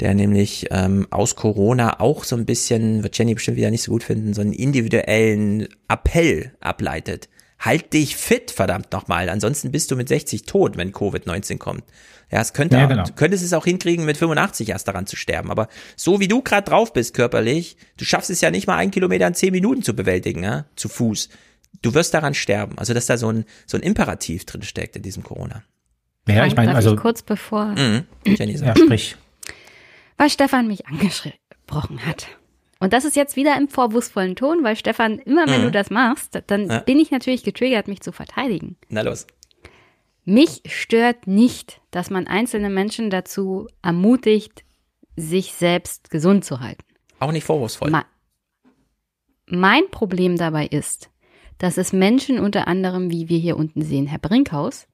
der 0.00 0.14
nämlich 0.14 0.66
ähm, 0.70 1.06
aus 1.10 1.36
Corona 1.36 2.00
auch 2.00 2.24
so 2.24 2.36
ein 2.36 2.46
bisschen, 2.46 3.02
wird 3.02 3.16
Jenny 3.16 3.34
bestimmt 3.34 3.56
wieder 3.56 3.70
nicht 3.70 3.82
so 3.82 3.92
gut 3.92 4.02
finden, 4.04 4.34
so 4.34 4.40
einen 4.40 4.52
individuellen 4.52 5.68
Appell 5.88 6.52
ableitet. 6.60 7.28
Halt 7.58 7.92
dich 7.92 8.16
fit, 8.16 8.50
verdammt 8.50 8.92
nochmal, 8.92 9.28
ansonsten 9.28 9.70
bist 9.70 9.90
du 9.90 9.96
mit 9.96 10.08
60 10.08 10.42
tot, 10.44 10.76
wenn 10.76 10.92
Covid-19 10.92 11.58
kommt. 11.58 11.84
Ja, 12.32 12.40
es 12.40 12.54
könnte, 12.54 12.76
Ja, 12.76 12.86
auch, 12.86 12.88
genau. 12.88 13.04
du 13.04 13.12
könntest 13.12 13.44
es 13.44 13.52
auch 13.52 13.64
hinkriegen, 13.64 14.04
mit 14.04 14.16
85 14.16 14.70
erst 14.70 14.88
daran 14.88 15.06
zu 15.06 15.16
sterben. 15.16 15.50
Aber 15.50 15.68
so 15.96 16.18
wie 16.18 16.26
du 16.28 16.42
gerade 16.42 16.68
drauf 16.68 16.92
bist 16.92 17.14
körperlich, 17.14 17.76
du 17.98 18.04
schaffst 18.04 18.30
es 18.30 18.40
ja 18.40 18.50
nicht 18.50 18.66
mal 18.66 18.76
einen 18.78 18.90
Kilometer 18.90 19.26
in 19.28 19.34
zehn 19.34 19.52
Minuten 19.52 19.82
zu 19.82 19.94
bewältigen, 19.94 20.42
ja, 20.42 20.64
zu 20.74 20.88
Fuß. 20.88 21.28
Du 21.82 21.94
wirst 21.94 22.14
daran 22.14 22.34
sterben. 22.34 22.78
Also, 22.78 22.94
dass 22.94 23.06
da 23.06 23.16
so 23.18 23.28
ein, 23.30 23.44
so 23.66 23.76
ein 23.76 23.82
Imperativ 23.82 24.44
drin 24.46 24.62
steckt 24.62 24.96
in 24.96 25.02
diesem 25.02 25.22
Corona. 25.22 25.62
ja, 26.26 26.46
ich 26.46 26.56
meine, 26.56 26.74
also 26.74 26.94
ich 26.94 27.00
kurz 27.00 27.22
bevor, 27.22 27.66
Mhm. 27.66 28.04
Jenny 28.26 28.52
ja, 28.52 28.58
sagt. 28.58 28.78
sprich. 28.78 29.16
Weil 30.22 30.30
Stefan 30.30 30.68
mich 30.68 30.86
angesprochen 30.86 32.06
hat. 32.06 32.28
Und 32.78 32.92
das 32.92 33.04
ist 33.04 33.16
jetzt 33.16 33.34
wieder 33.34 33.56
im 33.56 33.66
vorwurfsvollen 33.68 34.36
Ton, 34.36 34.62
weil 34.62 34.76
Stefan, 34.76 35.18
immer 35.18 35.48
wenn 35.48 35.62
Mhm. 35.62 35.64
du 35.66 35.70
das 35.72 35.90
machst, 35.90 36.40
dann 36.46 36.68
Ja. 36.70 36.78
bin 36.78 37.00
ich 37.00 37.10
natürlich 37.10 37.42
getriggert, 37.42 37.88
mich 37.88 38.02
zu 38.02 38.12
verteidigen. 38.12 38.76
Na 38.88 39.02
los. 39.02 39.26
Mich 40.24 40.62
stört 40.66 41.26
nicht, 41.26 41.80
dass 41.90 42.08
man 42.08 42.28
einzelne 42.28 42.70
Menschen 42.70 43.10
dazu 43.10 43.66
ermutigt, 43.82 44.62
sich 45.16 45.54
selbst 45.54 46.08
gesund 46.10 46.44
zu 46.44 46.60
halten. 46.60 46.84
Auch 47.18 47.32
nicht 47.32 47.42
vorwurfsvoll. 47.44 47.90
Ma 47.90 48.04
mein 49.46 49.82
Problem 49.90 50.36
dabei 50.38 50.66
ist, 50.66 51.10
dass 51.58 51.78
es 51.78 51.92
Menschen 51.92 52.38
unter 52.38 52.68
anderem, 52.68 53.10
wie 53.10 53.28
wir 53.28 53.38
hier 53.38 53.56
unten 53.56 53.82
sehen, 53.82 54.06
Herr 54.06 54.20
Brinkhaus, 54.20 54.86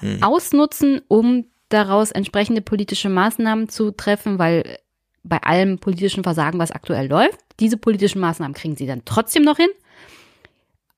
Hm. 0.00 0.22
ausnutzen, 0.22 1.00
um 1.08 1.46
daraus 1.74 2.12
entsprechende 2.12 2.62
politische 2.62 3.08
Maßnahmen 3.08 3.68
zu 3.68 3.90
treffen, 3.90 4.38
weil 4.38 4.78
bei 5.24 5.38
allem 5.42 5.78
politischen 5.78 6.22
Versagen, 6.22 6.58
was 6.58 6.70
aktuell 6.70 7.08
läuft, 7.08 7.40
diese 7.60 7.76
politischen 7.76 8.20
Maßnahmen 8.20 8.54
kriegen 8.54 8.76
sie 8.76 8.86
dann 8.86 9.04
trotzdem 9.04 9.42
noch 9.42 9.56
hin, 9.56 9.70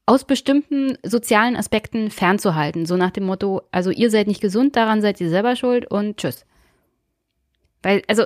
aus 0.05 0.25
bestimmten 0.25 0.99
sozialen 1.03 1.57
Aspekten 1.57 2.11
fernzuhalten. 2.11 2.87
So 2.87 2.97
nach 2.97 3.11
dem 3.11 3.25
Motto, 3.25 3.63
also 3.73 3.91
ihr 3.91 4.11
seid 4.11 4.27
nicht 4.27 4.41
gesund, 4.41 4.77
daran 4.77 5.01
seid 5.01 5.21
ihr 5.21 5.31
selber 5.31 5.57
schuld 5.57 5.91
und 5.91 6.19
tschüss. 6.19 6.45
Weil, 7.83 8.03
also 8.07 8.25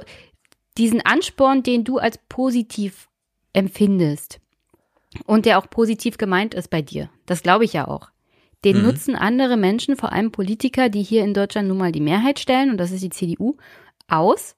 diesen 0.77 1.01
Ansporn, 1.01 1.63
den 1.63 1.85
du 1.85 1.99
als 1.99 2.19
positiv 2.29 3.09
empfindest 3.53 4.41
und 5.27 5.47
der 5.47 5.59
auch 5.59 5.69
positiv 5.71 6.19
gemeint 6.19 6.55
ist 6.55 6.69
bei 6.69 6.83
dir, 6.83 7.11
das 7.27 7.43
glaube 7.43 7.65
ich 7.65 7.73
ja 7.73 7.89
auch. 7.89 8.11
Den 8.65 8.79
Mhm. 8.79 8.83
nutzen 8.83 9.17
andere 9.17 9.57
Menschen, 9.57 9.97
vor 9.97 10.13
allem 10.13 10.33
Politiker, 10.33 10.89
die 10.89 11.03
hier 11.03 11.25
in 11.25 11.35
Deutschland 11.35 11.69
nun 11.69 11.79
mal 11.79 11.93
die 11.93 12.01
Mehrheit 12.01 12.39
stellen, 12.39 12.71
und 12.71 12.77
das 12.77 12.93
ist 12.93 13.03
die 13.03 13.11
CDU, 13.11 13.57
aus, 14.09 14.57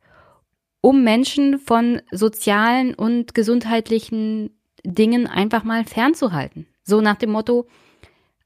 um 0.80 1.04
Menschen 1.04 1.58
von 1.58 2.02
sozialen 2.10 2.94
und 2.94 3.34
gesundheitlichen 3.34 4.50
Dingen 4.84 5.26
einfach 5.28 5.62
mal 5.62 5.84
fernzuhalten. 5.84 6.66
So 6.82 7.00
nach 7.00 7.16
dem 7.16 7.30
Motto, 7.30 7.66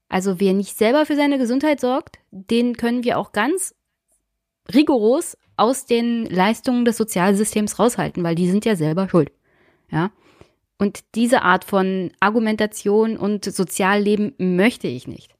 also 0.09 0.39
wer 0.39 0.53
nicht 0.53 0.77
selber 0.77 1.05
für 1.07 1.15
seine 1.15 1.39
Gesundheit 1.39 1.79
sorgt, 1.79 2.19
den 2.29 2.77
können 2.77 3.03
wir 3.03 3.17
auch 3.17 3.31
ganz 3.31 3.73
rigoros 4.73 5.37
aus 5.55 5.85
den 5.87 6.25
Leistungen 6.25 6.85
des 6.85 6.97
Sozialsystems 6.97 7.79
raushalten, 7.79 8.23
weil 8.23 8.35
die 8.35 8.49
sind 8.49 8.65
ja 8.65 8.75
selber 8.75 9.09
schuld. 9.09 9.31
Ja. 9.89 10.11
Und 10.77 11.03
diese 11.15 11.41
Art 11.41 11.63
von 11.63 12.11
Argumentation 12.19 13.17
und 13.17 13.45
Sozialleben 13.45 14.35
möchte 14.37 14.87
ich 14.87 15.07
nicht. 15.07 15.33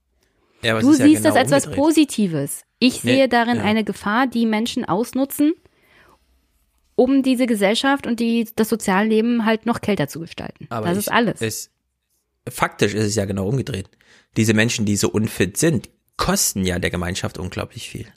Ja, 0.61 0.79
du 0.79 0.91
ist 0.91 0.99
ja 0.99 1.05
siehst 1.05 1.23
genau 1.23 1.35
das 1.35 1.43
als 1.43 1.51
was 1.51 1.65
umgedreht. 1.65 1.83
Positives. 1.83 2.63
Ich 2.79 3.03
Nee, 3.03 3.15
sehe 3.15 3.29
darin 3.29 3.57
ja. 3.57 3.63
eine 3.63 3.83
Gefahr, 3.83 4.27
die 4.27 4.45
Menschen 4.45 4.85
ausnutzen, 4.85 5.53
um 6.95 7.23
diese 7.23 7.45
Gesellschaft 7.45 8.07
und 8.07 8.19
die, 8.19 8.47
das 8.55 8.69
Sozialleben 8.69 9.45
halt 9.45 9.65
noch 9.65 9.81
kälter 9.81 10.07
zu 10.07 10.19
gestalten. 10.19 10.67
Aber 10.69 10.87
das 10.87 10.97
ich, 10.97 11.07
ist 11.07 11.11
alles. 11.11 11.41
Es, 11.41 11.69
faktisch 12.49 12.93
ist 12.93 13.05
es 13.05 13.15
ja 13.15 13.25
genau 13.25 13.47
umgedreht. 13.47 13.89
Diese 14.35 14.53
Menschen, 14.53 14.85
die 14.85 14.95
so 14.95 15.09
unfit 15.09 15.57
sind, 15.57 15.89
kosten 16.17 16.65
ja 16.65 16.79
der 16.79 16.89
Gemeinschaft 16.89 17.37
unglaublich 17.37 17.89
viel. 17.89 18.07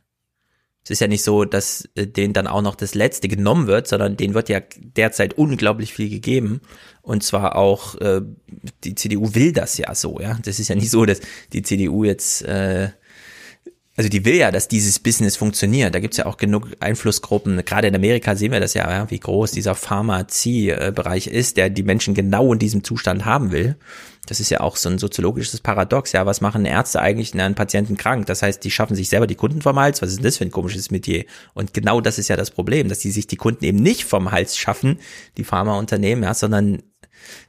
Es 0.84 0.90
ist 0.90 1.00
ja 1.00 1.08
nicht 1.08 1.24
so, 1.24 1.44
dass 1.44 1.88
äh, 1.94 2.06
denen 2.06 2.32
dann 2.32 2.46
auch 2.46 2.62
noch 2.62 2.74
das 2.74 2.94
Letzte 2.94 3.28
genommen 3.28 3.66
wird, 3.66 3.86
sondern 3.86 4.16
denen 4.16 4.34
wird 4.34 4.48
ja 4.48 4.60
derzeit 4.76 5.34
unglaublich 5.34 5.92
viel 5.92 6.08
gegeben. 6.08 6.60
Und 7.02 7.22
zwar 7.22 7.56
auch, 7.56 7.96
äh, 7.96 8.22
die 8.84 8.94
CDU 8.94 9.34
will 9.34 9.52
das 9.52 9.76
ja 9.78 9.94
so, 9.94 10.18
ja. 10.20 10.38
Das 10.42 10.58
ist 10.58 10.68
ja 10.68 10.74
nicht 10.74 10.90
so, 10.90 11.04
dass 11.04 11.20
die 11.52 11.62
CDU 11.62 12.04
jetzt, 12.04 12.42
äh, 12.42 12.90
also 13.96 14.08
die 14.08 14.24
will 14.24 14.36
ja, 14.36 14.50
dass 14.50 14.68
dieses 14.68 14.98
Business 14.98 15.36
funktioniert. 15.36 15.94
Da 15.94 16.00
gibt's 16.00 16.16
ja 16.16 16.24
auch 16.24 16.38
genug 16.38 16.68
Einflussgruppen. 16.80 17.62
Gerade 17.66 17.88
in 17.88 17.94
Amerika 17.94 18.34
sehen 18.34 18.52
wir 18.52 18.60
das 18.60 18.72
ja, 18.72 18.90
ja 18.90 19.10
wie 19.10 19.20
groß 19.20 19.52
dieser 19.52 19.74
Pharmazie-Bereich 19.74 21.26
ist, 21.26 21.58
der 21.58 21.68
die 21.68 21.82
Menschen 21.82 22.14
genau 22.14 22.54
in 22.54 22.58
diesem 22.58 22.84
Zustand 22.84 23.26
haben 23.26 23.52
will. 23.52 23.76
Das 24.30 24.38
ist 24.38 24.48
ja 24.48 24.60
auch 24.60 24.76
so 24.76 24.88
ein 24.88 24.98
soziologisches 24.98 25.60
Paradox. 25.60 26.12
Ja, 26.12 26.24
was 26.24 26.40
machen 26.40 26.64
Ärzte 26.64 27.02
eigentlich, 27.02 27.34
wenn 27.34 27.40
einen 27.40 27.56
Patienten 27.56 27.96
krank? 27.96 28.26
Das 28.26 28.42
heißt, 28.42 28.62
die 28.62 28.70
schaffen 28.70 28.94
sich 28.94 29.08
selber 29.08 29.26
die 29.26 29.34
Kunden 29.34 29.60
vom 29.60 29.76
Hals. 29.76 30.02
Was 30.02 30.10
ist 30.10 30.18
denn 30.18 30.24
das 30.24 30.36
für 30.36 30.44
ein 30.44 30.52
komisches 30.52 30.92
Metier? 30.92 31.24
Und 31.52 31.74
genau 31.74 32.00
das 32.00 32.16
ist 32.16 32.28
ja 32.28 32.36
das 32.36 32.52
Problem, 32.52 32.88
dass 32.88 33.00
die 33.00 33.10
sich 33.10 33.26
die 33.26 33.34
Kunden 33.34 33.64
eben 33.64 33.78
nicht 33.78 34.04
vom 34.04 34.30
Hals 34.30 34.56
schaffen, 34.56 35.00
die 35.36 35.42
Pharmaunternehmen, 35.42 36.22
ja, 36.22 36.32
sondern 36.32 36.80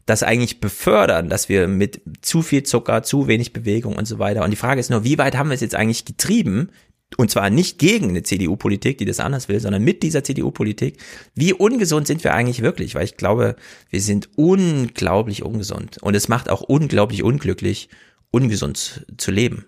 das 0.07 0.23
eigentlich 0.23 0.59
befördern, 0.59 1.29
dass 1.29 1.49
wir 1.49 1.67
mit 1.67 2.01
zu 2.23 2.41
viel 2.41 2.63
Zucker, 2.63 3.03
zu 3.03 3.27
wenig 3.27 3.53
Bewegung 3.53 3.95
und 3.95 4.05
so 4.05 4.17
weiter. 4.17 4.43
Und 4.43 4.49
die 4.49 4.57
Frage 4.57 4.79
ist 4.79 4.89
nur, 4.89 5.03
wie 5.03 5.19
weit 5.19 5.37
haben 5.37 5.49
wir 5.49 5.53
es 5.53 5.61
jetzt 5.61 5.75
eigentlich 5.75 6.03
getrieben? 6.03 6.71
Und 7.17 7.29
zwar 7.29 7.49
nicht 7.49 7.77
gegen 7.77 8.09
eine 8.09 8.23
CDU-Politik, 8.23 8.97
die 8.97 9.05
das 9.05 9.19
anders 9.19 9.49
will, 9.49 9.59
sondern 9.59 9.83
mit 9.83 10.01
dieser 10.01 10.23
CDU-Politik. 10.23 10.97
Wie 11.35 11.53
ungesund 11.53 12.07
sind 12.07 12.23
wir 12.23 12.33
eigentlich 12.33 12.61
wirklich? 12.61 12.95
Weil 12.95 13.03
ich 13.03 13.17
glaube, 13.17 13.55
wir 13.89 14.01
sind 14.01 14.29
unglaublich 14.37 15.43
ungesund. 15.43 15.97
Und 16.01 16.15
es 16.15 16.29
macht 16.29 16.49
auch 16.49 16.61
unglaublich 16.61 17.23
unglücklich, 17.23 17.89
ungesund 18.31 19.05
zu 19.17 19.31
leben. 19.31 19.65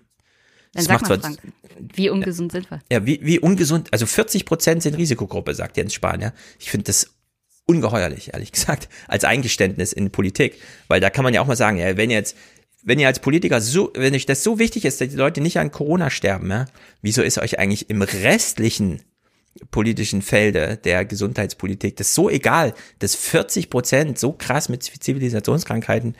Dann 0.72 0.80
Es 0.82 0.86
sag 0.86 1.02
mal, 1.02 1.20
Frank, 1.20 1.38
wie 1.94 2.08
ungesund 2.08 2.52
sind 2.52 2.70
wir? 2.70 2.80
ja, 2.90 3.04
wie, 3.04 3.20
wie 3.22 3.38
ungesund, 3.38 3.88
also 3.92 4.06
40 4.06 4.46
Prozent 4.46 4.82
sind 4.82 4.96
Risikogruppe, 4.96 5.54
sagt 5.54 5.76
Jens 5.76 5.94
Spahn, 5.94 6.20
ja. 6.20 6.32
Ich 6.58 6.70
finde 6.70 6.84
das 6.84 7.14
ungeheuerlich, 7.66 8.32
ehrlich 8.32 8.52
gesagt, 8.52 8.88
als 9.08 9.24
Eingeständnis 9.24 9.92
in 9.92 10.10
Politik. 10.10 10.60
Weil 10.88 11.00
da 11.00 11.10
kann 11.10 11.24
man 11.24 11.34
ja 11.34 11.40
auch 11.40 11.46
mal 11.46 11.56
sagen, 11.56 11.76
ja, 11.78 11.96
wenn 11.96 12.10
jetzt 12.10 12.36
wenn 12.84 12.98
ihr 12.98 13.06
als 13.06 13.18
Politiker 13.18 13.60
so, 13.60 13.90
wenn 13.94 14.14
euch 14.14 14.26
das 14.26 14.44
so 14.44 14.58
wichtig 14.58 14.84
ist, 14.84 15.00
dass 15.00 15.08
die 15.08 15.16
Leute 15.16 15.40
nicht 15.40 15.58
an 15.58 15.70
Corona 15.70 16.10
sterben, 16.10 16.50
ja, 16.50 16.66
wieso 17.02 17.22
ist 17.22 17.38
euch 17.38 17.58
eigentlich 17.58 17.90
im 17.90 18.02
restlichen 18.02 19.02
politischen 19.70 20.20
Felde 20.22 20.78
der 20.82 21.04
Gesundheitspolitik 21.04 21.96
das 21.96 22.14
so 22.14 22.28
egal, 22.28 22.74
dass 22.98 23.14
40 23.14 23.70
Prozent 23.70 24.18
so 24.18 24.32
krass 24.32 24.68
mit 24.68 24.82
Zivilisationskrankheiten 24.82 26.16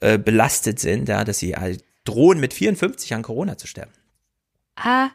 äh, 0.00 0.18
belastet 0.18 0.80
sind, 0.80 1.08
ja, 1.08 1.24
dass 1.24 1.38
sie 1.38 1.54
halt 1.54 1.84
drohen 2.04 2.40
mit 2.40 2.54
54 2.54 3.14
an 3.14 3.22
Corona 3.22 3.58
zu 3.58 3.66
sterben. 3.66 3.92
Ah, 4.76 5.10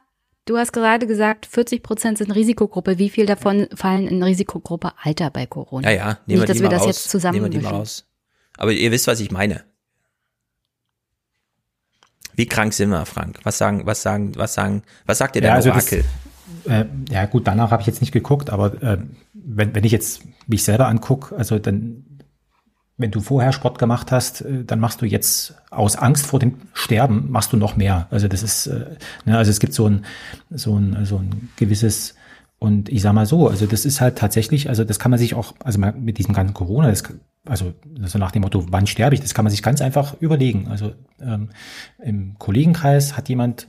du 0.45 0.57
hast 0.57 0.71
gerade 0.71 1.07
gesagt, 1.07 1.45
40 1.45 1.81
Prozent 1.81 2.17
sind 2.19 2.31
Risikogruppe. 2.31 2.99
Wie 2.99 3.09
viel 3.09 3.25
davon 3.25 3.67
fallen 3.73 4.07
in 4.07 4.21
Risikogruppe 4.21 4.91
Alter 5.01 5.31
bei 5.31 5.45
Corona? 5.45 5.89
Ja, 5.89 5.95
ja, 5.95 6.19
nehmen 6.27 6.39
Nicht, 6.39 6.49
dass 6.49 6.57
die 6.57 6.63
wir 6.63 6.69
mal 6.69 6.75
das 6.75 6.81
raus. 6.83 6.87
jetzt 6.87 7.09
zusammen 7.09 7.39
Nehmen 7.39 7.51
wir 7.51 7.59
die 7.59 7.63
mal 7.63 7.73
raus. 7.73 8.05
Aber 8.57 8.71
ihr 8.71 8.91
wisst, 8.91 9.07
was 9.07 9.19
ich 9.19 9.31
meine. 9.31 9.63
Wie 12.35 12.45
krank 12.45 12.73
sind 12.73 12.89
wir, 12.89 13.05
Frank? 13.05 13.39
Was 13.43 13.57
sagen, 13.57 13.81
was 13.85 14.01
sagen, 14.01 14.33
was 14.35 14.53
sagen, 14.53 14.83
was 15.05 15.17
sagt 15.17 15.35
ihr 15.35 15.41
der 15.41 15.51
Ja, 15.51 15.55
also 15.55 15.69
das- 15.69 15.91
Orakel? 15.91 16.05
Äh, 16.65 16.85
ja 17.09 17.25
gut, 17.25 17.47
danach 17.47 17.71
habe 17.71 17.81
ich 17.81 17.87
jetzt 17.87 18.01
nicht 18.01 18.11
geguckt, 18.11 18.49
aber 18.49 18.81
äh, 18.81 18.97
wenn, 19.33 19.75
wenn 19.75 19.83
ich 19.83 19.91
jetzt 19.91 20.21
mich 20.47 20.63
selber 20.63 20.87
angucke, 20.87 21.35
also 21.35 21.59
dann, 21.59 22.05
wenn 22.97 23.11
du 23.11 23.19
vorher 23.21 23.51
Sport 23.51 23.79
gemacht 23.79 24.11
hast, 24.11 24.41
äh, 24.41 24.63
dann 24.63 24.79
machst 24.79 25.01
du 25.01 25.05
jetzt 25.05 25.55
aus 25.71 25.95
Angst 25.95 26.25
vor 26.25 26.39
dem 26.39 26.55
Sterben, 26.73 27.29
machst 27.31 27.51
du 27.53 27.57
noch 27.57 27.75
mehr. 27.75 28.07
Also 28.11 28.27
das 28.27 28.43
ist, 28.43 28.67
äh, 28.67 28.95
ne, 29.25 29.37
also 29.37 29.51
es 29.51 29.59
gibt 29.59 29.73
so 29.73 29.87
ein, 29.89 30.05
so 30.51 30.77
ein, 30.77 31.05
so 31.05 31.17
ein 31.17 31.49
gewisses, 31.57 32.15
und 32.59 32.87
ich 32.87 33.01
sag 33.01 33.11
mal 33.13 33.25
so, 33.25 33.49
also 33.49 33.65
das 33.65 33.83
ist 33.83 33.99
halt 33.99 34.17
tatsächlich, 34.17 34.69
also 34.69 34.83
das 34.85 34.99
kann 34.99 35.11
man 35.11 35.19
sich 35.19 35.33
auch, 35.33 35.53
also 35.63 35.79
mit 35.79 36.17
diesem 36.17 36.33
ganzen 36.33 36.53
Corona, 36.53 36.89
das, 36.89 37.03
also 37.45 37.73
so 38.05 38.17
nach 38.17 38.31
dem 38.31 38.43
Motto, 38.43 38.65
wann 38.69 38.87
sterbe 38.87 39.15
ich, 39.15 39.21
das 39.21 39.33
kann 39.33 39.43
man 39.43 39.51
sich 39.51 39.63
ganz 39.63 39.81
einfach 39.81 40.15
überlegen. 40.19 40.67
Also 40.69 40.93
ähm, 41.19 41.49
im 42.01 42.37
Kollegenkreis 42.39 43.17
hat 43.17 43.29
jemand 43.29 43.67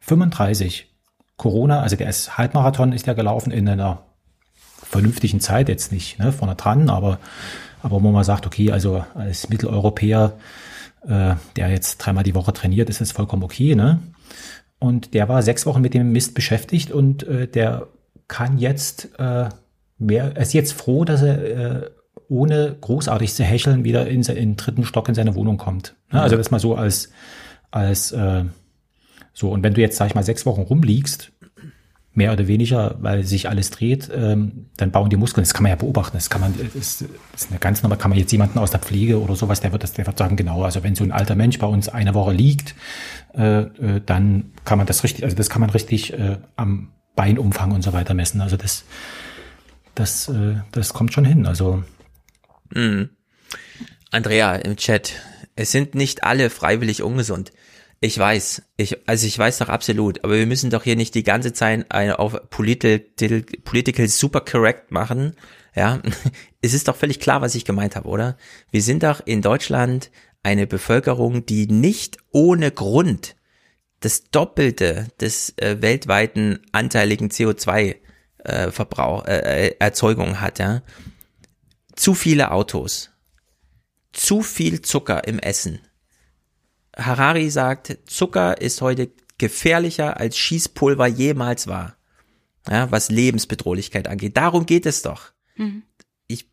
35 0.00 0.92
Corona, 1.36 1.80
also 1.80 1.96
der 1.96 2.08
ist 2.08 2.36
Halbmarathon 2.36 2.92
ist 2.92 3.06
der 3.06 3.14
gelaufen 3.14 3.52
in 3.52 3.68
einer 3.68 4.04
vernünftigen 4.82 5.40
Zeit, 5.40 5.68
jetzt 5.68 5.92
nicht 5.92 6.18
ne, 6.18 6.32
vorne 6.32 6.56
dran, 6.56 6.90
aber, 6.90 7.18
aber 7.82 8.02
wo 8.02 8.10
man 8.10 8.24
sagt, 8.24 8.46
okay, 8.46 8.72
also 8.72 9.04
als 9.14 9.48
Mitteleuropäer, 9.48 10.34
äh, 11.06 11.34
der 11.56 11.70
jetzt 11.70 11.98
dreimal 11.98 12.24
die 12.24 12.34
Woche 12.34 12.52
trainiert, 12.52 12.90
ist 12.90 13.00
es 13.00 13.12
vollkommen 13.12 13.42
okay, 13.42 13.74
ne? 13.74 14.00
Und 14.78 15.14
der 15.14 15.28
war 15.28 15.42
sechs 15.42 15.64
Wochen 15.64 15.80
mit 15.80 15.94
dem 15.94 16.10
Mist 16.10 16.34
beschäftigt 16.34 16.90
und 16.90 17.22
äh, 17.22 17.46
der 17.46 17.86
kann 18.26 18.58
jetzt 18.58 19.10
äh, 19.18 19.48
mehr, 19.98 20.36
ist 20.36 20.54
jetzt 20.54 20.72
froh, 20.72 21.04
dass 21.04 21.22
er 21.22 21.84
äh, 21.84 21.90
ohne 22.32 22.74
großartig 22.80 23.34
zu 23.34 23.44
hecheln 23.44 23.84
wieder 23.84 24.08
in, 24.08 24.22
den 24.22 24.56
dritten 24.56 24.84
Stock 24.84 25.08
in 25.08 25.14
seine 25.14 25.34
Wohnung 25.34 25.58
kommt. 25.58 25.94
Ne? 26.10 26.22
Also 26.22 26.36
das 26.36 26.50
mal 26.50 26.58
so 26.58 26.74
als, 26.74 27.10
als 27.70 28.10
äh, 28.12 28.44
so, 29.34 29.50
und 29.50 29.62
wenn 29.62 29.74
du 29.74 29.82
jetzt, 29.82 29.98
sag 29.98 30.06
ich 30.08 30.14
mal, 30.14 30.24
sechs 30.24 30.46
Wochen 30.46 30.62
rumliegst, 30.62 31.30
mehr 32.14 32.32
oder 32.32 32.46
weniger, 32.46 32.96
weil 33.00 33.24
sich 33.24 33.48
alles 33.48 33.70
dreht, 33.70 34.10
ähm, 34.14 34.66
dann 34.76 34.90
bauen 34.90 35.08
die 35.10 35.16
Muskeln. 35.16 35.44
Das 35.44 35.54
kann 35.54 35.62
man 35.62 35.70
ja 35.70 35.76
beobachten. 35.76 36.16
Das 36.16 36.28
kann 36.28 36.40
man, 36.42 36.54
das 36.74 37.02
ist 37.02 37.50
eine 37.50 37.58
ganz 37.58 37.82
normal, 37.82 37.98
kann 37.98 38.10
man 38.10 38.18
jetzt 38.18 38.32
jemanden 38.32 38.58
aus 38.58 38.70
der 38.70 38.80
Pflege 38.80 39.20
oder 39.20 39.34
sowas, 39.34 39.60
der 39.60 39.72
wird 39.72 39.82
das, 39.82 39.92
der 39.92 40.06
wird 40.06 40.18
sagen, 40.18 40.36
genau, 40.36 40.62
also 40.62 40.82
wenn 40.82 40.94
so 40.94 41.04
ein 41.04 41.12
alter 41.12 41.34
Mensch 41.34 41.58
bei 41.58 41.66
uns 41.66 41.88
eine 41.88 42.12
Woche 42.14 42.32
liegt, 42.32 42.74
äh, 43.34 43.60
äh, 43.62 44.00
dann 44.04 44.52
kann 44.64 44.78
man 44.78 44.86
das 44.86 45.04
richtig, 45.04 45.24
also 45.24 45.36
das 45.36 45.48
kann 45.48 45.60
man 45.60 45.70
richtig 45.70 46.12
äh, 46.12 46.36
am 46.56 46.92
Beinumfang 47.14 47.72
und 47.72 47.82
so 47.82 47.92
weiter 47.94 48.12
messen. 48.12 48.42
Also 48.42 48.56
das, 48.56 48.84
das, 49.94 50.28
äh, 50.28 50.56
das 50.70 50.92
kommt 50.92 51.14
schon 51.14 51.24
hin. 51.24 51.46
Also 51.46 51.82
Mhm. 52.74 53.10
Andrea 54.10 54.56
im 54.56 54.76
Chat, 54.76 55.14
es 55.56 55.72
sind 55.72 55.94
nicht 55.94 56.24
alle 56.24 56.50
freiwillig 56.50 57.02
ungesund. 57.02 57.52
Ich 58.00 58.18
weiß, 58.18 58.62
ich, 58.76 59.08
also 59.08 59.26
ich 59.26 59.38
weiß 59.38 59.58
doch 59.58 59.68
absolut, 59.68 60.24
aber 60.24 60.36
wir 60.36 60.46
müssen 60.46 60.70
doch 60.70 60.82
hier 60.82 60.96
nicht 60.96 61.14
die 61.14 61.22
ganze 61.22 61.52
Zeit 61.52 61.86
eine 61.90 62.18
auf 62.18 62.36
political, 62.50 63.00
political 63.64 64.08
super 64.08 64.40
correct 64.40 64.90
machen. 64.90 65.36
Ja, 65.74 66.02
es 66.62 66.74
ist 66.74 66.88
doch 66.88 66.96
völlig 66.96 67.20
klar, 67.20 67.40
was 67.42 67.54
ich 67.54 67.64
gemeint 67.64 67.94
habe, 67.94 68.08
oder? 68.08 68.36
Wir 68.70 68.82
sind 68.82 69.04
doch 69.04 69.24
in 69.24 69.40
Deutschland 69.40 70.10
eine 70.42 70.66
Bevölkerung, 70.66 71.46
die 71.46 71.68
nicht 71.68 72.18
ohne 72.32 72.72
Grund 72.72 73.36
das 74.00 74.30
Doppelte 74.30 75.06
des 75.20 75.56
äh, 75.58 75.80
weltweiten 75.80 76.58
anteiligen 76.72 77.28
CO2 77.28 77.96
äh, 78.38 78.70
Verbrauch, 78.70 79.24
äh, 79.26 79.68
äh, 79.68 79.76
Erzeugung 79.78 80.40
hat, 80.40 80.58
ja. 80.58 80.82
Zu 81.94 82.14
viele 82.14 82.50
Autos, 82.50 83.10
zu 84.12 84.42
viel 84.42 84.82
Zucker 84.82 85.26
im 85.26 85.38
Essen. 85.38 85.80
Harari 86.96 87.50
sagt, 87.50 87.98
Zucker 88.06 88.60
ist 88.60 88.80
heute 88.80 89.10
gefährlicher 89.38 90.18
als 90.18 90.36
Schießpulver 90.36 91.06
jemals 91.06 91.66
war. 91.66 91.96
Ja, 92.70 92.90
was 92.92 93.10
Lebensbedrohlichkeit 93.10 94.06
angeht. 94.06 94.36
Darum 94.36 94.66
geht 94.66 94.86
es 94.86 95.02
doch. 95.02 95.32
Mhm. 95.56 95.82
Ich 96.28 96.48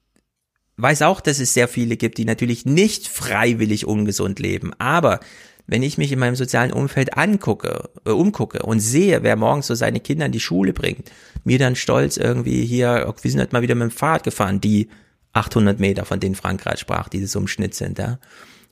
weiß 0.78 1.04
auch, 1.04 1.22
dass 1.22 1.40
es 1.40 1.54
sehr 1.54 1.68
viele 1.68 1.98
gibt, 1.98 2.18
die 2.18 2.26
natürlich 2.26 2.66
nicht 2.66 3.08
freiwillig 3.08 3.86
ungesund 3.86 4.40
leben. 4.40 4.74
Aber 4.80 5.20
wenn 5.68 5.84
ich 5.84 6.00
mich 6.00 6.12
in 6.12 6.18
meinem 6.18 6.36
sozialen 6.36 6.74
Umfeld 6.74 7.16
angucke, 7.16 7.90
äh, 8.06 8.10
umgucke 8.10 8.64
und 8.64 8.80
sehe, 8.80 9.22
wer 9.22 9.36
morgens 9.36 9.68
so 9.68 9.76
seine 9.76 10.00
Kinder 10.00 10.26
in 10.26 10.32
die 10.32 10.40
Schule 10.40 10.74
bringt, 10.74 11.12
mir 11.44 11.60
dann 11.60 11.76
stolz 11.76 12.18
irgendwie 12.18 12.66
hier, 12.66 13.14
wir 13.22 13.32
sind 13.32 13.40
halt 13.40 13.54
mal 13.54 13.62
wieder 13.62 13.76
mit 13.76 13.92
dem 13.92 13.96
Fahrrad 13.96 14.24
gefahren, 14.24 14.62
die 14.62 14.90
800 15.34 15.80
Meter, 15.80 16.06
von 16.06 16.20
denen 16.20 16.36
Frank 16.36 16.62
gerade 16.62 16.78
sprach, 16.78 17.10
die 17.10 17.26
so 17.26 17.40
im 17.40 17.48
Schnitt 17.48 17.76
sind, 17.76 18.00
ja. 18.00 18.20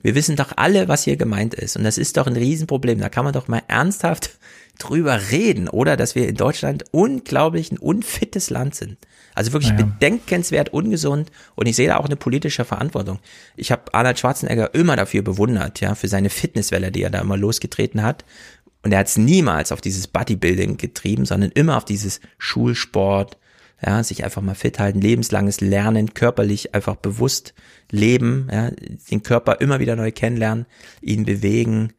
Wir 0.01 0.13
wissen 0.13 0.35
doch 0.35 0.53
alle, 0.55 0.87
was 0.87 1.03
hier 1.03 1.17
gemeint 1.17 1.55
ist. 1.55 1.75
Und 1.75 1.83
das 1.83 1.97
ist 1.97 2.17
doch 2.17 2.27
ein 2.27 2.35
Riesenproblem. 2.35 2.99
Da 2.99 3.09
kann 3.09 3.25
man 3.25 3.33
doch 3.33 3.47
mal 3.47 3.63
ernsthaft 3.67 4.37
drüber 4.79 5.19
reden, 5.31 5.67
oder? 5.67 5.97
Dass 5.97 6.13
wir 6.13 6.27
in 6.27 6.35
Deutschland 6.35 6.85
unglaublich 6.91 7.71
ein 7.71 7.79
unfittes 7.79 8.51
Land 8.51 8.75
sind. 8.75 8.97
Also 9.33 9.53
wirklich 9.53 9.71
Ja, 9.71 9.79
ja. 9.79 9.85
bedenkenswert 9.85 10.69
ungesund. 10.69 11.31
Und 11.55 11.65
ich 11.65 11.75
sehe 11.75 11.87
da 11.87 11.97
auch 11.97 12.05
eine 12.05 12.15
politische 12.15 12.63
Verantwortung. 12.63 13.19
Ich 13.55 13.71
habe 13.71 13.91
Arnold 13.93 14.19
Schwarzenegger 14.19 14.73
immer 14.75 14.95
dafür 14.95 15.23
bewundert, 15.23 15.81
ja, 15.81 15.95
für 15.95 16.07
seine 16.07 16.29
Fitnesswelle, 16.29 16.91
die 16.91 17.01
er 17.01 17.09
da 17.09 17.19
immer 17.19 17.37
losgetreten 17.37 18.03
hat. 18.03 18.23
Und 18.83 18.91
er 18.91 18.99
hat 18.99 19.07
es 19.07 19.17
niemals 19.17 19.71
auf 19.71 19.81
dieses 19.81 20.07
Bodybuilding 20.07 20.77
getrieben, 20.77 21.25
sondern 21.25 21.51
immer 21.51 21.75
auf 21.75 21.85
dieses 21.85 22.21
Schulsport, 22.37 23.37
ja, 23.85 24.03
sich 24.03 24.23
einfach 24.23 24.41
mal 24.41 24.55
fit 24.55 24.79
halten, 24.79 25.01
lebenslanges 25.01 25.61
Lernen, 25.61 26.13
körperlich 26.13 26.73
einfach 26.73 26.95
bewusst 26.95 27.53
leben, 27.91 28.47
ja, 28.51 28.71
den 29.11 29.23
Körper 29.23 29.61
immer 29.61 29.79
wieder 29.79 29.95
neu 29.95 30.11
kennenlernen, 30.11 30.65
ihn 31.01 31.25
bewegen. 31.25 31.93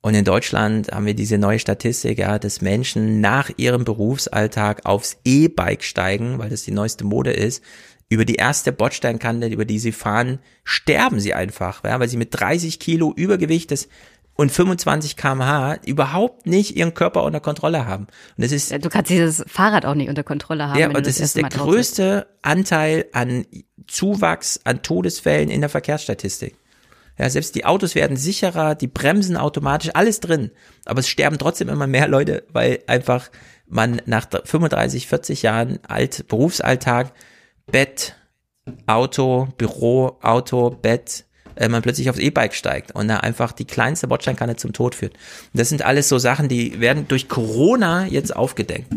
Und 0.00 0.14
in 0.14 0.24
Deutschland 0.24 0.90
haben 0.90 1.06
wir 1.06 1.14
diese 1.14 1.38
neue 1.38 1.60
Statistik, 1.60 2.18
ja, 2.18 2.38
dass 2.40 2.60
Menschen 2.60 3.20
nach 3.20 3.50
ihrem 3.56 3.84
Berufsalltag 3.84 4.84
aufs 4.84 5.18
E-Bike 5.24 5.84
steigen, 5.84 6.38
weil 6.38 6.50
das 6.50 6.64
die 6.64 6.72
neueste 6.72 7.04
Mode 7.04 7.32
ist. 7.32 7.62
Über 8.08 8.24
die 8.24 8.34
erste 8.34 8.72
Bordsteinkante, 8.72 9.46
über 9.46 9.64
die 9.64 9.78
sie 9.78 9.92
fahren, 9.92 10.40
sterben 10.64 11.20
sie 11.20 11.34
einfach, 11.34 11.84
ja, 11.84 11.98
weil 11.98 12.08
sie 12.08 12.16
mit 12.16 12.28
30 12.38 12.78
Kilo 12.78 13.12
Übergewicht 13.14 13.70
das 13.70 13.88
und 14.34 14.50
25 14.50 15.16
kmh 15.16 15.78
überhaupt 15.84 16.46
nicht 16.46 16.76
ihren 16.76 16.94
Körper 16.94 17.24
unter 17.24 17.40
Kontrolle 17.40 17.86
haben. 17.86 18.06
Und 18.36 18.44
das 18.44 18.52
ist 18.52 18.72
Du 18.72 18.88
kannst 18.88 19.10
dieses 19.10 19.44
Fahrrad 19.46 19.84
auch 19.84 19.94
nicht 19.94 20.08
unter 20.08 20.24
Kontrolle 20.24 20.68
haben. 20.68 20.78
ja, 20.78 20.86
und 20.86 20.96
du 20.96 21.02
das 21.02 21.20
ist 21.20 21.36
der 21.36 21.48
größte 21.48 22.26
Anteil 22.42 23.06
an 23.12 23.46
Zuwachs 23.86 24.60
an 24.64 24.82
Todesfällen 24.82 25.50
in 25.50 25.60
der 25.60 25.70
Verkehrsstatistik. 25.70 26.56
Ja, 27.18 27.28
selbst 27.28 27.54
die 27.54 27.66
Autos 27.66 27.94
werden 27.94 28.16
sicherer, 28.16 28.74
die 28.74 28.86
bremsen 28.86 29.36
automatisch, 29.36 29.90
alles 29.94 30.20
drin. 30.20 30.50
Aber 30.86 31.00
es 31.00 31.08
sterben 31.08 31.38
trotzdem 31.38 31.68
immer 31.68 31.86
mehr 31.86 32.08
Leute, 32.08 32.44
weil 32.52 32.82
einfach 32.86 33.30
man 33.66 34.00
nach 34.06 34.26
35, 34.44 35.06
40 35.06 35.42
Jahren 35.42 35.78
alt, 35.86 36.26
Berufsalltag, 36.28 37.12
Bett, 37.70 38.16
Auto, 38.86 39.48
Büro, 39.58 40.18
Auto, 40.22 40.70
Bett, 40.70 41.24
äh, 41.56 41.68
man 41.68 41.82
plötzlich 41.82 42.10
aufs 42.10 42.18
E-Bike 42.18 42.54
steigt 42.54 42.92
und 42.92 43.08
da 43.08 43.18
einfach 43.18 43.52
die 43.52 43.64
kleinste 43.64 44.08
Bordsteinkanne 44.08 44.56
zum 44.56 44.72
Tod 44.72 44.94
führt. 44.94 45.14
Und 45.14 45.60
das 45.60 45.68
sind 45.68 45.82
alles 45.82 46.08
so 46.08 46.18
Sachen, 46.18 46.48
die 46.48 46.80
werden 46.80 47.08
durch 47.08 47.28
Corona 47.28 48.06
jetzt 48.06 48.34
aufgedeckt. 48.34 48.92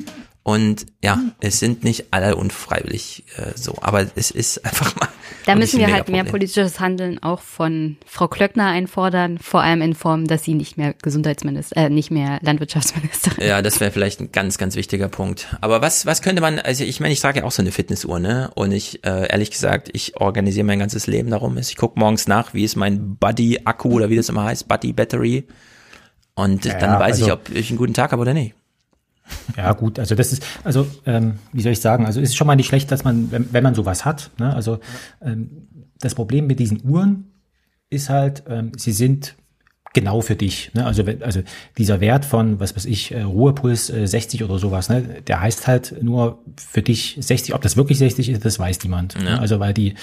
Und 0.47 0.85
ja, 1.03 1.19
es 1.39 1.59
sind 1.59 1.83
nicht 1.83 2.13
alle 2.13 2.35
unfreiwillig 2.35 3.23
äh, 3.35 3.57
so, 3.57 3.79
aber 3.81 4.05
es 4.13 4.29
ist 4.29 4.63
einfach 4.63 4.95
mal. 4.95 5.07
Da 5.47 5.55
müssen 5.55 5.79
wir 5.79 5.91
halt 5.91 6.07
mehr 6.07 6.23
politisches 6.23 6.79
Handeln 6.79 7.17
auch 7.23 7.41
von 7.41 7.97
Frau 8.05 8.27
Klöckner 8.27 8.67
einfordern, 8.67 9.39
vor 9.39 9.63
allem 9.63 9.81
in 9.81 9.95
Form, 9.95 10.27
dass 10.27 10.43
sie 10.43 10.53
nicht 10.53 10.77
mehr 10.77 10.93
Gesundheitsminister, 11.01 11.75
äh, 11.77 11.89
nicht 11.89 12.11
mehr 12.11 12.37
Landwirtschaftsministerin 12.43 13.43
Ja, 13.43 13.63
das 13.63 13.79
wäre 13.79 13.89
vielleicht 13.89 14.21
ein 14.21 14.31
ganz, 14.31 14.59
ganz 14.59 14.75
wichtiger 14.75 15.07
Punkt. 15.07 15.47
Aber 15.61 15.81
was, 15.81 16.05
was 16.05 16.21
könnte 16.21 16.43
man, 16.43 16.59
also 16.59 16.83
ich 16.83 16.99
meine, 16.99 17.13
ich 17.13 17.21
trage 17.21 17.39
ja 17.39 17.45
auch 17.45 17.51
so 17.51 17.63
eine 17.63 17.71
Fitnessuhr, 17.71 18.19
ne? 18.19 18.51
Und 18.53 18.71
ich, 18.71 19.03
äh, 19.03 19.27
ehrlich 19.31 19.49
gesagt, 19.49 19.89
ich 19.93 20.21
organisiere 20.21 20.63
mein 20.63 20.77
ganzes 20.77 21.07
Leben 21.07 21.31
darum. 21.31 21.57
Ich 21.57 21.75
gucke 21.75 21.99
morgens 21.99 22.27
nach, 22.27 22.53
wie 22.53 22.63
ist 22.63 22.75
mein 22.75 23.15
Buddy-Akku 23.15 23.89
oder 23.93 24.11
wie 24.11 24.15
das 24.15 24.29
immer 24.29 24.43
heißt, 24.43 24.67
Buddy-Battery. 24.67 25.47
Und 26.35 26.65
Ja, 26.65 26.77
dann 26.77 26.99
weiß 26.99 27.17
ich, 27.17 27.23
also- 27.23 27.33
ob 27.33 27.49
ich 27.49 27.71
einen 27.71 27.79
guten 27.79 27.95
Tag 27.95 28.11
habe 28.11 28.21
oder 28.21 28.35
nicht. 28.35 28.53
Ja, 29.57 29.73
gut, 29.73 29.99
also 29.99 30.15
das 30.15 30.33
ist, 30.33 30.45
also 30.63 30.87
ähm, 31.05 31.39
wie 31.51 31.61
soll 31.61 31.71
ich 31.71 31.81
sagen, 31.81 32.05
also 32.05 32.21
es 32.21 32.29
ist 32.29 32.35
schon 32.35 32.47
mal 32.47 32.55
nicht 32.55 32.67
schlecht, 32.67 32.91
dass 32.91 33.03
man, 33.03 33.31
wenn, 33.31 33.51
wenn 33.53 33.63
man 33.63 33.73
sowas 33.73 34.05
hat, 34.05 34.31
ne, 34.37 34.53
also 34.53 34.79
ähm, 35.21 35.67
das 35.99 36.13
Problem 36.15 36.47
mit 36.47 36.59
diesen 36.59 36.87
Uhren 36.87 37.31
ist 37.89 38.09
halt, 38.09 38.43
ähm, 38.47 38.71
sie 38.77 38.91
sind 38.91 39.35
genau 39.95 40.21
für 40.21 40.35
dich. 40.35 40.69
Ne? 40.75 40.85
Also, 40.85 41.03
also 41.21 41.41
dieser 41.79 41.99
Wert 42.01 42.25
von, 42.25 42.59
was 42.59 42.75
weiß 42.75 42.85
ich, 42.85 43.11
äh, 43.11 43.23
Ruhepuls 43.23 43.89
äh, 43.89 44.05
60 44.05 44.43
oder 44.43 44.59
sowas, 44.59 44.89
ne? 44.89 45.01
der 45.25 45.41
heißt 45.41 45.65
halt 45.65 46.03
nur 46.03 46.37
für 46.55 46.83
dich 46.83 47.17
60. 47.19 47.55
Ob 47.55 47.61
das 47.61 47.75
wirklich 47.75 47.97
60 47.97 48.29
ist, 48.29 48.45
das 48.45 48.59
weiß 48.59 48.83
niemand. 48.83 49.19
Ne? 49.19 49.39
Also 49.39 49.59
weil 49.59 49.73
die, 49.73 49.95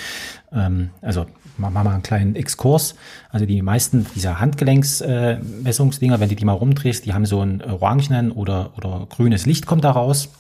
ähm, 0.53 0.91
also 1.01 1.27
machen 1.59 1.75
wir 1.75 1.85
mal 1.85 1.95
einen 1.95 2.03
kleinen 2.03 2.35
Exkurs. 2.35 2.97
Also 3.31 3.47
die 3.47 3.63
meisten 3.63 4.07
dieser 4.17 4.41
Handgelenksmessungsdinger, 4.41 6.17
äh, 6.17 6.21
wenn 6.21 6.29
du 6.29 6.35
die 6.35 6.45
mal 6.45 6.53
rumdrehst, 6.53 7.07
die 7.07 7.15
haben 7.15 7.27
so 7.27 7.41
ein 7.41 7.63
orangenen 7.63 8.33
oder, 8.33 8.73
oder 8.77 9.07
grünes 9.09 9.47
Licht 9.47 9.67
kommt 9.67 9.85
da 9.85 9.93
raus. 9.93 10.31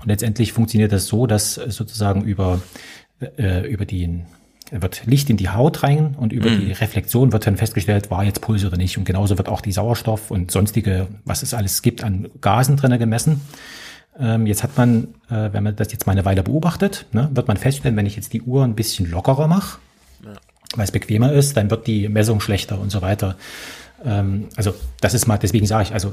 Und 0.00 0.08
letztendlich 0.08 0.52
funktioniert 0.52 0.92
das 0.92 1.06
so, 1.06 1.26
dass 1.26 1.56
äh, 1.56 1.70
sozusagen 1.70 2.24
über, 2.24 2.60
äh, 3.38 3.66
über 3.70 3.86
den 3.86 4.26
wird 4.70 5.06
Licht 5.06 5.30
in 5.30 5.36
die 5.36 5.48
Haut 5.48 5.82
rein 5.82 6.14
und 6.18 6.32
über 6.32 6.50
Mhm. 6.50 6.60
die 6.60 6.72
Reflexion 6.72 7.32
wird 7.32 7.46
dann 7.46 7.56
festgestellt, 7.56 8.10
war 8.10 8.24
jetzt 8.24 8.40
Puls 8.40 8.64
oder 8.64 8.76
nicht. 8.76 8.98
Und 8.98 9.04
genauso 9.04 9.36
wird 9.38 9.48
auch 9.48 9.60
die 9.60 9.72
Sauerstoff 9.72 10.30
und 10.30 10.50
sonstige, 10.50 11.08
was 11.24 11.42
es 11.42 11.54
alles 11.54 11.82
gibt 11.82 12.04
an 12.04 12.28
Gasen 12.40 12.76
drinne 12.76 12.98
gemessen. 12.98 13.40
Ähm, 14.18 14.46
jetzt 14.46 14.62
hat 14.62 14.76
man, 14.76 15.08
äh, 15.30 15.52
wenn 15.52 15.62
man 15.62 15.76
das 15.76 15.92
jetzt 15.92 16.06
mal 16.06 16.12
eine 16.12 16.24
Weile 16.24 16.42
beobachtet, 16.42 17.06
ne, 17.12 17.30
wird 17.32 17.48
man 17.48 17.56
feststellen, 17.56 17.96
wenn 17.96 18.06
ich 18.06 18.16
jetzt 18.16 18.32
die 18.32 18.42
Uhr 18.42 18.64
ein 18.64 18.74
bisschen 18.74 19.10
lockerer 19.10 19.46
mache, 19.46 19.78
weil 20.76 20.84
es 20.84 20.92
bequemer 20.92 21.32
ist, 21.32 21.56
dann 21.56 21.70
wird 21.70 21.86
die 21.86 22.08
Messung 22.08 22.40
schlechter 22.40 22.78
und 22.78 22.90
so 22.90 23.02
weiter. 23.02 23.36
Ähm, 24.04 24.48
also 24.56 24.74
das 25.00 25.14
ist 25.14 25.26
mal, 25.26 25.38
deswegen 25.38 25.66
sage 25.66 25.84
ich, 25.84 25.92
also 25.94 26.12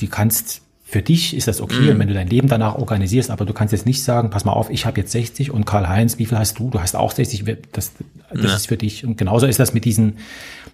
du 0.00 0.06
kannst, 0.06 0.62
für 0.92 1.00
dich 1.00 1.34
ist 1.34 1.48
das 1.48 1.62
okay, 1.62 1.94
Mhm. 1.94 1.98
wenn 2.00 2.08
du 2.08 2.12
dein 2.14 2.28
Leben 2.28 2.48
danach 2.48 2.74
organisierst, 2.76 3.30
aber 3.30 3.46
du 3.46 3.54
kannst 3.54 3.72
jetzt 3.72 3.86
nicht 3.86 4.04
sagen, 4.04 4.28
pass 4.28 4.44
mal 4.44 4.52
auf, 4.52 4.68
ich 4.68 4.84
habe 4.84 5.00
jetzt 5.00 5.10
60 5.12 5.50
und 5.50 5.64
Karl-Heinz, 5.64 6.18
wie 6.18 6.26
viel 6.26 6.38
hast 6.38 6.58
du? 6.58 6.68
Du 6.68 6.80
hast 6.80 6.94
auch 6.94 7.12
60, 7.12 7.46
wir- 7.46 7.56
das, 7.72 7.92
das 8.30 8.42
Ja. 8.44 8.54
ist 8.56 8.66
für 8.68 8.76
dich. 8.76 9.06
Und 9.06 9.16
genauso 9.16 9.46
ist 9.46 9.58
das 9.58 9.72
mit 9.72 9.86
diesen, 9.86 10.18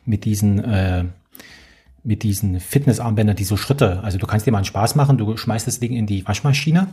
mit 0.05 0.25
diesen, 0.25 0.63
äh, 0.65 1.05
mit 2.03 2.25
diesen 2.25 2.59
Fitnessarmbändern, 2.59 3.37
die 3.37 3.45
so 3.45 3.57
Schritte, 3.57 4.01
also 4.03 4.19
du 4.19 4.27
kannst 4.27 4.45
dir 4.47 4.51
mal 4.51 4.59
einen 4.59 4.65
Spaß 4.65 4.97
machen, 4.97 5.19
du 5.19 5.37
schmeißt 5.37 5.67
das 5.69 5.79
Ding 5.79 5.93
in 5.95 6.07
die 6.07 6.27
Waschmaschine 6.27 6.89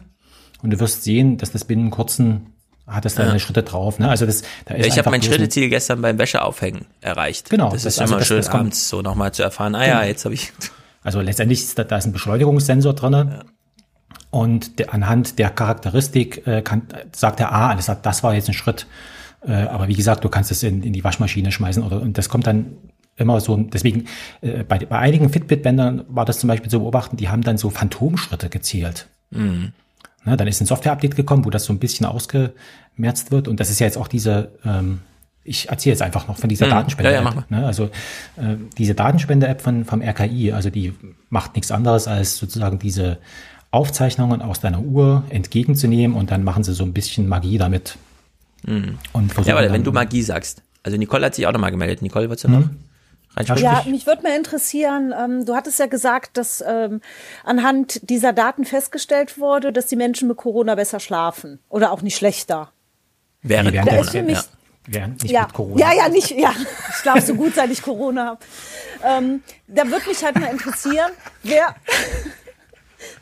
und 0.62 0.70
du 0.72 0.80
wirst 0.80 1.04
sehen, 1.04 1.38
dass 1.38 1.52
das 1.52 1.66
binnen 1.66 1.90
kurzen 1.90 2.48
hat 2.88 3.04
das 3.06 3.16
deine 3.16 3.32
Ja. 3.32 3.40
Schritte 3.40 3.64
drauf. 3.64 3.98
Ne? 3.98 4.08
Also 4.08 4.28
das, 4.28 4.44
da 4.66 4.76
ist 4.76 4.86
ich 4.86 5.00
habe 5.00 5.10
mein 5.10 5.24
Schritteziel 5.24 5.70
gestern 5.70 6.02
beim 6.04 6.20
Wäscheaufhängen 6.20 6.86
erreicht. 7.02 7.50
Genau, 7.50 7.72
Das, 7.72 7.82
das- 7.82 7.96
ist 7.96 8.00
also 8.02 8.14
immer 8.14 8.20
das- 8.20 8.28
schön, 8.28 8.38
das 8.38 8.50
kommt- 8.52 8.60
abends 8.62 8.88
so 8.88 9.02
nochmal 9.02 9.32
zu 9.34 9.42
erfahren, 9.42 9.74
ah 9.74 9.84
ja, 9.88 9.94
Genau. 9.96 10.08
jetzt 10.10 10.26
habe 10.26 10.36
ich. 10.36 10.54
Also 11.06 11.22
letztendlich 11.22 11.60
ist 11.62 11.80
da, 11.80 11.84
da 11.86 11.98
ist 11.98 12.06
ein 12.06 12.12
Beschleunigungssensor 12.12 12.94
drinne 12.94 13.46
und 14.32 14.80
der, 14.80 14.94
anhand 14.94 15.40
der 15.40 15.50
Charakteristik 15.52 16.46
äh, 16.48 16.62
kann, 16.62 16.82
sagt 17.16 17.40
er, 17.40 17.54
ah, 17.54 17.76
hat- 17.76 18.06
das 18.06 18.24
war 18.24 18.34
jetzt 18.34 18.50
ein 18.50 18.54
Schritt. 18.54 18.88
Äh, 19.48 19.54
aber 19.54 19.88
wie 19.88 19.94
gesagt, 19.96 20.24
du 20.26 20.30
kannst 20.30 20.52
es 20.52 20.64
in, 20.64 20.84
in 20.84 20.92
die 20.92 21.04
Waschmaschine 21.04 21.52
schmeißen 21.52 21.84
oder 21.84 22.02
und 22.02 22.18
das 22.18 22.28
kommt 22.28 22.48
dann 22.48 22.72
immer 23.16 23.40
so. 23.40 23.56
Deswegen 23.56 24.06
äh, 24.42 24.64
bei, 24.64 24.80
bei 24.80 24.98
einigen 24.98 25.30
Fitbit-Bändern 25.30 26.04
war 26.10 26.26
das 26.26 26.40
zum 26.40 26.48
Beispiel 26.48 26.70
zu 26.70 26.80
beobachten, 26.80 27.18
die 27.18 27.30
haben 27.30 27.44
dann 27.44 27.58
so 27.58 27.70
Phantomschritte 27.70 28.50
gezählt. 28.50 29.08
Mhm. 29.30 29.72
Ne, 30.26 30.36
dann 30.38 30.48
ist 30.48 30.60
ein 30.60 30.66
Software-Update 30.66 31.16
gekommen, 31.16 31.46
wo 31.46 31.52
das 31.52 31.66
so 31.66 31.72
ein 31.72 31.78
bisschen 31.80 32.08
ausgemerzt 32.08 33.32
wird. 33.32 33.48
Und 33.48 33.60
das 33.60 33.70
ist 33.70 33.80
ja 33.80 33.86
jetzt 33.86 33.98
auch 33.98 34.08
diese, 34.08 34.52
ähm, 34.66 35.02
ich 35.46 35.70
erzähle 35.70 35.94
jetzt 35.94 36.02
einfach 36.02 36.28
noch 36.28 36.38
von 36.38 36.50
dieser 36.50 36.66
Mhm. 36.66 36.72
Datenspende-App. 36.72 37.24
Ja, 37.24 37.32
ja. 37.34 37.44
Ne, 37.60 37.66
also 37.66 37.86
äh, 37.86 38.58
diese 38.78 38.96
Datenspende-App 38.96 39.62
von, 39.62 39.86
vom 39.86 40.02
RKI, 40.02 40.52
also 40.52 40.70
die 40.70 40.94
macht 41.30 41.56
nichts 41.56 41.72
anderes, 41.72 42.08
als 42.08 42.36
sozusagen 42.38 42.80
diese 42.80 43.20
Aufzeichnungen 43.72 44.42
aus 44.42 44.60
deiner 44.60 44.80
Uhr 44.82 45.24
entgegenzunehmen 45.30 46.16
und 46.18 46.32
dann 46.32 46.44
machen 46.44 46.64
sie 46.64 46.74
so 46.74 46.84
ein 46.84 46.94
bisschen 46.94 47.28
Magie 47.28 47.58
damit. 47.58 47.98
Mhm. 48.66 48.98
Und 49.14 49.34
Ja, 49.46 49.56
aber 49.58 49.72
wenn 49.72 49.84
du 49.84 49.92
Magie 49.92 50.22
sagst. 50.24 50.62
Also 50.84 50.98
Nicole 50.98 51.26
hat 51.26 51.36
sich 51.36 51.46
auch 51.48 51.52
nochmal 51.52 51.72
gemeldet. 51.72 52.02
Nicole, 52.02 52.28
wolltest 52.30 52.46
du 52.46 52.50
noch 52.52 52.60
Mhm. 52.62 52.78
reinsprechen? 53.36 53.64
Ja, 53.64 53.84
mich 53.90 54.06
würde 54.08 54.24
mal 54.24 54.36
interessieren, 54.36 55.14
ähm, 55.20 55.46
du 55.46 55.56
hattest 55.56 55.80
ja 55.80 55.88
gesagt, 55.88 56.38
dass 56.38 56.64
ähm, 56.68 57.02
anhand 57.44 58.10
dieser 58.10 58.34
Daten 58.34 58.66
festgestellt 58.66 59.38
wurde, 59.40 59.74
dass 59.74 59.88
die 59.88 59.96
Menschen 59.96 60.28
mit 60.28 60.38
Corona 60.38 60.76
besser 60.76 61.00
schlafen 61.00 61.60
oder 61.70 61.92
auch 61.92 62.02
nicht 62.02 62.16
schlechter. 62.16 62.72
Während 63.42 63.76
Da 63.76 63.84
der- 63.84 64.00
ist 64.02 64.10
für 64.12 64.24
mich- 64.24 64.38
ja, 64.38 64.44
während 64.88 65.24
nicht 65.24 65.32
ja. 65.32 65.44
mit 65.44 65.54
Corona. 65.54 65.80
ja, 65.80 65.94
ja, 65.94 66.10
nicht, 66.10 66.32
ja, 66.32 66.54
ich 66.90 66.96
schlafe 66.96 67.22
so 67.22 67.36
gut, 67.36 67.56
seit 67.56 67.72
ich 67.72 67.82
Corona 67.82 68.26
habe. 68.26 68.40
Ähm, 69.04 69.44
da 69.68 69.86
würde 69.90 70.08
mich 70.08 70.24
halt 70.24 70.40
mal 70.40 70.52
interessieren, 70.52 71.12
wer, 71.44 71.76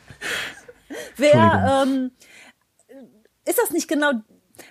wer, 1.18 1.84
ähm, 1.86 2.12
ist 3.46 3.60
das 3.60 3.72
nicht 3.72 3.88
genau, 3.88 4.12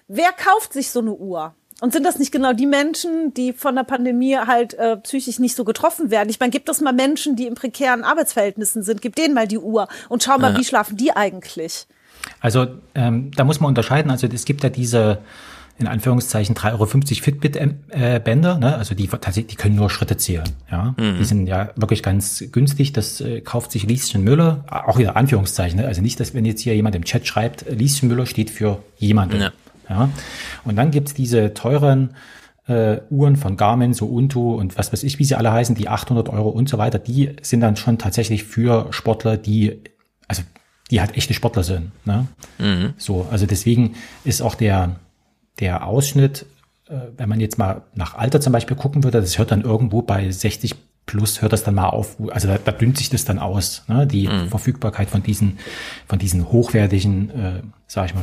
wer 0.09 0.33
kauft 0.33 0.73
sich 0.73 0.91
so 0.91 1.01
eine 1.01 1.13
Uhr? 1.13 1.55
Und 1.81 1.93
sind 1.93 2.05
das 2.05 2.21
nicht 2.21 2.31
genau 2.31 2.53
die 2.53 2.67
Menschen, 2.67 3.35
die 3.35 3.53
von 3.53 3.75
der 3.75 3.83
Pandemie 3.83 4.37
halt 4.37 4.75
äh, 4.75 4.97
psychisch 4.99 5.41
nicht 5.41 5.57
so 5.57 5.65
getroffen 5.65 6.13
werden? 6.13 6.29
Ich 6.31 6.39
meine, 6.39 6.51
gibt 6.51 6.69
es 6.69 6.81
mal 6.81 6.93
Menschen, 6.93 7.35
die 7.35 7.49
in 7.49 7.55
prekären 7.55 8.05
Arbeitsverhältnissen 8.05 8.85
sind, 8.85 9.03
gib 9.03 9.17
denen 9.17 9.35
mal 9.35 9.49
die 9.49 9.59
Uhr 9.59 9.89
und 10.09 10.23
schau 10.23 10.39
mal, 10.39 10.53
Ja. 10.53 10.59
wie 10.59 10.65
schlafen 10.65 10.97
die 10.97 11.11
eigentlich? 11.11 11.89
Also 12.41 12.69
ähm, 12.95 13.33
da 13.35 13.43
muss 13.43 13.59
man 13.59 13.67
unterscheiden. 13.69 14.13
Also 14.13 14.29
es 14.29 14.45
gibt 14.45 14.63
ja 14.63 14.69
diese 14.69 15.19
in 15.79 15.87
Anführungszeichen 15.87 16.55
3,50 16.55 16.73
Euro 16.73 16.87
Fitbit-Bänder, 16.87 18.59
ne? 18.59 18.77
also 18.77 18.95
die 18.95 19.09
tatsächlich, 19.09 19.47
die 19.49 19.57
können 19.57 19.75
nur 19.75 19.91
Schritte 19.91 20.17
zählen. 20.17 20.49
Ja? 20.71 20.95
Mhm. 20.97 21.19
Die 21.19 21.25
sind 21.25 21.47
ja 21.47 21.71
wirklich 21.77 22.03
ganz 22.03 22.45
günstig. 22.53 22.93
Das 22.93 23.21
äh, 23.21 23.41
kauft 23.41 23.73
sich 23.73 23.85
Lieschen 23.85 24.23
Müller, 24.23 24.65
auch 24.69 24.99
wieder 24.99 25.17
Anführungszeichen. 25.17 25.81
Ne? 25.81 25.87
Also 25.87 26.03
nicht, 26.03 26.21
dass 26.21 26.35
wenn 26.35 26.45
jetzt 26.45 26.61
hier 26.61 26.75
jemand 26.77 26.95
im 26.95 27.05
Chat 27.05 27.27
schreibt, 27.27 27.67
äh, 27.67 27.75
Lieschen 27.75 28.09
Müller 28.09 28.27
steht 28.27 28.51
für 28.51 28.83
jemanden. 28.99 29.41
Ja. 29.41 29.53
Ja? 29.89 30.09
Und 30.65 30.77
dann 30.77 30.91
gibt's 30.91 31.15
diese 31.15 31.55
teuren 31.55 32.11
äh, 32.69 33.01
Uhren 33.11 33.37
von 33.37 33.57
Garmin, 33.57 33.93
so 33.93 34.07
Unto 34.07 34.55
und 34.55 34.79
was 34.79 34.93
weiß 34.93 35.03
ich, 35.03 35.19
wie 35.19 35.25
sie 35.25 35.35
alle 35.35 35.53
heißen, 35.53 35.75
die 35.75 35.89
800 35.89 36.29
Euro 36.29 36.49
und 36.49 36.69
so 36.69 36.79
weiter, 36.79 36.99
die 36.99 37.35
sind 37.43 37.61
dann 37.61 37.77
schon 37.77 37.99
tatsächlich 37.99 38.45
für 38.45 38.87
Sportler, 38.91 39.37
die, 39.37 39.81
also 40.29 40.43
die 40.91 41.01
halt 41.01 41.17
echte 41.17 41.35
Sportler 41.35 41.65
sind. 41.65 41.91
Ne? 42.05 42.29
Mhm. 42.59 42.95
So, 42.99 43.27
also 43.31 43.47
deswegen 43.47 43.95
ist 44.25 44.43
auch 44.43 44.55
der, 44.55 44.97
der 45.61 45.87
Ausschnitt, 45.87 46.47
äh, 46.89 46.95
wenn 47.17 47.29
man 47.29 47.41
jetzt 47.41 47.59
mal 47.59 47.83
nach 47.95 48.15
Alter 48.15 48.41
zum 48.41 48.53
Beispiel 48.53 48.77
gucken 48.77 49.05
würde, 49.05 49.21
das 49.21 49.39
hört 49.39 49.51
dann 49.51 49.63
irgendwo 49.63 50.03
bei 50.03 50.31
60 50.31 50.75
plus 51.05 51.43
hört 51.43 51.53
das 51.53 51.65
dann 51.65 51.75
mal 51.75 51.89
auf, 51.89 52.17
also 52.31 52.47
da, 52.47 52.59
da 52.59 52.71
dünnt 52.71 52.97
sich 52.97 53.11
das 53.11 53.25
dann 53.25 53.41
aus, 53.41 53.83
ne? 53.89 54.07
die 54.07 54.29
Mhm. 54.29 54.49
Verfügbarkeit 54.49 55.11
von 55.11 55.23
diesen, 55.23 55.59
von 56.07 56.19
diesen 56.19 56.51
hochwertigen, 56.53 57.31
äh, 57.31 57.63
sag 57.89 58.07
ich 58.07 58.15
mal, 58.15 58.23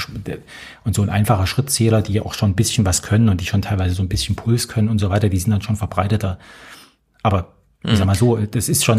und 0.86 0.96
so 0.96 1.02
ein 1.02 1.10
einfacher 1.10 1.46
Schrittzähler, 1.46 2.02
die 2.02 2.22
auch 2.22 2.34
schon 2.34 2.52
ein 2.52 2.56
bisschen 2.56 2.86
was 2.86 3.02
können 3.04 3.28
und 3.28 3.42
die 3.42 3.46
schon 3.46 3.62
teilweise 3.62 3.96
so 3.96 4.02
ein 4.02 4.08
bisschen 4.08 4.36
Puls 4.38 4.70
können 4.70 4.88
und 4.88 4.98
so 5.00 5.10
weiter, 5.10 5.28
die 5.28 5.38
sind 5.38 5.52
dann 5.52 5.62
schon 5.62 5.76
verbreiteter. 5.76 6.40
Aber 7.22 7.54
ich 7.84 7.98
sag 7.98 8.08
mal 8.08 8.16
so, 8.16 8.38
das 8.38 8.70
ist 8.70 8.86
schon, 8.86 8.98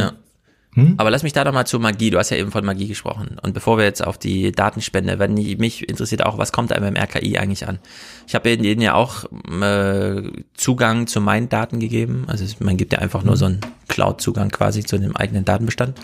Aber 0.98 1.10
lass 1.10 1.24
mich 1.24 1.32
da 1.32 1.42
doch 1.42 1.52
mal 1.52 1.64
zu 1.66 1.80
Magie. 1.80 2.10
Du 2.10 2.18
hast 2.18 2.30
ja 2.30 2.36
eben 2.36 2.52
von 2.52 2.64
Magie 2.64 2.86
gesprochen. 2.86 3.36
Und 3.42 3.54
bevor 3.54 3.76
wir 3.76 3.84
jetzt 3.84 4.06
auf 4.06 4.18
die 4.18 4.52
Datenspende, 4.52 5.18
wenn 5.18 5.34
die- 5.34 5.56
mich 5.56 5.88
interessiert 5.88 6.24
auch, 6.24 6.38
was 6.38 6.52
kommt 6.52 6.72
einem 6.72 6.94
im 6.94 6.96
RKI 6.96 7.38
eigentlich 7.38 7.66
an? 7.66 7.80
Ich 8.28 8.34
habe 8.36 8.56
denen 8.56 8.80
ja 8.80 8.94
auch 8.94 9.24
äh, 9.62 10.22
Zugang 10.54 11.06
zu 11.08 11.20
meinen 11.20 11.48
Daten 11.48 11.80
gegeben. 11.80 12.24
Also 12.28 12.44
man 12.60 12.76
gibt 12.76 12.92
ja 12.92 13.00
einfach 13.00 13.24
nur 13.24 13.36
so 13.36 13.46
einen 13.46 13.60
Cloud-Zugang 13.88 14.50
quasi 14.50 14.84
zu 14.84 14.96
dem 14.98 15.16
eigenen 15.16 15.44
Datenbestand. 15.44 15.98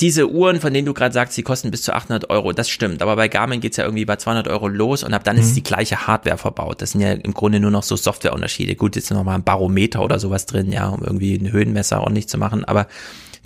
Diese 0.00 0.28
Uhren, 0.30 0.60
von 0.60 0.74
denen 0.74 0.84
du 0.84 0.92
gerade 0.92 1.14
sagst, 1.14 1.36
die 1.38 1.42
kosten 1.42 1.70
bis 1.70 1.80
zu 1.82 1.94
800 1.94 2.28
Euro, 2.28 2.52
das 2.52 2.68
stimmt. 2.68 3.00
Aber 3.00 3.16
bei 3.16 3.28
Garmin 3.28 3.60
geht's 3.62 3.78
ja 3.78 3.84
irgendwie 3.84 4.04
bei 4.04 4.16
200 4.16 4.46
Euro 4.48 4.68
los 4.68 5.02
und 5.02 5.14
ab 5.14 5.24
dann 5.24 5.38
ist 5.38 5.50
Mhm. 5.52 5.54
die 5.54 5.62
gleiche 5.62 6.06
Hardware 6.06 6.36
verbaut. 6.36 6.82
Das 6.82 6.90
sind 6.92 7.00
ja 7.00 7.12
im 7.12 7.32
Grunde 7.32 7.60
nur 7.60 7.70
noch 7.70 7.82
so 7.82 7.96
Softwareunterschiede. 7.96 8.74
Gut, 8.76 8.94
jetzt 8.96 9.06
ist 9.10 9.16
noch 9.16 9.24
mal 9.24 9.34
ein 9.36 9.42
Barometer 9.44 10.02
oder 10.02 10.18
sowas 10.18 10.44
drin, 10.44 10.70
ja, 10.70 10.88
um 10.88 11.02
irgendwie 11.02 11.34
ein 11.36 11.50
Höhenmesser 11.50 12.02
ordentlich 12.02 12.28
zu 12.28 12.36
machen. 12.36 12.64
Aber 12.66 12.88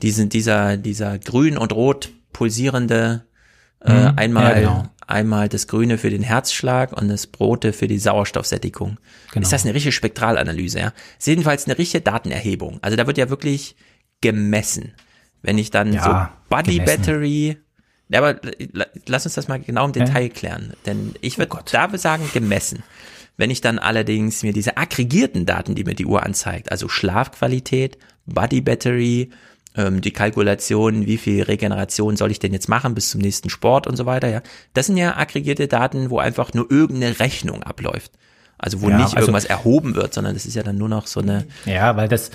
diesen, 0.03 0.29
dieser, 0.29 0.77
dieser 0.77 1.19
grün 1.21 1.57
und 1.57 1.73
rot 1.73 2.09
pulsierende, 2.33 3.25
äh, 3.85 3.93
Mhm. 3.93 4.13
einmal, 4.19 4.53
Ja, 4.55 4.59
genau. 4.59 4.83
einmal 5.07 5.49
das 5.49 5.69
Grüne 5.69 5.99
für 5.99 6.11
den 6.11 6.23
Herzschlag 6.25 6.93
und 7.01 7.09
das 7.09 7.29
Rote 7.39 7.73
für 7.73 7.87
die 7.87 7.99
Sauerstoffsättigung. 8.01 8.99
Genau. 9.33 9.43
Ist 9.45 9.53
das 9.53 9.65
eine 9.65 9.75
richtige 9.75 9.93
Spektralanalyse, 9.93 10.81
ja? 10.81 10.93
Ist 11.19 11.29
jedenfalls 11.29 11.67
eine 11.67 11.79
richtige 11.79 12.01
Datenerhebung. 12.03 12.79
Also 12.83 12.97
da 12.97 13.07
wird 13.07 13.19
ja 13.19 13.31
wirklich 13.31 13.77
gemessen. 14.21 14.95
Wenn 15.43 15.59
ich 15.59 15.71
dann 15.71 15.93
Ja, 15.93 16.05
so 16.05 16.55
Body 16.57 16.79
gemessen. 16.79 17.03
Battery, 17.03 17.57
ja, 18.09 18.19
aber 18.23 18.41
la- 18.73 18.87
lass 19.07 19.25
uns 19.25 19.35
das 19.35 19.49
mal 19.49 19.61
genau 19.61 19.87
im 19.87 19.93
Detail 19.93 20.29
klären. 20.29 20.73
Denn 20.87 21.15
ich 21.21 21.39
würde 21.39 21.57
da 21.71 21.89
sagen, 21.99 22.29
gemessen. 22.33 22.83
Wenn 23.37 23.51
ich 23.51 23.61
dann 23.63 23.79
allerdings 23.79 24.43
mir 24.43 24.53
diese 24.53 24.77
aggregierten 24.77 25.47
Daten, 25.47 25.75
die 25.75 25.85
mir 25.85 25.95
die 25.95 26.05
Uhr 26.07 26.23
anzeigt, 26.25 26.71
also 26.71 26.89
Schlafqualität, 26.89 27.97
Body 28.27 28.61
Battery, 28.61 29.31
ähm, 29.77 30.01
die 30.03 30.11
Kalkulation, 30.11 31.07
wie 31.07 31.17
viel 31.17 31.45
Regeneration 31.45 32.17
soll 32.17 32.31
ich 32.33 32.39
denn 32.41 32.53
jetzt 32.53 32.69
machen 32.69 32.95
bis 32.95 33.09
zum 33.11 33.21
nächsten 33.21 33.49
Sport 33.49 33.87
und 33.87 33.97
so 33.97 34.05
weiter, 34.05 34.29
ja. 34.29 34.43
Das 34.75 34.87
sind 34.87 34.97
ja 34.97 35.17
aggregierte 35.17 35.69
Daten, 35.69 36.11
wo 36.11 36.19
einfach 36.19 36.53
nur 36.53 36.71
irgendeine 36.71 37.19
Rechnung 37.21 37.63
abläuft. 37.63 38.13
Also 38.59 38.83
wo 38.83 38.91
Ja, 38.91 38.97
nicht 38.99 39.07
also- 39.17 39.21
irgendwas 39.21 39.47
erhoben 39.47 39.95
wird, 39.95 40.13
sondern 40.13 40.35
das 40.35 40.45
ist 40.45 40.55
ja 40.55 40.63
dann 40.63 40.77
nur 40.77 40.89
noch 40.91 41.07
so 41.07 41.21
eine, 41.21 41.47
Ja, 41.65 41.97
weil 41.97 42.09
das, 42.09 42.31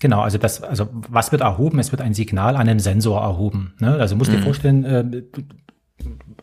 genau, 0.00 0.20
also 0.22 0.38
das, 0.38 0.62
also 0.62 0.88
was 1.08 1.32
wird 1.32 1.42
erhoben? 1.42 1.78
Es 1.78 1.92
wird 1.92 2.02
ein 2.02 2.14
Signal 2.14 2.56
an 2.56 2.68
einem 2.68 2.80
Sensor 2.80 3.20
erhoben. 3.22 3.74
Ne? 3.78 3.94
Also 3.94 4.16
musst 4.16 4.32
dir 4.32 4.38
Mhm. 4.38 4.42
vorstellen, 4.42 4.84
äh, 4.84 5.22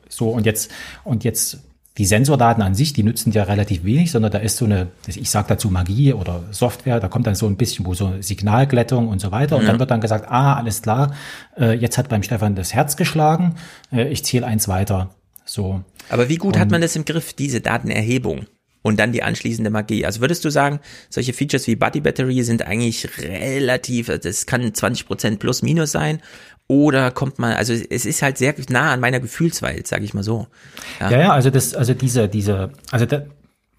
so 0.10 0.30
und 0.30 0.45
jetzt, 0.45 0.72
und 1.03 1.23
jetzt 1.23 1.60
die 1.98 2.06
Sensordaten 2.06 2.64
an 2.64 2.73
sich, 2.73 2.94
die 2.94 3.03
nützen 3.03 3.32
ja 3.34 3.44
relativ 3.44 3.84
wenig, 3.84 4.11
sondern 4.11 4.32
da 4.32 4.38
ist 4.38 4.56
so 4.57 4.64
eine, 4.65 4.88
ich 5.07 5.30
sage 5.30 5.49
dazu 5.49 5.69
Magie 5.69 6.14
oder 6.14 6.41
Software, 6.52 6.99
da 7.02 7.10
kommt 7.10 7.28
dann 7.28 7.36
so 7.36 7.48
ein 7.48 7.57
bisschen 7.57 7.86
wo 7.86 7.94
so 7.94 8.14
Signalglättung 8.22 9.10
und 9.10 9.19
so 9.19 9.32
weiter. 9.32 9.57
Und 9.57 9.64
Ja. 9.64 9.72
dann 9.72 9.80
wird 9.80 9.91
dann 9.91 9.99
gesagt, 9.99 10.30
ah, 10.32 10.56
alles 10.56 10.82
klar, 10.82 11.14
äh, 11.57 11.73
jetzt 11.73 11.98
hat 11.98 12.07
beim 12.07 12.23
Stefan 12.23 12.56
das 12.56 12.73
Herz 12.73 12.95
geschlagen, 12.95 13.56
äh, 13.91 14.07
ich 14.07 14.23
zähle 14.23 14.45
eins 14.48 14.68
weiter. 14.69 15.10
So. 15.44 15.82
Aber 16.10 16.30
wie 16.30 16.38
gut 16.38 16.56
hat 16.57 16.64
Und- 16.68 16.72
man 16.72 16.82
das 16.82 16.95
im 16.95 17.03
Griff, 17.03 17.34
diese 17.34 17.60
Datenerhebung? 17.60 18.45
Und 18.83 18.99
dann 18.99 19.11
die 19.11 19.21
anschließende 19.21 19.69
Magie. 19.69 20.05
Also 20.05 20.21
würdest 20.21 20.43
du 20.43 20.49
sagen, 20.49 20.79
solche 21.09 21.33
Features 21.33 21.67
wie 21.67 21.75
Buddy 21.75 21.99
Battery 22.01 22.41
sind 22.43 22.65
eigentlich 22.65 23.07
relativ, 23.19 24.07
das 24.07 24.45
kann 24.47 24.63
20% 24.63 25.37
plus 25.37 25.61
minus 25.61 25.91
sein. 25.91 26.19
Oder 26.67 27.11
kommt 27.11 27.37
man, 27.37 27.53
also 27.53 27.73
es 27.73 28.05
ist 28.05 28.21
halt 28.21 28.37
sehr 28.37 28.55
nah 28.69 28.91
an 28.93 28.99
meiner 29.01 29.19
Gefühlswelt, 29.19 29.87
sage 29.87 30.03
ich 30.05 30.13
mal 30.13 30.23
so. 30.23 30.47
Ja, 30.99 31.11
ja, 31.11 31.31
also 31.33 31.49
das, 31.49 31.75
also 31.75 31.93
diese, 31.93 32.27
diese, 32.29 32.71
also 32.91 33.05
da 33.05 33.23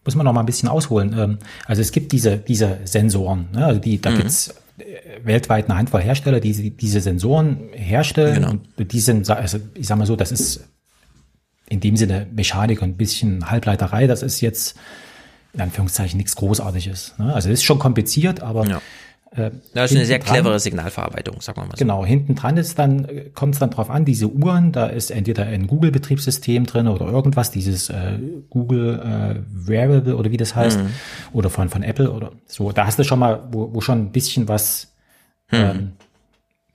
muss 0.05 0.15
man 0.15 0.25
noch 0.25 0.33
mal 0.35 0.41
ein 0.41 0.47
bisschen 0.47 0.69
ausholen. 0.69 1.15
Ähm, 1.19 1.39
Also 1.67 1.81
es 1.81 1.91
gibt 1.91 2.13
diese, 2.13 2.37
diese 2.37 2.79
Sensoren, 2.85 3.49
ne? 3.53 3.65
also 3.65 3.81
die, 3.81 4.01
da 4.01 4.11
Mhm. 4.11 4.17
gibt's 4.19 4.55
äh, 4.79 4.85
weltweit 5.25 5.69
eine 5.71 5.79
Handvoll 5.79 6.03
Hersteller, 6.03 6.39
die 6.41 6.71
diese 6.71 7.01
Sensoren 7.01 7.71
herstellen 7.73 8.35
Genau. 8.35 8.51
und 8.51 8.93
die 8.93 9.01
sind, 9.01 9.29
also 9.31 9.59
ich 9.75 9.87
sag 9.87 9.97
mal 9.99 10.07
so, 10.07 10.15
das 10.17 10.31
ist 10.33 10.65
in 11.73 11.81
dem 11.81 11.97
Sinne 11.97 12.27
Mechanik 12.33 12.83
und 12.83 12.91
ein 12.91 12.97
bisschen 12.97 13.51
Halbleiterei, 13.51 14.07
das 14.07 14.23
ist 14.23 14.41
jetzt 14.43 14.77
in 15.55 15.61
Anführungszeichen 15.61 16.17
nichts 16.19 16.37
Großartiges. 16.37 17.15
Ne? 17.19 17.33
Also 17.35 17.49
es 17.49 17.61
ist 17.61 17.65
schon 17.65 17.79
kompliziert, 17.79 18.43
aber 18.43 18.67
Ja. 18.67 18.81
äh, 19.35 19.51
Das 19.75 19.91
ist 19.91 19.97
eine 19.97 20.07
sehr 20.07 20.19
dran- 20.19 20.35
clevere 20.35 20.61
Signalverarbeitung, 20.61 21.41
sagen 21.41 21.59
wir 21.61 21.65
mal 21.65 21.71
so. 21.73 21.79
Genau, 21.79 22.05
hinten 22.05 22.35
dran 22.35 22.57
ist 22.59 22.79
dann, 22.79 23.07
kommt 23.35 23.55
es 23.55 23.61
dann 23.61 23.71
drauf 23.71 23.89
an, 23.91 24.05
diese 24.05 24.29
Uhren, 24.29 24.73
da 24.73 24.87
ist 24.87 25.11
entweder 25.11 25.45
ein 25.47 25.67
Google-Betriebssystem 25.67 26.67
drin 26.67 26.89
oder 26.89 27.07
irgendwas, 27.07 27.51
dieses 27.51 27.89
äh, 27.89 28.19
Google 28.51 29.01
äh, 29.01 29.69
Wearable 29.69 30.17
oder 30.17 30.31
wie 30.31 30.37
das 30.37 30.55
heißt, 30.55 30.79
Mhm. 30.79 30.89
oder 31.33 31.49
von, 31.51 31.69
von 31.71 31.83
Apple 31.83 32.11
oder 32.13 32.33
so. 32.47 32.71
Da 32.73 32.87
hast 32.87 32.99
du 32.99 33.05
schon 33.05 33.19
mal, 33.19 33.43
wo, 33.51 33.73
wo 33.75 33.81
schon 33.81 33.99
ein 33.99 34.13
bisschen 34.13 34.49
was, 34.49 34.93
Mhm. 35.51 35.59
ähm, 35.59 35.93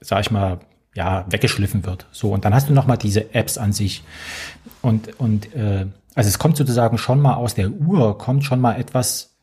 sag 0.00 0.20
ich 0.20 0.30
mal, 0.30 0.58
ja, 0.98 1.24
weggeschliffen 1.30 1.86
wird. 1.86 2.06
So, 2.10 2.32
und 2.34 2.44
dann 2.44 2.52
hast 2.54 2.68
du 2.68 2.72
noch 2.72 2.88
mal 2.88 2.96
diese 2.96 3.32
Apps 3.32 3.56
an 3.56 3.72
sich. 3.72 4.02
Und, 4.82 5.20
und 5.20 5.54
äh, 5.54 5.86
also 6.16 6.28
es 6.28 6.38
kommt 6.40 6.56
sozusagen 6.56 6.98
schon 6.98 7.20
mal 7.20 7.34
aus 7.34 7.54
der 7.54 7.70
Uhr, 7.70 8.18
kommt 8.18 8.42
schon 8.44 8.60
mal 8.60 8.74
etwas 8.80 9.36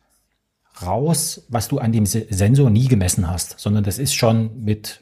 raus, 0.86 1.46
was 1.48 1.70
du 1.70 1.80
an 1.80 1.94
dem 1.94 2.06
Se- 2.06 2.28
Sensor 2.30 2.70
nie 2.70 2.88
gemessen 2.90 3.30
hast, 3.30 3.58
sondern 3.60 3.86
das 3.86 3.98
ist 4.00 4.14
schon 4.14 4.64
mit, 4.66 5.02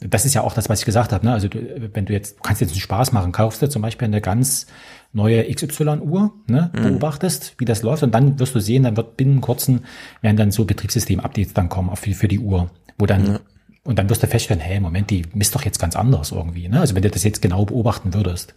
das 0.00 0.24
ist 0.24 0.34
ja 0.34 0.42
auch 0.42 0.54
das, 0.54 0.68
was 0.68 0.78
ich 0.80 0.84
gesagt 0.84 1.12
habe, 1.12 1.26
ne? 1.26 1.32
Also 1.32 1.48
du, 1.48 1.58
wenn 1.92 2.06
du 2.06 2.12
jetzt, 2.12 2.38
du 2.38 2.42
kannst 2.42 2.60
jetzt 2.60 2.70
einen 2.70 2.80
Spaß 2.80 3.10
machen, 3.10 3.32
kaufst 3.32 3.60
du 3.60 3.68
zum 3.68 3.82
Beispiel 3.82 4.06
eine 4.06 4.20
ganz 4.20 4.68
neue 5.12 5.52
XY-Uhr, 5.52 6.32
ne? 6.46 6.70
Mhm. 6.72 6.82
beobachtest, 6.82 7.54
wie 7.58 7.64
das 7.64 7.82
läuft 7.82 8.04
und 8.04 8.14
dann 8.14 8.38
wirst 8.38 8.54
du 8.54 8.60
sehen, 8.60 8.84
dann 8.84 8.96
wird 8.96 9.16
binnen 9.16 9.40
kurzem 9.40 9.80
werden 10.20 10.36
dann 10.36 10.52
so 10.52 10.64
Betriebssystem-Updates 10.64 11.54
dann 11.54 11.68
kommen 11.68 11.90
auch 11.90 11.98
für, 11.98 12.14
für 12.14 12.28
die 12.28 12.38
Uhr, 12.38 12.70
wo 12.98 13.06
dann 13.06 13.26
Ja. 13.26 13.40
Und 13.88 13.98
dann 13.98 14.10
wirst 14.10 14.22
du 14.22 14.26
feststellen, 14.26 14.62
hey, 14.62 14.80
Moment, 14.80 15.08
die 15.08 15.22
misst 15.32 15.54
doch 15.54 15.64
jetzt 15.64 15.78
ganz 15.78 15.96
anders 15.96 16.30
irgendwie. 16.30 16.68
Ne? 16.68 16.78
Also 16.78 16.94
wenn 16.94 17.00
du 17.00 17.08
das 17.08 17.24
jetzt 17.24 17.40
genau 17.40 17.64
beobachten 17.64 18.12
würdest. 18.12 18.52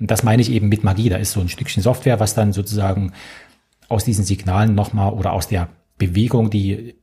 Und 0.00 0.10
das 0.10 0.22
meine 0.22 0.40
ich 0.40 0.50
eben 0.50 0.70
mit 0.70 0.84
Magie. 0.84 1.10
Da 1.10 1.18
ist 1.18 1.32
so 1.32 1.40
ein 1.42 1.50
Stückchen 1.50 1.82
Software, 1.82 2.18
was 2.18 2.32
dann 2.32 2.54
sozusagen 2.54 3.12
aus 3.90 4.04
diesen 4.06 4.24
Signalen 4.24 4.74
nochmal 4.74 5.12
oder 5.12 5.34
aus 5.34 5.48
der 5.48 5.68
Bewegung, 5.98 6.48
die 6.48 6.94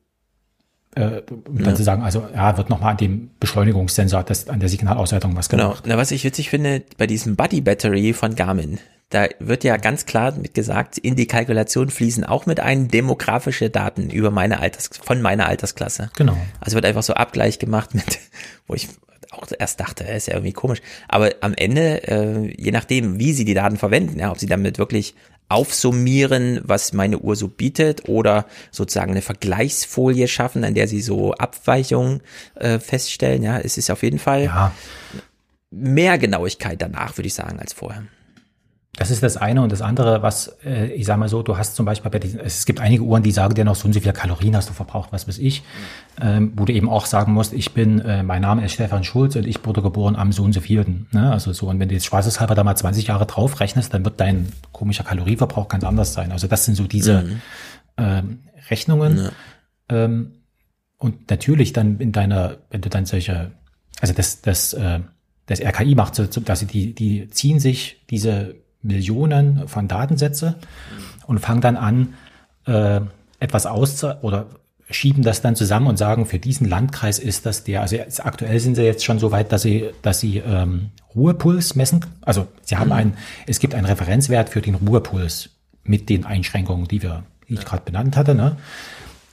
äh, 0.97 1.23
dann 1.49 1.65
Ja. 1.65 1.75
zu 1.75 1.83
sagen, 1.83 2.01
also 2.03 2.25
ja, 2.33 2.57
wird 2.57 2.69
nochmal 2.69 2.91
an 2.91 2.97
dem 2.97 3.29
Beschleunigungssensor, 3.39 4.23
das, 4.23 4.47
an 4.49 4.59
der 4.59 4.69
Signalauswertung 4.69 5.35
was 5.35 5.49
Genau. 5.49 5.69
gemacht. 5.69 5.83
Na, 5.87 5.97
was 5.97 6.11
ich 6.11 6.23
witzig 6.23 6.49
finde, 6.49 6.83
bei 6.97 7.07
diesem 7.07 7.35
Buddy 7.35 7.61
Battery 7.61 8.13
von 8.13 8.35
Garmin, 8.35 8.79
da 9.09 9.27
wird 9.39 9.63
ja 9.63 9.77
ganz 9.77 10.05
klar 10.05 10.33
mit 10.33 10.53
gesagt, 10.53 10.97
in 10.97 11.15
die 11.15 11.27
Kalkulation 11.27 11.89
fließen 11.89 12.25
auch 12.25 12.45
mit 12.45 12.59
ein 12.59 12.89
demografische 12.89 13.69
Daten 13.69 14.09
über 14.09 14.31
meine 14.31 14.59
Alters, 14.59 14.89
von 15.01 15.21
meiner 15.21 15.47
Altersklasse. 15.47 16.09
Genau. 16.17 16.35
Also 16.59 16.75
wird 16.75 16.85
einfach 16.85 17.03
so 17.03 17.13
Abgleich 17.13 17.57
gemacht 17.59 17.95
mit, 17.95 18.19
wo 18.67 18.73
ich 18.73 18.89
auch 19.31 19.47
erst 19.57 19.79
dachte, 19.79 20.05
äh, 20.05 20.17
ist 20.17 20.27
ja 20.27 20.33
irgendwie 20.33 20.53
komisch. 20.53 20.79
Aber 21.07 21.31
am 21.41 21.53
Ende, 21.53 22.07
äh, 22.07 22.53
je 22.61 22.71
nachdem, 22.71 23.19
wie 23.19 23.33
sie 23.33 23.45
die 23.45 23.53
Daten 23.53 23.77
verwenden, 23.77 24.19
ja, 24.19 24.31
ob 24.31 24.39
sie 24.39 24.45
damit 24.47 24.77
wirklich 24.77 25.15
aufsummieren, 25.49 26.59
was 26.63 26.93
meine 26.93 27.19
Uhr 27.19 27.35
so 27.35 27.47
bietet, 27.47 28.09
oder 28.09 28.45
sozusagen 28.71 29.11
eine 29.11 29.21
Vergleichsfolie 29.21 30.27
schaffen, 30.27 30.63
an 30.63 30.73
der 30.73 30.87
sie 30.87 31.01
so 31.01 31.33
Abweichungen 31.33 32.21
äh, 32.55 32.79
feststellen, 32.79 33.43
ja, 33.43 33.57
es 33.59 33.77
ist 33.77 33.89
auf 33.89 34.03
jeden 34.03 34.19
Fall 34.19 34.43
Ja. 34.43 34.73
mehr 35.71 36.17
Genauigkeit 36.17 36.81
danach, 36.81 37.17
würde 37.17 37.27
ich 37.27 37.33
sagen, 37.33 37.59
als 37.59 37.73
vorher. 37.73 38.03
Das 38.97 39.11
ist 39.11 39.21
das 39.21 39.37
eine 39.37 39.61
und 39.61 39.71
das 39.71 39.83
andere, 39.83 40.23
was 40.23 40.57
äh, 40.65 40.87
ich 40.87 41.05
sage 41.05 41.19
mal 41.19 41.29
so, 41.29 41.43
du 41.43 41.55
hast 41.55 41.75
zum 41.75 41.85
Beispiel 41.85 42.09
bei 42.09 42.17
diesen, 42.17 42.39
es 42.39 42.65
gibt 42.65 42.79
einige 42.79 43.03
Uhren, 43.03 43.21
die 43.21 43.31
sagen 43.31 43.53
dir 43.53 43.63
noch 43.63 43.75
so 43.75 43.85
und 43.85 43.93
so 43.93 43.99
viele 43.99 44.11
Kalorien 44.11 44.55
hast 44.55 44.69
du 44.69 44.73
verbraucht, 44.73 45.11
was 45.11 45.27
weiß 45.27 45.37
ich, 45.37 45.61
ähm, 46.19 46.51
wo 46.55 46.65
du 46.65 46.73
eben 46.73 46.89
auch 46.89 47.05
sagen 47.05 47.31
musst, 47.31 47.53
ich 47.53 47.73
bin, 47.75 47.99
äh, 48.01 48.23
mein 48.23 48.41
Name 48.41 48.65
ist 48.65 48.73
Stefan 48.73 49.03
Schulz 49.03 49.35
und 49.35 49.45
ich 49.45 49.63
wurde 49.63 49.83
geboren 49.83 50.15
am 50.15 50.31
so 50.31 50.43
und 50.43 50.51
so 50.51 50.61
vierten. 50.61 51.05
Ne? 51.11 51.31
Also 51.31 51.53
so 51.53 51.67
und 51.67 51.79
wenn 51.79 51.89
du 51.89 51.93
jetzt 51.93 52.05
spaßeshalber 52.07 52.55
da 52.55 52.63
mal 52.63 52.75
20 52.75 53.05
Jahre 53.05 53.27
drauf 53.27 53.59
rechnest, 53.59 53.93
dann 53.93 54.03
wird 54.03 54.19
dein 54.19 54.47
komischer 54.71 55.03
Kalorieverbrauch 55.03 55.67
ganz 55.67 55.83
anders 55.83 56.13
sein. 56.13 56.31
Also 56.31 56.47
das 56.47 56.65
sind 56.65 56.73
so 56.73 56.85
diese 56.85 57.21
Mhm. 57.21 57.41
ähm, 57.97 58.39
Rechnungen. 58.69 59.29
Ähm, 59.89 60.31
und 60.97 61.29
natürlich 61.29 61.71
dann 61.71 61.99
in 61.99 62.11
deiner, 62.11 62.57
wenn 62.71 62.81
du 62.81 62.89
dann 62.89 63.05
solche, 63.05 63.51
also 64.01 64.13
das, 64.15 64.41
das, 64.41 64.73
äh, 64.73 65.01
das 65.45 65.61
RKI 65.61 65.93
macht 65.93 66.15
so, 66.15 66.25
dass 66.25 66.59
sie 66.61 66.65
die, 66.65 66.95
die 66.95 67.29
ziehen 67.29 67.59
sich 67.59 68.01
diese 68.09 68.55
Millionen 68.87 69.67
von 69.67 69.87
Datensätze 69.87 70.55
und 71.27 71.39
fangen 71.39 71.61
dann 71.61 71.77
an, 71.77 72.13
äh, 72.65 73.01
etwas 73.39 73.65
aus 73.65 74.03
oder 74.03 74.47
schieben 74.89 75.21
das 75.21 75.41
dann 75.41 75.55
zusammen 75.55 75.87
und 75.87 75.97
sagen, 75.97 76.25
für 76.25 76.39
diesen 76.39 76.67
Landkreis 76.67 77.19
ist 77.19 77.45
das 77.45 77.63
der, 77.63 77.81
also 77.81 77.97
jetzt, 77.97 78.25
aktuell 78.25 78.59
sind 78.59 78.75
sie 78.75 78.83
jetzt 78.83 79.03
schon 79.03 79.19
so 79.19 79.31
weit, 79.31 79.51
dass 79.51 79.61
sie, 79.61 79.89
dass 80.01 80.19
sie 80.19 80.37
ähm, 80.37 80.91
Ruhepuls 81.13 81.75
messen. 81.75 82.05
Also 82.21 82.47
sie 82.63 82.77
haben 82.77 82.91
ein, 82.91 83.13
es 83.47 83.59
gibt 83.59 83.75
einen 83.75 83.85
Referenzwert 83.85 84.49
für 84.49 84.61
den 84.61 84.75
Ruhepuls 84.75 85.49
mit 85.83 86.09
den 86.09 86.25
Einschränkungen, 86.25 86.87
die 86.87 87.03
wir, 87.03 87.23
die 87.49 87.55
ich 87.55 87.65
gerade 87.65 87.83
benannt 87.83 88.15
hatte. 88.15 88.33
Ne? 88.33 88.55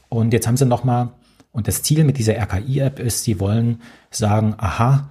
Und 0.09 0.33
jetzt 0.33 0.47
haben 0.47 0.57
sie 0.57 0.67
nochmal, 0.67 1.11
und 1.53 1.69
das 1.69 1.83
Ziel 1.83 2.03
mit 2.03 2.19
dieser 2.19 2.35
RKI-App 2.35 2.99
ist, 2.99 3.23
sie 3.23 3.39
wollen 3.39 3.81
sagen, 4.11 4.55
aha, 4.59 5.11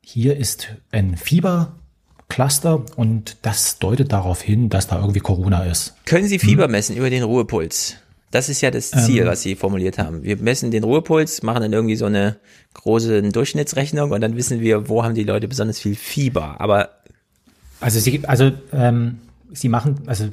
hier 0.00 0.36
ist 0.36 0.68
ein 0.90 1.16
Fiebercluster 2.28 2.82
und 2.96 3.36
das 3.42 3.78
deutet 3.78 4.12
darauf 4.12 4.40
hin, 4.42 4.68
dass 4.68 4.86
da 4.86 5.00
irgendwie 5.00 5.20
Corona 5.20 5.64
ist. 5.64 5.94
Können 6.06 6.26
Sie 6.26 6.38
Fieber 6.38 6.68
messen 6.68 6.96
über 6.96 7.10
den 7.10 7.22
Ruhepuls? 7.22 7.96
Das 8.30 8.48
ist 8.48 8.60
ja 8.62 8.70
das 8.72 8.90
Ziel, 8.90 9.22
Ähm. 9.22 9.28
was 9.28 9.42
Sie 9.42 9.54
formuliert 9.54 9.98
haben. 9.98 10.24
Wir 10.24 10.36
messen 10.38 10.72
den 10.72 10.82
Ruhepuls, 10.82 11.42
machen 11.42 11.62
dann 11.62 11.72
irgendwie 11.72 11.94
so 11.94 12.06
eine 12.06 12.36
große 12.74 13.22
Durchschnittsrechnung 13.22 14.10
und 14.10 14.20
dann 14.20 14.36
wissen 14.36 14.60
wir, 14.60 14.88
wo 14.88 15.04
haben 15.04 15.14
die 15.14 15.22
Leute 15.22 15.46
besonders 15.46 15.78
viel 15.78 15.94
Fieber. 15.94 16.60
Aber 16.60 16.90
Also 17.80 18.00
sie, 18.00 18.26
also 18.26 18.50
ähm, 18.72 19.18
sie 19.52 19.68
machen, 19.68 20.00
also 20.06 20.28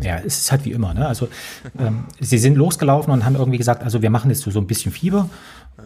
ja, 0.00 0.18
es 0.18 0.38
ist 0.42 0.52
halt 0.52 0.64
wie 0.64 0.72
immer, 0.72 0.94
ne? 0.94 1.06
Also 1.06 1.28
ähm, 1.78 2.04
sie 2.20 2.38
sind 2.38 2.56
losgelaufen 2.56 3.12
und 3.12 3.24
haben 3.24 3.34
irgendwie 3.36 3.58
gesagt, 3.58 3.82
also 3.82 4.02
wir 4.02 4.10
machen 4.10 4.30
jetzt 4.30 4.42
so, 4.42 4.50
so 4.50 4.60
ein 4.60 4.66
bisschen 4.66 4.92
Fieber 4.92 5.28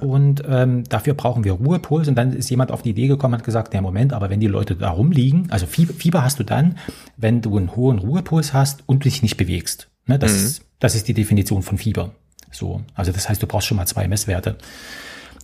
und 0.01 0.43
ähm, 0.49 0.85
dafür 0.89 1.15
brauchen 1.15 1.45
wir 1.45 1.53
Ruhepuls. 1.53 2.09
Und 2.09 2.15
dann 2.17 2.33
ist 2.33 2.51
jemand 2.51 2.73
auf 2.73 2.83
die 2.83 2.91
Idee 2.91 3.09
gekommen 3.09 3.35
und 3.35 3.39
hat 3.41 3.45
gesagt, 3.47 3.75
ja 3.75 3.81
Moment, 3.81 4.13
aber 4.13 4.31
wenn 4.31 4.41
die 4.41 4.47
Leute 4.47 4.75
da 4.77 4.91
rumliegen, 4.91 5.51
also 5.51 5.67
Fieber, 5.67 5.93
Fieber 5.95 6.25
hast 6.25 6.39
du 6.39 6.45
dann, 6.45 6.79
wenn 7.17 7.41
du 7.43 7.57
einen 7.57 7.75
hohen 7.77 7.99
Ruhepuls 7.99 8.53
hast 8.53 8.83
und 8.87 9.05
dich 9.05 9.23
nicht 9.23 9.37
bewegst. 9.37 9.89
Ne? 10.07 10.19
Das, 10.19 10.33
Mhm. 10.33 10.39
ist, 10.39 10.63
das 10.81 10.95
ist 10.95 11.09
die 11.09 11.15
Definition 11.15 11.63
von 11.63 11.79
Fieber. 11.79 12.11
So, 12.51 12.83
also 12.95 13.13
das 13.13 13.29
heißt, 13.29 13.43
du 13.43 13.47
brauchst 13.47 13.67
schon 13.67 13.77
mal 13.79 13.87
zwei 13.87 14.09
Messwerte. 14.09 14.57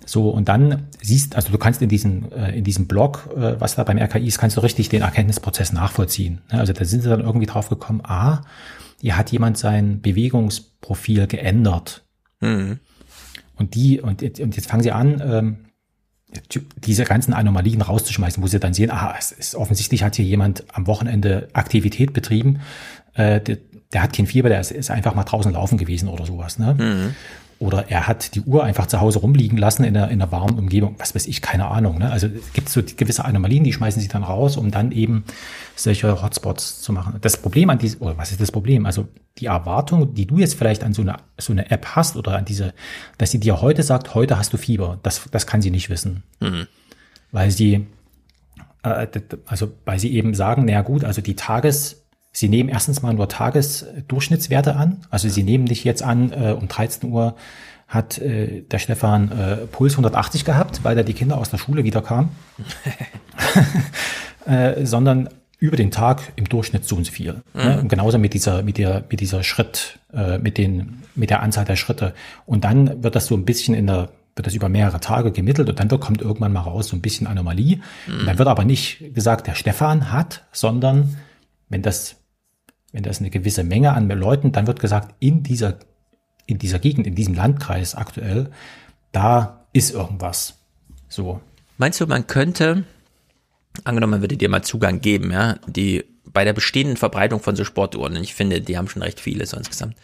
So, 0.08 0.30
und 0.30 0.48
dann 0.48 0.86
siehst, 1.02 1.36
also 1.36 1.52
du 1.52 1.58
kannst 1.58 1.82
in 1.82 1.90
diesem, 1.90 2.32
äh, 2.32 2.56
in 2.56 2.64
diesem 2.64 2.86
Blog, 2.86 3.28
äh, 3.36 3.60
was 3.60 3.74
da 3.74 3.84
beim 3.84 3.98
RKI 3.98 4.26
ist, 4.26 4.38
kannst 4.38 4.56
du 4.56 4.62
richtig 4.62 4.88
den 4.88 5.02
Erkenntnisprozess 5.02 5.74
nachvollziehen. 5.74 6.40
Ne? 6.50 6.60
Also 6.60 6.72
da 6.72 6.82
sind 6.86 7.02
sie 7.02 7.10
dann 7.10 7.20
irgendwie 7.20 7.44
drauf 7.44 7.68
gekommen, 7.68 8.00
ah, 8.04 8.40
hier 9.02 9.18
hat 9.18 9.30
jemand 9.32 9.58
sein 9.58 10.00
Bewegungsprofil 10.00 11.26
geändert. 11.26 12.06
Mhm. 12.40 12.78
Und 13.56 13.74
die, 13.74 14.00
und, 14.00 14.22
jetzt- 14.22 14.40
und 14.40 14.56
jetzt 14.56 14.70
fangen 14.70 14.82
sie 14.82 14.92
an, 14.92 15.22
ähm, 15.22 15.56
diese 16.86 17.04
ganzen 17.04 17.34
Anomalien 17.34 17.82
rauszuschmeißen, 17.82 18.42
wo 18.42 18.46
sie 18.46 18.58
dann 18.58 18.72
sehen, 18.72 18.90
ah, 18.90 19.14
es 19.18 19.30
ist 19.30 19.54
offensichtlich 19.56 20.04
hat 20.04 20.16
hier 20.16 20.24
jemand 20.24 20.64
am 20.72 20.86
Wochenende 20.86 21.50
Aktivität 21.52 22.14
betrieben, 22.14 22.60
äh, 23.12 23.42
der, 23.42 23.58
der 23.92 24.02
hat 24.02 24.14
kein 24.14 24.26
Fieber, 24.26 24.48
der 24.48 24.60
ist, 24.60 24.70
ist 24.70 24.90
einfach 24.90 25.14
mal 25.14 25.24
draußen 25.24 25.52
laufen 25.52 25.76
gewesen 25.76 26.08
oder 26.08 26.24
sowas. 26.24 26.58
Ne? 26.58 26.74
Mhm. 26.78 27.14
Oder 27.60 27.90
er 27.90 28.06
hat 28.06 28.36
die 28.36 28.40
Uhr 28.42 28.62
einfach 28.62 28.86
zu 28.86 29.00
Hause 29.00 29.18
rumliegen 29.18 29.58
lassen 29.58 29.82
in 29.82 29.96
einer, 29.96 30.10
in 30.10 30.22
einer 30.22 30.30
warmen 30.30 30.58
Umgebung. 30.58 30.94
Was 30.98 31.14
weiß 31.14 31.26
ich, 31.26 31.42
keine 31.42 31.66
Ahnung. 31.66 31.98
Ne? 31.98 32.10
Also 32.10 32.28
es 32.28 32.52
gibt 32.52 32.68
so 32.68 32.82
gewisse 32.82 33.24
Anomalien, 33.24 33.64
die 33.64 33.72
schmeißen 33.72 34.00
sie 34.00 34.06
dann 34.06 34.22
raus, 34.22 34.56
um 34.56 34.70
dann 34.70 34.92
eben 34.92 35.24
solche 35.74 36.22
Hotspots 36.22 36.82
zu 36.82 36.92
machen. 36.92 37.16
Das 37.20 37.36
Problem 37.36 37.68
an 37.70 37.78
diesem, 37.78 38.02
oder 38.02 38.16
was 38.16 38.30
ist 38.30 38.40
das 38.40 38.52
Problem? 38.52 38.86
Also 38.86 39.08
die 39.38 39.46
Erwartung, 39.46 40.14
die 40.14 40.26
du 40.26 40.38
jetzt 40.38 40.54
vielleicht 40.54 40.84
an 40.84 40.92
so 40.92 41.02
eine, 41.02 41.16
so 41.36 41.52
eine 41.52 41.68
App 41.70 41.96
hast 41.96 42.16
oder 42.16 42.36
an 42.36 42.44
diese, 42.44 42.74
dass 43.18 43.32
sie 43.32 43.40
dir 43.40 43.60
heute 43.60 43.82
sagt, 43.82 44.14
heute 44.14 44.38
hast 44.38 44.52
du 44.52 44.56
Fieber, 44.56 45.00
das, 45.02 45.28
das 45.32 45.46
kann 45.48 45.60
sie 45.60 45.72
nicht 45.72 45.90
wissen. 45.90 46.22
Mhm. 46.38 46.68
Weil 47.32 47.50
sie, 47.50 47.86
äh, 48.84 49.06
also 49.46 49.72
weil 49.84 49.98
sie 49.98 50.12
eben 50.12 50.34
sagen, 50.34 50.64
naja 50.64 50.82
gut, 50.82 51.02
also 51.02 51.22
die 51.22 51.34
Sie 52.38 52.48
nehmen 52.48 52.68
erstens 52.68 53.02
mal 53.02 53.12
nur 53.14 53.28
Tagesdurchschnittswerte 53.28 54.76
an. 54.76 54.98
Also 55.10 55.28
Sie 55.28 55.42
nehmen 55.42 55.64
nicht 55.64 55.82
jetzt 55.82 56.04
an, 56.04 56.32
äh, 56.32 56.54
um 56.56 56.68
13 56.68 57.10
Uhr 57.10 57.34
hat 57.88 58.18
äh, 58.18 58.60
der 58.62 58.78
Stefan 58.78 59.32
äh, 59.32 59.56
Puls 59.66 59.94
180 59.94 60.44
gehabt, 60.44 60.84
weil 60.84 60.94
da 60.94 61.02
die 61.02 61.14
Kinder 61.14 61.36
aus 61.38 61.50
der 61.50 61.58
Schule 61.58 61.82
wieder 61.82 62.00
kamen, 62.00 62.30
äh, 64.46 64.86
sondern 64.86 65.30
über 65.58 65.76
den 65.76 65.90
Tag 65.90 66.32
im 66.36 66.48
Durchschnitt 66.48 66.84
so 66.84 66.94
und 66.94 67.06
so 67.06 67.10
viel. 67.10 67.42
Mhm. 67.54 67.60
Ne? 67.60 67.80
Und 67.80 67.88
genauso 67.88 68.18
mit 68.18 68.34
dieser, 68.34 68.62
mit 68.62 68.78
der, 68.78 69.04
mit 69.10 69.18
dieser 69.18 69.42
Schritt, 69.42 69.98
äh, 70.12 70.38
mit 70.38 70.58
den, 70.58 71.02
mit 71.16 71.30
der 71.30 71.42
Anzahl 71.42 71.64
der 71.64 71.74
Schritte. 71.74 72.14
Und 72.46 72.62
dann 72.62 73.02
wird 73.02 73.16
das 73.16 73.26
so 73.26 73.34
ein 73.34 73.44
bisschen 73.44 73.74
in 73.74 73.88
der, 73.88 74.10
wird 74.36 74.46
das 74.46 74.54
über 74.54 74.68
mehrere 74.68 75.00
Tage 75.00 75.32
gemittelt 75.32 75.68
und 75.68 75.80
dann 75.80 75.90
wird, 75.90 76.00
kommt 76.00 76.22
irgendwann 76.22 76.52
mal 76.52 76.60
raus 76.60 76.86
so 76.86 76.96
ein 76.96 77.02
bisschen 77.02 77.26
Anomalie. 77.26 77.80
Mhm. 78.06 78.20
Und 78.20 78.26
dann 78.26 78.38
wird 78.38 78.46
aber 78.46 78.64
nicht 78.64 79.12
gesagt, 79.12 79.48
der 79.48 79.56
Stefan 79.56 80.12
hat, 80.12 80.44
sondern 80.52 81.16
wenn 81.68 81.82
das, 81.82 82.14
wenn 82.92 83.02
das 83.02 83.20
eine 83.20 83.30
gewisse 83.30 83.64
Menge 83.64 83.92
an 83.92 84.08
Leuten, 84.08 84.52
dann 84.52 84.66
wird 84.66 84.80
gesagt, 84.80 85.14
in 85.18 85.42
dieser, 85.42 85.78
in 86.46 86.58
dieser 86.58 86.78
Gegend, 86.78 87.06
in 87.06 87.14
diesem 87.14 87.34
Landkreis 87.34 87.94
aktuell, 87.94 88.50
da 89.12 89.66
ist 89.72 89.90
irgendwas. 89.90 90.58
So. 91.08 91.40
Meinst 91.76 92.00
du, 92.00 92.06
man 92.06 92.26
könnte, 92.26 92.84
angenommen, 93.84 94.12
man 94.12 94.20
würde 94.22 94.36
dir 94.36 94.48
mal 94.48 94.62
Zugang 94.62 95.00
geben, 95.00 95.30
ja, 95.30 95.56
die 95.66 96.04
bei 96.24 96.44
der 96.44 96.52
bestehenden 96.52 96.96
Verbreitung 96.96 97.40
von 97.40 97.56
so 97.56 97.64
Sportuhren, 97.64 98.16
ich 98.16 98.34
finde, 98.34 98.60
die 98.60 98.76
haben 98.76 98.88
schon 98.88 99.02
recht 99.02 99.20
viele 99.20 99.46
so 99.46 99.56
insgesamt. 99.56 99.96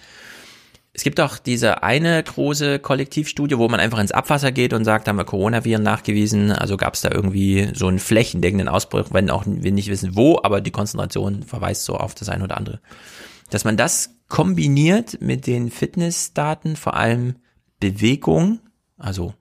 Es 0.97 1.03
gibt 1.03 1.19
auch 1.21 1.39
diese 1.39 1.83
eine 1.83 2.23
große 2.23 2.79
Kollektivstudie, 2.79 3.59
wo 3.59 3.69
man 3.69 3.81
einfach 3.81 3.99
ins 3.99 4.13
Abwasser 4.13 4.53
geht 4.53 4.73
und 4.73 4.85
sagt, 4.85 5.09
haben 5.09 5.17
wir 5.19 5.25
Coronaviren 5.25 5.83
nachgewiesen, 5.83 6.53
also 6.53 6.77
gab 6.77 6.95
es 6.95 7.01
da 7.01 7.11
irgendwie 7.11 7.69
so 7.75 7.89
einen 7.89 7.99
flächendeckenden 7.99 8.69
Ausbruch, 8.69 9.07
wenn 9.11 9.29
auch 9.29 9.43
wir 9.45 9.73
nicht 9.73 9.91
wissen 9.91 10.15
wo, 10.15 10.39
aber 10.45 10.61
die 10.61 10.71
Konzentration 10.71 11.43
verweist 11.43 11.85
so 11.85 11.97
auf 11.97 12.15
das 12.15 12.29
eine 12.29 12.45
oder 12.45 12.57
andere. 12.57 12.81
Dass 13.51 13.65
man 13.65 13.77
das 13.77 14.15
kombiniert 14.29 15.21
mit 15.21 15.49
den 15.49 15.69
Fitnessdaten, 15.71 16.77
vor 16.77 16.95
allem 16.95 17.35
Bewegung, 17.81 18.61
also 18.97 19.35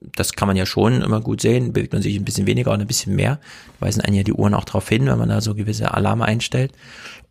das 0.00 0.34
kann 0.34 0.48
man 0.48 0.56
ja 0.56 0.66
schon 0.66 1.00
immer 1.00 1.22
gut 1.22 1.40
sehen, 1.40 1.72
bewegt 1.72 1.94
man 1.94 2.02
sich 2.02 2.16
ein 2.16 2.24
bisschen 2.24 2.46
weniger 2.46 2.72
oder 2.72 2.82
ein 2.82 2.86
bisschen 2.86 3.16
mehr, 3.16 3.40
weisen 3.80 4.02
einen 4.02 4.16
ja 4.16 4.22
die 4.22 4.34
Uhren 4.34 4.52
auch 4.52 4.64
darauf 4.64 4.88
hin, 4.88 5.06
wenn 5.06 5.18
man 5.18 5.30
da 5.30 5.40
so 5.40 5.54
gewisse 5.54 5.94
Alarme 5.94 6.26
einstellt. 6.26 6.72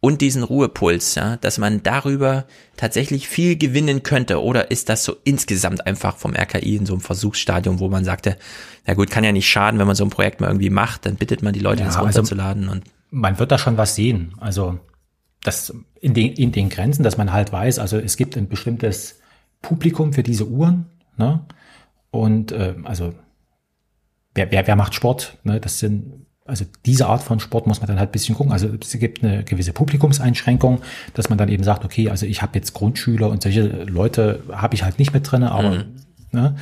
Und 0.03 0.19
diesen 0.19 0.43
Ruhepuls, 0.43 1.15
ja, 1.15 1.37
dass 1.37 1.57
man 1.57 1.81
darüber 1.81 2.43
tatsächlich 2.75 3.29
viel 3.29 3.55
gewinnen 3.57 4.03
könnte. 4.03 4.43
Oder 4.43 4.69
ist 4.69 4.89
das 4.89 5.05
so 5.05 5.15
insgesamt 5.23 5.87
einfach 5.87 6.17
vom 6.17 6.35
RKI 6.35 6.75
in 6.75 6.85
so 6.85 6.91
einem 6.91 6.99
Versuchsstadium, 6.99 7.79
wo 7.79 7.87
man 7.87 8.03
sagte, 8.03 8.35
na 8.85 8.95
gut, 8.95 9.09
kann 9.09 9.23
ja 9.23 9.31
nicht 9.31 9.47
schaden, 9.47 9.79
wenn 9.79 9.87
man 9.87 9.95
so 9.95 10.03
ein 10.03 10.09
Projekt 10.09 10.41
mal 10.41 10.47
irgendwie 10.47 10.69
macht, 10.69 11.05
dann 11.05 11.15
bittet 11.15 11.41
man 11.41 11.53
die 11.53 11.61
Leute, 11.61 11.83
Ja, 11.83 11.85
das 11.85 11.95
also 11.95 12.19
runterzuladen 12.19 12.67
und 12.67 12.83
man 13.11 13.39
wird 13.39 13.53
da 13.53 13.57
schon 13.57 13.77
was 13.77 13.95
sehen. 13.95 14.33
Also 14.41 14.77
das 15.41 15.73
in 16.01 16.13
den, 16.13 16.33
in 16.33 16.51
den 16.51 16.67
Grenzen, 16.67 17.03
dass 17.03 17.17
man 17.17 17.31
halt 17.31 17.53
weiß, 17.53 17.79
also 17.79 17.97
es 17.97 18.17
gibt 18.17 18.35
ein 18.35 18.49
bestimmtes 18.49 19.21
Publikum 19.61 20.11
für 20.11 20.23
diese 20.23 20.49
Uhren. 20.49 20.87
Ne? 21.15 21.45
Und 22.11 22.51
äh, 22.51 22.75
also 22.83 23.13
wer, 24.35 24.51
wer, 24.51 24.67
wer 24.67 24.75
macht 24.75 24.95
Sport? 24.95 25.37
Ne? 25.43 25.61
Das 25.61 25.79
sind 25.79 26.25
also 26.45 26.65
diese 26.85 27.07
Art 27.07 27.23
von 27.23 27.39
Sport 27.39 27.67
muss 27.67 27.79
man 27.79 27.87
dann 27.87 27.99
halt 27.99 28.09
ein 28.09 28.11
bisschen 28.11 28.35
gucken. 28.35 28.51
Also 28.51 28.67
es 28.81 28.91
gibt 28.99 29.23
eine 29.23 29.43
gewisse 29.45 29.71
Publikumseinschränkung, 29.71 30.81
dass 31.13 31.29
man 31.29 31.37
dann 31.37 31.47
eben 31.49 31.63
sagt, 31.63 31.85
okay, 31.85 32.09
also 32.09 32.25
ich 32.25 32.41
habe 32.41 32.57
jetzt 32.57 32.73
Grundschüler 32.73 33.29
und 33.29 33.41
solche 33.41 33.83
Leute 33.85 34.43
habe 34.51 34.75
ich 34.75 34.83
halt 34.83 34.99
nicht 34.99 35.13
mit 35.13 35.29
drinne, 35.29 35.51
aber 35.51 35.71
Mhm. 35.71 35.95
ne? 36.31 36.55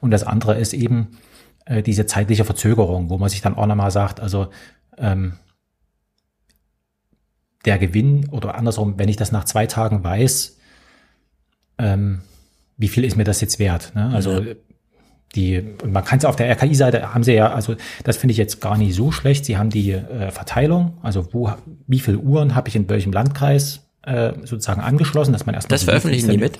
und 0.00 0.10
das 0.10 0.22
andere 0.24 0.58
ist 0.58 0.72
eben 0.72 1.18
äh, 1.66 1.82
diese 1.82 2.06
zeitliche 2.06 2.44
Verzögerung, 2.44 3.10
wo 3.10 3.18
man 3.18 3.28
sich 3.28 3.42
dann 3.42 3.56
auch 3.56 3.66
nochmal 3.66 3.90
sagt, 3.90 4.20
also 4.20 4.48
ähm, 4.96 5.34
der 7.64 7.78
Gewinn 7.78 8.28
oder 8.30 8.54
andersrum, 8.54 8.94
wenn 8.98 9.08
ich 9.08 9.16
das 9.16 9.32
nach 9.32 9.44
zwei 9.44 9.66
Tagen 9.66 10.04
weiß, 10.04 10.56
ähm, 11.78 12.22
wie 12.78 12.88
viel 12.88 13.04
ist 13.04 13.16
mir 13.16 13.24
das 13.24 13.40
jetzt 13.40 13.58
wert? 13.58 13.92
Ne? 13.94 14.10
Also 14.14 14.40
Ja. 14.40 14.54
Die, 15.36 15.62
und 15.82 15.92
man 15.92 16.04
kann 16.04 16.18
es 16.18 16.24
auf 16.24 16.36
der 16.36 16.50
RKI-Seite 16.50 17.14
haben 17.14 17.22
sie 17.22 17.34
ja, 17.34 17.52
also 17.52 17.76
das 18.04 18.16
finde 18.16 18.32
ich 18.32 18.38
jetzt 18.38 18.60
gar 18.60 18.76
nicht 18.76 18.94
so 18.94 19.12
schlecht. 19.12 19.44
Sie 19.44 19.56
haben 19.56 19.70
die 19.70 19.92
äh, 19.92 20.30
Verteilung, 20.30 20.98
also 21.02 21.32
wo, 21.32 21.52
wie 21.86 22.00
viele 22.00 22.18
Uhren 22.18 22.54
habe 22.54 22.68
ich 22.68 22.76
in 22.76 22.88
welchem 22.88 23.12
Landkreis 23.12 23.86
äh, 24.02 24.32
sozusagen 24.40 24.80
angeschlossen, 24.80 25.32
dass 25.32 25.46
man 25.46 25.54
erstmal 25.54 25.76
Das 25.76 25.84
veröffentlichen 25.84 26.30
die 26.30 26.38
mit? 26.38 26.58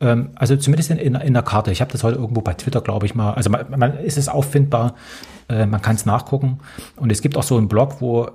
ähm, 0.00 0.30
also 0.34 0.56
zumindest 0.56 0.90
in, 0.90 0.98
in, 0.98 1.14
in 1.14 1.32
der 1.32 1.42
Karte. 1.42 1.72
Ich 1.72 1.80
habe 1.80 1.90
das 1.90 2.04
heute 2.04 2.18
irgendwo 2.18 2.42
bei 2.42 2.54
Twitter, 2.54 2.80
glaube 2.80 3.06
ich 3.06 3.14
mal. 3.14 3.32
Also 3.32 3.50
man, 3.50 3.66
man 3.76 3.98
ist 3.98 4.18
es 4.18 4.28
auffindbar, 4.28 4.94
äh, 5.48 5.66
man 5.66 5.82
kann 5.82 5.96
es 5.96 6.06
nachgucken. 6.06 6.58
Und 6.96 7.10
es 7.10 7.22
gibt 7.22 7.36
auch 7.36 7.42
so 7.42 7.56
einen 7.56 7.68
Blog, 7.68 8.00
wo 8.00 8.28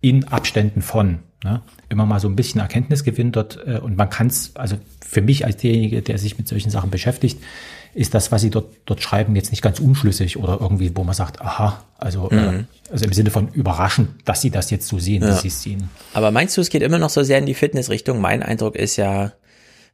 in 0.00 0.28
Abständen 0.28 0.82
von 0.82 1.20
ne, 1.44 1.62
immer 1.88 2.06
mal 2.06 2.20
so 2.20 2.28
ein 2.28 2.36
bisschen 2.36 2.60
Erkenntnisgewinn 2.60 3.32
dort 3.32 3.58
äh, 3.66 3.78
und 3.78 3.96
man 3.96 4.10
kann 4.10 4.28
es, 4.28 4.54
also 4.56 4.76
für 5.04 5.22
mich 5.22 5.44
als 5.44 5.56
derjenige, 5.56 6.02
der 6.02 6.18
sich 6.18 6.38
mit 6.38 6.48
solchen 6.48 6.70
Sachen 6.70 6.90
beschäftigt, 6.90 7.42
ist 7.94 8.14
das, 8.14 8.30
was 8.32 8.42
sie 8.42 8.50
dort, 8.50 8.66
dort 8.86 9.02
schreiben, 9.02 9.34
jetzt 9.36 9.50
nicht 9.50 9.62
ganz 9.62 9.80
unschlüssig 9.80 10.36
oder 10.36 10.58
irgendwie, 10.60 10.94
wo 10.96 11.04
man 11.04 11.14
sagt, 11.14 11.40
aha, 11.40 11.84
also, 11.98 12.30
äh, 12.30 12.34
Mhm. 12.34 12.66
also 12.90 13.04
im 13.04 13.12
Sinne 13.12 13.30
von 13.30 13.48
überraschend, 13.48 14.10
dass 14.24 14.40
sie 14.40 14.50
das 14.50 14.70
jetzt 14.70 14.86
so 14.88 14.98
sehen, 14.98 15.22
Ja. 15.22 15.30
wie 15.36 15.40
sie 15.40 15.48
es 15.48 15.62
sehen. 15.62 15.90
Aber 16.14 16.30
meinst 16.30 16.56
du, 16.56 16.60
es 16.60 16.70
geht 16.70 16.82
immer 16.82 16.98
noch 16.98 17.10
so 17.10 17.22
sehr 17.22 17.38
in 17.38 17.46
die 17.46 17.54
Fitnessrichtung? 17.54 18.20
Mein 18.20 18.42
Eindruck 18.42 18.76
ist 18.76 18.96
ja, 18.96 19.32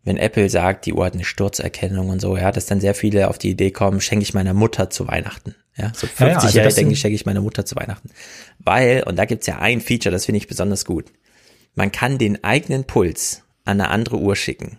wenn 0.03 0.16
Apple 0.19 0.51
sagt, 0.51 0.85
die 0.87 0.93
Uhr 0.93 1.05
hat 1.07 1.15
eine 1.15 1.25
Sturzerkennung 1.25 2.09
und 2.11 2.21
so, 2.21 2.37
ja, 2.37 2.53
dass 2.53 2.66
dann 2.66 2.81
sehr 2.81 2.95
viele 2.95 3.29
auf 3.29 3.39
die 3.39 3.51
Idee 3.51 3.71
kommen, 3.71 4.01
schenke 4.01 4.23
ich 4.23 4.35
meiner 4.35 4.53
Mutter 4.55 4.91
zu 4.91 5.07
Weihnachten. 5.09 5.55
Ja, 5.77 5.93
so 5.95 6.07
Ja, 6.07 6.29
ja, 6.29 6.35
50 6.35 6.45
also 6.45 6.59
Jahre 6.59 6.73
denke 6.75 6.93
ich, 6.93 7.01
schenke 7.01 7.15
ich 7.16 7.27
meiner 7.27 7.41
Mutter 7.41 7.65
zu 7.65 7.75
Weihnachten. 7.77 8.11
Weil, 8.59 9.03
und 9.07 9.16
da 9.16 9.25
gibt's 9.25 9.47
ja 9.47 9.59
ein 9.59 9.81
Feature, 9.81 10.12
das 10.12 10.27
finde 10.27 10.39
ich 10.39 10.47
besonders 10.47 10.85
gut. 10.85 11.07
Man 11.75 11.91
kann 11.91 12.19
den 12.19 12.45
eigenen 12.45 12.85
Puls 12.85 13.43
an 13.65 13.81
eine 13.81 13.89
andere 13.91 14.19
Uhr 14.19 14.37
schicken. 14.37 14.79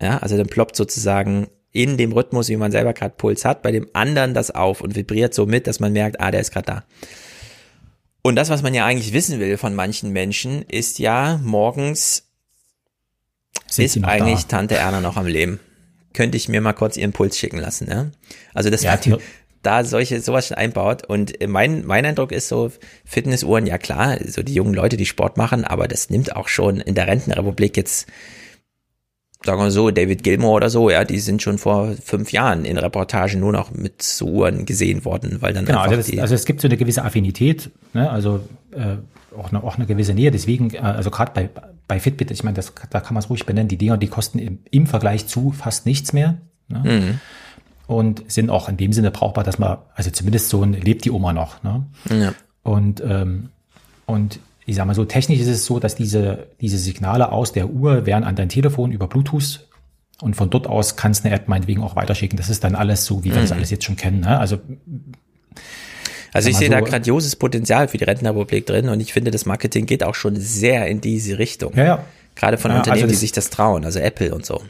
Ja, 0.00 0.18
also 0.18 0.36
dann 0.36 0.46
ploppt 0.46 0.76
sozusagen 0.76 1.48
in 1.74 1.98
dem 1.98 2.12
Rhythmus, 2.12 2.48
wie 2.48 2.56
man 2.56 2.72
selber 2.72 2.94
gerade 2.94 3.16
Puls 3.18 3.44
hat, 3.44 3.60
bei 3.60 3.72
dem 3.72 3.88
anderen 3.92 4.32
das 4.32 4.50
auf 4.52 4.80
und 4.80 4.94
vibriert 4.94 5.34
so 5.34 5.44
mit, 5.44 5.66
dass 5.66 5.80
man 5.80 5.92
merkt, 5.92 6.20
ah, 6.20 6.30
der 6.30 6.40
ist 6.40 6.52
gerade 6.52 6.66
da. 6.66 6.84
Und 8.22 8.36
das, 8.36 8.48
was 8.48 8.62
man 8.62 8.72
ja 8.72 8.86
eigentlich 8.86 9.12
wissen 9.12 9.38
will 9.40 9.58
von 9.58 9.74
manchen 9.74 10.10
Menschen, 10.12 10.62
ist 10.62 10.98
ja 10.98 11.38
morgens 11.42 12.22
Sind 13.68 13.84
ist 13.84 14.02
eigentlich 14.04 14.46
da? 14.46 14.56
Tante 14.58 14.76
Erna 14.76 15.00
noch 15.00 15.16
am 15.16 15.26
Leben. 15.26 15.60
Könnte 16.12 16.36
ich 16.36 16.48
mir 16.48 16.60
mal 16.60 16.72
kurz 16.74 16.96
ihren 16.96 17.12
Puls 17.12 17.36
schicken 17.36 17.58
lassen, 17.58 17.88
ja? 17.90 18.10
Also 18.54 18.70
das 18.70 18.82
Ja, 18.84 18.96
Theo- 18.96 19.18
da 19.62 19.82
solche 19.82 20.20
sowas 20.20 20.46
schon 20.46 20.56
einbaut 20.58 21.04
und 21.06 21.32
mein 21.48 21.84
mein 21.84 22.04
Eindruck 22.06 22.30
ist 22.32 22.48
so 22.48 22.70
Fitnessuhren 23.04 23.66
ja 23.66 23.78
klar, 23.78 24.18
so 24.24 24.42
die 24.42 24.54
jungen 24.54 24.74
Leute, 24.74 24.96
die 24.96 25.06
Sport 25.06 25.36
machen, 25.38 25.64
aber 25.64 25.88
das 25.88 26.08
nimmt 26.10 26.36
auch 26.36 26.48
schon 26.48 26.80
in 26.80 26.94
der 26.94 27.08
Rentenrepublik 27.08 27.76
jetzt 27.76 28.06
sagen 29.44 29.60
wir 29.60 29.70
so, 29.70 29.90
David 29.90 30.22
Gilmore 30.22 30.54
oder 30.54 30.70
so, 30.70 30.90
ja, 30.90 31.04
die 31.04 31.18
sind 31.18 31.42
schon 31.42 31.58
vor 31.58 31.94
fünf 32.02 32.32
Jahren 32.32 32.64
in 32.64 32.78
Reportagen 32.78 33.40
nur 33.40 33.52
noch 33.52 33.70
mit 33.72 34.02
so 34.02 34.26
Uhren 34.26 34.66
gesehen 34.66 35.04
worden, 35.04 35.38
weil 35.40 35.52
dann 35.52 35.64
Genau, 35.64 35.80
einfach 35.80 35.96
also, 35.96 36.12
das, 36.12 36.20
also 36.20 36.34
es 36.34 36.44
gibt 36.44 36.60
so 36.60 36.68
eine 36.68 36.76
gewisse 36.76 37.04
Affinität, 37.04 37.70
ne? 37.92 38.10
also 38.10 38.40
äh, 38.72 38.96
auch, 39.36 39.50
eine, 39.50 39.62
auch 39.62 39.76
eine 39.76 39.86
gewisse 39.86 40.14
Nähe. 40.14 40.30
Deswegen, 40.30 40.74
äh, 40.74 40.78
also 40.78 41.10
gerade 41.10 41.32
bei, 41.34 41.50
bei 41.86 42.00
Fitbit, 42.00 42.30
ich 42.30 42.44
meine, 42.44 42.54
das, 42.54 42.72
da 42.90 43.00
kann 43.00 43.14
man 43.14 43.22
es 43.22 43.30
ruhig 43.30 43.46
benennen, 43.46 43.68
die 43.68 43.78
Dinger, 43.78 43.96
die 43.96 44.08
kosten 44.08 44.38
im, 44.38 44.58
im 44.70 44.86
Vergleich 44.86 45.26
zu 45.26 45.52
fast 45.52 45.86
nichts 45.86 46.12
mehr. 46.12 46.38
Ne? 46.68 46.82
Mhm. 46.84 47.20
Und 47.86 48.30
sind 48.32 48.48
auch 48.48 48.70
in 48.70 48.78
dem 48.78 48.94
Sinne 48.94 49.10
brauchbar, 49.10 49.44
dass 49.44 49.58
man, 49.58 49.78
also 49.94 50.10
zumindest 50.10 50.48
so 50.48 50.62
ein, 50.62 50.72
lebt 50.72 51.04
die 51.04 51.10
Oma 51.10 51.34
noch. 51.34 51.62
Ne? 51.62 51.84
ja. 52.10 52.34
Und, 52.62 53.02
ähm, 53.06 53.50
und 54.06 54.38
ich 54.66 54.76
sag 54.76 54.86
mal 54.86 54.94
so, 54.94 55.04
technisch 55.04 55.40
ist 55.40 55.48
es 55.48 55.66
so, 55.66 55.78
dass 55.78 55.94
diese, 55.94 56.46
diese 56.60 56.78
Signale 56.78 57.30
aus 57.32 57.52
der 57.52 57.68
Uhr 57.70 58.06
werden 58.06 58.24
an 58.24 58.34
dein 58.36 58.48
Telefon 58.48 58.92
über 58.92 59.06
Bluetooth 59.08 59.68
und 60.22 60.34
von 60.36 60.48
dort 60.50 60.66
aus 60.66 60.96
kannst 60.96 61.24
eine 61.24 61.34
App 61.34 61.48
meinetwegen 61.48 61.82
auch 61.82 61.96
weiterschicken. 61.96 62.36
Das 62.36 62.48
ist 62.48 62.64
dann 62.64 62.74
alles 62.74 63.04
so, 63.04 63.24
wie 63.24 63.30
wir 63.34 63.40
das 63.40 63.50
Mhm. 63.50 63.56
alles 63.58 63.70
jetzt 63.70 63.84
schon 63.84 63.96
kennen. 63.96 64.20
Ne? 64.20 64.38
Also 64.38 64.58
Also 66.32 66.48
ich 66.48 66.56
sehe 66.56 66.68
mal 66.68 66.80
da 66.80 66.86
so, 66.86 66.90
grandioses 66.90 67.36
Potenzial 67.36 67.86
für 67.88 67.98
die 67.98 68.04
Rentenrepublik 68.04 68.66
drin 68.66 68.88
und 68.88 69.00
ich 69.00 69.12
finde, 69.12 69.30
das 69.30 69.46
Marketing 69.46 69.86
geht 69.86 70.02
auch 70.02 70.14
schon 70.16 70.34
sehr 70.36 70.86
in 70.88 71.00
diese 71.00 71.38
Richtung. 71.38 71.74
Ja, 71.76 71.84
ja. 71.84 72.04
Gerade 72.34 72.58
von 72.58 72.72
Ja, 72.72 72.78
Unternehmen, 72.78 73.02
also 73.04 73.06
die 73.06 73.12
das- 73.12 73.20
sich 73.20 73.32
das 73.32 73.50
trauen, 73.50 73.84
also 73.84 74.00
Apple 74.00 74.34
und 74.34 74.44
so. 74.44 74.60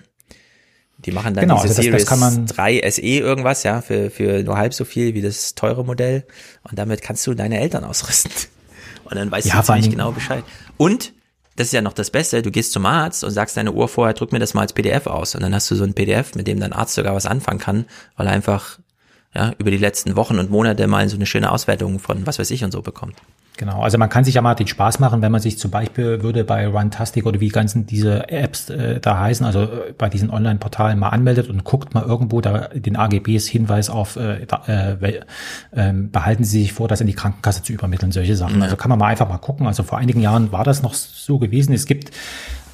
Die 0.98 1.12
machen 1.12 1.34
dann 1.34 1.42
Genau, 1.42 1.54
diese 1.62 1.68
also 1.68 1.68
das- 1.68 1.76
das 1.76 1.84
Series 1.84 2.06
kann 2.06 2.20
man- 2.20 2.46
3 2.46 2.80
SE 2.90 3.00
irgendwas, 3.02 3.62
ja, 3.62 3.80
für, 3.80 4.10
für 4.10 4.42
nur 4.42 4.56
halb 4.58 4.74
so 4.74 4.84
viel 4.84 5.14
wie 5.14 5.22
das 5.22 5.54
teure 5.54 5.84
Modell. 5.84 6.24
Und 6.64 6.78
damit 6.78 7.00
kannst 7.02 7.26
du 7.26 7.32
deine 7.34 7.60
Eltern 7.60 7.84
ausrüsten. 7.84 8.30
Und 9.04 9.16
dann 9.16 9.30
weißt 9.30 9.46
Ja, 9.46 9.60
du 9.60 9.64
ziemlich 9.66 9.84
Dingen- 9.84 9.96
genau 9.98 10.12
Bescheid. 10.12 10.44
Und, 10.76 11.12
das 11.56 11.68
ist 11.68 11.72
ja 11.72 11.82
noch 11.82 11.92
das 11.92 12.10
Beste, 12.10 12.42
du 12.42 12.50
gehst 12.50 12.72
zum 12.72 12.84
Arzt 12.84 13.22
und 13.22 13.30
sagst 13.30 13.56
deine 13.56 13.72
Uhr 13.72 13.86
vorher, 13.88 14.14
drück 14.14 14.32
mir 14.32 14.40
das 14.40 14.54
mal 14.54 14.62
als 14.62 14.72
PDF 14.72 15.06
aus. 15.06 15.34
Und 15.34 15.42
dann 15.42 15.54
hast 15.54 15.70
du 15.70 15.76
so 15.76 15.84
ein 15.84 15.94
PDF, 15.94 16.34
mit 16.34 16.46
dem 16.48 16.58
dein 16.58 16.72
Arzt 16.72 16.94
sogar 16.94 17.14
was 17.14 17.26
anfangen 17.26 17.60
kann, 17.60 17.84
weil 18.16 18.26
er 18.26 18.32
einfach 18.32 18.78
ja, 19.34 19.52
über 19.58 19.70
die 19.70 19.76
letzten 19.78 20.16
Wochen 20.16 20.38
und 20.38 20.50
Monate 20.50 20.86
mal 20.86 21.08
so 21.08 21.16
eine 21.16 21.26
schöne 21.26 21.50
Auswertung 21.52 21.98
von 22.00 22.26
was 22.26 22.38
weiß 22.38 22.50
ich 22.50 22.64
und 22.64 22.72
so 22.72 22.82
bekommt. 22.82 23.16
Genau, 23.56 23.82
also 23.82 23.98
man 23.98 24.08
kann 24.08 24.24
sich 24.24 24.34
ja 24.34 24.42
mal 24.42 24.54
den 24.54 24.66
Spaß 24.66 24.98
machen, 24.98 25.22
wenn 25.22 25.30
man 25.30 25.40
sich 25.40 25.58
zum 25.58 25.70
Beispiel 25.70 26.22
würde 26.22 26.42
bei 26.42 26.66
Runtastic 26.66 27.24
oder 27.24 27.38
wie 27.38 27.50
ganzen 27.50 27.86
diese 27.86 28.28
Apps 28.28 28.68
äh, 28.68 28.98
da 28.98 29.20
heißen, 29.20 29.46
also 29.46 29.62
äh, 29.62 29.94
bei 29.96 30.08
diesen 30.08 30.30
Online-Portalen 30.30 30.98
mal 30.98 31.10
anmeldet 31.10 31.48
und 31.48 31.62
guckt 31.62 31.94
mal 31.94 32.02
irgendwo 32.02 32.40
da 32.40 32.68
den 32.74 32.96
AGBs 32.96 33.46
Hinweis 33.46 33.90
auf, 33.90 34.16
äh, 34.16 34.44
äh, 34.66 35.20
äh, 35.70 35.92
behalten 35.92 36.42
Sie 36.42 36.62
sich 36.62 36.72
vor, 36.72 36.88
das 36.88 37.00
in 37.00 37.06
die 37.06 37.14
Krankenkasse 37.14 37.62
zu 37.62 37.72
übermitteln, 37.72 38.10
solche 38.10 38.34
Sachen. 38.34 38.60
Also 38.60 38.74
kann 38.74 38.88
man 38.88 38.98
mal 38.98 39.06
einfach 39.06 39.28
mal 39.28 39.38
gucken. 39.38 39.68
Also 39.68 39.84
vor 39.84 39.98
einigen 39.98 40.20
Jahren 40.20 40.50
war 40.50 40.64
das 40.64 40.82
noch 40.82 40.94
so 40.94 41.38
gewesen. 41.38 41.72
Es 41.72 41.86
gibt 41.86 42.10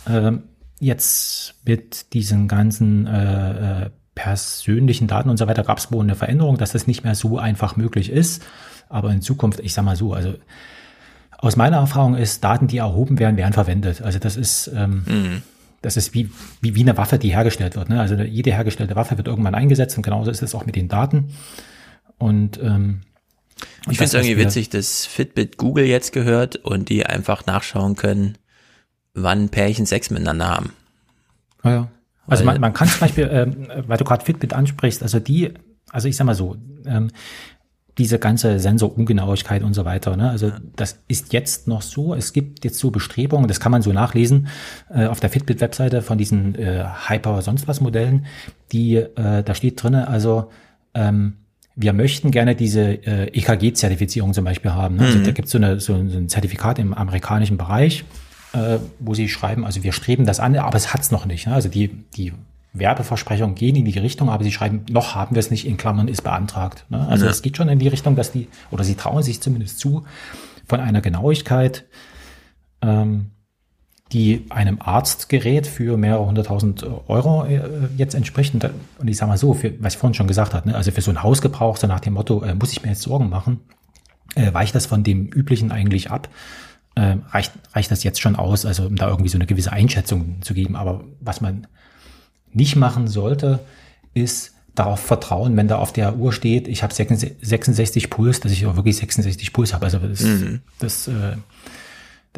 äh, 0.07 0.33
jetzt 0.78 1.57
mit 1.67 2.15
diesen 2.15 2.49
ganzen 2.49 3.07
äh, 3.07 3.83
äh, 3.84 3.91
persönlichen 4.15 5.09
Daten 5.09 5.28
und 5.28 5.36
so 5.36 5.47
weiter 5.47 5.62
gab 5.62 5.76
es 5.76 5.92
wohl 5.92 6.02
eine 6.02 6.15
Veränderung, 6.15 6.57
dass 6.57 6.73
das 6.73 6.86
nicht 6.86 7.05
mehr 7.05 7.15
so 7.15 7.39
einfach 7.39 7.76
möglich 7.76 8.10
ist. 8.10 8.42
Aber 8.91 9.10
in 9.12 9.23
Zukunft, 9.23 9.60
ich 9.60 9.73
sag 9.73 9.85
mal 9.85 9.97
so, 9.97 10.12
also 10.12 10.35
aus 11.39 11.57
meiner 11.57 11.78
Erfahrung 11.78 12.17
ist, 12.17 12.44
Daten, 12.44 12.67
die 12.67 12.77
erhoben 12.78 13.19
werden, 13.19 13.39
werden 13.39 13.55
verwendet. 13.55 14.02
Also 14.02 14.19
das 14.19 14.36
ist, 14.36 14.70
ähm, 14.75 15.05
Mhm. 15.07 15.43
das 15.81 15.97
ist 15.97 16.12
wie, 16.12 16.31
wie, 16.60 16.75
wie 16.75 16.83
eine 16.83 16.97
Waffe, 16.99 17.19
die 17.19 17.31
hergestellt 17.35 17.77
wird. 17.77 17.89
Ne? 17.89 17.99
Also 17.99 18.15
jede 18.17 18.52
hergestellte 18.52 18.94
Waffe 18.97 19.17
wird 19.17 19.27
irgendwann 19.28 19.55
eingesetzt 19.55 19.97
und 19.97 20.02
genauso 20.02 20.31
ist 20.31 20.43
es 20.43 20.55
auch 20.55 20.67
mit 20.67 20.77
den 20.77 20.89
Daten. 20.89 21.33
Und 22.19 22.59
ähm, 22.62 23.01
und 23.86 23.93
Ich 23.93 23.99
finde 23.99 24.05
es 24.05 24.15
irgendwie 24.15 24.39
witzig, 24.39 24.69
dass 24.70 25.07
Fitbit 25.07 25.57
Google 25.57 25.85
jetzt 25.86 26.12
gehört 26.12 26.57
und 26.57 26.89
die 26.89 27.07
einfach 27.07 27.47
nachschauen 27.47 27.94
können, 27.97 28.36
wann 29.15 29.49
Pärchen 29.51 29.86
Sex 29.86 30.10
miteinander 30.10 30.49
haben. 30.49 30.73
Ja, 31.65 31.70
ja. 31.70 31.89
Also 32.27 32.44
man, 32.44 32.60
man 32.60 32.73
kann 32.73 32.89
zum 32.89 33.01
Beispiel, 33.01 33.28
ähm, 33.33 33.69
weil 33.86 33.99
du 33.99 34.05
gerade 34.05 34.25
Fitbit 34.25 34.52
ansprichst, 34.52 35.02
also 35.02 35.19
die, 35.19 35.52
also 35.91 36.09
ich 36.09 36.17
sag 36.17 36.25
mal 36.27 36.35
so, 36.35 36.57
ähm, 36.86 37.10
diese 38.01 38.19
ganze 38.19 38.59
Sensorungenauigkeit 38.59 39.62
und 39.62 39.75
so 39.75 39.85
weiter, 39.85 40.17
ne? 40.17 40.31
also 40.31 40.51
das 40.75 41.01
ist 41.07 41.35
jetzt 41.35 41.69
noch 41.69 41.83
so, 41.83 42.15
es 42.15 42.33
gibt 42.33 42.65
jetzt 42.65 42.79
so 42.79 42.91
Bestrebungen, 42.91 43.47
das 43.47 43.61
kann 43.61 43.70
man 43.70 43.83
so 43.83 43.93
nachlesen 43.93 44.49
äh, 44.89 45.05
auf 45.05 45.20
der 45.20 45.29
Fitbit-Webseite 45.29 46.01
von 46.01 46.17
diesen 46.17 46.55
äh, 46.55 46.87
Hyper 47.09 47.43
sonst 47.43 47.69
was 47.69 47.83
Modellen, 47.83 48.25
die, 48.73 48.97
äh, 48.97 49.43
da 49.45 49.55
steht 49.55 49.83
drinne, 49.83 50.09
also 50.09 50.51
ähm, 50.95 51.35
wir 51.77 51.93
möchten 51.93 52.31
gerne 52.31 52.55
diese 52.57 52.81
äh, 53.07 53.27
EKG-Zertifizierung 53.39 54.33
zum 54.33 54.47
Beispiel 54.47 54.73
haben. 54.73 54.97
Ne? 54.97 55.05
Also 55.05 55.19
Mhm. 55.19 55.25
da 55.25 55.31
gibt 55.33 55.49
so 55.49 55.59
es 55.59 55.85
so 55.85 55.95
ein 55.95 56.29
Zertifikat 56.31 56.79
im 56.79 56.95
amerikanischen 56.95 57.59
Bereich, 57.59 58.05
äh, 58.55 58.79
wo 58.99 59.12
sie 59.12 59.29
schreiben, 59.29 59.67
also 59.67 59.83
wir 59.83 59.93
streben 59.93 60.25
das 60.25 60.41
an, 60.41 60.57
aber 60.57 60.77
es 60.77 60.95
hat's 60.95 61.11
noch 61.11 61.27
nicht. 61.27 61.47
Ne? 61.47 61.53
Also 61.53 61.69
die, 61.69 61.89
die 62.17 62.33
Werbeversprechungen 62.73 63.55
gehen 63.57 63.74
in 63.76 63.84
die 63.84 63.99
Richtung, 63.99 64.31
aber 64.31 64.44
sie 64.44 64.52
schreiben, 64.52 64.84
noch 64.90 65.15
haben 65.15 65.34
wir 65.34 65.40
es 65.40 65.50
nicht, 65.50 65.66
in 65.66 65.76
Klammern 65.76 66.08
ist 66.08 66.23
beantragt. 66.23 66.84
Ne? 66.89 67.07
Also 67.08 67.24
Ja. 67.24 67.31
es 67.31 67.42
geht 67.42 67.57
schon 67.57 67.68
in 67.68 67.78
die 67.78 67.89
Richtung, 67.89 68.15
dass 68.16 68.31
die, 68.32 68.49
oder 68.70 68.84
sie 68.84 68.94
trauen 68.94 69.23
sich 69.23 69.40
zumindest 69.40 69.78
zu, 69.81 70.05
von 70.66 70.81
einer 70.81 71.00
Genauigkeit, 71.00 71.84
ähm, 72.81 73.32
die 74.12 74.47
einem 74.50 74.81
Arztgerät 74.81 75.66
für 75.66 75.97
mehrere 75.97 76.26
hunderttausend 76.26 76.84
Euro 77.08 77.44
äh, 77.44 77.60
jetzt 77.97 78.15
entspricht. 78.15 78.55
Und, 78.55 78.68
und 78.99 79.08
ich 79.08 79.16
sage 79.16 79.31
mal 79.31 79.39
so, 79.39 79.55
für, 79.55 79.73
was 79.82 79.94
ich 79.94 79.99
vorhin 79.99 80.15
schon 80.15 80.26
gesagt 80.26 80.55
habe, 80.55 80.68
ne, 80.68 80.76
also 80.76 80.90
für 80.90 81.00
so 81.00 81.10
ein 81.10 81.23
Hausgebrauch, 81.23 81.76
so 81.76 81.86
nach 81.86 82.00
dem 82.00 82.15
Motto, 82.15 82.42
äh, 82.42 82.55
muss 82.55 82.73
ich 82.73 82.82
mir 82.82 82.89
jetzt 82.90 83.02
Sorgen 83.02 83.28
machen, 83.28 83.60
äh, 84.36 84.52
weicht 84.52 84.74
das 84.74 84.86
von 84.86 85.02
dem 85.05 85.26
üblichen 85.26 85.70
eigentlich 85.73 86.10
ab? 86.10 86.28
Äh, 86.97 87.16
reicht, 87.31 87.52
reicht 87.73 87.90
das 87.92 88.02
jetzt 88.02 88.20
schon 88.20 88.34
aus, 88.34 88.66
also 88.66 88.86
um 88.86 88.97
da 88.97 89.08
irgendwie 89.08 89.31
so 89.31 89.39
eine 89.39 89.47
gewisse 89.47 89.73
Einschätzung 89.73 90.42
zu 90.42 90.55
geben. 90.55 90.74
Aber 90.74 91.05
was 91.20 91.40
man 91.40 91.68
nicht 92.53 92.77
machen 92.77 93.09
sollte, 93.09 93.61
ist 94.15 94.53
darauf 94.75 95.01
vertrauen, 95.01 95.57
wenn 95.57 95.69
da 95.69 95.79
auf 95.79 95.93
der 95.93 96.17
Uhr 96.17 96.33
steht, 96.33 96.69
ich 96.69 96.83
habe 96.83 96.95
66 96.95 98.09
Puls, 98.11 98.41
dass 98.41 98.53
ich 98.53 98.67
auch 98.67 98.77
wirklich 98.77 98.97
66 98.97 99.53
Puls 99.53 99.75
habe. 99.75 99.85
Also 99.87 99.99
das, 99.99 100.20
Mhm. 100.23 100.61
das 100.79 101.09
äh, 101.09 101.37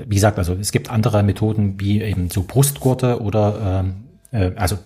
wie 0.06 0.14
gesagt, 0.14 0.38
also 0.38 0.54
es 0.54 0.72
gibt 0.72 0.90
andere 0.90 1.22
Methoden 1.22 1.78
wie 1.78 2.00
eben 2.02 2.30
so 2.30 2.42
Brustgurte 2.42 3.20
oder 3.20 3.84
ähm, 3.84 3.94
äh, 4.32 4.52
also 4.56 4.78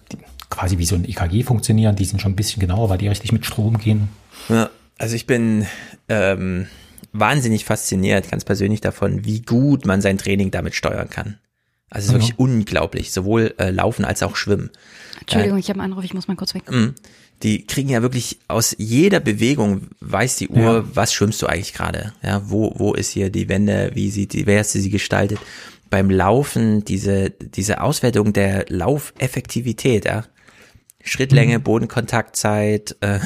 quasi 0.51 0.79
wie 0.79 0.85
so 0.85 0.97
ein 0.97 1.05
EKG 1.09 1.45
funktionieren, 1.45 1.97
die 1.97 2.05
sind 2.05 2.21
schon 2.21 2.33
ein 2.33 2.37
bisschen 2.37 2.61
genauer, 2.61 2.89
weil 2.91 2.99
die 2.99 3.09
richtig 3.09 3.33
mit 3.33 3.47
Strom 3.47 3.79
gehen. 3.79 4.09
Ja, 4.49 4.71
also 4.99 5.15
ich 5.15 5.27
bin 5.27 5.67
ähm, 6.09 6.67
wahnsinnig 7.13 7.65
fasziniert, 7.65 8.31
ganz 8.31 8.45
persönlich 8.45 8.81
davon, 8.81 9.25
wie 9.25 9.43
gut 9.43 9.87
man 9.87 10.01
sein 10.01 10.19
Training 10.19 10.51
damit 10.51 10.75
steuern 10.75 11.09
kann. 11.11 11.39
Also 11.89 12.07
es 12.07 12.07
ist 12.07 12.13
wirklich 12.15 12.39
unglaublich, 12.39 13.13
sowohl 13.13 13.55
äh, 13.59 13.71
Laufen 13.71 14.05
als 14.05 14.23
auch 14.23 14.37
Schwimmen. 14.37 14.71
Entschuldigung, 15.21 15.59
ich 15.59 15.69
habe 15.69 15.81
einen 15.81 15.93
Anruf, 15.93 16.05
ich 16.05 16.15
muss 16.15 16.27
mal 16.29 16.37
kurz 16.37 16.55
weg. 16.55 16.71
Mm. 16.71 16.95
Die 17.43 17.67
kriegen 17.67 17.89
ja 17.91 18.03
wirklich 18.03 18.39
aus 18.49 18.75
jeder 18.79 19.21
Bewegung 19.21 19.89
weiß 20.01 20.37
die 20.37 20.49
Uhr, 20.49 20.59
Ja. 20.59 20.85
was 20.95 21.13
schwimmst 21.13 21.41
du 21.43 21.47
eigentlich 21.47 21.75
gerade? 21.75 22.13
Ja, 22.23 22.43
wo 22.51 22.73
wo 22.77 22.95
ist 22.95 23.11
hier 23.11 23.31
die 23.31 23.49
Wende? 23.49 23.91
Wie 23.95 24.11
sieht 24.11 24.33
die? 24.33 24.47
Wer 24.47 24.61
hast 24.61 24.75
du 24.75 24.81
sie 24.81 24.91
gestaltet? 24.91 25.39
Beim 25.91 26.11
Laufen 26.11 26.85
diese 26.85 27.31
diese 27.31 27.81
Auswertung 27.83 28.33
der 28.33 28.65
Laufeffektivität, 28.69 30.07
ja, 30.07 30.25
Schrittlänge, 31.05 31.61
Bodenkontaktzeit, 31.61 32.97
äh, 33.01 33.21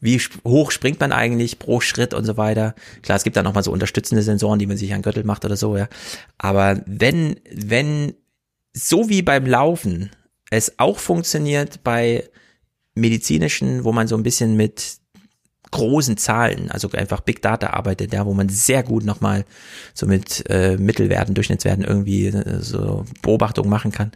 wie 0.00 0.20
hoch 0.44 0.70
springt 0.70 1.00
man 1.00 1.12
eigentlich 1.12 1.58
pro 1.58 1.80
Schritt 1.80 2.14
und 2.14 2.24
so 2.24 2.36
weiter. 2.36 2.74
Klar, 3.02 3.16
es 3.16 3.24
gibt 3.24 3.36
da 3.36 3.42
noch 3.42 3.54
mal 3.54 3.62
so 3.62 3.72
unterstützende 3.72 4.22
Sensoren, 4.22 4.58
die 4.58 4.66
man 4.66 4.76
sich 4.76 4.94
an 4.94 5.02
Gürtel 5.02 5.24
macht 5.24 5.44
oder 5.44 5.56
so, 5.56 5.76
ja. 5.76 5.88
Aber 6.38 6.80
wenn 6.86 7.36
wenn 7.52 8.14
so 8.72 9.08
wie 9.08 9.22
beim 9.22 9.46
Laufen 9.46 10.10
es 10.50 10.78
auch 10.78 10.98
funktioniert 10.98 11.82
bei 11.84 12.24
medizinischen, 12.94 13.84
wo 13.84 13.92
man 13.92 14.08
so 14.08 14.16
ein 14.16 14.22
bisschen 14.22 14.56
mit 14.56 14.98
großen 15.70 16.16
Zahlen, 16.16 16.70
also 16.70 16.90
einfach 16.92 17.20
Big 17.20 17.42
Data 17.42 17.70
arbeitet, 17.70 18.12
ja, 18.12 18.24
wo 18.24 18.34
man 18.34 18.48
sehr 18.48 18.82
gut 18.82 19.04
nochmal 19.04 19.44
so 19.94 20.06
mit 20.06 20.48
äh, 20.48 20.76
Mittelwerten, 20.78 21.34
Durchschnittswerten 21.34 21.84
irgendwie 21.84 22.26
äh, 22.28 22.60
so 22.60 23.04
Beobachtungen 23.22 23.68
machen 23.68 23.92
kann. 23.92 24.12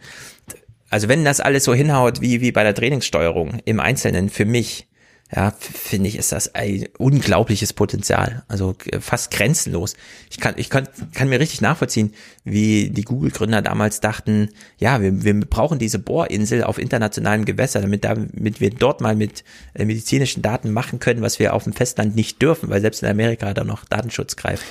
Also 0.89 1.07
wenn 1.09 1.25
das 1.25 1.39
alles 1.39 1.63
so 1.63 1.73
hinhaut 1.73 2.21
wie, 2.21 2.41
wie 2.41 2.51
bei 2.51 2.63
der 2.63 2.75
Trainingssteuerung 2.75 3.59
im 3.65 3.79
Einzelnen 3.79 4.29
für 4.29 4.45
mich, 4.45 4.87
ja, 5.35 5.51
finde 5.59 6.09
ich, 6.09 6.17
ist 6.17 6.31
das 6.31 6.53
ein 6.53 6.85
unglaubliches 6.99 7.73
Potenzial. 7.73 8.43
Also 8.47 8.75
fast 8.99 9.31
grenzenlos. 9.31 9.95
Ich 10.29 10.39
kann, 10.39 10.53
ich 10.57 10.69
kann, 10.69 10.87
kann 11.13 11.27
mir 11.27 11.39
richtig 11.39 11.59
nachvollziehen, 11.61 12.13
wie 12.43 12.91
die 12.91 13.01
Google-Gründer 13.01 13.63
damals 13.63 13.99
dachten, 13.99 14.49
ja, 14.77 15.01
wir, 15.01 15.23
wir 15.23 15.39
brauchen 15.39 15.79
diese 15.79 15.97
Bohrinsel 15.97 16.63
auf 16.63 16.77
internationalem 16.77 17.45
Gewässer, 17.45 17.81
damit, 17.81 18.03
damit 18.03 18.61
wir 18.61 18.69
dort 18.69 19.01
mal 19.01 19.15
mit 19.15 19.43
äh, 19.73 19.85
medizinischen 19.85 20.43
Daten 20.43 20.71
machen 20.71 20.99
können, 20.99 21.23
was 21.23 21.39
wir 21.39 21.55
auf 21.55 21.63
dem 21.63 21.73
Festland 21.73 22.15
nicht 22.15 22.39
dürfen, 22.39 22.69
weil 22.69 22.81
selbst 22.81 23.01
in 23.01 23.09
Amerika 23.09 23.55
da 23.55 23.63
noch 23.63 23.85
Datenschutz 23.85 24.35
greift. 24.35 24.65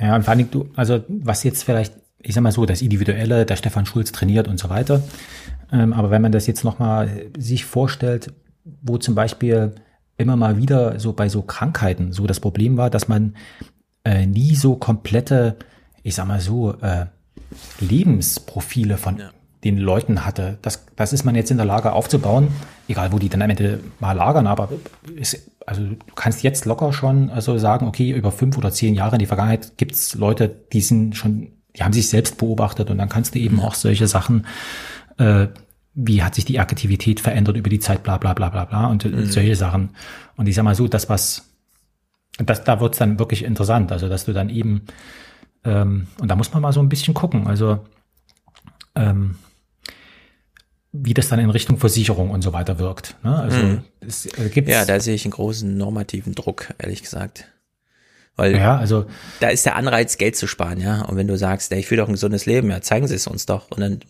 Ja, 0.00 0.16
und 0.16 0.24
vor 0.24 0.34
allem 0.34 0.50
du, 0.50 0.68
also 0.74 1.04
was 1.08 1.44
jetzt 1.44 1.62
vielleicht, 1.62 1.94
ich 2.20 2.34
sag 2.34 2.42
mal 2.42 2.50
so, 2.50 2.66
das 2.66 2.82
Individuelle, 2.82 3.46
der 3.46 3.54
Stefan 3.56 3.86
Schulz 3.86 4.10
trainiert 4.10 4.48
und 4.48 4.58
so 4.58 4.68
weiter. 4.68 5.04
Ähm, 5.72 5.92
aber 5.92 6.10
wenn 6.10 6.22
man 6.22 6.32
das 6.32 6.48
jetzt 6.48 6.64
nochmal 6.64 7.30
sich 7.38 7.64
vorstellt, 7.64 8.32
wo 8.82 8.98
zum 8.98 9.14
Beispiel 9.14 9.74
immer 10.16 10.36
mal 10.36 10.56
wieder 10.56 10.98
so 10.98 11.12
bei 11.12 11.28
so 11.28 11.42
Krankheiten 11.42 12.12
so 12.12 12.26
das 12.26 12.40
Problem 12.40 12.76
war, 12.76 12.90
dass 12.90 13.08
man 13.08 13.34
äh, 14.04 14.26
nie 14.26 14.54
so 14.54 14.76
komplette, 14.76 15.56
ich 16.02 16.14
sag 16.14 16.26
mal 16.26 16.40
so, 16.40 16.74
äh, 16.80 17.06
Lebensprofile 17.80 18.96
von 18.96 19.20
den 19.64 19.78
Leuten 19.78 20.24
hatte. 20.24 20.58
Das, 20.62 20.86
das 20.96 21.12
ist 21.12 21.24
man 21.24 21.34
jetzt 21.34 21.50
in 21.50 21.56
der 21.56 21.66
Lage 21.66 21.92
aufzubauen, 21.92 22.48
egal 22.88 23.12
wo 23.12 23.18
die 23.18 23.28
dann 23.28 23.42
am 23.42 23.50
Ende 23.50 23.80
mal 24.00 24.12
lagern, 24.12 24.46
aber 24.46 24.68
ist, 25.14 25.50
also 25.66 25.82
du 25.82 25.96
kannst 26.14 26.42
jetzt 26.42 26.64
locker 26.64 26.92
schon 26.92 27.30
also 27.30 27.58
sagen, 27.58 27.86
okay, 27.86 28.10
über 28.10 28.32
fünf 28.32 28.56
oder 28.56 28.70
zehn 28.70 28.94
Jahre 28.94 29.16
in 29.16 29.20
die 29.20 29.26
Vergangenheit 29.26 29.76
gibt's 29.76 30.14
Leute, 30.14 30.48
die 30.72 30.80
sind 30.80 31.16
schon, 31.16 31.48
die 31.76 31.82
haben 31.82 31.92
sich 31.92 32.08
selbst 32.08 32.38
beobachtet 32.38 32.90
und 32.90 32.98
dann 32.98 33.08
kannst 33.08 33.34
du 33.34 33.38
eben 33.38 33.60
auch 33.60 33.74
solche 33.74 34.06
Sachen, 34.06 34.46
äh, 35.18 35.48
wie 35.98 36.22
hat 36.22 36.34
sich 36.34 36.44
die 36.44 36.60
Aktivität 36.60 37.20
verändert 37.20 37.56
über 37.56 37.70
die 37.70 37.80
Zeit, 37.80 38.02
bla 38.02 38.18
bla 38.18 38.34
bla 38.34 38.50
bla 38.50 38.66
bla 38.66 38.86
und 38.86 39.04
Mhm. 39.04 39.24
solche 39.26 39.56
Sachen. 39.56 39.90
Und 40.36 40.46
ich 40.46 40.54
sag 40.54 40.62
mal 40.62 40.74
so, 40.74 40.86
das 40.88 41.08
was, 41.08 41.48
das, 42.38 42.62
da 42.64 42.80
wird's 42.80 42.98
dann 42.98 43.18
wirklich 43.18 43.42
interessant, 43.42 43.90
also 43.92 44.08
dass 44.08 44.26
du 44.26 44.32
dann 44.34 44.50
eben, 44.50 44.82
ähm, 45.64 46.06
und 46.20 46.28
da 46.30 46.36
muss 46.36 46.52
man 46.52 46.60
mal 46.62 46.72
so 46.72 46.80
ein 46.80 46.90
bisschen 46.90 47.14
gucken, 47.14 47.46
also 47.46 47.78
ähm, 48.94 49.36
wie 50.92 51.14
das 51.14 51.28
dann 51.28 51.38
in 51.38 51.50
Richtung 51.50 51.78
Versicherung 51.78 52.30
und 52.30 52.42
so 52.42 52.52
weiter 52.52 52.78
wirkt. 52.78 53.16
Ne? 53.22 53.34
Also 53.36 53.58
Mhm. 53.58 53.78
es 54.00 54.26
äh, 54.26 54.48
gibt's, 54.50 54.70
Ja, 54.70 54.84
da 54.84 55.00
sehe 55.00 55.14
ich 55.14 55.24
einen 55.24 55.32
großen 55.32 55.76
normativen 55.76 56.34
Druck, 56.34 56.72
ehrlich 56.78 57.02
gesagt. 57.02 57.46
Weil 58.36 58.54
Ja, 58.54 58.76
also 58.76 59.06
da 59.40 59.48
ist 59.48 59.64
der 59.64 59.76
Anreiz, 59.76 60.18
Geld 60.18 60.36
zu 60.36 60.46
sparen, 60.46 60.80
ja. 60.80 61.02
Und 61.02 61.16
wenn 61.16 61.26
du 61.26 61.36
sagst, 61.36 61.72
ey, 61.72 61.80
ich 61.80 61.90
will 61.90 61.98
doch 61.98 62.08
ein 62.08 62.12
gesundes 62.12 62.46
Leben, 62.46 62.70
ja, 62.70 62.82
zeigen 62.82 63.08
Sie 63.08 63.14
es 63.14 63.26
uns 63.26 63.46
doch. 63.46 63.70
Und 63.70 63.80
dann 63.80 64.00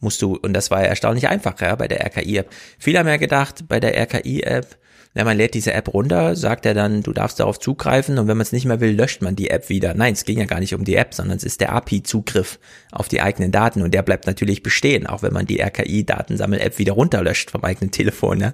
musst 0.00 0.20
du, 0.22 0.36
und 0.36 0.52
das 0.52 0.70
war 0.70 0.82
ja 0.82 0.88
erstaunlich 0.88 1.28
einfach, 1.28 1.58
ja, 1.60 1.74
bei 1.76 1.88
der 1.88 2.04
RKI-App. 2.04 2.50
Viele 2.78 2.98
haben 2.98 3.08
ja 3.08 3.16
gedacht, 3.16 3.64
bei 3.68 3.80
der 3.80 3.96
RKI-App, 3.96 4.76
wenn 5.14 5.24
man 5.24 5.36
lädt 5.36 5.54
diese 5.54 5.72
App 5.72 5.92
runter, 5.92 6.36
sagt 6.36 6.66
er 6.66 6.74
dann, 6.74 7.02
du 7.02 7.12
darfst 7.12 7.40
darauf 7.40 7.58
zugreifen 7.58 8.18
und 8.18 8.28
wenn 8.28 8.36
man 8.36 8.42
es 8.42 8.52
nicht 8.52 8.64
mehr 8.64 8.80
will, 8.80 8.94
löscht 8.94 9.22
man 9.22 9.34
die 9.34 9.50
App 9.50 9.68
wieder. 9.68 9.94
Nein, 9.94 10.12
es 10.12 10.24
ging 10.24 10.38
ja 10.38 10.44
gar 10.44 10.60
nicht 10.60 10.74
um 10.74 10.84
die 10.84 10.94
App, 10.94 11.14
sondern 11.14 11.36
es 11.36 11.42
ist 11.42 11.60
der 11.60 11.72
API-Zugriff 11.72 12.60
auf 12.92 13.08
die 13.08 13.20
eigenen 13.20 13.50
Daten 13.50 13.82
und 13.82 13.92
der 13.92 14.02
bleibt 14.02 14.26
natürlich 14.26 14.62
bestehen, 14.62 15.06
auch 15.06 15.22
wenn 15.22 15.32
man 15.32 15.46
die 15.46 15.60
RKI-Datensammel-App 15.60 16.78
wieder 16.78 16.92
runterlöscht 16.92 17.50
vom 17.50 17.64
eigenen 17.64 17.90
Telefon. 17.90 18.40
Ja? 18.40 18.52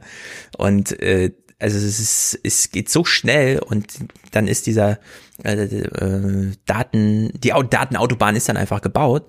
Und 0.56 0.98
äh, 1.02 1.32
also 1.58 1.76
es 1.78 1.98
ist, 2.00 2.38
es 2.42 2.70
geht 2.70 2.90
so 2.90 3.04
schnell 3.04 3.58
und 3.60 3.86
dann 4.32 4.46
ist 4.46 4.66
dieser 4.66 4.98
äh, 5.42 5.52
äh, 5.54 6.52
Daten, 6.66 7.30
die 7.40 7.52
Au- 7.54 7.62
Datenautobahn 7.62 8.36
ist 8.36 8.48
dann 8.48 8.56
einfach 8.56 8.82
gebaut 8.82 9.24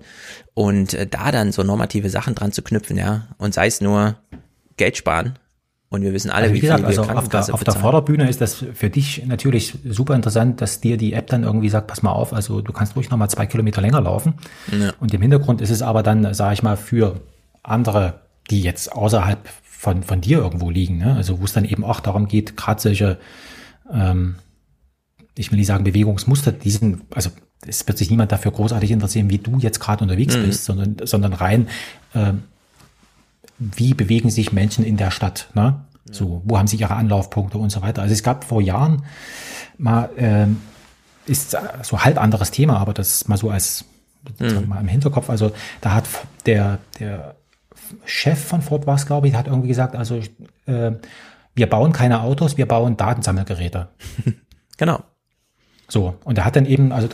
und 0.54 0.94
äh, 0.94 1.06
da 1.06 1.32
dann 1.32 1.52
so 1.52 1.62
normative 1.62 2.10
Sachen 2.10 2.34
dran 2.34 2.52
zu 2.52 2.62
knüpfen, 2.62 2.98
ja, 2.98 3.28
und 3.38 3.54
sei 3.54 3.66
es 3.66 3.80
nur 3.80 4.16
Geld 4.76 4.96
sparen 4.96 5.38
und 5.88 6.02
wir 6.02 6.12
wissen 6.12 6.30
alle, 6.30 6.42
Also 6.44 6.52
wie 6.52 6.56
wie 6.58 6.60
gesagt, 6.60 6.80
viel 6.80 6.96
wir 6.96 6.98
also 6.98 7.02
auf 7.18 7.28
der, 7.30 7.54
auf 7.54 7.64
der. 7.64 7.74
Vorderbühne 7.74 8.28
ist 8.28 8.42
das 8.42 8.62
für 8.74 8.90
dich 8.90 9.24
natürlich 9.26 9.78
super 9.88 10.14
interessant, 10.14 10.60
dass 10.60 10.80
dir 10.80 10.98
die 10.98 11.14
App 11.14 11.28
dann 11.28 11.44
irgendwie 11.44 11.70
sagt, 11.70 11.86
pass 11.86 12.02
mal 12.02 12.12
auf, 12.12 12.34
also 12.34 12.60
du 12.60 12.72
kannst 12.74 12.94
ruhig 12.94 13.08
nochmal 13.08 13.30
zwei 13.30 13.46
Kilometer 13.46 13.80
länger 13.80 14.02
laufen. 14.02 14.34
Ja. 14.70 14.92
Und 15.00 15.14
im 15.14 15.22
Hintergrund 15.22 15.62
ist 15.62 15.70
es 15.70 15.80
aber 15.80 16.02
dann, 16.02 16.34
sage 16.34 16.52
ich 16.52 16.62
mal, 16.62 16.76
für 16.76 17.22
andere, 17.62 18.20
die 18.50 18.60
jetzt 18.60 18.92
außerhalb 18.92 19.38
von, 19.78 20.02
von 20.02 20.20
dir 20.20 20.38
irgendwo 20.38 20.70
liegen, 20.70 20.98
ne? 20.98 21.14
also 21.14 21.38
wo 21.38 21.44
es 21.44 21.52
dann 21.52 21.64
eben 21.64 21.84
auch 21.84 22.00
darum 22.00 22.26
geht, 22.26 22.56
gerade 22.56 22.80
solche, 22.80 23.16
ähm, 23.92 24.34
ich 25.36 25.52
will 25.52 25.58
nicht 25.58 25.68
sagen 25.68 25.84
Bewegungsmuster, 25.84 26.50
diesen, 26.50 27.02
also 27.14 27.30
es 27.64 27.86
wird 27.86 27.96
sich 27.96 28.10
niemand 28.10 28.32
dafür 28.32 28.50
großartig 28.50 28.90
interessieren, 28.90 29.30
wie 29.30 29.38
du 29.38 29.58
jetzt 29.58 29.78
gerade 29.78 30.02
unterwegs 30.02 30.36
Mhm. 30.36 30.42
bist, 30.42 30.64
sondern, 30.64 30.96
sondern 31.04 31.32
rein, 31.32 31.68
ähm, 32.12 32.42
wie 33.58 33.94
bewegen 33.94 34.30
sich 34.30 34.52
Menschen 34.52 34.84
in 34.84 34.96
der 34.96 35.12
Stadt, 35.12 35.48
ne? 35.54 35.80
So, 36.10 36.42
wo 36.44 36.58
haben 36.58 36.66
sie 36.66 36.76
ihre 36.76 36.94
Anlaufpunkte 36.96 37.58
und 37.58 37.70
so 37.70 37.80
weiter. 37.80 38.02
Also 38.02 38.14
es 38.14 38.22
gab 38.24 38.42
vor 38.44 38.60
Jahren 38.60 39.04
mal, 39.76 40.08
ähm, 40.16 40.56
ist 41.26 41.56
so 41.82 42.02
halb 42.02 42.20
anderes 42.20 42.50
Thema, 42.50 42.78
aber 42.78 42.94
das 42.94 43.28
mal 43.28 43.36
so 43.36 43.50
als 43.50 43.84
sozusagen 44.26 44.68
mal 44.68 44.80
im 44.80 44.88
Hinterkopf. 44.88 45.30
Also 45.30 45.52
da 45.82 45.92
hat 45.92 46.08
der, 46.46 46.78
der 46.98 47.36
Chef 48.04 48.42
von 48.42 48.62
Ford 48.62 48.86
war 48.86 48.96
es, 48.96 49.06
glaube 49.06 49.28
ich, 49.28 49.34
hat 49.34 49.46
irgendwie 49.46 49.68
gesagt, 49.68 49.94
also 49.96 50.20
äh, 50.66 50.92
wir 51.54 51.68
bauen 51.68 51.92
keine 51.92 52.22
Autos, 52.22 52.56
wir 52.56 52.66
bauen 52.66 52.96
Datensammelgeräte. 52.96 53.88
genau. 54.76 55.02
So, 55.90 56.16
und 56.24 56.36
er 56.36 56.44
hat 56.44 56.54
dann 56.54 56.66
eben, 56.66 56.92
also 56.92 57.08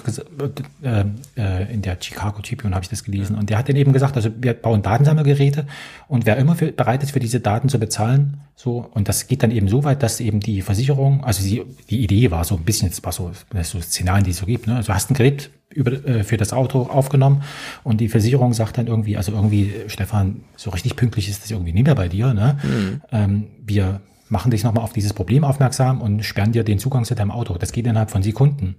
äh, 0.83 1.05
äh, 1.37 1.73
in 1.73 1.81
der 1.83 1.97
Chicago 2.01 2.43
Tribune 2.43 2.75
habe 2.75 2.83
ich 2.83 2.89
das 2.89 3.05
gelesen, 3.05 3.37
und 3.37 3.49
der 3.49 3.59
hat 3.59 3.69
dann 3.69 3.77
eben 3.77 3.93
gesagt, 3.93 4.17
also 4.17 4.31
wir 4.37 4.53
bauen 4.53 4.83
Datensammelgeräte 4.83 5.67
und 6.09 6.27
wer 6.27 6.37
immer 6.39 6.57
für, 6.57 6.73
bereit 6.73 7.05
ist, 7.05 7.13
für 7.13 7.21
diese 7.21 7.39
Daten 7.39 7.69
zu 7.69 7.79
bezahlen, 7.79 8.41
so, 8.57 8.85
und 8.93 9.09
das 9.09 9.29
geht 9.29 9.45
dann 9.45 9.53
eben 9.53 9.69
so 9.69 9.85
weit, 9.85 10.03
dass 10.03 10.19
eben 10.19 10.41
die 10.41 10.61
Versicherung, 10.61 11.23
also 11.23 11.45
die, 11.45 11.63
die 11.89 12.03
Idee 12.03 12.33
war 12.33 12.43
so 12.43 12.57
ein 12.57 12.65
bisschen, 12.65 12.89
das 12.89 13.05
war 13.05 13.13
so, 13.13 13.31
das 13.51 13.71
so 13.71 13.81
Szenarien, 13.81 14.25
die 14.25 14.33
es 14.33 14.39
so 14.39 14.47
gibt, 14.47 14.67
ne? 14.67 14.75
Also 14.75 14.93
hast 14.93 15.09
ein 15.09 15.15
Gerät 15.15 15.51
über, 15.71 15.93
äh, 15.93 16.25
für 16.25 16.37
das 16.37 16.53
Auto 16.53 16.83
aufgenommen 16.83 17.45
und 17.85 18.01
die 18.01 18.09
Versicherung 18.09 18.55
sagt 18.55 18.79
dann 18.79 18.89
irgendwie, 18.89 19.17
also 19.17 19.31
irgendwie, 19.31 19.73
Stefan, 19.87 20.41
so 20.57 20.71
richtig 20.71 20.97
pünktlich 20.97 21.29
ist 21.29 21.45
das 21.45 21.51
irgendwie 21.53 21.73
nicht 21.73 21.87
mehr 21.87 21.95
bei 21.95 22.09
dir, 22.09 22.35
ne? 22.35 22.59
Mhm. 22.65 23.03
Ähm, 23.13 23.45
wir 23.65 24.01
machen 24.29 24.51
dich 24.51 24.65
nochmal 24.65 24.85
auf 24.85 24.93
dieses 24.93 25.13
Problem 25.13 25.45
aufmerksam 25.45 26.01
und 26.01 26.25
sperren 26.25 26.53
dir 26.53 26.65
den 26.65 26.79
Zugang 26.79 27.05
zu 27.05 27.15
deinem 27.15 27.31
Auto. 27.31 27.57
Das 27.59 27.73
geht 27.73 27.87
innerhalb 27.87 28.11
von 28.11 28.23
Sekunden. 28.23 28.77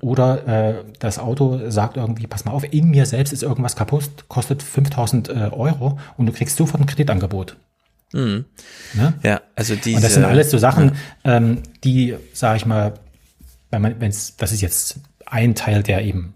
Oder 0.00 0.46
äh, 0.48 0.84
das 0.98 1.18
Auto 1.18 1.70
sagt 1.70 1.96
irgendwie, 1.96 2.26
pass 2.26 2.44
mal 2.44 2.52
auf, 2.52 2.64
in 2.72 2.90
mir 2.90 3.06
selbst 3.06 3.32
ist 3.32 3.42
irgendwas 3.42 3.76
kaputt, 3.76 4.10
kostet 4.28 4.62
5000 4.62 5.28
äh, 5.28 5.32
Euro 5.52 5.98
und 6.16 6.26
du 6.26 6.32
kriegst 6.32 6.56
sofort 6.56 6.82
ein 6.82 6.86
Kreditangebot. 6.86 7.56
Mhm. 8.12 8.44
Ne? 8.94 9.14
Ja, 9.22 9.40
also 9.54 9.76
diese. 9.76 9.96
und 9.96 10.04
das 10.04 10.14
sind 10.14 10.24
alles 10.24 10.50
so 10.50 10.58
Sachen, 10.58 10.92
ähm, 11.24 11.62
die, 11.84 12.16
sage 12.32 12.56
ich 12.56 12.66
mal, 12.66 12.94
wenn 13.70 13.82
man, 13.82 14.00
wenn's, 14.00 14.36
das 14.36 14.50
ist 14.52 14.60
jetzt 14.60 14.98
ein 15.26 15.54
Teil 15.54 15.82
der 15.84 16.02
eben 16.02 16.34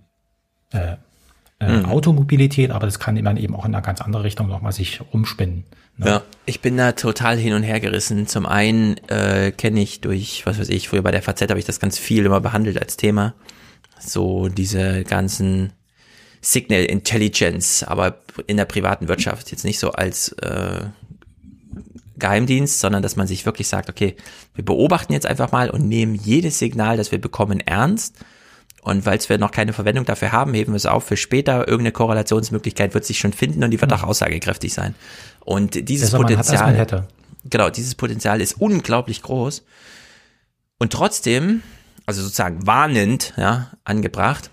äh, 0.72 0.96
äh, 1.64 1.78
Mhm. 1.78 1.84
Automobilität, 1.86 2.70
aber 2.70 2.86
das 2.86 2.98
kann 2.98 3.20
man 3.22 3.36
eben 3.36 3.54
auch 3.54 3.64
in 3.64 3.74
eine 3.74 3.82
ganz 3.82 4.00
andere 4.00 4.24
Richtung 4.24 4.48
nochmal 4.48 4.72
sich 4.72 5.00
rumspinnen. 5.12 5.64
Ne? 5.96 6.06
Ja, 6.06 6.22
ich 6.46 6.60
bin 6.60 6.76
da 6.76 6.92
total 6.92 7.36
hin 7.36 7.54
und 7.54 7.62
her 7.62 7.80
gerissen. 7.80 8.26
Zum 8.26 8.46
einen 8.46 8.96
äh, 9.08 9.52
kenne 9.52 9.80
ich 9.80 10.00
durch, 10.00 10.44
was 10.44 10.58
weiß 10.58 10.68
ich, 10.68 10.88
früher 10.88 11.02
bei 11.02 11.12
der 11.12 11.22
FAZ 11.22 11.42
habe 11.42 11.58
ich 11.58 11.64
das 11.64 11.80
ganz 11.80 11.98
viel 11.98 12.26
immer 12.26 12.40
behandelt 12.40 12.80
als 12.80 12.96
Thema. 12.96 13.34
So 14.00 14.48
diese 14.48 15.04
ganzen 15.04 15.72
Signal 16.40 16.84
Intelligence, 16.84 17.84
aber 17.84 18.18
in 18.46 18.56
der 18.56 18.64
privaten 18.66 19.08
Wirtschaft 19.08 19.50
jetzt 19.50 19.64
nicht 19.64 19.78
so 19.78 19.92
als 19.92 20.32
äh, 20.32 20.84
Geheimdienst, 22.18 22.80
sondern 22.80 23.02
dass 23.02 23.16
man 23.16 23.26
sich 23.26 23.46
wirklich 23.46 23.68
sagt, 23.68 23.88
okay, 23.88 24.16
wir 24.54 24.64
beobachten 24.64 25.12
jetzt 25.12 25.26
einfach 25.26 25.52
mal 25.52 25.70
und 25.70 25.88
nehmen 25.88 26.14
jedes 26.14 26.58
Signal, 26.58 26.96
das 26.96 27.12
wir 27.12 27.20
bekommen, 27.20 27.60
ernst. 27.60 28.16
Und 28.84 29.06
weil 29.06 29.18
wir 29.28 29.38
noch 29.38 29.50
keine 29.50 29.72
Verwendung 29.72 30.04
dafür 30.04 30.30
haben, 30.30 30.52
heben 30.52 30.72
wir 30.72 30.76
es 30.76 30.84
auf 30.84 31.04
für 31.04 31.16
später. 31.16 31.60
Irgendeine 31.60 31.92
Korrelationsmöglichkeit 31.92 32.92
wird 32.92 33.06
sich 33.06 33.18
schon 33.18 33.32
finden 33.32 33.64
und 33.64 33.70
die 33.70 33.80
wird 33.80 33.90
auch 33.94 34.02
aussagekräftig 34.02 34.74
sein. 34.74 34.94
Und 35.40 35.88
dieses 35.88 36.12
hat, 36.12 36.20
als 36.20 36.28
Potenzial, 36.28 36.74
hätte. 36.76 37.08
genau, 37.48 37.70
dieses 37.70 37.94
Potenzial 37.94 38.42
ist 38.42 38.60
unglaublich 38.60 39.22
groß. 39.22 39.64
Und 40.78 40.92
trotzdem, 40.92 41.62
also 42.04 42.22
sozusagen 42.22 42.66
warnend, 42.66 43.32
ja, 43.38 43.70
angebracht. 43.84 44.50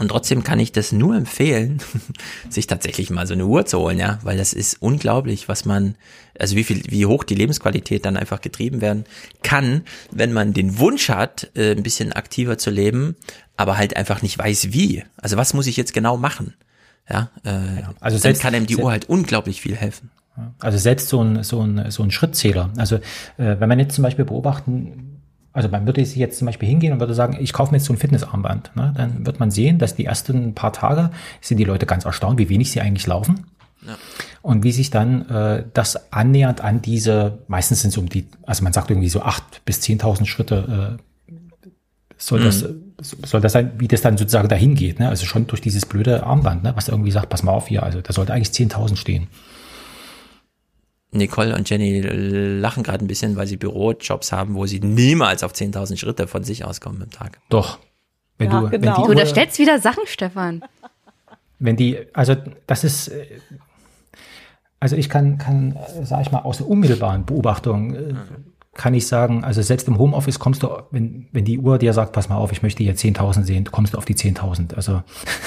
Und 0.00 0.08
trotzdem 0.08 0.42
kann 0.42 0.58
ich 0.58 0.72
das 0.72 0.90
nur 0.90 1.14
empfehlen, 1.16 1.78
sich 2.50 2.66
tatsächlich 2.66 3.10
mal 3.10 3.26
so 3.26 3.34
eine 3.34 3.46
Uhr 3.46 3.66
zu 3.66 3.78
holen, 3.78 3.98
ja, 4.00 4.18
weil 4.24 4.36
das 4.36 4.52
ist 4.52 4.82
unglaublich, 4.82 5.48
was 5.48 5.64
man, 5.64 5.94
also 6.38 6.56
wie 6.56 6.64
viel, 6.64 6.82
wie 6.90 7.06
hoch 7.06 7.22
die 7.22 7.36
Lebensqualität 7.36 8.04
dann 8.04 8.16
einfach 8.16 8.40
getrieben 8.40 8.80
werden 8.80 9.04
kann, 9.44 9.82
wenn 10.10 10.32
man 10.32 10.52
den 10.52 10.78
Wunsch 10.80 11.08
hat, 11.08 11.50
äh, 11.54 11.70
ein 11.70 11.84
bisschen 11.84 12.12
aktiver 12.12 12.58
zu 12.58 12.70
leben, 12.70 13.14
aber 13.56 13.78
halt 13.78 13.96
einfach 13.96 14.22
nicht 14.22 14.36
weiß 14.36 14.72
wie. 14.72 15.04
Also 15.18 15.36
was 15.36 15.54
muss 15.54 15.68
ich 15.68 15.76
jetzt 15.76 15.94
genau 15.94 16.16
machen? 16.16 16.54
Ja, 17.08 17.30
äh, 17.44 17.50
also 18.00 18.18
selbst- 18.18 18.42
dann 18.42 18.52
kann 18.52 18.60
ihm 18.60 18.66
die 18.66 18.76
Uhr 18.78 18.90
halt 18.90 19.08
unglaublich 19.08 19.60
viel 19.60 19.76
helfen. 19.76 20.10
Also 20.58 20.76
selbst 20.76 21.08
so 21.08 21.22
ein, 21.22 21.44
so 21.44 21.62
ein, 21.62 21.90
so 21.92 22.02
ein 22.02 22.10
Schrittzähler. 22.10 22.70
Also 22.76 22.96
äh, 22.96 23.00
wenn 23.58 23.68
man 23.68 23.78
jetzt 23.78 23.94
zum 23.94 24.02
Beispiel 24.02 24.24
beobachten, 24.24 25.15
also 25.56 25.68
man 25.68 25.86
würde 25.86 26.02
jetzt 26.02 26.38
zum 26.38 26.46
Beispiel 26.46 26.68
hingehen 26.68 26.92
und 26.92 27.00
würde 27.00 27.14
sagen, 27.14 27.36
ich 27.40 27.52
kaufe 27.52 27.72
mir 27.72 27.78
jetzt 27.78 27.86
so 27.86 27.92
ein 27.92 27.96
Fitnessarmband, 27.96 28.70
ne? 28.76 28.92
dann 28.96 29.26
wird 29.26 29.40
man 29.40 29.50
sehen, 29.50 29.78
dass 29.78 29.94
die 29.94 30.04
ersten 30.04 30.54
paar 30.54 30.72
Tage 30.72 31.10
sind 31.40 31.58
die 31.58 31.64
Leute 31.64 31.86
ganz 31.86 32.04
erstaunt, 32.04 32.38
wie 32.38 32.48
wenig 32.48 32.70
sie 32.70 32.80
eigentlich 32.80 33.06
laufen. 33.06 33.46
Ja. 33.86 33.96
Und 34.42 34.64
wie 34.64 34.72
sich 34.72 34.90
dann 34.90 35.28
äh, 35.28 35.64
das 35.72 36.12
annähernd 36.12 36.60
an 36.60 36.82
diese, 36.82 37.38
meistens 37.48 37.82
sind 37.82 37.90
es 37.90 37.98
um 37.98 38.08
die, 38.08 38.26
also 38.44 38.64
man 38.64 38.72
sagt 38.72 38.90
irgendwie 38.90 39.08
so 39.08 39.22
acht 39.22 39.64
bis 39.64 39.80
10.000 39.80 40.26
Schritte, 40.26 40.98
äh, 40.98 41.32
soll, 42.18 42.40
das, 42.40 42.62
Mhm. 42.62 42.94
soll 42.98 43.40
das 43.40 43.52
sein, 43.52 43.72
wie 43.78 43.88
das 43.88 44.00
dann 44.00 44.16
sozusagen 44.16 44.48
dahin 44.48 44.74
geht. 44.74 44.98
Ne? 44.98 45.08
Also 45.08 45.26
schon 45.26 45.46
durch 45.46 45.60
dieses 45.60 45.84
blöde 45.86 46.24
Armband, 46.24 46.62
ne? 46.62 46.72
was 46.74 46.88
irgendwie 46.88 47.10
sagt, 47.10 47.28
pass 47.28 47.42
mal 47.42 47.52
auf 47.52 47.68
hier, 47.68 47.82
also 47.82 48.00
da 48.00 48.12
sollte 48.12 48.32
eigentlich 48.32 48.50
10.000 48.50 48.96
stehen. 48.96 49.28
Nicole 51.16 51.54
und 51.54 51.68
Jenny 51.68 52.00
lachen 52.00 52.82
gerade 52.82 53.04
ein 53.04 53.08
bisschen, 53.08 53.36
weil 53.36 53.46
sie 53.46 53.56
Bürojobs 53.56 54.32
haben, 54.32 54.54
wo 54.54 54.66
sie 54.66 54.80
niemals 54.80 55.42
auf 55.42 55.52
10.000 55.52 55.96
Schritte 55.98 56.26
von 56.26 56.44
sich 56.44 56.64
auskommen 56.64 57.02
im 57.02 57.10
Tag. 57.10 57.38
Doch. 57.48 57.78
Wenn 58.38 58.50
Ja, 58.50 58.60
du, 58.60 58.70
wenn 58.72 58.80
genau. 58.82 58.94
die 58.94 58.96
Du 58.96 59.02
Uhr- 59.04 59.10
unterstellst 59.10 59.58
wieder 59.58 59.78
Sachen, 59.80 60.02
Stefan. 60.06 60.62
wenn 61.58 61.76
die, 61.76 61.98
also 62.12 62.36
das 62.66 62.84
ist, 62.84 63.08
äh, 63.08 63.26
also 64.80 64.96
ich 64.96 65.08
kann, 65.08 65.38
kann, 65.38 65.76
sage 66.02 66.22
ich 66.22 66.30
mal, 66.32 66.40
aus 66.40 66.58
der 66.58 66.68
unmittelbaren 66.68 67.24
Beobachtung 67.24 67.94
äh, 67.94 68.14
kann 68.74 68.92
ich 68.92 69.06
sagen, 69.06 69.42
also 69.42 69.62
selbst 69.62 69.88
im 69.88 69.96
Homeoffice 69.98 70.38
kommst 70.38 70.62
du, 70.62 70.68
wenn, 70.90 71.28
wenn 71.32 71.46
die 71.46 71.58
Uhr 71.58 71.78
dir 71.78 71.94
sagt, 71.94 72.12
pass 72.12 72.28
mal 72.28 72.36
auf, 72.36 72.52
ich 72.52 72.62
möchte 72.62 72.82
hier 72.82 72.94
10.000 72.94 73.44
sehen, 73.44 73.64
kommst 73.64 73.94
du 73.94 73.98
auf 73.98 74.04
die 74.04 74.14
10.000. 74.14 74.74
Also 74.74 75.02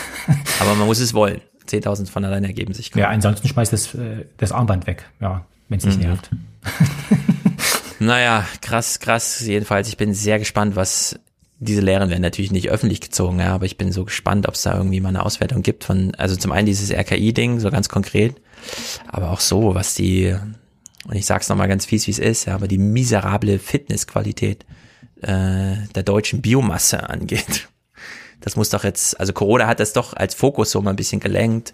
Aber 0.60 0.74
man 0.76 0.88
muss 0.88 1.00
es 1.00 1.14
wollen. 1.14 1.42
10.000 1.68 2.10
von 2.10 2.26
alleine 2.26 2.48
ergeben 2.48 2.74
sich. 2.74 2.94
ja, 2.96 3.10
ansonsten 3.10 3.48
schmeißt 3.48 3.72
das, 3.72 3.94
äh, 3.94 4.26
das 4.38 4.52
Armband 4.52 4.88
weg, 4.88 5.06
ja, 5.22 5.46
wenn 5.70 5.78
es 5.80 5.86
nicht 5.86 6.00
Mhm. 6.00 6.04
nervt. 6.06 6.30
Naja, 8.02 8.46
krass, 8.62 9.00
krass. 9.00 9.42
Jedenfalls, 9.42 9.90
ich 9.90 9.98
bin 9.98 10.14
sehr 10.14 10.40
gespannt, 10.40 10.76
was 10.78 11.20
diese 11.60 11.82
Lehren 11.82 12.10
werden 12.10 12.22
natürlich 12.22 12.52
nicht 12.52 12.70
öffentlich 12.70 13.02
gezogen, 13.02 13.40
ja, 13.40 13.54
aber 13.54 13.66
ich 13.66 13.78
bin 13.78 13.92
so 13.92 14.06
gespannt, 14.06 14.48
ob 14.48 14.54
es 14.54 14.62
da 14.62 14.74
irgendwie 14.78 15.02
mal 15.02 15.10
eine 15.10 15.26
Auswertung 15.26 15.62
gibt 15.62 15.84
von, 15.84 16.16
also 16.16 16.38
zum 16.38 16.54
einen 16.54 16.66
dieses 16.66 16.90
RKI-Ding, 16.92 17.60
so 17.60 17.70
ganz 17.70 17.90
konkret, 17.90 18.36
aber 19.08 19.32
auch 19.32 19.42
so, 19.42 19.76
was 19.76 19.96
die, 19.96 20.34
und 21.06 21.16
ich 21.16 21.26
sag's 21.26 21.50
nochmal 21.50 21.68
ganz 21.68 21.86
fies, 21.86 22.08
wie 22.08 22.12
es 22.12 22.20
ist, 22.20 22.46
ja, 22.46 22.56
aber 22.56 22.70
die 22.70 22.78
miserable 22.78 23.60
Fitnessqualität 23.60 24.66
äh, 25.22 25.76
der 25.94 26.04
deutschen 26.04 26.42
Biomasse 26.42 27.10
angeht. 27.10 27.68
Das 28.40 28.56
muss 28.56 28.70
doch 28.70 28.86
jetzt, 28.86 29.20
also 29.20 29.34
Corona 29.34 29.68
hat 29.68 29.82
das 29.82 29.92
doch 29.92 30.14
als 30.14 30.34
Fokus 30.36 30.72
so 30.72 30.82
mal 30.82 30.92
ein 30.92 30.96
bisschen 30.96 31.20
gelenkt 31.20 31.74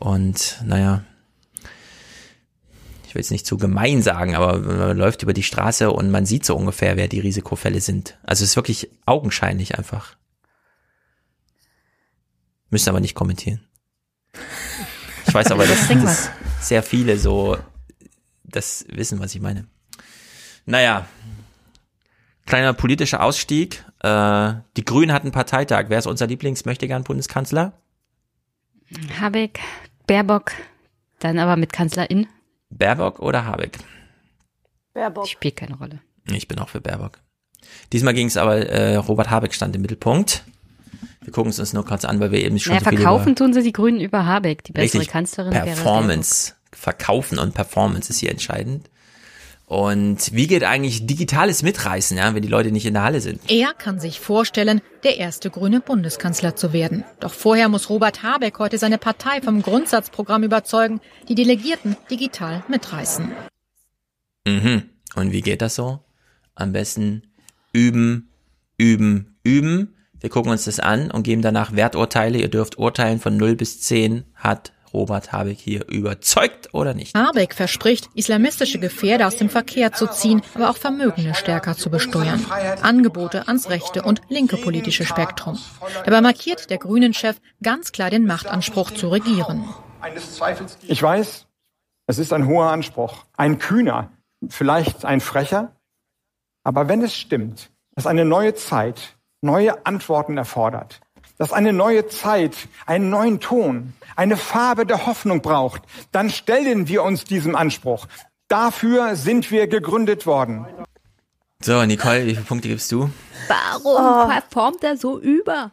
und 0.00 0.58
naja, 0.64 1.04
ich 3.10 3.16
will 3.16 3.22
es 3.22 3.32
nicht 3.32 3.44
zu 3.44 3.56
gemein 3.56 4.02
sagen, 4.02 4.36
aber 4.36 4.60
man 4.60 4.96
läuft 4.96 5.24
über 5.24 5.32
die 5.32 5.42
Straße 5.42 5.90
und 5.90 6.12
man 6.12 6.26
sieht 6.26 6.46
so 6.46 6.54
ungefähr, 6.54 6.96
wer 6.96 7.08
die 7.08 7.18
Risikofälle 7.18 7.80
sind. 7.80 8.16
Also 8.22 8.44
es 8.44 8.50
ist 8.50 8.56
wirklich 8.56 8.88
augenscheinlich 9.04 9.76
einfach. 9.76 10.14
Müssen 12.70 12.88
aber 12.88 13.00
nicht 13.00 13.16
kommentieren. 13.16 13.66
Ich 15.26 15.34
weiß 15.34 15.50
aber, 15.50 15.66
dass, 15.66 15.88
dass 15.88 16.30
sehr 16.60 16.84
viele 16.84 17.18
so 17.18 17.58
das 18.44 18.84
wissen, 18.88 19.18
was 19.18 19.34
ich 19.34 19.40
meine. 19.40 19.66
Naja, 20.64 21.08
kleiner 22.46 22.74
politischer 22.74 23.24
Ausstieg. 23.24 23.84
Äh, 24.04 24.52
die 24.76 24.84
Grünen 24.84 25.12
hatten 25.12 25.32
Parteitag. 25.32 25.86
Wer 25.88 25.98
ist 25.98 26.06
unser 26.06 26.28
Lieblingsmöchtegern-Bundeskanzler? 26.28 27.72
Habeck, 29.20 29.58
Baerbock, 30.06 30.52
dann 31.18 31.40
aber 31.40 31.56
mit 31.56 31.72
Kanzlerin. 31.72 32.28
Baerbock 32.70 33.18
oder 33.20 33.44
Habeck? 33.44 33.78
Baerbock. 34.94 35.28
Spielt 35.28 35.56
keine 35.56 35.76
Rolle. 35.76 36.00
Ich 36.32 36.48
bin 36.48 36.58
auch 36.58 36.68
für 36.68 36.80
Baerbock. 36.80 37.18
Diesmal 37.92 38.14
ging 38.14 38.26
es 38.26 38.36
aber, 38.36 38.56
äh, 38.56 38.96
Robert 38.96 39.30
Habeck 39.30 39.54
stand 39.54 39.76
im 39.76 39.82
Mittelpunkt. 39.82 40.44
Wir 41.22 41.32
gucken 41.32 41.50
es 41.50 41.58
uns 41.58 41.72
nur 41.72 41.84
kurz 41.84 42.04
an, 42.04 42.18
weil 42.20 42.32
wir 42.32 42.40
eben 42.40 42.58
schon 42.58 42.72
Naja, 42.72 42.84
so 42.84 42.90
viel 42.90 42.98
verkaufen 42.98 43.28
über 43.28 43.34
tun 43.36 43.52
sie 43.52 43.62
die 43.62 43.72
Grünen 43.72 44.00
über 44.00 44.24
Habeck. 44.24 44.64
Die 44.64 44.72
bessere 44.72 45.00
richtig 45.00 45.12
Kanzlerin 45.12 45.52
wäre 45.52 45.66
Performance. 45.66 46.54
Verkaufen 46.72 47.38
und 47.38 47.54
Performance 47.54 48.10
ist 48.10 48.20
hier 48.20 48.30
entscheidend. 48.30 48.88
Und 49.70 50.34
wie 50.34 50.48
geht 50.48 50.64
eigentlich 50.64 51.06
digitales 51.06 51.62
Mitreißen, 51.62 52.16
ja, 52.16 52.34
wenn 52.34 52.42
die 52.42 52.48
Leute 52.48 52.72
nicht 52.72 52.86
in 52.86 52.94
der 52.94 53.04
Halle 53.04 53.20
sind? 53.20 53.40
Er 53.48 53.72
kann 53.72 54.00
sich 54.00 54.18
vorstellen, 54.18 54.80
der 55.04 55.18
erste 55.18 55.48
grüne 55.48 55.80
Bundeskanzler 55.80 56.56
zu 56.56 56.72
werden. 56.72 57.04
Doch 57.20 57.32
vorher 57.32 57.68
muss 57.68 57.88
Robert 57.88 58.24
Habeck 58.24 58.58
heute 58.58 58.78
seine 58.78 58.98
Partei 58.98 59.40
vom 59.40 59.62
Grundsatzprogramm 59.62 60.42
überzeugen, 60.42 61.00
die 61.28 61.36
Delegierten 61.36 61.96
digital 62.10 62.64
mitreißen. 62.66 63.30
Mhm. 64.44 64.90
Und 65.14 65.30
wie 65.30 65.40
geht 65.40 65.62
das 65.62 65.76
so? 65.76 66.00
Am 66.56 66.72
besten 66.72 67.22
üben, 67.72 68.28
üben, 68.76 69.36
üben. 69.44 69.94
Wir 70.18 70.30
gucken 70.30 70.50
uns 70.50 70.64
das 70.64 70.80
an 70.80 71.12
und 71.12 71.22
geben 71.22 71.42
danach 71.42 71.76
Werturteile. 71.76 72.40
Ihr 72.40 72.48
dürft 72.48 72.76
urteilen 72.76 73.20
von 73.20 73.36
0 73.36 73.54
bis 73.54 73.80
10. 73.82 74.24
Hat 74.34 74.72
Robert 74.92 75.32
Habeck 75.32 75.58
hier 75.58 75.88
überzeugt 75.88 76.74
oder 76.74 76.94
nicht? 76.94 77.14
Habeck 77.16 77.54
verspricht, 77.54 78.10
islamistische 78.14 78.78
Gefährder 78.78 79.26
aus 79.26 79.36
dem 79.36 79.48
Verkehr 79.48 79.92
zu 79.92 80.06
ziehen, 80.06 80.42
aber 80.54 80.70
auch 80.70 80.76
Vermögende 80.76 81.34
stärker 81.34 81.76
zu 81.76 81.90
besteuern. 81.90 82.44
Angebote 82.82 83.46
ans 83.48 83.70
rechte 83.70 84.02
und 84.02 84.22
linke 84.28 84.56
politische 84.56 85.04
Spektrum. 85.04 85.58
Dabei 86.04 86.20
markiert 86.20 86.70
der 86.70 86.78
Grünen-Chef 86.78 87.40
ganz 87.62 87.92
klar 87.92 88.10
den 88.10 88.26
Machtanspruch 88.26 88.90
zu 88.90 89.08
regieren. 89.08 89.64
Ich 90.82 91.02
weiß, 91.02 91.46
es 92.06 92.18
ist 92.18 92.32
ein 92.32 92.46
hoher 92.46 92.70
Anspruch, 92.70 93.24
ein 93.36 93.58
kühner, 93.58 94.10
vielleicht 94.48 95.04
ein 95.04 95.20
frecher. 95.20 95.76
Aber 96.64 96.88
wenn 96.88 97.02
es 97.02 97.14
stimmt, 97.14 97.70
dass 97.94 98.06
eine 98.06 98.24
neue 98.24 98.54
Zeit 98.54 99.16
neue 99.42 99.86
Antworten 99.86 100.36
erfordert, 100.36 101.00
dass 101.40 101.54
eine 101.54 101.72
neue 101.72 102.06
Zeit 102.06 102.54
einen 102.84 103.08
neuen 103.08 103.40
Ton, 103.40 103.94
eine 104.14 104.36
Farbe 104.36 104.84
der 104.84 105.06
Hoffnung 105.06 105.40
braucht, 105.40 105.80
dann 106.12 106.28
stellen 106.28 106.86
wir 106.86 107.02
uns 107.02 107.24
diesem 107.24 107.56
Anspruch. 107.56 108.06
Dafür 108.48 109.16
sind 109.16 109.50
wir 109.50 109.66
gegründet 109.66 110.26
worden. 110.26 110.66
So, 111.62 111.82
Nicole, 111.86 112.26
wie 112.26 112.34
viele 112.34 112.44
Punkte 112.44 112.68
gibst 112.68 112.92
du? 112.92 113.08
Warum 113.48 114.28
performt 114.28 114.84
er 114.84 114.98
so 114.98 115.18
über? 115.18 115.70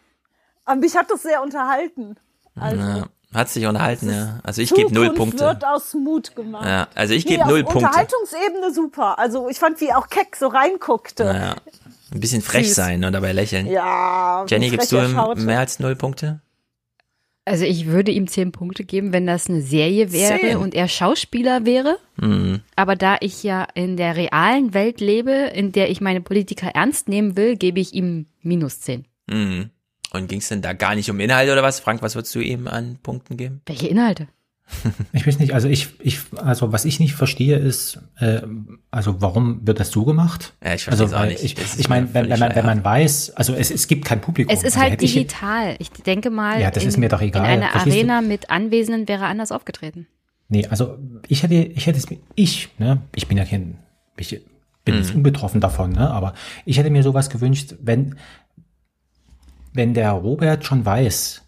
Aber 0.63 0.79
mich 0.79 0.95
hat 0.95 1.11
das 1.11 1.23
sehr 1.23 1.41
unterhalten. 1.43 2.15
Also, 2.57 2.77
Na, 2.77 3.07
hat 3.33 3.49
sich 3.49 3.65
unterhalten, 3.65 4.09
ja. 4.09 4.39
Also 4.43 4.61
ich 4.61 4.73
gebe 4.73 4.93
null 4.93 5.13
Punkte. 5.13 5.43
wird 5.43 5.65
aus 5.65 5.93
Mut 5.93 6.33
gemacht. 6.33 6.65
Ja, 6.65 6.87
also 6.95 7.13
ich 7.13 7.25
Nee, 7.25 7.35
gebe 7.35 7.49
null 7.49 7.63
Punkte. 7.65 7.87
Unterhaltungsebene 7.87 8.73
super. 8.73 9.19
Also 9.19 9.49
ich 9.49 9.59
fand, 9.59 9.81
wie 9.81 9.91
auch 9.91 10.07
Keck 10.07 10.37
so 10.37 10.47
reinguckte. 10.47 11.25
Naja, 11.25 11.55
ein 12.13 12.19
bisschen 12.19 12.41
frech 12.41 12.67
Süß. 12.67 12.75
sein 12.75 13.03
und 13.03 13.13
dabei 13.13 13.33
lächeln. 13.33 13.67
Ja, 13.67 14.45
Jenny, 14.47 14.69
gibst 14.69 14.91
du 14.91 14.97
ihm 14.97 15.11
schaute. 15.13 15.41
mehr 15.41 15.59
als 15.59 15.79
null 15.79 15.95
Punkte? 15.95 16.41
Also 17.45 17.63
ich 17.63 17.85
würde 17.85 18.11
ihm 18.11 18.27
zehn 18.27 18.51
Punkte 18.51 18.83
geben, 18.83 19.13
wenn 19.13 19.25
das 19.25 19.47
eine 19.49 19.61
Serie 19.61 20.11
wäre 20.11 20.37
Zehn? 20.39 20.57
und 20.57 20.75
er 20.75 20.89
Schauspieler 20.89 21.65
wäre. 21.65 21.97
Mhm. 22.17 22.59
Aber 22.75 22.97
da 22.97 23.15
ich 23.21 23.41
ja 23.41 23.65
in 23.73 23.95
der 23.95 24.17
realen 24.17 24.73
Welt 24.73 24.99
lebe, 24.99 25.31
in 25.31 25.71
der 25.71 25.89
ich 25.89 26.01
meine 26.01 26.19
Politiker 26.19 26.67
ernst 26.75 27.07
nehmen 27.07 27.37
will, 27.37 27.55
gebe 27.55 27.79
ich 27.79 27.93
ihm 27.93 28.25
minus 28.41 28.81
zehn. 28.81 29.05
Mhm. 29.27 29.69
Und 30.11 30.27
ging 30.27 30.39
es 30.39 30.49
denn 30.49 30.61
da 30.61 30.73
gar 30.73 30.95
nicht 30.95 31.09
um 31.09 31.19
Inhalt 31.21 31.49
oder 31.49 31.63
was? 31.63 31.79
Frank, 31.79 32.01
was 32.01 32.15
würdest 32.15 32.35
du 32.35 32.39
ihm 32.39 32.67
an 32.67 32.97
Punkten 33.01 33.37
geben? 33.37 33.61
Welche 33.65 33.87
Inhalte? 33.87 34.27
Ich 35.13 35.25
weiß 35.25 35.39
nicht, 35.39 35.53
also 35.53 35.67
ich, 35.69 35.89
ich, 36.01 36.19
also 36.35 36.71
was 36.73 36.83
ich 36.85 36.99
nicht 36.99 37.13
verstehe 37.13 37.57
ist, 37.57 37.99
äh, 38.19 38.41
also 38.91 39.21
warum 39.21 39.65
wird 39.65 39.79
das 39.79 39.91
so 39.91 40.03
gemacht? 40.05 40.53
Ja, 40.63 40.73
ich 40.73 40.83
verstehe 40.83 40.91
also, 40.91 41.05
es 41.05 41.13
auch 41.13 41.19
weil 41.23 41.29
nicht. 41.31 41.43
Ich, 41.43 41.55
ich 41.79 41.89
meine, 41.89 42.13
wenn, 42.13 42.29
wenn, 42.29 42.39
man, 42.39 42.53
wenn 42.55 42.65
man 42.65 42.83
weiß, 42.83 43.31
also 43.37 43.53
es, 43.53 43.71
es 43.71 43.87
gibt 43.87 44.03
kein 44.05 44.19
Publikum. 44.21 44.53
Es 44.53 44.59
ist 44.63 44.73
also 44.73 44.81
halt 44.81 44.91
hätte 44.93 45.05
ich- 45.05 45.13
digital. 45.13 45.75
Ich 45.79 45.89
denke 45.91 46.29
mal, 46.29 46.59
Ja, 46.61 46.69
das 46.71 46.83
in, 46.83 46.89
ist 46.89 46.97
mir 46.97 47.07
doch 47.09 47.21
egal. 47.21 47.43
in 47.45 47.49
einer 47.49 47.69
Verstehst 47.71 47.95
du? 47.95 47.99
Arena 47.99 48.21
mit 48.21 48.49
Anwesenden 48.49 49.07
wäre 49.07 49.23
er 49.23 49.29
anders 49.29 49.51
aufgetreten. 49.53 50.07
Nee, 50.49 50.65
also 50.67 50.97
ich 51.27 51.43
hätte, 51.43 51.55
ich 51.55 51.87
hätte 51.87 51.97
es 51.97 52.09
mir, 52.09 52.19
ich, 52.35 52.69
ne, 52.77 53.01
ich 53.15 53.27
bin 53.27 53.37
ja 53.37 53.45
kein, 53.45 53.77
ich 54.17 54.29
bin 54.85 54.95
Mhm. 54.95 55.01
jetzt 55.01 55.13
unbetroffen 55.15 55.59
davon, 55.61 55.91
ne, 55.91 56.09
aber 56.11 56.33
ich 56.65 56.77
hätte 56.77 56.89
mir 56.89 57.03
sowas 57.03 57.29
gewünscht, 57.29 57.75
wenn, 57.81 58.15
wenn 59.73 59.93
der 59.93 60.11
Robert 60.11 60.65
schon 60.65 60.85
weiß, 60.85 61.41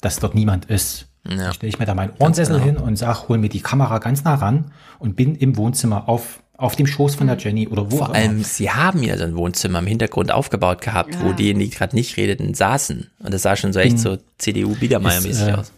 dass 0.00 0.18
dort 0.18 0.34
niemand 0.34 0.66
ist, 0.66 1.07
Ja. 1.28 1.52
stelle 1.52 1.68
ich 1.70 1.78
mir 1.78 1.84
da 1.86 1.94
meinen 1.94 2.12
Ohrensessel 2.18 2.54
genau. 2.60 2.64
hin 2.66 2.76
und 2.76 2.96
sag, 2.96 3.28
hol 3.28 3.38
mir 3.38 3.48
die 3.48 3.60
Kamera 3.60 3.98
ganz 3.98 4.24
nah 4.24 4.34
ran 4.36 4.66
und 4.98 5.16
bin 5.16 5.34
im 5.34 5.56
Wohnzimmer 5.56 6.08
auf, 6.08 6.40
auf 6.56 6.74
dem 6.76 6.86
Schoß 6.86 7.14
von 7.16 7.26
der 7.26 7.36
Jenny 7.38 7.68
oder 7.68 7.90
wo 7.90 7.96
Mhm. 7.96 7.98
Vor 7.98 8.08
auch 8.10 8.14
allem, 8.14 8.36
immer. 8.36 8.44
sie 8.44 8.70
haben 8.70 9.02
ja 9.02 9.16
so 9.16 9.24
ein 9.24 9.36
Wohnzimmer 9.36 9.78
im 9.80 9.86
Hintergrund 9.86 10.32
aufgebaut 10.32 10.80
gehabt, 10.80 11.20
wo 11.22 11.28
Ja. 11.28 11.32
diejenigen, 11.34 11.70
die 11.70 11.76
gerade 11.76 11.94
nicht 11.94 12.16
redeten, 12.16 12.54
saßen. 12.54 13.10
Und 13.20 13.34
das 13.34 13.42
sah 13.42 13.56
schon 13.56 13.72
so 13.72 13.78
echt 13.80 13.92
Hm. 13.92 13.98
so 13.98 14.18
CDU-Biedermeier-mäßig 14.38 15.48
äh, 15.48 15.52
aus. 15.52 15.72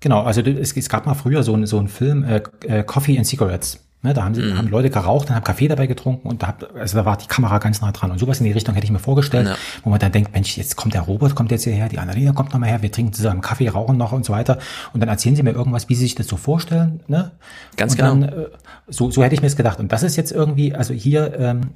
Genau, 0.00 0.22
also 0.22 0.40
es, 0.42 0.76
es 0.76 0.88
gab 0.88 1.06
mal 1.06 1.14
früher 1.14 1.42
so, 1.42 1.54
einen- 1.54 1.66
so 1.66 1.78
einen 1.78 1.88
Film, 1.88 2.22
äh, 2.24 2.40
äh, 2.66 2.84
Coffee 2.84 3.16
and 3.18 3.26
Cigarettes. 3.26 3.80
Ne, 4.00 4.14
da 4.14 4.22
haben, 4.24 4.32
sie, 4.34 4.42
Mhm. 4.42 4.56
haben 4.58 4.68
Leute 4.68 4.90
geraucht 4.90 5.28
und 5.28 5.34
haben 5.34 5.42
Kaffee 5.42 5.66
dabei 5.66 5.88
getrunken 5.88 6.28
und 6.28 6.42
da, 6.44 6.46
hab, 6.48 6.72
also 6.76 6.96
da 6.98 7.04
war 7.04 7.16
die 7.16 7.26
Kamera 7.26 7.58
ganz 7.58 7.80
nah 7.80 7.90
dran. 7.90 8.12
Und 8.12 8.18
sowas 8.18 8.38
in 8.38 8.46
die 8.46 8.52
Richtung 8.52 8.74
hätte 8.76 8.84
ich 8.84 8.92
mir 8.92 9.00
vorgestellt, 9.00 9.48
Ja. 9.48 9.56
wo 9.82 9.90
man 9.90 9.98
dann 9.98 10.12
denkt, 10.12 10.32
Mensch, 10.32 10.56
jetzt 10.56 10.76
kommt 10.76 10.94
der 10.94 11.00
Robert, 11.02 11.34
kommt 11.34 11.50
jetzt 11.50 11.64
hierher, 11.64 11.88
die 11.88 11.98
Annalena 11.98 12.30
kommt 12.32 12.52
nochmal 12.52 12.68
her, 12.68 12.80
wir 12.80 12.92
trinken 12.92 13.12
zusammen 13.12 13.40
Kaffee, 13.40 13.66
rauchen 13.68 13.96
noch 13.96 14.12
und 14.12 14.24
so 14.24 14.32
weiter. 14.32 14.58
Und 14.92 15.00
dann 15.00 15.08
erzählen 15.08 15.34
sie 15.34 15.42
mir 15.42 15.50
irgendwas, 15.50 15.88
wie 15.88 15.96
sie 15.96 16.02
sich 16.02 16.14
das 16.14 16.28
so 16.28 16.36
vorstellen. 16.36 17.00
Ne? 17.08 17.32
Ganz 17.76 17.94
und 17.94 17.98
genau. 17.98 18.10
Dann, 18.10 18.22
äh, 18.22 18.46
so, 18.86 19.10
so 19.10 19.24
hätte 19.24 19.34
ich 19.34 19.40
mir 19.40 19.48
es 19.48 19.56
gedacht. 19.56 19.80
Und 19.80 19.90
das 19.90 20.04
ist 20.04 20.14
jetzt 20.14 20.30
irgendwie, 20.30 20.74
also 20.76 20.94
hier, 20.94 21.36
ähm, 21.36 21.70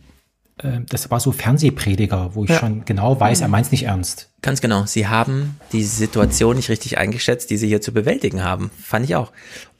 äh, 0.58 0.80
das 0.88 1.10
war 1.10 1.20
so 1.20 1.32
Fernsehprediger, 1.32 2.34
wo 2.34 2.44
ich 2.44 2.50
Ja. 2.50 2.58
schon 2.58 2.84
genau 2.84 3.18
weiß, 3.18 3.40
er 3.40 3.48
meint 3.48 3.66
es 3.66 3.72
nicht 3.72 3.84
ernst. 3.84 4.28
Ganz 4.42 4.60
genau. 4.60 4.84
Sie 4.86 5.06
haben 5.06 5.56
die 5.72 5.84
Situation 5.84 6.56
nicht 6.56 6.68
richtig 6.68 6.98
eingeschätzt, 6.98 7.50
die 7.50 7.56
sie 7.56 7.68
hier 7.68 7.80
zu 7.80 7.92
bewältigen 7.92 8.42
haben. 8.42 8.70
Fand 8.80 9.04
ich 9.04 9.14
auch. 9.16 9.32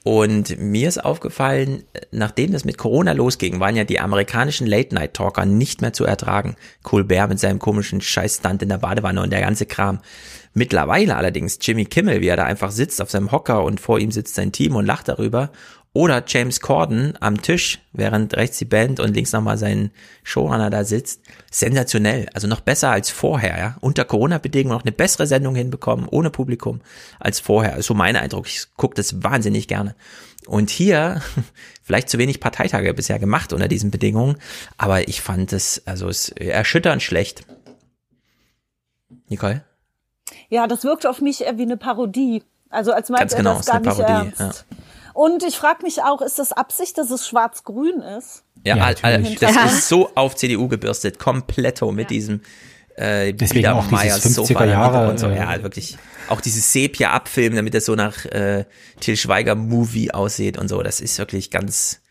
Und 0.03 0.59
mir 0.59 0.89
ist 0.89 1.03
aufgefallen, 1.03 1.83
nachdem 2.11 2.51
das 2.51 2.65
mit 2.65 2.77
Corona 2.77 3.13
losging, 3.13 3.59
waren 3.61 3.75
ja 3.77 3.85
die 3.85 4.01
amerikanischen 4.01 4.67
Late-Night-Talker 4.67 5.45
nicht 5.45 5.81
mehr 5.81 5.93
zu 5.93 6.03
ertragen. 6.03 6.55
Colbert 6.81 7.29
mit 7.29 7.39
seinem 7.39 7.59
komischen 7.59 8.01
Scheißstand 8.01 8.63
in 8.63 8.69
der 8.69 8.79
Badewanne 8.79 9.21
und 9.21 9.31
der 9.31 9.39
ganze 9.41 9.65
Kram. 9.65 9.99
Mittlerweile 10.53 11.15
allerdings 11.15 11.57
Jimmy 11.61 11.85
Kimmel, 11.85 12.21
wie 12.21 12.27
er 12.27 12.35
da 12.37 12.43
einfach 12.43 12.71
sitzt 12.71 13.01
auf 13.01 13.09
seinem 13.11 13.31
Hocker 13.31 13.63
und 13.63 13.79
vor 13.79 13.97
ihm 13.99 14.11
sitzt 14.11 14.35
sein 14.35 14.51
Team 14.51 14.75
und 14.75 14.85
lacht 14.85 15.07
darüber. 15.07 15.51
Oder 15.95 16.23
James 16.25 16.59
Corden 16.59 17.13
am 17.21 17.41
Tisch, 17.43 17.79
während 17.91 18.35
rechts 18.35 18.57
die 18.57 18.65
Band 18.65 18.99
und 18.99 19.13
links 19.13 19.31
nochmal 19.31 19.59
sein 19.59 19.91
Showrunner 20.23 20.71
da 20.71 20.83
sitzt. 20.85 21.21
Sensationell. 21.51 22.27
Also 22.33 22.47
noch 22.47 22.61
besser 22.61 22.89
als 22.89 23.11
vorher, 23.11 23.59
ja. 23.59 23.77
Unter 23.79 24.03
Corona-Bedingungen 24.03 24.75
noch 24.75 24.83
eine 24.83 24.91
bessere 24.91 25.27
Sendung 25.27 25.53
hinbekommen, 25.53 26.07
ohne 26.09 26.31
Publikum, 26.31 26.81
als 27.19 27.39
vorher. 27.39 27.77
Ist 27.77 27.85
so 27.85 27.93
mein 27.93 28.15
Eindruck. 28.15 28.47
Ich 28.47 28.65
gucke 28.75 28.95
das 28.95 29.21
wahnsinnig 29.21 29.67
gerne. 29.67 29.95
Und 30.47 30.71
hier, 30.71 31.21
vielleicht 31.83 32.09
zu 32.09 32.17
wenig 32.17 32.39
Parteitage 32.39 32.91
bisher 32.95 33.19
gemacht 33.19 33.53
unter 33.53 33.67
diesen 33.67 33.91
Bedingungen, 33.91 34.37
aber 34.77 35.07
ich 35.07 35.21
fand 35.21 35.53
es, 35.53 35.83
also 35.85 36.09
es 36.09 36.29
ist 36.29 36.41
erschütternd 36.41 37.03
schlecht. 37.03 37.45
Nicole? 39.29 39.63
Ja, 40.49 40.65
das 40.65 40.83
wirkt 40.83 41.05
auf 41.05 41.21
mich 41.21 41.41
wie 41.41 41.61
eine 41.61 41.77
Parodie. 41.77 42.43
Also 42.69 42.91
als 42.93 43.09
meint 43.09 43.21
Ganz 43.21 43.35
genau, 43.35 43.51
das 43.51 43.61
ist 43.61 43.65
gar 43.67 43.75
eine 43.75 43.87
nicht 43.87 43.97
Parodie. 43.99 44.33
ernst. 44.39 44.65
Ja. 44.69 44.77
Und 45.13 45.43
ich 45.43 45.57
frage 45.57 45.83
mich 45.83 46.01
auch, 46.01 46.21
ist 46.21 46.39
das 46.39 46.51
Absicht, 46.51 46.97
dass 46.97 47.11
es 47.11 47.27
schwarz-grün 47.27 48.01
ist? 48.01 48.43
Ja, 48.65 48.75
Ja, 48.77 48.85
natürlich. 49.03 49.39
das 49.39 49.55
Ja. 49.55 49.65
ist 49.65 49.87
so 49.87 50.09
auf 50.15 50.35
CDU 50.35 50.67
gebürstet, 50.67 51.19
kompletto 51.19 51.91
mit 51.91 52.09
diesem 52.09 52.41
äh, 52.95 53.33
Deswegen 53.33 53.67
auch 53.69 53.83
Biedermeier 53.85 54.15
dieses 54.15 54.35
Sofa 54.35 54.53
50er 54.53 54.59
da 54.59 54.65
Jahre, 54.71 55.09
und 55.09 55.19
so. 55.19 55.27
äh, 55.27 55.35
Ja, 55.37 55.63
wirklich. 55.63 55.97
Auch 56.29 56.41
dieses 56.41 56.71
Sepia 56.71 57.11
abfilmen, 57.11 57.55
damit 57.55 57.73
das 57.73 57.85
so 57.85 57.95
nach 57.95 58.23
äh, 58.25 58.65
Till 58.99 59.17
Schweiger 59.17 59.55
Movie 59.55 60.11
aussieht 60.11 60.57
und 60.59 60.67
so. 60.67 60.81
Das 60.83 61.01
ist 61.01 61.17
wirklich 61.17 61.49
ganz. 61.51 62.01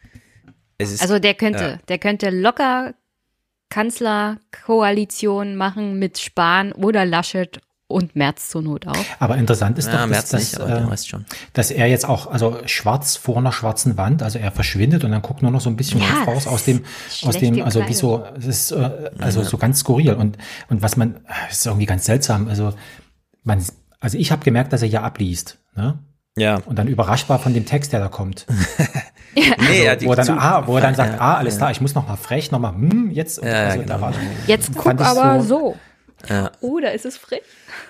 Es 0.79 0.91
ist, 0.93 1.01
Also 1.03 1.19
der 1.21 1.35
könnte, 1.35 1.63
Ja. 1.65 1.79
der 1.89 1.99
könnte 1.99 2.31
locker 2.31 2.95
Kanzlerkoalition 3.69 5.57
machen 5.57 5.99
mit 5.99 6.19
Spahn 6.19 6.73
oder 6.73 7.05
Laschet 7.05 7.61
und 7.93 8.17
Merz 8.17 8.49
zur 8.49 8.63
Not 8.63 8.87
auch. 8.89 8.97
Aber 9.21 9.37
interessant 9.37 9.79
ist 9.79 9.87
Ja, 9.87 9.93
doch, 9.93 10.01
dass, 10.01 10.09
Merz 10.11 10.29
dass, 10.31 10.41
nicht, 10.41 10.61
aber 10.61 10.75
den 10.81 10.91
äh, 10.91 11.25
dass 11.53 11.71
er 11.71 11.87
jetzt 11.87 12.09
auch, 12.09 12.27
also 12.31 12.59
schwarz 12.67 13.17
vor 13.17 13.37
einer 13.37 13.53
schwarzen 13.53 13.97
Wand, 13.97 14.23
also 14.23 14.39
er 14.39 14.51
verschwindet 14.51 15.05
und 15.05 15.11
dann 15.13 15.23
guckt 15.23 15.43
nur 15.43 15.51
noch 15.51 15.61
so 15.61 15.71
ein 15.71 15.77
bisschen 15.77 16.01
Ja, 16.01 16.25
raus 16.27 16.47
aus 16.47 16.65
dem, 16.65 16.83
aus 17.25 17.37
dem, 17.39 17.63
also 17.63 17.87
wie 17.89 17.95
so, 17.95 18.25
es 18.39 18.47
ist 18.47 18.71
äh, 18.73 19.11
also 19.19 19.41
Ja. 19.41 19.47
so 19.47 19.59
ganz 19.59 19.81
skurril 19.81 20.15
und 20.15 20.39
und 20.69 20.83
was 20.83 20.97
man, 20.97 21.21
es 21.51 21.59
ist 21.59 21.67
irgendwie 21.67 21.87
ganz 21.87 22.05
seltsam, 22.07 22.49
also 22.49 22.73
man, 23.45 23.63
also 24.01 24.19
ich 24.19 24.33
habe 24.33 24.45
gemerkt, 24.45 24.73
dass 24.73 24.83
er 24.83 24.89
ja 24.89 25.03
abliest, 25.03 25.59
ne? 25.77 25.99
Ja. 26.37 26.57
Und 26.65 26.79
dann 26.79 26.89
überrascht 26.89 27.29
war 27.29 27.39
von 27.39 27.53
dem 27.53 27.67
Text, 27.67 27.93
der 27.93 28.01
da 28.01 28.09
kommt. 28.09 28.47
Nee, 29.35 29.45
also, 29.51 29.73
er 29.73 29.93
hat 29.93 30.01
die 30.03 30.07
wo 30.07 30.11
er 30.13 30.17
dann, 30.17 30.27
zu- 30.27 30.33
ah, 30.35 30.67
wo 30.67 30.75
er 30.77 30.83
dann 30.83 30.95
sagt, 30.95 31.15
Ja, 31.15 31.21
ah, 31.21 31.35
alles 31.39 31.55
ja. 31.55 31.59
klar, 31.61 31.71
ich 31.71 31.81
muss 31.81 31.95
noch 31.95 32.07
mal 32.07 32.17
frech, 32.17 32.51
noch 32.51 32.59
mal, 32.59 32.73
hm, 32.75 33.11
jetzt, 33.13 33.43
Ja, 33.43 33.49
ja, 33.49 33.65
also, 33.69 33.79
genau. 33.79 33.95
da 33.95 34.01
war, 34.03 34.13
Jetzt 34.47 34.71
guck 34.77 35.01
aber 35.01 35.41
so- 35.43 35.49
so. 35.49 35.77
Ja. 36.29 36.51
Oder 36.61 36.93
ist 36.93 37.05
es 37.07 37.17
frisch? 37.17 37.41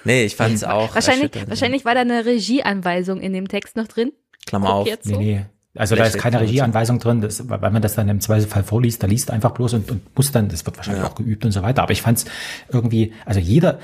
Nee, 0.05 0.25
ich 0.25 0.36
fand 0.36 0.55
es 0.55 0.65
auch. 0.65 0.94
Wahrscheinlich, 0.94 1.31
wahrscheinlich 1.49 1.85
war 1.85 1.94
da 1.94 2.01
eine 2.02 2.25
Regieanweisung 2.25 3.20
in 3.20 3.33
dem 3.33 3.49
Text 3.49 3.77
noch 3.77 3.86
drin. 3.89 4.12
Klammer 4.47 4.67
Guck 4.69 4.75
auf. 4.77 4.86
jetzt 4.86 5.07
nee, 5.07 5.12
so. 5.15 5.20
nee, 5.20 5.47
Also 5.75 5.94
da 5.97 6.05
ist 6.05 6.19
keine 6.19 6.41
Regieanweisung 6.41 6.99
drin, 6.99 7.20
das, 7.20 7.49
weil 7.49 7.70
man 7.70 7.81
das 7.83 7.94
dann 7.94 8.09
im 8.09 8.20
Zweifelsfall 8.20 8.65
vorliest, 8.65 9.02
da 9.02 9.07
liest 9.07 9.31
einfach 9.31 9.52
bloß 9.52 9.75
und, 9.75 9.91
und 9.91 10.17
muss 10.17 10.33
dann, 10.33 10.49
das 10.49 10.67
wird 10.67 10.77
wahrscheinlich 10.77 11.02
Ja. 11.05 11.09
auch 11.11 11.15
geübt 11.15 11.44
und 11.44 11.52
so 11.52 11.62
weiter. 11.62 11.83
Aber 11.83 11.93
ich 11.93 12.02
fand 12.02 12.19
es 12.19 12.25
irgendwie, 12.70 13.12
also 13.25 13.41
jeder, 13.41 13.78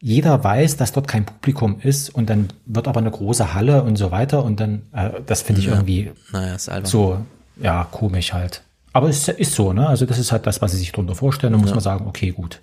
jeder 0.00 0.42
weiß, 0.42 0.76
dass 0.78 0.92
dort 0.92 1.08
kein 1.08 1.26
Publikum 1.26 1.78
ist 1.82 2.08
und 2.08 2.30
dann 2.30 2.48
wird 2.64 2.88
aber 2.88 3.00
eine 3.00 3.10
große 3.10 3.52
Halle 3.52 3.82
und 3.82 3.96
so 3.96 4.10
weiter 4.10 4.42
und 4.44 4.58
dann, 4.60 4.82
äh, 4.92 5.10
das 5.26 5.42
finde 5.42 5.60
ich 5.60 5.66
Ja. 5.66 5.74
irgendwie 5.74 6.10
Naja, 6.32 6.56
so, 6.84 7.18
ja, 7.60 7.84
komisch 7.90 8.32
halt. 8.32 8.62
Aber 8.92 9.08
es 9.08 9.28
ist 9.28 9.54
so, 9.54 9.72
ne? 9.72 9.86
Also 9.88 10.06
das 10.06 10.18
ist 10.18 10.32
halt 10.32 10.46
das, 10.46 10.60
was 10.62 10.72
sie 10.72 10.78
sich 10.78 10.90
darunter 10.90 11.14
vorstellen. 11.14 11.52
Da 11.52 11.58
muss 11.58 11.68
Ja. 11.68 11.76
man 11.76 11.82
sagen, 11.84 12.06
okay, 12.08 12.30
gut. 12.30 12.60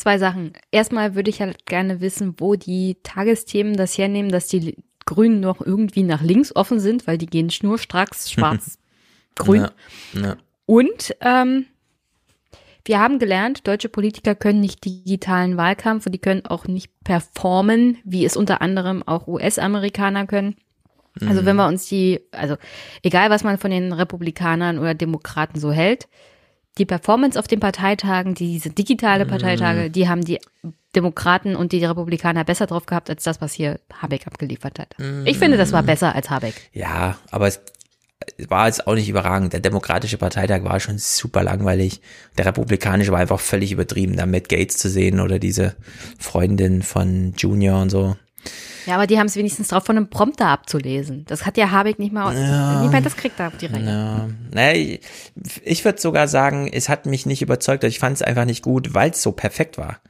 Zwei 0.00 0.16
Sachen. 0.16 0.54
Erstmal 0.70 1.14
würde 1.14 1.28
ich 1.28 1.42
halt 1.42 1.66
gerne 1.66 2.00
wissen, 2.00 2.36
wo 2.38 2.54
die 2.54 2.96
Tagesthemen 3.02 3.76
das 3.76 3.98
hernehmen, 3.98 4.32
dass 4.32 4.46
die 4.46 4.78
Grünen 5.04 5.40
noch 5.40 5.60
irgendwie 5.60 6.04
nach 6.04 6.22
links 6.22 6.56
offen 6.56 6.80
sind, 6.80 7.06
weil 7.06 7.18
die 7.18 7.26
gehen 7.26 7.50
schnurstracks 7.50 8.30
schwarz-grün. 8.32 9.68
Ja, 10.14 10.20
ja. 10.22 10.36
Und 10.64 11.14
ähm, 11.20 11.66
wir 12.86 12.98
haben 12.98 13.18
gelernt, 13.18 13.68
deutsche 13.68 13.90
Politiker 13.90 14.34
können 14.34 14.60
nicht 14.60 14.86
digitalen 14.86 15.58
Wahlkampf 15.58 16.06
und 16.06 16.12
die 16.12 16.18
können 16.18 16.46
auch 16.46 16.66
nicht 16.66 16.90
performen, 17.04 17.98
wie 18.02 18.24
es 18.24 18.38
unter 18.38 18.62
anderem 18.62 19.02
auch 19.02 19.26
US-Amerikaner 19.26 20.26
können. 20.26 20.56
Also 21.20 21.42
Mhm. 21.42 21.44
wenn 21.44 21.56
wir 21.56 21.66
uns 21.66 21.86
die, 21.90 22.20
also 22.32 22.56
egal 23.02 23.28
was 23.28 23.44
man 23.44 23.58
von 23.58 23.70
den 23.70 23.92
Republikanern 23.92 24.78
oder 24.78 24.94
Demokraten 24.94 25.60
so 25.60 25.70
hält, 25.72 26.08
die 26.78 26.86
Performance 26.86 27.38
auf 27.38 27.48
den 27.48 27.60
Parteitagen, 27.60 28.34
diese 28.34 28.70
digitale 28.70 29.26
Parteitage, 29.26 29.88
Mhm. 29.88 29.92
die 29.92 30.08
haben 30.08 30.24
die 30.24 30.38
Demokraten 30.96 31.54
und 31.56 31.72
die 31.72 31.84
Republikaner 31.84 32.44
besser 32.44 32.66
drauf 32.66 32.86
gehabt, 32.86 33.10
als 33.10 33.22
das, 33.22 33.40
was 33.40 33.52
hier 33.52 33.78
Habeck 33.92 34.26
abgeliefert 34.26 34.78
hat. 34.78 34.94
Ich 35.24 35.38
finde, 35.38 35.56
das 35.56 35.72
war 35.72 35.82
besser 35.82 36.14
als 36.14 36.30
Habeck. 36.30 36.54
Ja, 36.72 37.16
aber 37.30 37.46
es 37.46 37.60
war 38.48 38.66
jetzt 38.66 38.86
auch 38.86 38.94
nicht 38.94 39.08
überragend. 39.08 39.52
Der 39.52 39.60
Demokratische 39.60 40.18
Parteitag 40.18 40.64
war 40.64 40.80
schon 40.80 40.98
super 40.98 41.42
langweilig. 41.42 42.00
Der 42.36 42.46
Republikanische 42.46 43.12
war 43.12 43.20
einfach 43.20 43.40
völlig 43.40 43.72
übertrieben, 43.72 44.16
da 44.16 44.26
Matt 44.26 44.48
Gates 44.48 44.78
zu 44.78 44.88
sehen 44.90 45.20
oder 45.20 45.38
diese 45.38 45.76
Freundin 46.18 46.82
von 46.82 47.34
Junior 47.36 47.80
und 47.80 47.90
so. 47.90 48.16
Ja, 48.86 48.94
aber 48.94 49.06
die 49.06 49.18
haben 49.18 49.26
es 49.26 49.36
wenigstens 49.36 49.68
drauf, 49.68 49.84
von 49.84 49.96
einem 49.96 50.10
Prompter 50.10 50.48
abzulesen. 50.48 51.24
Das 51.26 51.46
hat 51.46 51.56
ja 51.56 51.70
Habeck 51.70 51.98
nicht 51.98 52.12
mal. 52.12 52.34
Ja. 52.34 52.84
Ich 52.84 52.90
meine, 52.90 53.02
das 53.02 53.16
kriegt 53.16 53.38
er 53.40 53.48
auf 53.48 53.56
die 53.56 53.66
Reihe. 53.66 53.84
Ja, 53.84 54.28
naja, 54.52 54.72
ich, 54.74 55.00
ich 55.62 55.84
würde 55.84 56.00
sogar 56.00 56.28
sagen, 56.28 56.68
es 56.72 56.88
hat 56.88 57.06
mich 57.06 57.26
nicht 57.26 57.42
überzeugt. 57.42 57.84
Ich 57.84 57.98
fand 57.98 58.16
es 58.16 58.22
einfach 58.22 58.44
nicht 58.44 58.62
gut, 58.62 58.94
weil 58.94 59.10
es 59.10 59.22
so 59.22 59.32
perfekt 59.32 59.78
war. 59.78 60.00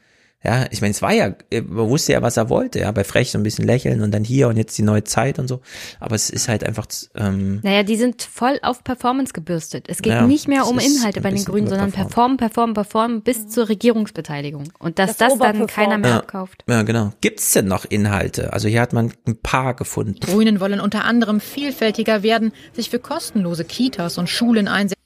Ja, 0.43 0.65
ich 0.71 0.81
meine, 0.81 0.93
es 0.93 1.03
war 1.03 1.13
ja, 1.13 1.35
man 1.67 1.91
wusste 1.91 2.13
ja, 2.13 2.23
was 2.23 2.39
er 2.39 2.49
wollte. 2.49 2.79
Ja, 2.81 2.91
bei 2.93 3.05
Frech 3.05 3.31
so 3.31 3.37
ein 3.39 3.43
bisschen 3.43 3.67
lächeln 3.67 4.01
und 4.01 4.11
dann 4.11 4.25
hier 4.25 4.49
und 4.49 4.57
jetzt 4.57 4.79
die 4.79 4.83
neue 4.83 5.05
Zeit 5.05 5.39
und 5.39 5.49
so. 5.49 5.61
Aber 5.99 6.15
es 6.15 6.31
ist 6.31 6.49
halt 6.49 6.65
einfach, 6.65 6.87
ähm, 7.15 7.61
Naja, 7.63 7.83
die 7.83 7.97
sind 7.97 8.23
voll 8.23 8.59
auf 8.63 8.83
Performance 8.83 9.35
gebürstet. 9.35 9.85
Es 9.91 10.01
geht 10.01 10.15
Ja, 10.15 10.27
nicht 10.27 10.49
mehr 10.49 10.67
um 10.67 10.79
Inhalte 10.79 11.21
bei 11.21 11.31
den 11.31 11.45
Grünen, 11.45 11.69
sondern 11.69 11.93
performen, 11.93 12.39
performen, 12.39 12.73
performen 12.73 13.21
bis 13.21 13.49
zur 13.49 13.69
Regierungsbeteiligung. 13.69 14.73
Und 14.79 14.99
dass 14.99 15.19
das, 15.19 15.35
Das 15.35 15.39
dann 15.41 15.67
keiner 15.67 15.99
mehr 15.99 16.11
ja, 16.11 16.17
abkauft. 16.21 16.65
ja, 16.67 16.83
genau. 16.85 17.13
Gibt's 17.21 17.53
denn 17.53 17.67
noch 17.67 17.85
Inhalte? 17.85 18.55
Also 18.55 18.67
hier 18.69 18.81
hat 18.81 18.95
man 18.95 19.13
ein 19.27 19.37
paar 19.37 19.75
gefunden. 19.75 20.15
Die 20.15 20.21
Grünen 20.27 20.59
wollen 20.61 20.81
unter 20.81 21.05
anderem 21.05 21.41
vielfältiger 21.41 22.23
werden, 22.23 22.53
sich 22.73 22.89
für 22.89 22.99
kostenlose 22.99 23.65
Kitas 23.67 24.17
und 24.17 24.29
Schulen 24.31 24.69
einsetzen. 24.69 24.97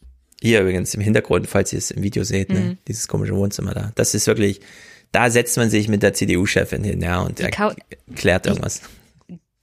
Hier 0.40 0.60
übrigens 0.60 0.94
im 0.94 1.00
Hintergrund, 1.00 1.48
falls 1.48 1.72
ihr 1.72 1.78
es 1.80 1.90
im 1.90 2.02
Video 2.04 2.22
seht, 2.22 2.50
ne, 2.50 2.60
Mhm. 2.60 2.78
dieses 2.86 3.08
komische 3.08 3.34
Wohnzimmer 3.34 3.74
da. 3.74 3.90
Das 3.96 4.14
ist 4.14 4.26
wirklich, 4.28 4.60
da 5.14 5.30
setzt 5.30 5.56
man 5.56 5.70
sich 5.70 5.88
mit 5.88 6.02
der 6.02 6.12
CDU-Chefin 6.14 6.82
hin, 6.84 7.00
ja, 7.00 7.20
und 7.20 7.40
erklärt 7.40 8.46
irgendwas. 8.46 8.82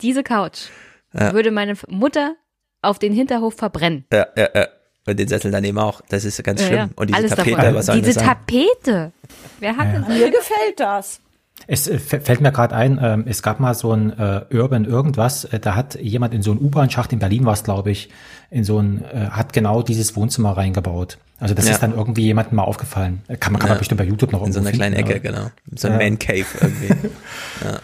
Diese 0.01 0.23
Couch 0.23 0.69
Ja. 1.13 1.33
würde 1.33 1.51
meine 1.51 1.75
Mutter 1.87 2.35
auf 2.81 2.97
den 2.99 3.13
Hinterhof 3.13 3.55
verbrennen. 3.55 4.05
Ja, 4.11 4.27
ja, 4.37 4.49
ja. 4.55 4.67
Und 5.07 5.19
den 5.19 5.27
Sessel 5.27 5.51
daneben 5.51 5.77
auch. 5.79 6.01
Das 6.09 6.25
ist 6.25 6.41
ganz 6.43 6.61
schlimm. 6.61 6.75
ja. 6.75 6.89
Und 6.95 7.07
diese 7.09 7.17
Alles 7.17 7.31
Tapete, 7.35 7.55
davon. 7.57 7.75
was 7.75 7.85
soll 7.87 8.01
Diese? 8.01 8.19
Tapete. 8.19 9.11
Wer 9.59 9.75
hat 9.75 9.93
denn 9.93 10.07
Mir 10.07 10.29
gefällt 10.29 10.79
das. 10.79 11.19
Es 11.67 11.87
äh, 11.87 11.99
fällt 11.99 12.41
mir 12.41 12.51
gerade 12.51 12.75
ein, 12.75 12.99
ähm, 13.01 13.23
es 13.27 13.41
gab 13.43 13.59
mal 13.59 13.73
so 13.73 13.91
ein 13.93 14.17
äh, 14.17 14.41
Urban 14.53 14.85
irgendwas, 14.85 15.45
äh, 15.45 15.59
da 15.59 15.75
hat 15.75 15.95
jemand 16.01 16.33
in 16.33 16.41
so 16.41 16.51
einen 16.51 16.59
U-Bahn-Schacht 16.61 17.13
in 17.13 17.19
Berlin 17.19 17.45
war 17.45 17.53
es, 17.53 17.63
glaube 17.63 17.91
ich, 17.91 18.09
in 18.49 18.63
so 18.63 18.79
ein, 18.79 19.03
äh, 19.05 19.27
hat 19.31 19.53
genau 19.53 19.81
dieses 19.81 20.15
Wohnzimmer 20.15 20.57
reingebaut. 20.57 21.17
Also 21.39 21.55
das 21.55 21.65
Ja. 21.65 21.71
ist 21.71 21.81
dann 21.83 21.93
irgendwie 21.95 22.23
jemandem 22.23 22.55
mal 22.57 22.63
aufgefallen. 22.63 23.21
Kann 23.39 23.53
man, 23.53 23.59
kann 23.59 23.69
Ja. 23.69 23.73
man 23.75 23.79
bestimmt 23.79 23.97
bei 23.99 24.05
YouTube 24.05 24.31
noch 24.31 24.45
In 24.45 24.51
so 24.53 24.59
einer 24.59 24.71
kleinen 24.71 24.95
Ecke, 24.95 25.11
aber- 25.11 25.19
genau. 25.19 25.51
So 25.75 25.87
ein 25.87 25.93
Ja. 25.99 25.99
Man 26.09 26.19
Cave 26.19 26.45
irgendwie. 26.59 26.87
ja. 27.63 27.79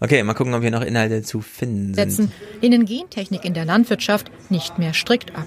Okay, 0.00 0.22
mal 0.22 0.34
gucken, 0.34 0.52
ob 0.54 0.60
hier 0.62 0.70
noch 0.70 0.82
Inhalte 0.82 1.22
zu 1.22 1.40
finden 1.40 1.94
sind. 1.94 2.10
setzen, 2.10 2.32
lehnen 2.60 2.84
Gentechnik 2.84 3.44
in 3.46 3.54
der 3.54 3.64
Landwirtschaft 3.64 4.30
nicht 4.50 4.78
mehr 4.78 4.92
strikt 4.92 5.34
ab. 5.34 5.46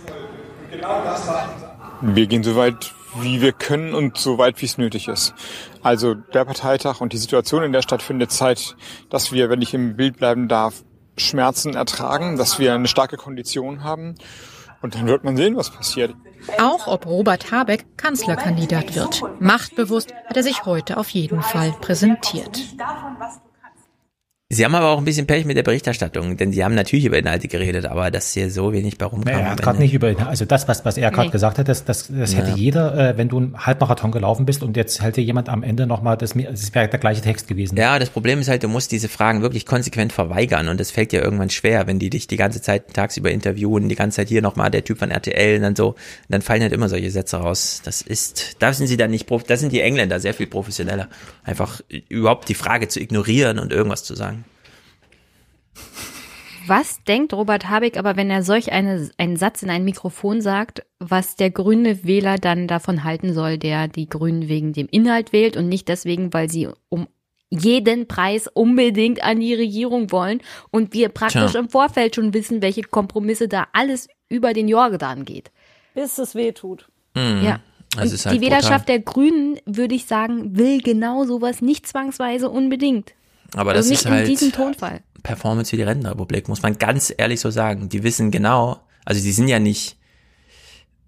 Wir 2.02 2.28
gehen 2.28 2.44
so 2.44 2.56
weit, 2.56 2.94
wie 3.16 3.42
wir 3.42 3.54
können 3.54 3.94
und 3.94 4.18
so 4.18 4.38
weit, 4.38 4.62
wie 4.62 4.66
es 4.66 4.78
nötig 4.78 5.08
ist. 5.08 5.34
Also 5.82 6.14
der 6.14 6.46
Parteitag 6.46 7.02
und 7.02 7.14
die 7.14 7.18
Situation 7.18 7.64
in 7.64 7.72
der 7.72 7.82
Stadt 7.82 8.02
findet 8.02 8.32
Zeit, 8.32 8.76
dass 9.10 9.32
wir, 9.32 9.50
wenn 9.50 9.62
ich 9.62 9.74
im 9.74 9.96
Bild 9.96 10.18
bleiben 10.18 10.48
darf, 10.48 10.84
Schmerzen 11.18 11.74
ertragen, 11.76 12.38
dass 12.38 12.60
wir 12.60 12.74
eine 12.74 12.88
starke 12.88 13.18
Kondition 13.18 13.84
haben. 13.84 14.16
Und 14.82 14.96
dann 14.96 15.08
wird 15.08 15.24
man 15.24 15.36
sehen, 15.36 15.58
was 15.58 15.70
passiert. 15.70 16.16
Auch 16.58 16.88
ob 16.88 17.06
Robert 17.06 17.52
Habeck 17.52 17.98
Kanzlerkandidat 17.98 18.96
wird. 18.96 19.22
Machtbewusst 19.42 20.14
hat 20.28 20.38
er 20.38 20.44
sich 20.44 20.64
heute 20.66 20.98
auf 20.98 21.10
jeden 21.10 21.42
Fall 21.42 21.74
präsentiert. 21.82 22.62
Sie 24.52 24.66
haben 24.66 24.74
aber 24.74 24.88
auch 24.90 24.98
ein 24.98 25.06
bisschen 25.06 25.28
Pech 25.28 25.46
mit 25.46 25.58
der 25.58 25.62
Berichterstattung, 25.64 26.36
denn 26.36 26.52
sie 26.52 26.64
haben 26.64 26.74
natürlich 26.74 27.06
über 27.06 27.20
Inhalte 27.20 27.48
geredet, 27.48 27.86
aber 27.86 28.10
dass 28.10 28.34
hier 28.34 28.50
so 28.50 28.74
wenig 28.74 28.98
bei 28.98 29.06
rumkam. 29.06 29.36
Nee, 29.36 29.42
er 29.44 29.52
hat 29.52 29.62
gerade 29.62 29.78
nicht 29.78 29.94
über, 29.94 30.12
also 30.28 30.44
das, 30.44 30.68
was, 30.68 30.84
was 30.86 30.98
er 30.98 31.12
gerade 31.12 31.28
Nee. 31.28 31.32
gesagt 31.32 31.60
hat, 31.60 31.68
das, 31.68 31.86
das, 31.86 32.08
das 32.12 32.36
hätte 32.36 32.50
Ja. 32.50 32.56
jeder, 32.56 33.10
äh, 33.12 33.16
wenn 33.20 33.30
du 33.30 33.38
einen 33.38 33.64
Halbmarathon 33.68 34.10
gelaufen 34.12 34.48
bist 34.48 34.64
und 34.64 34.76
jetzt 34.76 35.04
hält 35.04 35.18
dir 35.18 35.24
jemand 35.24 35.50
am 35.50 35.62
Ende 35.62 35.86
nochmal, 35.86 36.18
das, 36.18 36.34
das 36.34 36.74
wäre 36.74 36.88
der 36.88 36.98
gleiche 37.00 37.22
Text 37.22 37.48
gewesen. 37.48 37.78
Ja, 37.78 38.00
das 38.00 38.10
Problem 38.10 38.40
ist 38.40 38.48
halt, 38.48 38.64
du 38.64 38.70
musst 38.70 38.92
diese 38.92 39.08
Fragen 39.08 39.44
wirklich 39.44 39.68
konsequent 39.68 40.14
verweigern 40.14 40.68
und 40.68 40.80
das 40.80 40.90
fällt 40.90 41.12
dir 41.12 41.22
irgendwann 41.22 41.52
schwer, 41.52 41.86
wenn 41.86 42.00
die 42.00 42.10
dich 42.10 42.26
die 42.26 42.38
ganze 42.38 42.60
Zeit 42.60 42.92
tagsüber 42.96 43.30
interviewen, 43.30 43.88
die 43.88 43.94
ganze 43.94 44.16
Zeit 44.16 44.30
hier 44.30 44.42
nochmal 44.42 44.72
der 44.72 44.84
Typ 44.84 44.98
von 44.98 45.12
RTL 45.12 45.58
und 45.58 45.62
dann 45.62 45.76
so, 45.76 45.94
dann 46.28 46.42
fallen 46.42 46.64
halt 46.64 46.74
immer 46.74 46.90
solche 46.90 47.12
Sätze 47.12 47.38
raus. 47.38 47.84
Das 47.86 48.02
ist, 48.02 48.56
da 48.58 48.74
sind 48.74 48.88
sie 48.88 48.98
dann 48.98 49.12
nicht, 49.12 49.28
prof- 49.28 49.44
da 49.44 49.58
sind 49.58 49.72
die 49.74 49.82
Engländer 49.82 50.20
sehr 50.20 50.34
viel 50.34 50.48
professioneller. 50.48 51.08
Einfach 51.44 51.82
überhaupt 52.10 52.50
die 52.50 52.56
Frage 52.56 52.88
zu 52.88 53.00
ignorieren 53.00 53.60
und 53.60 53.72
irgendwas 53.72 54.04
zu 54.04 54.16
sagen. 54.16 54.39
Was 56.70 57.04
denkt 57.04 57.34
Robert 57.34 57.68
Habeck 57.68 57.98
aber, 57.98 58.16
wenn 58.16 58.30
er 58.30 58.44
solch 58.44 58.72
eine, 58.72 59.10
einen 59.18 59.38
Satz 59.38 59.64
in 59.64 59.72
ein 59.72 59.84
Mikrofon 59.84 60.40
sagt, 60.40 60.86
was 61.00 61.36
der 61.36 61.50
grüne 61.50 62.04
Wähler 62.04 62.36
dann 62.36 62.68
davon 62.68 63.04
halten 63.04 63.34
soll, 63.34 63.58
der 63.58 63.88
die 63.88 64.08
Grünen 64.08 64.50
wegen 64.50 64.72
dem 64.72 64.88
Inhalt 64.92 65.34
wählt 65.34 65.58
und 65.58 65.68
nicht 65.68 65.88
deswegen, 65.88 66.32
weil 66.32 66.48
sie 66.48 66.70
um 66.90 67.08
jeden 67.50 68.08
Preis 68.08 68.48
unbedingt 68.48 69.24
an 69.24 69.40
die 69.40 69.56
Regierung 69.56 70.12
wollen 70.12 70.42
und 70.70 70.94
wir 70.94 71.10
praktisch 71.10 71.54
Tja. 71.54 71.60
im 71.60 71.70
Vorfeld 71.70 72.14
schon 72.14 72.36
wissen, 72.36 72.62
welche 72.62 72.84
Kompromisse 72.84 73.48
da 73.48 73.66
alles 73.74 74.08
über 74.28 74.54
den 74.54 74.68
Jordan 74.68 75.26
geht. 75.26 75.50
Bis 75.96 76.20
es 76.20 76.36
weh 76.36 76.52
tut. 76.52 76.88
Mhm. 77.16 77.42
Ja. 77.44 77.62
Das 77.96 78.10
Und 78.10 78.14
ist 78.14 78.26
halt 78.28 78.38
die 78.38 78.42
Wählerschaft 78.42 78.88
der 78.88 79.00
Grünen, 79.00 79.60
würde 79.66 79.96
ich 79.96 80.06
sagen, 80.06 80.56
will 80.56 80.82
genau 80.82 81.26
sowas 81.26 81.64
nicht 81.64 81.88
zwangsweise 81.88 82.48
unbedingt. 82.48 83.16
Aber 83.56 83.74
das 83.74 83.88
also 83.88 83.90
nicht 83.90 84.06
ist 84.06 84.12
halt 84.12 84.28
in 84.28 84.30
diesem 84.30 84.52
Tonfall. 84.52 85.02
Performance 85.22 85.70
für 85.72 85.78
die 85.78 85.84
Rentenrepublik, 85.84 86.48
muss 86.48 86.62
man 86.62 86.78
ganz 86.78 87.14
ehrlich 87.16 87.40
so 87.40 87.50
sagen. 87.50 87.90
Die 87.90 88.04
wissen 88.04 88.32
genau, 88.32 88.80
also 89.06 89.22
die 89.22 89.32
sind 89.32 89.48
ja 89.48 89.60
nicht 89.60 89.98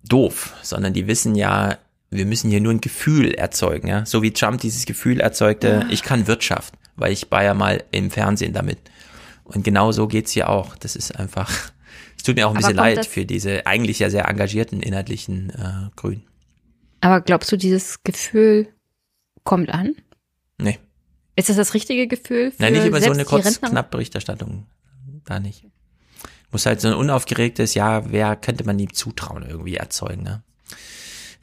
doof, 0.03 0.53
sondern 0.61 0.93
die 0.93 1.07
wissen 1.07 1.35
ja, 1.35 1.77
wir 2.09 2.25
müssen 2.25 2.49
hier 2.49 2.61
nur 2.61 2.73
ein 2.73 2.81
Gefühl 2.81 3.33
erzeugen, 3.33 3.87
ja. 3.87 4.05
So 4.05 4.21
wie 4.21 4.31
Trump 4.31 4.61
dieses 4.61 4.85
Gefühl 4.85 5.19
erzeugte, 5.19 5.85
ich 5.89 6.03
kann 6.03 6.27
Wirtschaft, 6.27 6.73
weil 6.95 7.13
ich 7.13 7.29
war 7.31 7.43
ja 7.43 7.53
mal 7.53 7.83
im 7.91 8.11
Fernsehen 8.11 8.53
damit. 8.53 8.79
Und 9.43 9.63
genau 9.63 9.91
so 9.91 10.07
geht's 10.07 10.31
hier 10.31 10.49
auch. 10.49 10.75
Das 10.75 10.95
ist 10.95 11.17
einfach, 11.17 11.49
es 12.17 12.23
tut 12.23 12.35
mir 12.35 12.47
auch 12.47 12.51
ein 12.51 12.57
Aber 12.57 12.67
bisschen 12.67 12.77
leid 12.77 13.05
für 13.05 13.25
diese 13.25 13.65
eigentlich 13.65 13.99
ja 13.99 14.09
sehr 14.09 14.27
engagierten 14.27 14.81
inhaltlichen 14.81 15.49
äh, 15.51 15.89
Grünen. 15.95 16.23
Aber 17.01 17.21
glaubst 17.21 17.51
du, 17.51 17.57
dieses 17.57 18.03
Gefühl 18.03 18.67
kommt 19.43 19.69
an? 19.69 19.95
Ist 21.35 21.49
das 21.49 21.55
das 21.55 21.73
richtige 21.73 22.07
Gefühl? 22.07 22.51
Für 22.51 22.61
Nein, 22.61 22.73
nicht 22.73 22.85
über 22.85 22.97
so 22.97 23.03
selbst 23.03 23.15
eine 23.17 23.23
die 23.23 23.29
kurz 23.29 23.45
Rentner? 23.45 23.69
knapp 23.69 23.91
Berichterstattung. 23.91 24.65
Da 25.25 25.39
nicht. 25.39 25.65
Muss 26.51 26.65
halt 26.65 26.81
so 26.81 26.89
ein 26.89 26.93
unaufgeregtes, 26.93 27.73
ja, 27.75 28.11
wer 28.11 28.35
könnte 28.35 28.65
man 28.65 28.77
ihm 28.77 28.93
zutrauen, 28.93 29.45
irgendwie 29.47 29.75
erzeugen, 29.75 30.23
ne? 30.23 30.43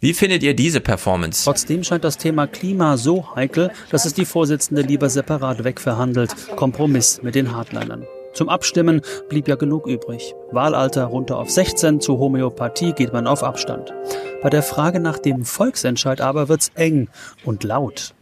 Wie 0.00 0.14
findet 0.14 0.44
ihr 0.44 0.54
diese 0.54 0.80
Performance? 0.80 1.42
Trotzdem 1.44 1.82
scheint 1.82 2.04
das 2.04 2.18
Thema 2.18 2.46
Klima 2.46 2.96
so 2.96 3.34
heikel, 3.34 3.72
dass 3.90 4.04
es 4.04 4.14
die 4.14 4.26
Vorsitzende 4.26 4.82
lieber 4.82 5.10
separat 5.10 5.64
wegverhandelt. 5.64 6.36
Kompromiss 6.54 7.20
mit 7.22 7.34
den 7.34 7.52
Hardlinern. 7.52 8.06
Zum 8.32 8.48
Abstimmen 8.48 9.00
blieb 9.28 9.48
ja 9.48 9.56
genug 9.56 9.88
übrig. 9.88 10.34
Wahlalter 10.52 11.06
runter 11.06 11.38
auf 11.38 11.50
16, 11.50 12.00
zu 12.00 12.18
Homöopathie 12.18 12.92
geht 12.92 13.12
man 13.12 13.26
auf 13.26 13.42
Abstand. 13.42 13.92
Bei 14.40 14.50
der 14.50 14.62
Frage 14.62 15.00
nach 15.00 15.18
dem 15.18 15.44
Volksentscheid 15.44 16.20
aber 16.20 16.48
wird's 16.48 16.70
eng 16.76 17.08
und 17.44 17.64
laut. 17.64 18.14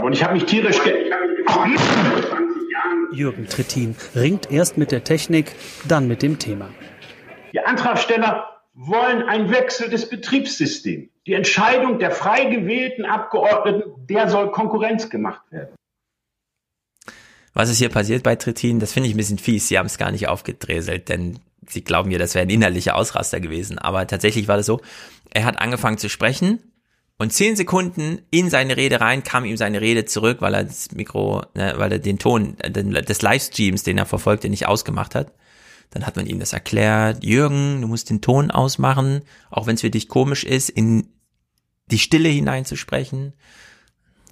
Und 0.00 0.12
ich 0.12 0.22
habe 0.22 0.34
mich 0.34 0.44
tierisch 0.44 0.82
ge 0.82 1.10
Jürgen 3.10 3.48
Trittin 3.48 3.96
ringt 4.14 4.50
erst 4.52 4.78
mit 4.78 4.92
der 4.92 5.02
Technik, 5.02 5.56
dann 5.88 6.06
mit 6.06 6.22
dem 6.22 6.38
Thema. 6.38 6.68
Die 7.52 7.60
Antragsteller 7.60 8.62
wollen 8.74 9.22
einen 9.22 9.50
Wechsel 9.50 9.90
des 9.90 10.08
Betriebssystems. 10.08 11.08
Die 11.26 11.32
Entscheidung 11.32 11.98
der 11.98 12.12
frei 12.12 12.44
gewählten 12.44 13.04
Abgeordneten, 13.04 14.06
der 14.08 14.28
soll 14.28 14.52
Konkurrenz 14.52 15.10
gemacht 15.10 15.42
werden. 15.50 15.74
Was 17.54 17.70
ist 17.70 17.78
hier 17.78 17.88
passiert 17.88 18.22
bei 18.22 18.36
Trittin? 18.36 18.78
Das 18.78 18.92
finde 18.92 19.08
ich 19.08 19.14
ein 19.14 19.18
bisschen 19.18 19.38
fies. 19.38 19.66
Sie 19.66 19.78
haben 19.78 19.86
es 19.86 19.98
gar 19.98 20.12
nicht 20.12 20.28
aufgedreselt, 20.28 21.08
denn 21.08 21.40
sie 21.66 21.82
glauben 21.82 22.10
mir, 22.10 22.20
das 22.20 22.36
wäre 22.36 22.44
ein 22.44 22.50
innerlicher 22.50 22.94
Ausraster 22.94 23.40
gewesen. 23.40 23.78
Aber 23.78 24.06
tatsächlich 24.06 24.46
war 24.46 24.56
das 24.56 24.66
so. 24.66 24.80
Er 25.30 25.44
hat 25.44 25.58
angefangen 25.58 25.98
zu 25.98 26.08
sprechen 26.08 26.62
und 27.18 27.32
zehn 27.32 27.56
Sekunden 27.56 28.20
in 28.30 28.48
seine 28.48 28.76
Rede 28.76 29.00
rein 29.00 29.24
kam 29.24 29.44
ihm 29.44 29.56
seine 29.56 29.80
Rede 29.80 30.04
zurück, 30.04 30.40
weil 30.40 30.54
er 30.54 30.64
das 30.64 30.92
Mikro, 30.92 31.42
ne, 31.54 31.74
weil 31.76 31.90
er 31.90 31.98
den 31.98 32.18
Ton 32.18 32.56
den, 32.68 32.92
des 32.92 33.22
Livestreams, 33.22 33.82
den 33.82 33.98
er 33.98 34.06
verfolgte, 34.06 34.48
nicht 34.48 34.66
ausgemacht 34.66 35.16
hat. 35.16 35.32
Dann 35.90 36.06
hat 36.06 36.16
man 36.16 36.26
ihm 36.26 36.38
das 36.38 36.52
erklärt. 36.52 37.24
Jürgen, 37.24 37.80
du 37.80 37.88
musst 37.88 38.10
den 38.10 38.20
Ton 38.20 38.50
ausmachen, 38.52 39.22
auch 39.50 39.66
wenn 39.66 39.74
es 39.74 39.80
für 39.80 39.90
dich 39.90 40.08
komisch 40.08 40.44
ist, 40.44 40.68
in 40.68 41.08
die 41.90 41.98
Stille 41.98 42.28
hineinzusprechen. 42.28 43.32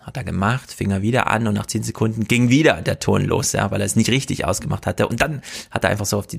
Hat 0.02 0.16
er 0.16 0.23
gemacht, 0.23 0.70
fing 0.70 0.92
er 0.92 1.02
wieder 1.02 1.26
an 1.26 1.48
und 1.48 1.55
nach 1.55 1.66
zehn 1.66 1.82
Sekunden 1.82 2.28
ging 2.28 2.48
wieder 2.48 2.81
der 2.82 3.00
Ton 3.00 3.24
los, 3.24 3.50
ja, 3.50 3.73
weil 3.73 3.81
er 3.81 3.86
es 3.86 3.97
nicht 3.97 4.10
richtig 4.10 4.44
ausgemacht 4.44 4.86
hatte. 4.86 5.08
Und 5.08 5.20
dann 5.20 5.42
hat 5.73 5.82
er 5.82 5.90
einfach 5.90 6.06
so 6.06 6.18
auf 6.18 6.28
die, 6.28 6.36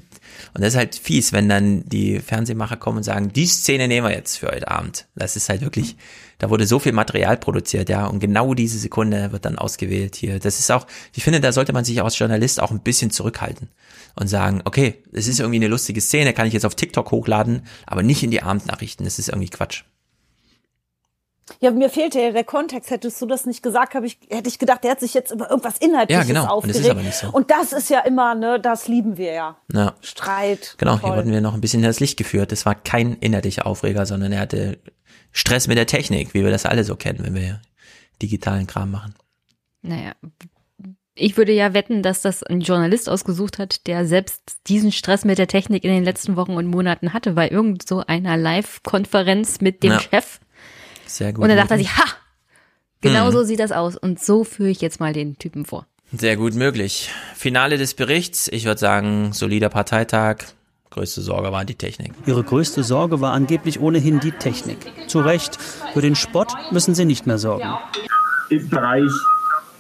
und 0.54 0.62
das 0.62 0.70
ist 0.70 0.78
halt 0.78 0.96
fies, 0.96 1.34
wenn 1.34 1.50
dann 1.50 1.84
die 1.84 2.20
Fernsehmacher 2.20 2.78
kommen 2.78 3.00
und 3.00 3.04
sagen, 3.04 3.34
die 3.34 3.48
Szene 3.48 3.90
nehmen 3.90 4.08
wir 4.08 4.16
jetzt 4.16 4.38
für 4.38 4.48
heute 4.48 4.72
Abend. 4.72 5.08
Das 5.16 5.36
ist 5.36 5.50
halt 5.50 5.60
wirklich, 5.60 5.98
da 6.40 6.50
wurde 6.50 6.68
so 6.68 6.80
viel 6.80 6.92
Material 6.92 7.38
produziert, 7.38 7.90
ja, 7.90 8.06
und 8.06 8.20
genau 8.20 8.54
diese 8.54 8.78
Sekunde 8.78 9.32
wird 9.32 9.46
dann 9.46 9.58
ausgewählt 9.58 10.16
hier. 10.16 10.40
Das 10.40 10.60
ist 10.60 10.72
auch, 10.72 10.86
ich 11.16 11.24
finde, 11.24 11.42
da 11.42 11.52
sollte 11.52 11.74
man 11.74 11.84
sich 11.84 12.02
als 12.02 12.18
Journalist 12.18 12.62
auch 12.62 12.72
ein 12.72 12.82
bisschen 12.82 13.12
zurückhalten 13.12 13.70
und 14.16 14.28
sagen, 14.28 14.62
okay, 14.66 15.04
es 15.12 15.28
ist 15.28 15.40
irgendwie 15.40 15.58
eine 15.58 15.68
lustige 15.68 16.02
Szene, 16.02 16.34
kann 16.34 16.48
ich 16.48 16.54
jetzt 16.54 16.66
auf 16.66 16.76
TikTok 16.76 17.12
hochladen, 17.12 17.64
aber 17.86 18.04
nicht 18.04 18.24
in 18.24 18.32
die 18.32 18.44
Abendnachrichten. 18.44 19.06
Das 19.06 19.20
ist 19.20 19.30
irgendwie 19.30 19.50
Quatsch. 19.50 19.84
Ja, 21.60 21.72
mir 21.72 21.90
fehlte 21.90 22.20
ja 22.20 22.32
der 22.32 22.44
Kontext. 22.44 22.92
Hättest 22.92 23.22
du 23.22 23.26
das 23.26 23.46
nicht 23.46 23.64
gesagt, 23.64 23.96
hab 23.96 24.04
ich, 24.04 24.20
hätte 24.30 24.50
ich 24.50 24.60
gedacht, 24.60 24.84
der 24.84 24.92
hat 24.92 25.00
sich 25.00 25.14
jetzt 25.14 25.32
über 25.32 25.50
irgendwas 25.50 25.78
Inhaltliches 25.78 26.28
ja, 26.28 26.34
genau. 26.34 26.48
aufgeregt. 26.52 26.78
Und 26.78 26.86
das 26.86 26.86
ist 26.86 26.92
aber 26.92 27.02
nicht 27.02 27.16
so. 27.16 27.28
Und 27.30 27.52
das 27.52 27.72
ist 27.72 27.90
ja 27.90 28.00
immer, 28.02 28.36
ne, 28.36 28.60
das 28.60 28.88
lieben 28.88 29.18
wir 29.18 29.32
ja. 29.32 29.58
Ja. 29.74 29.96
Streit. 30.02 30.76
Genau, 30.78 30.98
toll. 30.98 31.10
hier 31.10 31.18
wurden 31.18 31.32
wir 31.32 31.42
noch 31.42 31.54
ein 31.54 31.62
bisschen 31.62 31.80
in 31.80 31.88
das 31.88 32.00
Licht 32.00 32.18
geführt. 32.18 32.52
Das 32.52 32.66
war 32.66 32.76
kein 32.76 33.14
inhaltlicher 33.14 33.66
Aufreger, 33.66 34.06
sondern 34.06 34.34
er 34.34 34.42
hatte 34.42 34.78
Stress 35.32 35.68
mit 35.68 35.78
der 35.78 35.88
Technik, 35.88 36.34
wie 36.34 36.44
wir 36.44 36.52
das 36.52 36.66
alle 36.66 36.84
so 36.84 36.96
kennen, 36.96 37.20
wenn 37.24 37.36
wir 37.36 37.62
digitalen 38.22 38.68
Kram 38.68 38.92
machen. 38.92 39.14
Naja, 39.82 40.14
ich 41.14 41.38
würde 41.38 41.52
ja 41.52 41.74
wetten, 41.74 42.04
dass 42.04 42.22
das 42.22 42.44
ein 42.44 42.62
Journalist 42.62 43.10
ausgesucht 43.10 43.58
hat, 43.58 43.88
der 43.88 44.06
selbst 44.06 44.58
diesen 44.68 44.92
Stress 44.92 45.26
mit 45.26 45.38
der 45.38 45.48
Technik 45.48 45.84
in 45.84 45.92
den 45.92 46.04
letzten 46.04 46.36
Wochen 46.36 46.54
und 46.54 46.68
Monaten 46.68 47.14
hatte, 47.14 47.32
bei 47.34 47.50
irgend 47.50 47.88
so 47.88 48.04
einer 48.06 48.38
Live-Konferenz 48.38 49.62
mit 49.62 49.84
dem 49.84 49.94
Ja. 49.94 50.00
Chef. 50.00 50.40
Sehr 51.06 51.34
gut. 51.34 51.44
Und 51.44 51.50
dann 51.50 51.58
dachte 51.58 51.74
er 51.76 51.78
sich, 51.80 51.96
ha, 51.98 52.06
genau 53.02 53.28
Hm. 53.28 53.32
so 53.32 53.44
sieht 53.44 53.60
das 53.60 53.72
aus. 53.72 53.96
Und 53.96 54.20
so 54.20 54.44
führe 54.44 54.70
ich 54.70 54.82
jetzt 54.82 55.00
mal 55.00 55.14
den 55.14 55.38
Typen 55.40 55.66
vor. 55.66 55.88
Sehr 56.12 56.38
gut 56.38 56.54
möglich. 56.54 57.10
Finale 57.36 57.78
des 57.78 57.94
Berichts. 57.94 58.48
Ich 58.48 58.66
würde 58.66 58.80
sagen, 58.80 59.34
solider 59.34 59.70
Parteitag. 59.70 60.46
Größte 60.98 61.22
Sorge 61.22 61.52
war 61.52 61.64
die 61.64 61.76
Technik. 61.76 62.12
Ihre 62.26 62.44
größte 62.44 62.84
Sorge 62.84 63.22
war 63.22 63.32
angeblich 63.34 63.80
ohnehin 63.80 64.20
die 64.20 64.32
Technik. 64.32 64.80
Zu 65.06 65.20
Recht, 65.20 65.60
für 65.94 66.02
den 66.02 66.16
Spott 66.16 66.52
müssen 66.72 66.96
sie 66.96 67.06
nicht 67.06 67.28
mehr 67.28 67.38
sorgen. 67.38 67.70
Im 68.50 68.68
Bereich, 68.68 69.12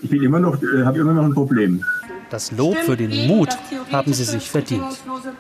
ich 0.03 0.11
bin 0.11 0.21
immer 0.21 0.39
noch, 0.39 0.61
äh, 0.61 0.85
habe 0.85 0.99
immer 0.99 1.13
noch 1.13 1.23
ein 1.23 1.33
Problem. 1.33 1.83
Das 2.29 2.51
Lob 2.51 2.77
für 2.77 2.95
den 2.95 3.25
Mut 3.25 3.49
haben 3.91 4.13
sie 4.13 4.25
sich 4.25 4.47
verdient. 4.47 4.85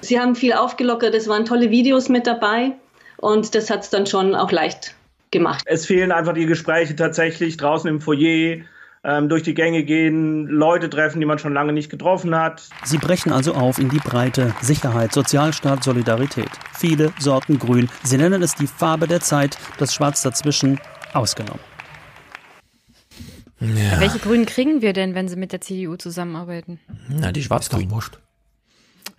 Sie 0.01 0.19
haben 0.19 0.33
viel 0.33 0.53
aufgelockert, 0.53 1.13
es 1.13 1.27
waren 1.27 1.45
tolle 1.45 1.69
Videos 1.69 2.09
mit 2.09 2.25
dabei 2.25 2.71
und 3.17 3.53
das 3.53 3.69
hat 3.69 3.83
es 3.83 3.91
dann 3.91 4.07
schon 4.07 4.33
auch 4.33 4.51
leicht 4.51 4.95
gemacht. 5.29 5.63
Es 5.67 5.85
fehlen 5.85 6.11
einfach 6.11 6.33
die 6.33 6.47
Gespräche 6.47 6.95
tatsächlich 6.95 7.57
draußen 7.57 7.87
im 7.87 8.01
Foyer, 8.01 8.63
ähm, 9.07 9.29
durch 9.29 9.41
die 9.41 9.53
Gänge 9.53 9.83
gehen, 9.83 10.47
Leute 10.47 10.89
treffen, 10.89 11.19
die 11.21 11.25
man 11.25 11.39
schon 11.39 11.53
lange 11.53 11.71
nicht 11.71 11.89
getroffen 11.89 12.35
hat. 12.35 12.67
Sie 12.83 12.97
brechen 12.97 13.31
also 13.31 13.53
auf 13.53 13.79
in 13.79 13.89
die 13.89 13.99
Breite. 13.99 14.53
Sicherheit, 14.61 15.13
Sozialstaat, 15.13 15.83
Solidarität. 15.83 16.49
Viele 16.73 17.13
Sorten 17.17 17.57
Grün. 17.57 17.89
Sie 18.03 18.17
nennen 18.17 18.43
es 18.43 18.53
die 18.53 18.67
Farbe 18.67 19.07
der 19.07 19.21
Zeit, 19.21 19.57
das 19.77 19.93
Schwarz 19.93 20.21
dazwischen 20.21 20.79
ausgenommen. 21.13 21.61
Ja. 23.59 23.99
Welche 23.99 24.19
Grünen 24.19 24.45
kriegen 24.45 24.81
wir 24.81 24.93
denn, 24.93 25.15
wenn 25.15 25.27
sie 25.29 25.37
mit 25.37 25.51
der 25.51 25.61
CDU 25.61 25.95
zusammenarbeiten? 25.95 26.79
Na, 27.09 27.31
die 27.31 27.41
schwarz-grün. 27.41 27.89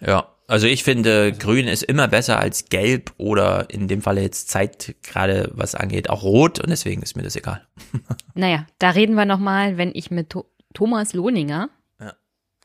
Ja, 0.00 0.28
also 0.48 0.66
ich 0.66 0.82
finde, 0.82 1.32
grün 1.32 1.68
ist 1.68 1.82
immer 1.84 2.08
besser 2.08 2.40
als 2.40 2.64
gelb 2.70 3.12
oder 3.18 3.70
in 3.70 3.86
dem 3.86 4.02
Falle 4.02 4.22
jetzt 4.22 4.48
Zeit 4.48 4.96
gerade 5.02 5.50
was 5.54 5.74
angeht, 5.74 6.10
auch 6.10 6.22
rot 6.22 6.58
und 6.58 6.70
deswegen 6.70 7.02
ist 7.02 7.16
mir 7.16 7.22
das 7.22 7.36
egal. 7.36 7.64
Naja, 8.34 8.66
da 8.78 8.90
reden 8.90 9.14
wir 9.14 9.24
nochmal, 9.24 9.76
wenn 9.76 9.90
ich 9.94 10.10
mit 10.10 10.30
Tho 10.30 10.46
Thomas 10.74 11.12
Lohninger 11.12 11.70
Ja. 12.00 12.14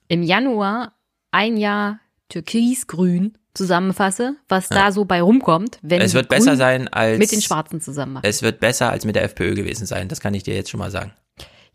im 0.07 0.23
Januar 0.23 0.93
ein 1.31 1.57
Jahr 1.57 1.99
Türkisgrün 2.29 3.37
zusammenfasse, 3.53 4.35
was 4.47 4.69
da 4.69 4.91
so 4.91 5.05
bei 5.05 5.21
rumkommt, 5.21 5.79
wenn 5.81 6.01
es 6.01 6.13
wird 6.13 6.29
besser 6.29 6.55
sein 6.55 6.87
als 6.87 7.19
mit 7.19 7.31
den 7.31 7.41
Schwarzen 7.41 7.81
zusammen 7.81 8.13
machen. 8.13 8.25
Es 8.25 8.41
wird 8.41 8.59
besser 8.59 8.89
als 8.89 9.05
mit 9.05 9.15
der 9.15 9.23
FPÖ 9.23 9.53
gewesen 9.55 9.85
sein, 9.85 10.07
das 10.07 10.19
kann 10.19 10.33
ich 10.33 10.43
dir 10.43 10.55
jetzt 10.55 10.69
schon 10.69 10.79
mal 10.79 10.91
sagen. 10.91 11.13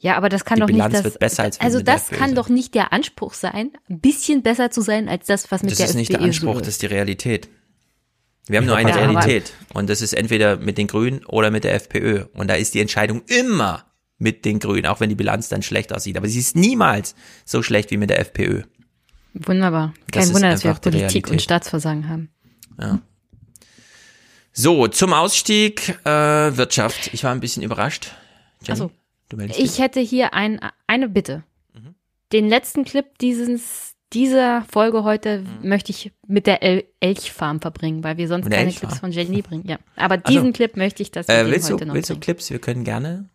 Ja, 0.01 0.17
aber 0.17 0.29
das 0.29 0.45
kann 0.45 0.57
Die 0.57 0.61
doch 0.61 0.67
Bilanz 0.69 0.93
nicht 0.93 1.05
das. 1.05 1.13
wird 1.13 1.19
besser 1.21 1.43
als 1.43 1.61
also 1.61 1.81
das 1.83 2.09
kann 2.11 2.35
doch 2.37 2.49
nicht 2.49 2.75
der 2.75 2.93
Anspruch 2.93 3.35
sein, 3.35 3.73
ein 3.91 4.01
bisschen 4.01 4.43
besser 4.43 4.71
zu 4.71 4.81
sein 4.81 5.09
als 5.09 5.27
das, 5.27 5.51
was 5.51 5.63
mit 5.63 5.73
Das 5.73 5.79
der 5.79 5.89
ist 5.89 5.95
nicht 5.95 6.11
der 6.11 6.19
FPÖ 6.21 6.27
Anspruch, 6.29 6.55
so 6.55 6.59
das 6.61 6.69
ist. 6.69 6.83
die 6.83 6.87
Realität. 6.87 7.49
Wir 8.47 8.59
haben 8.59 8.67
nur 8.67 8.77
eine 8.77 8.91
Ja, 8.91 8.97
Realität 8.97 9.53
und 9.75 9.91
das 9.91 10.01
ist 10.01 10.13
entweder 10.15 10.57
mit 10.57 10.79
den 10.79 10.87
Grünen 10.87 11.25
oder 11.27 11.51
mit 11.51 11.65
der 11.65 11.75
FPÖ 11.75 12.27
und 12.33 12.49
da 12.49 12.55
ist 12.55 12.75
die 12.75 12.81
Entscheidung 12.81 13.23
immer 13.27 13.85
mit 14.19 14.45
den 14.45 14.59
Grünen, 14.61 14.87
auch 14.87 15.01
wenn 15.01 15.09
die 15.11 15.15
Bilanz 15.17 15.49
dann 15.49 15.63
schlecht 15.63 15.93
aussieht, 15.93 16.17
aber 16.17 16.29
sie 16.29 16.39
ist 16.39 16.55
niemals 16.57 17.15
so 17.45 17.63
schlecht 17.63 17.91
wie 17.91 17.97
mit 17.97 18.11
der 18.11 18.21
FPÖ. 18.21 18.63
Wunderbar. 19.35 19.95
Das 20.11 20.13
Kein 20.13 20.23
ist 20.29 20.35
Wunder, 20.35 20.51
dass 20.51 20.65
wir 20.65 20.75
die 20.75 20.81
Politik 20.81 21.03
und 21.27 21.31
Realität. 21.33 21.43
Staatsversagen 21.43 22.09
haben. 22.09 22.31
Ja. 22.81 23.01
So, 24.53 24.89
zum 24.89 25.13
Ausstieg 25.13 25.89
äh, 26.05 26.11
Wirtschaft. 26.57 27.11
Ich 27.13 27.23
war 27.25 27.33
ein 27.33 27.41
bisschen 27.41 27.63
überrascht. 27.63 28.13
Jenny, 28.63 28.73
Achso. 28.81 28.91
Du 29.29 29.37
meldest 29.37 29.59
dich. 29.59 29.67
Ich 29.67 29.79
hätte 29.79 30.01
hier 30.01 30.35
ein, 30.35 30.61
eine 30.87 31.09
Bitte. 31.09 31.43
Mhm. 31.75 31.95
Den 32.33 32.49
letzten 32.49 32.85
Clip 32.85 33.07
dieses, 33.19 33.95
dieser 34.13 34.63
Folge 34.71 35.05
heute 35.05 35.45
möchte 35.63 35.91
ich 35.93 36.13
mit 36.27 36.47
der 36.47 36.63
El 36.63 36.85
Elchfarm 37.01 37.61
verbringen, 37.61 38.03
weil 38.05 38.17
wir 38.17 38.29
sonst 38.29 38.45
Mhm. 38.47 38.51
Mit 38.51 38.59
keine? 38.59 38.73
Clips 38.73 38.99
von 38.99 39.13
Jenny 39.13 39.43
bringen. 39.43 39.65
Ja. 39.67 39.79
Aber 39.97 40.17
Ach 40.23 40.29
so. 40.29 40.33
diesen 40.33 40.53
Clip 40.53 40.77
möchte 40.77 41.03
ich, 41.03 41.11
dass 41.11 41.29
wir 41.29 41.35
Äh, 41.35 41.45
den 41.45 41.53
willst 41.53 41.69
du, 41.71 41.75
heute 41.75 41.87
noch 41.87 41.95
willst 41.95 42.11
du 42.11 42.15
bringen. 42.15 42.21
Clips? 42.23 42.51
Wir 42.51 42.59
können 42.59 42.85
gerne. 42.85 43.29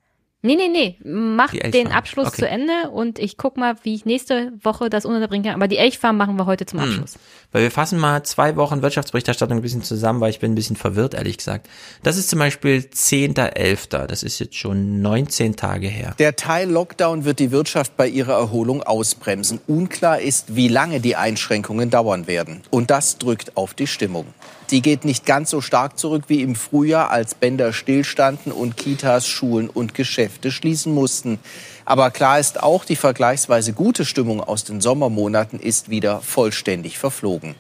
Nee, 0.45 0.55
nee, 0.57 0.67
nee. 0.67 0.97
Mach 1.05 1.51
den. 1.53 1.88
Abschluss 1.88 2.27
Okay. 2.27 2.39
zu 2.41 2.47
Ende 2.49 2.89
und 2.91 3.17
ich 3.17 3.38
guck 3.38 3.55
mal, 3.55 3.75
wie 3.83 3.93
ich 3.95 4.03
nächste 4.03 4.51
Woche 4.61 4.89
das 4.89 5.05
unterbringen 5.05 5.45
kann. 5.45 5.53
Aber 5.55 5.69
die 5.69 5.77
Elchfarm 5.77 6.17
machen 6.17 6.35
wir 6.38 6.45
heute 6.45 6.65
zum 6.65 6.81
Hm. 6.81 6.89
Abschluss. 6.89 7.17
Weil 7.53 7.61
wir 7.61 7.72
fassen 7.72 7.99
mal 7.99 8.23
zwei 8.23 8.56
Wochen 8.56 8.82
Wirtschaftsberichterstattung 8.82 9.57
ein 9.59 9.61
bisschen 9.61 9.83
zusammen, 9.83 10.19
weil 10.19 10.32
ich 10.32 10.40
bin 10.40 10.51
ein 10.51 10.56
bisschen 10.56 10.75
verwirrt, 10.75 11.14
ehrlich 11.14 11.38
gesagt. 11.38 11.69
Das 12.01 12.17
ist 12.17 12.30
zum 12.30 12.40
Beispiel 12.40 12.80
10.11. 12.80 14.07
Das 14.07 14.23
ist 14.23 14.40
jetzt 14.40 14.56
schon 14.56 15.01
19 15.01 15.56
Tage 15.56 15.88
her. 15.88 16.15
Der 16.17 16.35
Teil 16.35 16.69
Lockdown 16.69 17.25
wird 17.25 17.40
die 17.40 17.51
Wirtschaft 17.51 17.95
bei 17.95 18.07
ihrer 18.07 18.33
Erholung 18.33 18.82
ausbremsen. 18.82 19.61
Unklar 19.67 20.19
ist, 20.19 20.56
wie 20.56 20.67
lange 20.67 20.99
die 20.99 21.15
Einschränkungen 21.15 21.91
dauern 21.91 22.25
werden. 22.25 22.64
Und 22.72 22.90
das 22.90 23.19
drückt 23.19 23.56
auf 23.56 23.75
die 23.75 23.88
Stimmung. 23.88 24.25
Die 24.72 24.82
geht 24.82 25.06
nicht 25.06 25.27
ganz 25.27 25.51
so 25.51 25.61
stark 25.61 25.99
zurück 25.99 26.23
wie 26.27 26.41
im 26.41 26.56
Frühjahr, 26.56 27.11
als 27.11 27.35
Bänder 27.35 27.73
stillstanden 27.73 28.51
und 28.51 28.77
Kitas, 28.77 29.27
Schulen 29.27 29.69
und 29.69 29.93
Geschäfte 29.93 30.51
schließen 30.51 30.93
mussten. 30.93 31.38
Aber 31.85 32.11
klar 32.11 32.39
ist 32.39 32.61
auch, 32.61 32.85
die 32.85 32.95
vergleichsweise 32.95 33.73
gute 33.73 34.05
Stimmung 34.05 34.41
aus 34.41 34.63
den 34.63 34.81
Sommermonaten 34.81 35.59
ist 35.59 35.89
wieder 35.89 36.21
vollständig 36.21 36.97
verflogen. 36.97 37.55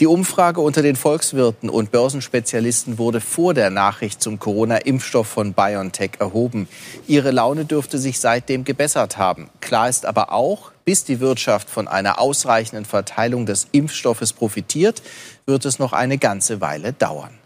Die 0.00 0.06
Umfrage 0.06 0.60
unter 0.60 0.82
den 0.82 0.96
Volkswirten 0.96 1.70
und 1.70 1.90
Börsenspezialisten 1.90 2.98
wurde 2.98 3.20
vor 3.20 3.54
der 3.54 3.70
Nachricht 3.70 4.22
zum 4.22 4.38
Corona-Impfstoff 4.38 5.26
von 5.26 5.52
BioNTech 5.52 6.12
erhoben. 6.18 6.68
Ihre 7.06 7.30
Laune 7.30 7.64
dürfte 7.64 7.98
sich 7.98 8.20
seitdem 8.20 8.64
gebessert 8.64 9.18
haben. 9.18 9.50
Klar 9.60 9.88
ist 9.88 10.06
aber 10.06 10.32
auch, 10.32 10.72
bis 10.84 11.04
die 11.04 11.20
Wirtschaft 11.20 11.70
von 11.70 11.88
einer 11.88 12.20
ausreichenden 12.20 12.84
Verteilung 12.84 13.46
des 13.46 13.68
Impfstoffes 13.72 14.32
profitiert, 14.32 15.02
wird 15.46 15.64
es 15.64 15.78
noch 15.78 15.92
eine 15.92 16.18
ganze 16.18 16.60
Weile 16.60 16.92
dauern. 16.92 17.38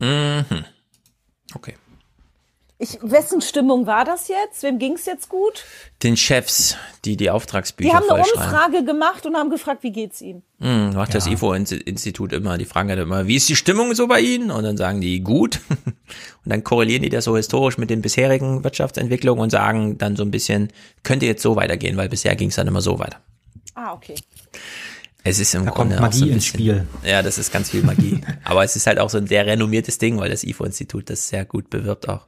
Mhm. 0.00 0.64
Okay. 1.54 1.74
Ich, 2.80 2.96
wessen 3.02 3.40
Stimmung 3.40 3.86
war 3.88 4.04
das 4.04 4.28
jetzt? 4.28 4.62
Wem 4.62 4.78
ging 4.78 4.92
es 4.92 5.04
jetzt 5.04 5.28
gut? 5.28 5.64
Den 6.04 6.16
Chefs, 6.16 6.76
die 7.04 7.16
die 7.16 7.28
Auftragsbücher 7.28 7.90
Die 7.90 7.96
haben 7.96 8.08
eine. 8.08 8.22
Umfrage 8.22 8.84
gemacht 8.84 9.26
und 9.26 9.36
haben 9.36 9.50
gefragt, 9.50 9.82
wie 9.82 9.90
geht's 9.90 10.20
ihm? 10.20 10.42
Hm, 10.60 10.94
macht 10.94 11.12
das 11.12 11.26
IFO-Institut 11.26 12.32
immer. 12.32 12.56
Die 12.56 12.66
fragen 12.66 12.88
halt 12.88 13.00
immer, 13.00 13.26
wie 13.26 13.34
ist 13.34 13.48
die 13.48 13.56
Stimmung 13.56 13.96
so 13.96 14.06
bei 14.06 14.20
Ihnen? 14.20 14.52
Und 14.52 14.62
dann 14.62 14.76
sagen 14.76 15.00
die, 15.00 15.18
gut. 15.20 15.60
Und 15.68 16.52
dann 16.52 16.62
korrelieren 16.62 17.02
die 17.02 17.08
das 17.08 17.24
so 17.24 17.36
historisch 17.36 17.78
mit 17.78 17.90
den 17.90 18.00
bisherigen 18.00 18.62
Wirtschaftsentwicklungen 18.62 19.42
und 19.42 19.50
sagen 19.50 19.98
dann 19.98 20.16
so 20.16 20.22
ein 20.22 20.30
bisschen, 20.30 20.72
könnte 21.02 21.26
jetzt 21.26 21.42
so 21.42 21.56
weitergehen, 21.56 21.96
weil 21.96 22.08
bisher 22.08 22.34
ging 22.36 22.48
es 22.48 22.54
dann 22.54 22.68
immer 22.68 22.80
so 22.80 22.98
weiter. 22.98 23.18
Ah, 23.74 23.92
okay. 23.92 24.14
Es 25.24 25.38
ist 25.38 25.54
im 25.54 25.64
Da 25.64 25.70
Grunde 25.72 25.96
kommt 25.96 26.08
auch 26.08 26.12
so 26.12 26.20
Magie 26.20 26.30
ein 26.30 26.36
ins 26.36 26.44
bisschen, 26.44 26.58
Spiel. 26.58 26.86
Ja, 27.04 27.22
das 27.22 27.38
ist 27.38 27.52
ganz 27.52 27.70
viel 27.70 27.82
Magie. 27.82 28.20
Aber 28.44 28.64
es 28.64 28.76
ist 28.76 28.86
halt 28.86 28.98
auch 28.98 29.10
so 29.10 29.18
ein 29.18 29.26
sehr 29.26 29.46
renommiertes 29.46 29.98
Ding, 29.98 30.18
weil 30.18 30.30
das 30.30 30.44
IFO-Institut 30.44 31.10
das 31.10 31.28
sehr 31.28 31.44
gut 31.44 31.70
bewirbt 31.70 32.08
auch. 32.08 32.26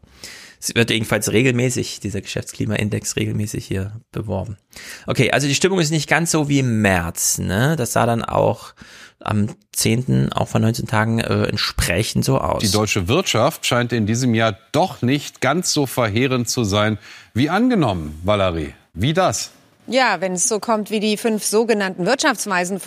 Es 0.62 0.74
wird 0.74 0.90
jedenfalls 0.90 1.32
regelmäßig, 1.32 2.00
dieser 2.00 2.20
Geschäftsklimaindex 2.20 3.16
regelmäßig 3.16 3.66
hier 3.66 3.92
beworben. 4.12 4.58
Okay, 5.06 5.30
also 5.30 5.48
die 5.48 5.54
Stimmung 5.54 5.80
ist 5.80 5.90
nicht 5.90 6.08
ganz 6.08 6.32
so 6.32 6.50
wie 6.50 6.58
im 6.58 6.82
März, 6.82 7.38
ne? 7.38 7.76
Das 7.76 7.94
sah 7.94 8.04
dann 8.04 8.22
auch 8.22 8.74
am 9.20 9.48
10., 9.72 10.32
auch 10.32 10.48
von 10.48 10.60
19 10.60 10.86
Tagen 10.86 11.20
äh, 11.20 11.44
entsprechend 11.44 12.26
so 12.26 12.38
aus. 12.38 12.60
Die 12.60 12.70
deutsche 12.70 13.08
Wirtschaft 13.08 13.64
scheint 13.64 13.92
in 13.92 14.04
diesem 14.04 14.34
Jahr 14.34 14.58
doch 14.72 15.00
nicht 15.00 15.40
ganz 15.40 15.72
so 15.72 15.86
verheerend 15.86 16.48
zu 16.50 16.64
sein 16.64 16.98
wie 17.32 17.48
angenommen, 17.48 18.20
Valerie. 18.22 18.74
Wie 18.92 19.14
das? 19.14 19.52
Ja, 19.90 20.20
wenn 20.20 20.34
es 20.34 20.48
so 20.48 20.60
kommt 20.60 20.90
wie 20.90 21.00
die 21.00 21.16
fünf 21.16 21.44
sogenannten 21.44 22.06
Wirtschaftsweisen 22.06 22.80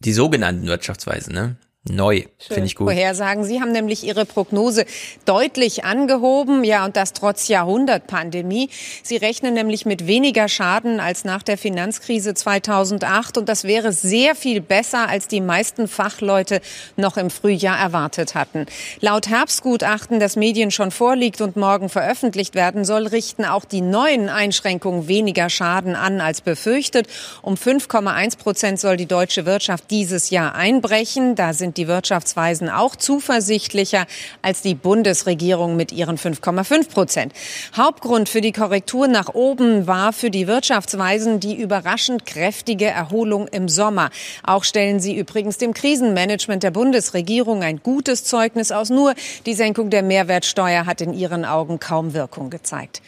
Die 0.00 0.12
sogenannten 0.12 0.66
Wirtschaftsweisen, 0.66 1.32
ne? 1.32 1.56
Neu, 1.88 2.24
finde 2.38 2.66
ich 2.66 2.74
gut. 2.74 2.86
vorhersagen. 2.86 3.44
Sie 3.44 3.60
haben 3.60 3.72
nämlich 3.72 4.04
ihre 4.04 4.24
Prognose 4.24 4.86
deutlich 5.24 5.84
angehoben, 5.84 6.64
ja, 6.64 6.84
und 6.84 6.96
das 6.96 7.12
trotz 7.12 7.48
Jahrhundertpandemie. 7.48 8.70
Sie 9.02 9.16
rechnen 9.16 9.54
nämlich 9.54 9.86
mit 9.86 10.06
weniger 10.06 10.48
Schaden 10.48 10.98
als 10.98 11.24
nach 11.24 11.42
der 11.42 11.56
Finanzkrise 11.56 12.34
2008 12.34 13.38
und 13.38 13.48
das 13.48 13.64
wäre 13.64 13.92
sehr 13.92 14.34
viel 14.34 14.60
besser, 14.60 15.08
als 15.08 15.28
die 15.28 15.40
meisten 15.40 15.86
Fachleute 15.86 16.60
noch 16.96 17.16
im 17.16 17.30
Frühjahr 17.30 17.78
erwartet 17.78 18.34
hatten. 18.34 18.66
Laut 19.00 19.28
Herbstgutachten, 19.28 20.18
das 20.18 20.36
Medien 20.36 20.70
schon 20.70 20.90
vorliegt 20.90 21.40
und 21.40 21.56
morgen 21.56 21.88
veröffentlicht 21.88 22.54
werden 22.54 22.84
soll, 22.84 23.06
richten 23.06 23.44
auch 23.44 23.64
die 23.64 23.80
neuen 23.80 24.28
Einschränkungen 24.28 25.08
weniger 25.08 25.50
Schaden 25.50 25.94
an 25.94 26.20
als 26.20 26.40
befürchtet. 26.40 27.06
Um 27.42 27.54
5,1 27.54 28.38
Prozent 28.38 28.80
soll 28.80 28.96
die 28.96 29.06
deutsche 29.06 29.46
Wirtschaft 29.46 29.90
dieses 29.90 30.30
Jahr 30.30 30.54
einbrechen. 30.54 31.34
Da 31.36 31.52
sind 31.52 31.75
die 31.76 31.88
Wirtschaftsweisen 31.88 32.68
auch 32.68 32.96
zuversichtlicher 32.96 34.06
als 34.42 34.62
die 34.62 34.74
Bundesregierung 34.74 35.76
mit 35.76 35.92
ihren 35.92 36.18
5,5 36.18 36.90
Prozent. 36.90 37.32
Hauptgrund 37.76 38.28
für 38.28 38.40
die 38.40 38.52
Korrektur 38.52 39.08
nach 39.08 39.34
oben 39.34 39.86
war 39.86 40.12
für 40.12 40.30
die 40.30 40.46
Wirtschaftsweisen 40.46 41.40
die 41.40 41.54
überraschend 41.54 42.26
kräftige 42.26 42.86
Erholung 42.86 43.48
im 43.48 43.68
Sommer. 43.68 44.10
Auch 44.42 44.64
stellen 44.64 45.00
sie 45.00 45.16
übrigens 45.16 45.58
dem 45.58 45.74
Krisenmanagement 45.74 46.62
der 46.62 46.70
Bundesregierung 46.70 47.62
ein 47.62 47.82
gutes 47.82 48.24
Zeugnis 48.24 48.72
aus. 48.72 48.90
Nur 48.90 49.14
die 49.46 49.54
Senkung 49.54 49.90
der 49.90 50.02
Mehrwertsteuer 50.02 50.86
hat 50.86 51.00
in 51.00 51.12
ihren 51.12 51.44
Augen 51.44 51.78
kaum 51.78 52.14
Wirkung 52.14 52.50
gezeigt. 52.50 53.02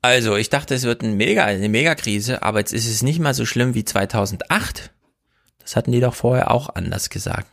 Also, 0.00 0.36
ich 0.36 0.48
dachte, 0.48 0.74
es 0.74 0.84
wird 0.84 1.02
ein 1.02 1.16
Mega, 1.16 1.44
eine 1.44 1.68
Megakrise, 1.68 2.42
aber 2.42 2.60
jetzt 2.60 2.72
ist 2.72 2.88
es 2.88 3.02
nicht 3.02 3.18
mal 3.18 3.34
so 3.34 3.44
schlimm 3.44 3.74
wie 3.74 3.84
2008. 3.84 4.92
Das 5.58 5.74
hatten 5.76 5.90
die 5.90 6.00
doch 6.00 6.14
vorher 6.14 6.50
auch 6.52 6.68
anders 6.74 7.10
gesagt. 7.10 7.50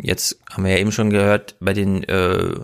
Jetzt 0.00 0.38
haben 0.50 0.64
wir 0.64 0.72
ja 0.72 0.78
eben 0.78 0.92
schon 0.92 1.10
gehört, 1.10 1.56
bei 1.60 1.72
den 1.72 2.04
äh, 2.04 2.54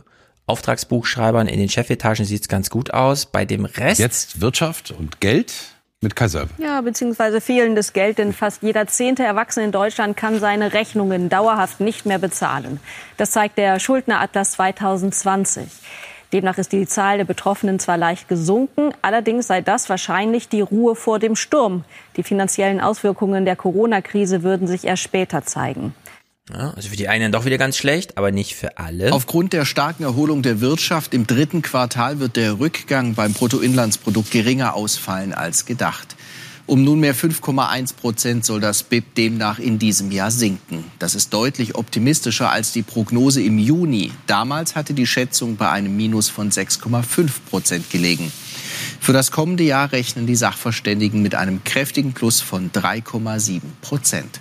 Auftragsbuchschreibern 0.46 1.48
in 1.48 1.58
den 1.58 1.68
Chefetagen 1.68 2.24
sieht's 2.24 2.48
ganz 2.48 2.70
gut 2.70 2.92
aus. 2.92 3.26
Bei 3.26 3.44
dem 3.44 3.64
Rest. 3.64 3.98
Jetzt 3.98 4.40
Wirtschaft 4.40 4.90
und 4.90 5.20
Geld 5.20 5.52
mit 6.00 6.14
Kaiser. 6.14 6.46
Ja, 6.58 6.80
beziehungsweise 6.82 7.40
fehlendes 7.40 7.92
Geld, 7.92 8.18
denn 8.18 8.32
fast 8.32 8.62
jeder 8.62 8.86
zehnte 8.86 9.24
Erwachsene 9.24 9.64
in 9.64 9.72
Deutschland 9.72 10.16
kann 10.16 10.38
seine 10.38 10.74
Rechnungen 10.74 11.30
dauerhaft 11.30 11.80
nicht 11.80 12.04
mehr 12.06 12.18
bezahlen. 12.18 12.78
Das 13.16 13.30
zeigt 13.30 13.58
der 13.58 13.80
Schuldneratlas 13.80 14.52
2020. 14.52 15.64
Demnach 16.32 16.58
ist 16.58 16.72
die 16.72 16.86
Zahl 16.86 17.18
der 17.18 17.24
Betroffenen 17.24 17.78
zwar 17.78 17.96
leicht 17.96 18.28
gesunken, 18.28 18.92
allerdings 19.02 19.46
sei 19.46 19.60
das 19.60 19.88
wahrscheinlich 19.88 20.48
die 20.48 20.62
Ruhe 20.62 20.96
vor 20.96 21.18
dem 21.18 21.36
Sturm. 21.36 21.84
Die 22.16 22.22
finanziellen 22.22 22.80
Auswirkungen 22.80 23.44
der 23.44 23.56
Corona-Krise 23.56 24.42
würden 24.42 24.66
sich 24.66 24.84
erst 24.84 25.04
später 25.04 25.44
zeigen. 25.44 25.94
Ja, 26.52 26.72
also 26.76 26.90
für 26.90 26.96
die 26.96 27.08
einen 27.08 27.32
doch 27.32 27.46
wieder 27.46 27.56
ganz 27.56 27.78
schlecht, 27.78 28.18
aber 28.18 28.30
nicht 28.30 28.54
für 28.54 28.76
alle. 28.76 29.12
Aufgrund 29.12 29.54
der 29.54 29.64
starken 29.64 30.02
Erholung 30.02 30.42
der 30.42 30.60
Wirtschaft 30.60 31.14
im 31.14 31.26
dritten 31.26 31.62
Quartal 31.62 32.20
wird 32.20 32.36
der 32.36 32.58
Rückgang 32.58 33.14
beim 33.14 33.32
Bruttoinlandsprodukt 33.32 34.30
geringer 34.30 34.74
ausfallen 34.74 35.32
als 35.32 35.64
gedacht. 35.64 36.16
Um 36.66 36.82
nunmehr 36.82 37.14
5,1 37.14 37.94
Prozent 37.94 38.44
soll 38.44 38.60
das 38.60 38.82
BIP 38.82 39.14
demnach 39.14 39.58
in 39.58 39.78
diesem 39.78 40.10
Jahr 40.10 40.30
sinken. 40.30 40.84
Das 40.98 41.14
ist 41.14 41.32
deutlich 41.32 41.74
optimistischer 41.74 42.50
als 42.50 42.72
die 42.72 42.82
Prognose 42.82 43.42
im 43.42 43.58
Juni. 43.58 44.12
Damals 44.26 44.74
hatte 44.74 44.94
die 44.94 45.06
Schätzung 45.06 45.56
bei 45.56 45.70
einem 45.70 45.94
Minus 45.94 46.30
von 46.30 46.50
6,5 46.50 47.30
Prozent 47.50 47.90
gelegen. 47.90 48.32
Für 48.98 49.12
das 49.12 49.30
kommende 49.30 49.64
Jahr 49.64 49.92
rechnen 49.92 50.26
die 50.26 50.36
Sachverständigen 50.36 51.20
mit 51.20 51.34
einem 51.34 51.64
kräftigen 51.64 52.14
Plus 52.14 52.40
von 52.40 52.70
3,7 52.72 53.60
Prozent. 53.82 54.40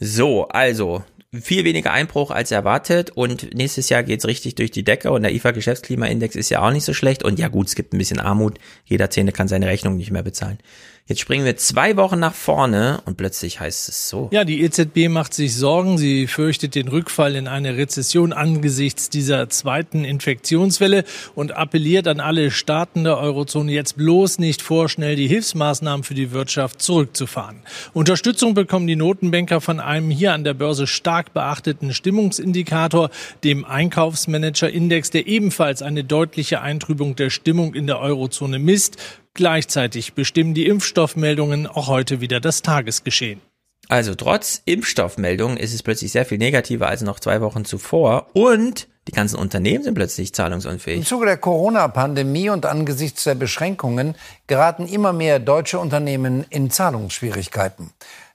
So, 0.00 0.48
also 0.48 1.04
viel 1.32 1.64
weniger 1.64 1.92
Einbruch 1.92 2.30
als 2.30 2.50
erwartet 2.50 3.10
und 3.10 3.54
nächstes 3.54 3.88
Jahr 3.90 4.02
geht's 4.02 4.26
richtig 4.26 4.56
durch 4.56 4.70
die 4.70 4.82
Decke 4.82 5.12
und 5.12 5.22
der 5.22 5.32
IFA 5.32 5.52
Geschäftsklimaindex 5.52 6.34
ist 6.34 6.48
ja 6.48 6.66
auch 6.66 6.72
nicht 6.72 6.84
so 6.84 6.92
schlecht 6.94 7.22
und 7.22 7.38
ja 7.38 7.48
gut, 7.48 7.68
es 7.68 7.76
gibt 7.76 7.92
ein 7.92 7.98
bisschen 7.98 8.18
Armut, 8.18 8.58
jeder 8.84 9.10
Zehnte 9.10 9.32
kann 9.32 9.46
seine 9.46 9.66
Rechnung 9.66 9.96
nicht 9.96 10.10
mehr 10.10 10.22
bezahlen. 10.22 10.58
Jetzt 11.06 11.20
springen 11.20 11.44
wir 11.44 11.56
zwei 11.56 11.96
Wochen 11.96 12.20
nach 12.20 12.34
vorne 12.34 13.02
und 13.04 13.16
plötzlich 13.16 13.58
heißt 13.58 13.88
es 13.88 14.08
so. 14.08 14.28
Ja, 14.30 14.44
die 14.44 14.62
EZB 14.62 15.08
macht 15.08 15.34
sich 15.34 15.56
Sorgen. 15.56 15.98
Sie 15.98 16.28
fürchtet 16.28 16.76
den 16.76 16.86
Rückfall 16.86 17.34
in 17.34 17.48
eine 17.48 17.76
Rezession 17.76 18.32
angesichts 18.32 19.08
dieser 19.10 19.48
zweiten 19.48 20.04
Infektionswelle 20.04 21.02
und 21.34 21.56
appelliert 21.56 22.06
an 22.06 22.20
alle 22.20 22.52
Staaten 22.52 23.02
der 23.02 23.18
Eurozone 23.18 23.72
jetzt 23.72 23.96
bloß 23.96 24.38
nicht 24.38 24.62
vorschnell 24.62 25.16
die 25.16 25.26
Hilfsmaßnahmen 25.26 26.04
für 26.04 26.14
die 26.14 26.30
Wirtschaft 26.30 26.80
zurückzufahren. 26.80 27.56
Unterstützung 27.92 28.54
bekommen 28.54 28.86
die 28.86 28.94
Notenbanker 28.94 29.60
von 29.60 29.80
einem 29.80 30.10
hier 30.10 30.32
an 30.32 30.44
der 30.44 30.54
Börse 30.54 30.86
stark 30.86 31.34
beachteten 31.34 31.92
Stimmungsindikator, 31.92 33.10
dem 33.42 33.64
Einkaufsmanager-Index, 33.64 35.10
der 35.10 35.26
ebenfalls 35.26 35.82
eine 35.82 36.04
deutliche 36.04 36.60
Eintrübung 36.60 37.16
der 37.16 37.30
Stimmung 37.30 37.74
in 37.74 37.88
der 37.88 37.98
Eurozone 37.98 38.60
misst. 38.60 38.96
Gleichzeitig 39.34 40.14
bestimmen 40.14 40.54
die 40.54 40.66
Impfstoffmeldungen 40.66 41.66
auch 41.66 41.88
heute 41.88 42.20
wieder 42.20 42.40
das 42.40 42.62
Tagesgeschehen. 42.62 43.40
Also 43.88 44.14
trotz 44.14 44.62
Impfstoffmeldungen 44.66 45.56
ist 45.56 45.74
es 45.74 45.82
plötzlich 45.82 46.12
sehr 46.12 46.24
viel 46.24 46.38
negativer 46.38 46.88
als 46.88 47.02
noch 47.02 47.18
zwei 47.18 47.40
Wochen 47.40 47.64
zuvor 47.64 48.28
und 48.34 48.86
die 49.08 49.12
ganzen 49.12 49.36
Unternehmen 49.36 49.82
sind 49.82 49.94
plötzlich 49.94 50.32
zahlungsunfähig. 50.32 50.98
Im 50.98 51.04
Zuge 51.04 51.26
der 51.26 51.38
Corona-Pandemie 51.38 52.50
und 52.50 52.66
angesichts 52.66 53.24
der 53.24 53.34
Beschränkungen 53.34 54.14
geraten 54.46 54.86
immer 54.86 55.12
mehr 55.12 55.40
deutsche 55.40 55.80
Unternehmen 55.80 56.44
in 56.50 56.70
Zahlungsschwierigkeiten. 56.70 57.90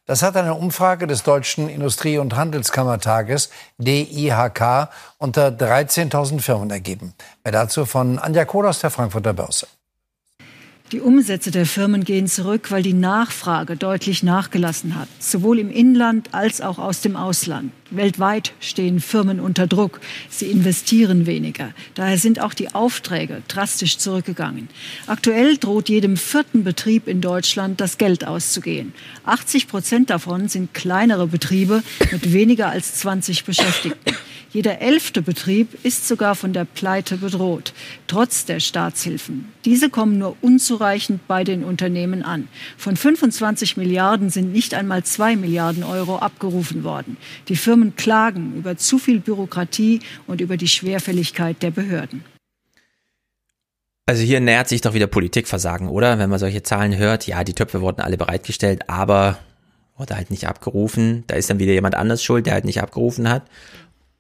Das 0.08 0.22
hat 0.22 0.36
eine 0.36 0.56
Umfrage 0.56 1.08
des 1.08 1.24
Deutschen 1.24 1.70
Industrie- 1.70 2.18
und 2.18 2.36
Handelskammertages 2.36 3.50
DIHK 3.78 4.90
unter 5.18 5.48
13.000 5.48 6.42
Firmen 6.42 6.70
ergeben. 6.70 7.14
Mehr 7.44 7.54
dazu 7.54 7.86
von 7.86 8.20
Anja 8.20 8.46
Kohl 8.46 8.68
aus 8.68 8.80
der 8.80 8.92
Frankfurter 8.92 9.34
Börse. 9.34 9.68
Die 10.92 11.02
Umsätze 11.02 11.50
der 11.50 11.66
Firmen 11.66 12.04
gehen 12.04 12.28
zurück, 12.28 12.70
weil 12.70 12.84
die 12.84 12.94
Nachfrage 12.94 13.76
deutlich 13.76 14.22
nachgelassen 14.22 14.94
hat, 14.94 15.08
sowohl 15.18 15.58
im 15.58 15.72
Inland 15.72 16.30
als 16.32 16.62
auch 16.62 16.78
aus 16.78 17.02
dem 17.02 17.16
Ausland. 17.16 17.72
Weltweit 17.90 18.54
stehen 18.60 19.00
Firmen 19.00 19.40
unter 19.40 19.66
Druck. 19.66 20.00
Sie 20.30 20.46
investieren 20.46 21.26
weniger. 21.26 21.72
Daher 21.96 22.20
sind 22.20 22.40
auch 22.40 22.54
die 22.54 22.76
Aufträge 22.76 23.42
drastisch 23.48 23.98
zurückgegangen. 23.98 24.70
Aktuell 25.08 25.58
droht 25.58 25.90
jedem 25.90 26.18
vierten 26.18 26.64
Betrieb 26.64 27.08
in 27.08 27.20
Deutschland 27.20 27.82
das 27.82 27.98
Geld 27.98 28.28
auszugehen. 28.28 28.94
80 29.26 29.68
Prozent 29.68 30.12
davon 30.12 30.50
sind 30.50 30.76
kleinere 30.76 31.26
Betriebe 31.26 31.82
mit 32.12 32.32
weniger 32.32 32.70
als 32.70 32.94
20 32.96 33.44
Beschäftigten. 33.44 34.16
Jeder 34.56 34.80
elfte 34.80 35.22
Betrieb 35.22 35.84
ist 35.84 36.08
sogar 36.08 36.34
von 36.34 36.54
der 36.54 36.64
Pleite 36.64 37.18
bedroht, 37.18 37.74
trotz 38.08 38.46
der 38.46 38.62
Staatshilfen. 38.62 39.52
Diese 39.66 39.90
kommen 39.90 40.18
nur 40.18 40.38
unzureichend 40.40 41.28
bei 41.28 41.44
den 41.44 41.66
Unternehmen 41.66 42.24
an. 42.24 42.48
Von 42.78 42.96
25 42.96 43.76
Milliarden 43.76 44.30
sind 44.30 44.54
nicht 44.54 44.74
einmal 44.74 45.04
zwei 45.04 45.36
Milliarden 45.36 45.84
Euro 45.84 46.20
abgerufen 46.20 46.86
worden. 46.86 47.18
Die 47.50 47.58
Firmen 47.58 47.98
klagen 47.98 48.54
über 48.56 48.78
zu 48.78 48.98
viel 48.98 49.20
Bürokratie 49.20 50.00
und 50.26 50.40
über 50.40 50.56
die 50.56 50.70
Schwerfälligkeit 50.70 51.62
der 51.62 51.72
Behörden. 51.72 52.24
Also 54.06 54.24
hier 54.24 54.40
nähert 54.40 54.70
sich 54.70 54.80
doch 54.80 54.94
wieder 54.94 55.08
Politikversagen, 55.08 55.90
oder? 55.90 56.18
Wenn 56.18 56.30
man 56.30 56.40
solche 56.40 56.64
Zahlen 56.64 56.96
hört, 56.96 57.28
ja, 57.28 57.44
die 57.44 57.56
Töpfe 57.56 57.82
wurden 57.82 58.00
alle 58.00 58.16
bereitgestellt, 58.16 58.90
aber 58.90 59.38
wurde 59.98 60.16
halt 60.16 60.32
nicht 60.32 60.48
abgerufen. 60.48 61.24
Da 61.28 61.36
ist 61.36 61.50
dann 61.50 61.60
wieder 61.60 61.74
jemand 61.74 61.96
anders 61.96 62.24
schuld, 62.24 62.46
der 62.46 62.54
halt 62.54 62.66
nicht 62.66 62.82
abgerufen 62.82 63.30
hat. 63.30 63.44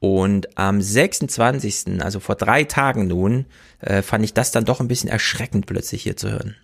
Und 0.05 0.55
am 0.55 0.83
26., 0.83 1.99
also 1.99 2.19
vor 2.19 2.35
drei 2.35 2.63
Tagen 2.63 3.07
nun, 3.07 3.47
äh, 3.79 4.03
fand 4.03 4.23
ich 4.23 4.35
das 4.35 4.51
dann 4.51 4.63
doch 4.63 4.79
ein 4.79 4.87
bisschen 4.87 5.09
erschreckend 5.09 5.65
plötzlich 5.65 6.03
hier 6.03 6.15
zu 6.15 6.29
hören. 6.29 6.55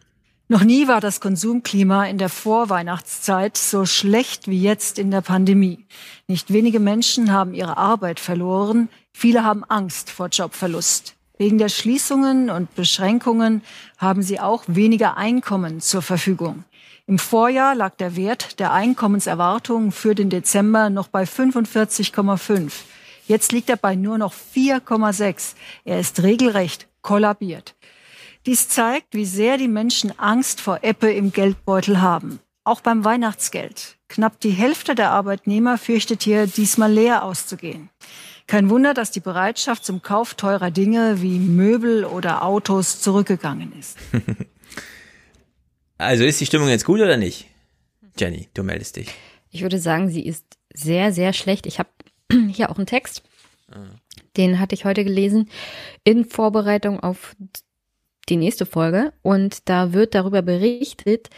Noch 0.48 0.64
nie 0.64 0.88
war 0.88 1.02
das 1.02 1.22
Konsumklima 1.22 2.06
in 2.06 2.20
der 2.20 2.30
Vorweihnachtszeit 2.30 3.58
so 3.58 3.88
schlecht 3.88 4.48
wie 4.48 4.62
jetzt 4.62 5.00
in 5.00 5.10
der 5.10 5.22
Pandemie. 5.22 5.88
Nicht 6.28 6.54
wenige 6.54 6.80
Menschen 6.80 7.32
haben 7.32 7.56
ihre 7.56 7.78
Arbeit 7.78 8.20
verloren, 8.20 8.90
viele 9.12 9.44
haben 9.44 9.64
Angst 9.64 10.12
vor 10.12 10.28
Jobverlust. 10.28 11.16
Wegen 11.40 11.58
der 11.58 11.70
Schließungen 11.70 12.52
und 12.52 12.76
Beschränkungen 12.76 13.64
haben 13.98 14.22
sie 14.22 14.40
auch 14.40 14.66
weniger 14.68 15.18
Einkommen 15.18 15.82
zur 15.82 16.04
Verfügung. 16.04 16.64
Im 17.08 17.18
Vorjahr 17.18 17.74
lag 17.74 17.96
der 17.96 18.16
Wert 18.16 18.60
der 18.60 18.72
Einkommenserwartungen 18.72 19.92
für 19.92 20.14
den 20.14 20.30
Dezember 20.30 20.92
noch 20.92 21.08
bei 21.08 21.24
45,5. 21.24 22.72
Jetzt 23.32 23.54
liegt 23.54 23.70
er 23.70 23.78
bei 23.78 23.96
nur 23.96 24.18
noch 24.18 24.34
4,6. 24.34 25.54
Er 25.86 26.02
ist 26.02 26.22
regelrecht 26.22 26.90
kollabiert. 27.02 27.76
Dies 28.46 28.68
zeigt, 28.68 29.14
wie 29.14 29.24
sehr 29.24 29.56
die 29.56 29.70
Menschen 29.70 30.12
Angst 30.20 30.60
vor 30.60 30.80
Ebbe 30.84 31.14
im 31.14 31.32
Geldbeutel 31.32 32.02
haben. 32.02 32.42
Auch 32.66 32.82
beim 32.82 33.06
Weihnachtsgeld. 33.06 33.96
Knapp 34.10 34.42
die 34.42 34.50
Hälfte 34.50 34.96
der 34.96 35.12
Arbeitnehmer 35.12 35.78
fürchtet 35.78 36.24
hier 36.24 36.46
diesmal 36.46 36.92
leer 36.92 37.24
auszugehen. 37.24 37.90
Kein 38.48 38.70
Wunder, 38.70 38.94
dass 38.94 39.12
die 39.12 39.22
Bereitschaft 39.22 39.86
zum 39.86 40.02
Kauf 40.02 40.34
teurer 40.34 40.70
Dinge 40.70 41.22
wie 41.22 41.40
Möbel 41.40 42.04
oder 42.04 42.44
Autos 42.44 43.00
zurückgegangen 43.00 43.72
ist. 43.80 43.98
Also 45.98 46.24
ist 46.24 46.42
die 46.42 46.48
Stimmung 46.48 46.68
jetzt 46.68 46.86
gut 46.86 47.00
oder 47.00 47.16
nicht? 47.16 47.46
Jenny, 48.18 48.50
du 48.56 48.64
meldest 48.64 48.96
dich. 48.96 49.10
Ich 49.52 49.62
würde 49.62 49.78
sagen, 49.78 50.10
sie 50.10 50.26
ist 50.26 50.58
sehr, 50.74 51.14
sehr 51.14 51.32
schlecht. 51.32 51.68
Ich 51.68 51.78
habe 51.78 51.90
hier 52.52 52.70
auch 52.70 52.78
einen 52.78 52.86
Text, 52.88 53.24
den 54.38 54.60
hatte 54.60 54.76
ich 54.76 54.86
heute 54.86 55.04
gelesen, 55.04 55.50
in 56.04 56.26
Vorbereitung 56.26 57.00
auf 57.00 57.36
die 58.30 58.38
nächste 58.38 58.66
Folge. 58.66 59.14
Und 59.22 59.70
da 59.70 59.94
wird 59.94 60.16
darüber 60.16 60.42
berichtet, 60.42 61.30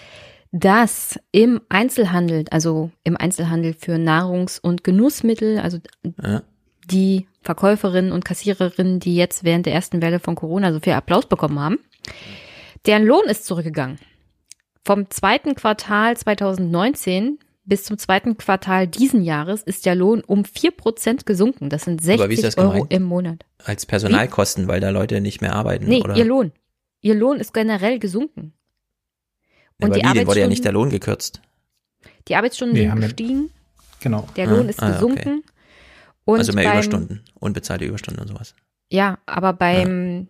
dass 0.51 1.19
im 1.31 1.61
Einzelhandel, 1.69 2.45
also 2.51 2.91
im 3.03 3.17
Einzelhandel 3.17 3.73
für 3.73 3.97
Nahrungs- 3.97 4.59
und 4.59 4.83
Genussmittel, 4.83 5.59
also 5.59 5.79
Ja. 6.23 6.43
die 6.85 7.27
Verkäuferinnen 7.41 8.11
und 8.11 8.25
Kassiererinnen, 8.25 8.99
die 8.99 9.15
jetzt 9.15 9.43
während 9.43 9.65
der 9.65 9.73
ersten 9.73 10.01
Welle 10.01 10.19
von 10.19 10.35
Corona 10.35 10.71
so 10.71 10.79
viel 10.79 10.93
Applaus 10.93 11.25
bekommen 11.25 11.59
haben, 11.59 11.79
deren 12.85 13.03
Lohn 13.05 13.25
ist 13.25 13.45
zurückgegangen. 13.45 13.97
Vom 14.85 15.09
zweiten 15.09 15.55
Quartal 15.55 16.15
2019 16.17 17.39
bis 17.65 17.83
zum 17.85 17.97
zweiten 17.97 18.37
Quartal 18.37 18.87
diesen 18.87 19.23
Jahres 19.23 19.63
ist 19.63 19.85
der 19.85 19.95
Lohn 19.95 20.21
um 20.21 20.43
4% 20.43 21.25
gesunken. 21.25 21.69
Das 21.69 21.83
sind 21.83 22.01
Aber 22.09 22.29
wie 22.29 22.33
ist 22.33 22.41
60 22.41 22.55
das 22.55 22.57
Euro 22.57 22.73
gemeint? 22.73 22.93
im 22.93 23.03
Monat. 23.03 23.45
Als 23.63 23.85
Personalkosten, 23.85 24.67
weil 24.67 24.79
da 24.81 24.89
Leute 24.89 25.21
nicht 25.21 25.41
mehr 25.41 25.53
arbeiten, 25.55 25.85
Nee, 25.85 26.01
oder? 26.01 26.15
ihr 26.15 26.25
Lohn. 26.25 26.51
Ihr 27.01 27.15
Lohn 27.15 27.37
ist 27.39 27.53
generell 27.53 27.99
gesunken. 27.99 28.53
Ja, 29.79 29.87
aber 29.87 29.95
die 29.95 30.01
wie, 30.01 30.27
wurde 30.27 30.39
ja 30.39 30.45
Arbeitsstunden- 30.45 30.49
nicht 30.49 30.65
der 30.65 30.71
Lohn 30.71 30.89
gekürzt. 30.89 31.41
Die 32.27 32.35
Arbeitsstunden 32.35 32.73
Nee, 32.75 32.81
sind 32.83 32.91
haben 32.91 33.01
wir- 33.01 33.07
gestiegen. 33.07 33.49
Genau. 34.01 34.27
Der 34.35 34.47
Ah, 34.47 34.51
Lohn 34.51 34.69
ist 34.69 34.81
ah, 34.81 34.87
okay. 34.87 34.93
gesunken. 34.93 35.43
Und 36.25 36.39
also 36.39 36.53
mehr 36.53 36.63
beim, 36.65 36.73
Überstunden, 36.73 37.23
unbezahlte 37.39 37.85
Überstunden 37.85 38.21
und 38.21 38.27
sowas. 38.29 38.55
Ja, 38.89 39.19
aber 39.25 39.53
beim, 39.53 40.27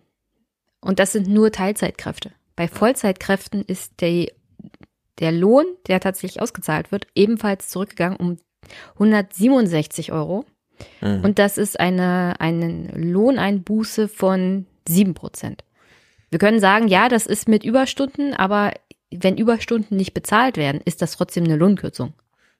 und 0.80 0.98
das 0.98 1.12
sind 1.12 1.28
nur 1.28 1.52
Teilzeitkräfte. 1.52 2.32
Bei 2.56 2.66
Vollzeitkräften 2.68 3.62
ist 3.62 4.00
der, 4.00 4.28
der 5.20 5.32
Lohn, 5.32 5.64
der 5.86 6.00
tatsächlich 6.00 6.42
ausgezahlt 6.42 6.92
wird, 6.92 7.06
ebenfalls 7.14 7.68
zurückgegangen 7.68 8.18
um 8.18 8.36
167 8.94 10.12
Euro. 10.12 10.44
Mhm. 11.00 11.20
Und 11.24 11.38
das 11.38 11.58
ist 11.58 11.78
eine, 11.78 12.34
eine 12.40 12.88
Lohneinbuße 12.94 14.08
von 14.08 14.66
7 14.88 15.14
Prozent. 15.14 15.64
Wir 16.30 16.38
können 16.38 16.60
sagen, 16.60 16.88
ja, 16.88 17.08
das 17.08 17.26
ist 17.26 17.48
mit 17.48 17.64
Überstunden, 17.64 18.34
aber 18.34 18.72
wenn 19.10 19.36
Überstunden 19.36 19.96
nicht 19.96 20.14
bezahlt 20.14 20.56
werden, 20.56 20.80
ist 20.84 21.00
das 21.00 21.12
trotzdem 21.12 21.44
eine 21.44 21.56
Lohnkürzung. 21.56 22.14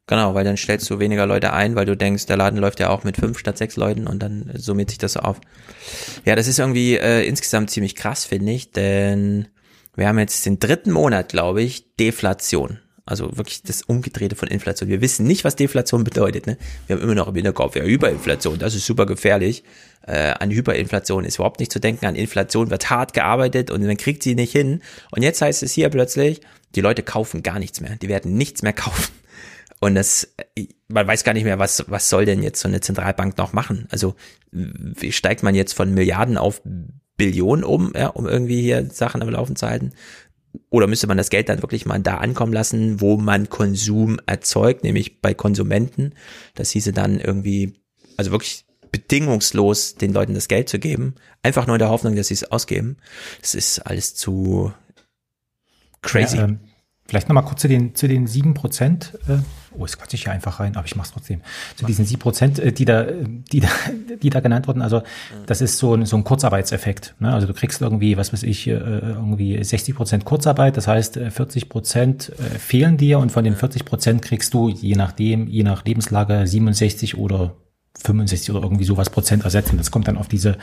Genau, 0.06 0.34
weil 0.34 0.44
dann 0.44 0.58
stellst 0.58 0.88
du 0.90 0.98
weniger 0.98 1.26
Leute 1.26 1.54
ein, 1.54 1.76
weil 1.76 1.86
du 1.86 1.96
denkst, 1.96 2.26
der 2.26 2.36
Laden 2.36 2.58
läuft 2.58 2.78
ja 2.78 2.90
auch 2.90 3.04
mit 3.04 3.16
fünf 3.16 3.38
statt 3.38 3.56
sechs 3.56 3.76
Leuten 3.76 4.06
und 4.06 4.22
dann 4.22 4.50
summiert 4.54 4.90
sich 4.90 4.98
das 4.98 5.14
so 5.14 5.20
auf. 5.20 5.40
Ja, 6.26 6.36
das 6.36 6.46
ist 6.46 6.58
irgendwie 6.58 6.96
äh, 6.96 7.26
insgesamt 7.26 7.70
ziemlich 7.70 7.96
krass, 7.96 8.26
finde 8.26 8.52
ich, 8.52 8.70
denn 8.70 9.48
wir 9.96 10.08
haben 10.08 10.18
jetzt 10.18 10.44
den 10.46 10.58
dritten 10.58 10.90
Monat, 10.90 11.28
glaube 11.28 11.62
ich, 11.62 11.96
Deflation. 11.96 12.78
Also 13.06 13.36
wirklich 13.36 13.62
das 13.62 13.82
Umgedrehte 13.82 14.34
von 14.34 14.48
Inflation. 14.48 14.88
Wir 14.88 15.02
wissen 15.02 15.26
nicht, 15.26 15.44
was 15.44 15.56
Deflation 15.56 16.04
bedeutet. 16.04 16.46
Ne? 16.46 16.56
Wir 16.86 16.96
haben 16.96 17.02
immer 17.02 17.14
noch 17.14 17.28
im 17.28 17.34
Hinterkopf, 17.34 17.76
ja, 17.76 17.82
Hyperinflation, 17.82 18.58
das 18.58 18.74
ist 18.74 18.86
super 18.86 19.04
gefährlich. 19.04 19.62
Äh, 20.06 20.32
an 20.38 20.50
Hyperinflation 20.50 21.24
ist 21.24 21.36
überhaupt 21.36 21.60
nicht 21.60 21.70
zu 21.70 21.80
denken. 21.80 22.06
An 22.06 22.16
Inflation 22.16 22.70
wird 22.70 22.88
hart 22.88 23.12
gearbeitet 23.12 23.70
und 23.70 23.84
man 23.84 23.98
kriegt 23.98 24.22
sie 24.22 24.34
nicht 24.34 24.52
hin. 24.52 24.80
Und 25.10 25.22
jetzt 25.22 25.42
heißt 25.42 25.62
es 25.62 25.72
hier 25.72 25.90
plötzlich, 25.90 26.40
die 26.74 26.80
Leute 26.80 27.02
kaufen 27.02 27.42
gar 27.42 27.58
nichts 27.58 27.80
mehr. 27.82 27.96
Die 27.96 28.08
werden 28.08 28.36
nichts 28.36 28.62
mehr 28.62 28.72
kaufen. 28.72 29.12
Und 29.80 29.96
das, 29.96 30.34
man 30.88 31.06
weiß 31.06 31.24
gar 31.24 31.34
nicht 31.34 31.44
mehr, 31.44 31.58
was, 31.58 31.84
was 31.88 32.08
soll 32.08 32.24
denn 32.24 32.42
jetzt 32.42 32.60
so 32.60 32.68
eine 32.68 32.80
Zentralbank 32.80 33.36
noch 33.36 33.52
machen? 33.52 33.86
Also, 33.90 34.14
wie 34.50 35.12
steigt 35.12 35.42
man 35.42 35.54
jetzt 35.54 35.74
von 35.74 35.92
Milliarden 35.92 36.38
auf 36.38 36.62
Billionen 37.16 37.64
um, 37.64 37.92
ja, 37.94 38.08
um 38.08 38.26
irgendwie 38.26 38.60
hier 38.60 38.88
Sachen 38.90 39.22
am 39.22 39.28
Laufen 39.28 39.56
zu 39.56 39.66
halten? 39.66 39.92
Oder 40.70 40.86
müsste 40.86 41.06
man 41.06 41.16
das 41.16 41.30
Geld 41.30 41.48
dann 41.48 41.62
wirklich 41.62 41.86
mal 41.86 41.98
da 42.00 42.18
ankommen 42.18 42.52
lassen, 42.52 43.00
wo 43.00 43.16
man 43.16 43.48
Konsum 43.48 44.20
erzeugt, 44.26 44.84
nämlich 44.84 45.20
bei 45.20 45.34
Konsumenten? 45.34 46.14
Das 46.54 46.70
hieße 46.70 46.92
dann 46.92 47.18
irgendwie, 47.18 47.74
also 48.16 48.30
wirklich 48.30 48.64
bedingungslos 48.92 49.96
den 49.96 50.12
Leuten 50.12 50.34
das 50.34 50.46
Geld 50.46 50.68
zu 50.68 50.78
geben, 50.78 51.16
einfach 51.42 51.66
nur 51.66 51.74
in 51.76 51.80
der 51.80 51.90
Hoffnung, 51.90 52.14
dass 52.14 52.28
sie 52.28 52.34
es 52.34 52.44
ausgeben. 52.44 52.96
Das 53.40 53.56
ist 53.56 53.80
alles 53.80 54.14
zu 54.14 54.72
crazy. 56.02 56.36
Ja, 56.36 56.44
ähm, 56.44 56.60
vielleicht 57.06 57.28
nochmal 57.28 57.44
kurz 57.44 57.60
zu 57.60 57.68
den, 57.68 57.94
zu 57.94 58.08
den 58.08 58.26
7 58.26 58.54
Prozent. 58.54 59.18
Äh, 59.28 59.38
oh, 59.76 59.84
jetzt 59.84 59.98
quatsche 59.98 60.16
ich 60.16 60.24
hier 60.24 60.32
einfach 60.32 60.60
rein, 60.60 60.76
aber 60.76 60.86
ich 60.86 60.96
mache 60.96 61.06
es 61.06 61.12
trotzdem. 61.12 61.42
Zu 61.76 61.84
diesen 61.86 62.04
7 62.04 62.18
Prozent, 62.18 62.58
äh, 62.58 62.72
die 62.72 62.84
da, 62.84 63.04
die 63.04 63.60
da, 63.60 63.68
die 64.22 64.30
da 64.30 64.40
genannt 64.40 64.66
wurden. 64.68 64.82
Also, 64.82 65.02
das 65.46 65.60
ist 65.60 65.78
so 65.78 65.94
ein, 65.94 66.06
so 66.06 66.16
ein 66.16 66.24
Kurzarbeitseffekt. 66.24 67.14
Ne? 67.18 67.32
Also, 67.32 67.46
du 67.46 67.54
kriegst 67.54 67.80
irgendwie, 67.82 68.16
was 68.16 68.32
weiß 68.32 68.42
ich, 68.42 68.66
äh, 68.66 68.72
irgendwie 68.72 69.62
60 69.62 69.94
Prozent 69.94 70.24
Kurzarbeit. 70.24 70.76
Das 70.76 70.88
heißt, 70.88 71.16
äh, 71.18 71.30
40 71.30 71.68
Prozent 71.68 72.32
äh, 72.38 72.58
fehlen 72.58 72.96
dir 72.96 73.18
und 73.18 73.32
von 73.32 73.44
den 73.44 73.56
40 73.56 73.84
Prozent 73.84 74.22
kriegst 74.22 74.54
du, 74.54 74.68
je 74.68 74.94
nachdem, 74.94 75.46
je 75.46 75.62
nach 75.62 75.84
Lebenslage, 75.84 76.46
67 76.46 77.18
oder 77.18 77.54
65 78.02 78.50
oder 78.50 78.62
irgendwie 78.62 78.84
sowas 78.84 79.10
Prozent 79.10 79.44
ersetzen. 79.44 79.76
Das 79.76 79.90
kommt 79.90 80.08
dann 80.08 80.16
auf 80.16 80.28
diese 80.28 80.56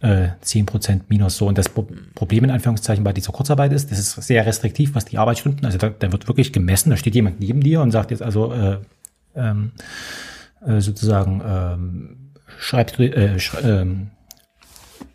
äh, 0.00 0.28
10% 0.44 1.02
minus 1.08 1.36
so. 1.36 1.46
Und 1.46 1.58
das 1.58 1.68
Pro 1.68 1.86
Problem 2.14 2.44
in 2.44 2.50
Anführungszeichen 2.50 3.04
bei 3.04 3.12
dieser 3.12 3.32
Kurzarbeit 3.32 3.72
ist, 3.72 3.90
das 3.90 3.98
ist 3.98 4.12
sehr 4.22 4.44
restriktiv, 4.46 4.94
was 4.94 5.04
die 5.04 5.18
Arbeitsstunden, 5.18 5.64
also 5.64 5.78
da, 5.78 5.88
da 5.90 6.12
wird 6.12 6.28
wirklich 6.28 6.52
gemessen, 6.52 6.90
da 6.90 6.96
steht 6.96 7.14
jemand 7.14 7.40
neben 7.40 7.60
dir 7.60 7.80
und 7.80 7.90
sagt 7.90 8.10
jetzt 8.10 8.22
also 8.22 8.52
äh, 8.52 8.78
ähm, 9.34 9.72
äh, 10.66 10.80
sozusagen 10.80 11.42
ähm, 11.46 12.16
schreib, 12.58 12.98
äh, 12.98 13.38
sch, 13.38 13.54
ähm, 13.62 14.10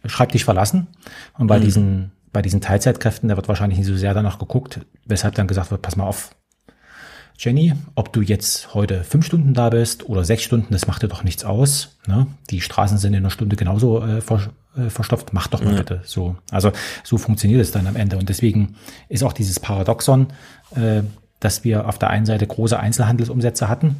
schreib 0.05 0.31
dich 0.31 0.45
verlassen. 0.45 0.87
Und 1.37 1.47
bei 1.47 1.59
Mhm. 1.59 1.63
diesen 1.63 2.11
bei 2.33 2.41
diesen 2.41 2.61
Teilzeitkräften, 2.61 3.27
da 3.27 3.35
wird 3.35 3.47
wahrscheinlich 3.49 3.77
nicht 3.77 3.87
so 3.87 3.95
sehr 3.97 4.13
danach 4.13 4.39
geguckt, 4.39 4.79
weshalb 5.05 5.35
dann 5.35 5.47
gesagt 5.47 5.69
wird, 5.69 5.81
pass 5.81 5.97
mal 5.97 6.05
auf, 6.05 6.33
Jenny, 7.43 7.73
ob 7.95 8.13
du 8.13 8.21
jetzt 8.21 8.75
heute 8.75 9.03
fünf 9.03 9.25
Stunden 9.25 9.55
da 9.55 9.71
bist 9.71 10.07
oder 10.07 10.23
sechs 10.23 10.43
Stunden, 10.43 10.71
das 10.73 10.85
macht 10.85 11.01
dir 11.01 11.07
doch 11.07 11.23
nichts 11.23 11.43
aus. 11.43 11.97
Ne? 12.05 12.27
Die 12.51 12.61
Straßen 12.61 12.99
sind 12.99 13.13
in 13.13 13.19
einer 13.23 13.31
Stunde 13.31 13.55
genauso 13.55 13.99
äh, 14.05 14.21
ver, 14.21 14.51
äh, 14.77 14.91
verstopft. 14.91 15.33
Mach 15.33 15.47
doch 15.47 15.63
mal 15.63 15.71
Ja. 15.71 15.77
bitte 15.79 16.01
so. 16.05 16.35
Also 16.51 16.71
so 17.03 17.17
funktioniert 17.17 17.59
es 17.59 17.71
dann 17.71 17.87
am 17.87 17.95
Ende. 17.95 18.17
Und 18.17 18.29
deswegen 18.29 18.75
ist 19.09 19.23
auch 19.23 19.33
dieses 19.33 19.59
Paradoxon, 19.59 20.27
äh, 20.75 21.01
dass 21.39 21.63
wir 21.63 21.87
auf 21.87 21.97
der 21.97 22.11
einen 22.11 22.27
Seite 22.27 22.45
große 22.45 22.79
Einzelhandelsumsätze 22.79 23.67
hatten 23.67 23.95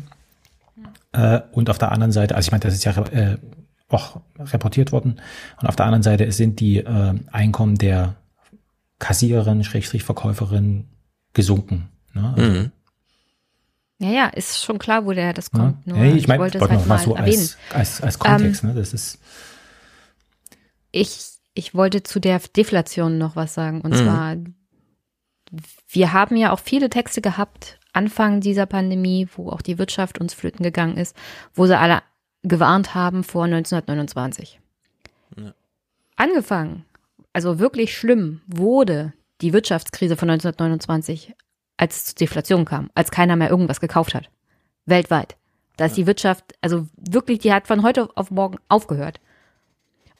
äh, 1.11 1.41
und 1.51 1.71
auf 1.71 1.79
der 1.79 1.91
anderen 1.91 2.11
Seite, 2.11 2.35
also 2.35 2.47
ich 2.47 2.51
meine, 2.51 2.61
das 2.61 2.75
ist 2.75 2.83
ja 2.83 2.91
äh, 3.07 3.37
auch 3.89 4.21
reportiert 4.39 4.91
worden, 4.91 5.19
und 5.59 5.67
auf 5.67 5.75
der 5.75 5.87
anderen 5.87 6.03
Seite 6.03 6.31
sind 6.31 6.59
die 6.59 6.77
äh, 6.77 7.15
Einkommen 7.31 7.79
der 7.79 8.13
Kassiererin, 8.99 9.63
Schrägstrich 9.63 10.03
Verkäuferin 10.03 10.85
gesunken. 11.33 11.89
Ne? 12.13 12.33
Also, 12.37 12.49
Mhm. 12.59 12.71
Ja, 14.01 14.09
ja, 14.09 14.27
ist 14.29 14.63
schon 14.63 14.79
klar, 14.79 15.05
wo 15.05 15.11
der 15.13 15.31
das 15.33 15.51
Ja. 15.53 15.59
kommt. 15.59 15.85
Nur 15.85 15.97
Hey, 15.97 16.17
ich 16.17 16.27
meine, 16.27 16.39
wollte 16.41 16.57
ich 16.57 16.63
es 16.63 16.69
wollte 16.69 16.73
halt 16.73 16.81
noch 16.81 16.87
mal 16.87 16.95
mal 16.97 17.03
so 17.03 17.15
erwähnen. 17.15 17.39
als, 17.39 17.57
als, 17.69 18.01
als 18.01 18.19
Kontext, 18.19 18.63
Ähm, 18.63 18.69
ne? 18.69 18.75
Das 18.75 18.93
ist, 18.93 19.19
Ich, 20.91 21.19
ich 21.53 21.75
wollte 21.75 22.01
zu 22.03 22.19
der 22.19 22.39
Deflation 22.39 23.17
noch 23.17 23.35
was 23.35 23.53
sagen. 23.53 23.81
Und 23.81 23.91
Mhm. 23.91 23.95
zwar, 23.95 24.35
wir 25.89 26.13
haben 26.13 26.35
ja 26.35 26.51
auch 26.51 26.59
viele 26.59 26.89
Texte 26.89 27.21
gehabt, 27.21 27.77
Anfang 27.93 28.39
dieser 28.41 28.65
Pandemie, 28.65 29.27
wo 29.35 29.49
auch 29.49 29.61
die 29.61 29.77
Wirtschaft 29.77 30.19
uns 30.19 30.33
flöten 30.33 30.63
gegangen 30.63 30.97
ist, 30.97 31.15
wo 31.53 31.67
sie 31.67 31.77
alle 31.77 32.01
gewarnt 32.43 32.95
haben 32.95 33.23
vor 33.23 33.43
1929. 33.45 34.59
Ja. 35.37 35.53
Angefangen, 36.15 36.85
also 37.33 37.59
wirklich 37.59 37.95
schlimm, 37.95 38.41
wurde 38.47 39.13
die 39.41 39.53
Wirtschaftskrise 39.53 40.15
von 40.17 40.29
1929, 40.29 41.33
als 41.81 41.97
es 41.97 42.05
zur 42.05 42.15
Deflation 42.15 42.63
kam, 42.63 42.91
als 42.93 43.09
keiner 43.09 43.35
mehr 43.35 43.49
irgendwas 43.49 43.81
gekauft 43.81 44.13
hat. 44.13 44.29
Weltweit. 44.85 45.35
Da 45.77 45.85
ist 45.85 45.97
die 45.97 46.05
Wirtschaft, 46.05 46.53
also 46.61 46.87
wirklich, 46.95 47.39
die 47.39 47.51
hat 47.51 47.65
von 47.65 47.81
heute 47.81 48.07
auf 48.15 48.29
morgen 48.29 48.59
aufgehört. 48.69 49.19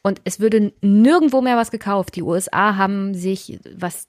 Und 0.02 0.22
es 0.24 0.40
würde 0.40 0.74
nirgendwo 0.82 1.42
mehr 1.42 1.58
was 1.58 1.70
gekauft. 1.70 2.16
Die 2.16 2.24
USA 2.24 2.78
haben 2.78 3.14
sich, 3.14 3.60
was 3.76 4.08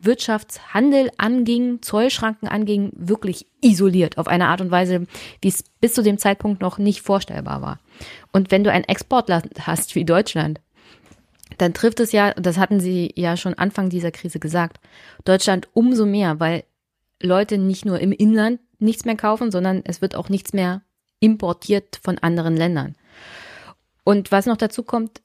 Wirtschaftshandel 0.00 1.10
anging, 1.18 1.82
Zollschranken 1.82 2.48
anging, 2.48 2.92
wirklich 2.94 3.46
isoliert 3.60 4.16
auf 4.16 4.26
eine 4.26 4.48
Art 4.48 4.62
und 4.62 4.70
Weise, 4.70 5.06
wie 5.42 5.48
es 5.48 5.64
bis 5.82 5.92
zu 5.92 6.02
dem 6.02 6.16
Zeitpunkt 6.16 6.62
noch 6.62 6.78
nicht 6.78 7.02
vorstellbar 7.02 7.60
war. 7.60 7.78
Und 8.32 8.50
wenn 8.50 8.64
du 8.64 8.72
ein 8.72 8.84
Exportland 8.84 9.66
hast 9.66 9.94
wie 9.94 10.06
Deutschland, 10.06 10.60
dann 11.58 11.74
trifft 11.74 12.00
es 12.00 12.12
ja, 12.12 12.32
das 12.34 12.58
hatten 12.58 12.80
sie 12.80 13.12
ja 13.16 13.36
schon 13.36 13.54
Anfang 13.54 13.90
dieser 13.90 14.10
Krise 14.10 14.38
gesagt, 14.38 14.80
Deutschland 15.24 15.68
umso 15.72 16.06
mehr, 16.06 16.40
weil 16.40 16.64
Leute 17.22 17.58
nicht 17.58 17.84
nur 17.84 18.00
im 18.00 18.12
Inland 18.12 18.60
nichts 18.78 19.04
mehr 19.04 19.16
kaufen, 19.16 19.50
sondern 19.50 19.82
es 19.84 20.00
wird 20.00 20.16
auch 20.16 20.28
nichts 20.28 20.52
mehr 20.52 20.82
importiert 21.20 22.00
von 22.02 22.18
anderen 22.18 22.56
Ländern. 22.56 22.96
Und 24.04 24.32
was 24.32 24.46
noch 24.46 24.56
dazu 24.56 24.82
kommt, 24.82 25.22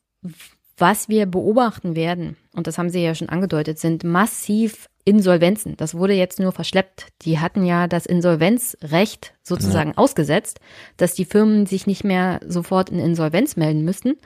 was 0.78 1.10
wir 1.10 1.26
beobachten 1.26 1.96
werden, 1.96 2.38
und 2.54 2.68
das 2.68 2.78
haben 2.78 2.90
Sie 2.90 3.04
ja 3.04 3.14
schon 3.14 3.30
angedeutet, 3.30 3.80
sind 3.80 4.04
massiv 4.04 4.88
Insolvenzen. 5.04 5.76
Das 5.76 5.96
wurde 5.96 6.14
jetzt 6.14 6.40
nur 6.40 6.52
verschleppt. 6.52 7.08
Die 7.24 7.40
hatten 7.40 7.66
ja 7.66 7.88
das 7.88 8.06
Insolvenzrecht 8.06 9.34
sozusagen 9.44 9.92
ja. 9.92 9.98
ausgesetzt, 9.98 10.60
dass 10.98 11.16
die 11.16 11.26
Firmen 11.26 11.66
sich 11.66 11.88
nicht 11.88 12.04
mehr 12.04 12.40
sofort 12.46 12.90
in 12.90 13.00
Insolvenz 13.00 13.56
melden 13.56 13.84
müssten. 13.84 14.18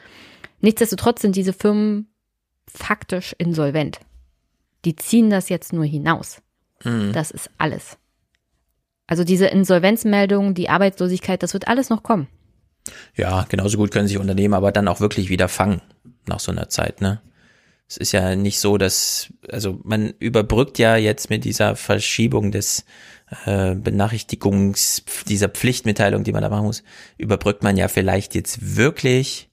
Nichtsdestotrotz 0.63 1.21
sind 1.21 1.35
diese 1.35 1.51
Firmen 1.51 2.07
faktisch 2.73 3.35
insolvent. 3.37 3.99
Die 4.85 4.95
ziehen 4.95 5.29
das 5.29 5.49
jetzt 5.49 5.73
nur 5.73 5.83
hinaus. 5.83 6.41
Mhm. 6.85 7.11
Das 7.11 7.31
ist 7.31 7.49
alles. 7.57 7.97
Also 9.05 9.25
diese 9.25 9.47
Insolvenzmeldung, 9.47 10.53
die 10.53 10.69
Arbeitslosigkeit, 10.69 11.43
das 11.43 11.53
wird 11.53 11.67
alles 11.67 11.89
noch 11.89 12.01
kommen. 12.01 12.27
Ja, 13.13 13.45
genauso 13.49 13.77
gut 13.77 13.91
können 13.91 14.07
sich 14.07 14.17
Unternehmen 14.17 14.53
aber 14.53 14.71
dann 14.71 14.87
auch 14.87 15.01
wirklich 15.01 15.27
wieder 15.27 15.49
fangen 15.49 15.81
nach 16.27 16.39
so 16.39 16.53
einer 16.53 16.69
Zeit, 16.69 17.01
ne? 17.01 17.21
Es 17.89 17.97
ist 17.97 18.13
ja 18.13 18.37
nicht 18.37 18.59
so, 18.59 18.77
dass, 18.77 19.33
also 19.49 19.81
man 19.83 20.13
überbrückt 20.19 20.79
ja 20.79 20.95
jetzt 20.95 21.29
mit 21.29 21.43
dieser 21.43 21.75
Verschiebung 21.75 22.51
des 22.51 22.85
äh, 23.45 23.75
Benachrichtigungs, 23.75 25.03
dieser 25.27 25.49
Pflichtmitteilung, 25.49 26.23
die 26.23 26.31
man 26.31 26.41
da 26.41 26.49
machen 26.49 26.65
muss, 26.65 26.83
überbrückt 27.17 27.63
man 27.63 27.75
ja 27.75 27.89
vielleicht 27.89 28.33
jetzt 28.33 28.77
wirklich 28.77 29.49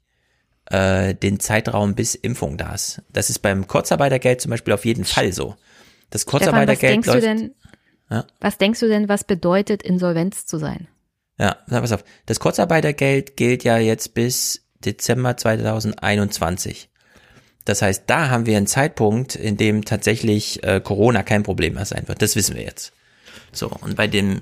äh, 0.70 1.14
den 1.14 1.40
Zeitraum 1.40 1.94
bis 1.94 2.14
Impfung 2.14 2.56
da 2.56 2.74
ist. 2.74 3.02
Das 3.12 3.30
ist 3.30 3.40
beim 3.40 3.66
Kurzarbeitergeld 3.66 4.40
zum 4.40 4.50
Beispiel 4.50 4.72
auf 4.72 4.84
jeden 4.84 5.04
Fall 5.04 5.32
so. 5.32 5.56
Das 6.10 6.26
Kurzarbeitergeld 6.26 7.04
Stefan, 7.04 7.14
was 7.14 7.22
denkst 7.22 7.26
läuft. 7.26 7.38
Du 7.40 7.42
denn, 7.42 7.54
ja? 8.10 8.26
Was 8.40 8.58
denkst 8.58 8.80
du 8.80 8.88
denn, 8.88 9.08
was 9.08 9.24
bedeutet 9.24 9.82
Insolvenz 9.82 10.46
zu 10.46 10.58
sein? 10.58 10.88
Ja, 11.38 11.56
na, 11.68 11.80
pass 11.80 11.92
auf. 11.92 12.04
Das 12.26 12.40
Kurzarbeitergeld 12.40 13.36
gilt 13.36 13.64
ja 13.64 13.78
jetzt 13.78 14.14
bis 14.14 14.66
Dezember 14.84 15.36
2021. 15.36 16.88
Das 17.64 17.82
heißt, 17.82 18.04
da 18.06 18.30
haben 18.30 18.46
wir 18.46 18.56
einen 18.56 18.66
Zeitpunkt, 18.66 19.36
in 19.36 19.56
dem 19.56 19.84
tatsächlich 19.84 20.62
äh, 20.64 20.80
Corona 20.80 21.22
kein 21.22 21.42
Problem 21.42 21.74
mehr 21.74 21.84
sein 21.84 22.08
wird. 22.08 22.20
Das 22.22 22.36
wissen 22.36 22.56
wir 22.56 22.62
jetzt. 22.62 22.92
So, 23.52 23.68
und 23.68 23.96
bei 23.96 24.06
dem, 24.06 24.40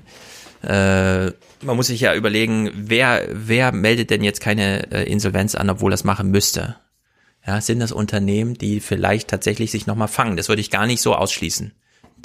äh, 0.61 1.31
man 1.61 1.75
muss 1.75 1.87
sich 1.87 2.01
ja 2.01 2.15
überlegen, 2.15 2.71
wer, 2.73 3.27
wer 3.31 3.71
meldet 3.71 4.09
denn 4.09 4.23
jetzt 4.23 4.41
keine 4.41 4.91
äh, 4.91 5.09
Insolvenz 5.09 5.55
an, 5.55 5.69
obwohl 5.69 5.91
das 5.91 6.03
machen 6.03 6.31
müsste? 6.31 6.75
Ja, 7.45 7.61
sind 7.61 7.79
das 7.79 7.91
Unternehmen, 7.91 8.55
die 8.55 8.79
vielleicht 8.79 9.29
tatsächlich 9.29 9.71
sich 9.71 9.87
nochmal 9.87 10.07
fangen? 10.07 10.37
Das 10.37 10.49
würde 10.49 10.61
ich 10.61 10.71
gar 10.71 10.85
nicht 10.85 11.01
so 11.01 11.15
ausschließen. 11.15 11.73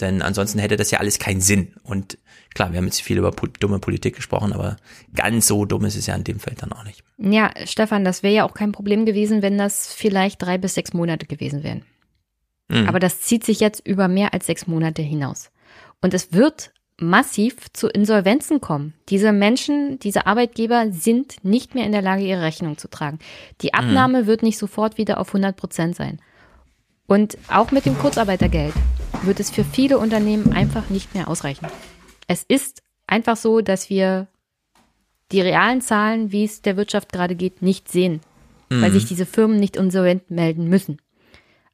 Denn 0.00 0.22
ansonsten 0.22 0.58
hätte 0.58 0.76
das 0.76 0.90
ja 0.90 0.98
alles 0.98 1.18
keinen 1.18 1.40
Sinn. 1.40 1.74
Und 1.84 2.18
klar, 2.52 2.72
wir 2.72 2.78
haben 2.78 2.86
jetzt 2.86 3.00
viel 3.00 3.18
über 3.18 3.30
dumme 3.60 3.78
Politik 3.78 4.16
gesprochen, 4.16 4.52
aber 4.52 4.76
ganz 5.14 5.46
so 5.46 5.64
dumm 5.64 5.84
ist 5.84 5.96
es 5.96 6.06
ja 6.06 6.16
in 6.16 6.24
dem 6.24 6.40
Feld 6.40 6.62
dann 6.62 6.72
auch 6.72 6.84
nicht. 6.84 7.04
Ja, 7.18 7.52
Stefan, 7.64 8.04
das 8.04 8.22
wäre 8.24 8.34
ja 8.34 8.44
auch 8.44 8.54
kein 8.54 8.72
Problem 8.72 9.06
gewesen, 9.06 9.40
wenn 9.40 9.56
das 9.56 9.92
vielleicht 9.92 10.42
drei 10.42 10.58
bis 10.58 10.74
sechs 10.74 10.92
Monate 10.92 11.26
gewesen 11.26 11.62
wären. 11.62 11.84
Mhm. 12.68 12.88
Aber 12.88 12.98
das 12.98 13.20
zieht 13.20 13.44
sich 13.44 13.60
jetzt 13.60 13.86
über 13.86 14.08
mehr 14.08 14.34
als 14.34 14.46
sechs 14.46 14.66
Monate 14.66 15.02
hinaus. 15.02 15.50
Und 16.00 16.12
es 16.12 16.32
wird 16.32 16.73
massiv 17.00 17.72
zu 17.72 17.88
Insolvenzen 17.88 18.60
kommen. 18.60 18.94
Diese 19.08 19.32
Menschen, 19.32 19.98
diese 19.98 20.26
Arbeitgeber 20.26 20.92
sind 20.92 21.36
nicht 21.42 21.74
mehr 21.74 21.86
in 21.86 21.92
der 21.92 22.02
Lage, 22.02 22.24
ihre 22.24 22.42
Rechnung 22.42 22.78
zu 22.78 22.88
tragen. 22.88 23.18
Die 23.62 23.70
mhm. 23.72 23.78
Abnahme 23.80 24.22
mhm. 24.22 24.26
wird 24.26 24.42
nicht 24.42 24.58
sofort 24.58 24.98
wieder 24.98 25.18
auf 25.18 25.28
100 25.28 25.56
Prozent 25.56 25.96
sein. 25.96 26.20
Und 27.06 27.36
auch 27.48 27.70
mit 27.70 27.84
dem 27.84 27.98
Kurzarbeitergeld 27.98 28.74
wird 29.22 29.40
es 29.40 29.50
für 29.50 29.64
viele 29.64 29.98
Unternehmen 29.98 30.52
einfach 30.52 30.88
nicht 30.88 31.14
mehr 31.14 31.28
ausreichen. 31.28 31.66
Es 32.28 32.42
ist 32.42 32.82
einfach 33.06 33.36
so, 33.36 33.60
dass 33.60 33.90
wir 33.90 34.28
die 35.32 35.40
realen 35.40 35.80
Zahlen, 35.80 36.32
wie 36.32 36.44
es 36.44 36.62
der 36.62 36.76
Wirtschaft 36.76 37.12
gerade 37.12 37.34
geht, 37.34 37.60
nicht 37.60 37.90
sehen, 37.90 38.20
mhm. 38.70 38.82
weil 38.82 38.92
sich 38.92 39.04
diese 39.04 39.26
Firmen 39.26 39.58
nicht 39.58 39.76
insolvent 39.76 40.30
melden 40.30 40.68
müssen. 40.68 40.98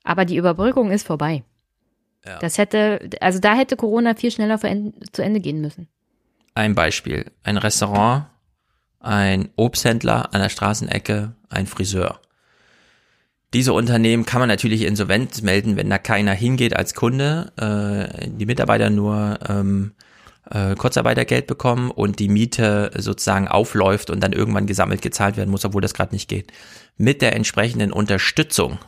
Aber 0.02 0.24
die 0.24 0.36
Überbrückung 0.36 0.90
ist 0.90 1.06
vorbei. 1.06 1.44
Ja. 2.24 2.38
Das 2.38 2.58
hätte, 2.58 3.10
also 3.20 3.38
da 3.38 3.54
hätte 3.54 3.76
Corona 3.76 4.14
viel 4.14 4.30
schneller 4.30 4.58
zu 4.58 5.22
Ende 5.22 5.40
gehen 5.40 5.60
müssen. 5.60 5.88
Ein 6.54 6.74
Beispiel. 6.74 7.30
Ein 7.42 7.56
Restaurant, 7.56 8.26
ein 9.00 9.48
Obsthändler 9.56 10.34
an 10.34 10.42
der 10.42 10.48
Straßenecke, 10.48 11.34
ein 11.48 11.66
Friseur. 11.66 12.20
Diese 13.52 13.72
Unternehmen 13.72 14.26
kann 14.26 14.40
man 14.40 14.48
natürlich 14.48 14.82
insolvent 14.82 15.42
melden, 15.42 15.76
wenn 15.76 15.90
da 15.90 15.98
keiner 15.98 16.32
hingeht 16.32 16.76
als 16.76 16.94
Kunde, 16.94 17.52
äh, 17.56 18.28
die 18.28 18.46
Mitarbeiter 18.46 18.90
nur 18.90 19.38
ähm, 19.48 19.92
äh, 20.50 20.76
Kurzarbeitergeld 20.76 21.48
bekommen 21.48 21.90
und 21.90 22.20
die 22.20 22.28
Miete 22.28 22.92
sozusagen 22.96 23.48
aufläuft 23.48 24.10
und 24.10 24.20
dann 24.20 24.32
irgendwann 24.32 24.66
gesammelt 24.66 25.02
gezahlt 25.02 25.36
werden 25.36 25.50
muss, 25.50 25.64
obwohl 25.64 25.82
das 25.82 25.94
gerade 25.94 26.14
nicht 26.14 26.28
geht. 26.28 26.52
Mit 26.96 27.22
der 27.22 27.34
entsprechenden 27.34 27.92
Unterstützung, 27.92 28.78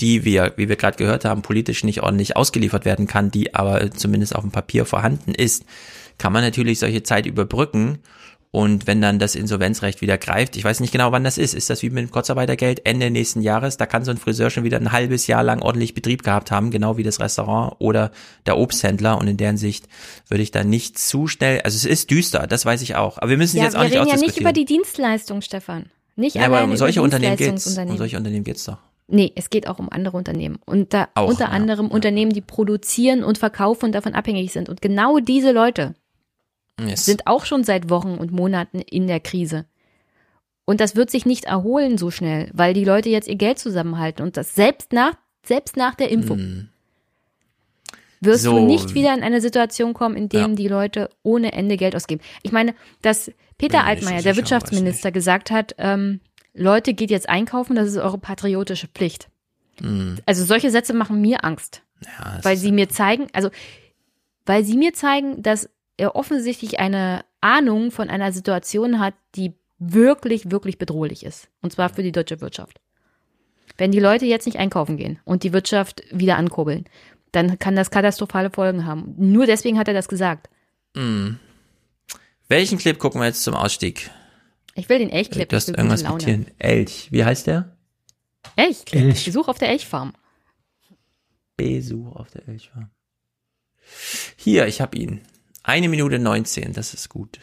die 0.00 0.24
wir, 0.24 0.52
wie 0.56 0.68
wir 0.68 0.76
gerade 0.76 0.96
gehört 0.96 1.24
haben, 1.24 1.42
politisch 1.42 1.84
nicht 1.84 2.02
ordentlich 2.02 2.36
ausgeliefert 2.36 2.84
werden 2.84 3.06
kann, 3.06 3.30
die 3.30 3.54
aber 3.54 3.90
zumindest 3.90 4.34
auf 4.34 4.42
dem 4.42 4.50
Papier 4.52 4.84
vorhanden 4.84 5.34
ist, 5.34 5.64
kann 6.18 6.32
man 6.32 6.42
natürlich 6.42 6.78
solche 6.78 7.02
Zeit 7.02 7.26
überbrücken 7.26 8.00
und 8.50 8.86
wenn 8.86 9.02
dann 9.02 9.18
das 9.18 9.34
Insolvenzrecht 9.34 10.00
wieder 10.00 10.16
greift, 10.16 10.56
ich 10.56 10.64
weiß 10.64 10.80
nicht 10.80 10.90
genau, 10.90 11.12
wann 11.12 11.22
das 11.22 11.36
ist. 11.36 11.52
Ist 11.52 11.68
das 11.68 11.82
wie 11.82 11.90
mit 11.90 12.02
dem 12.02 12.10
Kurzarbeitergeld 12.10 12.86
Ende 12.86 13.10
nächsten 13.10 13.42
Jahres? 13.42 13.76
Da 13.76 13.84
kann 13.84 14.04
so 14.04 14.10
ein 14.10 14.16
Friseur 14.16 14.48
schon 14.48 14.64
wieder 14.64 14.78
ein 14.78 14.90
halbes 14.90 15.26
Jahr 15.26 15.42
lang 15.42 15.60
ordentlich 15.60 15.92
Betrieb 15.92 16.22
gehabt 16.22 16.50
haben, 16.50 16.70
genau 16.70 16.96
wie 16.96 17.02
das 17.02 17.20
Restaurant 17.20 17.76
oder 17.78 18.10
der 18.46 18.56
Obsthändler. 18.56 19.18
Und 19.18 19.28
in 19.28 19.36
deren 19.36 19.58
Sicht 19.58 19.86
würde 20.28 20.42
ich 20.42 20.50
da 20.50 20.64
nicht 20.64 20.98
zu 20.98 21.26
schnell, 21.26 21.60
also 21.60 21.76
es 21.76 21.84
ist 21.84 22.10
düster, 22.10 22.46
das 22.46 22.64
weiß 22.64 22.80
ich 22.80 22.96
auch. 22.96 23.18
Aber 23.18 23.28
wir 23.28 23.36
müssen 23.36 23.58
ja, 23.58 23.64
jetzt 23.64 23.76
auch 23.76 23.82
nicht 23.82 23.92
Wir 23.92 24.00
reden 24.00 24.10
ja 24.10 24.16
nicht 24.16 24.40
über 24.40 24.52
die 24.54 24.64
Dienstleistung, 24.64 25.42
Stefan. 25.42 25.90
Nicht 26.16 26.36
ja, 26.36 26.46
aber 26.46 26.64
um 26.64 26.74
solche 26.76 27.02
Unternehmen 27.02 27.36
geht's. 27.36 27.76
Um 27.76 27.96
solche 27.98 28.16
Unternehmen 28.16 28.44
geht's 28.44 28.64
doch. 28.64 28.78
Nee, 29.10 29.32
es 29.36 29.48
geht 29.48 29.66
auch 29.66 29.78
um 29.78 29.88
andere 29.90 30.16
Unternehmen. 30.18 30.58
Unter, 30.66 31.08
auch, 31.14 31.28
unter 31.28 31.48
anderem 31.50 31.86
ja. 31.86 31.92
Unternehmen, 31.92 32.32
die 32.32 32.42
produzieren 32.42 33.24
und 33.24 33.38
verkaufen 33.38 33.86
und 33.86 33.94
davon 33.94 34.14
abhängig 34.14 34.52
sind. 34.52 34.68
Und 34.68 34.82
genau 34.82 35.18
diese 35.18 35.50
Leute 35.50 35.94
yes. 36.78 37.06
sind 37.06 37.26
auch 37.26 37.46
schon 37.46 37.64
seit 37.64 37.88
Wochen 37.88 38.16
und 38.16 38.32
Monaten 38.32 38.80
in 38.80 39.06
der 39.06 39.20
Krise. 39.20 39.64
Und 40.66 40.82
das 40.82 40.94
wird 40.94 41.10
sich 41.10 41.24
nicht 41.24 41.46
erholen 41.46 41.96
so 41.96 42.10
schnell, 42.10 42.50
weil 42.52 42.74
die 42.74 42.84
Leute 42.84 43.08
jetzt 43.08 43.28
ihr 43.28 43.36
Geld 43.36 43.58
zusammenhalten 43.58 44.22
und 44.22 44.36
das 44.36 44.54
selbst 44.54 44.92
nach, 44.92 45.14
selbst 45.42 45.78
nach 45.78 45.94
der 45.94 46.10
Impfung. 46.10 46.38
Mm. 46.38 46.68
Wirst 48.20 48.42
so. 48.42 48.58
du 48.58 48.66
nicht 48.66 48.92
wieder 48.92 49.14
in 49.14 49.22
eine 49.22 49.40
Situation 49.40 49.94
kommen, 49.94 50.16
in 50.16 50.28
dem 50.28 50.50
ja. 50.50 50.56
die 50.56 50.68
Leute 50.68 51.08
ohne 51.22 51.52
Ende 51.52 51.78
Geld 51.78 51.96
ausgeben. 51.96 52.20
Ich 52.42 52.52
meine, 52.52 52.74
dass 53.00 53.32
Peter 53.56 53.84
Altmaier, 53.84 54.20
der 54.20 54.36
Wirtschaftsminister, 54.36 55.10
gesagt 55.10 55.50
hat, 55.50 55.74
ähm, 55.78 56.20
Leute, 56.58 56.94
geht 56.94 57.10
jetzt 57.10 57.28
einkaufen, 57.28 57.76
das 57.76 57.88
ist 57.88 57.96
eure 57.96 58.18
patriotische 58.18 58.88
Pflicht. 58.88 59.28
Mm. 59.80 60.14
Also 60.26 60.44
solche 60.44 60.70
Sätze 60.70 60.92
machen 60.92 61.20
mir 61.20 61.44
Angst. 61.44 61.82
Ja, 62.04 62.38
weil 62.42 62.56
sie 62.56 62.72
mir 62.72 62.88
zeigen, 62.88 63.26
also 63.32 63.50
weil 64.46 64.64
sie 64.64 64.76
mir 64.76 64.94
zeigen, 64.94 65.42
dass 65.42 65.68
er 65.96 66.16
offensichtlich 66.16 66.78
eine 66.78 67.24
Ahnung 67.40 67.90
von 67.90 68.08
einer 68.08 68.32
Situation 68.32 69.00
hat, 69.00 69.14
die 69.34 69.54
wirklich, 69.78 70.50
wirklich 70.50 70.78
bedrohlich 70.78 71.24
ist. 71.24 71.48
Und 71.60 71.72
zwar 71.72 71.88
für 71.88 72.02
die 72.02 72.12
deutsche 72.12 72.40
Wirtschaft. 72.40 72.80
Wenn 73.76 73.92
die 73.92 74.00
Leute 74.00 74.26
jetzt 74.26 74.46
nicht 74.46 74.58
einkaufen 74.58 74.96
gehen 74.96 75.20
und 75.24 75.42
die 75.44 75.52
Wirtschaft 75.52 76.02
wieder 76.10 76.36
ankurbeln, 76.36 76.86
dann 77.32 77.58
kann 77.58 77.76
das 77.76 77.90
katastrophale 77.90 78.50
Folgen 78.50 78.86
haben. 78.86 79.14
Nur 79.18 79.46
deswegen 79.46 79.78
hat 79.78 79.88
er 79.88 79.94
das 79.94 80.08
gesagt. 80.08 80.48
Mm. 80.94 81.34
Welchen 82.48 82.78
Clip 82.78 82.98
gucken 82.98 83.20
wir 83.20 83.26
jetzt 83.26 83.44
zum 83.44 83.54
Ausstieg? 83.54 84.10
Ich 84.78 84.88
will 84.88 85.00
den 85.00 85.10
Elchclip. 85.10 85.48
Du 85.48 85.56
hast 85.56 85.68
irgendwas 85.68 86.04
mit 86.04 86.18
Tieren. 86.20 86.46
Elch. 86.58 87.08
Wie 87.10 87.24
heißt 87.24 87.48
der? 87.48 87.76
Elchclip. 88.54 89.02
Elch. 89.02 89.24
Besuch 89.24 89.48
auf 89.48 89.58
der 89.58 89.70
Elchfarm. 89.70 90.14
Besuch 91.56 92.14
auf 92.14 92.30
der 92.30 92.48
Elchfarm. 92.48 92.88
Hier, 94.36 94.68
ich 94.68 94.80
hab 94.80 94.94
ihn. 94.94 95.22
Eine 95.64 95.88
Minute 95.88 96.20
19, 96.20 96.72
das 96.74 96.94
ist 96.94 97.08
gut. 97.08 97.40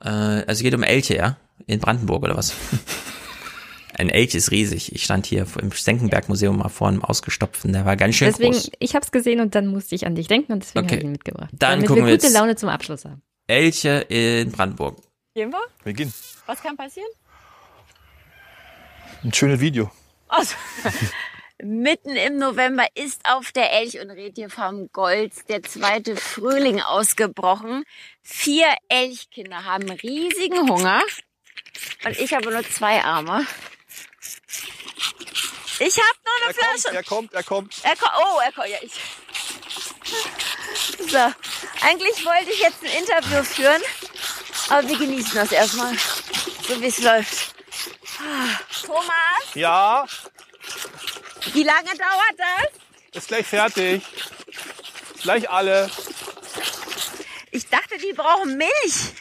Äh, 0.00 0.08
also 0.08 0.64
geht 0.64 0.74
um 0.74 0.82
Elche, 0.82 1.16
ja? 1.16 1.36
In 1.66 1.78
Brandenburg 1.78 2.24
oder 2.24 2.36
was? 2.36 2.52
Ein 3.96 4.08
Elch 4.08 4.34
ist 4.34 4.50
riesig. 4.50 4.92
Ich 4.92 5.04
stand 5.04 5.26
hier 5.26 5.46
im 5.60 5.70
Senckenberg-Museum 5.70 6.58
mal 6.58 6.68
vor 6.68 6.88
einem 6.88 7.04
ausgestopften, 7.04 7.72
der 7.72 7.84
war 7.84 7.96
ganz 7.96 8.16
schön 8.16 8.28
deswegen, 8.28 8.52
groß. 8.52 8.72
Ich 8.80 8.96
habe 8.96 9.04
es 9.04 9.12
gesehen 9.12 9.40
und 9.40 9.54
dann 9.54 9.68
musste 9.68 9.94
ich 9.94 10.04
an 10.04 10.16
dich 10.16 10.26
denken 10.26 10.52
und 10.52 10.64
deswegen 10.64 10.86
okay. 10.86 10.94
habe 10.96 11.00
ich 11.00 11.04
ihn 11.04 11.12
mitgebracht. 11.12 11.50
Dann 11.52 11.70
damit 11.72 11.86
gucken 11.86 12.06
wir 12.06 12.14
gute 12.14 12.26
jetzt 12.26 12.34
Laune 12.34 12.56
zum 12.56 12.70
Abschluss 12.70 13.04
haben. 13.04 13.22
Elche 13.46 14.06
in 14.08 14.50
Brandenburg. 14.50 14.96
Gehen 15.34 15.52
wir? 15.52 15.60
Wir 15.84 15.92
gehen. 15.92 16.12
Was 16.50 16.60
kann 16.62 16.76
passieren? 16.76 17.08
Ein 19.22 19.32
schönes 19.32 19.60
Video. 19.60 19.88
Also, 20.26 20.56
Mitten 21.62 22.16
im 22.16 22.38
November 22.38 22.88
ist 22.96 23.20
auf 23.24 23.52
der 23.52 23.72
Elch- 23.72 24.00
und 24.00 24.10
Rentierfarm 24.10 24.90
Golds 24.92 25.44
der 25.44 25.62
zweite 25.62 26.16
Frühling 26.16 26.80
ausgebrochen. 26.80 27.84
Vier 28.24 28.66
Elchkinder 28.88 29.64
haben 29.64 29.88
riesigen 29.90 30.68
Hunger 30.68 31.00
und 32.04 32.18
ich 32.18 32.34
habe 32.34 32.50
nur 32.50 32.68
zwei 32.68 33.00
Arme. 33.04 33.46
Ich 35.78 35.98
habe 35.98 36.18
noch 36.24 36.34
eine 36.42 36.48
er 36.48 36.54
Flasche. 36.54 37.04
Kommt, 37.04 37.32
er 37.32 37.44
kommt, 37.44 37.74
er 37.84 37.84
kommt. 37.84 37.84
Er 37.84 37.96
kommt. 37.96 38.12
Oh, 38.24 38.40
er 38.44 38.52
kommt. 38.52 38.68
Ja, 38.70 38.78
ich. 38.82 38.92
So. 41.08 41.32
Eigentlich 41.86 42.26
wollte 42.26 42.50
ich 42.50 42.58
jetzt 42.58 42.82
ein 42.82 42.90
Interview 42.98 43.44
führen, 43.44 43.82
aber 44.68 44.88
wir 44.88 44.98
genießen 44.98 45.34
das 45.34 45.52
erstmal, 45.52 45.94
so 46.70 46.80
wie 46.80 46.86
es 46.86 47.02
läuft. 47.02 47.54
Thomas, 48.84 49.54
Ja, 49.54 50.04
wie 51.52 51.62
lange 51.62 51.88
dauert 51.88 52.36
das? 52.38 53.22
ist 53.22 53.28
gleich 53.28 53.46
fertig. 53.46 54.02
Gleich 55.22 55.50
alle. 55.50 55.90
Ich 57.50 57.68
dachte, 57.68 57.98
die 57.98 58.12
brauchen 58.12 58.56
Milch. 58.56 59.14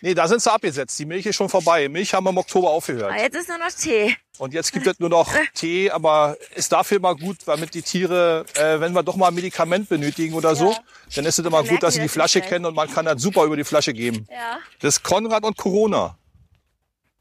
Nee, 0.00 0.14
da 0.14 0.28
sind 0.28 0.40
sie 0.40 0.50
abgesetzt. 0.50 0.98
Die 0.98 1.04
Milch 1.04 1.26
ist 1.26 1.36
schon 1.36 1.48
vorbei. 1.48 1.88
Milch 1.88 2.14
haben 2.14 2.24
wir 2.24 2.30
im 2.30 2.38
Oktober 2.38 2.70
aufgehört. 2.70 3.12
Ah, 3.12 3.20
jetzt 3.20 3.36
ist 3.36 3.48
nur 3.48 3.58
noch 3.58 3.70
Tee. 3.70 4.16
Und 4.38 4.54
jetzt 4.54 4.72
gibt 4.72 4.86
es 4.86 4.98
nur 5.00 5.08
noch 5.10 5.28
Tee, 5.54 5.90
aber 5.90 6.36
ist 6.54 6.70
dafür 6.72 7.00
mal 7.00 7.16
gut, 7.16 7.38
damit 7.46 7.74
die 7.74 7.82
Tiere, 7.82 8.46
äh, 8.54 8.80
wenn 8.80 8.92
wir 8.92 9.02
doch 9.02 9.16
mal 9.16 9.28
ein 9.28 9.34
Medikament 9.34 9.88
benötigen 9.88 10.34
oder 10.34 10.54
so, 10.54 10.76
dann 11.16 11.24
ist 11.26 11.38
es 11.40 11.44
immer 11.44 11.64
gut, 11.64 11.82
dass 11.82 11.94
sie 11.94 12.00
die 12.00 12.08
Flasche 12.08 12.40
kennen 12.40 12.64
und 12.64 12.74
man 12.74 12.88
kann 12.92 13.04
das 13.04 13.20
super 13.20 13.44
über 13.44 13.56
die 13.56 13.64
Flasche 13.64 13.92
geben. 13.92 14.26
Ja. 14.30 14.58
Das 14.80 14.96
ist 14.96 15.02
Konrad 15.02 15.42
und 15.44 15.56
Corona. 15.56 16.16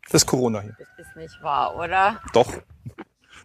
Das 0.09 0.23
ist 0.23 0.25
Corona 0.25 0.61
hier. 0.61 0.75
Ist 0.97 1.15
nicht 1.15 1.41
wahr, 1.41 1.75
oder? 1.75 2.21
Doch. 2.33 2.51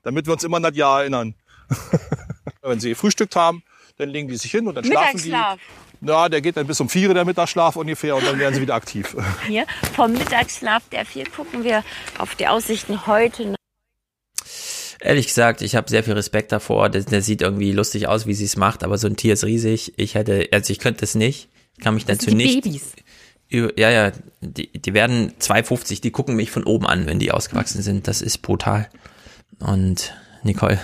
Damit 0.02 0.26
wir 0.26 0.32
uns 0.32 0.44
immer 0.44 0.58
an 0.58 0.62
das 0.62 0.76
Jahr 0.76 1.00
erinnern. 1.00 1.34
wenn 2.62 2.80
sie 2.80 2.90
gefrühstückt 2.90 3.36
haben, 3.36 3.62
dann 3.98 4.08
legen 4.08 4.28
die 4.28 4.36
sich 4.36 4.50
hin 4.50 4.66
und 4.66 4.74
dann 4.74 4.84
schlafen 4.84 5.18
die. 5.18 5.30
Mittagsschlaf. 5.30 5.60
Na, 6.00 6.28
der 6.28 6.40
geht 6.40 6.56
dann 6.56 6.66
bis 6.66 6.80
um 6.80 6.88
vier 6.88 7.12
der 7.14 7.24
Mittagsschlaf 7.24 7.76
ungefähr 7.76 8.16
und 8.16 8.26
dann 8.26 8.38
werden 8.38 8.54
sie 8.54 8.60
wieder 8.60 8.74
aktiv. 8.74 9.16
Hier 9.46 9.66
vom 9.94 10.12
Mittagsschlaf 10.12 10.82
der 10.90 11.06
vier 11.06 11.24
gucken 11.28 11.62
wir 11.64 11.84
auf 12.18 12.34
die 12.34 12.48
Aussichten 12.48 13.06
heute. 13.06 13.54
Ehrlich 15.00 15.26
gesagt, 15.26 15.62
ich 15.62 15.74
habe 15.74 15.88
sehr 15.88 16.04
viel 16.04 16.14
Respekt 16.14 16.52
davor. 16.52 16.88
Der, 16.88 17.02
der 17.02 17.22
sieht 17.22 17.42
irgendwie 17.42 17.72
lustig 17.72 18.06
aus, 18.06 18.26
wie 18.26 18.34
sie 18.34 18.44
es 18.44 18.56
macht, 18.56 18.84
aber 18.84 18.98
so 18.98 19.08
ein 19.08 19.16
Tier 19.16 19.34
ist 19.34 19.44
riesig. 19.44 19.92
Ich 19.96 20.14
hätte, 20.14 20.48
also 20.52 20.72
ich 20.72 20.78
könnte 20.78 21.04
es 21.04 21.14
nicht. 21.14 21.48
Ich 21.76 21.82
kann 21.82 21.94
mich 21.94 22.04
Das 22.04 22.18
dazu 22.18 22.30
sind 22.30 22.38
die 22.38 22.44
nicht. 22.46 22.62
Babys. 22.62 22.92
Ja, 23.52 23.90
ja, 23.90 24.12
die, 24.40 24.72
die 24.72 24.94
werden 24.94 25.32
2,50, 25.40 26.00
die 26.00 26.10
gucken 26.10 26.34
mich 26.36 26.50
von 26.50 26.64
oben 26.64 26.86
an, 26.86 27.06
wenn 27.06 27.18
die 27.18 27.32
ausgewachsen 27.32 27.82
sind. 27.82 28.08
Das 28.08 28.22
ist 28.22 28.38
brutal. 28.38 28.88
Und 29.60 30.14
Nicole, 30.42 30.80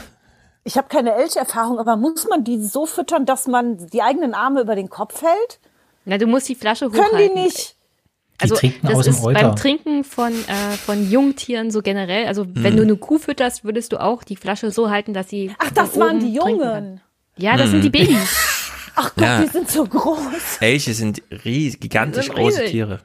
Ich 0.65 0.77
habe 0.77 0.89
keine 0.89 1.15
Elcherfahrung, 1.15 1.79
aber 1.79 1.97
muss 1.97 2.29
man 2.29 2.45
die 2.45 2.63
so 2.63 2.85
füttern, 2.87 3.25
dass 3.27 3.47
man 3.47 3.87
die 3.89 4.03
eigenen 4.03 4.35
Arme 4.35 4.61
über 4.61 4.75
den 4.77 4.91
Kopf 4.91 5.23
hält? 5.23 5.59
Na, 6.05 6.19
du 6.19 6.27
musst 6.27 6.49
die 6.49 6.55
Flasche 6.55 6.91
Können 6.91 7.05
hochhalten. 7.07 7.37
die 7.37 7.43
nicht? 7.43 7.75
Also 8.41 8.55
trinken 8.55 8.87
das 8.87 8.99
aus 8.99 9.05
dem 9.07 9.15
ist 9.15 9.25
Euter. 9.25 9.41
beim 9.49 9.57
Trinken 9.57 10.05
von, 10.05 10.33
äh, 10.33 10.77
von 10.85 11.11
Jungtieren 11.11 11.71
so 11.73 11.83
generell. 11.83 12.27
Also 12.27 12.47
wenn 12.49 12.73
Hm. 12.73 12.77
du 12.77 12.83
eine 12.85 12.97
Kuh 12.97 13.19
fütterst, 13.19 13.65
würdest 13.65 13.93
du 13.93 14.01
auch 14.01 14.23
die 14.23 14.37
Flasche 14.37 14.71
so 14.71 14.91
halten, 14.91 15.13
dass 15.13 15.29
sie. 15.29 15.53
Ach, 15.59 15.71
das 15.73 15.99
waren 15.99 16.21
die. 16.21 16.35
Jungen. 16.35 17.01
Ja, 17.37 17.57
das 17.57 17.71
sind 17.71 17.83
die 17.83 17.91
Babys. 17.91 18.55
Ach 19.01 19.15
Gott, 19.15 19.25
Ja. 19.25 19.43
die 19.43 19.49
sind 19.49 19.71
so 19.71 19.85
groß. 19.85 20.59
Elche 20.61 20.93
sind 20.95 21.23
ries, 21.45 21.79
gigantisch 21.79 22.27
sind 22.27 22.35
große 22.35 22.59
riesig. 22.59 22.71
Tiere. 22.73 23.01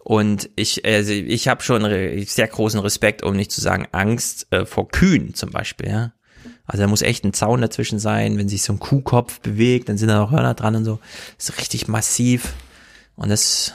Und 0.00 0.50
ich, 0.56 0.84
also 0.84 1.12
ich 1.12 1.48
habe 1.48 1.62
schon 1.62 1.82
sehr 2.26 2.46
großen 2.46 2.80
Respekt, 2.80 3.22
um 3.22 3.34
nicht 3.34 3.50
zu 3.50 3.60
sagen 3.60 3.88
Angst 3.92 4.46
äh, 4.50 4.66
vor 4.66 4.88
Kühen 4.88 5.34
zum 5.34 5.50
Beispiel. 5.50 5.88
Ja? 5.88 6.12
Also 6.66 6.82
da 6.82 6.88
muss 6.88 7.02
echt 7.02 7.24
ein 7.24 7.32
Zaun 7.32 7.60
dazwischen 7.60 7.98
sein. 7.98 8.38
Wenn 8.38 8.48
sich 8.48 8.62
so 8.62 8.72
ein 8.72 8.78
Kuhkopf 8.78 9.40
bewegt, 9.40 9.88
dann 9.88 9.98
sind 9.98 10.08
da 10.08 10.18
noch 10.18 10.30
Hörner 10.30 10.54
dran 10.54 10.76
und 10.76 10.84
so. 10.84 10.98
Das 11.36 11.48
ist 11.50 11.58
richtig 11.58 11.88
massiv. 11.88 12.52
Und 13.16 13.30
das 13.30 13.42
ist 13.44 13.74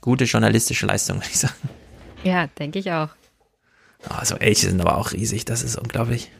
gute 0.00 0.24
journalistische 0.24 0.86
Leistung, 0.86 1.16
würde 1.18 1.28
ich 1.30 1.38
sagen. 1.38 1.54
Ja, 2.22 2.46
denke 2.58 2.78
ich 2.78 2.90
auch. 2.92 3.08
Also 4.08 4.36
Elche 4.36 4.68
sind 4.68 4.80
aber 4.80 4.98
auch 4.98 5.12
riesig, 5.12 5.44
das 5.44 5.62
ist 5.62 5.76
unglaublich. 5.76 6.30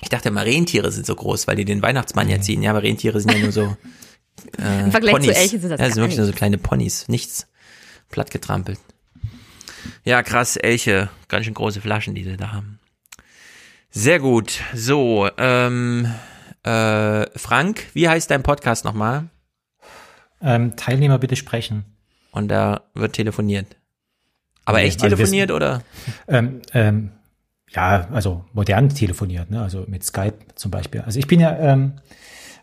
Ich 0.00 0.08
dachte 0.08 0.28
immer, 0.28 0.44
Rentiere 0.44 0.92
sind 0.92 1.06
so 1.06 1.14
groß, 1.14 1.46
weil 1.48 1.56
die 1.56 1.64
den 1.64 1.82
Weihnachtsmann 1.82 2.28
ja 2.28 2.40
ziehen. 2.40 2.62
Ja, 2.62 2.70
aber 2.70 2.82
Rentiere 2.82 3.20
sind 3.20 3.32
ja 3.32 3.38
nur 3.38 3.52
so 3.52 3.76
äh, 4.58 4.84
Im 4.84 4.90
Vergleich 4.92 5.14
zu 5.14 5.20
Ponys. 5.20 5.36
Elchen 5.36 5.60
sind 5.60 5.70
das 5.70 5.80
ja, 5.80 5.86
das 5.86 5.94
sind 5.94 6.02
wirklich 6.02 6.18
nur 6.18 6.26
so 6.26 6.32
kleine 6.32 6.58
Ponys, 6.58 7.08
nichts 7.08 7.46
platt 8.08 8.30
getrampelt. 8.30 8.78
Ja, 10.04 10.22
krass, 10.22 10.56
Elche, 10.56 11.08
ganz 11.28 11.44
schön 11.44 11.54
große 11.54 11.80
Flaschen, 11.80 12.14
die 12.14 12.24
sie 12.24 12.36
da 12.36 12.52
haben. 12.52 12.78
Sehr 13.90 14.18
gut. 14.20 14.60
So, 14.74 15.28
ähm, 15.38 16.12
äh, 16.62 17.26
Frank, 17.38 17.86
wie 17.94 18.08
heißt 18.08 18.30
dein 18.30 18.42
Podcast 18.42 18.84
nochmal? 18.84 19.28
Ähm, 20.40 20.76
Teilnehmer 20.76 21.18
bitte 21.18 21.36
sprechen. 21.36 21.84
Und 22.30 22.48
da 22.48 22.82
wird 22.94 23.14
telefoniert. 23.14 23.76
Aber 24.64 24.80
echt 24.82 25.02
also 25.02 25.10
wir- 25.10 25.16
telefoniert 25.16 25.50
oder? 25.50 25.82
Ähm, 26.28 26.60
ähm, 26.74 27.10
ja, 27.74 28.08
also 28.12 28.44
modern 28.52 28.88
telefoniert, 28.88 29.50
ne? 29.50 29.60
also 29.62 29.84
mit 29.86 30.04
Skype 30.04 30.34
zum 30.54 30.70
Beispiel. 30.70 31.02
Also 31.02 31.18
ich 31.18 31.26
bin 31.26 31.40
ja, 31.40 31.56
ähm, 31.58 31.92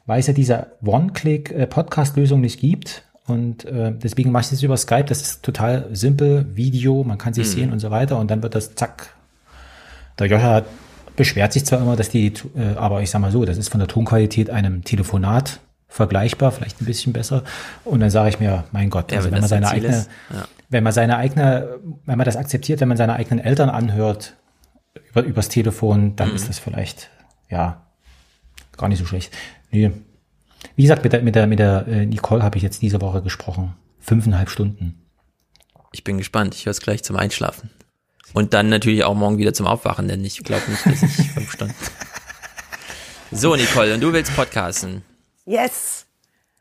weil 0.05 0.19
es 0.19 0.27
ja 0.27 0.33
diese 0.33 0.67
One-Click-Podcast-Lösung 0.83 2.41
nicht 2.41 2.59
gibt 2.59 3.03
und 3.27 3.65
äh, 3.65 3.91
deswegen 3.95 4.31
mache 4.31 4.43
ich 4.43 4.49
das 4.49 4.63
über 4.63 4.77
Skype. 4.77 5.05
Das 5.05 5.21
ist 5.21 5.43
total 5.43 5.87
simpel, 5.93 6.45
Video, 6.55 7.03
man 7.03 7.17
kann 7.17 7.33
sich 7.33 7.47
Mhm. 7.47 7.51
sehen 7.51 7.71
und 7.71 7.79
so 7.79 7.91
weiter 7.91 8.17
und 8.19 8.29
dann 8.31 8.43
wird 8.43 8.55
das 8.55 8.75
zack. 8.75 9.09
Der 10.19 10.27
Joscha 10.27 10.63
beschwert 11.15 11.53
sich 11.53 11.65
zwar 11.65 11.79
immer, 11.81 11.95
dass 11.95 12.09
die, 12.09 12.27
äh, 12.27 12.75
aber 12.75 13.01
ich 13.01 13.09
sag 13.09 13.19
mal 13.21 13.31
so, 13.31 13.45
das 13.45 13.57
ist 13.57 13.69
von 13.69 13.79
der 13.79 13.87
Tonqualität 13.87 14.49
einem 14.49 14.83
Telefonat 14.83 15.59
vergleichbar, 15.87 16.51
vielleicht 16.51 16.81
ein 16.81 16.85
bisschen 16.85 17.13
besser. 17.13 17.43
Und 17.83 18.01
dann 18.01 18.09
sage 18.09 18.29
ich 18.29 18.39
mir, 18.39 18.65
mein 18.71 18.89
Gott, 18.89 19.11
Ja, 19.11 19.17
also 19.17 19.27
wenn 19.29 19.35
wenn 19.35 19.41
man 19.41 19.49
seine 19.49 19.69
eigene, 19.69 19.95
ist, 19.95 20.09
ja. 20.33 20.45
wenn 20.69 20.83
man 20.83 20.93
seine 20.93 21.17
eigene, 21.17 21.79
wenn 22.05 22.17
man 22.17 22.25
das 22.25 22.35
akzeptiert, 22.35 22.81
wenn 22.81 22.87
man 22.89 22.97
seine 22.97 23.13
eigenen 23.13 23.39
Eltern 23.43 23.69
anhört 23.69 24.35
über, 25.09 25.23
übers 25.23 25.49
Telefon, 25.49 26.15
dann 26.15 26.29
Mhm. 26.29 26.35
ist 26.35 26.49
das 26.49 26.59
vielleicht, 26.59 27.09
ja, 27.49 27.85
gar 28.77 28.89
nicht 28.89 28.99
so 28.99 29.05
schlecht. 29.05 29.33
Nee. 29.71 29.91
Wie 30.75 30.81
gesagt, 30.81 31.03
mit 31.03 31.13
der, 31.13 31.21
mit 31.21 31.35
der, 31.35 31.47
mit 31.47 31.59
der 31.59 31.87
äh, 31.87 32.05
Nicole 32.05 32.43
habe 32.43 32.57
ich 32.57 32.63
jetzt 32.63 32.81
diese 32.81 33.01
Woche 33.01 33.21
gesprochen. 33.21 33.75
Fünfeinhalb 33.99 34.49
Stunden. 34.49 35.01
Ich 35.91 36.03
bin 36.03 36.17
gespannt. 36.17 36.55
Ich 36.55 36.65
höre 36.65 36.71
es 36.71 36.81
gleich 36.81 37.03
zum 37.03 37.15
Einschlafen. 37.15 37.69
Und 38.33 38.53
dann 38.53 38.67
natürlich 38.69 39.03
auch 39.05 39.15
morgen 39.15 39.37
wieder 39.37 39.53
zum 39.53 39.65
Aufwachen, 39.67 40.07
denn 40.07 40.23
ich 40.25 40.39
glaube 40.43 40.69
nicht, 40.69 40.85
dass 40.85 41.01
ich 41.03 41.31
fünf 41.31 41.51
Stunden. 41.51 41.75
So, 43.31 43.55
Nicole, 43.55 43.93
und 43.95 44.01
du 44.01 44.13
willst 44.13 44.33
podcasten. 44.35 45.01
Yes. 45.45 46.04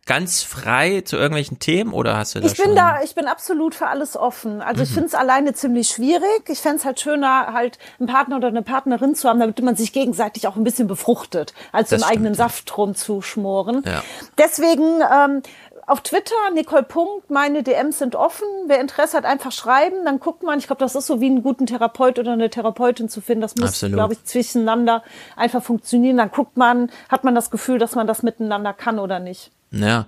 Ganz 0.07 0.43
frei 0.43 1.01
zu 1.03 1.17
irgendwelchen 1.17 1.59
Themen 1.59 1.93
oder 1.95 2.17
hast 2.17 2.35
du 2.35 2.41
da 2.41 2.47
Ich 2.47 2.57
bin 2.57 2.67
schon? 2.67 2.77
da, 2.77 3.01
ich 3.03 3.15
bin 3.15 3.27
absolut 3.27 3.75
für 3.75 3.87
alles 3.87 4.17
offen. 4.17 4.61
Also 4.61 4.83
ich 4.83 4.91
Mhm. 4.91 4.95
finde 4.95 5.07
es 5.09 5.15
alleine 5.15 5.55
ziemlich 5.55 5.89
schwierig. 5.89 6.49
Ich 6.49 6.59
fände 6.59 6.77
es 6.79 6.85
halt 6.85 7.01
schöner, 7.01 7.53
halt 7.53 7.79
einen 7.99 8.09
Partner 8.09 8.37
oder 8.37 8.49
eine 8.49 8.63
Partnerin 8.63 9.15
zu 9.15 9.29
haben, 9.29 9.41
damit 9.41 9.61
man 9.63 9.77
sich 9.77 9.93
gegenseitig 9.93 10.47
auch 10.47 10.57
ein 10.57 10.65
bisschen 10.65 10.89
befruchtet, 10.89 11.55
als 11.73 11.89
Das 11.89 12.01
im 12.01 12.05
stimmt, 12.05 12.13
eigenen 12.13 12.35
Saft 12.35 12.77
rumzuschmoren. 12.77 13.83
Ja. 13.87 14.03
Deswegen 14.39 15.01
ähm, 15.11 15.43
auf 15.87 16.01
Twitter, 16.01 16.35
Nicole 16.55 16.83
Punkt, 16.83 17.31
meine 17.31 17.63
DMs 17.63 17.99
sind 17.99 18.17
offen. 18.17 18.47
Wer 18.67 18.81
Interesse 18.81 19.17
hat, 19.17 19.25
einfach 19.27 19.53
schreiben. 19.53 20.05
Dann 20.05 20.19
guckt 20.21 20.43
man. 20.43 20.59
Ich 20.59 20.67
glaube, 20.67 20.81
das 20.81 20.95
ist 20.95 21.07
so 21.07 21.21
wie 21.21 21.27
einen 21.27 21.43
guten 21.43 21.67
Therapeut 21.67 22.19
oder 22.19 22.33
eine 22.33 22.49
Therapeutin 22.51 23.09
zu 23.09 23.21
finden. 23.21 23.43
Das 23.43 23.57
muss, 23.57 23.81
glaube 23.81 24.15
ich, 24.15 24.25
zwischeneinander 24.25 25.03
einfach 25.37 25.63
funktionieren. 25.63 26.17
Dann 26.17 26.31
guckt 26.31 26.57
man, 26.57 26.91
hat 27.11 27.25
man 27.25 27.35
das 27.35 27.51
Gefühl, 27.51 27.79
dass 27.79 27.95
man 27.95 28.07
das 28.07 28.23
miteinander 28.23 28.73
kann 28.73 28.99
oder 28.99 29.19
nicht. 29.19 29.51
Ja, 29.75 30.07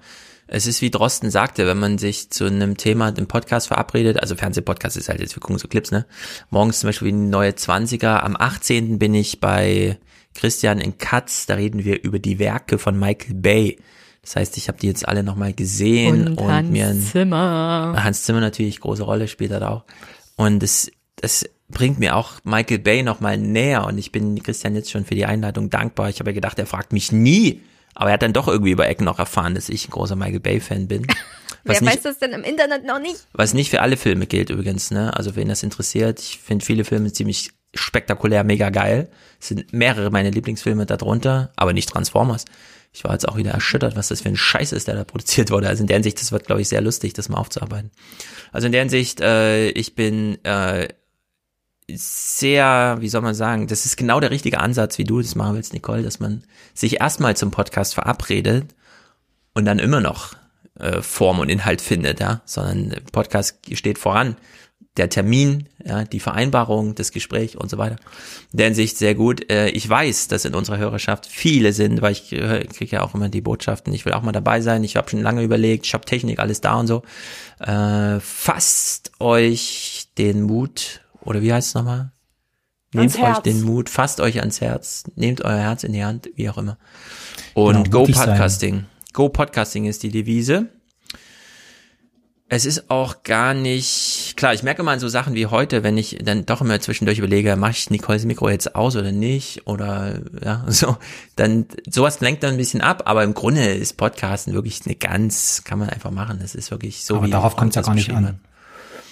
es 0.49 0.67
ist 0.67 0.81
wie 0.81 0.91
Drosten 0.91 1.31
sagte, 1.31 1.67
wenn 1.67 1.79
man 1.79 1.99
sich 1.99 2.31
zu 2.31 2.45
einem 2.45 2.77
Thema 2.77 3.09
im 3.09 3.27
Podcast 3.27 3.69
verabredet, 3.69 4.21
also 4.21 4.37
Fernsehpodcast 4.37 4.97
ist 4.97 5.09
halt 5.09 5.21
jetzt, 5.21 5.35
wir 5.35 5.41
gucken 5.41 5.59
so 5.59 5.67
Clips, 5.67 5.91
ne? 5.91 6.07
Morgens 6.51 6.81
zum 6.81 6.89
Beispiel 6.89 7.09
wie 7.09 7.13
eine 7.13 7.29
neue 7.29 7.51
20er. 7.51 8.19
Am 8.21 8.37
18. 8.39 8.99
bin 8.99 9.15
ich 9.15 9.41
bei 9.41 9.99
Christian 10.35 10.79
in 10.79 10.99
Katz, 10.99 11.47
da 11.47 11.55
reden 11.55 11.85
wir 11.85 12.03
über 12.05 12.19
die 12.19 12.39
Werke 12.39 12.79
von 12.79 12.99
Michael 12.99 13.35
Bay. 13.35 13.79
Das 14.23 14.37
heißt, 14.37 14.57
ich 14.57 14.69
habe 14.69 14.79
die 14.79 14.87
jetzt 14.87 15.07
alle 15.07 15.23
nochmal 15.23 15.53
gesehen 15.53 16.29
Und 16.29 16.39
und, 16.39 16.53
Hans 16.53 16.71
mir 16.71 16.89
ein, 16.89 17.01
Zimmer. 17.01 17.95
Hans 18.03 18.25
Zimmer 18.25 18.41
natürlich, 18.41 18.81
große 18.81 19.03
Rolle 19.03 19.29
spielt 19.29 19.51
er 19.51 19.61
da 19.61 19.69
auch. 19.71 19.85
Und 20.37 20.63
das, 20.63 20.91
das 21.17 21.49
bringt 21.69 21.99
mir 21.99 22.15
auch 22.15 22.35
Michael 22.45 22.79
Bay 22.79 23.03
nochmal 23.03 23.39
näher 23.39 23.85
und 23.85 23.99
ich 23.99 24.13
bin 24.13 24.41
Christian 24.43 24.75
jetzt 24.77 24.91
schon 24.91 25.05
für 25.05 25.15
die 25.15 25.27
Einladung 25.27 25.71
dankbar. 25.71 26.09
Ich 26.09 26.21
habe 26.21 26.31
ja 26.31 26.35
gedacht, 26.35 26.59
er 26.59 26.67
fragt 26.67 26.93
mich 26.93 27.11
nie, 27.11 27.63
aber 27.97 28.11
er 28.11 28.15
hat 28.15 28.23
dann 28.23 28.35
doch 28.35 28.47
irgendwie 28.47 28.71
über 28.71 28.87
Ecken 28.87 29.05
noch 29.05 29.19
erfahren, 29.19 29.55
dass 29.55 29.69
ich 29.69 29.89
ein 29.89 29.91
großer 29.91 30.17
Michael 30.17 30.41
Bay 30.41 30.61
Fan 30.61 30.87
bin. 30.87 31.07
Was 31.65 31.81
Wer 31.81 31.89
nicht, 31.89 31.97
weiß 31.97 32.03
das 32.03 32.19
denn 32.19 32.33
im 32.33 32.45
Internet 32.45 32.85
noch 32.85 33.01
nicht? 33.01 33.27
was 33.33 33.53
nicht 33.53 33.71
für 33.71 33.81
alle 33.83 33.97
Filme 33.97 34.29
gilt 34.29 34.51
übrigens, 34.51 34.93
ne? 34.93 35.17
Also 35.17 35.35
wen 35.35 35.49
das 35.49 35.65
interessiert, 35.65 36.21
ich 36.21 36.39
finde 36.39 36.65
viele 36.65 36.85
Filme 36.85 37.13
ziemlich 37.13 37.51
spektakulär, 37.75 38.45
mega 38.45 38.71
geil. 38.71 39.09
Es 39.41 39.49
sind 39.49 39.73
mehrere 39.73 40.11
meiner 40.11 40.31
Lieblingsfilme 40.31 40.87
darunter, 40.87 41.51
aber 41.57 41.73
nicht 41.73 41.89
Transformers. 41.89 42.45
Ich 42.93 43.03
war 43.03 43.13
jetzt 43.13 43.29
auch 43.29 43.37
wieder 43.37 43.51
erschüttert, 43.51 43.97
was 43.97 44.09
das 44.09 44.21
für 44.21 44.29
ein 44.29 44.37
Scheiß 44.37 44.71
ist, 44.71 44.87
der 44.87 44.95
da 44.95 45.03
produziert 45.03 45.51
wurde. 45.51 45.67
Also 45.67 45.83
in 45.83 45.89
der 45.89 45.97
Hinsicht, 45.97 46.21
das 46.21 46.31
wird, 46.31 46.47
glaube 46.47 46.61
ich, 46.61 46.69
sehr 46.69 46.83
lustig, 46.83 47.15
das 47.15 47.29
mal 47.29 47.39
aufzuarbeiten. 47.39 47.91
Also 48.53 48.67
in 48.67 48.73
der 48.73 48.83
Hinsicht, 48.83 49.21
äh, 49.21 49.71
ich 49.71 49.97
bin 49.97 50.43
äh, 50.45 50.87
sehr, 51.89 52.97
wie 53.01 53.09
soll 53.09 53.23
man 53.23 53.35
sagen, 53.35 53.69
das 53.69 53.87
ist 53.87 53.97
genau 53.97 54.19
der 54.19 54.31
richtige 54.31 54.61
Ansatz, 54.61 54.99
wie 54.99 55.05
du 55.05 55.21
das 55.21 55.35
machen 55.37 55.55
willst, 55.55 55.73
Nicole, 55.73 56.03
dass 56.03 56.19
man 56.19 56.43
sich 56.75 57.01
erstmal 57.01 57.37
zum 57.37 57.51
Podcast 57.51 57.95
verabredet 57.95 58.75
und 59.55 59.65
dann 59.65 59.79
immer 59.79 60.01
noch 60.01 60.35
äh, 60.79 61.01
Form 61.01 61.39
und 61.39 61.49
Inhalt 61.49 61.81
findet, 61.81 62.21
ja, 62.21 62.43
sondern 62.45 63.01
Podcast 63.13 63.59
steht 63.73 63.99
voran. 63.99 64.37
der 64.97 65.11
Termin, 65.11 65.69
ja, 65.85 66.05
die 66.05 66.21
Vereinbarung, 66.21 66.95
das 66.95 67.13
Gespräch 67.13 67.59
und 67.59 67.71
so 67.71 67.79
weiter. 67.79 67.97
In 68.53 68.59
der 68.59 68.67
Hinsicht 68.67 68.97
sehr 68.97 69.15
gut. 69.15 69.51
Äh, 69.51 69.69
ich 69.69 69.89
weiß, 69.89 70.29
dass 70.29 70.45
in 70.45 70.55
unserer 70.55 70.79
Hörerschaft 70.79 71.27
viele 71.27 71.73
sind, 71.73 72.03
weil 72.03 72.13
ich 72.13 72.31
kriege 72.31 72.97
ja 72.97 73.03
auch 73.03 73.15
immer 73.15 73.29
die 73.29 73.41
Botschaften, 73.41 73.93
ich 73.93 74.05
will 74.05 74.15
auch 74.15 74.23
mal 74.23 74.33
dabei 74.33 74.61
sein, 74.61 74.85
ich 74.85 74.97
habe 74.97 75.11
schon 75.11 75.21
lange 75.23 75.43
überlegt, 75.43 75.87
ich 75.87 75.95
habe 75.95 76.05
Technik, 76.05 76.39
alles 76.39 76.61
da 76.61 76.75
und 76.77 76.87
so. 76.87 77.03
Äh, 77.59 78.21
fasst 78.21 79.13
euch 79.19 80.09
den 80.19 80.43
Mut, 80.43 81.03
oder 81.27 81.43
wie 81.43 81.53
heißt 81.53 81.69
es 81.69 81.75
nochmal? 81.75 82.13
Nehmt 82.93 83.19
euch 83.21 83.39
den 83.39 83.63
Mut, 83.63 83.91
fasst 83.91 84.21
euch 84.21 84.41
ans 84.41 84.61
Herz, 84.61 85.05
nehmt 85.17 85.45
euer 85.45 85.59
Herz 85.59 85.85
in 85.85 85.93
die 85.93 86.05
Hand, 86.05 86.31
wie 86.35 86.49
auch 86.49 86.59
immer. 86.59 86.79
Und 87.55 87.85
Genau, 87.85 87.91
Go 87.91 87.99
mutig 88.01 88.17
sein. 88.17 88.29
Podcasting. 88.31 88.85
Go 89.13 89.29
Podcasting 89.29 89.85
ist 89.87 90.03
die 90.03 90.11
Devise. 90.11 90.69
Es 92.49 92.65
ist 92.65 92.91
auch 92.91 93.25
gar 93.25 93.55
nicht, 93.55 94.35
klar, 94.37 94.55
ich 94.55 94.63
merke 94.63 94.85
mal 94.85 94.93
an 94.93 95.01
so 95.01 95.09
Sachen 95.09 95.35
wie 95.35 95.47
heute, 95.47 95.83
wenn 95.83 95.99
ich 95.99 96.19
dann 96.23 96.47
doch 96.47 96.61
immer 96.61 96.79
zwischendurch 96.79 97.19
überlege, 97.19 97.57
mache 97.57 97.73
ich 97.73 97.91
Nicole's 97.91 98.25
Mikro 98.25 98.49
jetzt 98.49 98.77
aus 98.77 98.95
oder 98.95 99.11
nicht 99.11 99.67
oder 99.67 100.21
ja, 100.45 100.65
so, 100.69 100.97
dann 101.35 101.67
sowas 101.91 102.21
lenkt 102.21 102.45
dann 102.45 102.53
ein 102.53 102.57
bisschen 102.57 102.83
ab, 102.83 103.03
aber 103.07 103.25
im 103.25 103.35
Grunde 103.35 103.65
ist 103.65 103.97
Podcasten 103.97 104.55
wirklich 104.55 104.83
eine 104.87 104.95
ganz, 104.95 105.63
kann 105.65 105.81
man 105.81 105.89
einfach 105.91 106.13
machen, 106.13 106.39
das 106.41 106.55
ist 106.55 106.71
wirklich 106.71 107.05
so 107.05 107.17
Aber 107.17 107.27
wie 107.27 107.31
darauf 107.31 107.57
kommt 107.57 107.71
es 107.71 107.77
ja 107.77 107.83
gar 107.83 107.95
nicht 107.97 108.13
an. 108.13 108.39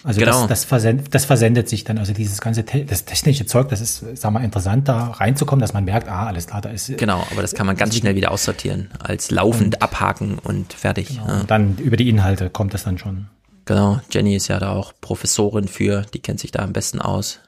Also 0.05 0.21
Genau. 0.21 0.41
das, 0.43 0.49
das, 0.49 0.65
versendet, 0.65 1.15
das 1.15 1.25
versendet 1.25 1.69
sich 1.69 1.83
dann, 1.85 1.97
also 1.99 2.13
dieses 2.13 2.41
ganze 2.41 2.65
te 2.65 2.85
das 2.85 3.05
technische 3.07 3.47
Zeug, 3.47 3.69
das 3.71 3.81
ist, 3.81 4.05
sag 4.15 4.33
mal, 4.33 4.45
interessant 4.45 4.87
da 4.87 5.09
reinzukommen, 5.13 5.61
dass 5.63 5.73
man 5.73 5.85
merkt, 5.85 6.09
ah, 6.09 6.27
alles 6.27 6.47
klar, 6.47 6.61
da 6.61 6.69
ist. 6.69 6.97
Genau, 6.99 7.27
aber 7.33 7.41
das 7.43 7.55
kann 7.55 7.67
man 7.67 7.75
ganz 7.77 7.97
schnell 7.97 8.15
wieder 8.15 8.31
aussortieren, 8.31 8.91
als 8.99 9.31
laufend 9.31 9.81
abhaken 9.83 10.39
und 10.39 10.75
fertig. 10.75 11.17
Ja. 11.17 11.23
Und 11.41 11.51
dann 11.51 11.79
über 11.79 11.97
die 11.97 12.09
Inhalte 12.11 12.51
kommt 12.51 12.75
das 12.75 12.85
dann 12.85 12.99
schon. 12.99 13.29
Genau, 13.65 13.99
Jenny 14.11 14.37
ist 14.37 14.49
ja 14.49 14.59
da 14.59 14.73
auch 14.73 14.93
Professorin 15.01 15.69
für, 15.69 16.03
die 16.13 16.21
kennt 16.21 16.39
sich 16.39 16.51
da 16.53 16.61
am 16.61 16.75
besten 16.75 17.01
aus. 17.01 17.41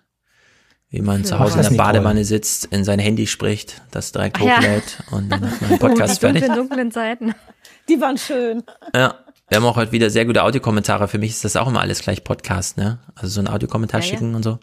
Wie 0.88 1.02
man 1.02 1.22
Ja. 1.22 1.26
zu 1.26 1.38
Hause 1.40 1.60
in 1.60 1.68
der. 1.68 1.76
Badewanne 1.76 2.24
sitzt, 2.24 2.66
in 2.66 2.84
sein 2.84 2.98
Handy 3.00 3.26
spricht, 3.26 3.82
das 3.90 4.12
direkt 4.12 4.38
Ach 4.40 4.44
ja. 4.46 4.56
hochlädt 4.56 5.02
und 5.10 5.28
dann 5.30 5.42
hat 5.50 5.60
man 5.60 5.70
den 5.70 5.78
Podcast 5.80 6.22
die 6.22 6.26
dunklen, 6.26 6.42
fertig. 6.44 6.56
dunklen 6.56 6.90
Zeiten. 6.92 7.34
Die 7.88 8.00
waren 8.00 8.16
schön. 8.16 8.62
Ja. 8.94 9.14
Wir 9.49 9.58
haben 9.58 9.65
auch 9.65 9.76
heute 9.76 9.92
wieder 9.92 10.10
sehr 10.10 10.25
gute 10.25 10.42
Audiokommentare. 10.42 11.07
Für 11.07 11.18
mich 11.18 11.31
ist 11.31 11.44
das 11.44 11.55
auch 11.55 11.68
immer 11.68 11.81
alles 11.81 12.00
gleich 12.02 12.25
Podcast, 12.25 12.76
ne? 12.78 12.99
Also 13.15 13.28
so 13.28 13.41
ein 13.41 13.47
Audiokommentar 13.49 14.00
Ja, 14.00 14.07
ja. 14.07 14.10
schicken 14.10 14.34
und 14.34 14.42
so. 14.42 14.58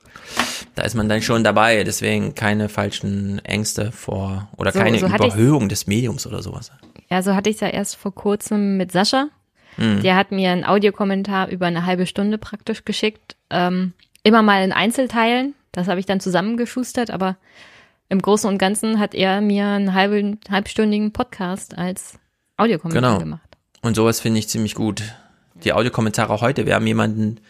Da 0.76 0.84
ist 0.84 0.94
man 0.94 1.08
dann 1.08 1.22
schon 1.22 1.44
dabei, 1.46 1.86
deswegen 1.86 2.36
keine 2.36 2.68
falschen 2.68 3.40
Ängste 3.46 3.94
vor 3.94 4.50
oder 4.58 4.74
So- 4.74 4.80
keine 4.80 5.00
so 5.00 5.06
Überhöhung 5.08 5.70
des 5.70 5.88
Mediums 5.88 6.28
oder 6.28 6.42
sowas. 6.42 6.72
Ja, 7.10 7.22
so 7.22 7.34
hatte 7.34 7.50
ich 7.50 7.56
es 7.58 7.60
ja 7.62 7.70
erst 7.70 7.96
vor 7.96 8.14
kurzem 8.14 8.76
mit 8.76 8.92
Sascha. 8.92 9.28
Mhm. 9.78 10.02
Der 10.04 10.18
hat 10.18 10.34
mir 10.34 10.52
einen 10.52 10.66
Audiokommentar 10.66 11.48
über 11.48 11.66
eine 11.68 11.86
halbe 11.86 12.06
Stunde 12.06 12.38
praktisch 12.38 12.84
geschickt. 12.84 13.38
Ähm, 13.52 13.94
immer 14.24 14.42
mal 14.42 14.64
in 14.66 14.74
Einzelteilen. 14.74 15.54
Das 15.72 15.88
habe 15.88 16.02
ich 16.02 16.06
dann 16.08 16.20
zusammengeschustert, 16.20 17.10
aber 17.10 17.38
im 18.10 18.22
Großen 18.22 18.50
und 18.50 18.58
Ganzen 18.58 19.00
hat 19.00 19.16
er 19.16 19.40
mir 19.40 19.66
einen 19.66 19.94
halben, 19.94 20.42
halbstündigen 20.52 21.14
Podcast 21.14 21.78
als 21.78 22.20
Audiokommentar 22.58 23.02
Genau. 23.14 23.20
gemacht. 23.20 23.53
Und 23.84 23.96
sowas 23.96 24.22
finde 24.22 24.40
ich 24.40 24.48
ziemlich 24.48 24.76
gut. 24.76 25.04
Die 25.64 25.74
Audiokommentare 25.74 26.40
heute, 26.40 26.66
wir 26.66 26.74
haben 26.74 26.88
jemanden, 26.88 27.42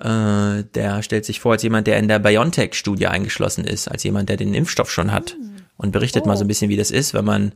äh, 0.00 0.64
der 0.74 1.02
stellt 1.02 1.26
sich 1.26 1.38
vor 1.38 1.52
als 1.52 1.62
jemand, 1.62 1.86
der 1.86 1.98
in 1.98 2.08
der 2.08 2.18
BioNTech-Studie 2.18 3.06
eingeschlossen 3.06 3.64
ist, 3.64 3.86
als 3.86 4.02
jemand, 4.02 4.30
der 4.30 4.38
den 4.38 4.54
Impfstoff 4.54 4.90
schon 4.90 5.12
hat 5.12 5.36
und 5.76 5.92
berichtet 5.92 6.24
mal 6.24 6.36
so 6.36 6.44
ein 6.44 6.48
bisschen, 6.48 6.70
wie 6.70 6.78
das 6.78 6.90
ist, 6.90 7.12
wenn 7.12 7.26
man 7.26 7.52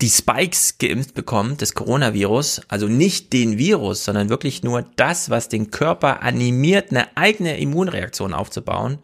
die 0.00 0.08
Spikes 0.08 0.78
geimpft 0.78 1.14
bekommt, 1.14 1.62
das 1.62 1.74
Coronavirus, 1.74 2.62
also 2.68 2.86
nicht 2.86 3.32
den 3.32 3.58
Virus, 3.58 4.04
sondern 4.04 4.28
wirklich 4.28 4.62
nur 4.62 4.82
das, 4.94 5.28
was 5.28 5.48
den 5.48 5.72
Körper 5.72 6.22
animiert, 6.22 6.90
eine 6.90 7.16
eigene 7.16 7.58
Immunreaktion 7.58 8.34
aufzubauen, 8.34 8.98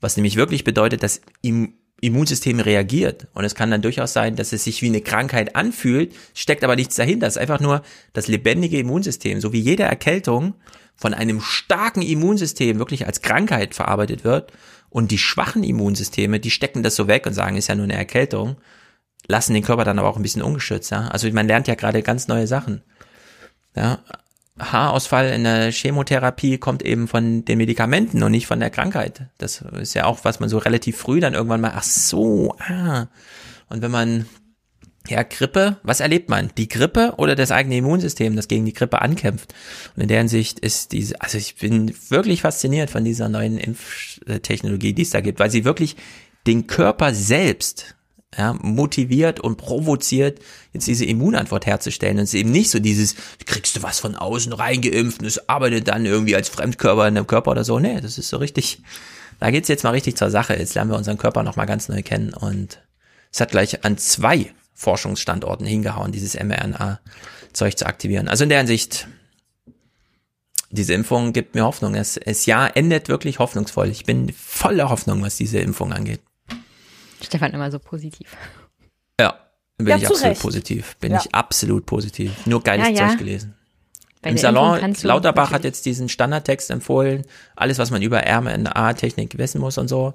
was 0.00 0.16
nämlich 0.16 0.36
wirklich 0.36 0.62
bedeutet, 0.62 1.02
dass 1.02 1.20
im 1.42 1.74
Immunsystem 2.02 2.58
reagiert. 2.58 3.28
Und 3.32 3.44
es 3.44 3.54
kann 3.54 3.70
dann 3.70 3.80
durchaus 3.80 4.12
sein, 4.12 4.34
dass 4.34 4.52
es 4.52 4.64
sich 4.64 4.82
wie 4.82 4.88
eine 4.88 5.00
Krankheit 5.00 5.54
anfühlt, 5.54 6.12
steckt 6.34 6.64
aber 6.64 6.74
nichts 6.74 6.96
dahinter. 6.96 7.28
Es 7.28 7.36
ist 7.36 7.40
einfach 7.40 7.60
nur 7.60 7.82
das 8.12 8.26
lebendige 8.26 8.78
Immunsystem, 8.78 9.40
so 9.40 9.52
wie 9.52 9.60
jede 9.60 9.84
Erkältung 9.84 10.54
von 10.96 11.14
einem 11.14 11.40
starken 11.40 12.02
Immunsystem 12.02 12.78
wirklich 12.78 13.06
als 13.06 13.22
Krankheit 13.22 13.76
verarbeitet 13.76 14.24
wird. 14.24 14.52
Und 14.90 15.12
die 15.12 15.18
schwachen 15.18 15.62
Immunsysteme, 15.62 16.40
die 16.40 16.50
stecken 16.50 16.82
das 16.82 16.96
so 16.96 17.06
weg 17.06 17.24
und 17.24 17.34
sagen, 17.34 17.56
ist 17.56 17.68
ja 17.68 17.76
nur 17.76 17.84
eine 17.84 17.94
Erkältung, 17.94 18.56
lassen 19.28 19.54
den 19.54 19.62
Körper 19.62 19.84
dann 19.84 20.00
aber 20.00 20.08
auch 20.08 20.16
ein 20.16 20.22
bisschen 20.22 20.42
ungeschützt. 20.42 20.90
Ja? 20.90 21.06
Also 21.06 21.30
man 21.30 21.46
lernt 21.46 21.68
ja 21.68 21.76
gerade 21.76 22.02
ganz 22.02 22.26
neue 22.26 22.48
Sachen. 22.48 22.82
Ja? 23.76 24.00
Haarausfall 24.58 25.30
in 25.30 25.44
der 25.44 25.72
Chemotherapie 25.72 26.58
kommt 26.58 26.82
eben 26.82 27.08
von 27.08 27.44
den 27.44 27.58
Medikamenten 27.58 28.22
und 28.22 28.32
nicht 28.32 28.46
von 28.46 28.60
der 28.60 28.70
Krankheit. 28.70 29.26
Das 29.38 29.62
ist 29.80 29.94
ja 29.94 30.04
auch, 30.04 30.24
was 30.24 30.40
man 30.40 30.48
so 30.48 30.58
relativ 30.58 30.98
früh 30.98 31.20
dann 31.20 31.34
irgendwann 31.34 31.60
mal, 31.60 31.72
ach 31.74 31.82
so, 31.82 32.54
ah. 32.58 33.06
Und 33.70 33.80
wenn 33.80 33.90
man, 33.90 34.26
ja, 35.08 35.22
Grippe, 35.22 35.78
was 35.82 36.00
erlebt 36.00 36.28
man? 36.28 36.50
Die 36.58 36.68
Grippe 36.68 37.14
oder 37.16 37.34
das 37.34 37.50
eigene 37.50 37.78
Immunsystem, 37.78 38.36
das 38.36 38.46
gegen 38.46 38.66
die 38.66 38.74
Grippe 38.74 39.00
ankämpft? 39.00 39.54
Und 39.96 40.02
in 40.02 40.08
der 40.08 40.18
Hinsicht 40.18 40.58
ist 40.58 40.92
diese, 40.92 41.20
also 41.20 41.38
ich 41.38 41.56
bin 41.56 41.94
wirklich 42.10 42.42
fasziniert 42.42 42.90
von 42.90 43.04
dieser 43.04 43.30
neuen 43.30 43.56
Impftechnologie, 43.56 44.92
die 44.92 45.02
es 45.02 45.10
da 45.10 45.20
gibt, 45.20 45.40
weil 45.40 45.50
sie 45.50 45.64
wirklich 45.64 45.96
den 46.46 46.66
Körper 46.66 47.14
selbst 47.14 47.96
ja, 48.36 48.54
motiviert 48.54 49.40
und 49.40 49.56
provoziert, 49.56 50.40
jetzt 50.72 50.86
diese 50.86 51.04
Immunantwort 51.04 51.66
herzustellen. 51.66 52.18
Und 52.18 52.24
es 52.24 52.34
ist 52.34 52.40
eben 52.40 52.50
nicht 52.50 52.70
so 52.70 52.78
dieses, 52.78 53.14
kriegst 53.44 53.76
du 53.76 53.82
was 53.82 54.00
von 54.00 54.14
außen 54.14 54.52
reingeimpft 54.52 55.20
und 55.20 55.26
es 55.26 55.48
arbeitet 55.48 55.88
dann 55.88 56.06
irgendwie 56.06 56.34
als 56.34 56.48
Fremdkörper 56.48 57.08
in 57.08 57.14
deinem 57.14 57.26
Körper 57.26 57.50
oder 57.50 57.64
so. 57.64 57.78
Nee, 57.78 58.00
das 58.00 58.18
ist 58.18 58.28
so 58.28 58.38
richtig, 58.38 58.80
da 59.38 59.50
geht's 59.50 59.68
jetzt 59.68 59.84
mal 59.84 59.90
richtig 59.90 60.16
zur 60.16 60.30
Sache. 60.30 60.54
Jetzt 60.54 60.74
lernen 60.74 60.90
wir 60.90 60.96
unseren 60.96 61.18
Körper 61.18 61.42
nochmal 61.42 61.66
ganz 61.66 61.88
neu 61.88 62.02
kennen 62.02 62.32
und 62.32 62.80
es 63.30 63.40
hat 63.40 63.50
gleich 63.50 63.84
an 63.84 63.98
zwei 63.98 64.52
Forschungsstandorten 64.74 65.66
hingehauen, 65.66 66.12
dieses 66.12 66.34
mRNA-Zeug 66.34 67.76
zu 67.76 67.86
aktivieren. 67.86 68.28
Also 68.28 68.44
in 68.44 68.50
der 68.50 68.58
Hinsicht, 68.58 69.08
diese 70.70 70.94
Impfung 70.94 71.32
gibt 71.32 71.54
mir 71.54 71.64
Hoffnung. 71.64 71.94
Es, 71.94 72.16
es 72.16 72.46
Jahr 72.46 72.76
endet 72.76 73.08
wirklich 73.08 73.38
hoffnungsvoll. 73.38 73.88
Ich 73.90 74.04
bin 74.04 74.32
voller 74.32 74.88
Hoffnung, 74.88 75.22
was 75.22 75.36
diese 75.36 75.58
Impfung 75.58 75.92
angeht. 75.92 76.20
Stefan 77.22 77.52
immer 77.52 77.70
so 77.70 77.78
positiv. 77.78 78.36
Ja, 79.20 79.34
bin 79.78 79.88
Ja, 79.88 79.96
ich 79.96 80.06
absolut 80.06 80.24
Recht. 80.32 80.42
positiv. 80.42 80.96
Bin 80.96 81.12
Ja. 81.12 81.20
ich 81.24 81.34
absolut 81.34 81.86
positiv. 81.86 82.46
Nur 82.46 82.62
geiles 82.62 82.88
Ja, 82.88 82.94
ja. 82.94 83.08
Zeug 83.08 83.18
gelesen. 83.18 83.54
Bei 84.20 84.30
Im 84.30 84.38
Salon, 84.38 84.78
Lauterbach 85.02 85.46
hat 85.46 85.50
natürlich- 85.52 85.64
jetzt 85.64 85.86
diesen 85.86 86.08
Standardtext 86.08 86.70
empfohlen. 86.70 87.24
Alles, 87.56 87.78
was 87.78 87.90
man 87.90 88.02
über 88.02 88.22
RMNA-Technik 88.24 89.36
wissen 89.36 89.60
muss 89.60 89.78
und 89.78 89.88
so. 89.88 90.14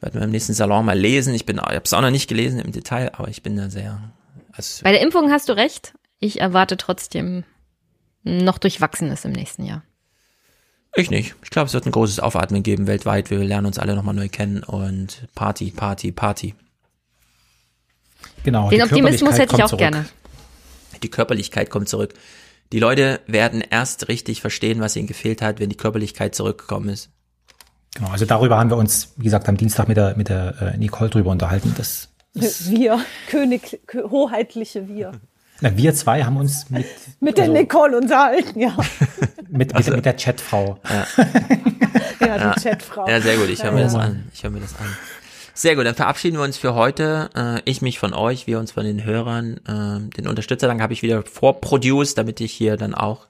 Werden 0.00 0.14
wir 0.20 0.22
im 0.22 0.30
nächsten 0.30 0.52
Salon 0.52 0.84
mal 0.84 0.98
lesen. 0.98 1.32
Ich 1.32 1.46
bin, 1.46 1.56
ich 1.56 1.62
habe 1.62 1.80
es 1.82 1.94
auch 1.94 2.02
noch 2.02 2.10
nicht 2.10 2.28
gelesen 2.28 2.60
im 2.60 2.72
Detail, 2.72 3.10
aber 3.14 3.28
ich 3.28 3.42
bin 3.42 3.56
da 3.56 3.70
sehr, 3.70 4.12
also, 4.52 4.82
Bei 4.84 4.92
der 4.92 5.00
Impfung 5.00 5.30
hast 5.30 5.48
du 5.48 5.54
recht. 5.56 5.94
Ich 6.18 6.40
erwarte 6.42 6.76
trotzdem 6.76 7.44
noch 8.22 8.58
Durchwachsenes 8.58 9.24
im 9.24 9.32
nächsten 9.32 9.64
Jahr. 9.64 9.82
Ich 11.02 11.10
nicht. 11.10 11.34
Ich 11.42 11.50
glaube, 11.50 11.66
es 11.66 11.74
wird 11.74 11.86
ein 11.86 11.92
großes 11.92 12.20
Aufatmen 12.20 12.62
geben 12.62 12.86
weltweit. 12.86 13.30
Wir 13.30 13.38
lernen 13.38 13.66
uns 13.66 13.78
alle 13.78 13.94
nochmal 13.94 14.14
neu 14.14 14.28
kennen 14.28 14.62
und 14.62 15.26
Party, 15.34 15.70
Party, 15.70 16.12
Party. 16.12 16.54
Genau. 18.44 18.70
Den 18.70 18.78
die 18.78 18.82
Optimismus 18.84 19.38
hätte 19.38 19.56
ich 19.56 19.62
auch 19.62 19.68
zurück. 19.68 19.80
gerne. 19.80 20.06
Die 21.02 21.10
Körperlichkeit 21.10 21.70
kommt 21.70 21.88
zurück. 21.88 22.14
Die 22.72 22.80
Leute 22.80 23.20
werden 23.26 23.60
erst 23.62 24.08
richtig 24.08 24.40
verstehen, 24.40 24.80
was 24.80 24.96
ihnen 24.96 25.06
gefehlt 25.06 25.42
hat, 25.42 25.58
wenn 25.60 25.70
die 25.70 25.76
Körperlichkeit 25.76 26.34
zurückgekommen 26.34 26.88
ist. 26.90 27.10
Genau, 27.94 28.08
also 28.10 28.26
darüber 28.26 28.58
haben 28.58 28.70
wir 28.70 28.76
uns, 28.76 29.12
wie 29.16 29.24
gesagt, 29.24 29.48
am 29.48 29.56
Dienstag 29.56 29.88
mit 29.88 29.96
der, 29.96 30.16
mit 30.16 30.28
der 30.28 30.60
äh, 30.74 30.76
Nicole 30.76 31.08
drüber 31.10 31.30
unterhalten. 31.30 31.74
Das, 31.76 32.08
Wir, 32.34 33.00
König, 33.28 33.80
kö- 33.86 34.10
hoheitliche 34.10 34.88
Wir. 34.88 35.12
na, 35.60 35.76
wir 35.76 35.94
zwei 35.94 36.22
haben 36.22 36.36
uns 36.36 36.70
mit, 36.70 36.86
Mit 37.20 37.38
der 37.38 37.48
Nicole 37.48 37.96
unterhalten, 37.96 38.60
ja. 38.60 38.76
mit, 39.48 39.74
mit, 39.74 39.90
mit 39.90 40.04
der 40.04 40.14
Chatfrau. 40.14 40.78
Ja, 42.20 42.54
die 42.54 42.60
Chatfrau. 42.60 43.08
Ja, 43.08 43.20
sehr 43.20 43.36
gut. 43.36 43.48
Ich 43.48 43.62
höre 43.62 43.72
mir 43.72 43.78
Ja, 43.78 43.84
das 43.84 43.94
an. 43.94 44.28
Ich 44.32 44.42
höre 44.42 44.50
mir 44.50 44.60
das 44.60 44.74
an. 44.78 44.86
Sehr 45.54 45.74
gut, 45.74 45.86
dann 45.86 45.96
verabschieden 45.96 46.36
wir 46.36 46.44
uns 46.44 46.56
für 46.56 46.74
heute. 46.74 47.30
Äh, 47.34 47.60
ich 47.64 47.82
mich 47.82 47.98
von 47.98 48.14
euch, 48.14 48.46
wir 48.46 48.60
uns 48.60 48.72
von 48.72 48.84
den 48.84 49.02
Hörern. 49.02 49.58
Ähm, 49.68 50.10
den 50.10 50.28
Unterstützerdank 50.28 50.80
habe 50.80 50.92
ich 50.92 51.02
wieder 51.02 51.24
vorproduced, 51.24 52.16
damit 52.16 52.40
ich 52.40 52.52
hier 52.52 52.76
dann 52.76 52.94
auch 52.94 53.26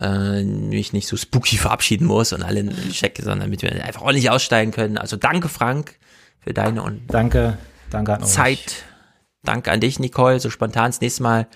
äh, 0.00 0.42
mich 0.42 0.92
nicht 0.92 1.06
so 1.06 1.16
spooky 1.16 1.56
verabschieden 1.56 2.06
muss 2.08 2.32
und 2.32 2.42
alle 2.42 2.68
checke, 2.90 3.22
sondern 3.22 3.50
damit 3.50 3.62
wir 3.62 3.70
einfach 3.84 4.04
nicht 4.12 4.30
aussteigen 4.30 4.72
können. 4.72 4.98
Also 4.98 5.16
danke, 5.16 5.48
Frank, 5.48 5.94
für 6.40 6.52
deine 6.52 6.82
und 6.82 7.02
Danke, 7.06 7.58
danke 7.90 8.14
an 8.14 8.22
euch. 8.24 8.28
Zeit. 8.28 8.84
Danke 9.44 9.70
an 9.70 9.80
dich, 9.80 9.98
Nicole. 9.98 10.40
So 10.40 10.50
spontan 10.50 10.86
das 10.86 11.00
nächste 11.00 11.22
Mal 11.22 11.46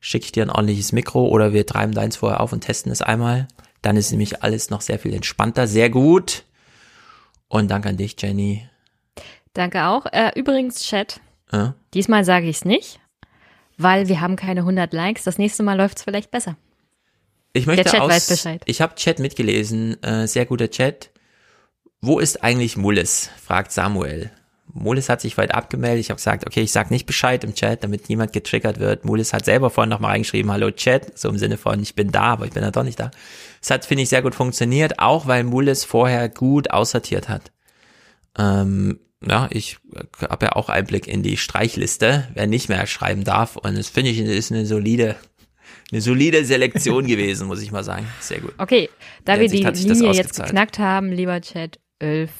schicke 0.00 0.26
ich 0.26 0.32
dir 0.32 0.42
ein 0.44 0.50
ordentliches 0.50 0.92
Mikro 0.92 1.28
oder 1.28 1.52
wir 1.52 1.66
treiben 1.66 1.92
deins 1.92 2.16
vorher 2.16 2.40
auf 2.40 2.52
und 2.52 2.60
testen 2.62 2.90
es 2.92 3.02
einmal. 3.02 3.48
Dann 3.82 3.96
ist 3.96 4.10
nämlich 4.10 4.42
alles 4.42 4.70
noch 4.70 4.80
sehr 4.80 4.98
viel 4.98 5.14
entspannter. 5.14 5.66
Sehr 5.66 5.90
gut. 5.90 6.44
Und 7.48 7.70
danke 7.70 7.90
an 7.90 7.96
dich, 7.96 8.16
Jenny. 8.18 8.68
Danke 9.52 9.84
auch. 9.86 10.06
Äh, 10.06 10.32
übrigens, 10.34 10.80
Chat, 10.82 11.20
Ja? 11.52 11.74
diesmal 11.94 12.24
sage 12.24 12.48
ich 12.48 12.56
es 12.56 12.64
nicht, 12.64 12.98
weil 13.78 14.08
wir 14.08 14.20
haben 14.20 14.36
keine 14.36 14.60
100 14.60 14.92
Likes. 14.92 15.24
Das 15.24 15.38
nächste 15.38 15.62
Mal 15.62 15.76
läuft 15.76 15.98
es 15.98 16.02
vielleicht 16.04 16.30
besser. 16.30 16.56
Ich 17.52 17.66
möchte 17.66 17.84
Der 17.84 17.92
Chat 17.92 18.00
aus, 18.00 18.10
weiß 18.10 18.28
Bescheid. 18.28 18.62
Ich 18.64 18.80
habe 18.80 18.96
Chat 18.96 19.20
mitgelesen, 19.20 20.02
äh, 20.02 20.26
sehr 20.26 20.44
guter 20.46 20.70
Chat. 20.70 21.10
Wo 22.00 22.18
ist 22.18 22.42
eigentlich 22.42 22.76
Mullis? 22.76 23.30
fragt 23.40 23.70
Samuel. 23.70 24.30
Mullis 24.74 25.08
hat 25.08 25.20
sich 25.20 25.38
weit 25.38 25.54
abgemeldet. 25.54 26.00
Ich 26.00 26.10
habe 26.10 26.16
gesagt, 26.16 26.46
okay, 26.46 26.62
ich 26.62 26.72
sag 26.72 26.90
nicht 26.90 27.06
Bescheid 27.06 27.44
im 27.44 27.54
Chat, 27.54 27.84
damit 27.84 28.08
niemand 28.08 28.32
getriggert 28.32 28.80
wird. 28.80 29.04
Mullis 29.04 29.32
hat 29.32 29.44
selber 29.44 29.70
vorhin 29.70 29.88
nochmal 29.88 30.10
reingeschrieben, 30.10 30.50
hallo 30.50 30.70
Chat, 30.72 31.16
so 31.16 31.28
im 31.28 31.38
Sinne 31.38 31.56
von, 31.56 31.80
ich 31.80 31.94
bin 31.94 32.10
da, 32.10 32.24
aber 32.24 32.46
ich 32.46 32.52
bin 32.52 32.62
ja 32.62 32.72
doch 32.72 32.82
nicht 32.82 32.98
da. 32.98 33.12
Das 33.60 33.70
hat, 33.70 33.84
finde 33.86 34.02
ich, 34.02 34.08
sehr 34.08 34.22
gut 34.22 34.34
funktioniert, 34.34 34.98
auch 34.98 35.26
weil 35.26 35.44
Mullis 35.44 35.84
vorher 35.84 36.28
gut 36.28 36.70
aussortiert 36.72 37.28
hat. 37.28 37.52
Ähm, 38.36 38.98
ja, 39.24 39.48
ich 39.50 39.78
habe 40.28 40.46
ja 40.46 40.52
auch 40.52 40.68
Einblick 40.68 41.06
in 41.06 41.22
die 41.22 41.36
Streichliste, 41.36 42.28
wer 42.34 42.46
nicht 42.48 42.68
mehr 42.68 42.86
schreiben 42.86 43.22
darf. 43.22 43.56
Und 43.56 43.78
das 43.78 43.88
finde 43.88 44.10
ich, 44.10 44.18
ist 44.18 44.50
eine 44.50 44.66
solide, 44.66 45.14
eine 45.92 46.00
solide 46.00 46.44
Selektion 46.44 47.06
gewesen, 47.06 47.46
muss 47.46 47.62
ich 47.62 47.70
mal 47.70 47.84
sagen. 47.84 48.06
Sehr 48.20 48.40
gut. 48.40 48.54
Okay, 48.58 48.90
da 49.24 49.38
wir 49.38 49.48
die 49.48 49.62
Linie 49.62 50.12
jetzt 50.12 50.42
geknackt 50.42 50.80
haben, 50.80 51.12
lieber 51.12 51.40
Chat, 51.40 51.78
11. 52.00 52.30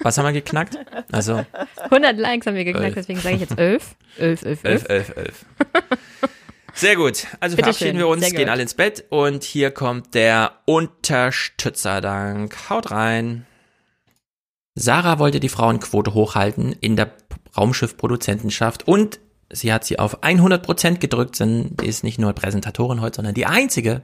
Was 0.00 0.18
haben 0.18 0.24
wir 0.26 0.32
geknackt? 0.32 0.76
Also 1.12 1.44
100 1.78 2.18
Likes 2.18 2.46
haben 2.46 2.56
wir 2.56 2.64
geknackt, 2.64 2.86
Elf. 2.86 2.94
deswegen 2.94 3.20
sage 3.20 3.36
ich 3.36 3.40
jetzt 3.42 3.58
11. 3.58 3.94
11, 4.18 4.42
11, 4.42 4.64
11. 4.64 4.84
11, 4.88 4.88
11, 4.88 5.16
11. 5.16 5.46
Sehr 6.74 6.96
gut. 6.96 7.26
Also 7.40 7.56
Bitte 7.56 7.66
verabschieden 7.68 7.90
schön. 7.92 7.98
wir 7.98 8.08
uns, 8.08 8.20
Sehr 8.22 8.30
gehen 8.32 8.40
gut. 8.40 8.48
alle 8.50 8.62
ins 8.62 8.74
Bett 8.74 9.04
und 9.08 9.44
hier 9.44 9.70
kommt 9.70 10.14
der 10.14 10.52
Unterstützerdank. 10.66 12.54
Haut 12.68 12.90
rein. 12.90 13.46
Sarah 14.74 15.18
wollte 15.18 15.40
die 15.40 15.48
Frauenquote 15.48 16.12
hochhalten 16.12 16.72
in 16.72 16.96
der 16.96 17.12
Raumschiffproduzentenschaft 17.56 18.86
und 18.86 19.20
sie 19.50 19.72
hat 19.72 19.84
sie 19.84 19.98
auf 19.98 20.22
100% 20.22 20.98
gedrückt, 20.98 21.40
denn 21.40 21.74
die 21.80 21.86
ist 21.86 22.04
nicht 22.04 22.18
nur 22.18 22.34
Präsentatorin 22.34 23.00
heute, 23.00 23.16
sondern 23.16 23.32
die 23.34 23.46
einzige, 23.46 24.02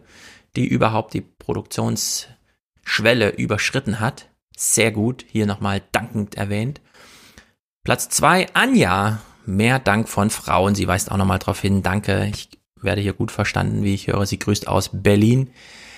die 0.56 0.66
überhaupt 0.66 1.12
die 1.12 1.20
Produktionsschwelle 1.20 3.28
überschritten 3.36 4.00
hat. 4.00 4.30
Sehr 4.56 4.92
gut, 4.92 5.24
hier 5.28 5.46
nochmal 5.46 5.82
dankend 5.92 6.34
erwähnt. 6.34 6.80
Platz 7.84 8.08
zwei 8.08 8.46
Anja. 8.54 9.20
Mehr 9.44 9.80
Dank 9.80 10.08
von 10.08 10.30
Frauen. 10.30 10.74
Sie 10.74 10.86
weist 10.86 11.10
auch 11.10 11.16
nochmal 11.16 11.40
darauf 11.40 11.60
hin. 11.60 11.82
Danke. 11.82 12.28
Ich 12.32 12.48
werde 12.80 13.00
hier 13.00 13.12
gut 13.12 13.32
verstanden, 13.32 13.82
wie 13.82 13.94
ich 13.94 14.06
höre. 14.06 14.24
Sie 14.24 14.38
grüßt 14.38 14.68
aus 14.68 14.90
Berlin. 14.92 15.50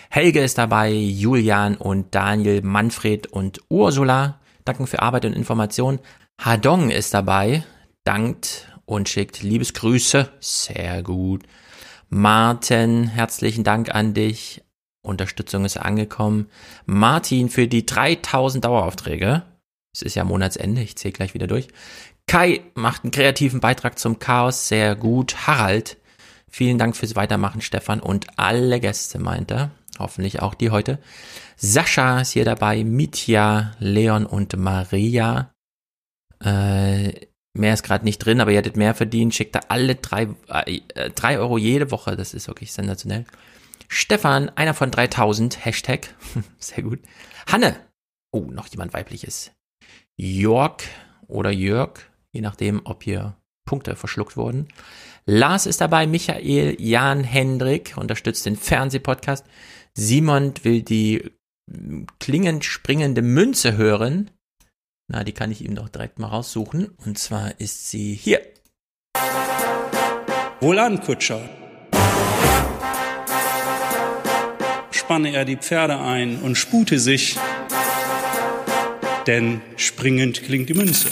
Helge 0.08 0.40
ist 0.40 0.58
dabei, 0.58 0.92
Julian 0.92 1.76
und 1.76 2.14
Daniel, 2.14 2.62
Manfred 2.62 3.26
und 3.26 3.60
Ursula. 3.68 4.40
Danken 4.64 4.86
für 4.86 5.02
Arbeit 5.02 5.24
und 5.24 5.34
Information. 5.34 5.98
Hadong 6.40 6.90
ist 6.90 7.12
dabei. 7.12 7.64
Dankt 8.04 8.68
und 8.86 9.08
schickt 9.08 9.42
Liebesgrüße. 9.42 10.30
Sehr 10.40 11.02
gut. 11.02 11.42
Martin, 12.08 13.08
herzlichen 13.08 13.64
Dank 13.64 13.94
an 13.94 14.14
dich. 14.14 14.62
Unterstützung 15.04 15.64
ist 15.64 15.76
angekommen. 15.76 16.48
Martin 16.86 17.48
für 17.48 17.68
die 17.68 17.86
3000 17.86 18.64
Daueraufträge. 18.64 19.42
Es 19.92 20.02
ist 20.02 20.16
ja 20.16 20.24
Monatsende, 20.24 20.82
ich 20.82 20.96
zähle 20.96 21.12
gleich 21.12 21.34
wieder 21.34 21.46
durch. 21.46 21.68
Kai 22.26 22.62
macht 22.74 23.04
einen 23.04 23.10
kreativen 23.10 23.60
Beitrag 23.60 23.98
zum 23.98 24.18
Chaos, 24.18 24.66
sehr 24.66 24.96
gut. 24.96 25.46
Harald, 25.46 25.98
vielen 26.48 26.78
Dank 26.78 26.96
fürs 26.96 27.16
Weitermachen, 27.16 27.60
Stefan 27.60 28.00
und 28.00 28.26
alle 28.36 28.80
Gäste, 28.80 29.18
meint 29.18 29.50
er. 29.50 29.70
Hoffentlich 29.98 30.42
auch 30.42 30.54
die 30.54 30.70
heute. 30.70 30.98
Sascha 31.56 32.20
ist 32.20 32.32
hier 32.32 32.44
dabei, 32.44 32.82
Mitya, 32.82 33.72
Leon 33.78 34.26
und 34.26 34.56
Maria. 34.56 35.52
Äh, 36.42 37.12
mehr 37.52 37.74
ist 37.74 37.84
gerade 37.84 38.04
nicht 38.04 38.18
drin, 38.18 38.40
aber 38.40 38.50
ihr 38.50 38.58
hättet 38.58 38.76
mehr 38.76 38.94
verdient. 38.94 39.34
Schickt 39.34 39.54
da 39.54 39.60
alle 39.68 39.94
drei, 39.94 40.28
äh, 40.48 41.10
drei 41.10 41.38
Euro 41.38 41.58
jede 41.58 41.92
Woche. 41.92 42.16
Das 42.16 42.34
ist 42.34 42.48
wirklich 42.48 42.72
sensationell. 42.72 43.24
Stefan, 43.88 44.48
einer 44.50 44.74
von 44.74 44.90
3000, 44.90 45.64
Hashtag. 45.64 46.14
Sehr 46.58 46.82
gut. 46.82 47.00
Hanne. 47.46 47.76
Oh, 48.32 48.50
noch 48.50 48.66
jemand 48.66 48.92
weibliches. 48.92 49.52
Jörg 50.16 50.82
oder 51.28 51.50
Jörg, 51.50 52.00
je 52.32 52.40
nachdem, 52.40 52.80
ob 52.84 53.04
hier 53.04 53.36
Punkte 53.64 53.96
verschluckt 53.96 54.36
wurden. 54.36 54.68
Lars 55.26 55.66
ist 55.66 55.80
dabei, 55.80 56.06
Michael, 56.06 56.76
Jan 56.80 57.24
Hendrik 57.24 57.94
unterstützt 57.96 58.44
den 58.46 58.56
Fernsehpodcast. 58.56 59.46
Simon 59.94 60.52
will 60.62 60.82
die 60.82 61.30
mm, 61.70 62.04
klingend 62.18 62.64
springende 62.64 63.22
Münze 63.22 63.76
hören. 63.76 64.30
Na, 65.08 65.24
die 65.24 65.32
kann 65.32 65.50
ich 65.50 65.64
ihm 65.64 65.74
doch 65.74 65.88
direkt 65.88 66.18
mal 66.18 66.28
raussuchen. 66.28 66.88
Und 67.04 67.18
zwar 67.18 67.58
ist 67.60 67.90
sie 67.90 68.14
hier. 68.14 68.40
Wohlan, 70.60 71.00
Kutscher. 71.00 71.48
Spanne 75.04 75.34
er 75.34 75.44
die 75.44 75.58
Pferde 75.58 76.00
ein 76.00 76.38
und 76.38 76.56
spute 76.56 76.98
sich, 76.98 77.36
denn 79.26 79.60
springend 79.76 80.42
klingt 80.42 80.70
die 80.70 80.74
Münze. 80.74 81.10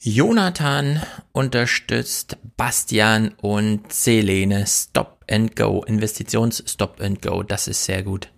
Jonathan 0.00 1.02
unterstützt 1.30 2.36
Bastian 2.56 3.28
und 3.40 3.92
Selene 3.92 4.66
Stop 4.66 5.24
and 5.30 5.54
Go, 5.54 5.84
Investitions 5.84 6.64
Stop 6.66 7.00
and 7.00 7.22
Go. 7.22 7.44
Das 7.44 7.68
ist 7.68 7.84
sehr 7.84 8.02
gut. 8.02 8.32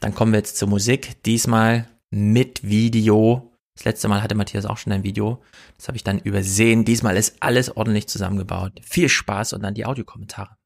Dann 0.00 0.14
kommen 0.14 0.32
wir 0.32 0.38
jetzt 0.38 0.56
zur 0.56 0.70
Musik. 0.70 1.22
Diesmal 1.26 1.86
mit 2.08 2.66
Video. 2.66 3.52
Das 3.74 3.84
letzte 3.84 4.08
Mal 4.08 4.22
hatte 4.22 4.36
Matthias 4.36 4.64
auch 4.64 4.78
schon 4.78 4.94
ein 4.94 5.04
Video. 5.04 5.42
Das 5.76 5.86
habe 5.88 5.98
ich 5.98 6.04
dann 6.04 6.18
übersehen. 6.18 6.86
Diesmal 6.86 7.18
ist 7.18 7.36
alles 7.40 7.76
ordentlich 7.76 8.06
zusammengebaut. 8.06 8.80
Viel 8.82 9.10
Spaß 9.10 9.52
und 9.52 9.62
dann 9.62 9.74
die 9.74 9.84
Audiokommentare. 9.84 10.56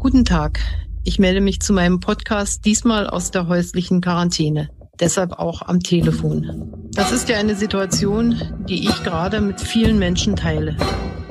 Guten 0.00 0.24
Tag. 0.24 0.60
Ich 1.02 1.18
melde 1.18 1.40
mich 1.40 1.60
zu 1.60 1.72
meinem 1.72 1.98
Podcast 1.98 2.64
diesmal 2.64 3.08
aus 3.08 3.32
der 3.32 3.48
häuslichen 3.48 4.00
Quarantäne. 4.00 4.70
Deshalb 5.00 5.32
auch 5.32 5.60
am 5.62 5.80
Telefon. 5.80 6.72
Das 6.92 7.10
ist 7.10 7.28
ja 7.28 7.36
eine 7.36 7.56
Situation, 7.56 8.40
die 8.68 8.88
ich 8.88 9.02
gerade 9.02 9.40
mit 9.40 9.60
vielen 9.60 9.98
Menschen 9.98 10.36
teile. 10.36 10.76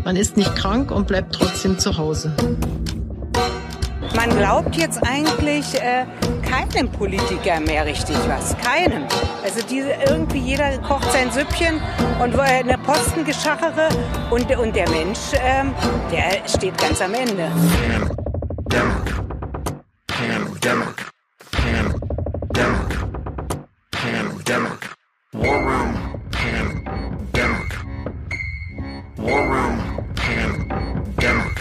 Man 0.04 0.18
ist 0.18 0.36
nicht 0.36 0.54
krank 0.58 0.92
und 0.92 1.08
bleibt 1.08 1.34
trotzdem 1.34 1.80
zu 1.80 1.98
Hause. 1.98 2.36
Man 4.14 4.36
glaubt 4.38 4.76
jetzt 4.76 5.02
eigentlich 5.02 5.74
äh, 5.76 6.06
keinem 6.42 6.92
Politiker 6.92 7.62
mehr 7.62 7.86
richtig 7.86 8.18
was. 8.28 8.54
Keinem. 8.58 9.04
Also 9.46 9.62
diese, 9.70 9.92
irgendwie 10.10 10.40
jeder 10.40 10.78
kocht 10.80 11.10
sein 11.14 11.32
Süppchen 11.32 11.80
und 12.22 12.34
er 12.34 12.44
eine 12.44 12.78
Postengeschachere 12.80 13.88
und, 14.30 14.44
und 14.58 14.76
der 14.76 14.90
Mensch, 14.90 15.20
ähm, 15.42 15.74
der 16.12 16.46
steht 16.50 16.78
ganz 16.78 17.02
am 17.02 17.14
Ende. 17.14 17.50
Pandemic. 23.92 24.90
War 25.34 25.60
room. 25.60 25.94
Pandemic. 26.32 27.72
War 29.18 29.44
room. 29.52 30.06
Pandemic. 30.16 31.58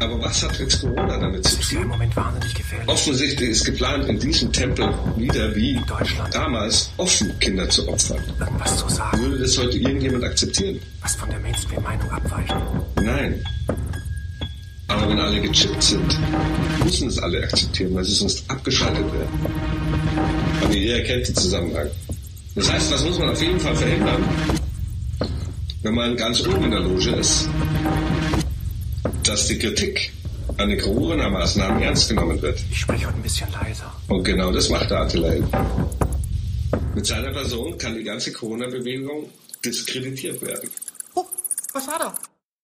Aber 0.00 0.22
was 0.22 0.42
hat 0.42 0.58
jetzt 0.58 0.80
Corona 0.80 1.16
damit 1.18 1.44
zu 1.46 1.60
tun? 1.60 1.82
im 1.82 1.88
Moment 1.88 2.16
wahnsinnig 2.16 2.54
gefährlich. 2.54 2.88
Offensichtlich 2.88 3.50
ist 3.50 3.64
geplant, 3.64 4.08
in 4.08 4.18
diesem 4.18 4.52
Tempel 4.52 4.92
wieder 5.16 5.54
wie 5.54 5.80
damals 6.32 6.90
offen 6.96 7.38
Kinder 7.38 7.68
zu 7.68 7.88
opfern. 7.88 8.22
Irgendwas 8.38 8.76
zu 8.78 8.88
sagen. 8.88 9.20
Würde 9.20 9.38
das 9.38 9.58
heute 9.58 9.78
irgendjemand 9.78 10.24
akzeptieren? 10.24 10.80
Was 11.02 11.14
von 11.14 11.30
der 11.30 11.38
Mainstream-Meinung 11.40 12.10
abweicht. 12.10 12.54
Nein. 12.96 13.44
Aber 14.90 15.08
wenn 15.08 15.20
alle 15.20 15.40
gechippt 15.40 15.82
sind, 15.82 16.18
müssen 16.84 17.08
es 17.08 17.18
alle 17.20 17.44
akzeptieren, 17.44 17.94
weil 17.94 18.04
sie 18.04 18.14
sonst 18.14 18.42
abgeschaltet 18.48 19.04
werden. 19.12 19.40
Aber 20.62 20.74
ihr 20.74 20.96
erkennt 20.96 21.28
den 21.28 21.34
Zusammenhang. 21.36 21.88
Das 22.56 22.70
heißt, 22.70 22.92
was 22.92 23.04
muss 23.04 23.18
man 23.18 23.30
auf 23.30 23.40
jeden 23.40 23.60
Fall 23.60 23.76
verhindern? 23.76 24.24
Wenn 25.82 25.94
man 25.94 26.16
ganz 26.16 26.44
oben 26.44 26.64
in 26.64 26.70
der 26.72 26.80
Loge 26.80 27.10
ist, 27.10 27.48
dass 29.22 29.46
die 29.46 29.58
Kritik 29.58 30.12
an 30.56 30.68
den 30.68 30.80
Corona-Maßnahmen 30.80 31.80
ernst 31.80 32.08
genommen 32.08 32.42
wird. 32.42 32.60
Ich 32.70 32.80
spreche 32.80 33.06
heute 33.06 33.16
ein 33.16 33.22
bisschen 33.22 33.48
leiser. 33.52 33.92
Und 34.08 34.24
genau 34.24 34.50
das 34.50 34.68
macht 34.68 34.90
der 34.90 35.02
Attila 35.02 35.30
Hildmann. 35.30 35.66
Mit 36.96 37.06
seiner 37.06 37.30
Person 37.30 37.78
kann 37.78 37.94
die 37.94 38.02
ganze 38.02 38.32
Corona-Bewegung 38.32 39.30
diskreditiert 39.64 40.42
werden. 40.42 40.68
Oh, 41.14 41.24
was 41.72 41.86
war 41.86 41.98
da? 41.98 42.14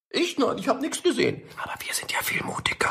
Ich 0.09 0.37
nein, 0.37 0.57
ich 0.57 0.69
habe 0.69 0.79
nichts 0.79 1.03
gesehen. 1.03 1.41
Aber 1.61 1.73
wir 1.85 1.93
sind 1.93 2.11
ja 2.11 2.19
viel 2.23 2.41
mutiger. 2.43 2.89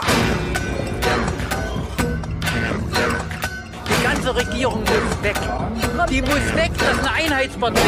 Die 3.88 4.02
ganze 4.02 4.36
Regierung 4.36 4.80
muss 4.80 5.22
weg. 5.22 5.36
Die 6.10 6.20
muss 6.20 6.54
weg, 6.54 6.72
das 6.78 6.92
ist 6.92 6.98
eine 6.98 7.12
Einheitspartei. 7.12 7.80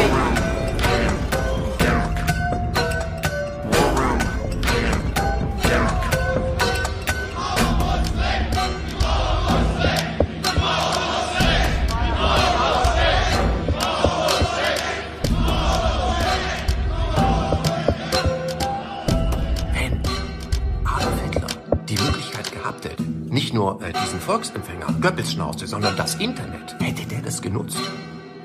Nur 23.59 23.81
äh, 23.81 23.91
diesen 23.91 24.21
Volksempfänger 24.21 24.87
Goebbels 25.01 25.33
schnauzte, 25.33 25.67
sondern 25.67 25.95
das 25.97 26.15
Internet, 26.15 26.77
hätte 26.79 27.05
der 27.05 27.21
das 27.21 27.41
genutzt? 27.41 27.77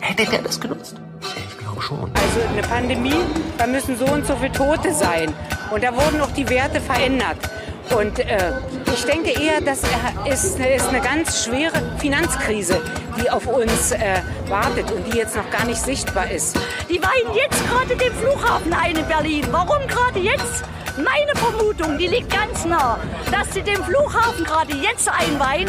Hätte 0.00 0.28
der 0.28 0.42
das 0.42 0.60
genutzt? 0.60 0.96
Ich 1.20 1.58
glaube 1.58 1.80
schon. 1.80 2.10
Also 2.14 2.40
eine 2.52 2.62
Pandemie, 2.62 3.22
da 3.56 3.68
müssen 3.68 3.96
so 3.96 4.06
und 4.06 4.26
so 4.26 4.34
viele 4.34 4.50
Tote 4.50 4.92
sein. 4.92 5.32
Und 5.70 5.84
da 5.84 5.94
wurden 5.94 6.20
auch 6.20 6.32
die 6.32 6.48
Werte 6.48 6.80
verändert. 6.80 7.36
Und 7.96 8.18
äh, 8.18 8.54
ich 8.92 9.04
denke 9.04 9.30
eher, 9.30 9.60
das 9.60 9.82
ist, 10.28 10.58
ist 10.58 10.88
eine 10.88 11.00
ganz 11.00 11.44
schwere 11.44 11.80
Finanzkrise, 11.98 12.80
die 13.16 13.30
auf 13.30 13.46
uns 13.46 13.92
äh, 13.92 14.20
wartet 14.48 14.90
und 14.90 15.06
die 15.12 15.18
jetzt 15.18 15.36
noch 15.36 15.48
gar 15.50 15.64
nicht 15.64 15.80
sichtbar 15.80 16.28
ist. 16.28 16.58
Die 16.90 17.00
weihen 17.00 17.36
jetzt 17.36 17.62
gerade 17.68 17.94
den 17.94 18.12
Flughafen 18.14 18.72
ein 18.72 18.96
in 18.96 19.06
Berlin. 19.06 19.46
Warum 19.52 19.86
gerade 19.86 20.18
jetzt? 20.18 20.64
Meine 20.96 21.34
Vermutung, 21.34 21.98
die 21.98 22.06
liegt 22.06 22.30
ganz 22.30 22.64
nah, 22.64 22.98
dass 23.32 23.52
sie 23.52 23.62
den 23.62 23.82
Flughafen 23.82 24.44
gerade 24.44 24.72
jetzt 24.76 25.08
einweihen, 25.08 25.68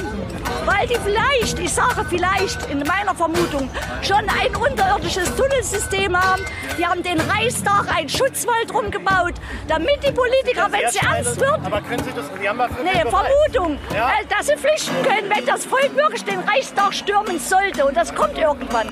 weil 0.65 0.87
die 0.87 0.97
vielleicht, 1.03 1.57
ich 1.57 1.73
sage 1.73 2.05
vielleicht 2.07 2.69
in 2.69 2.79
meiner 2.79 3.15
Vermutung, 3.15 3.67
schon 4.03 4.17
ein 4.29 4.55
unterirdisches 4.55 5.35
Tunnelsystem 5.35 6.15
haben. 6.15 6.43
Die 6.77 6.85
haben 6.85 7.01
den 7.01 7.19
Reichstag 7.21 7.87
einen 7.95 8.07
Schutzwald 8.07 8.71
rumgebaut, 8.71 9.33
damit 9.67 9.97
die 10.07 10.11
Politiker, 10.11 10.67
wenn 10.71 10.83
es 10.85 10.95
ernst 10.95 11.39
wird, 11.39 11.59
Aber 11.65 11.81
können 11.81 12.03
Sie 12.03 12.11
das, 12.15 12.25
Sie 12.39 12.47
haben 12.47 12.59
Nee. 12.83 13.09
Vermutung, 13.09 13.79
Ja? 13.93 14.09
äh, 14.09 14.25
dass 14.27 14.45
sie 14.47 14.57
flüchten 14.57 14.95
können, 15.03 15.29
wenn 15.35 15.45
das 15.45 15.65
Volk 15.65 15.95
wirklich 15.95 16.23
den 16.23 16.39
Reichstag 16.41 16.93
stürmen 16.93 17.39
sollte. 17.39 17.85
Und 17.85 17.97
das 17.97 18.13
kommt 18.13 18.37
irgendwann. 18.37 18.91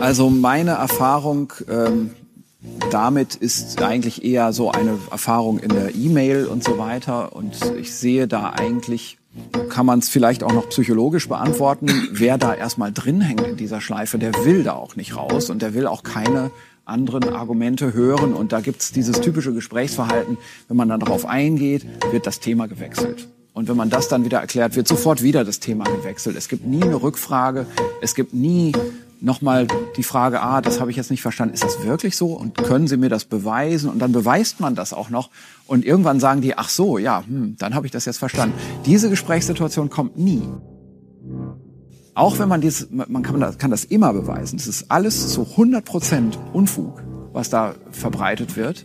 Also 0.00 0.30
meine 0.30 0.72
Erfahrung 0.72 1.52
ähm, 1.68 2.10
damit 2.90 3.34
ist 3.36 3.82
eigentlich 3.82 4.24
eher 4.24 4.52
so 4.52 4.70
eine 4.70 4.98
Erfahrung 5.10 5.58
in 5.58 5.70
der 5.70 5.94
E-Mail 5.94 6.46
und 6.46 6.64
so 6.64 6.78
weiter. 6.78 7.34
Und 7.34 7.58
ich 7.78 7.94
sehe 7.94 8.28
da 8.28 8.50
eigentlich, 8.50 9.18
kann 9.68 9.86
man 9.86 10.00
es 10.00 10.08
vielleicht 10.08 10.42
auch 10.42 10.52
noch 10.52 10.68
psychologisch 10.68 11.28
beantworten, 11.28 11.88
wer 12.12 12.38
da 12.38 12.54
erstmal 12.54 12.92
drin 12.92 13.20
hängt 13.20 13.46
in 13.46 13.56
dieser 13.56 13.80
Schleife, 13.80 14.18
der 14.18 14.32
will 14.44 14.64
da 14.64 14.72
auch 14.72 14.96
nicht 14.96 15.16
raus 15.16 15.50
und 15.50 15.62
der 15.62 15.74
will 15.74 15.86
auch 15.86 16.02
keine 16.02 16.50
anderen 16.84 17.28
Argumente 17.28 17.94
hören. 17.94 18.34
Und 18.34 18.52
da 18.52 18.60
gibt's 18.60 18.92
dieses 18.92 19.20
typische 19.20 19.54
Gesprächsverhalten, 19.54 20.36
wenn 20.68 20.76
man 20.76 20.88
dann 20.88 21.00
darauf 21.00 21.26
eingeht, 21.26 21.86
wird 22.10 22.26
das 22.26 22.40
Thema 22.40 22.66
gewechselt. 22.66 23.28
Und 23.52 23.68
wenn 23.68 23.76
man 23.76 23.90
das 23.90 24.08
dann 24.08 24.24
wieder 24.24 24.38
erklärt, 24.38 24.76
wird 24.76 24.88
sofort 24.88 25.22
wieder 25.22 25.44
das 25.44 25.60
Thema 25.60 25.84
gewechselt. 25.84 26.36
Es 26.36 26.48
gibt 26.48 26.66
nie 26.66 26.82
eine 26.82 27.02
Rückfrage, 27.02 27.66
es 28.00 28.14
gibt 28.14 28.32
nie 28.32 28.72
nochmal 29.22 29.66
die 29.96 30.02
Frage, 30.02 30.40
ah, 30.40 30.60
das 30.60 30.80
habe 30.80 30.90
ich 30.90 30.96
jetzt 30.96 31.10
nicht 31.10 31.22
verstanden, 31.22 31.54
ist 31.54 31.64
das 31.64 31.82
wirklich 31.84 32.16
so 32.16 32.28
und 32.34 32.56
können 32.56 32.86
Sie 32.86 32.96
mir 32.96 33.08
das 33.08 33.24
beweisen? 33.24 33.90
Und 33.90 33.98
dann 33.98 34.12
beweist 34.12 34.60
man 34.60 34.74
das 34.74 34.92
auch 34.92 35.10
noch 35.10 35.30
und 35.66 35.84
irgendwann 35.84 36.20
sagen 36.20 36.40
die, 36.40 36.56
ach 36.56 36.68
so, 36.68 36.98
ja, 36.98 37.22
hm, 37.26 37.56
dann 37.58 37.74
habe 37.74 37.86
ich 37.86 37.92
das 37.92 38.04
jetzt 38.06 38.18
verstanden. 38.18 38.54
Diese 38.86 39.10
Gesprächssituation 39.10 39.90
kommt 39.90 40.16
nie. 40.18 40.42
Auch 42.14 42.38
wenn 42.38 42.48
man 42.48 42.60
dieses, 42.60 42.88
man 42.90 43.22
kann, 43.22 43.38
das- 43.40 43.58
kann 43.58 43.70
das 43.70 43.84
immer 43.84 44.12
beweisen. 44.12 44.56
Es 44.58 44.66
ist 44.66 44.90
alles 44.90 45.32
zu 45.32 45.46
100 45.56 45.84
Prozent 45.84 46.38
Unfug, 46.52 47.02
was 47.32 47.50
da 47.50 47.74
verbreitet 47.90 48.56
wird. 48.56 48.84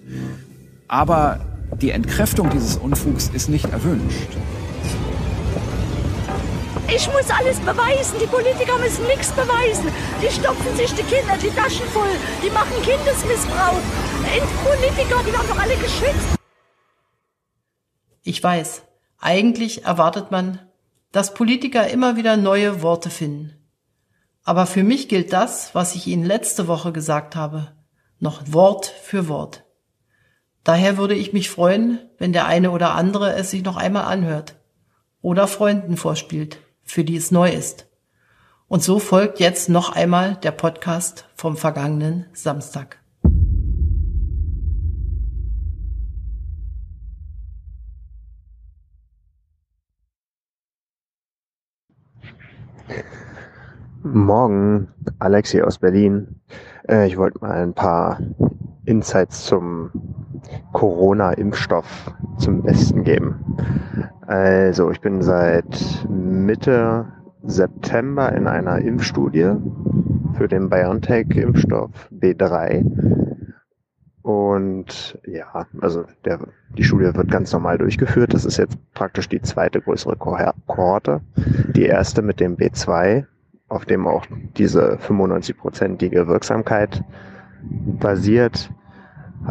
Aber 0.87 1.39
die 1.81 1.89
Entkräftung 1.89 2.49
dieses 2.51 2.77
Unfugs 2.77 3.29
ist 3.33 3.49
nicht 3.49 3.65
erwünscht. 3.71 4.29
Ich 6.87 7.07
muss 7.07 7.29
alles 7.31 7.59
beweisen. 7.59 8.19
Die 8.21 8.27
Politiker 8.27 8.77
müssen 8.77 9.07
nichts 9.07 9.31
beweisen. 9.31 9.91
Die 10.21 10.31
stopfen 10.31 10.75
sich 10.75 10.93
die 10.93 11.03
Kinder 11.03 11.35
die 11.41 11.49
Taschen 11.49 11.87
voll. 11.87 12.15
Die 12.43 12.51
machen 12.51 12.81
Kindesmissbrauch. 12.83 13.81
Die 14.23 14.67
Politiker, 14.67 15.23
die 15.25 15.33
werden 15.33 15.47
doch 15.49 15.59
alle 15.59 15.75
geschützt. 15.77 16.37
Ich 18.21 18.41
weiß, 18.41 18.83
eigentlich 19.19 19.85
erwartet 19.85 20.29
man, 20.31 20.59
dass 21.11 21.33
Politiker 21.33 21.87
immer 21.87 22.17
wieder 22.17 22.37
neue 22.37 22.81
Worte 22.81 23.09
finden. 23.09 23.53
Aber 24.43 24.67
für 24.67 24.83
mich 24.83 25.09
gilt 25.09 25.33
das, 25.33 25.73
was 25.73 25.95
ich 25.95 26.05
Ihnen 26.05 26.23
letzte 26.23 26.67
Woche 26.67 26.91
gesagt 26.91 27.35
habe, 27.35 27.71
noch 28.19 28.41
Wort 28.53 28.85
für 28.85 29.27
Wort. 29.27 29.63
Daher 30.63 30.97
würde 30.97 31.15
ich 31.15 31.33
mich 31.33 31.49
freuen, 31.49 31.99
wenn 32.17 32.33
der 32.33 32.45
eine 32.45 32.71
oder 32.71 32.93
andere 32.93 33.33
es 33.33 33.51
sich 33.51 33.63
noch 33.63 33.77
einmal 33.77 34.05
anhört 34.05 34.55
oder 35.21 35.47
Freunden 35.47 35.97
vorspielt, 35.97 36.59
für 36.85 37.03
die 37.03 37.17
es 37.17 37.31
neu 37.31 37.49
ist. 37.49 37.87
Und 38.67 38.81
so 38.81 38.99
folgt 38.99 39.39
jetzt 39.39 39.69
noch 39.69 39.93
einmal 39.93 40.35
der 40.37 40.51
Podcast 40.51 41.27
vom 41.35 41.57
vergangenen 41.57 42.27
Samstag. 42.33 42.99
Morgen, 54.03 54.87
Alexi 55.17 55.61
aus 55.61 55.79
Berlin. 55.79 56.39
Äh, 56.87 57.07
ich 57.07 57.17
wollte 57.17 57.39
mal 57.39 57.51
ein 57.51 57.73
paar 57.73 58.19
Insights 58.85 59.45
zum 59.45 60.24
Corona-Impfstoff 60.73 62.11
zum 62.37 62.63
Besten 62.63 63.03
geben. 63.03 63.57
Also, 64.27 64.91
ich 64.91 65.01
bin 65.01 65.21
seit 65.21 66.07
Mitte 66.09 67.05
September 67.43 68.31
in 68.33 68.47
einer 68.47 68.79
Impfstudie 68.79 69.53
für 70.33 70.47
den 70.47 70.69
BioNTech-Impfstoff 70.69 72.09
B3. 72.11 72.83
Und 74.21 75.19
ja, 75.27 75.67
also 75.81 76.05
der, 76.25 76.39
die 76.75 76.83
Studie 76.83 77.13
wird 77.13 77.29
ganz 77.29 77.53
normal 77.53 77.77
durchgeführt. 77.77 78.33
Das 78.33 78.43
ist 78.43 78.57
jetzt 78.57 78.77
praktisch 78.95 79.29
die 79.29 79.41
zweite 79.41 79.81
größere 79.81 80.15
Kohor- 80.15 80.55
Kohorte. 80.65 81.21
Die 81.75 81.85
erste 81.85 82.23
mit 82.23 82.39
dem 82.39 82.57
B2, 82.57 83.25
auf 83.67 83.85
dem 83.85 84.07
auch 84.07 84.25
diese 84.57 84.97
95-prozentige 84.97 86.25
Wirksamkeit 86.25 87.03
basiert, 87.99 88.71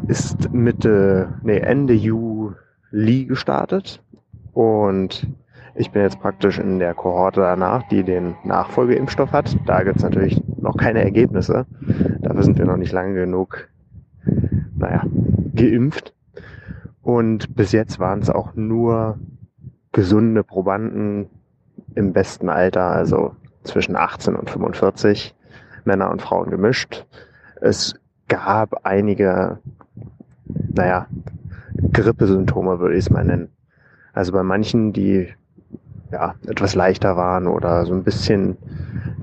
ist 0.08 0.52
Mitte, 0.52 1.34
nee, 1.42 1.58
Ende 1.58 1.94
Juli 1.94 3.26
gestartet. 3.26 4.02
Und 4.52 5.26
ich 5.74 5.90
bin 5.90 6.02
jetzt 6.02 6.20
praktisch 6.20 6.58
in 6.58 6.78
der 6.78 6.94
Kohorte 6.94 7.40
danach, 7.40 7.82
die 7.88 8.04
den 8.04 8.36
Nachfolgeimpfstoff 8.44 9.32
hat. 9.32 9.56
Da 9.66 9.82
gibt 9.82 9.96
es 9.96 10.02
natürlich 10.02 10.40
noch 10.56 10.76
keine 10.76 11.02
Ergebnisse. 11.02 11.66
Dafür 12.20 12.42
sind 12.42 12.58
wir 12.58 12.66
noch 12.66 12.76
nicht 12.76 12.92
lange 12.92 13.14
genug, 13.14 13.68
naja, 14.76 15.04
geimpft. 15.54 16.14
Und 17.02 17.54
bis 17.54 17.72
jetzt 17.72 17.98
waren 17.98 18.20
es 18.20 18.30
auch 18.30 18.54
nur 18.54 19.18
gesunde 19.92 20.42
Probanden 20.42 21.28
im 21.94 22.12
besten 22.12 22.48
Alter, 22.48 22.90
also 22.90 23.36
zwischen 23.62 23.96
18 23.96 24.36
und 24.36 24.50
45, 24.50 25.34
Männer 25.84 26.10
und 26.10 26.22
Frauen 26.22 26.50
gemischt. 26.50 27.06
Es 27.60 27.94
gab 28.28 28.84
einige, 28.84 29.58
naja, 30.74 31.06
Grippesymptome 31.92 32.78
würde 32.78 32.94
ich 32.94 33.06
es 33.06 33.10
mal 33.10 33.24
nennen. 33.24 33.48
Also 34.12 34.32
bei 34.32 34.42
manchen, 34.42 34.92
die 34.92 35.28
ja 36.12 36.34
etwas 36.46 36.74
leichter 36.74 37.16
waren 37.16 37.46
oder 37.46 37.84
so 37.86 37.94
ein 37.94 38.04
bisschen 38.04 38.56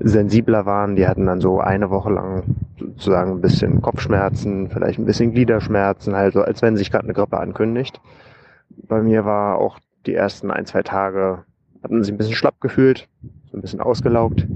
sensibler 0.00 0.66
waren, 0.66 0.96
die 0.96 1.06
hatten 1.06 1.26
dann 1.26 1.40
so 1.40 1.60
eine 1.60 1.90
Woche 1.90 2.10
lang 2.10 2.44
sozusagen 2.78 3.32
ein 3.32 3.40
bisschen 3.40 3.80
Kopfschmerzen, 3.80 4.68
vielleicht 4.68 4.98
ein 4.98 5.06
bisschen 5.06 5.32
Gliederschmerzen, 5.32 6.14
halt 6.14 6.34
so, 6.34 6.42
als 6.42 6.62
wenn 6.62 6.76
sich 6.76 6.90
gerade 6.90 7.04
eine 7.04 7.14
Grippe 7.14 7.38
ankündigt. 7.38 8.00
Bei 8.88 9.00
mir 9.00 9.24
war 9.24 9.58
auch 9.58 9.78
die 10.06 10.14
ersten 10.14 10.50
ein, 10.50 10.66
zwei 10.66 10.82
Tage, 10.82 11.44
hatten 11.82 12.02
sich 12.02 12.12
ein 12.12 12.18
bisschen 12.18 12.34
schlapp 12.34 12.60
gefühlt, 12.60 13.08
so 13.52 13.58
ein 13.58 13.60
bisschen 13.60 13.80
ausgelaugt, 13.80 14.46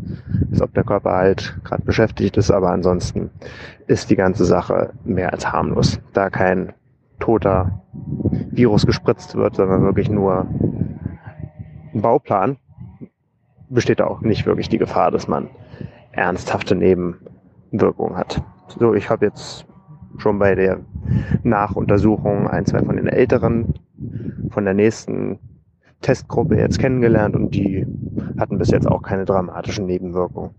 als 0.50 0.62
ob 0.62 0.72
der 0.72 0.82
Körper 0.82 1.12
halt 1.12 1.58
gerade 1.64 1.82
beschäftigt 1.82 2.38
ist, 2.38 2.50
aber 2.50 2.70
ansonsten 2.70 3.30
ist 3.86 4.08
die 4.08 4.16
ganze 4.16 4.46
Sache 4.46 4.94
mehr 5.04 5.34
als 5.34 5.52
harmlos, 5.52 6.00
da 6.14 6.30
kein 6.30 6.72
toter 7.20 7.82
Virus 8.50 8.86
gespritzt 8.86 9.34
wird, 9.34 9.56
sondern 9.56 9.82
wirklich 9.82 10.08
nur 10.08 10.46
ein 11.92 12.00
Bauplan, 12.00 12.56
besteht 13.68 14.00
auch 14.00 14.22
nicht 14.22 14.46
wirklich 14.46 14.70
die 14.70 14.78
Gefahr, 14.78 15.10
dass 15.10 15.28
man 15.28 15.50
ernsthafte 16.12 16.74
Nebenwirkungen 16.74 18.16
hat. 18.16 18.42
So, 18.78 18.94
ich 18.94 19.10
habe 19.10 19.26
jetzt 19.26 19.66
schon 20.16 20.38
bei 20.38 20.54
der 20.54 20.80
Nachuntersuchung 21.42 22.48
ein, 22.48 22.64
zwei 22.64 22.82
von 22.82 22.96
den 22.96 23.08
Älteren 23.08 23.74
von 24.48 24.64
der 24.64 24.72
nächsten 24.72 25.38
Testgruppe 26.00 26.56
jetzt 26.56 26.78
kennengelernt 26.78 27.34
und 27.34 27.54
die 27.54 27.86
hatten 28.36 28.58
bis 28.58 28.70
jetzt 28.70 28.86
auch 28.86 29.02
keine 29.02 29.24
dramatischen 29.24 29.86
Nebenwirkungen. 29.86 30.50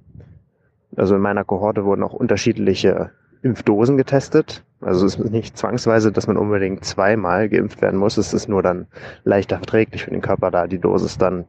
Also 0.96 1.16
in 1.16 1.22
meiner 1.22 1.44
Kohorte 1.44 1.86
wurden 1.86 2.04
auch 2.04 2.14
unterschiedliche 2.14 3.12
Impfdosen 3.42 3.98
getestet. 3.98 4.64
Also 4.82 5.06
es 5.06 5.16
ist 5.16 5.32
nicht 5.32 5.58
zwangsweise, 5.58 6.12
dass 6.12 6.28
man 6.28 6.38
unbedingt 6.38 6.86
zweimal 6.86 7.50
geimpft 7.50 7.82
werden 7.82 8.00
muss. 8.00 8.18
Es 8.18 8.34
ist 8.34 8.50
nur 8.50 8.64
dann 8.64 8.88
leichter 9.24 9.58
verträglich 9.58 10.04
für 10.04 10.12
den 10.12 10.22
Körper, 10.22 10.52
da 10.52 10.68
die 10.68 10.80
Dosis 10.80 11.18
dann 11.18 11.46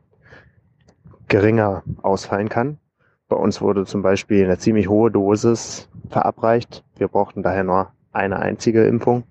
geringer 1.29 1.83
ausfallen 2.03 2.49
kann. 2.49 2.79
Bei 3.29 3.37
uns 3.37 3.61
wurde 3.61 3.85
zum 3.85 4.03
Beispiel 4.03 4.45
eine 4.45 4.59
ziemlich 4.59 4.89
hohe 4.89 5.11
Dosis 5.11 5.89
verabreicht. 6.09 6.85
Wir 6.97 7.09
brauchten 7.09 7.43
daher 7.43 7.65
nur 7.65 7.93
eine 8.13 8.39
einzige 8.39 8.87
Impfung 8.87 9.25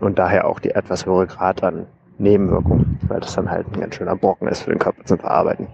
und 0.00 0.18
daher 0.18 0.46
auch 0.46 0.60
die 0.60 0.70
etwas 0.70 1.06
höhere 1.06 1.26
Grad 1.26 1.62
an 1.64 1.86
Nebenwirkungen, 2.22 2.98
weil 3.08 3.20
das 3.20 3.34
dann 3.34 3.50
halt 3.50 3.66
ein 3.72 3.80
ganz 3.80 3.96
schöner 3.96 4.16
Brocken 4.16 4.48
ist 4.48 4.62
für 4.62 4.70
den 4.70 4.78
Körper 4.78 5.04
zum 5.04 5.18
Verarbeiten. 5.18 5.66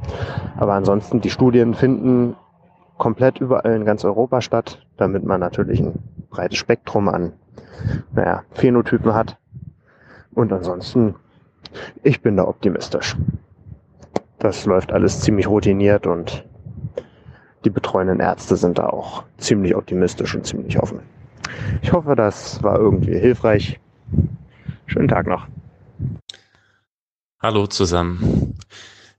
Aber 0.56 0.74
ansonsten, 0.74 1.20
die 1.20 1.30
Studien 1.30 1.74
finden 1.74 2.36
komplett 2.96 3.38
überall 3.38 3.74
in 3.74 3.84
ganz 3.84 4.04
Europa 4.04 4.40
statt, 4.40 4.84
damit 4.96 5.24
man 5.24 5.40
natürlich 5.40 5.80
ein 5.80 5.94
breites 6.30 6.58
Spektrum 6.58 7.08
an 7.08 7.32
naja, 8.12 8.42
Phänotypen 8.52 9.14
hat. 9.14 9.38
Und 10.34 10.52
ansonsten, 10.52 11.14
ich 12.02 12.22
bin 12.22 12.36
da 12.36 12.44
optimistisch. 12.44 13.16
Das 14.38 14.66
läuft 14.66 14.92
alles 14.92 15.20
ziemlich 15.20 15.48
routiniert 15.48 16.06
und 16.06 16.44
die 17.64 17.70
betreuenden 17.70 18.20
Ärzte 18.20 18.56
sind 18.56 18.78
da 18.78 18.86
auch 18.86 19.24
ziemlich 19.36 19.74
optimistisch 19.74 20.34
und 20.34 20.46
ziemlich 20.46 20.78
offen. 20.80 21.00
Ich 21.82 21.92
hoffe, 21.92 22.14
das 22.14 22.62
war 22.62 22.78
irgendwie 22.78 23.18
hilfreich. 23.18 23.80
Schönen 24.86 25.08
Tag 25.08 25.26
noch. 25.26 25.48
Hallo 27.40 27.68
zusammen. 27.68 28.58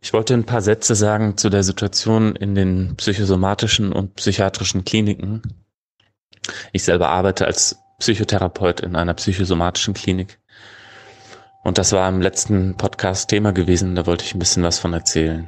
Ich 0.01 0.11
wollte 0.11 0.33
ein 0.33 0.43
paar 0.43 0.59
Sätze 0.59 0.93
sagen 0.93 1.38
zu 1.38 1.49
der 1.49 1.64
Situation 1.64 2.35
in 2.35 2.53
den 2.53 2.98
psychosomatischen 2.98 3.93
und 3.93 4.15
psychiatrischen 4.15 4.83
Kliniken. 4.83 5.41
Ich 6.73 6.83
selber 6.83 7.07
arbeite 7.07 7.45
als 7.45 7.77
Psychotherapeut 7.98 8.81
in 8.81 8.98
einer 8.98 9.14
psychosomatischen 9.14 9.93
Klinik. 9.93 10.38
Und 11.64 11.77
das 11.77 11.93
war 11.93 12.09
im 12.09 12.19
letzten 12.22 12.75
Podcast 12.75 13.30
Thema 13.30 13.53
gewesen, 13.53 13.95
da 13.95 14.06
wollte 14.06 14.25
ich 14.25 14.35
ein 14.35 14.39
bisschen 14.39 14.64
was 14.64 14.80
von 14.80 14.91
erzählen. 14.91 15.48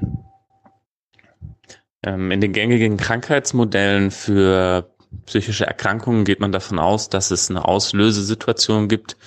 Ähm, 2.03 2.32
in 2.32 2.40
den 2.40 2.53
gängigen 2.53 2.95
Krankheitsmodellen 2.95 4.11
für 4.11 4.95
psychische 5.25 5.67
Erkrankungen 5.67 6.24
geht 6.24 6.40
man 6.40 6.53
davon 6.53 6.80
aus, 6.80 7.09
dass 7.09 7.32
es 7.32 7.50
eine 7.50 7.66
Auslösesituation 7.66 8.88
gibt, 8.88 9.17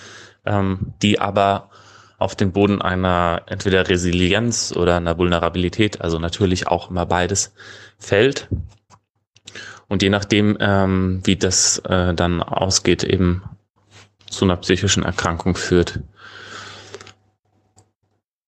ähm, 0.46 0.94
die 1.02 1.18
aber 1.18 1.68
auf 2.18 2.34
den 2.34 2.52
Boden 2.52 2.80
einer 2.80 3.42
entweder 3.46 3.88
Resilienz 3.88 4.72
oder 4.74 4.96
einer 4.96 5.18
Vulnerabilität, 5.18 6.00
also 6.00 6.18
natürlich 6.18 6.68
auch 6.68 6.90
immer 6.90 7.06
beides, 7.06 7.52
fällt. 7.98 8.48
Und 9.88 10.02
je 10.02 10.10
nachdem, 10.10 10.56
ähm, 10.60 11.20
wie 11.24 11.36
das 11.36 11.78
äh, 11.80 12.14
dann 12.14 12.42
ausgeht, 12.42 13.04
eben 13.04 13.42
zu 14.30 14.44
einer 14.44 14.56
psychischen 14.56 15.04
Erkrankung 15.04 15.54
führt. 15.54 16.00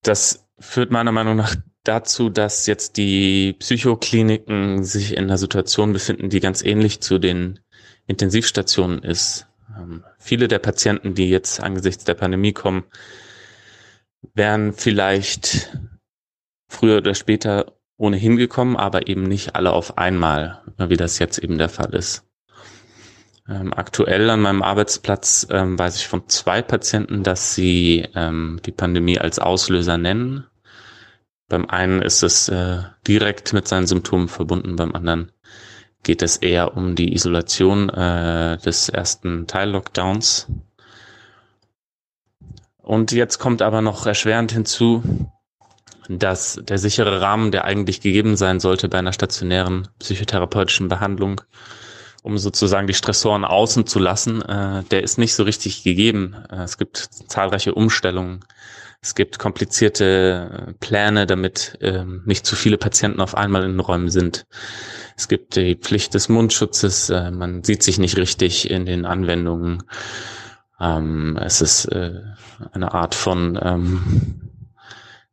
Das 0.02 0.46
führt 0.58 0.90
meiner 0.90 1.12
Meinung 1.12 1.36
nach 1.36 1.54
dazu, 1.84 2.30
dass 2.30 2.66
jetzt 2.66 2.96
die 2.96 3.54
Psychokliniken 3.54 4.84
sich 4.84 5.16
in 5.16 5.24
einer 5.24 5.38
Situation 5.38 5.92
befinden, 5.92 6.30
die 6.30 6.40
ganz 6.40 6.62
ähnlich 6.62 7.00
zu 7.00 7.18
den 7.18 7.60
Intensivstationen 8.06 9.00
ist. 9.00 9.46
Ähm, 9.76 10.04
viele 10.18 10.48
der 10.48 10.58
Patienten, 10.58 11.14
die 11.14 11.28
jetzt 11.28 11.60
angesichts 11.60 12.04
der 12.04 12.14
Pandemie 12.14 12.52
kommen, 12.52 12.84
wären 14.34 14.72
vielleicht 14.72 15.76
früher 16.68 16.98
oder 16.98 17.14
später 17.14 17.72
ohnehin 17.96 18.36
gekommen, 18.36 18.76
aber 18.76 19.08
eben 19.08 19.22
nicht 19.22 19.56
alle 19.56 19.72
auf 19.72 19.98
einmal, 19.98 20.62
wie 20.78 20.96
das 20.96 21.18
jetzt 21.18 21.38
eben 21.38 21.58
der 21.58 21.68
Fall 21.68 21.94
ist. 21.94 22.24
Ähm, 23.48 23.72
aktuell 23.72 24.28
an 24.28 24.40
meinem 24.40 24.62
Arbeitsplatz 24.62 25.46
ähm, 25.50 25.78
weiß 25.78 25.96
ich 25.96 26.08
von 26.08 26.28
zwei 26.28 26.62
Patienten, 26.62 27.22
dass 27.22 27.54
sie 27.54 28.06
ähm, 28.14 28.60
die 28.66 28.72
Pandemie 28.72 29.18
als 29.18 29.38
Auslöser 29.38 29.98
nennen. 29.98 30.44
Beim 31.48 31.66
einen 31.66 32.02
ist 32.02 32.22
es 32.24 32.48
äh, 32.48 32.78
direkt 33.06 33.52
mit 33.52 33.68
seinen 33.68 33.86
Symptomen 33.86 34.28
verbunden, 34.28 34.74
beim 34.74 34.94
anderen 34.94 35.30
geht 36.02 36.22
es 36.22 36.36
eher 36.36 36.76
um 36.76 36.94
die 36.94 37.14
Isolation 37.14 37.88
äh, 37.88 38.58
des 38.58 38.88
ersten 38.88 39.46
Teil-Lockdowns. 39.46 40.46
Und 42.86 43.10
jetzt 43.10 43.40
kommt 43.40 43.62
aber 43.62 43.82
noch 43.82 44.06
erschwerend 44.06 44.52
hinzu, 44.52 45.02
dass 46.08 46.60
der 46.62 46.78
sichere 46.78 47.20
Rahmen, 47.20 47.50
der 47.50 47.64
eigentlich 47.64 48.00
gegeben 48.00 48.36
sein 48.36 48.60
sollte 48.60 48.88
bei 48.88 48.98
einer 48.98 49.12
stationären 49.12 49.88
psychotherapeutischen 49.98 50.86
Behandlung, 50.86 51.40
um 52.22 52.38
sozusagen 52.38 52.86
die 52.86 52.94
Stressoren 52.94 53.44
außen 53.44 53.88
zu 53.88 53.98
lassen, 53.98 54.40
äh, 54.40 54.84
der 54.84 55.02
ist 55.02 55.18
nicht 55.18 55.34
so 55.34 55.42
richtig 55.42 55.82
gegeben. 55.82 56.36
Äh, 56.48 56.62
es 56.62 56.78
gibt 56.78 56.98
zahlreiche 57.26 57.74
Umstellungen. 57.74 58.44
Es 59.02 59.16
gibt 59.16 59.40
komplizierte 59.40 60.68
äh, 60.68 60.72
Pläne, 60.74 61.26
damit 61.26 61.78
ähm, 61.80 62.22
nicht 62.24 62.46
zu 62.46 62.54
viele 62.54 62.78
Patienten 62.78 63.20
auf 63.20 63.34
einmal 63.34 63.64
in 63.64 63.72
den 63.72 63.80
Räumen 63.80 64.10
sind. 64.10 64.46
Es 65.16 65.26
gibt 65.26 65.56
die 65.56 65.74
Pflicht 65.74 66.14
des 66.14 66.28
Mundschutzes. 66.28 67.10
Äh, 67.10 67.32
man 67.32 67.64
sieht 67.64 67.82
sich 67.82 67.98
nicht 67.98 68.16
richtig 68.16 68.70
in 68.70 68.86
den 68.86 69.06
Anwendungen. 69.06 69.82
Ähm, 70.80 71.38
es 71.40 71.60
ist 71.60 71.86
äh, 71.86 72.22
eine 72.72 72.92
Art 72.92 73.14
von 73.14 73.58
ähm, 73.62 74.50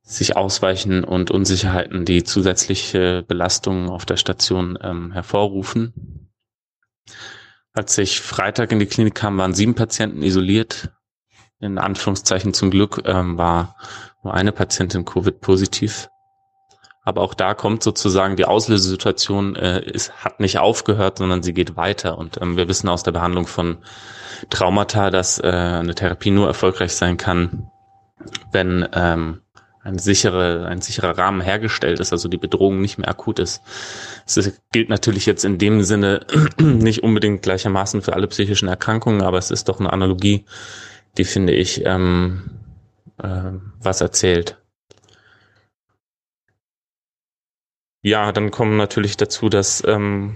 sich 0.02 0.36
ausweichen 0.36 1.04
und 1.04 1.32
Unsicherheiten, 1.32 2.06
die 2.06 2.24
zusätzliche 2.24 3.24
Belastungen 3.24 3.90
auf 3.90 4.06
der 4.06 4.18
Station 4.18 4.78
ähm, 4.82 5.12
hervorrufen. 5.12 6.30
Als 7.74 7.98
ich 7.98 8.22
Freitag 8.22 8.72
in 8.72 8.80
die 8.80 8.86
Klinik 8.86 9.16
kam, 9.16 9.38
waren 9.38 9.54
sieben 9.54 9.76
Patienten 9.76 10.22
isoliert. 10.22 10.92
In 11.60 11.78
Anführungszeichen 11.78 12.54
zum 12.54 12.70
Glück 12.70 13.02
ähm, 13.06 13.38
war 13.38 13.76
nur 14.24 14.34
eine 14.34 14.52
Patientin 14.52 15.06
Covid-positiv. 15.06 16.10
Aber 17.04 17.22
auch 17.22 17.34
da 17.34 17.54
kommt 17.54 17.84
sozusagen 17.84 18.38
die 18.38 18.46
Auslösesituation, 18.46 19.56
äh, 19.56 19.82
ist, 19.84 20.24
hat 20.24 20.40
nicht 20.40 20.58
aufgehört, 20.58 21.18
sondern 21.18 21.44
sie 21.44 21.54
geht 21.54 21.76
weiter. 21.76 22.18
Und 22.18 22.42
ähm, 22.42 22.56
wir 22.56 22.68
wissen 22.68 22.88
aus 22.88 23.04
der 23.04 23.12
Behandlung 23.12 23.46
von 23.46 23.78
Traumata, 24.50 25.10
dass 25.10 25.40
äh, 25.40 25.48
eine 25.48 25.96
Therapie 25.96 26.32
nur 26.32 26.48
erfolgreich 26.48 26.94
sein 26.94 27.18
kann, 27.18 27.70
wenn 28.52 28.88
ähm, 28.94 29.42
ein, 29.84 30.00
sichere, 30.00 30.66
ein 30.68 30.82
sicherer 30.82 31.18
Rahmen 31.18 31.42
hergestellt 31.42 32.00
ist, 32.00 32.14
also 32.14 32.30
die 32.30 32.38
Bedrohung 32.38 32.80
nicht 32.80 32.98
mehr 32.98 33.10
akut 33.10 33.40
ist. 33.40 33.62
Es 34.26 34.62
gilt 34.72 34.90
natürlich 34.90 35.26
jetzt 35.26 35.44
in 35.44 35.58
dem 35.58 35.84
Sinne 35.84 36.26
nicht 36.58 37.04
unbedingt 37.04 37.42
gleichermaßen 37.42 38.02
für 38.02 38.14
alle 38.14 38.28
psychischen 38.28 38.70
Erkrankungen, 38.70 39.22
aber 39.22 39.38
es 39.38 39.52
ist 39.52 39.68
doch 39.68 39.82
eine 39.82 39.92
Analogie, 39.92 40.46
die 41.18 41.26
finde 41.26 41.54
ich 41.54 41.86
ähm, 41.86 42.50
äh, 43.22 43.52
was 43.82 44.00
erzählt. 44.00 44.63
Ja, 48.06 48.34
dann 48.34 48.52
kommen 48.52 48.76
natürlich 48.76 49.16
dazu, 49.16 49.48
dass 49.48 49.82
ähm, 49.88 50.36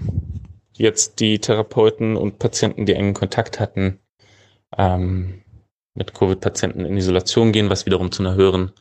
jetzt 0.72 1.20
die 1.20 1.38
Therapeuten 1.38 2.16
und 2.16 2.38
Patienten, 2.38 2.86
die 2.86 2.94
engen 2.94 3.12
Kontakt 3.12 3.60
hatten, 3.60 4.00
ähm, 4.76 5.42
mit 5.94 6.14
Covid-Patienten 6.14 6.86
in 6.86 6.96
Isolation 6.96 7.52
gehen, 7.52 7.68
was 7.68 7.84
wiederum 7.84 8.10
zu 8.10 8.22
einer 8.22 8.36
höheren 8.36 8.72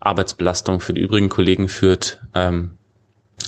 Arbeitsbelastung 0.00 0.80
für 0.80 0.92
die 0.92 1.00
übrigen 1.00 1.30
Kollegen 1.30 1.68
führt. 1.68 2.20
Ähm, 2.34 2.76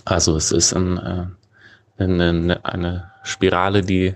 also 0.06 0.34
es 0.34 0.50
ist 0.50 0.72
ein, 0.72 0.96
äh, 0.96 2.02
eine, 2.02 2.64
eine 2.64 3.12
Spirale, 3.22 3.82
die 3.82 4.14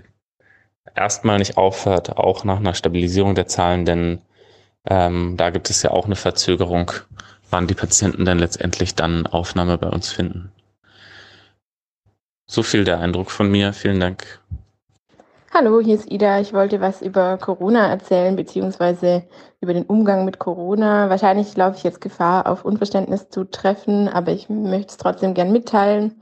erstmal 0.95 1.37
nicht 1.37 1.57
aufhört, 1.57 2.17
auch 2.17 2.43
nach 2.43 2.57
einer 2.57 2.73
Stabilisierung 2.73 3.35
der 3.35 3.45
Zahlen, 3.47 3.85
denn 3.85 4.21
ähm, 4.85 5.37
da 5.37 5.51
gibt 5.51 5.69
es 5.69 5.83
ja 5.83 5.91
auch 5.91 6.05
eine 6.05 6.15
Verzögerung, 6.15 6.91
wann 7.51 7.67
die 7.67 7.75
Patienten 7.75 8.25
dann 8.25 8.39
letztendlich 8.39 8.95
dann 8.95 9.27
Aufnahme 9.27 9.77
bei 9.77 9.89
uns 9.89 10.11
finden. 10.11 10.51
So 12.53 12.63
viel 12.63 12.83
der 12.83 12.99
Eindruck 12.99 13.31
von 13.31 13.49
mir. 13.49 13.71
Vielen 13.71 14.01
Dank. 14.01 14.41
Hallo, 15.53 15.79
hier 15.79 15.95
ist 15.95 16.11
Ida. 16.11 16.41
Ich 16.41 16.51
wollte 16.51 16.81
was 16.81 17.01
über 17.01 17.37
Corona 17.37 17.87
erzählen, 17.87 18.35
beziehungsweise 18.35 19.23
über 19.61 19.73
den 19.73 19.85
Umgang 19.85 20.25
mit 20.25 20.37
Corona. 20.37 21.09
Wahrscheinlich 21.09 21.55
laufe 21.55 21.77
ich 21.77 21.83
jetzt 21.85 22.01
Gefahr, 22.01 22.47
auf 22.47 22.65
Unverständnis 22.65 23.29
zu 23.29 23.45
treffen, 23.45 24.09
aber 24.09 24.33
ich 24.33 24.49
möchte 24.49 24.87
es 24.87 24.97
trotzdem 24.97 25.33
gern 25.33 25.53
mitteilen. 25.53 26.21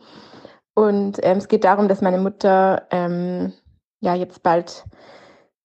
Und 0.75 1.17
ähm, 1.23 1.39
es 1.39 1.47
geht 1.47 1.63
darum, 1.63 1.87
dass 1.87 2.01
meine 2.01 2.19
Mutter 2.19 2.83
ähm, 2.91 3.51
ja 3.99 4.13
jetzt 4.13 4.43
bald 4.43 4.83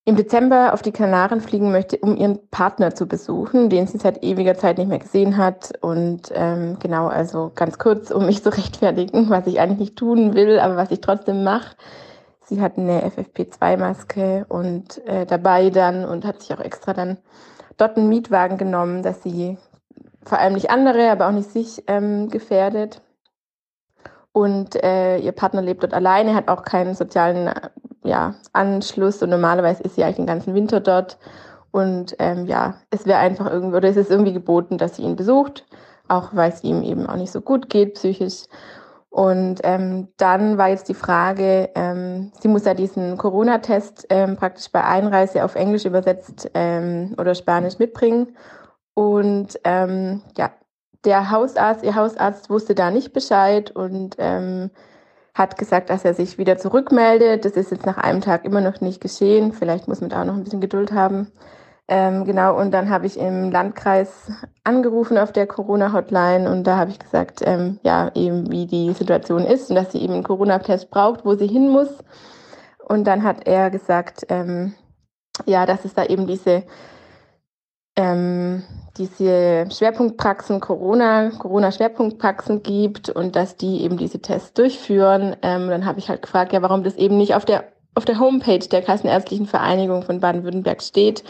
im 0.06 0.16
Dezember 0.16 0.74
auf 0.74 0.82
die 0.82 0.92
Kanaren 0.92 1.40
fliegen 1.40 1.72
möchte, 1.72 1.96
um 1.98 2.16
ihren 2.16 2.48
Partner 2.48 2.94
zu 2.94 3.06
besuchen, 3.06 3.70
den 3.70 3.86
sie 3.86 3.96
seit 3.98 4.22
ewiger 4.22 4.54
Zeit 4.54 4.76
nicht 4.76 4.88
mehr 4.88 4.98
gesehen 4.98 5.38
hat. 5.38 5.72
Und 5.80 6.30
ähm, 6.34 6.76
genau, 6.78 7.06
also 7.06 7.50
ganz 7.54 7.78
kurz, 7.78 8.10
um 8.10 8.26
mich 8.26 8.42
zu 8.42 8.50
rechtfertigen, 8.56 9.30
was 9.30 9.46
ich 9.46 9.60
eigentlich 9.60 9.78
nicht 9.78 9.96
tun 9.96 10.34
will, 10.34 10.58
aber 10.58 10.76
was 10.76 10.90
ich 10.90 11.00
trotzdem 11.00 11.42
mache. 11.42 11.76
Sie 12.46 12.60
hat 12.60 12.76
eine 12.76 13.08
FFP2-Maske 13.08 14.44
und 14.50 15.06
äh, 15.06 15.24
dabei 15.24 15.70
dann 15.70 16.04
und 16.04 16.26
hat 16.26 16.42
sich 16.42 16.52
auch 16.52 16.60
extra 16.60 16.92
dann 16.92 17.16
dort 17.78 17.96
einen 17.96 18.10
Mietwagen 18.10 18.58
genommen, 18.58 19.02
dass 19.02 19.22
sie 19.22 19.56
vor 20.26 20.38
allem 20.38 20.52
nicht 20.52 20.68
andere, 20.68 21.10
aber 21.10 21.28
auch 21.28 21.32
nicht 21.32 21.50
sich 21.50 21.82
ähm, 21.86 22.28
gefährdet. 22.28 23.00
Und 24.32 24.74
äh, 24.82 25.18
ihr 25.18 25.32
Partner 25.32 25.62
lebt 25.62 25.82
dort 25.82 25.94
alleine, 25.94 26.34
hat 26.34 26.48
auch 26.48 26.64
keinen 26.64 26.94
sozialen 26.94 27.50
ja, 28.04 28.34
Anschluss 28.52 29.22
und 29.22 29.30
normalerweise 29.30 29.82
ist 29.82 29.96
sie 29.96 30.04
eigentlich 30.04 30.16
den 30.16 30.26
ganzen 30.26 30.54
Winter 30.54 30.80
dort. 30.80 31.18
Und 31.70 32.14
ähm, 32.20 32.46
ja, 32.46 32.76
es 32.90 33.04
wäre 33.06 33.18
einfach 33.18 33.50
irgendwie, 33.50 33.76
oder 33.76 33.88
es 33.88 33.96
ist 33.96 34.10
irgendwie 34.10 34.32
geboten, 34.32 34.78
dass 34.78 34.96
sie 34.96 35.02
ihn 35.02 35.16
besucht, 35.16 35.66
auch 36.06 36.30
weil 36.32 36.52
es 36.52 36.62
ihm 36.62 36.82
eben 36.82 37.06
auch 37.06 37.16
nicht 37.16 37.32
so 37.32 37.40
gut 37.40 37.68
geht 37.68 37.94
psychisch. 37.94 38.44
Und 39.10 39.60
ähm, 39.62 40.08
dann 40.16 40.58
war 40.58 40.68
jetzt 40.68 40.88
die 40.88 40.94
Frage, 40.94 41.70
ähm, 41.74 42.32
sie 42.40 42.48
muss 42.48 42.64
ja 42.64 42.74
diesen 42.74 43.16
Corona-Test 43.16 44.06
ähm, 44.10 44.36
praktisch 44.36 44.70
bei 44.70 44.84
Einreise 44.84 45.44
auf 45.44 45.54
Englisch 45.54 45.84
übersetzt 45.84 46.50
ähm, 46.54 47.14
oder 47.18 47.34
Spanisch 47.34 47.78
mitbringen. 47.78 48.36
Und 48.94 49.58
ähm, 49.64 50.22
ja, 50.36 50.50
der 51.04 51.30
Hausarzt, 51.30 51.84
ihr 51.84 51.94
Hausarzt 51.94 52.50
wusste 52.50 52.74
da 52.74 52.90
nicht 52.90 53.12
Bescheid 53.12 53.70
und 53.70 54.16
ähm, 54.18 54.70
hat 55.34 55.58
gesagt, 55.58 55.90
dass 55.90 56.04
er 56.04 56.14
sich 56.14 56.38
wieder 56.38 56.56
zurückmeldet. 56.56 57.44
Das 57.44 57.52
ist 57.52 57.72
jetzt 57.72 57.86
nach 57.86 57.98
einem 57.98 58.20
Tag 58.20 58.44
immer 58.44 58.60
noch 58.60 58.80
nicht 58.80 59.00
geschehen. 59.00 59.52
Vielleicht 59.52 59.88
muss 59.88 60.00
man 60.00 60.10
da 60.10 60.22
auch 60.22 60.26
noch 60.26 60.34
ein 60.34 60.44
bisschen 60.44 60.60
Geduld 60.60 60.92
haben. 60.92 61.32
Ähm, 61.86 62.24
genau, 62.24 62.58
und 62.58 62.70
dann 62.70 62.88
habe 62.88 63.06
ich 63.06 63.18
im 63.18 63.50
Landkreis 63.50 64.30
angerufen 64.62 65.18
auf 65.18 65.32
der 65.32 65.46
Corona-Hotline 65.46 66.50
und 66.50 66.64
da 66.64 66.78
habe 66.78 66.90
ich 66.90 66.98
gesagt, 66.98 67.42
ähm, 67.44 67.78
ja, 67.82 68.10
eben 68.14 68.50
wie 68.50 68.66
die 68.66 68.92
Situation 68.94 69.44
ist 69.44 69.68
und 69.68 69.76
dass 69.76 69.92
sie 69.92 70.00
eben 70.00 70.14
einen 70.14 70.22
Corona-Test 70.22 70.90
braucht, 70.90 71.26
wo 71.26 71.34
sie 71.34 71.46
hin 71.46 71.68
muss. 71.68 71.90
Und 72.88 73.04
dann 73.04 73.22
hat 73.22 73.46
er 73.46 73.70
gesagt, 73.70 74.24
ähm, 74.30 74.74
ja, 75.44 75.66
dass 75.66 75.84
es 75.84 75.92
da 75.94 76.04
eben 76.04 76.26
diese, 76.26 76.62
ähm, 77.96 78.62
diese 78.96 79.66
Schwerpunktpraxen 79.70 80.60
Corona, 80.60 81.30
Corona-Schwerpunktpraxen 81.30 82.62
gibt 82.62 83.08
und 83.10 83.36
dass 83.36 83.56
die 83.56 83.82
eben 83.82 83.96
diese 83.96 84.20
Tests 84.20 84.52
durchführen. 84.52 85.36
Ähm, 85.42 85.68
dann 85.68 85.84
habe 85.84 85.98
ich 85.98 86.08
halt 86.08 86.22
gefragt, 86.22 86.52
ja, 86.52 86.62
warum 86.62 86.84
das 86.84 86.96
eben 86.96 87.16
nicht 87.16 87.34
auf 87.34 87.44
der 87.44 87.64
auf 87.96 88.04
der 88.04 88.18
Homepage 88.18 88.58
der 88.58 88.82
Kassenärztlichen 88.82 89.46
Vereinigung 89.46 90.02
von 90.02 90.18
Baden-Württemberg 90.18 90.82
steht 90.82 91.22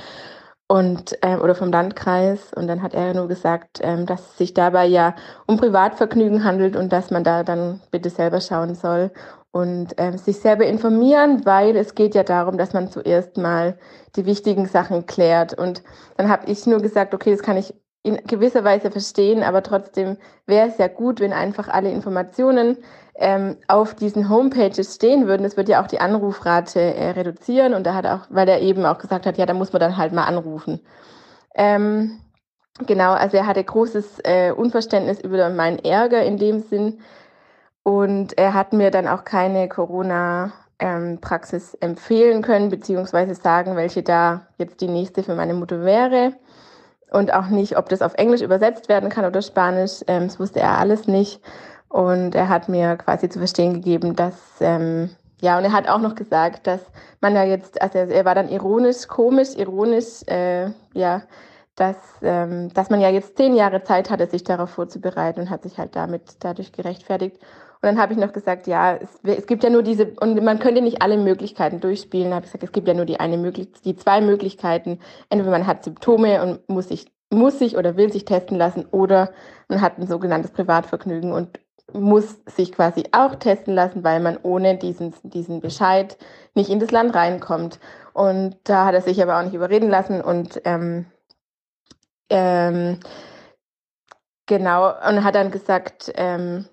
und 0.67 1.17
ähm, 1.23 1.41
oder 1.43 1.55
vom 1.55 1.71
Landkreis 1.71 2.53
und 2.55 2.67
dann 2.69 2.83
hat 2.83 2.95
er 2.95 3.13
nur 3.13 3.29
gesagt, 3.29 3.81
ähm, 3.83 4.07
dass 4.07 4.31
es 4.31 4.39
sich 4.39 4.55
dabei 4.55 4.87
ja 4.87 5.15
um 5.47 5.59
Privatvergnügen 5.59 6.43
handelt 6.43 6.75
und 6.77 6.91
dass 6.93 7.11
man 7.11 7.23
da 7.23 7.43
dann 7.43 7.83
bitte 7.91 8.09
selber 8.09 8.41
schauen 8.41 8.75
soll 8.75 9.11
und 9.55 9.95
ähm, 9.99 10.19
sich 10.19 10.41
selber 10.41 10.67
informieren, 10.67 11.47
weil 11.47 11.77
es 11.77 11.95
geht 11.95 12.17
ja 12.17 12.25
darum, 12.25 12.59
dass 12.59 12.73
man 12.73 12.91
zuerst 12.91 13.37
mal 13.37 13.79
die 14.17 14.27
wichtigen 14.27 14.67
Sachen 14.67 15.07
klärt 15.07 15.55
und 15.55 15.85
dann 16.17 16.29
habe 16.29 16.51
ich 16.51 16.67
nur 16.67 16.81
gesagt, 16.81 17.15
okay, 17.15 17.31
das 17.31 17.43
kann 17.43 17.57
ich 17.57 17.73
in 18.03 18.17
gewisser 18.27 18.65
Weise 18.65 18.91
verstehen, 18.91 19.45
aber 19.45 19.63
trotzdem 19.63 20.17
wäre 20.47 20.67
es 20.67 20.79
ja 20.79 20.89
gut, 20.89 21.21
wenn 21.21 21.33
einfach 21.33 21.69
alle 21.69 21.93
Informationen 21.93 22.79
ähm, 23.15 23.57
auf 23.69 23.95
diesen 23.95 24.29
Homepages 24.29 24.97
stehen 24.97 25.29
würden. 25.29 25.45
Das 25.45 25.57
wird 25.57 25.69
ja 25.69 25.81
auch 25.81 25.87
die 25.87 26.01
Anrufrate 26.01 26.81
äh, 26.81 27.11
reduzieren 27.11 27.75
und 27.75 27.85
da 27.87 27.95
hat 27.95 28.07
auch, 28.07 28.27
weil 28.31 28.49
er 28.49 28.61
eben 28.61 28.85
auch 28.85 28.99
gesagt 28.99 29.25
hat, 29.25 29.39
ja, 29.39 29.47
da 29.47 29.55
muss 29.55 29.73
man 29.73 29.79
dann 29.79 29.97
halt 29.97 30.13
mal 30.13 30.25
anrufen. 30.25 30.81
Ähm, 31.55 32.19
genau, 32.89 33.13
also 33.13 33.37
er 33.37 33.47
hatte 33.47 33.63
großes 33.63 34.19
äh, 34.25 34.51
Unverständnis 34.51 35.21
über 35.21 35.49
meinen 35.51 35.79
Ärger 35.79 36.25
in 36.25 36.39
dem 36.39 36.59
Sinn 36.59 36.99
und 37.85 38.37
er 38.37 38.55
hat 38.55 38.73
mir 38.73 38.91
dann 38.91 39.07
auch 39.07 39.25
keine 39.25 39.69
Corona 39.69 40.53
ähm, 40.81 41.21
empfehlen 41.81 42.43
können, 42.43 42.71
beziehungsweise 42.71 43.35
sagen, 43.35 43.77
welche 43.77 44.03
da 44.03 44.47
jetzt 44.59 44.81
die 44.81 44.89
nächste 44.89 45.23
für 45.23 45.35
meine 45.35 45.55
Mutter 45.55 45.85
wäre 45.85 46.33
und 47.11 47.33
auch 47.33 47.47
nicht, 47.47 47.79
ob 47.79 47.89
das 47.89 48.03
auf 48.03 48.15
Englisch 48.15 48.41
übersetzt 48.41 48.89
werden 48.89 49.09
kann 49.09 49.25
oder 49.25 49.43
Spanisch. 49.43 50.03
Ähm, 50.09 50.29
das 50.29 50.41
wusste 50.41 50.61
er 50.61 50.79
alles 50.79 51.07
nicht. 51.07 51.41
Und 51.89 52.35
er 52.35 52.49
hat 52.49 52.69
mir 52.69 52.97
quasi 52.97 53.29
zu 53.29 53.39
verstehen 53.39 53.75
gegeben, 53.75 54.17
dass, 54.17 54.35
ähm, 54.61 55.11
ja, 55.41 55.59
und 55.59 55.65
er 55.65 55.73
hat 55.73 55.89
auch 55.89 56.01
noch 56.01 56.17
gesagt, 56.17 56.67
dass 56.67 56.81
man 57.21 57.37
ja 57.37 57.45
jetzt, 57.45 57.81
also 57.81 57.99
er 57.99 58.25
war 58.25 58.35
dann 58.35 58.49
ironisch, 58.49 59.07
komisch, 59.07 59.55
ironisch, 59.57 60.23
äh, 60.27 60.71
ja, 60.95 61.23
dass, 61.77 61.97
ähm, 62.23 62.73
dass 62.73 62.91
man 62.91 63.01
ja 63.01 63.11
jetzt 63.11 63.37
zehn 63.37 63.55
Jahre 63.55 63.83
Zeit 63.85 64.11
hatte, 64.11 64.27
sich 64.27 64.43
darauf 64.43 64.71
vorzubereiten 64.71 65.41
und 65.43 65.51
hat 65.51 65.63
sich 65.63 65.79
halt 65.79 65.95
damit 65.95 66.23
dadurch 66.41 66.73
gerechtfertigt. 66.73 67.39
Und 67.85 67.89
dann 67.89 67.99
habe 67.99 68.15
ich 68.15 68.19
noch 68.19 68.33
gesagt, 68.33 68.67
ja, 68.67 68.97
es, 68.97 69.11
es, 69.25 69.47
gibt 69.47 69.63
ja 69.63 69.69
nur 69.69 69.83
diese, 69.83 70.07
und 70.19 70.43
man 70.43 70.59
könnte 70.59 70.81
nicht 70.81 71.03
alle 71.03 71.19
Möglichkeiten 71.19 71.81
durchspielen. 71.81 72.31
Da 72.31 72.37
habe 72.37 72.47
ich 72.47 72.51
gesagt, 72.51 72.65
es 72.65 72.73
gibt 72.73 72.89
ja 72.89 72.95
nur 72.95 73.05
die 73.05 73.21
eine 73.21 73.37
Möglichkeit, 73.37 73.85
die 73.85 73.95
zwei 73.95 74.23
Möglichkeiten. 74.23 75.01
Entweder 75.29 75.51
man 75.51 75.67
hat 75.67 75.85
Symptome 75.85 76.43
und 76.43 76.67
muss 76.67 76.89
sich, 76.89 77.13
muss 77.29 77.59
sich 77.59 77.77
oder 77.77 77.99
will 77.99 78.11
sich 78.11 78.25
testen 78.25 78.57
lassen, 78.57 78.87
oder 78.91 79.33
man 79.69 79.83
hat 79.83 79.99
ein 79.99 80.07
sogenanntes 80.07 80.51
Privatvergnügen 80.53 81.31
und 81.31 81.61
muss 81.93 82.39
sich 82.47 82.73
quasi 82.73 83.05
auch 83.13 83.35
testen 83.35 83.75
lassen, 83.75 84.03
weil 84.03 84.21
man 84.21 84.39
ohne 84.43 84.79
diesen, 84.79 85.13
diesen 85.23 85.61
Bescheid 85.61 86.17
nicht 86.55 86.71
in 86.71 86.81
das 86.81 86.91
Land 86.91 87.15
reinkommt. 87.15 87.81
Und 88.15 88.57
da 88.65 88.87
hat 88.87 88.95
er 88.95 89.03
sich 89.03 89.23
aber 89.23 89.39
auch 89.39 89.43
nicht 89.45 89.53
überreden 89.53 89.91
lassen 89.91 90.23
und 90.23 90.59
ähm, 90.65 91.05
ähm, 92.31 92.99
genau, 94.47 94.87
und 95.07 95.23
hat 95.23 95.35
dann 95.35 95.51
gesagt, 95.51 96.11
ähm, 96.15 96.65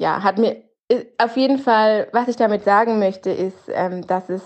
ja, 0.00 0.22
hat 0.22 0.38
mir 0.38 0.56
äh, 0.88 1.04
auf 1.18 1.36
jeden 1.36 1.58
Fall, 1.58 2.08
was 2.12 2.26
ich 2.26 2.36
damit 2.36 2.64
sagen 2.64 2.98
möchte, 2.98 3.30
ist, 3.30 3.68
ähm, 3.68 4.06
dass 4.06 4.30
es 4.30 4.42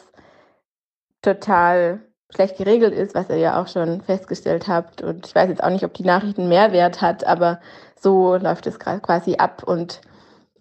total 1.23 2.01
schlecht 2.35 2.59
geregelt 2.59 2.93
ist, 2.93 3.15
was 3.15 3.31
ihr 3.31 3.39
ja 3.39 3.63
auch 3.63 3.69
schon 3.69 4.01
festgestellt 4.01 4.67
habt. 4.67 5.01
Und 5.01 5.27
ich 5.27 5.35
weiß 5.35 5.49
jetzt 5.49 5.63
auch 5.63 5.71
nicht, 5.71 5.85
ob 5.85 5.95
die 5.95 6.05
Nachrichten 6.05 6.49
Mehrwert 6.49 7.01
hat, 7.01 7.25
aber 7.25 7.61
so 7.95 8.35
läuft 8.35 8.67
es 8.67 8.81
quasi 8.81 9.37
ab. 9.37 9.63
Und 9.65 10.01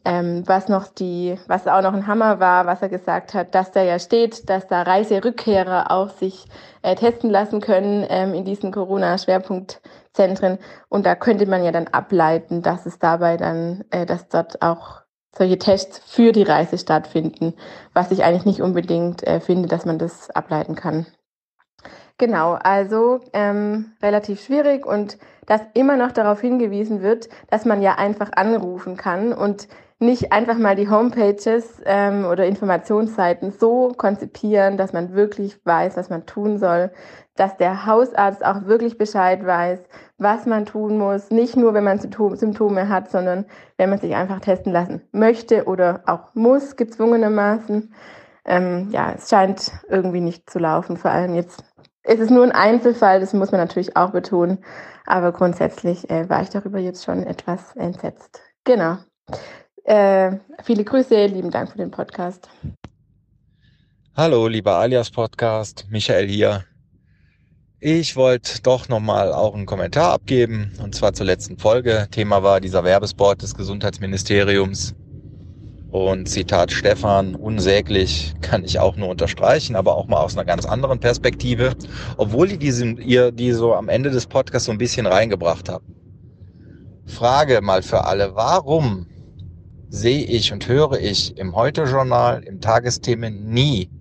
ähm, 0.06 0.44
was 0.46 0.68
noch 0.68 0.88
die, 0.88 1.38
was 1.48 1.68
auch 1.68 1.82
noch 1.82 1.94
ein 1.94 2.08
Hammer 2.08 2.40
war, 2.40 2.66
was 2.66 2.82
er 2.82 2.90
gesagt 2.90 3.34
hat, 3.34 3.56
dass 3.56 3.72
da 3.72 3.82
ja 3.82 4.00
steht, 4.00 4.50
dass 4.50 4.68
da 4.68 4.82
Reiserückkehrer 4.82 5.92
auch 5.92 6.10
sich 6.10 6.46
äh, 6.82 6.96
testen 6.96 7.30
lassen 7.30 7.62
können 7.62 8.06
ähm, 8.10 8.34
in 8.34 8.44
diesen 8.44 8.72
Corona-Schwerpunktzentren. 8.72 10.60
Und 10.90 11.06
da 11.06 11.16
könnte 11.16 11.46
man 11.46 11.64
ja 11.64 11.72
dann 11.72 11.88
ableiten, 11.88 12.62
dass 12.62 12.86
es 12.86 13.00
dabei 13.00 13.38
dann, 13.38 13.86
äh, 13.92 14.06
dass 14.06 14.28
dort 14.28 14.62
auch 14.62 15.04
solche 15.36 15.58
Tests 15.58 16.00
für 16.06 16.32
die 16.32 16.44
Reise 16.44 16.78
stattfinden, 16.78 17.54
was 17.94 18.12
ich 18.12 18.24
eigentlich 18.24 18.46
nicht 18.46 18.62
unbedingt 18.62 19.26
äh, 19.26 19.40
finde, 19.40 19.68
dass 19.68 19.86
man 19.86 19.98
das 19.98 20.30
ableiten 20.30 20.76
kann. 20.76 21.08
Genau, 22.20 22.54
also 22.54 23.22
ähm, 23.34 23.94
relativ 24.02 24.42
schwierig 24.42 24.86
und 24.86 25.18
dass 25.48 25.62
immer 25.74 25.98
noch 25.98 26.12
darauf 26.12 26.40
hingewiesen 26.42 27.02
wird, 27.02 27.28
dass 27.50 27.66
man 27.66 27.82
ja 27.82 27.96
einfach 27.96 28.32
anrufen 28.34 28.98
kann 28.98 29.34
und 29.34 29.68
nicht 30.04 30.32
einfach 30.32 30.58
mal 30.58 30.76
die 30.76 30.90
Homepages 30.90 31.82
ähm, 31.86 32.26
oder 32.26 32.46
Informationsseiten 32.46 33.52
so 33.52 33.90
konzipieren, 33.98 34.78
dass 34.78 34.94
man 34.94 35.14
wirklich 35.14 35.60
weiß, 35.66 35.98
was 35.98 36.10
man 36.10 36.26
tun 36.26 36.60
soll, 36.60 36.92
dass 37.36 37.58
der 37.58 37.86
Hausarzt 37.86 38.46
auch 38.46 38.66
wirklich 38.66 38.98
Bescheid 38.98 39.46
weiß, 39.46 39.80
was 40.18 40.46
man 40.46 40.66
tun 40.66 40.98
muss, 40.98 41.32
nicht 41.32 41.56
nur, 41.56 41.74
wenn 41.74 41.84
man 41.84 42.00
Symptome 42.00 42.90
hat, 42.90 43.10
sondern 43.10 43.46
wenn 43.78 43.90
man 43.90 44.00
sich 44.00 44.14
einfach 44.16 44.40
testen 44.40 44.72
lassen 44.72 45.02
möchte 45.12 45.66
oder 45.66 46.04
auch 46.06 46.36
muss, 46.36 46.76
gezwungenermaßen. 46.76 47.94
Ähm, 48.46 48.90
ja, 48.92 49.14
es 49.16 49.30
scheint 49.30 49.72
irgendwie 49.90 50.22
nicht 50.22 50.50
zu 50.50 50.60
laufen, 50.60 50.98
vor 50.98 51.12
allem 51.12 51.34
jetzt 51.34 51.64
es 52.04 52.20
ist 52.20 52.32
nur 52.32 52.44
ein 52.44 52.52
Einzelfall, 52.52 53.22
das 53.22 53.34
muss 53.34 53.52
man 53.52 53.62
natürlich 53.62 53.96
auch 53.96 54.12
betonen, 54.12 54.60
aber 55.06 55.32
grundsätzlich 55.32 56.10
äh, 56.10 56.30
war 56.30 56.42
ich 56.42 56.50
darüber 56.50 56.78
jetzt 56.78 57.06
schon 57.06 57.24
etwas 57.24 57.76
entsetzt. 57.78 58.42
Genau. 58.66 58.98
Äh, 59.84 60.38
viele 60.64 60.84
Grüße, 60.86 61.26
lieben 61.26 61.52
Dank 61.52 61.72
für 61.72 61.78
den 61.78 61.92
Podcast. 61.92 62.50
Hallo, 64.16 64.48
lieber 64.48 64.76
Alias 64.76 65.10
Podcast, 65.12 65.88
Michael 65.90 66.28
hier. 66.28 66.64
Ich 67.82 68.16
wollte 68.16 68.62
doch 68.62 68.88
nochmal 68.88 69.34
auch 69.34 69.54
einen 69.54 69.66
Kommentar 69.66 70.14
abgeben, 70.14 70.72
und 70.82 70.96
zwar 70.96 71.14
zur 71.14 71.26
letzten 71.26 71.58
Folge. 71.58 72.08
Thema 72.12 72.42
war 72.42 72.62
dieser 72.62 72.86
Werbespot 72.86 73.42
des 73.42 73.56
Gesundheitsministeriums. 73.56 74.96
Und 75.92 76.30
Zitat 76.30 76.72
Stefan, 76.72 77.36
unsäglich 77.36 78.34
kann 78.42 78.64
ich 78.64 78.80
auch 78.80 78.96
nur 78.96 79.10
unterstreichen, 79.10 79.76
aber 79.76 79.96
auch 79.96 80.08
mal 80.08 80.22
aus 80.22 80.38
einer 80.38 80.46
ganz 80.46 80.66
anderen 80.66 81.00
Perspektive, 81.00 81.74
obwohl 82.16 82.52
ihr 82.52 82.58
diese, 82.58 82.86
ihr 82.86 83.32
die 83.34 83.52
so 83.52 83.76
am 83.76 83.90
Ende 83.90 84.12
des 84.12 84.28
Podcasts 84.28 84.66
so 84.66 84.72
ein 84.72 84.78
bisschen 84.78 85.06
reingebracht 85.06 85.68
habt. 85.68 85.86
Frage 87.06 87.60
mal 87.62 87.84
für 87.84 88.06
alle, 88.06 88.34
warum 88.34 89.08
sehe 89.94 90.26
ich 90.26 90.52
und 90.52 90.68
höre 90.68 91.00
ich 91.00 91.38
im 91.38 91.56
Heute-Journal, 91.56 92.42
im 92.42 92.62
Tagesthemen 92.62 93.52
nie, 93.54 93.92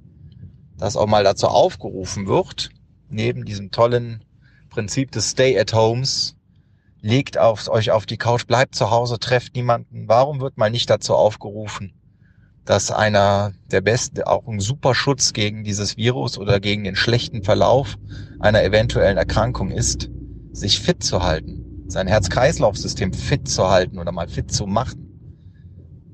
dass 0.79 0.97
auch 0.97 1.07
mal 1.07 1.23
dazu 1.23 1.49
aufgerufen 1.49 2.27
wird, 2.27 2.71
neben 3.11 3.45
diesem 3.45 3.71
tollen 3.71 4.25
Prinzip 4.71 5.11
des 5.11 5.33
Stay-at-Homes, 5.33 6.35
legt 7.03 7.37
auf, 7.37 7.69
euch 7.69 7.91
auf 7.91 8.07
die 8.07 8.17
Couch, 8.17 8.47
bleibt 8.47 8.75
zu 8.75 8.91
Hause, 8.91 9.19
trefft 9.19 9.55
niemanden. 9.55 10.09
Warum 10.09 10.41
wird 10.41 10.57
mal 10.57 10.71
nicht 10.71 10.89
dazu 10.89 11.15
aufgerufen, 11.15 11.93
dass 12.65 12.91
einer 12.91 13.53
der 13.71 13.83
besten, 13.83 14.23
auch 14.23 14.49
ein 14.49 14.61
super 14.61 14.95
Schutz 14.95 15.35
gegen 15.35 15.63
dieses 15.63 15.99
Virus 15.99 16.39
oder 16.39 16.59
gegen 16.59 16.85
den 16.85 16.97
schlechten 16.97 17.43
Verlauf 17.43 17.99
einer 18.41 18.63
eventuellen 18.63 19.19
Erkrankung 19.19 19.71
ist, 19.71 20.09
sich 20.53 20.81
fit 20.81 21.05
zu 21.05 21.23
halten, 21.23 21.85
sein 21.87 22.07
Herz-Kreislauf-System 22.07 23.13
fit 23.13 23.47
zu 23.47 23.69
halten 23.69 23.99
oder 23.99 24.11
mal 24.11 24.29
fit 24.29 24.51
zu 24.51 24.67
machen. 24.67 25.12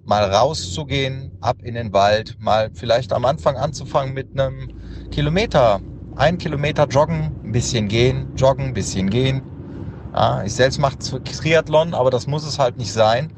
Mal 0.08 0.24
rauszugehen, 0.32 1.34
ab 1.40 1.62
in 1.62 1.74
den 1.74 1.92
Wald, 1.92 2.36
mal 2.40 2.70
vielleicht 2.74 3.12
am 3.12 3.24
Anfang 3.26 3.56
anzufangen 3.58 4.14
mit 4.14 4.28
einem 4.34 4.70
Kilometer, 5.10 5.82
ein 6.14 6.38
Kilometer 6.38 6.86
joggen, 6.88 7.38
ein 7.44 7.52
bisschen 7.52 7.88
gehen, 7.88 8.32
joggen, 8.36 8.66
ein 8.68 8.74
bisschen 8.74 9.10
gehen, 9.10 9.44
ja, 10.12 10.42
ich 10.44 10.54
selbst 10.54 10.78
mache 10.78 10.96
Triathlon, 10.98 11.94
aber 11.94 12.10
das 12.10 12.26
muss 12.26 12.44
es 12.44 12.58
halt 12.58 12.76
nicht 12.76 12.92
sein. 12.92 13.32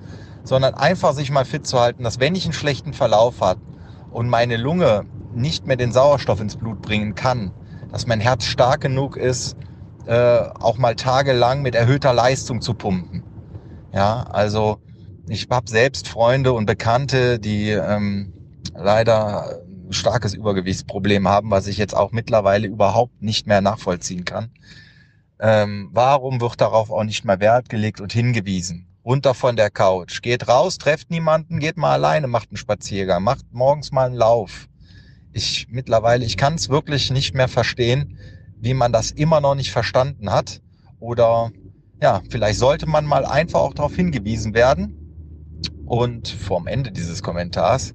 sondern 0.44 0.74
einfach 0.74 1.14
sich 1.14 1.30
mal 1.30 1.46
fit 1.46 1.66
zu 1.68 1.80
halten, 1.80 2.04
dass 2.04 2.20
wenn 2.20 2.34
ich 2.36 2.44
einen 2.46 2.54
schlechten 2.54 2.94
Verlauf 2.94 3.42
habe 3.42 3.62
und 4.10 4.28
meine 4.28 4.58
Lunge 4.58 5.08
nicht 5.32 5.66
mehr 5.68 5.76
den 5.78 5.92
Sauerstoff 5.92 6.40
ins 6.40 6.56
Blut 6.58 6.82
bringen 6.82 7.14
kann, 7.14 7.54
dass 7.88 8.06
mein 8.08 8.20
Herz 8.20 8.44
stark 8.46 8.82
genug 8.82 9.16
ist, 9.16 9.56
äh, 10.06 10.48
auch 10.60 10.78
mal 10.78 10.96
tagelang 10.96 11.62
mit 11.62 11.76
erhöhter 11.76 12.14
Leistung 12.14 12.60
zu 12.62 12.74
pumpen. 12.74 13.24
Ja, 13.92 14.22
also 14.24 14.80
ich 15.30 15.46
habe 15.48 15.70
selbst 15.70 16.08
Freunde 16.08 16.52
und 16.52 16.66
Bekannte, 16.66 17.38
die 17.38 17.70
ähm, 17.70 18.32
leider 18.74 19.60
starkes 19.90 20.34
Übergewichtsproblem 20.34 21.28
haben, 21.28 21.52
was 21.52 21.68
ich 21.68 21.78
jetzt 21.78 21.94
auch 21.94 22.10
mittlerweile 22.10 22.66
überhaupt 22.66 23.22
nicht 23.22 23.46
mehr 23.46 23.60
nachvollziehen 23.60 24.24
kann. 24.24 24.50
Ähm, 25.38 25.88
warum 25.92 26.40
wird 26.40 26.60
darauf 26.60 26.90
auch 26.90 27.04
nicht 27.04 27.24
mehr 27.24 27.38
Wert 27.38 27.68
gelegt 27.68 28.00
und 28.00 28.12
hingewiesen? 28.12 28.88
Runter 29.04 29.34
von 29.34 29.54
der 29.54 29.70
Couch, 29.70 30.20
geht 30.20 30.48
raus, 30.48 30.78
trefft 30.78 31.10
niemanden, 31.10 31.60
geht 31.60 31.76
mal 31.76 31.92
alleine, 31.92 32.26
macht 32.26 32.50
einen 32.50 32.56
Spaziergang, 32.56 33.22
macht 33.22 33.46
morgens 33.52 33.92
mal 33.92 34.06
einen 34.06 34.16
Lauf. 34.16 34.68
Ich 35.32 35.68
mittlerweile, 35.70 36.24
ich 36.24 36.36
kann 36.36 36.54
es 36.54 36.68
wirklich 36.68 37.10
nicht 37.12 37.34
mehr 37.34 37.48
verstehen, 37.48 38.18
wie 38.58 38.74
man 38.74 38.92
das 38.92 39.12
immer 39.12 39.40
noch 39.40 39.54
nicht 39.54 39.70
verstanden 39.70 40.32
hat. 40.32 40.60
Oder 40.98 41.52
ja, 42.02 42.20
vielleicht 42.30 42.58
sollte 42.58 42.86
man 42.86 43.06
mal 43.06 43.24
einfach 43.24 43.60
auch 43.60 43.74
darauf 43.74 43.94
hingewiesen 43.94 44.54
werden. 44.54 44.99
Und 45.90 46.28
vorm 46.28 46.68
Ende 46.68 46.92
dieses 46.92 47.20
Kommentars, 47.20 47.94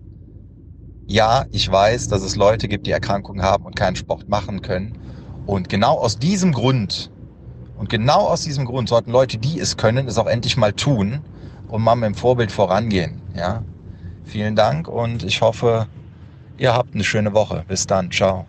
ja, 1.08 1.46
ich 1.52 1.72
weiß, 1.72 2.10
dass 2.10 2.24
es 2.24 2.36
Leute 2.36 2.68
gibt, 2.68 2.88
die 2.88 2.92
Erkrankungen 2.92 3.42
haben 3.42 3.64
und 3.64 3.78
keinen 3.78 3.96
Sport 3.96 4.28
machen 4.28 4.62
können. 4.62 5.00
Und 5.46 5.70
genau 5.70 5.98
aus 5.98 6.20
diesem 6.20 6.52
Grund, 6.52 7.10
und 7.78 7.90
genau 7.90 8.28
aus 8.28 8.42
diesem 8.42 8.66
Grund 8.66 8.90
sollten 8.90 9.12
Leute, 9.12 9.38
die 9.38 9.62
es 9.62 9.78
können, 9.78 10.10
es 10.10 10.18
auch 10.18 10.28
endlich 10.28 10.58
mal 10.58 10.74
tun 10.74 11.22
und 11.70 11.84
mal 11.84 11.96
mit 11.96 12.08
dem 12.08 12.16
Vorbild 12.16 12.52
vorangehen. 12.52 13.22
Ja, 13.34 13.64
vielen 14.26 14.58
Dank 14.58 14.90
und 14.90 15.24
ich 15.24 15.40
hoffe, 15.40 15.88
ihr 16.58 16.74
habt 16.74 16.96
eine 16.96 17.04
schöne 17.06 17.34
Woche. 17.34 17.64
Bis 17.66 17.88
dann. 17.88 18.12
Ciao. 18.12 18.46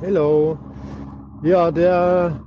Hello. 0.00 0.58
Ja, 1.44 1.70
der 1.70 2.42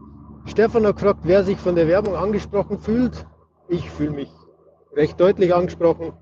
Stefan 0.47 0.85
hat 0.85 0.97
wer 1.23 1.45
sich 1.45 1.57
von 1.57 1.75
der 1.75 1.87
Werbung 1.87 2.17
angesprochen 2.17 2.77
fühlt. 2.77 3.25
Ich 3.69 3.89
fühle 3.89 4.11
mich 4.11 4.29
recht 4.97 5.19
deutlich 5.19 5.53
angesprochen. 5.53 6.13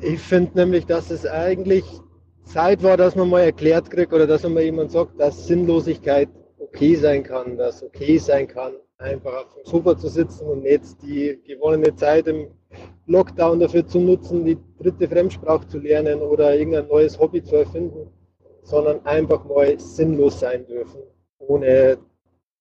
Ich 0.00 0.20
finde 0.20 0.60
nämlich, 0.60 0.86
dass 0.86 1.10
es 1.10 1.26
eigentlich 1.26 1.84
Zeit 2.44 2.82
war, 2.82 2.96
dass 2.96 3.16
man 3.16 3.28
mal 3.28 3.40
erklärt 3.40 3.90
kriegt 3.90 4.12
oder 4.12 4.26
dass 4.26 4.44
man 4.44 4.54
mal 4.54 4.62
jemand 4.62 4.92
sagt, 4.92 5.20
dass 5.20 5.46
Sinnlosigkeit 5.46 6.28
okay 6.58 6.94
sein 6.94 7.22
kann, 7.22 7.56
dass 7.56 7.82
okay 7.82 8.16
sein 8.16 8.46
kann, 8.46 8.74
einfach 8.98 9.44
auf 9.44 9.54
dem 9.54 9.64
Sofa 9.64 9.98
zu 9.98 10.08
sitzen 10.08 10.46
und 10.46 10.62
jetzt 10.62 11.02
die 11.02 11.40
gewonnene 11.44 11.94
Zeit 11.96 12.28
im 12.28 12.46
Lockdown 13.06 13.58
dafür 13.58 13.86
zu 13.86 13.98
nutzen, 13.98 14.44
die 14.44 14.56
dritte 14.80 15.08
Fremdsprache 15.08 15.66
zu 15.66 15.78
lernen 15.78 16.20
oder 16.22 16.54
irgendein 16.54 16.86
neues 16.86 17.18
Hobby 17.18 17.42
zu 17.42 17.56
erfinden, 17.56 18.08
sondern 18.62 19.04
einfach 19.04 19.44
mal 19.44 19.78
sinnlos 19.80 20.38
sein 20.38 20.64
dürfen, 20.66 21.02
ohne 21.38 21.98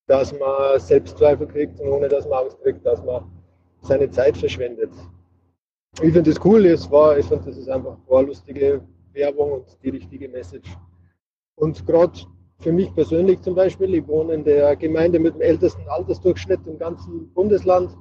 dass 0.08 0.38
man 0.38 0.80
Selbstzweifel 0.80 1.48
kriegt 1.48 1.80
und 1.80 1.90
ohne 1.90 2.08
dass 2.08 2.28
man 2.28 2.46
Angst 2.46 2.60
kriegt, 2.64 2.84
dass 2.84 3.04
man 3.04 3.39
seine 3.82 4.10
Zeit 4.10 4.38
verschwendet. 4.38 4.92
Ich 5.96 6.14
finde 6.14 6.24
das 6.24 6.44
cool, 6.46 6.66
es 6.66 6.90
war, 6.90 7.18
ich 7.18 7.26
finde 7.26 7.46
das 7.46 7.58
ist 7.58 7.70
einfach 7.70 7.98
eine 8.10 8.28
lustige 8.28 8.82
Werbung 9.14 9.52
und 9.54 9.78
die 9.84 9.90
richtige 9.90 10.30
Message. 10.30 10.70
Und 11.56 11.86
gerade 11.86 12.20
für 12.60 12.72
mich 12.72 12.94
persönlich 12.94 13.42
zum 13.42 13.56
Beispiel, 13.56 13.94
ich 13.96 14.08
wohne 14.08 14.34
in 14.34 14.44
der 14.44 14.76
Gemeinde 14.76 15.20
mit 15.20 15.36
dem 15.36 15.42
ältesten 15.42 15.88
Altersdurchschnitt 15.88 16.60
im 16.68 16.78
ganzen 16.78 17.34
Bundesland 17.34 17.96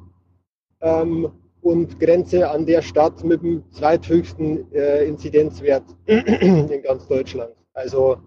ähm, 0.81 1.31
und 1.60 1.98
grenze 1.98 2.48
an 2.48 2.66
der 2.66 2.82
Stadt 2.82 3.23
mit 3.24 3.42
dem 3.42 3.65
zweithöchsten 3.73 4.70
äh, 4.73 5.05
Inzidenzwert 5.05 5.84
in 6.07 6.82
ganz 6.82 7.07
Deutschland. 7.08 7.55
Also 7.73 8.18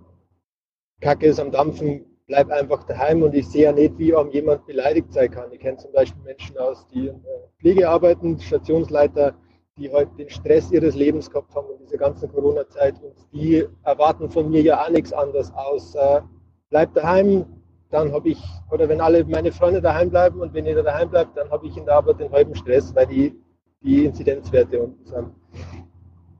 Kacke 1.01 1.27
ist 1.27 1.39
am 1.39 1.51
Dampfen, 1.51 2.05
bleib 2.31 2.49
einfach 2.49 2.85
daheim 2.85 3.23
und 3.23 3.35
ich 3.35 3.45
sehe 3.49 3.63
ja 3.63 3.73
nicht, 3.73 3.99
wie 3.99 4.15
auch 4.15 4.25
jemand 4.31 4.65
beleidigt 4.65 5.11
sein 5.11 5.29
kann. 5.29 5.51
Ich 5.51 5.59
kenne 5.59 5.75
zum 5.75 5.91
Beispiel 5.91 6.23
Menschen 6.23 6.57
aus, 6.57 6.87
die 6.87 7.07
in 7.07 7.21
der 7.23 7.49
Pflege 7.59 7.89
arbeiten, 7.89 8.39
Stationsleiter, 8.39 9.35
die 9.77 9.91
heute 9.91 10.15
den 10.15 10.29
Stress 10.29 10.71
ihres 10.71 10.95
Lebens 10.95 11.29
gehabt 11.29 11.53
haben 11.53 11.67
in 11.73 11.79
dieser 11.85 11.97
ganzen 11.97 12.31
Corona-Zeit 12.31 12.95
und 13.03 13.15
die 13.33 13.65
erwarten 13.83 14.31
von 14.31 14.49
mir 14.49 14.61
ja 14.61 14.81
auch 14.81 14.89
nichts 14.89 15.11
anderes 15.11 15.51
aus. 15.53 15.93
Äh, 15.95 16.21
bleib 16.69 16.93
daheim, 16.93 17.45
dann 17.89 18.13
habe 18.13 18.29
ich, 18.29 18.41
oder 18.71 18.87
wenn 18.87 19.01
alle 19.01 19.25
meine 19.25 19.51
Freunde 19.51 19.81
daheim 19.81 20.09
bleiben 20.09 20.39
und 20.39 20.53
wenn 20.53 20.65
jeder 20.65 20.83
daheim 20.83 21.09
bleibt, 21.09 21.35
dann 21.35 21.49
habe 21.49 21.67
ich 21.67 21.75
in 21.75 21.83
der 21.83 21.95
Arbeit 21.95 22.21
den 22.21 22.31
halben 22.31 22.55
Stress, 22.55 22.95
weil 22.95 23.07
die, 23.07 23.35
die 23.81 24.05
Inzidenzwerte 24.05 24.81
unten 24.81 25.03
sind. 25.03 25.31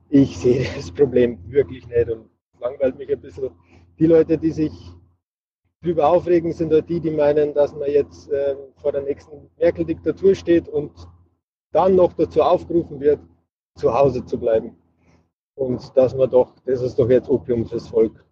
Ich 0.08 0.38
sehe 0.38 0.66
das 0.74 0.90
Problem 0.90 1.38
wirklich 1.48 1.86
nicht 1.86 2.08
und 2.08 2.30
langweilt 2.60 2.96
mich 2.96 3.12
ein 3.12 3.20
bisschen. 3.20 3.50
Die 3.98 4.06
Leute, 4.06 4.38
die 4.38 4.52
sich 4.52 4.72
drüber 5.82 6.08
aufregen, 6.08 6.52
sind 6.52 6.72
halt 6.72 6.88
die, 6.88 7.00
die 7.00 7.10
meinen, 7.10 7.54
dass 7.54 7.74
man 7.74 7.90
jetzt 7.90 8.30
äh, 8.30 8.56
vor 8.76 8.92
der 8.92 9.02
nächsten 9.02 9.50
Merkel-Diktatur 9.58 10.34
steht 10.34 10.68
und 10.68 10.92
dann 11.72 11.96
noch 11.96 12.12
dazu 12.12 12.42
aufgerufen 12.42 13.00
wird, 13.00 13.20
zu 13.76 13.92
Hause 13.92 14.24
zu 14.24 14.38
bleiben. 14.38 14.76
Und 15.54 15.96
dass 15.96 16.14
man 16.14 16.30
doch, 16.30 16.54
das 16.64 16.82
ist 16.82 16.98
doch 16.98 17.08
jetzt 17.08 17.28
Opium 17.28 17.66
fürs 17.66 17.88
Volk. 17.88 18.24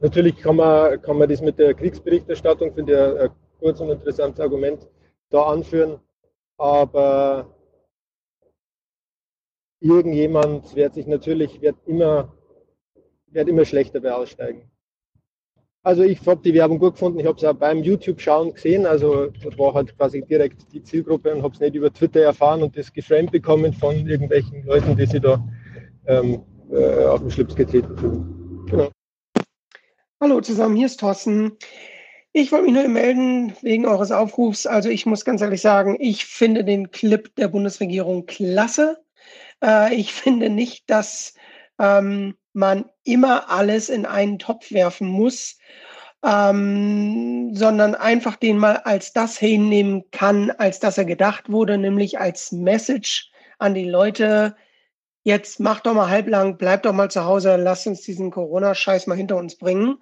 Natürlich 0.00 0.36
kann 0.36 0.56
man, 0.56 1.02
kann 1.02 1.18
man 1.18 1.28
das 1.28 1.40
mit 1.40 1.58
der 1.58 1.74
Kriegsberichterstattung, 1.74 2.72
finde 2.72 2.92
ich 2.92 3.22
ein 3.22 3.30
kurz 3.58 3.80
und 3.80 3.90
interessantes 3.90 4.40
Argument, 4.40 4.88
da 5.30 5.42
anführen. 5.44 5.98
Aber 6.56 7.54
irgendjemand 9.80 10.74
wird 10.76 10.94
sich 10.94 11.06
natürlich, 11.06 11.60
wird 11.60 11.76
immer, 11.86 12.32
wird 13.26 13.48
immer 13.48 13.64
schlechter 13.64 14.00
bei 14.00 14.12
aussteigen. 14.12 14.70
Also 15.82 16.02
ich 16.02 16.20
habe 16.26 16.42
die 16.42 16.52
Werbung 16.52 16.78
gut 16.78 16.92
gefunden, 16.92 17.20
ich 17.20 17.26
habe 17.26 17.38
es 17.38 17.44
auch 17.44 17.54
beim 17.54 17.82
YouTube-Schauen 17.82 18.52
gesehen, 18.52 18.84
also 18.84 19.28
das 19.28 19.58
war 19.58 19.72
halt 19.72 19.96
quasi 19.96 20.20
direkt 20.20 20.70
die 20.74 20.82
Zielgruppe 20.82 21.34
und 21.34 21.42
habe 21.42 21.54
es 21.54 21.60
nicht 21.60 21.74
über 21.74 21.90
Twitter 21.90 22.20
erfahren 22.20 22.62
und 22.62 22.76
das 22.76 22.92
geframed 22.92 23.32
bekommen 23.32 23.72
von 23.72 24.06
irgendwelchen 24.06 24.62
Leuten, 24.66 24.94
die 24.94 25.06
sich 25.06 25.22
da 25.22 25.42
ähm, 26.06 26.42
äh, 26.70 27.06
auf 27.06 27.20
den 27.20 27.30
Schlips 27.30 27.56
getreten 27.56 27.96
fühlen. 27.96 28.66
Genau. 28.66 28.90
Hallo 30.20 30.42
zusammen, 30.42 30.76
hier 30.76 30.84
ist 30.84 31.00
Thorsten. 31.00 31.56
Ich 32.32 32.52
wollte 32.52 32.66
mich 32.66 32.74
nur 32.74 32.86
melden 32.86 33.54
wegen 33.62 33.86
eures 33.86 34.12
Aufrufs. 34.12 34.66
Also 34.66 34.90
ich 34.90 35.06
muss 35.06 35.24
ganz 35.24 35.40
ehrlich 35.40 35.62
sagen, 35.62 35.96
ich 35.98 36.26
finde 36.26 36.62
den 36.62 36.90
Clip 36.90 37.34
der 37.36 37.48
Bundesregierung 37.48 38.26
klasse. 38.26 38.98
Äh, 39.64 39.94
ich 39.94 40.12
finde 40.12 40.50
nicht, 40.50 40.90
dass 40.90 41.32
ähm, 41.78 42.34
man 42.52 42.84
immer 43.04 43.50
alles 43.50 43.88
in 43.88 44.06
einen 44.06 44.38
Topf 44.38 44.72
werfen 44.72 45.08
muss, 45.08 45.58
ähm, 46.24 47.54
sondern 47.54 47.94
einfach 47.94 48.36
den 48.36 48.58
mal 48.58 48.76
als 48.78 49.12
das 49.12 49.38
hinnehmen 49.38 50.04
kann, 50.10 50.50
als 50.50 50.80
dass 50.80 50.98
er 50.98 51.04
gedacht 51.04 51.50
wurde, 51.50 51.78
nämlich 51.78 52.18
als 52.18 52.52
Message 52.52 53.30
an 53.58 53.74
die 53.74 53.88
Leute, 53.88 54.56
jetzt 55.22 55.60
mach 55.60 55.80
doch 55.80 55.94
mal 55.94 56.10
halblang, 56.10 56.58
bleib 56.58 56.82
doch 56.82 56.92
mal 56.92 57.10
zu 57.10 57.24
Hause, 57.24 57.56
lass 57.56 57.86
uns 57.86 58.02
diesen 58.02 58.30
Corona-Scheiß 58.30 59.06
mal 59.06 59.16
hinter 59.16 59.36
uns 59.36 59.56
bringen. 59.56 59.98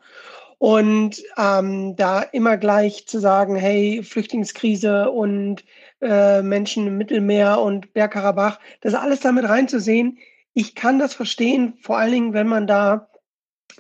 Und 0.59 1.23
ähm, 1.36 1.94
da 1.94 2.20
immer 2.20 2.57
gleich 2.57 3.07
zu 3.07 3.20
sagen, 3.20 3.55
hey, 3.55 4.02
Flüchtlingskrise 4.02 5.09
und 5.09 5.65
äh, 6.01 6.43
Menschen 6.43 6.89
im 6.89 6.99
Mittelmeer 6.99 7.60
und 7.60 7.93
Bergkarabach, 7.93 8.59
das 8.81 8.94
alles 8.94 9.20
damit 9.20 9.49
reinzusehen, 9.49 10.18
ich 10.55 10.75
kann 10.75 10.99
das 10.99 11.15
verstehen, 11.15 11.78
vor 11.83 11.99
allen 11.99 12.12
Dingen, 12.12 12.33
wenn 12.33 12.49
man 12.49 12.67
da 12.67 13.09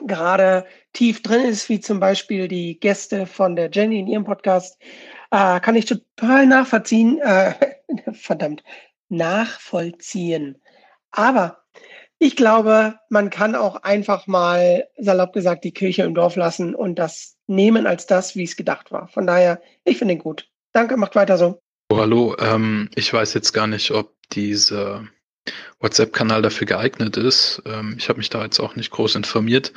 gerade 0.06 0.66
tief 0.92 1.22
drin 1.22 1.44
ist, 1.44 1.68
wie 1.68 1.80
zum 1.80 2.00
Beispiel 2.00 2.48
die 2.48 2.78
Gäste 2.78 3.26
von 3.26 3.56
der 3.56 3.70
Jenny 3.70 3.98
in 4.00 4.06
ihrem 4.06 4.24
Podcast, 4.24 4.80
äh, 5.30 5.60
kann 5.60 5.76
ich 5.76 5.86
total 5.86 6.46
nachvollziehen, 6.46 7.18
äh, 7.20 7.54
verdammt, 8.12 8.62
nachvollziehen. 9.08 10.60
Aber 11.10 11.64
ich 12.18 12.36
glaube, 12.36 12.98
man 13.10 13.30
kann 13.30 13.54
auch 13.54 13.76
einfach 13.82 14.26
mal, 14.26 14.88
salopp 14.98 15.32
gesagt, 15.32 15.64
die 15.64 15.72
Kirche 15.72 16.02
im 16.02 16.14
Dorf 16.14 16.36
lassen 16.36 16.74
und 16.74 16.98
das 16.98 17.36
nehmen 17.46 17.86
als 17.86 18.06
das, 18.06 18.34
wie 18.36 18.44
es 18.44 18.56
gedacht 18.56 18.90
war. 18.90 19.08
Von 19.08 19.26
daher, 19.26 19.60
ich 19.84 19.98
finde 19.98 20.14
ihn 20.14 20.20
gut. 20.20 20.48
Danke, 20.72 20.96
macht 20.96 21.14
weiter 21.14 21.38
so. 21.38 21.60
Oh, 21.90 21.96
hallo, 21.96 22.36
ähm, 22.38 22.90
ich 22.94 23.12
weiß 23.12 23.34
jetzt 23.34 23.52
gar 23.52 23.66
nicht, 23.66 23.90
ob 23.92 24.14
diese 24.32 25.08
WhatsApp-Kanal 25.80 26.42
dafür 26.42 26.66
geeignet 26.66 27.16
ist. 27.16 27.62
Ähm, 27.64 27.94
ich 27.98 28.08
habe 28.08 28.18
mich 28.18 28.30
da 28.30 28.42
jetzt 28.42 28.58
auch 28.58 28.76
nicht 28.76 28.90
groß 28.90 29.14
informiert. 29.14 29.72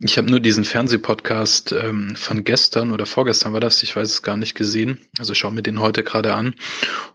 Ich 0.00 0.18
habe 0.18 0.30
nur 0.30 0.40
diesen 0.40 0.64
Fernsehpodcast 0.64 1.72
ähm, 1.72 2.16
von 2.16 2.44
gestern 2.44 2.92
oder 2.92 3.06
vorgestern 3.06 3.52
war 3.52 3.60
das, 3.60 3.82
ich 3.82 3.94
weiß 3.94 4.08
es 4.08 4.22
gar 4.22 4.36
nicht 4.36 4.54
gesehen. 4.54 4.98
Also 5.18 5.34
schaue 5.34 5.52
mir 5.52 5.62
den 5.62 5.80
heute 5.80 6.02
gerade 6.02 6.34
an. 6.34 6.54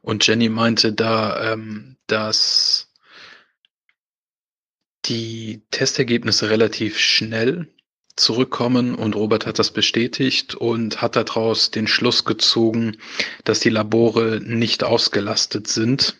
Und 0.01 0.25
Jenny 0.25 0.49
meinte 0.49 0.93
da, 0.93 1.53
ähm, 1.53 1.97
dass 2.07 2.89
die 5.05 5.63
Testergebnisse 5.71 6.49
relativ 6.49 6.99
schnell 6.99 7.67
zurückkommen 8.15 8.93
und 8.93 9.15
Robert 9.15 9.45
hat 9.45 9.57
das 9.57 9.71
bestätigt 9.71 10.53
und 10.53 11.01
hat 11.01 11.15
daraus 11.15 11.71
den 11.71 11.87
Schluss 11.87 12.23
gezogen, 12.23 12.97
dass 13.45 13.61
die 13.61 13.69
Labore 13.69 14.39
nicht 14.43 14.83
ausgelastet 14.83 15.67
sind 15.67 16.17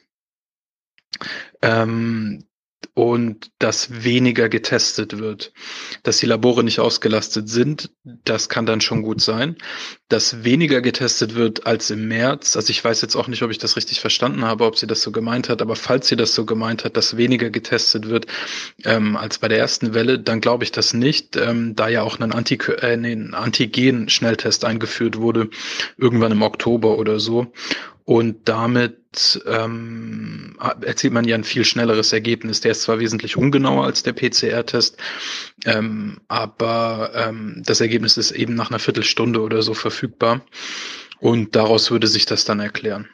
Ähm, 1.61 2.45
und 2.93 3.51
dass 3.59 4.03
weniger 4.03 4.49
getestet 4.49 5.19
wird. 5.19 5.53
Dass 6.03 6.17
die 6.17 6.25
Labore 6.25 6.64
nicht 6.64 6.80
ausgelastet 6.80 7.48
sind, 7.48 7.91
das 8.03 8.49
kann 8.49 8.65
dann 8.65 8.81
schon 8.81 9.01
gut 9.01 9.22
sein. 9.22 9.56
Dass 10.09 10.43
weniger 10.43 10.81
getestet 10.81 11.35
wird 11.35 11.65
als 11.65 11.90
im 11.90 12.07
März, 12.07 12.56
also 12.57 12.69
ich 12.69 12.83
weiß 12.83 13.01
jetzt 13.01 13.15
auch 13.15 13.27
nicht, 13.27 13.43
ob 13.43 13.51
ich 13.51 13.59
das 13.59 13.77
richtig 13.77 14.01
verstanden 14.01 14.43
habe, 14.43 14.65
ob 14.65 14.77
sie 14.77 14.88
das 14.88 15.01
so 15.01 15.11
gemeint 15.11 15.48
hat, 15.48 15.61
aber 15.61 15.75
falls 15.75 16.07
sie 16.07 16.17
das 16.17 16.35
so 16.35 16.45
gemeint 16.45 16.83
hat, 16.83 16.98
dass 16.98 17.15
weniger 17.15 17.49
getestet 17.49 18.09
wird 18.09 18.25
ähm, 18.83 19.15
als 19.15 19.38
bei 19.38 19.48
der 19.48 19.59
ersten 19.59 19.93
Welle, 19.93 20.19
dann 20.19 20.41
glaube 20.41 20.64
ich 20.65 20.72
das 20.72 20.93
nicht, 20.93 21.38
ähm, 21.38 21.75
da 21.75 21.88
ja 21.88 22.01
auch 22.01 22.19
ein, 22.19 22.33
Anti 22.33 22.56
äh, 22.56 22.93
ein 22.93 23.33
Antigen-Schnelltest 23.33 24.65
eingeführt 24.65 25.17
wurde, 25.17 25.49
irgendwann 25.98 26.33
im 26.33 26.41
Oktober 26.41 26.98
oder 26.98 27.19
so. 27.19 27.53
Und 28.05 28.49
damit 28.49 29.43
ähm, 29.45 30.57
erzielt 30.81 31.13
man 31.13 31.25
ja 31.25 31.35
ein 31.35 31.43
viel 31.43 31.65
schnelleres 31.65 32.13
Ergebnis. 32.13 32.61
Der 32.61 32.71
ist 32.71 32.83
zwar 32.83 32.99
wesentlich 32.99 33.38
ungenauer 33.38 33.85
als 33.85 34.03
der 34.03 34.13
PCR-Test, 34.13 34.97
ähm, 35.65 36.19
aber 36.27 37.11
ähm, 37.13 37.61
das 37.65 37.81
Ergebnis 37.81 38.17
ist 38.17 38.31
eben 38.31 38.55
nach 38.55 38.69
einer 38.69 38.80
Viertelstunde 38.80 39.41
oder 39.41 39.61
so 39.61 39.73
verfügbar. 39.73 40.41
Und 41.19 41.55
daraus 41.55 41.91
würde 41.91 42.07
sich 42.07 42.25
das 42.25 42.45
dann 42.45 42.59
erklären. 42.59 43.07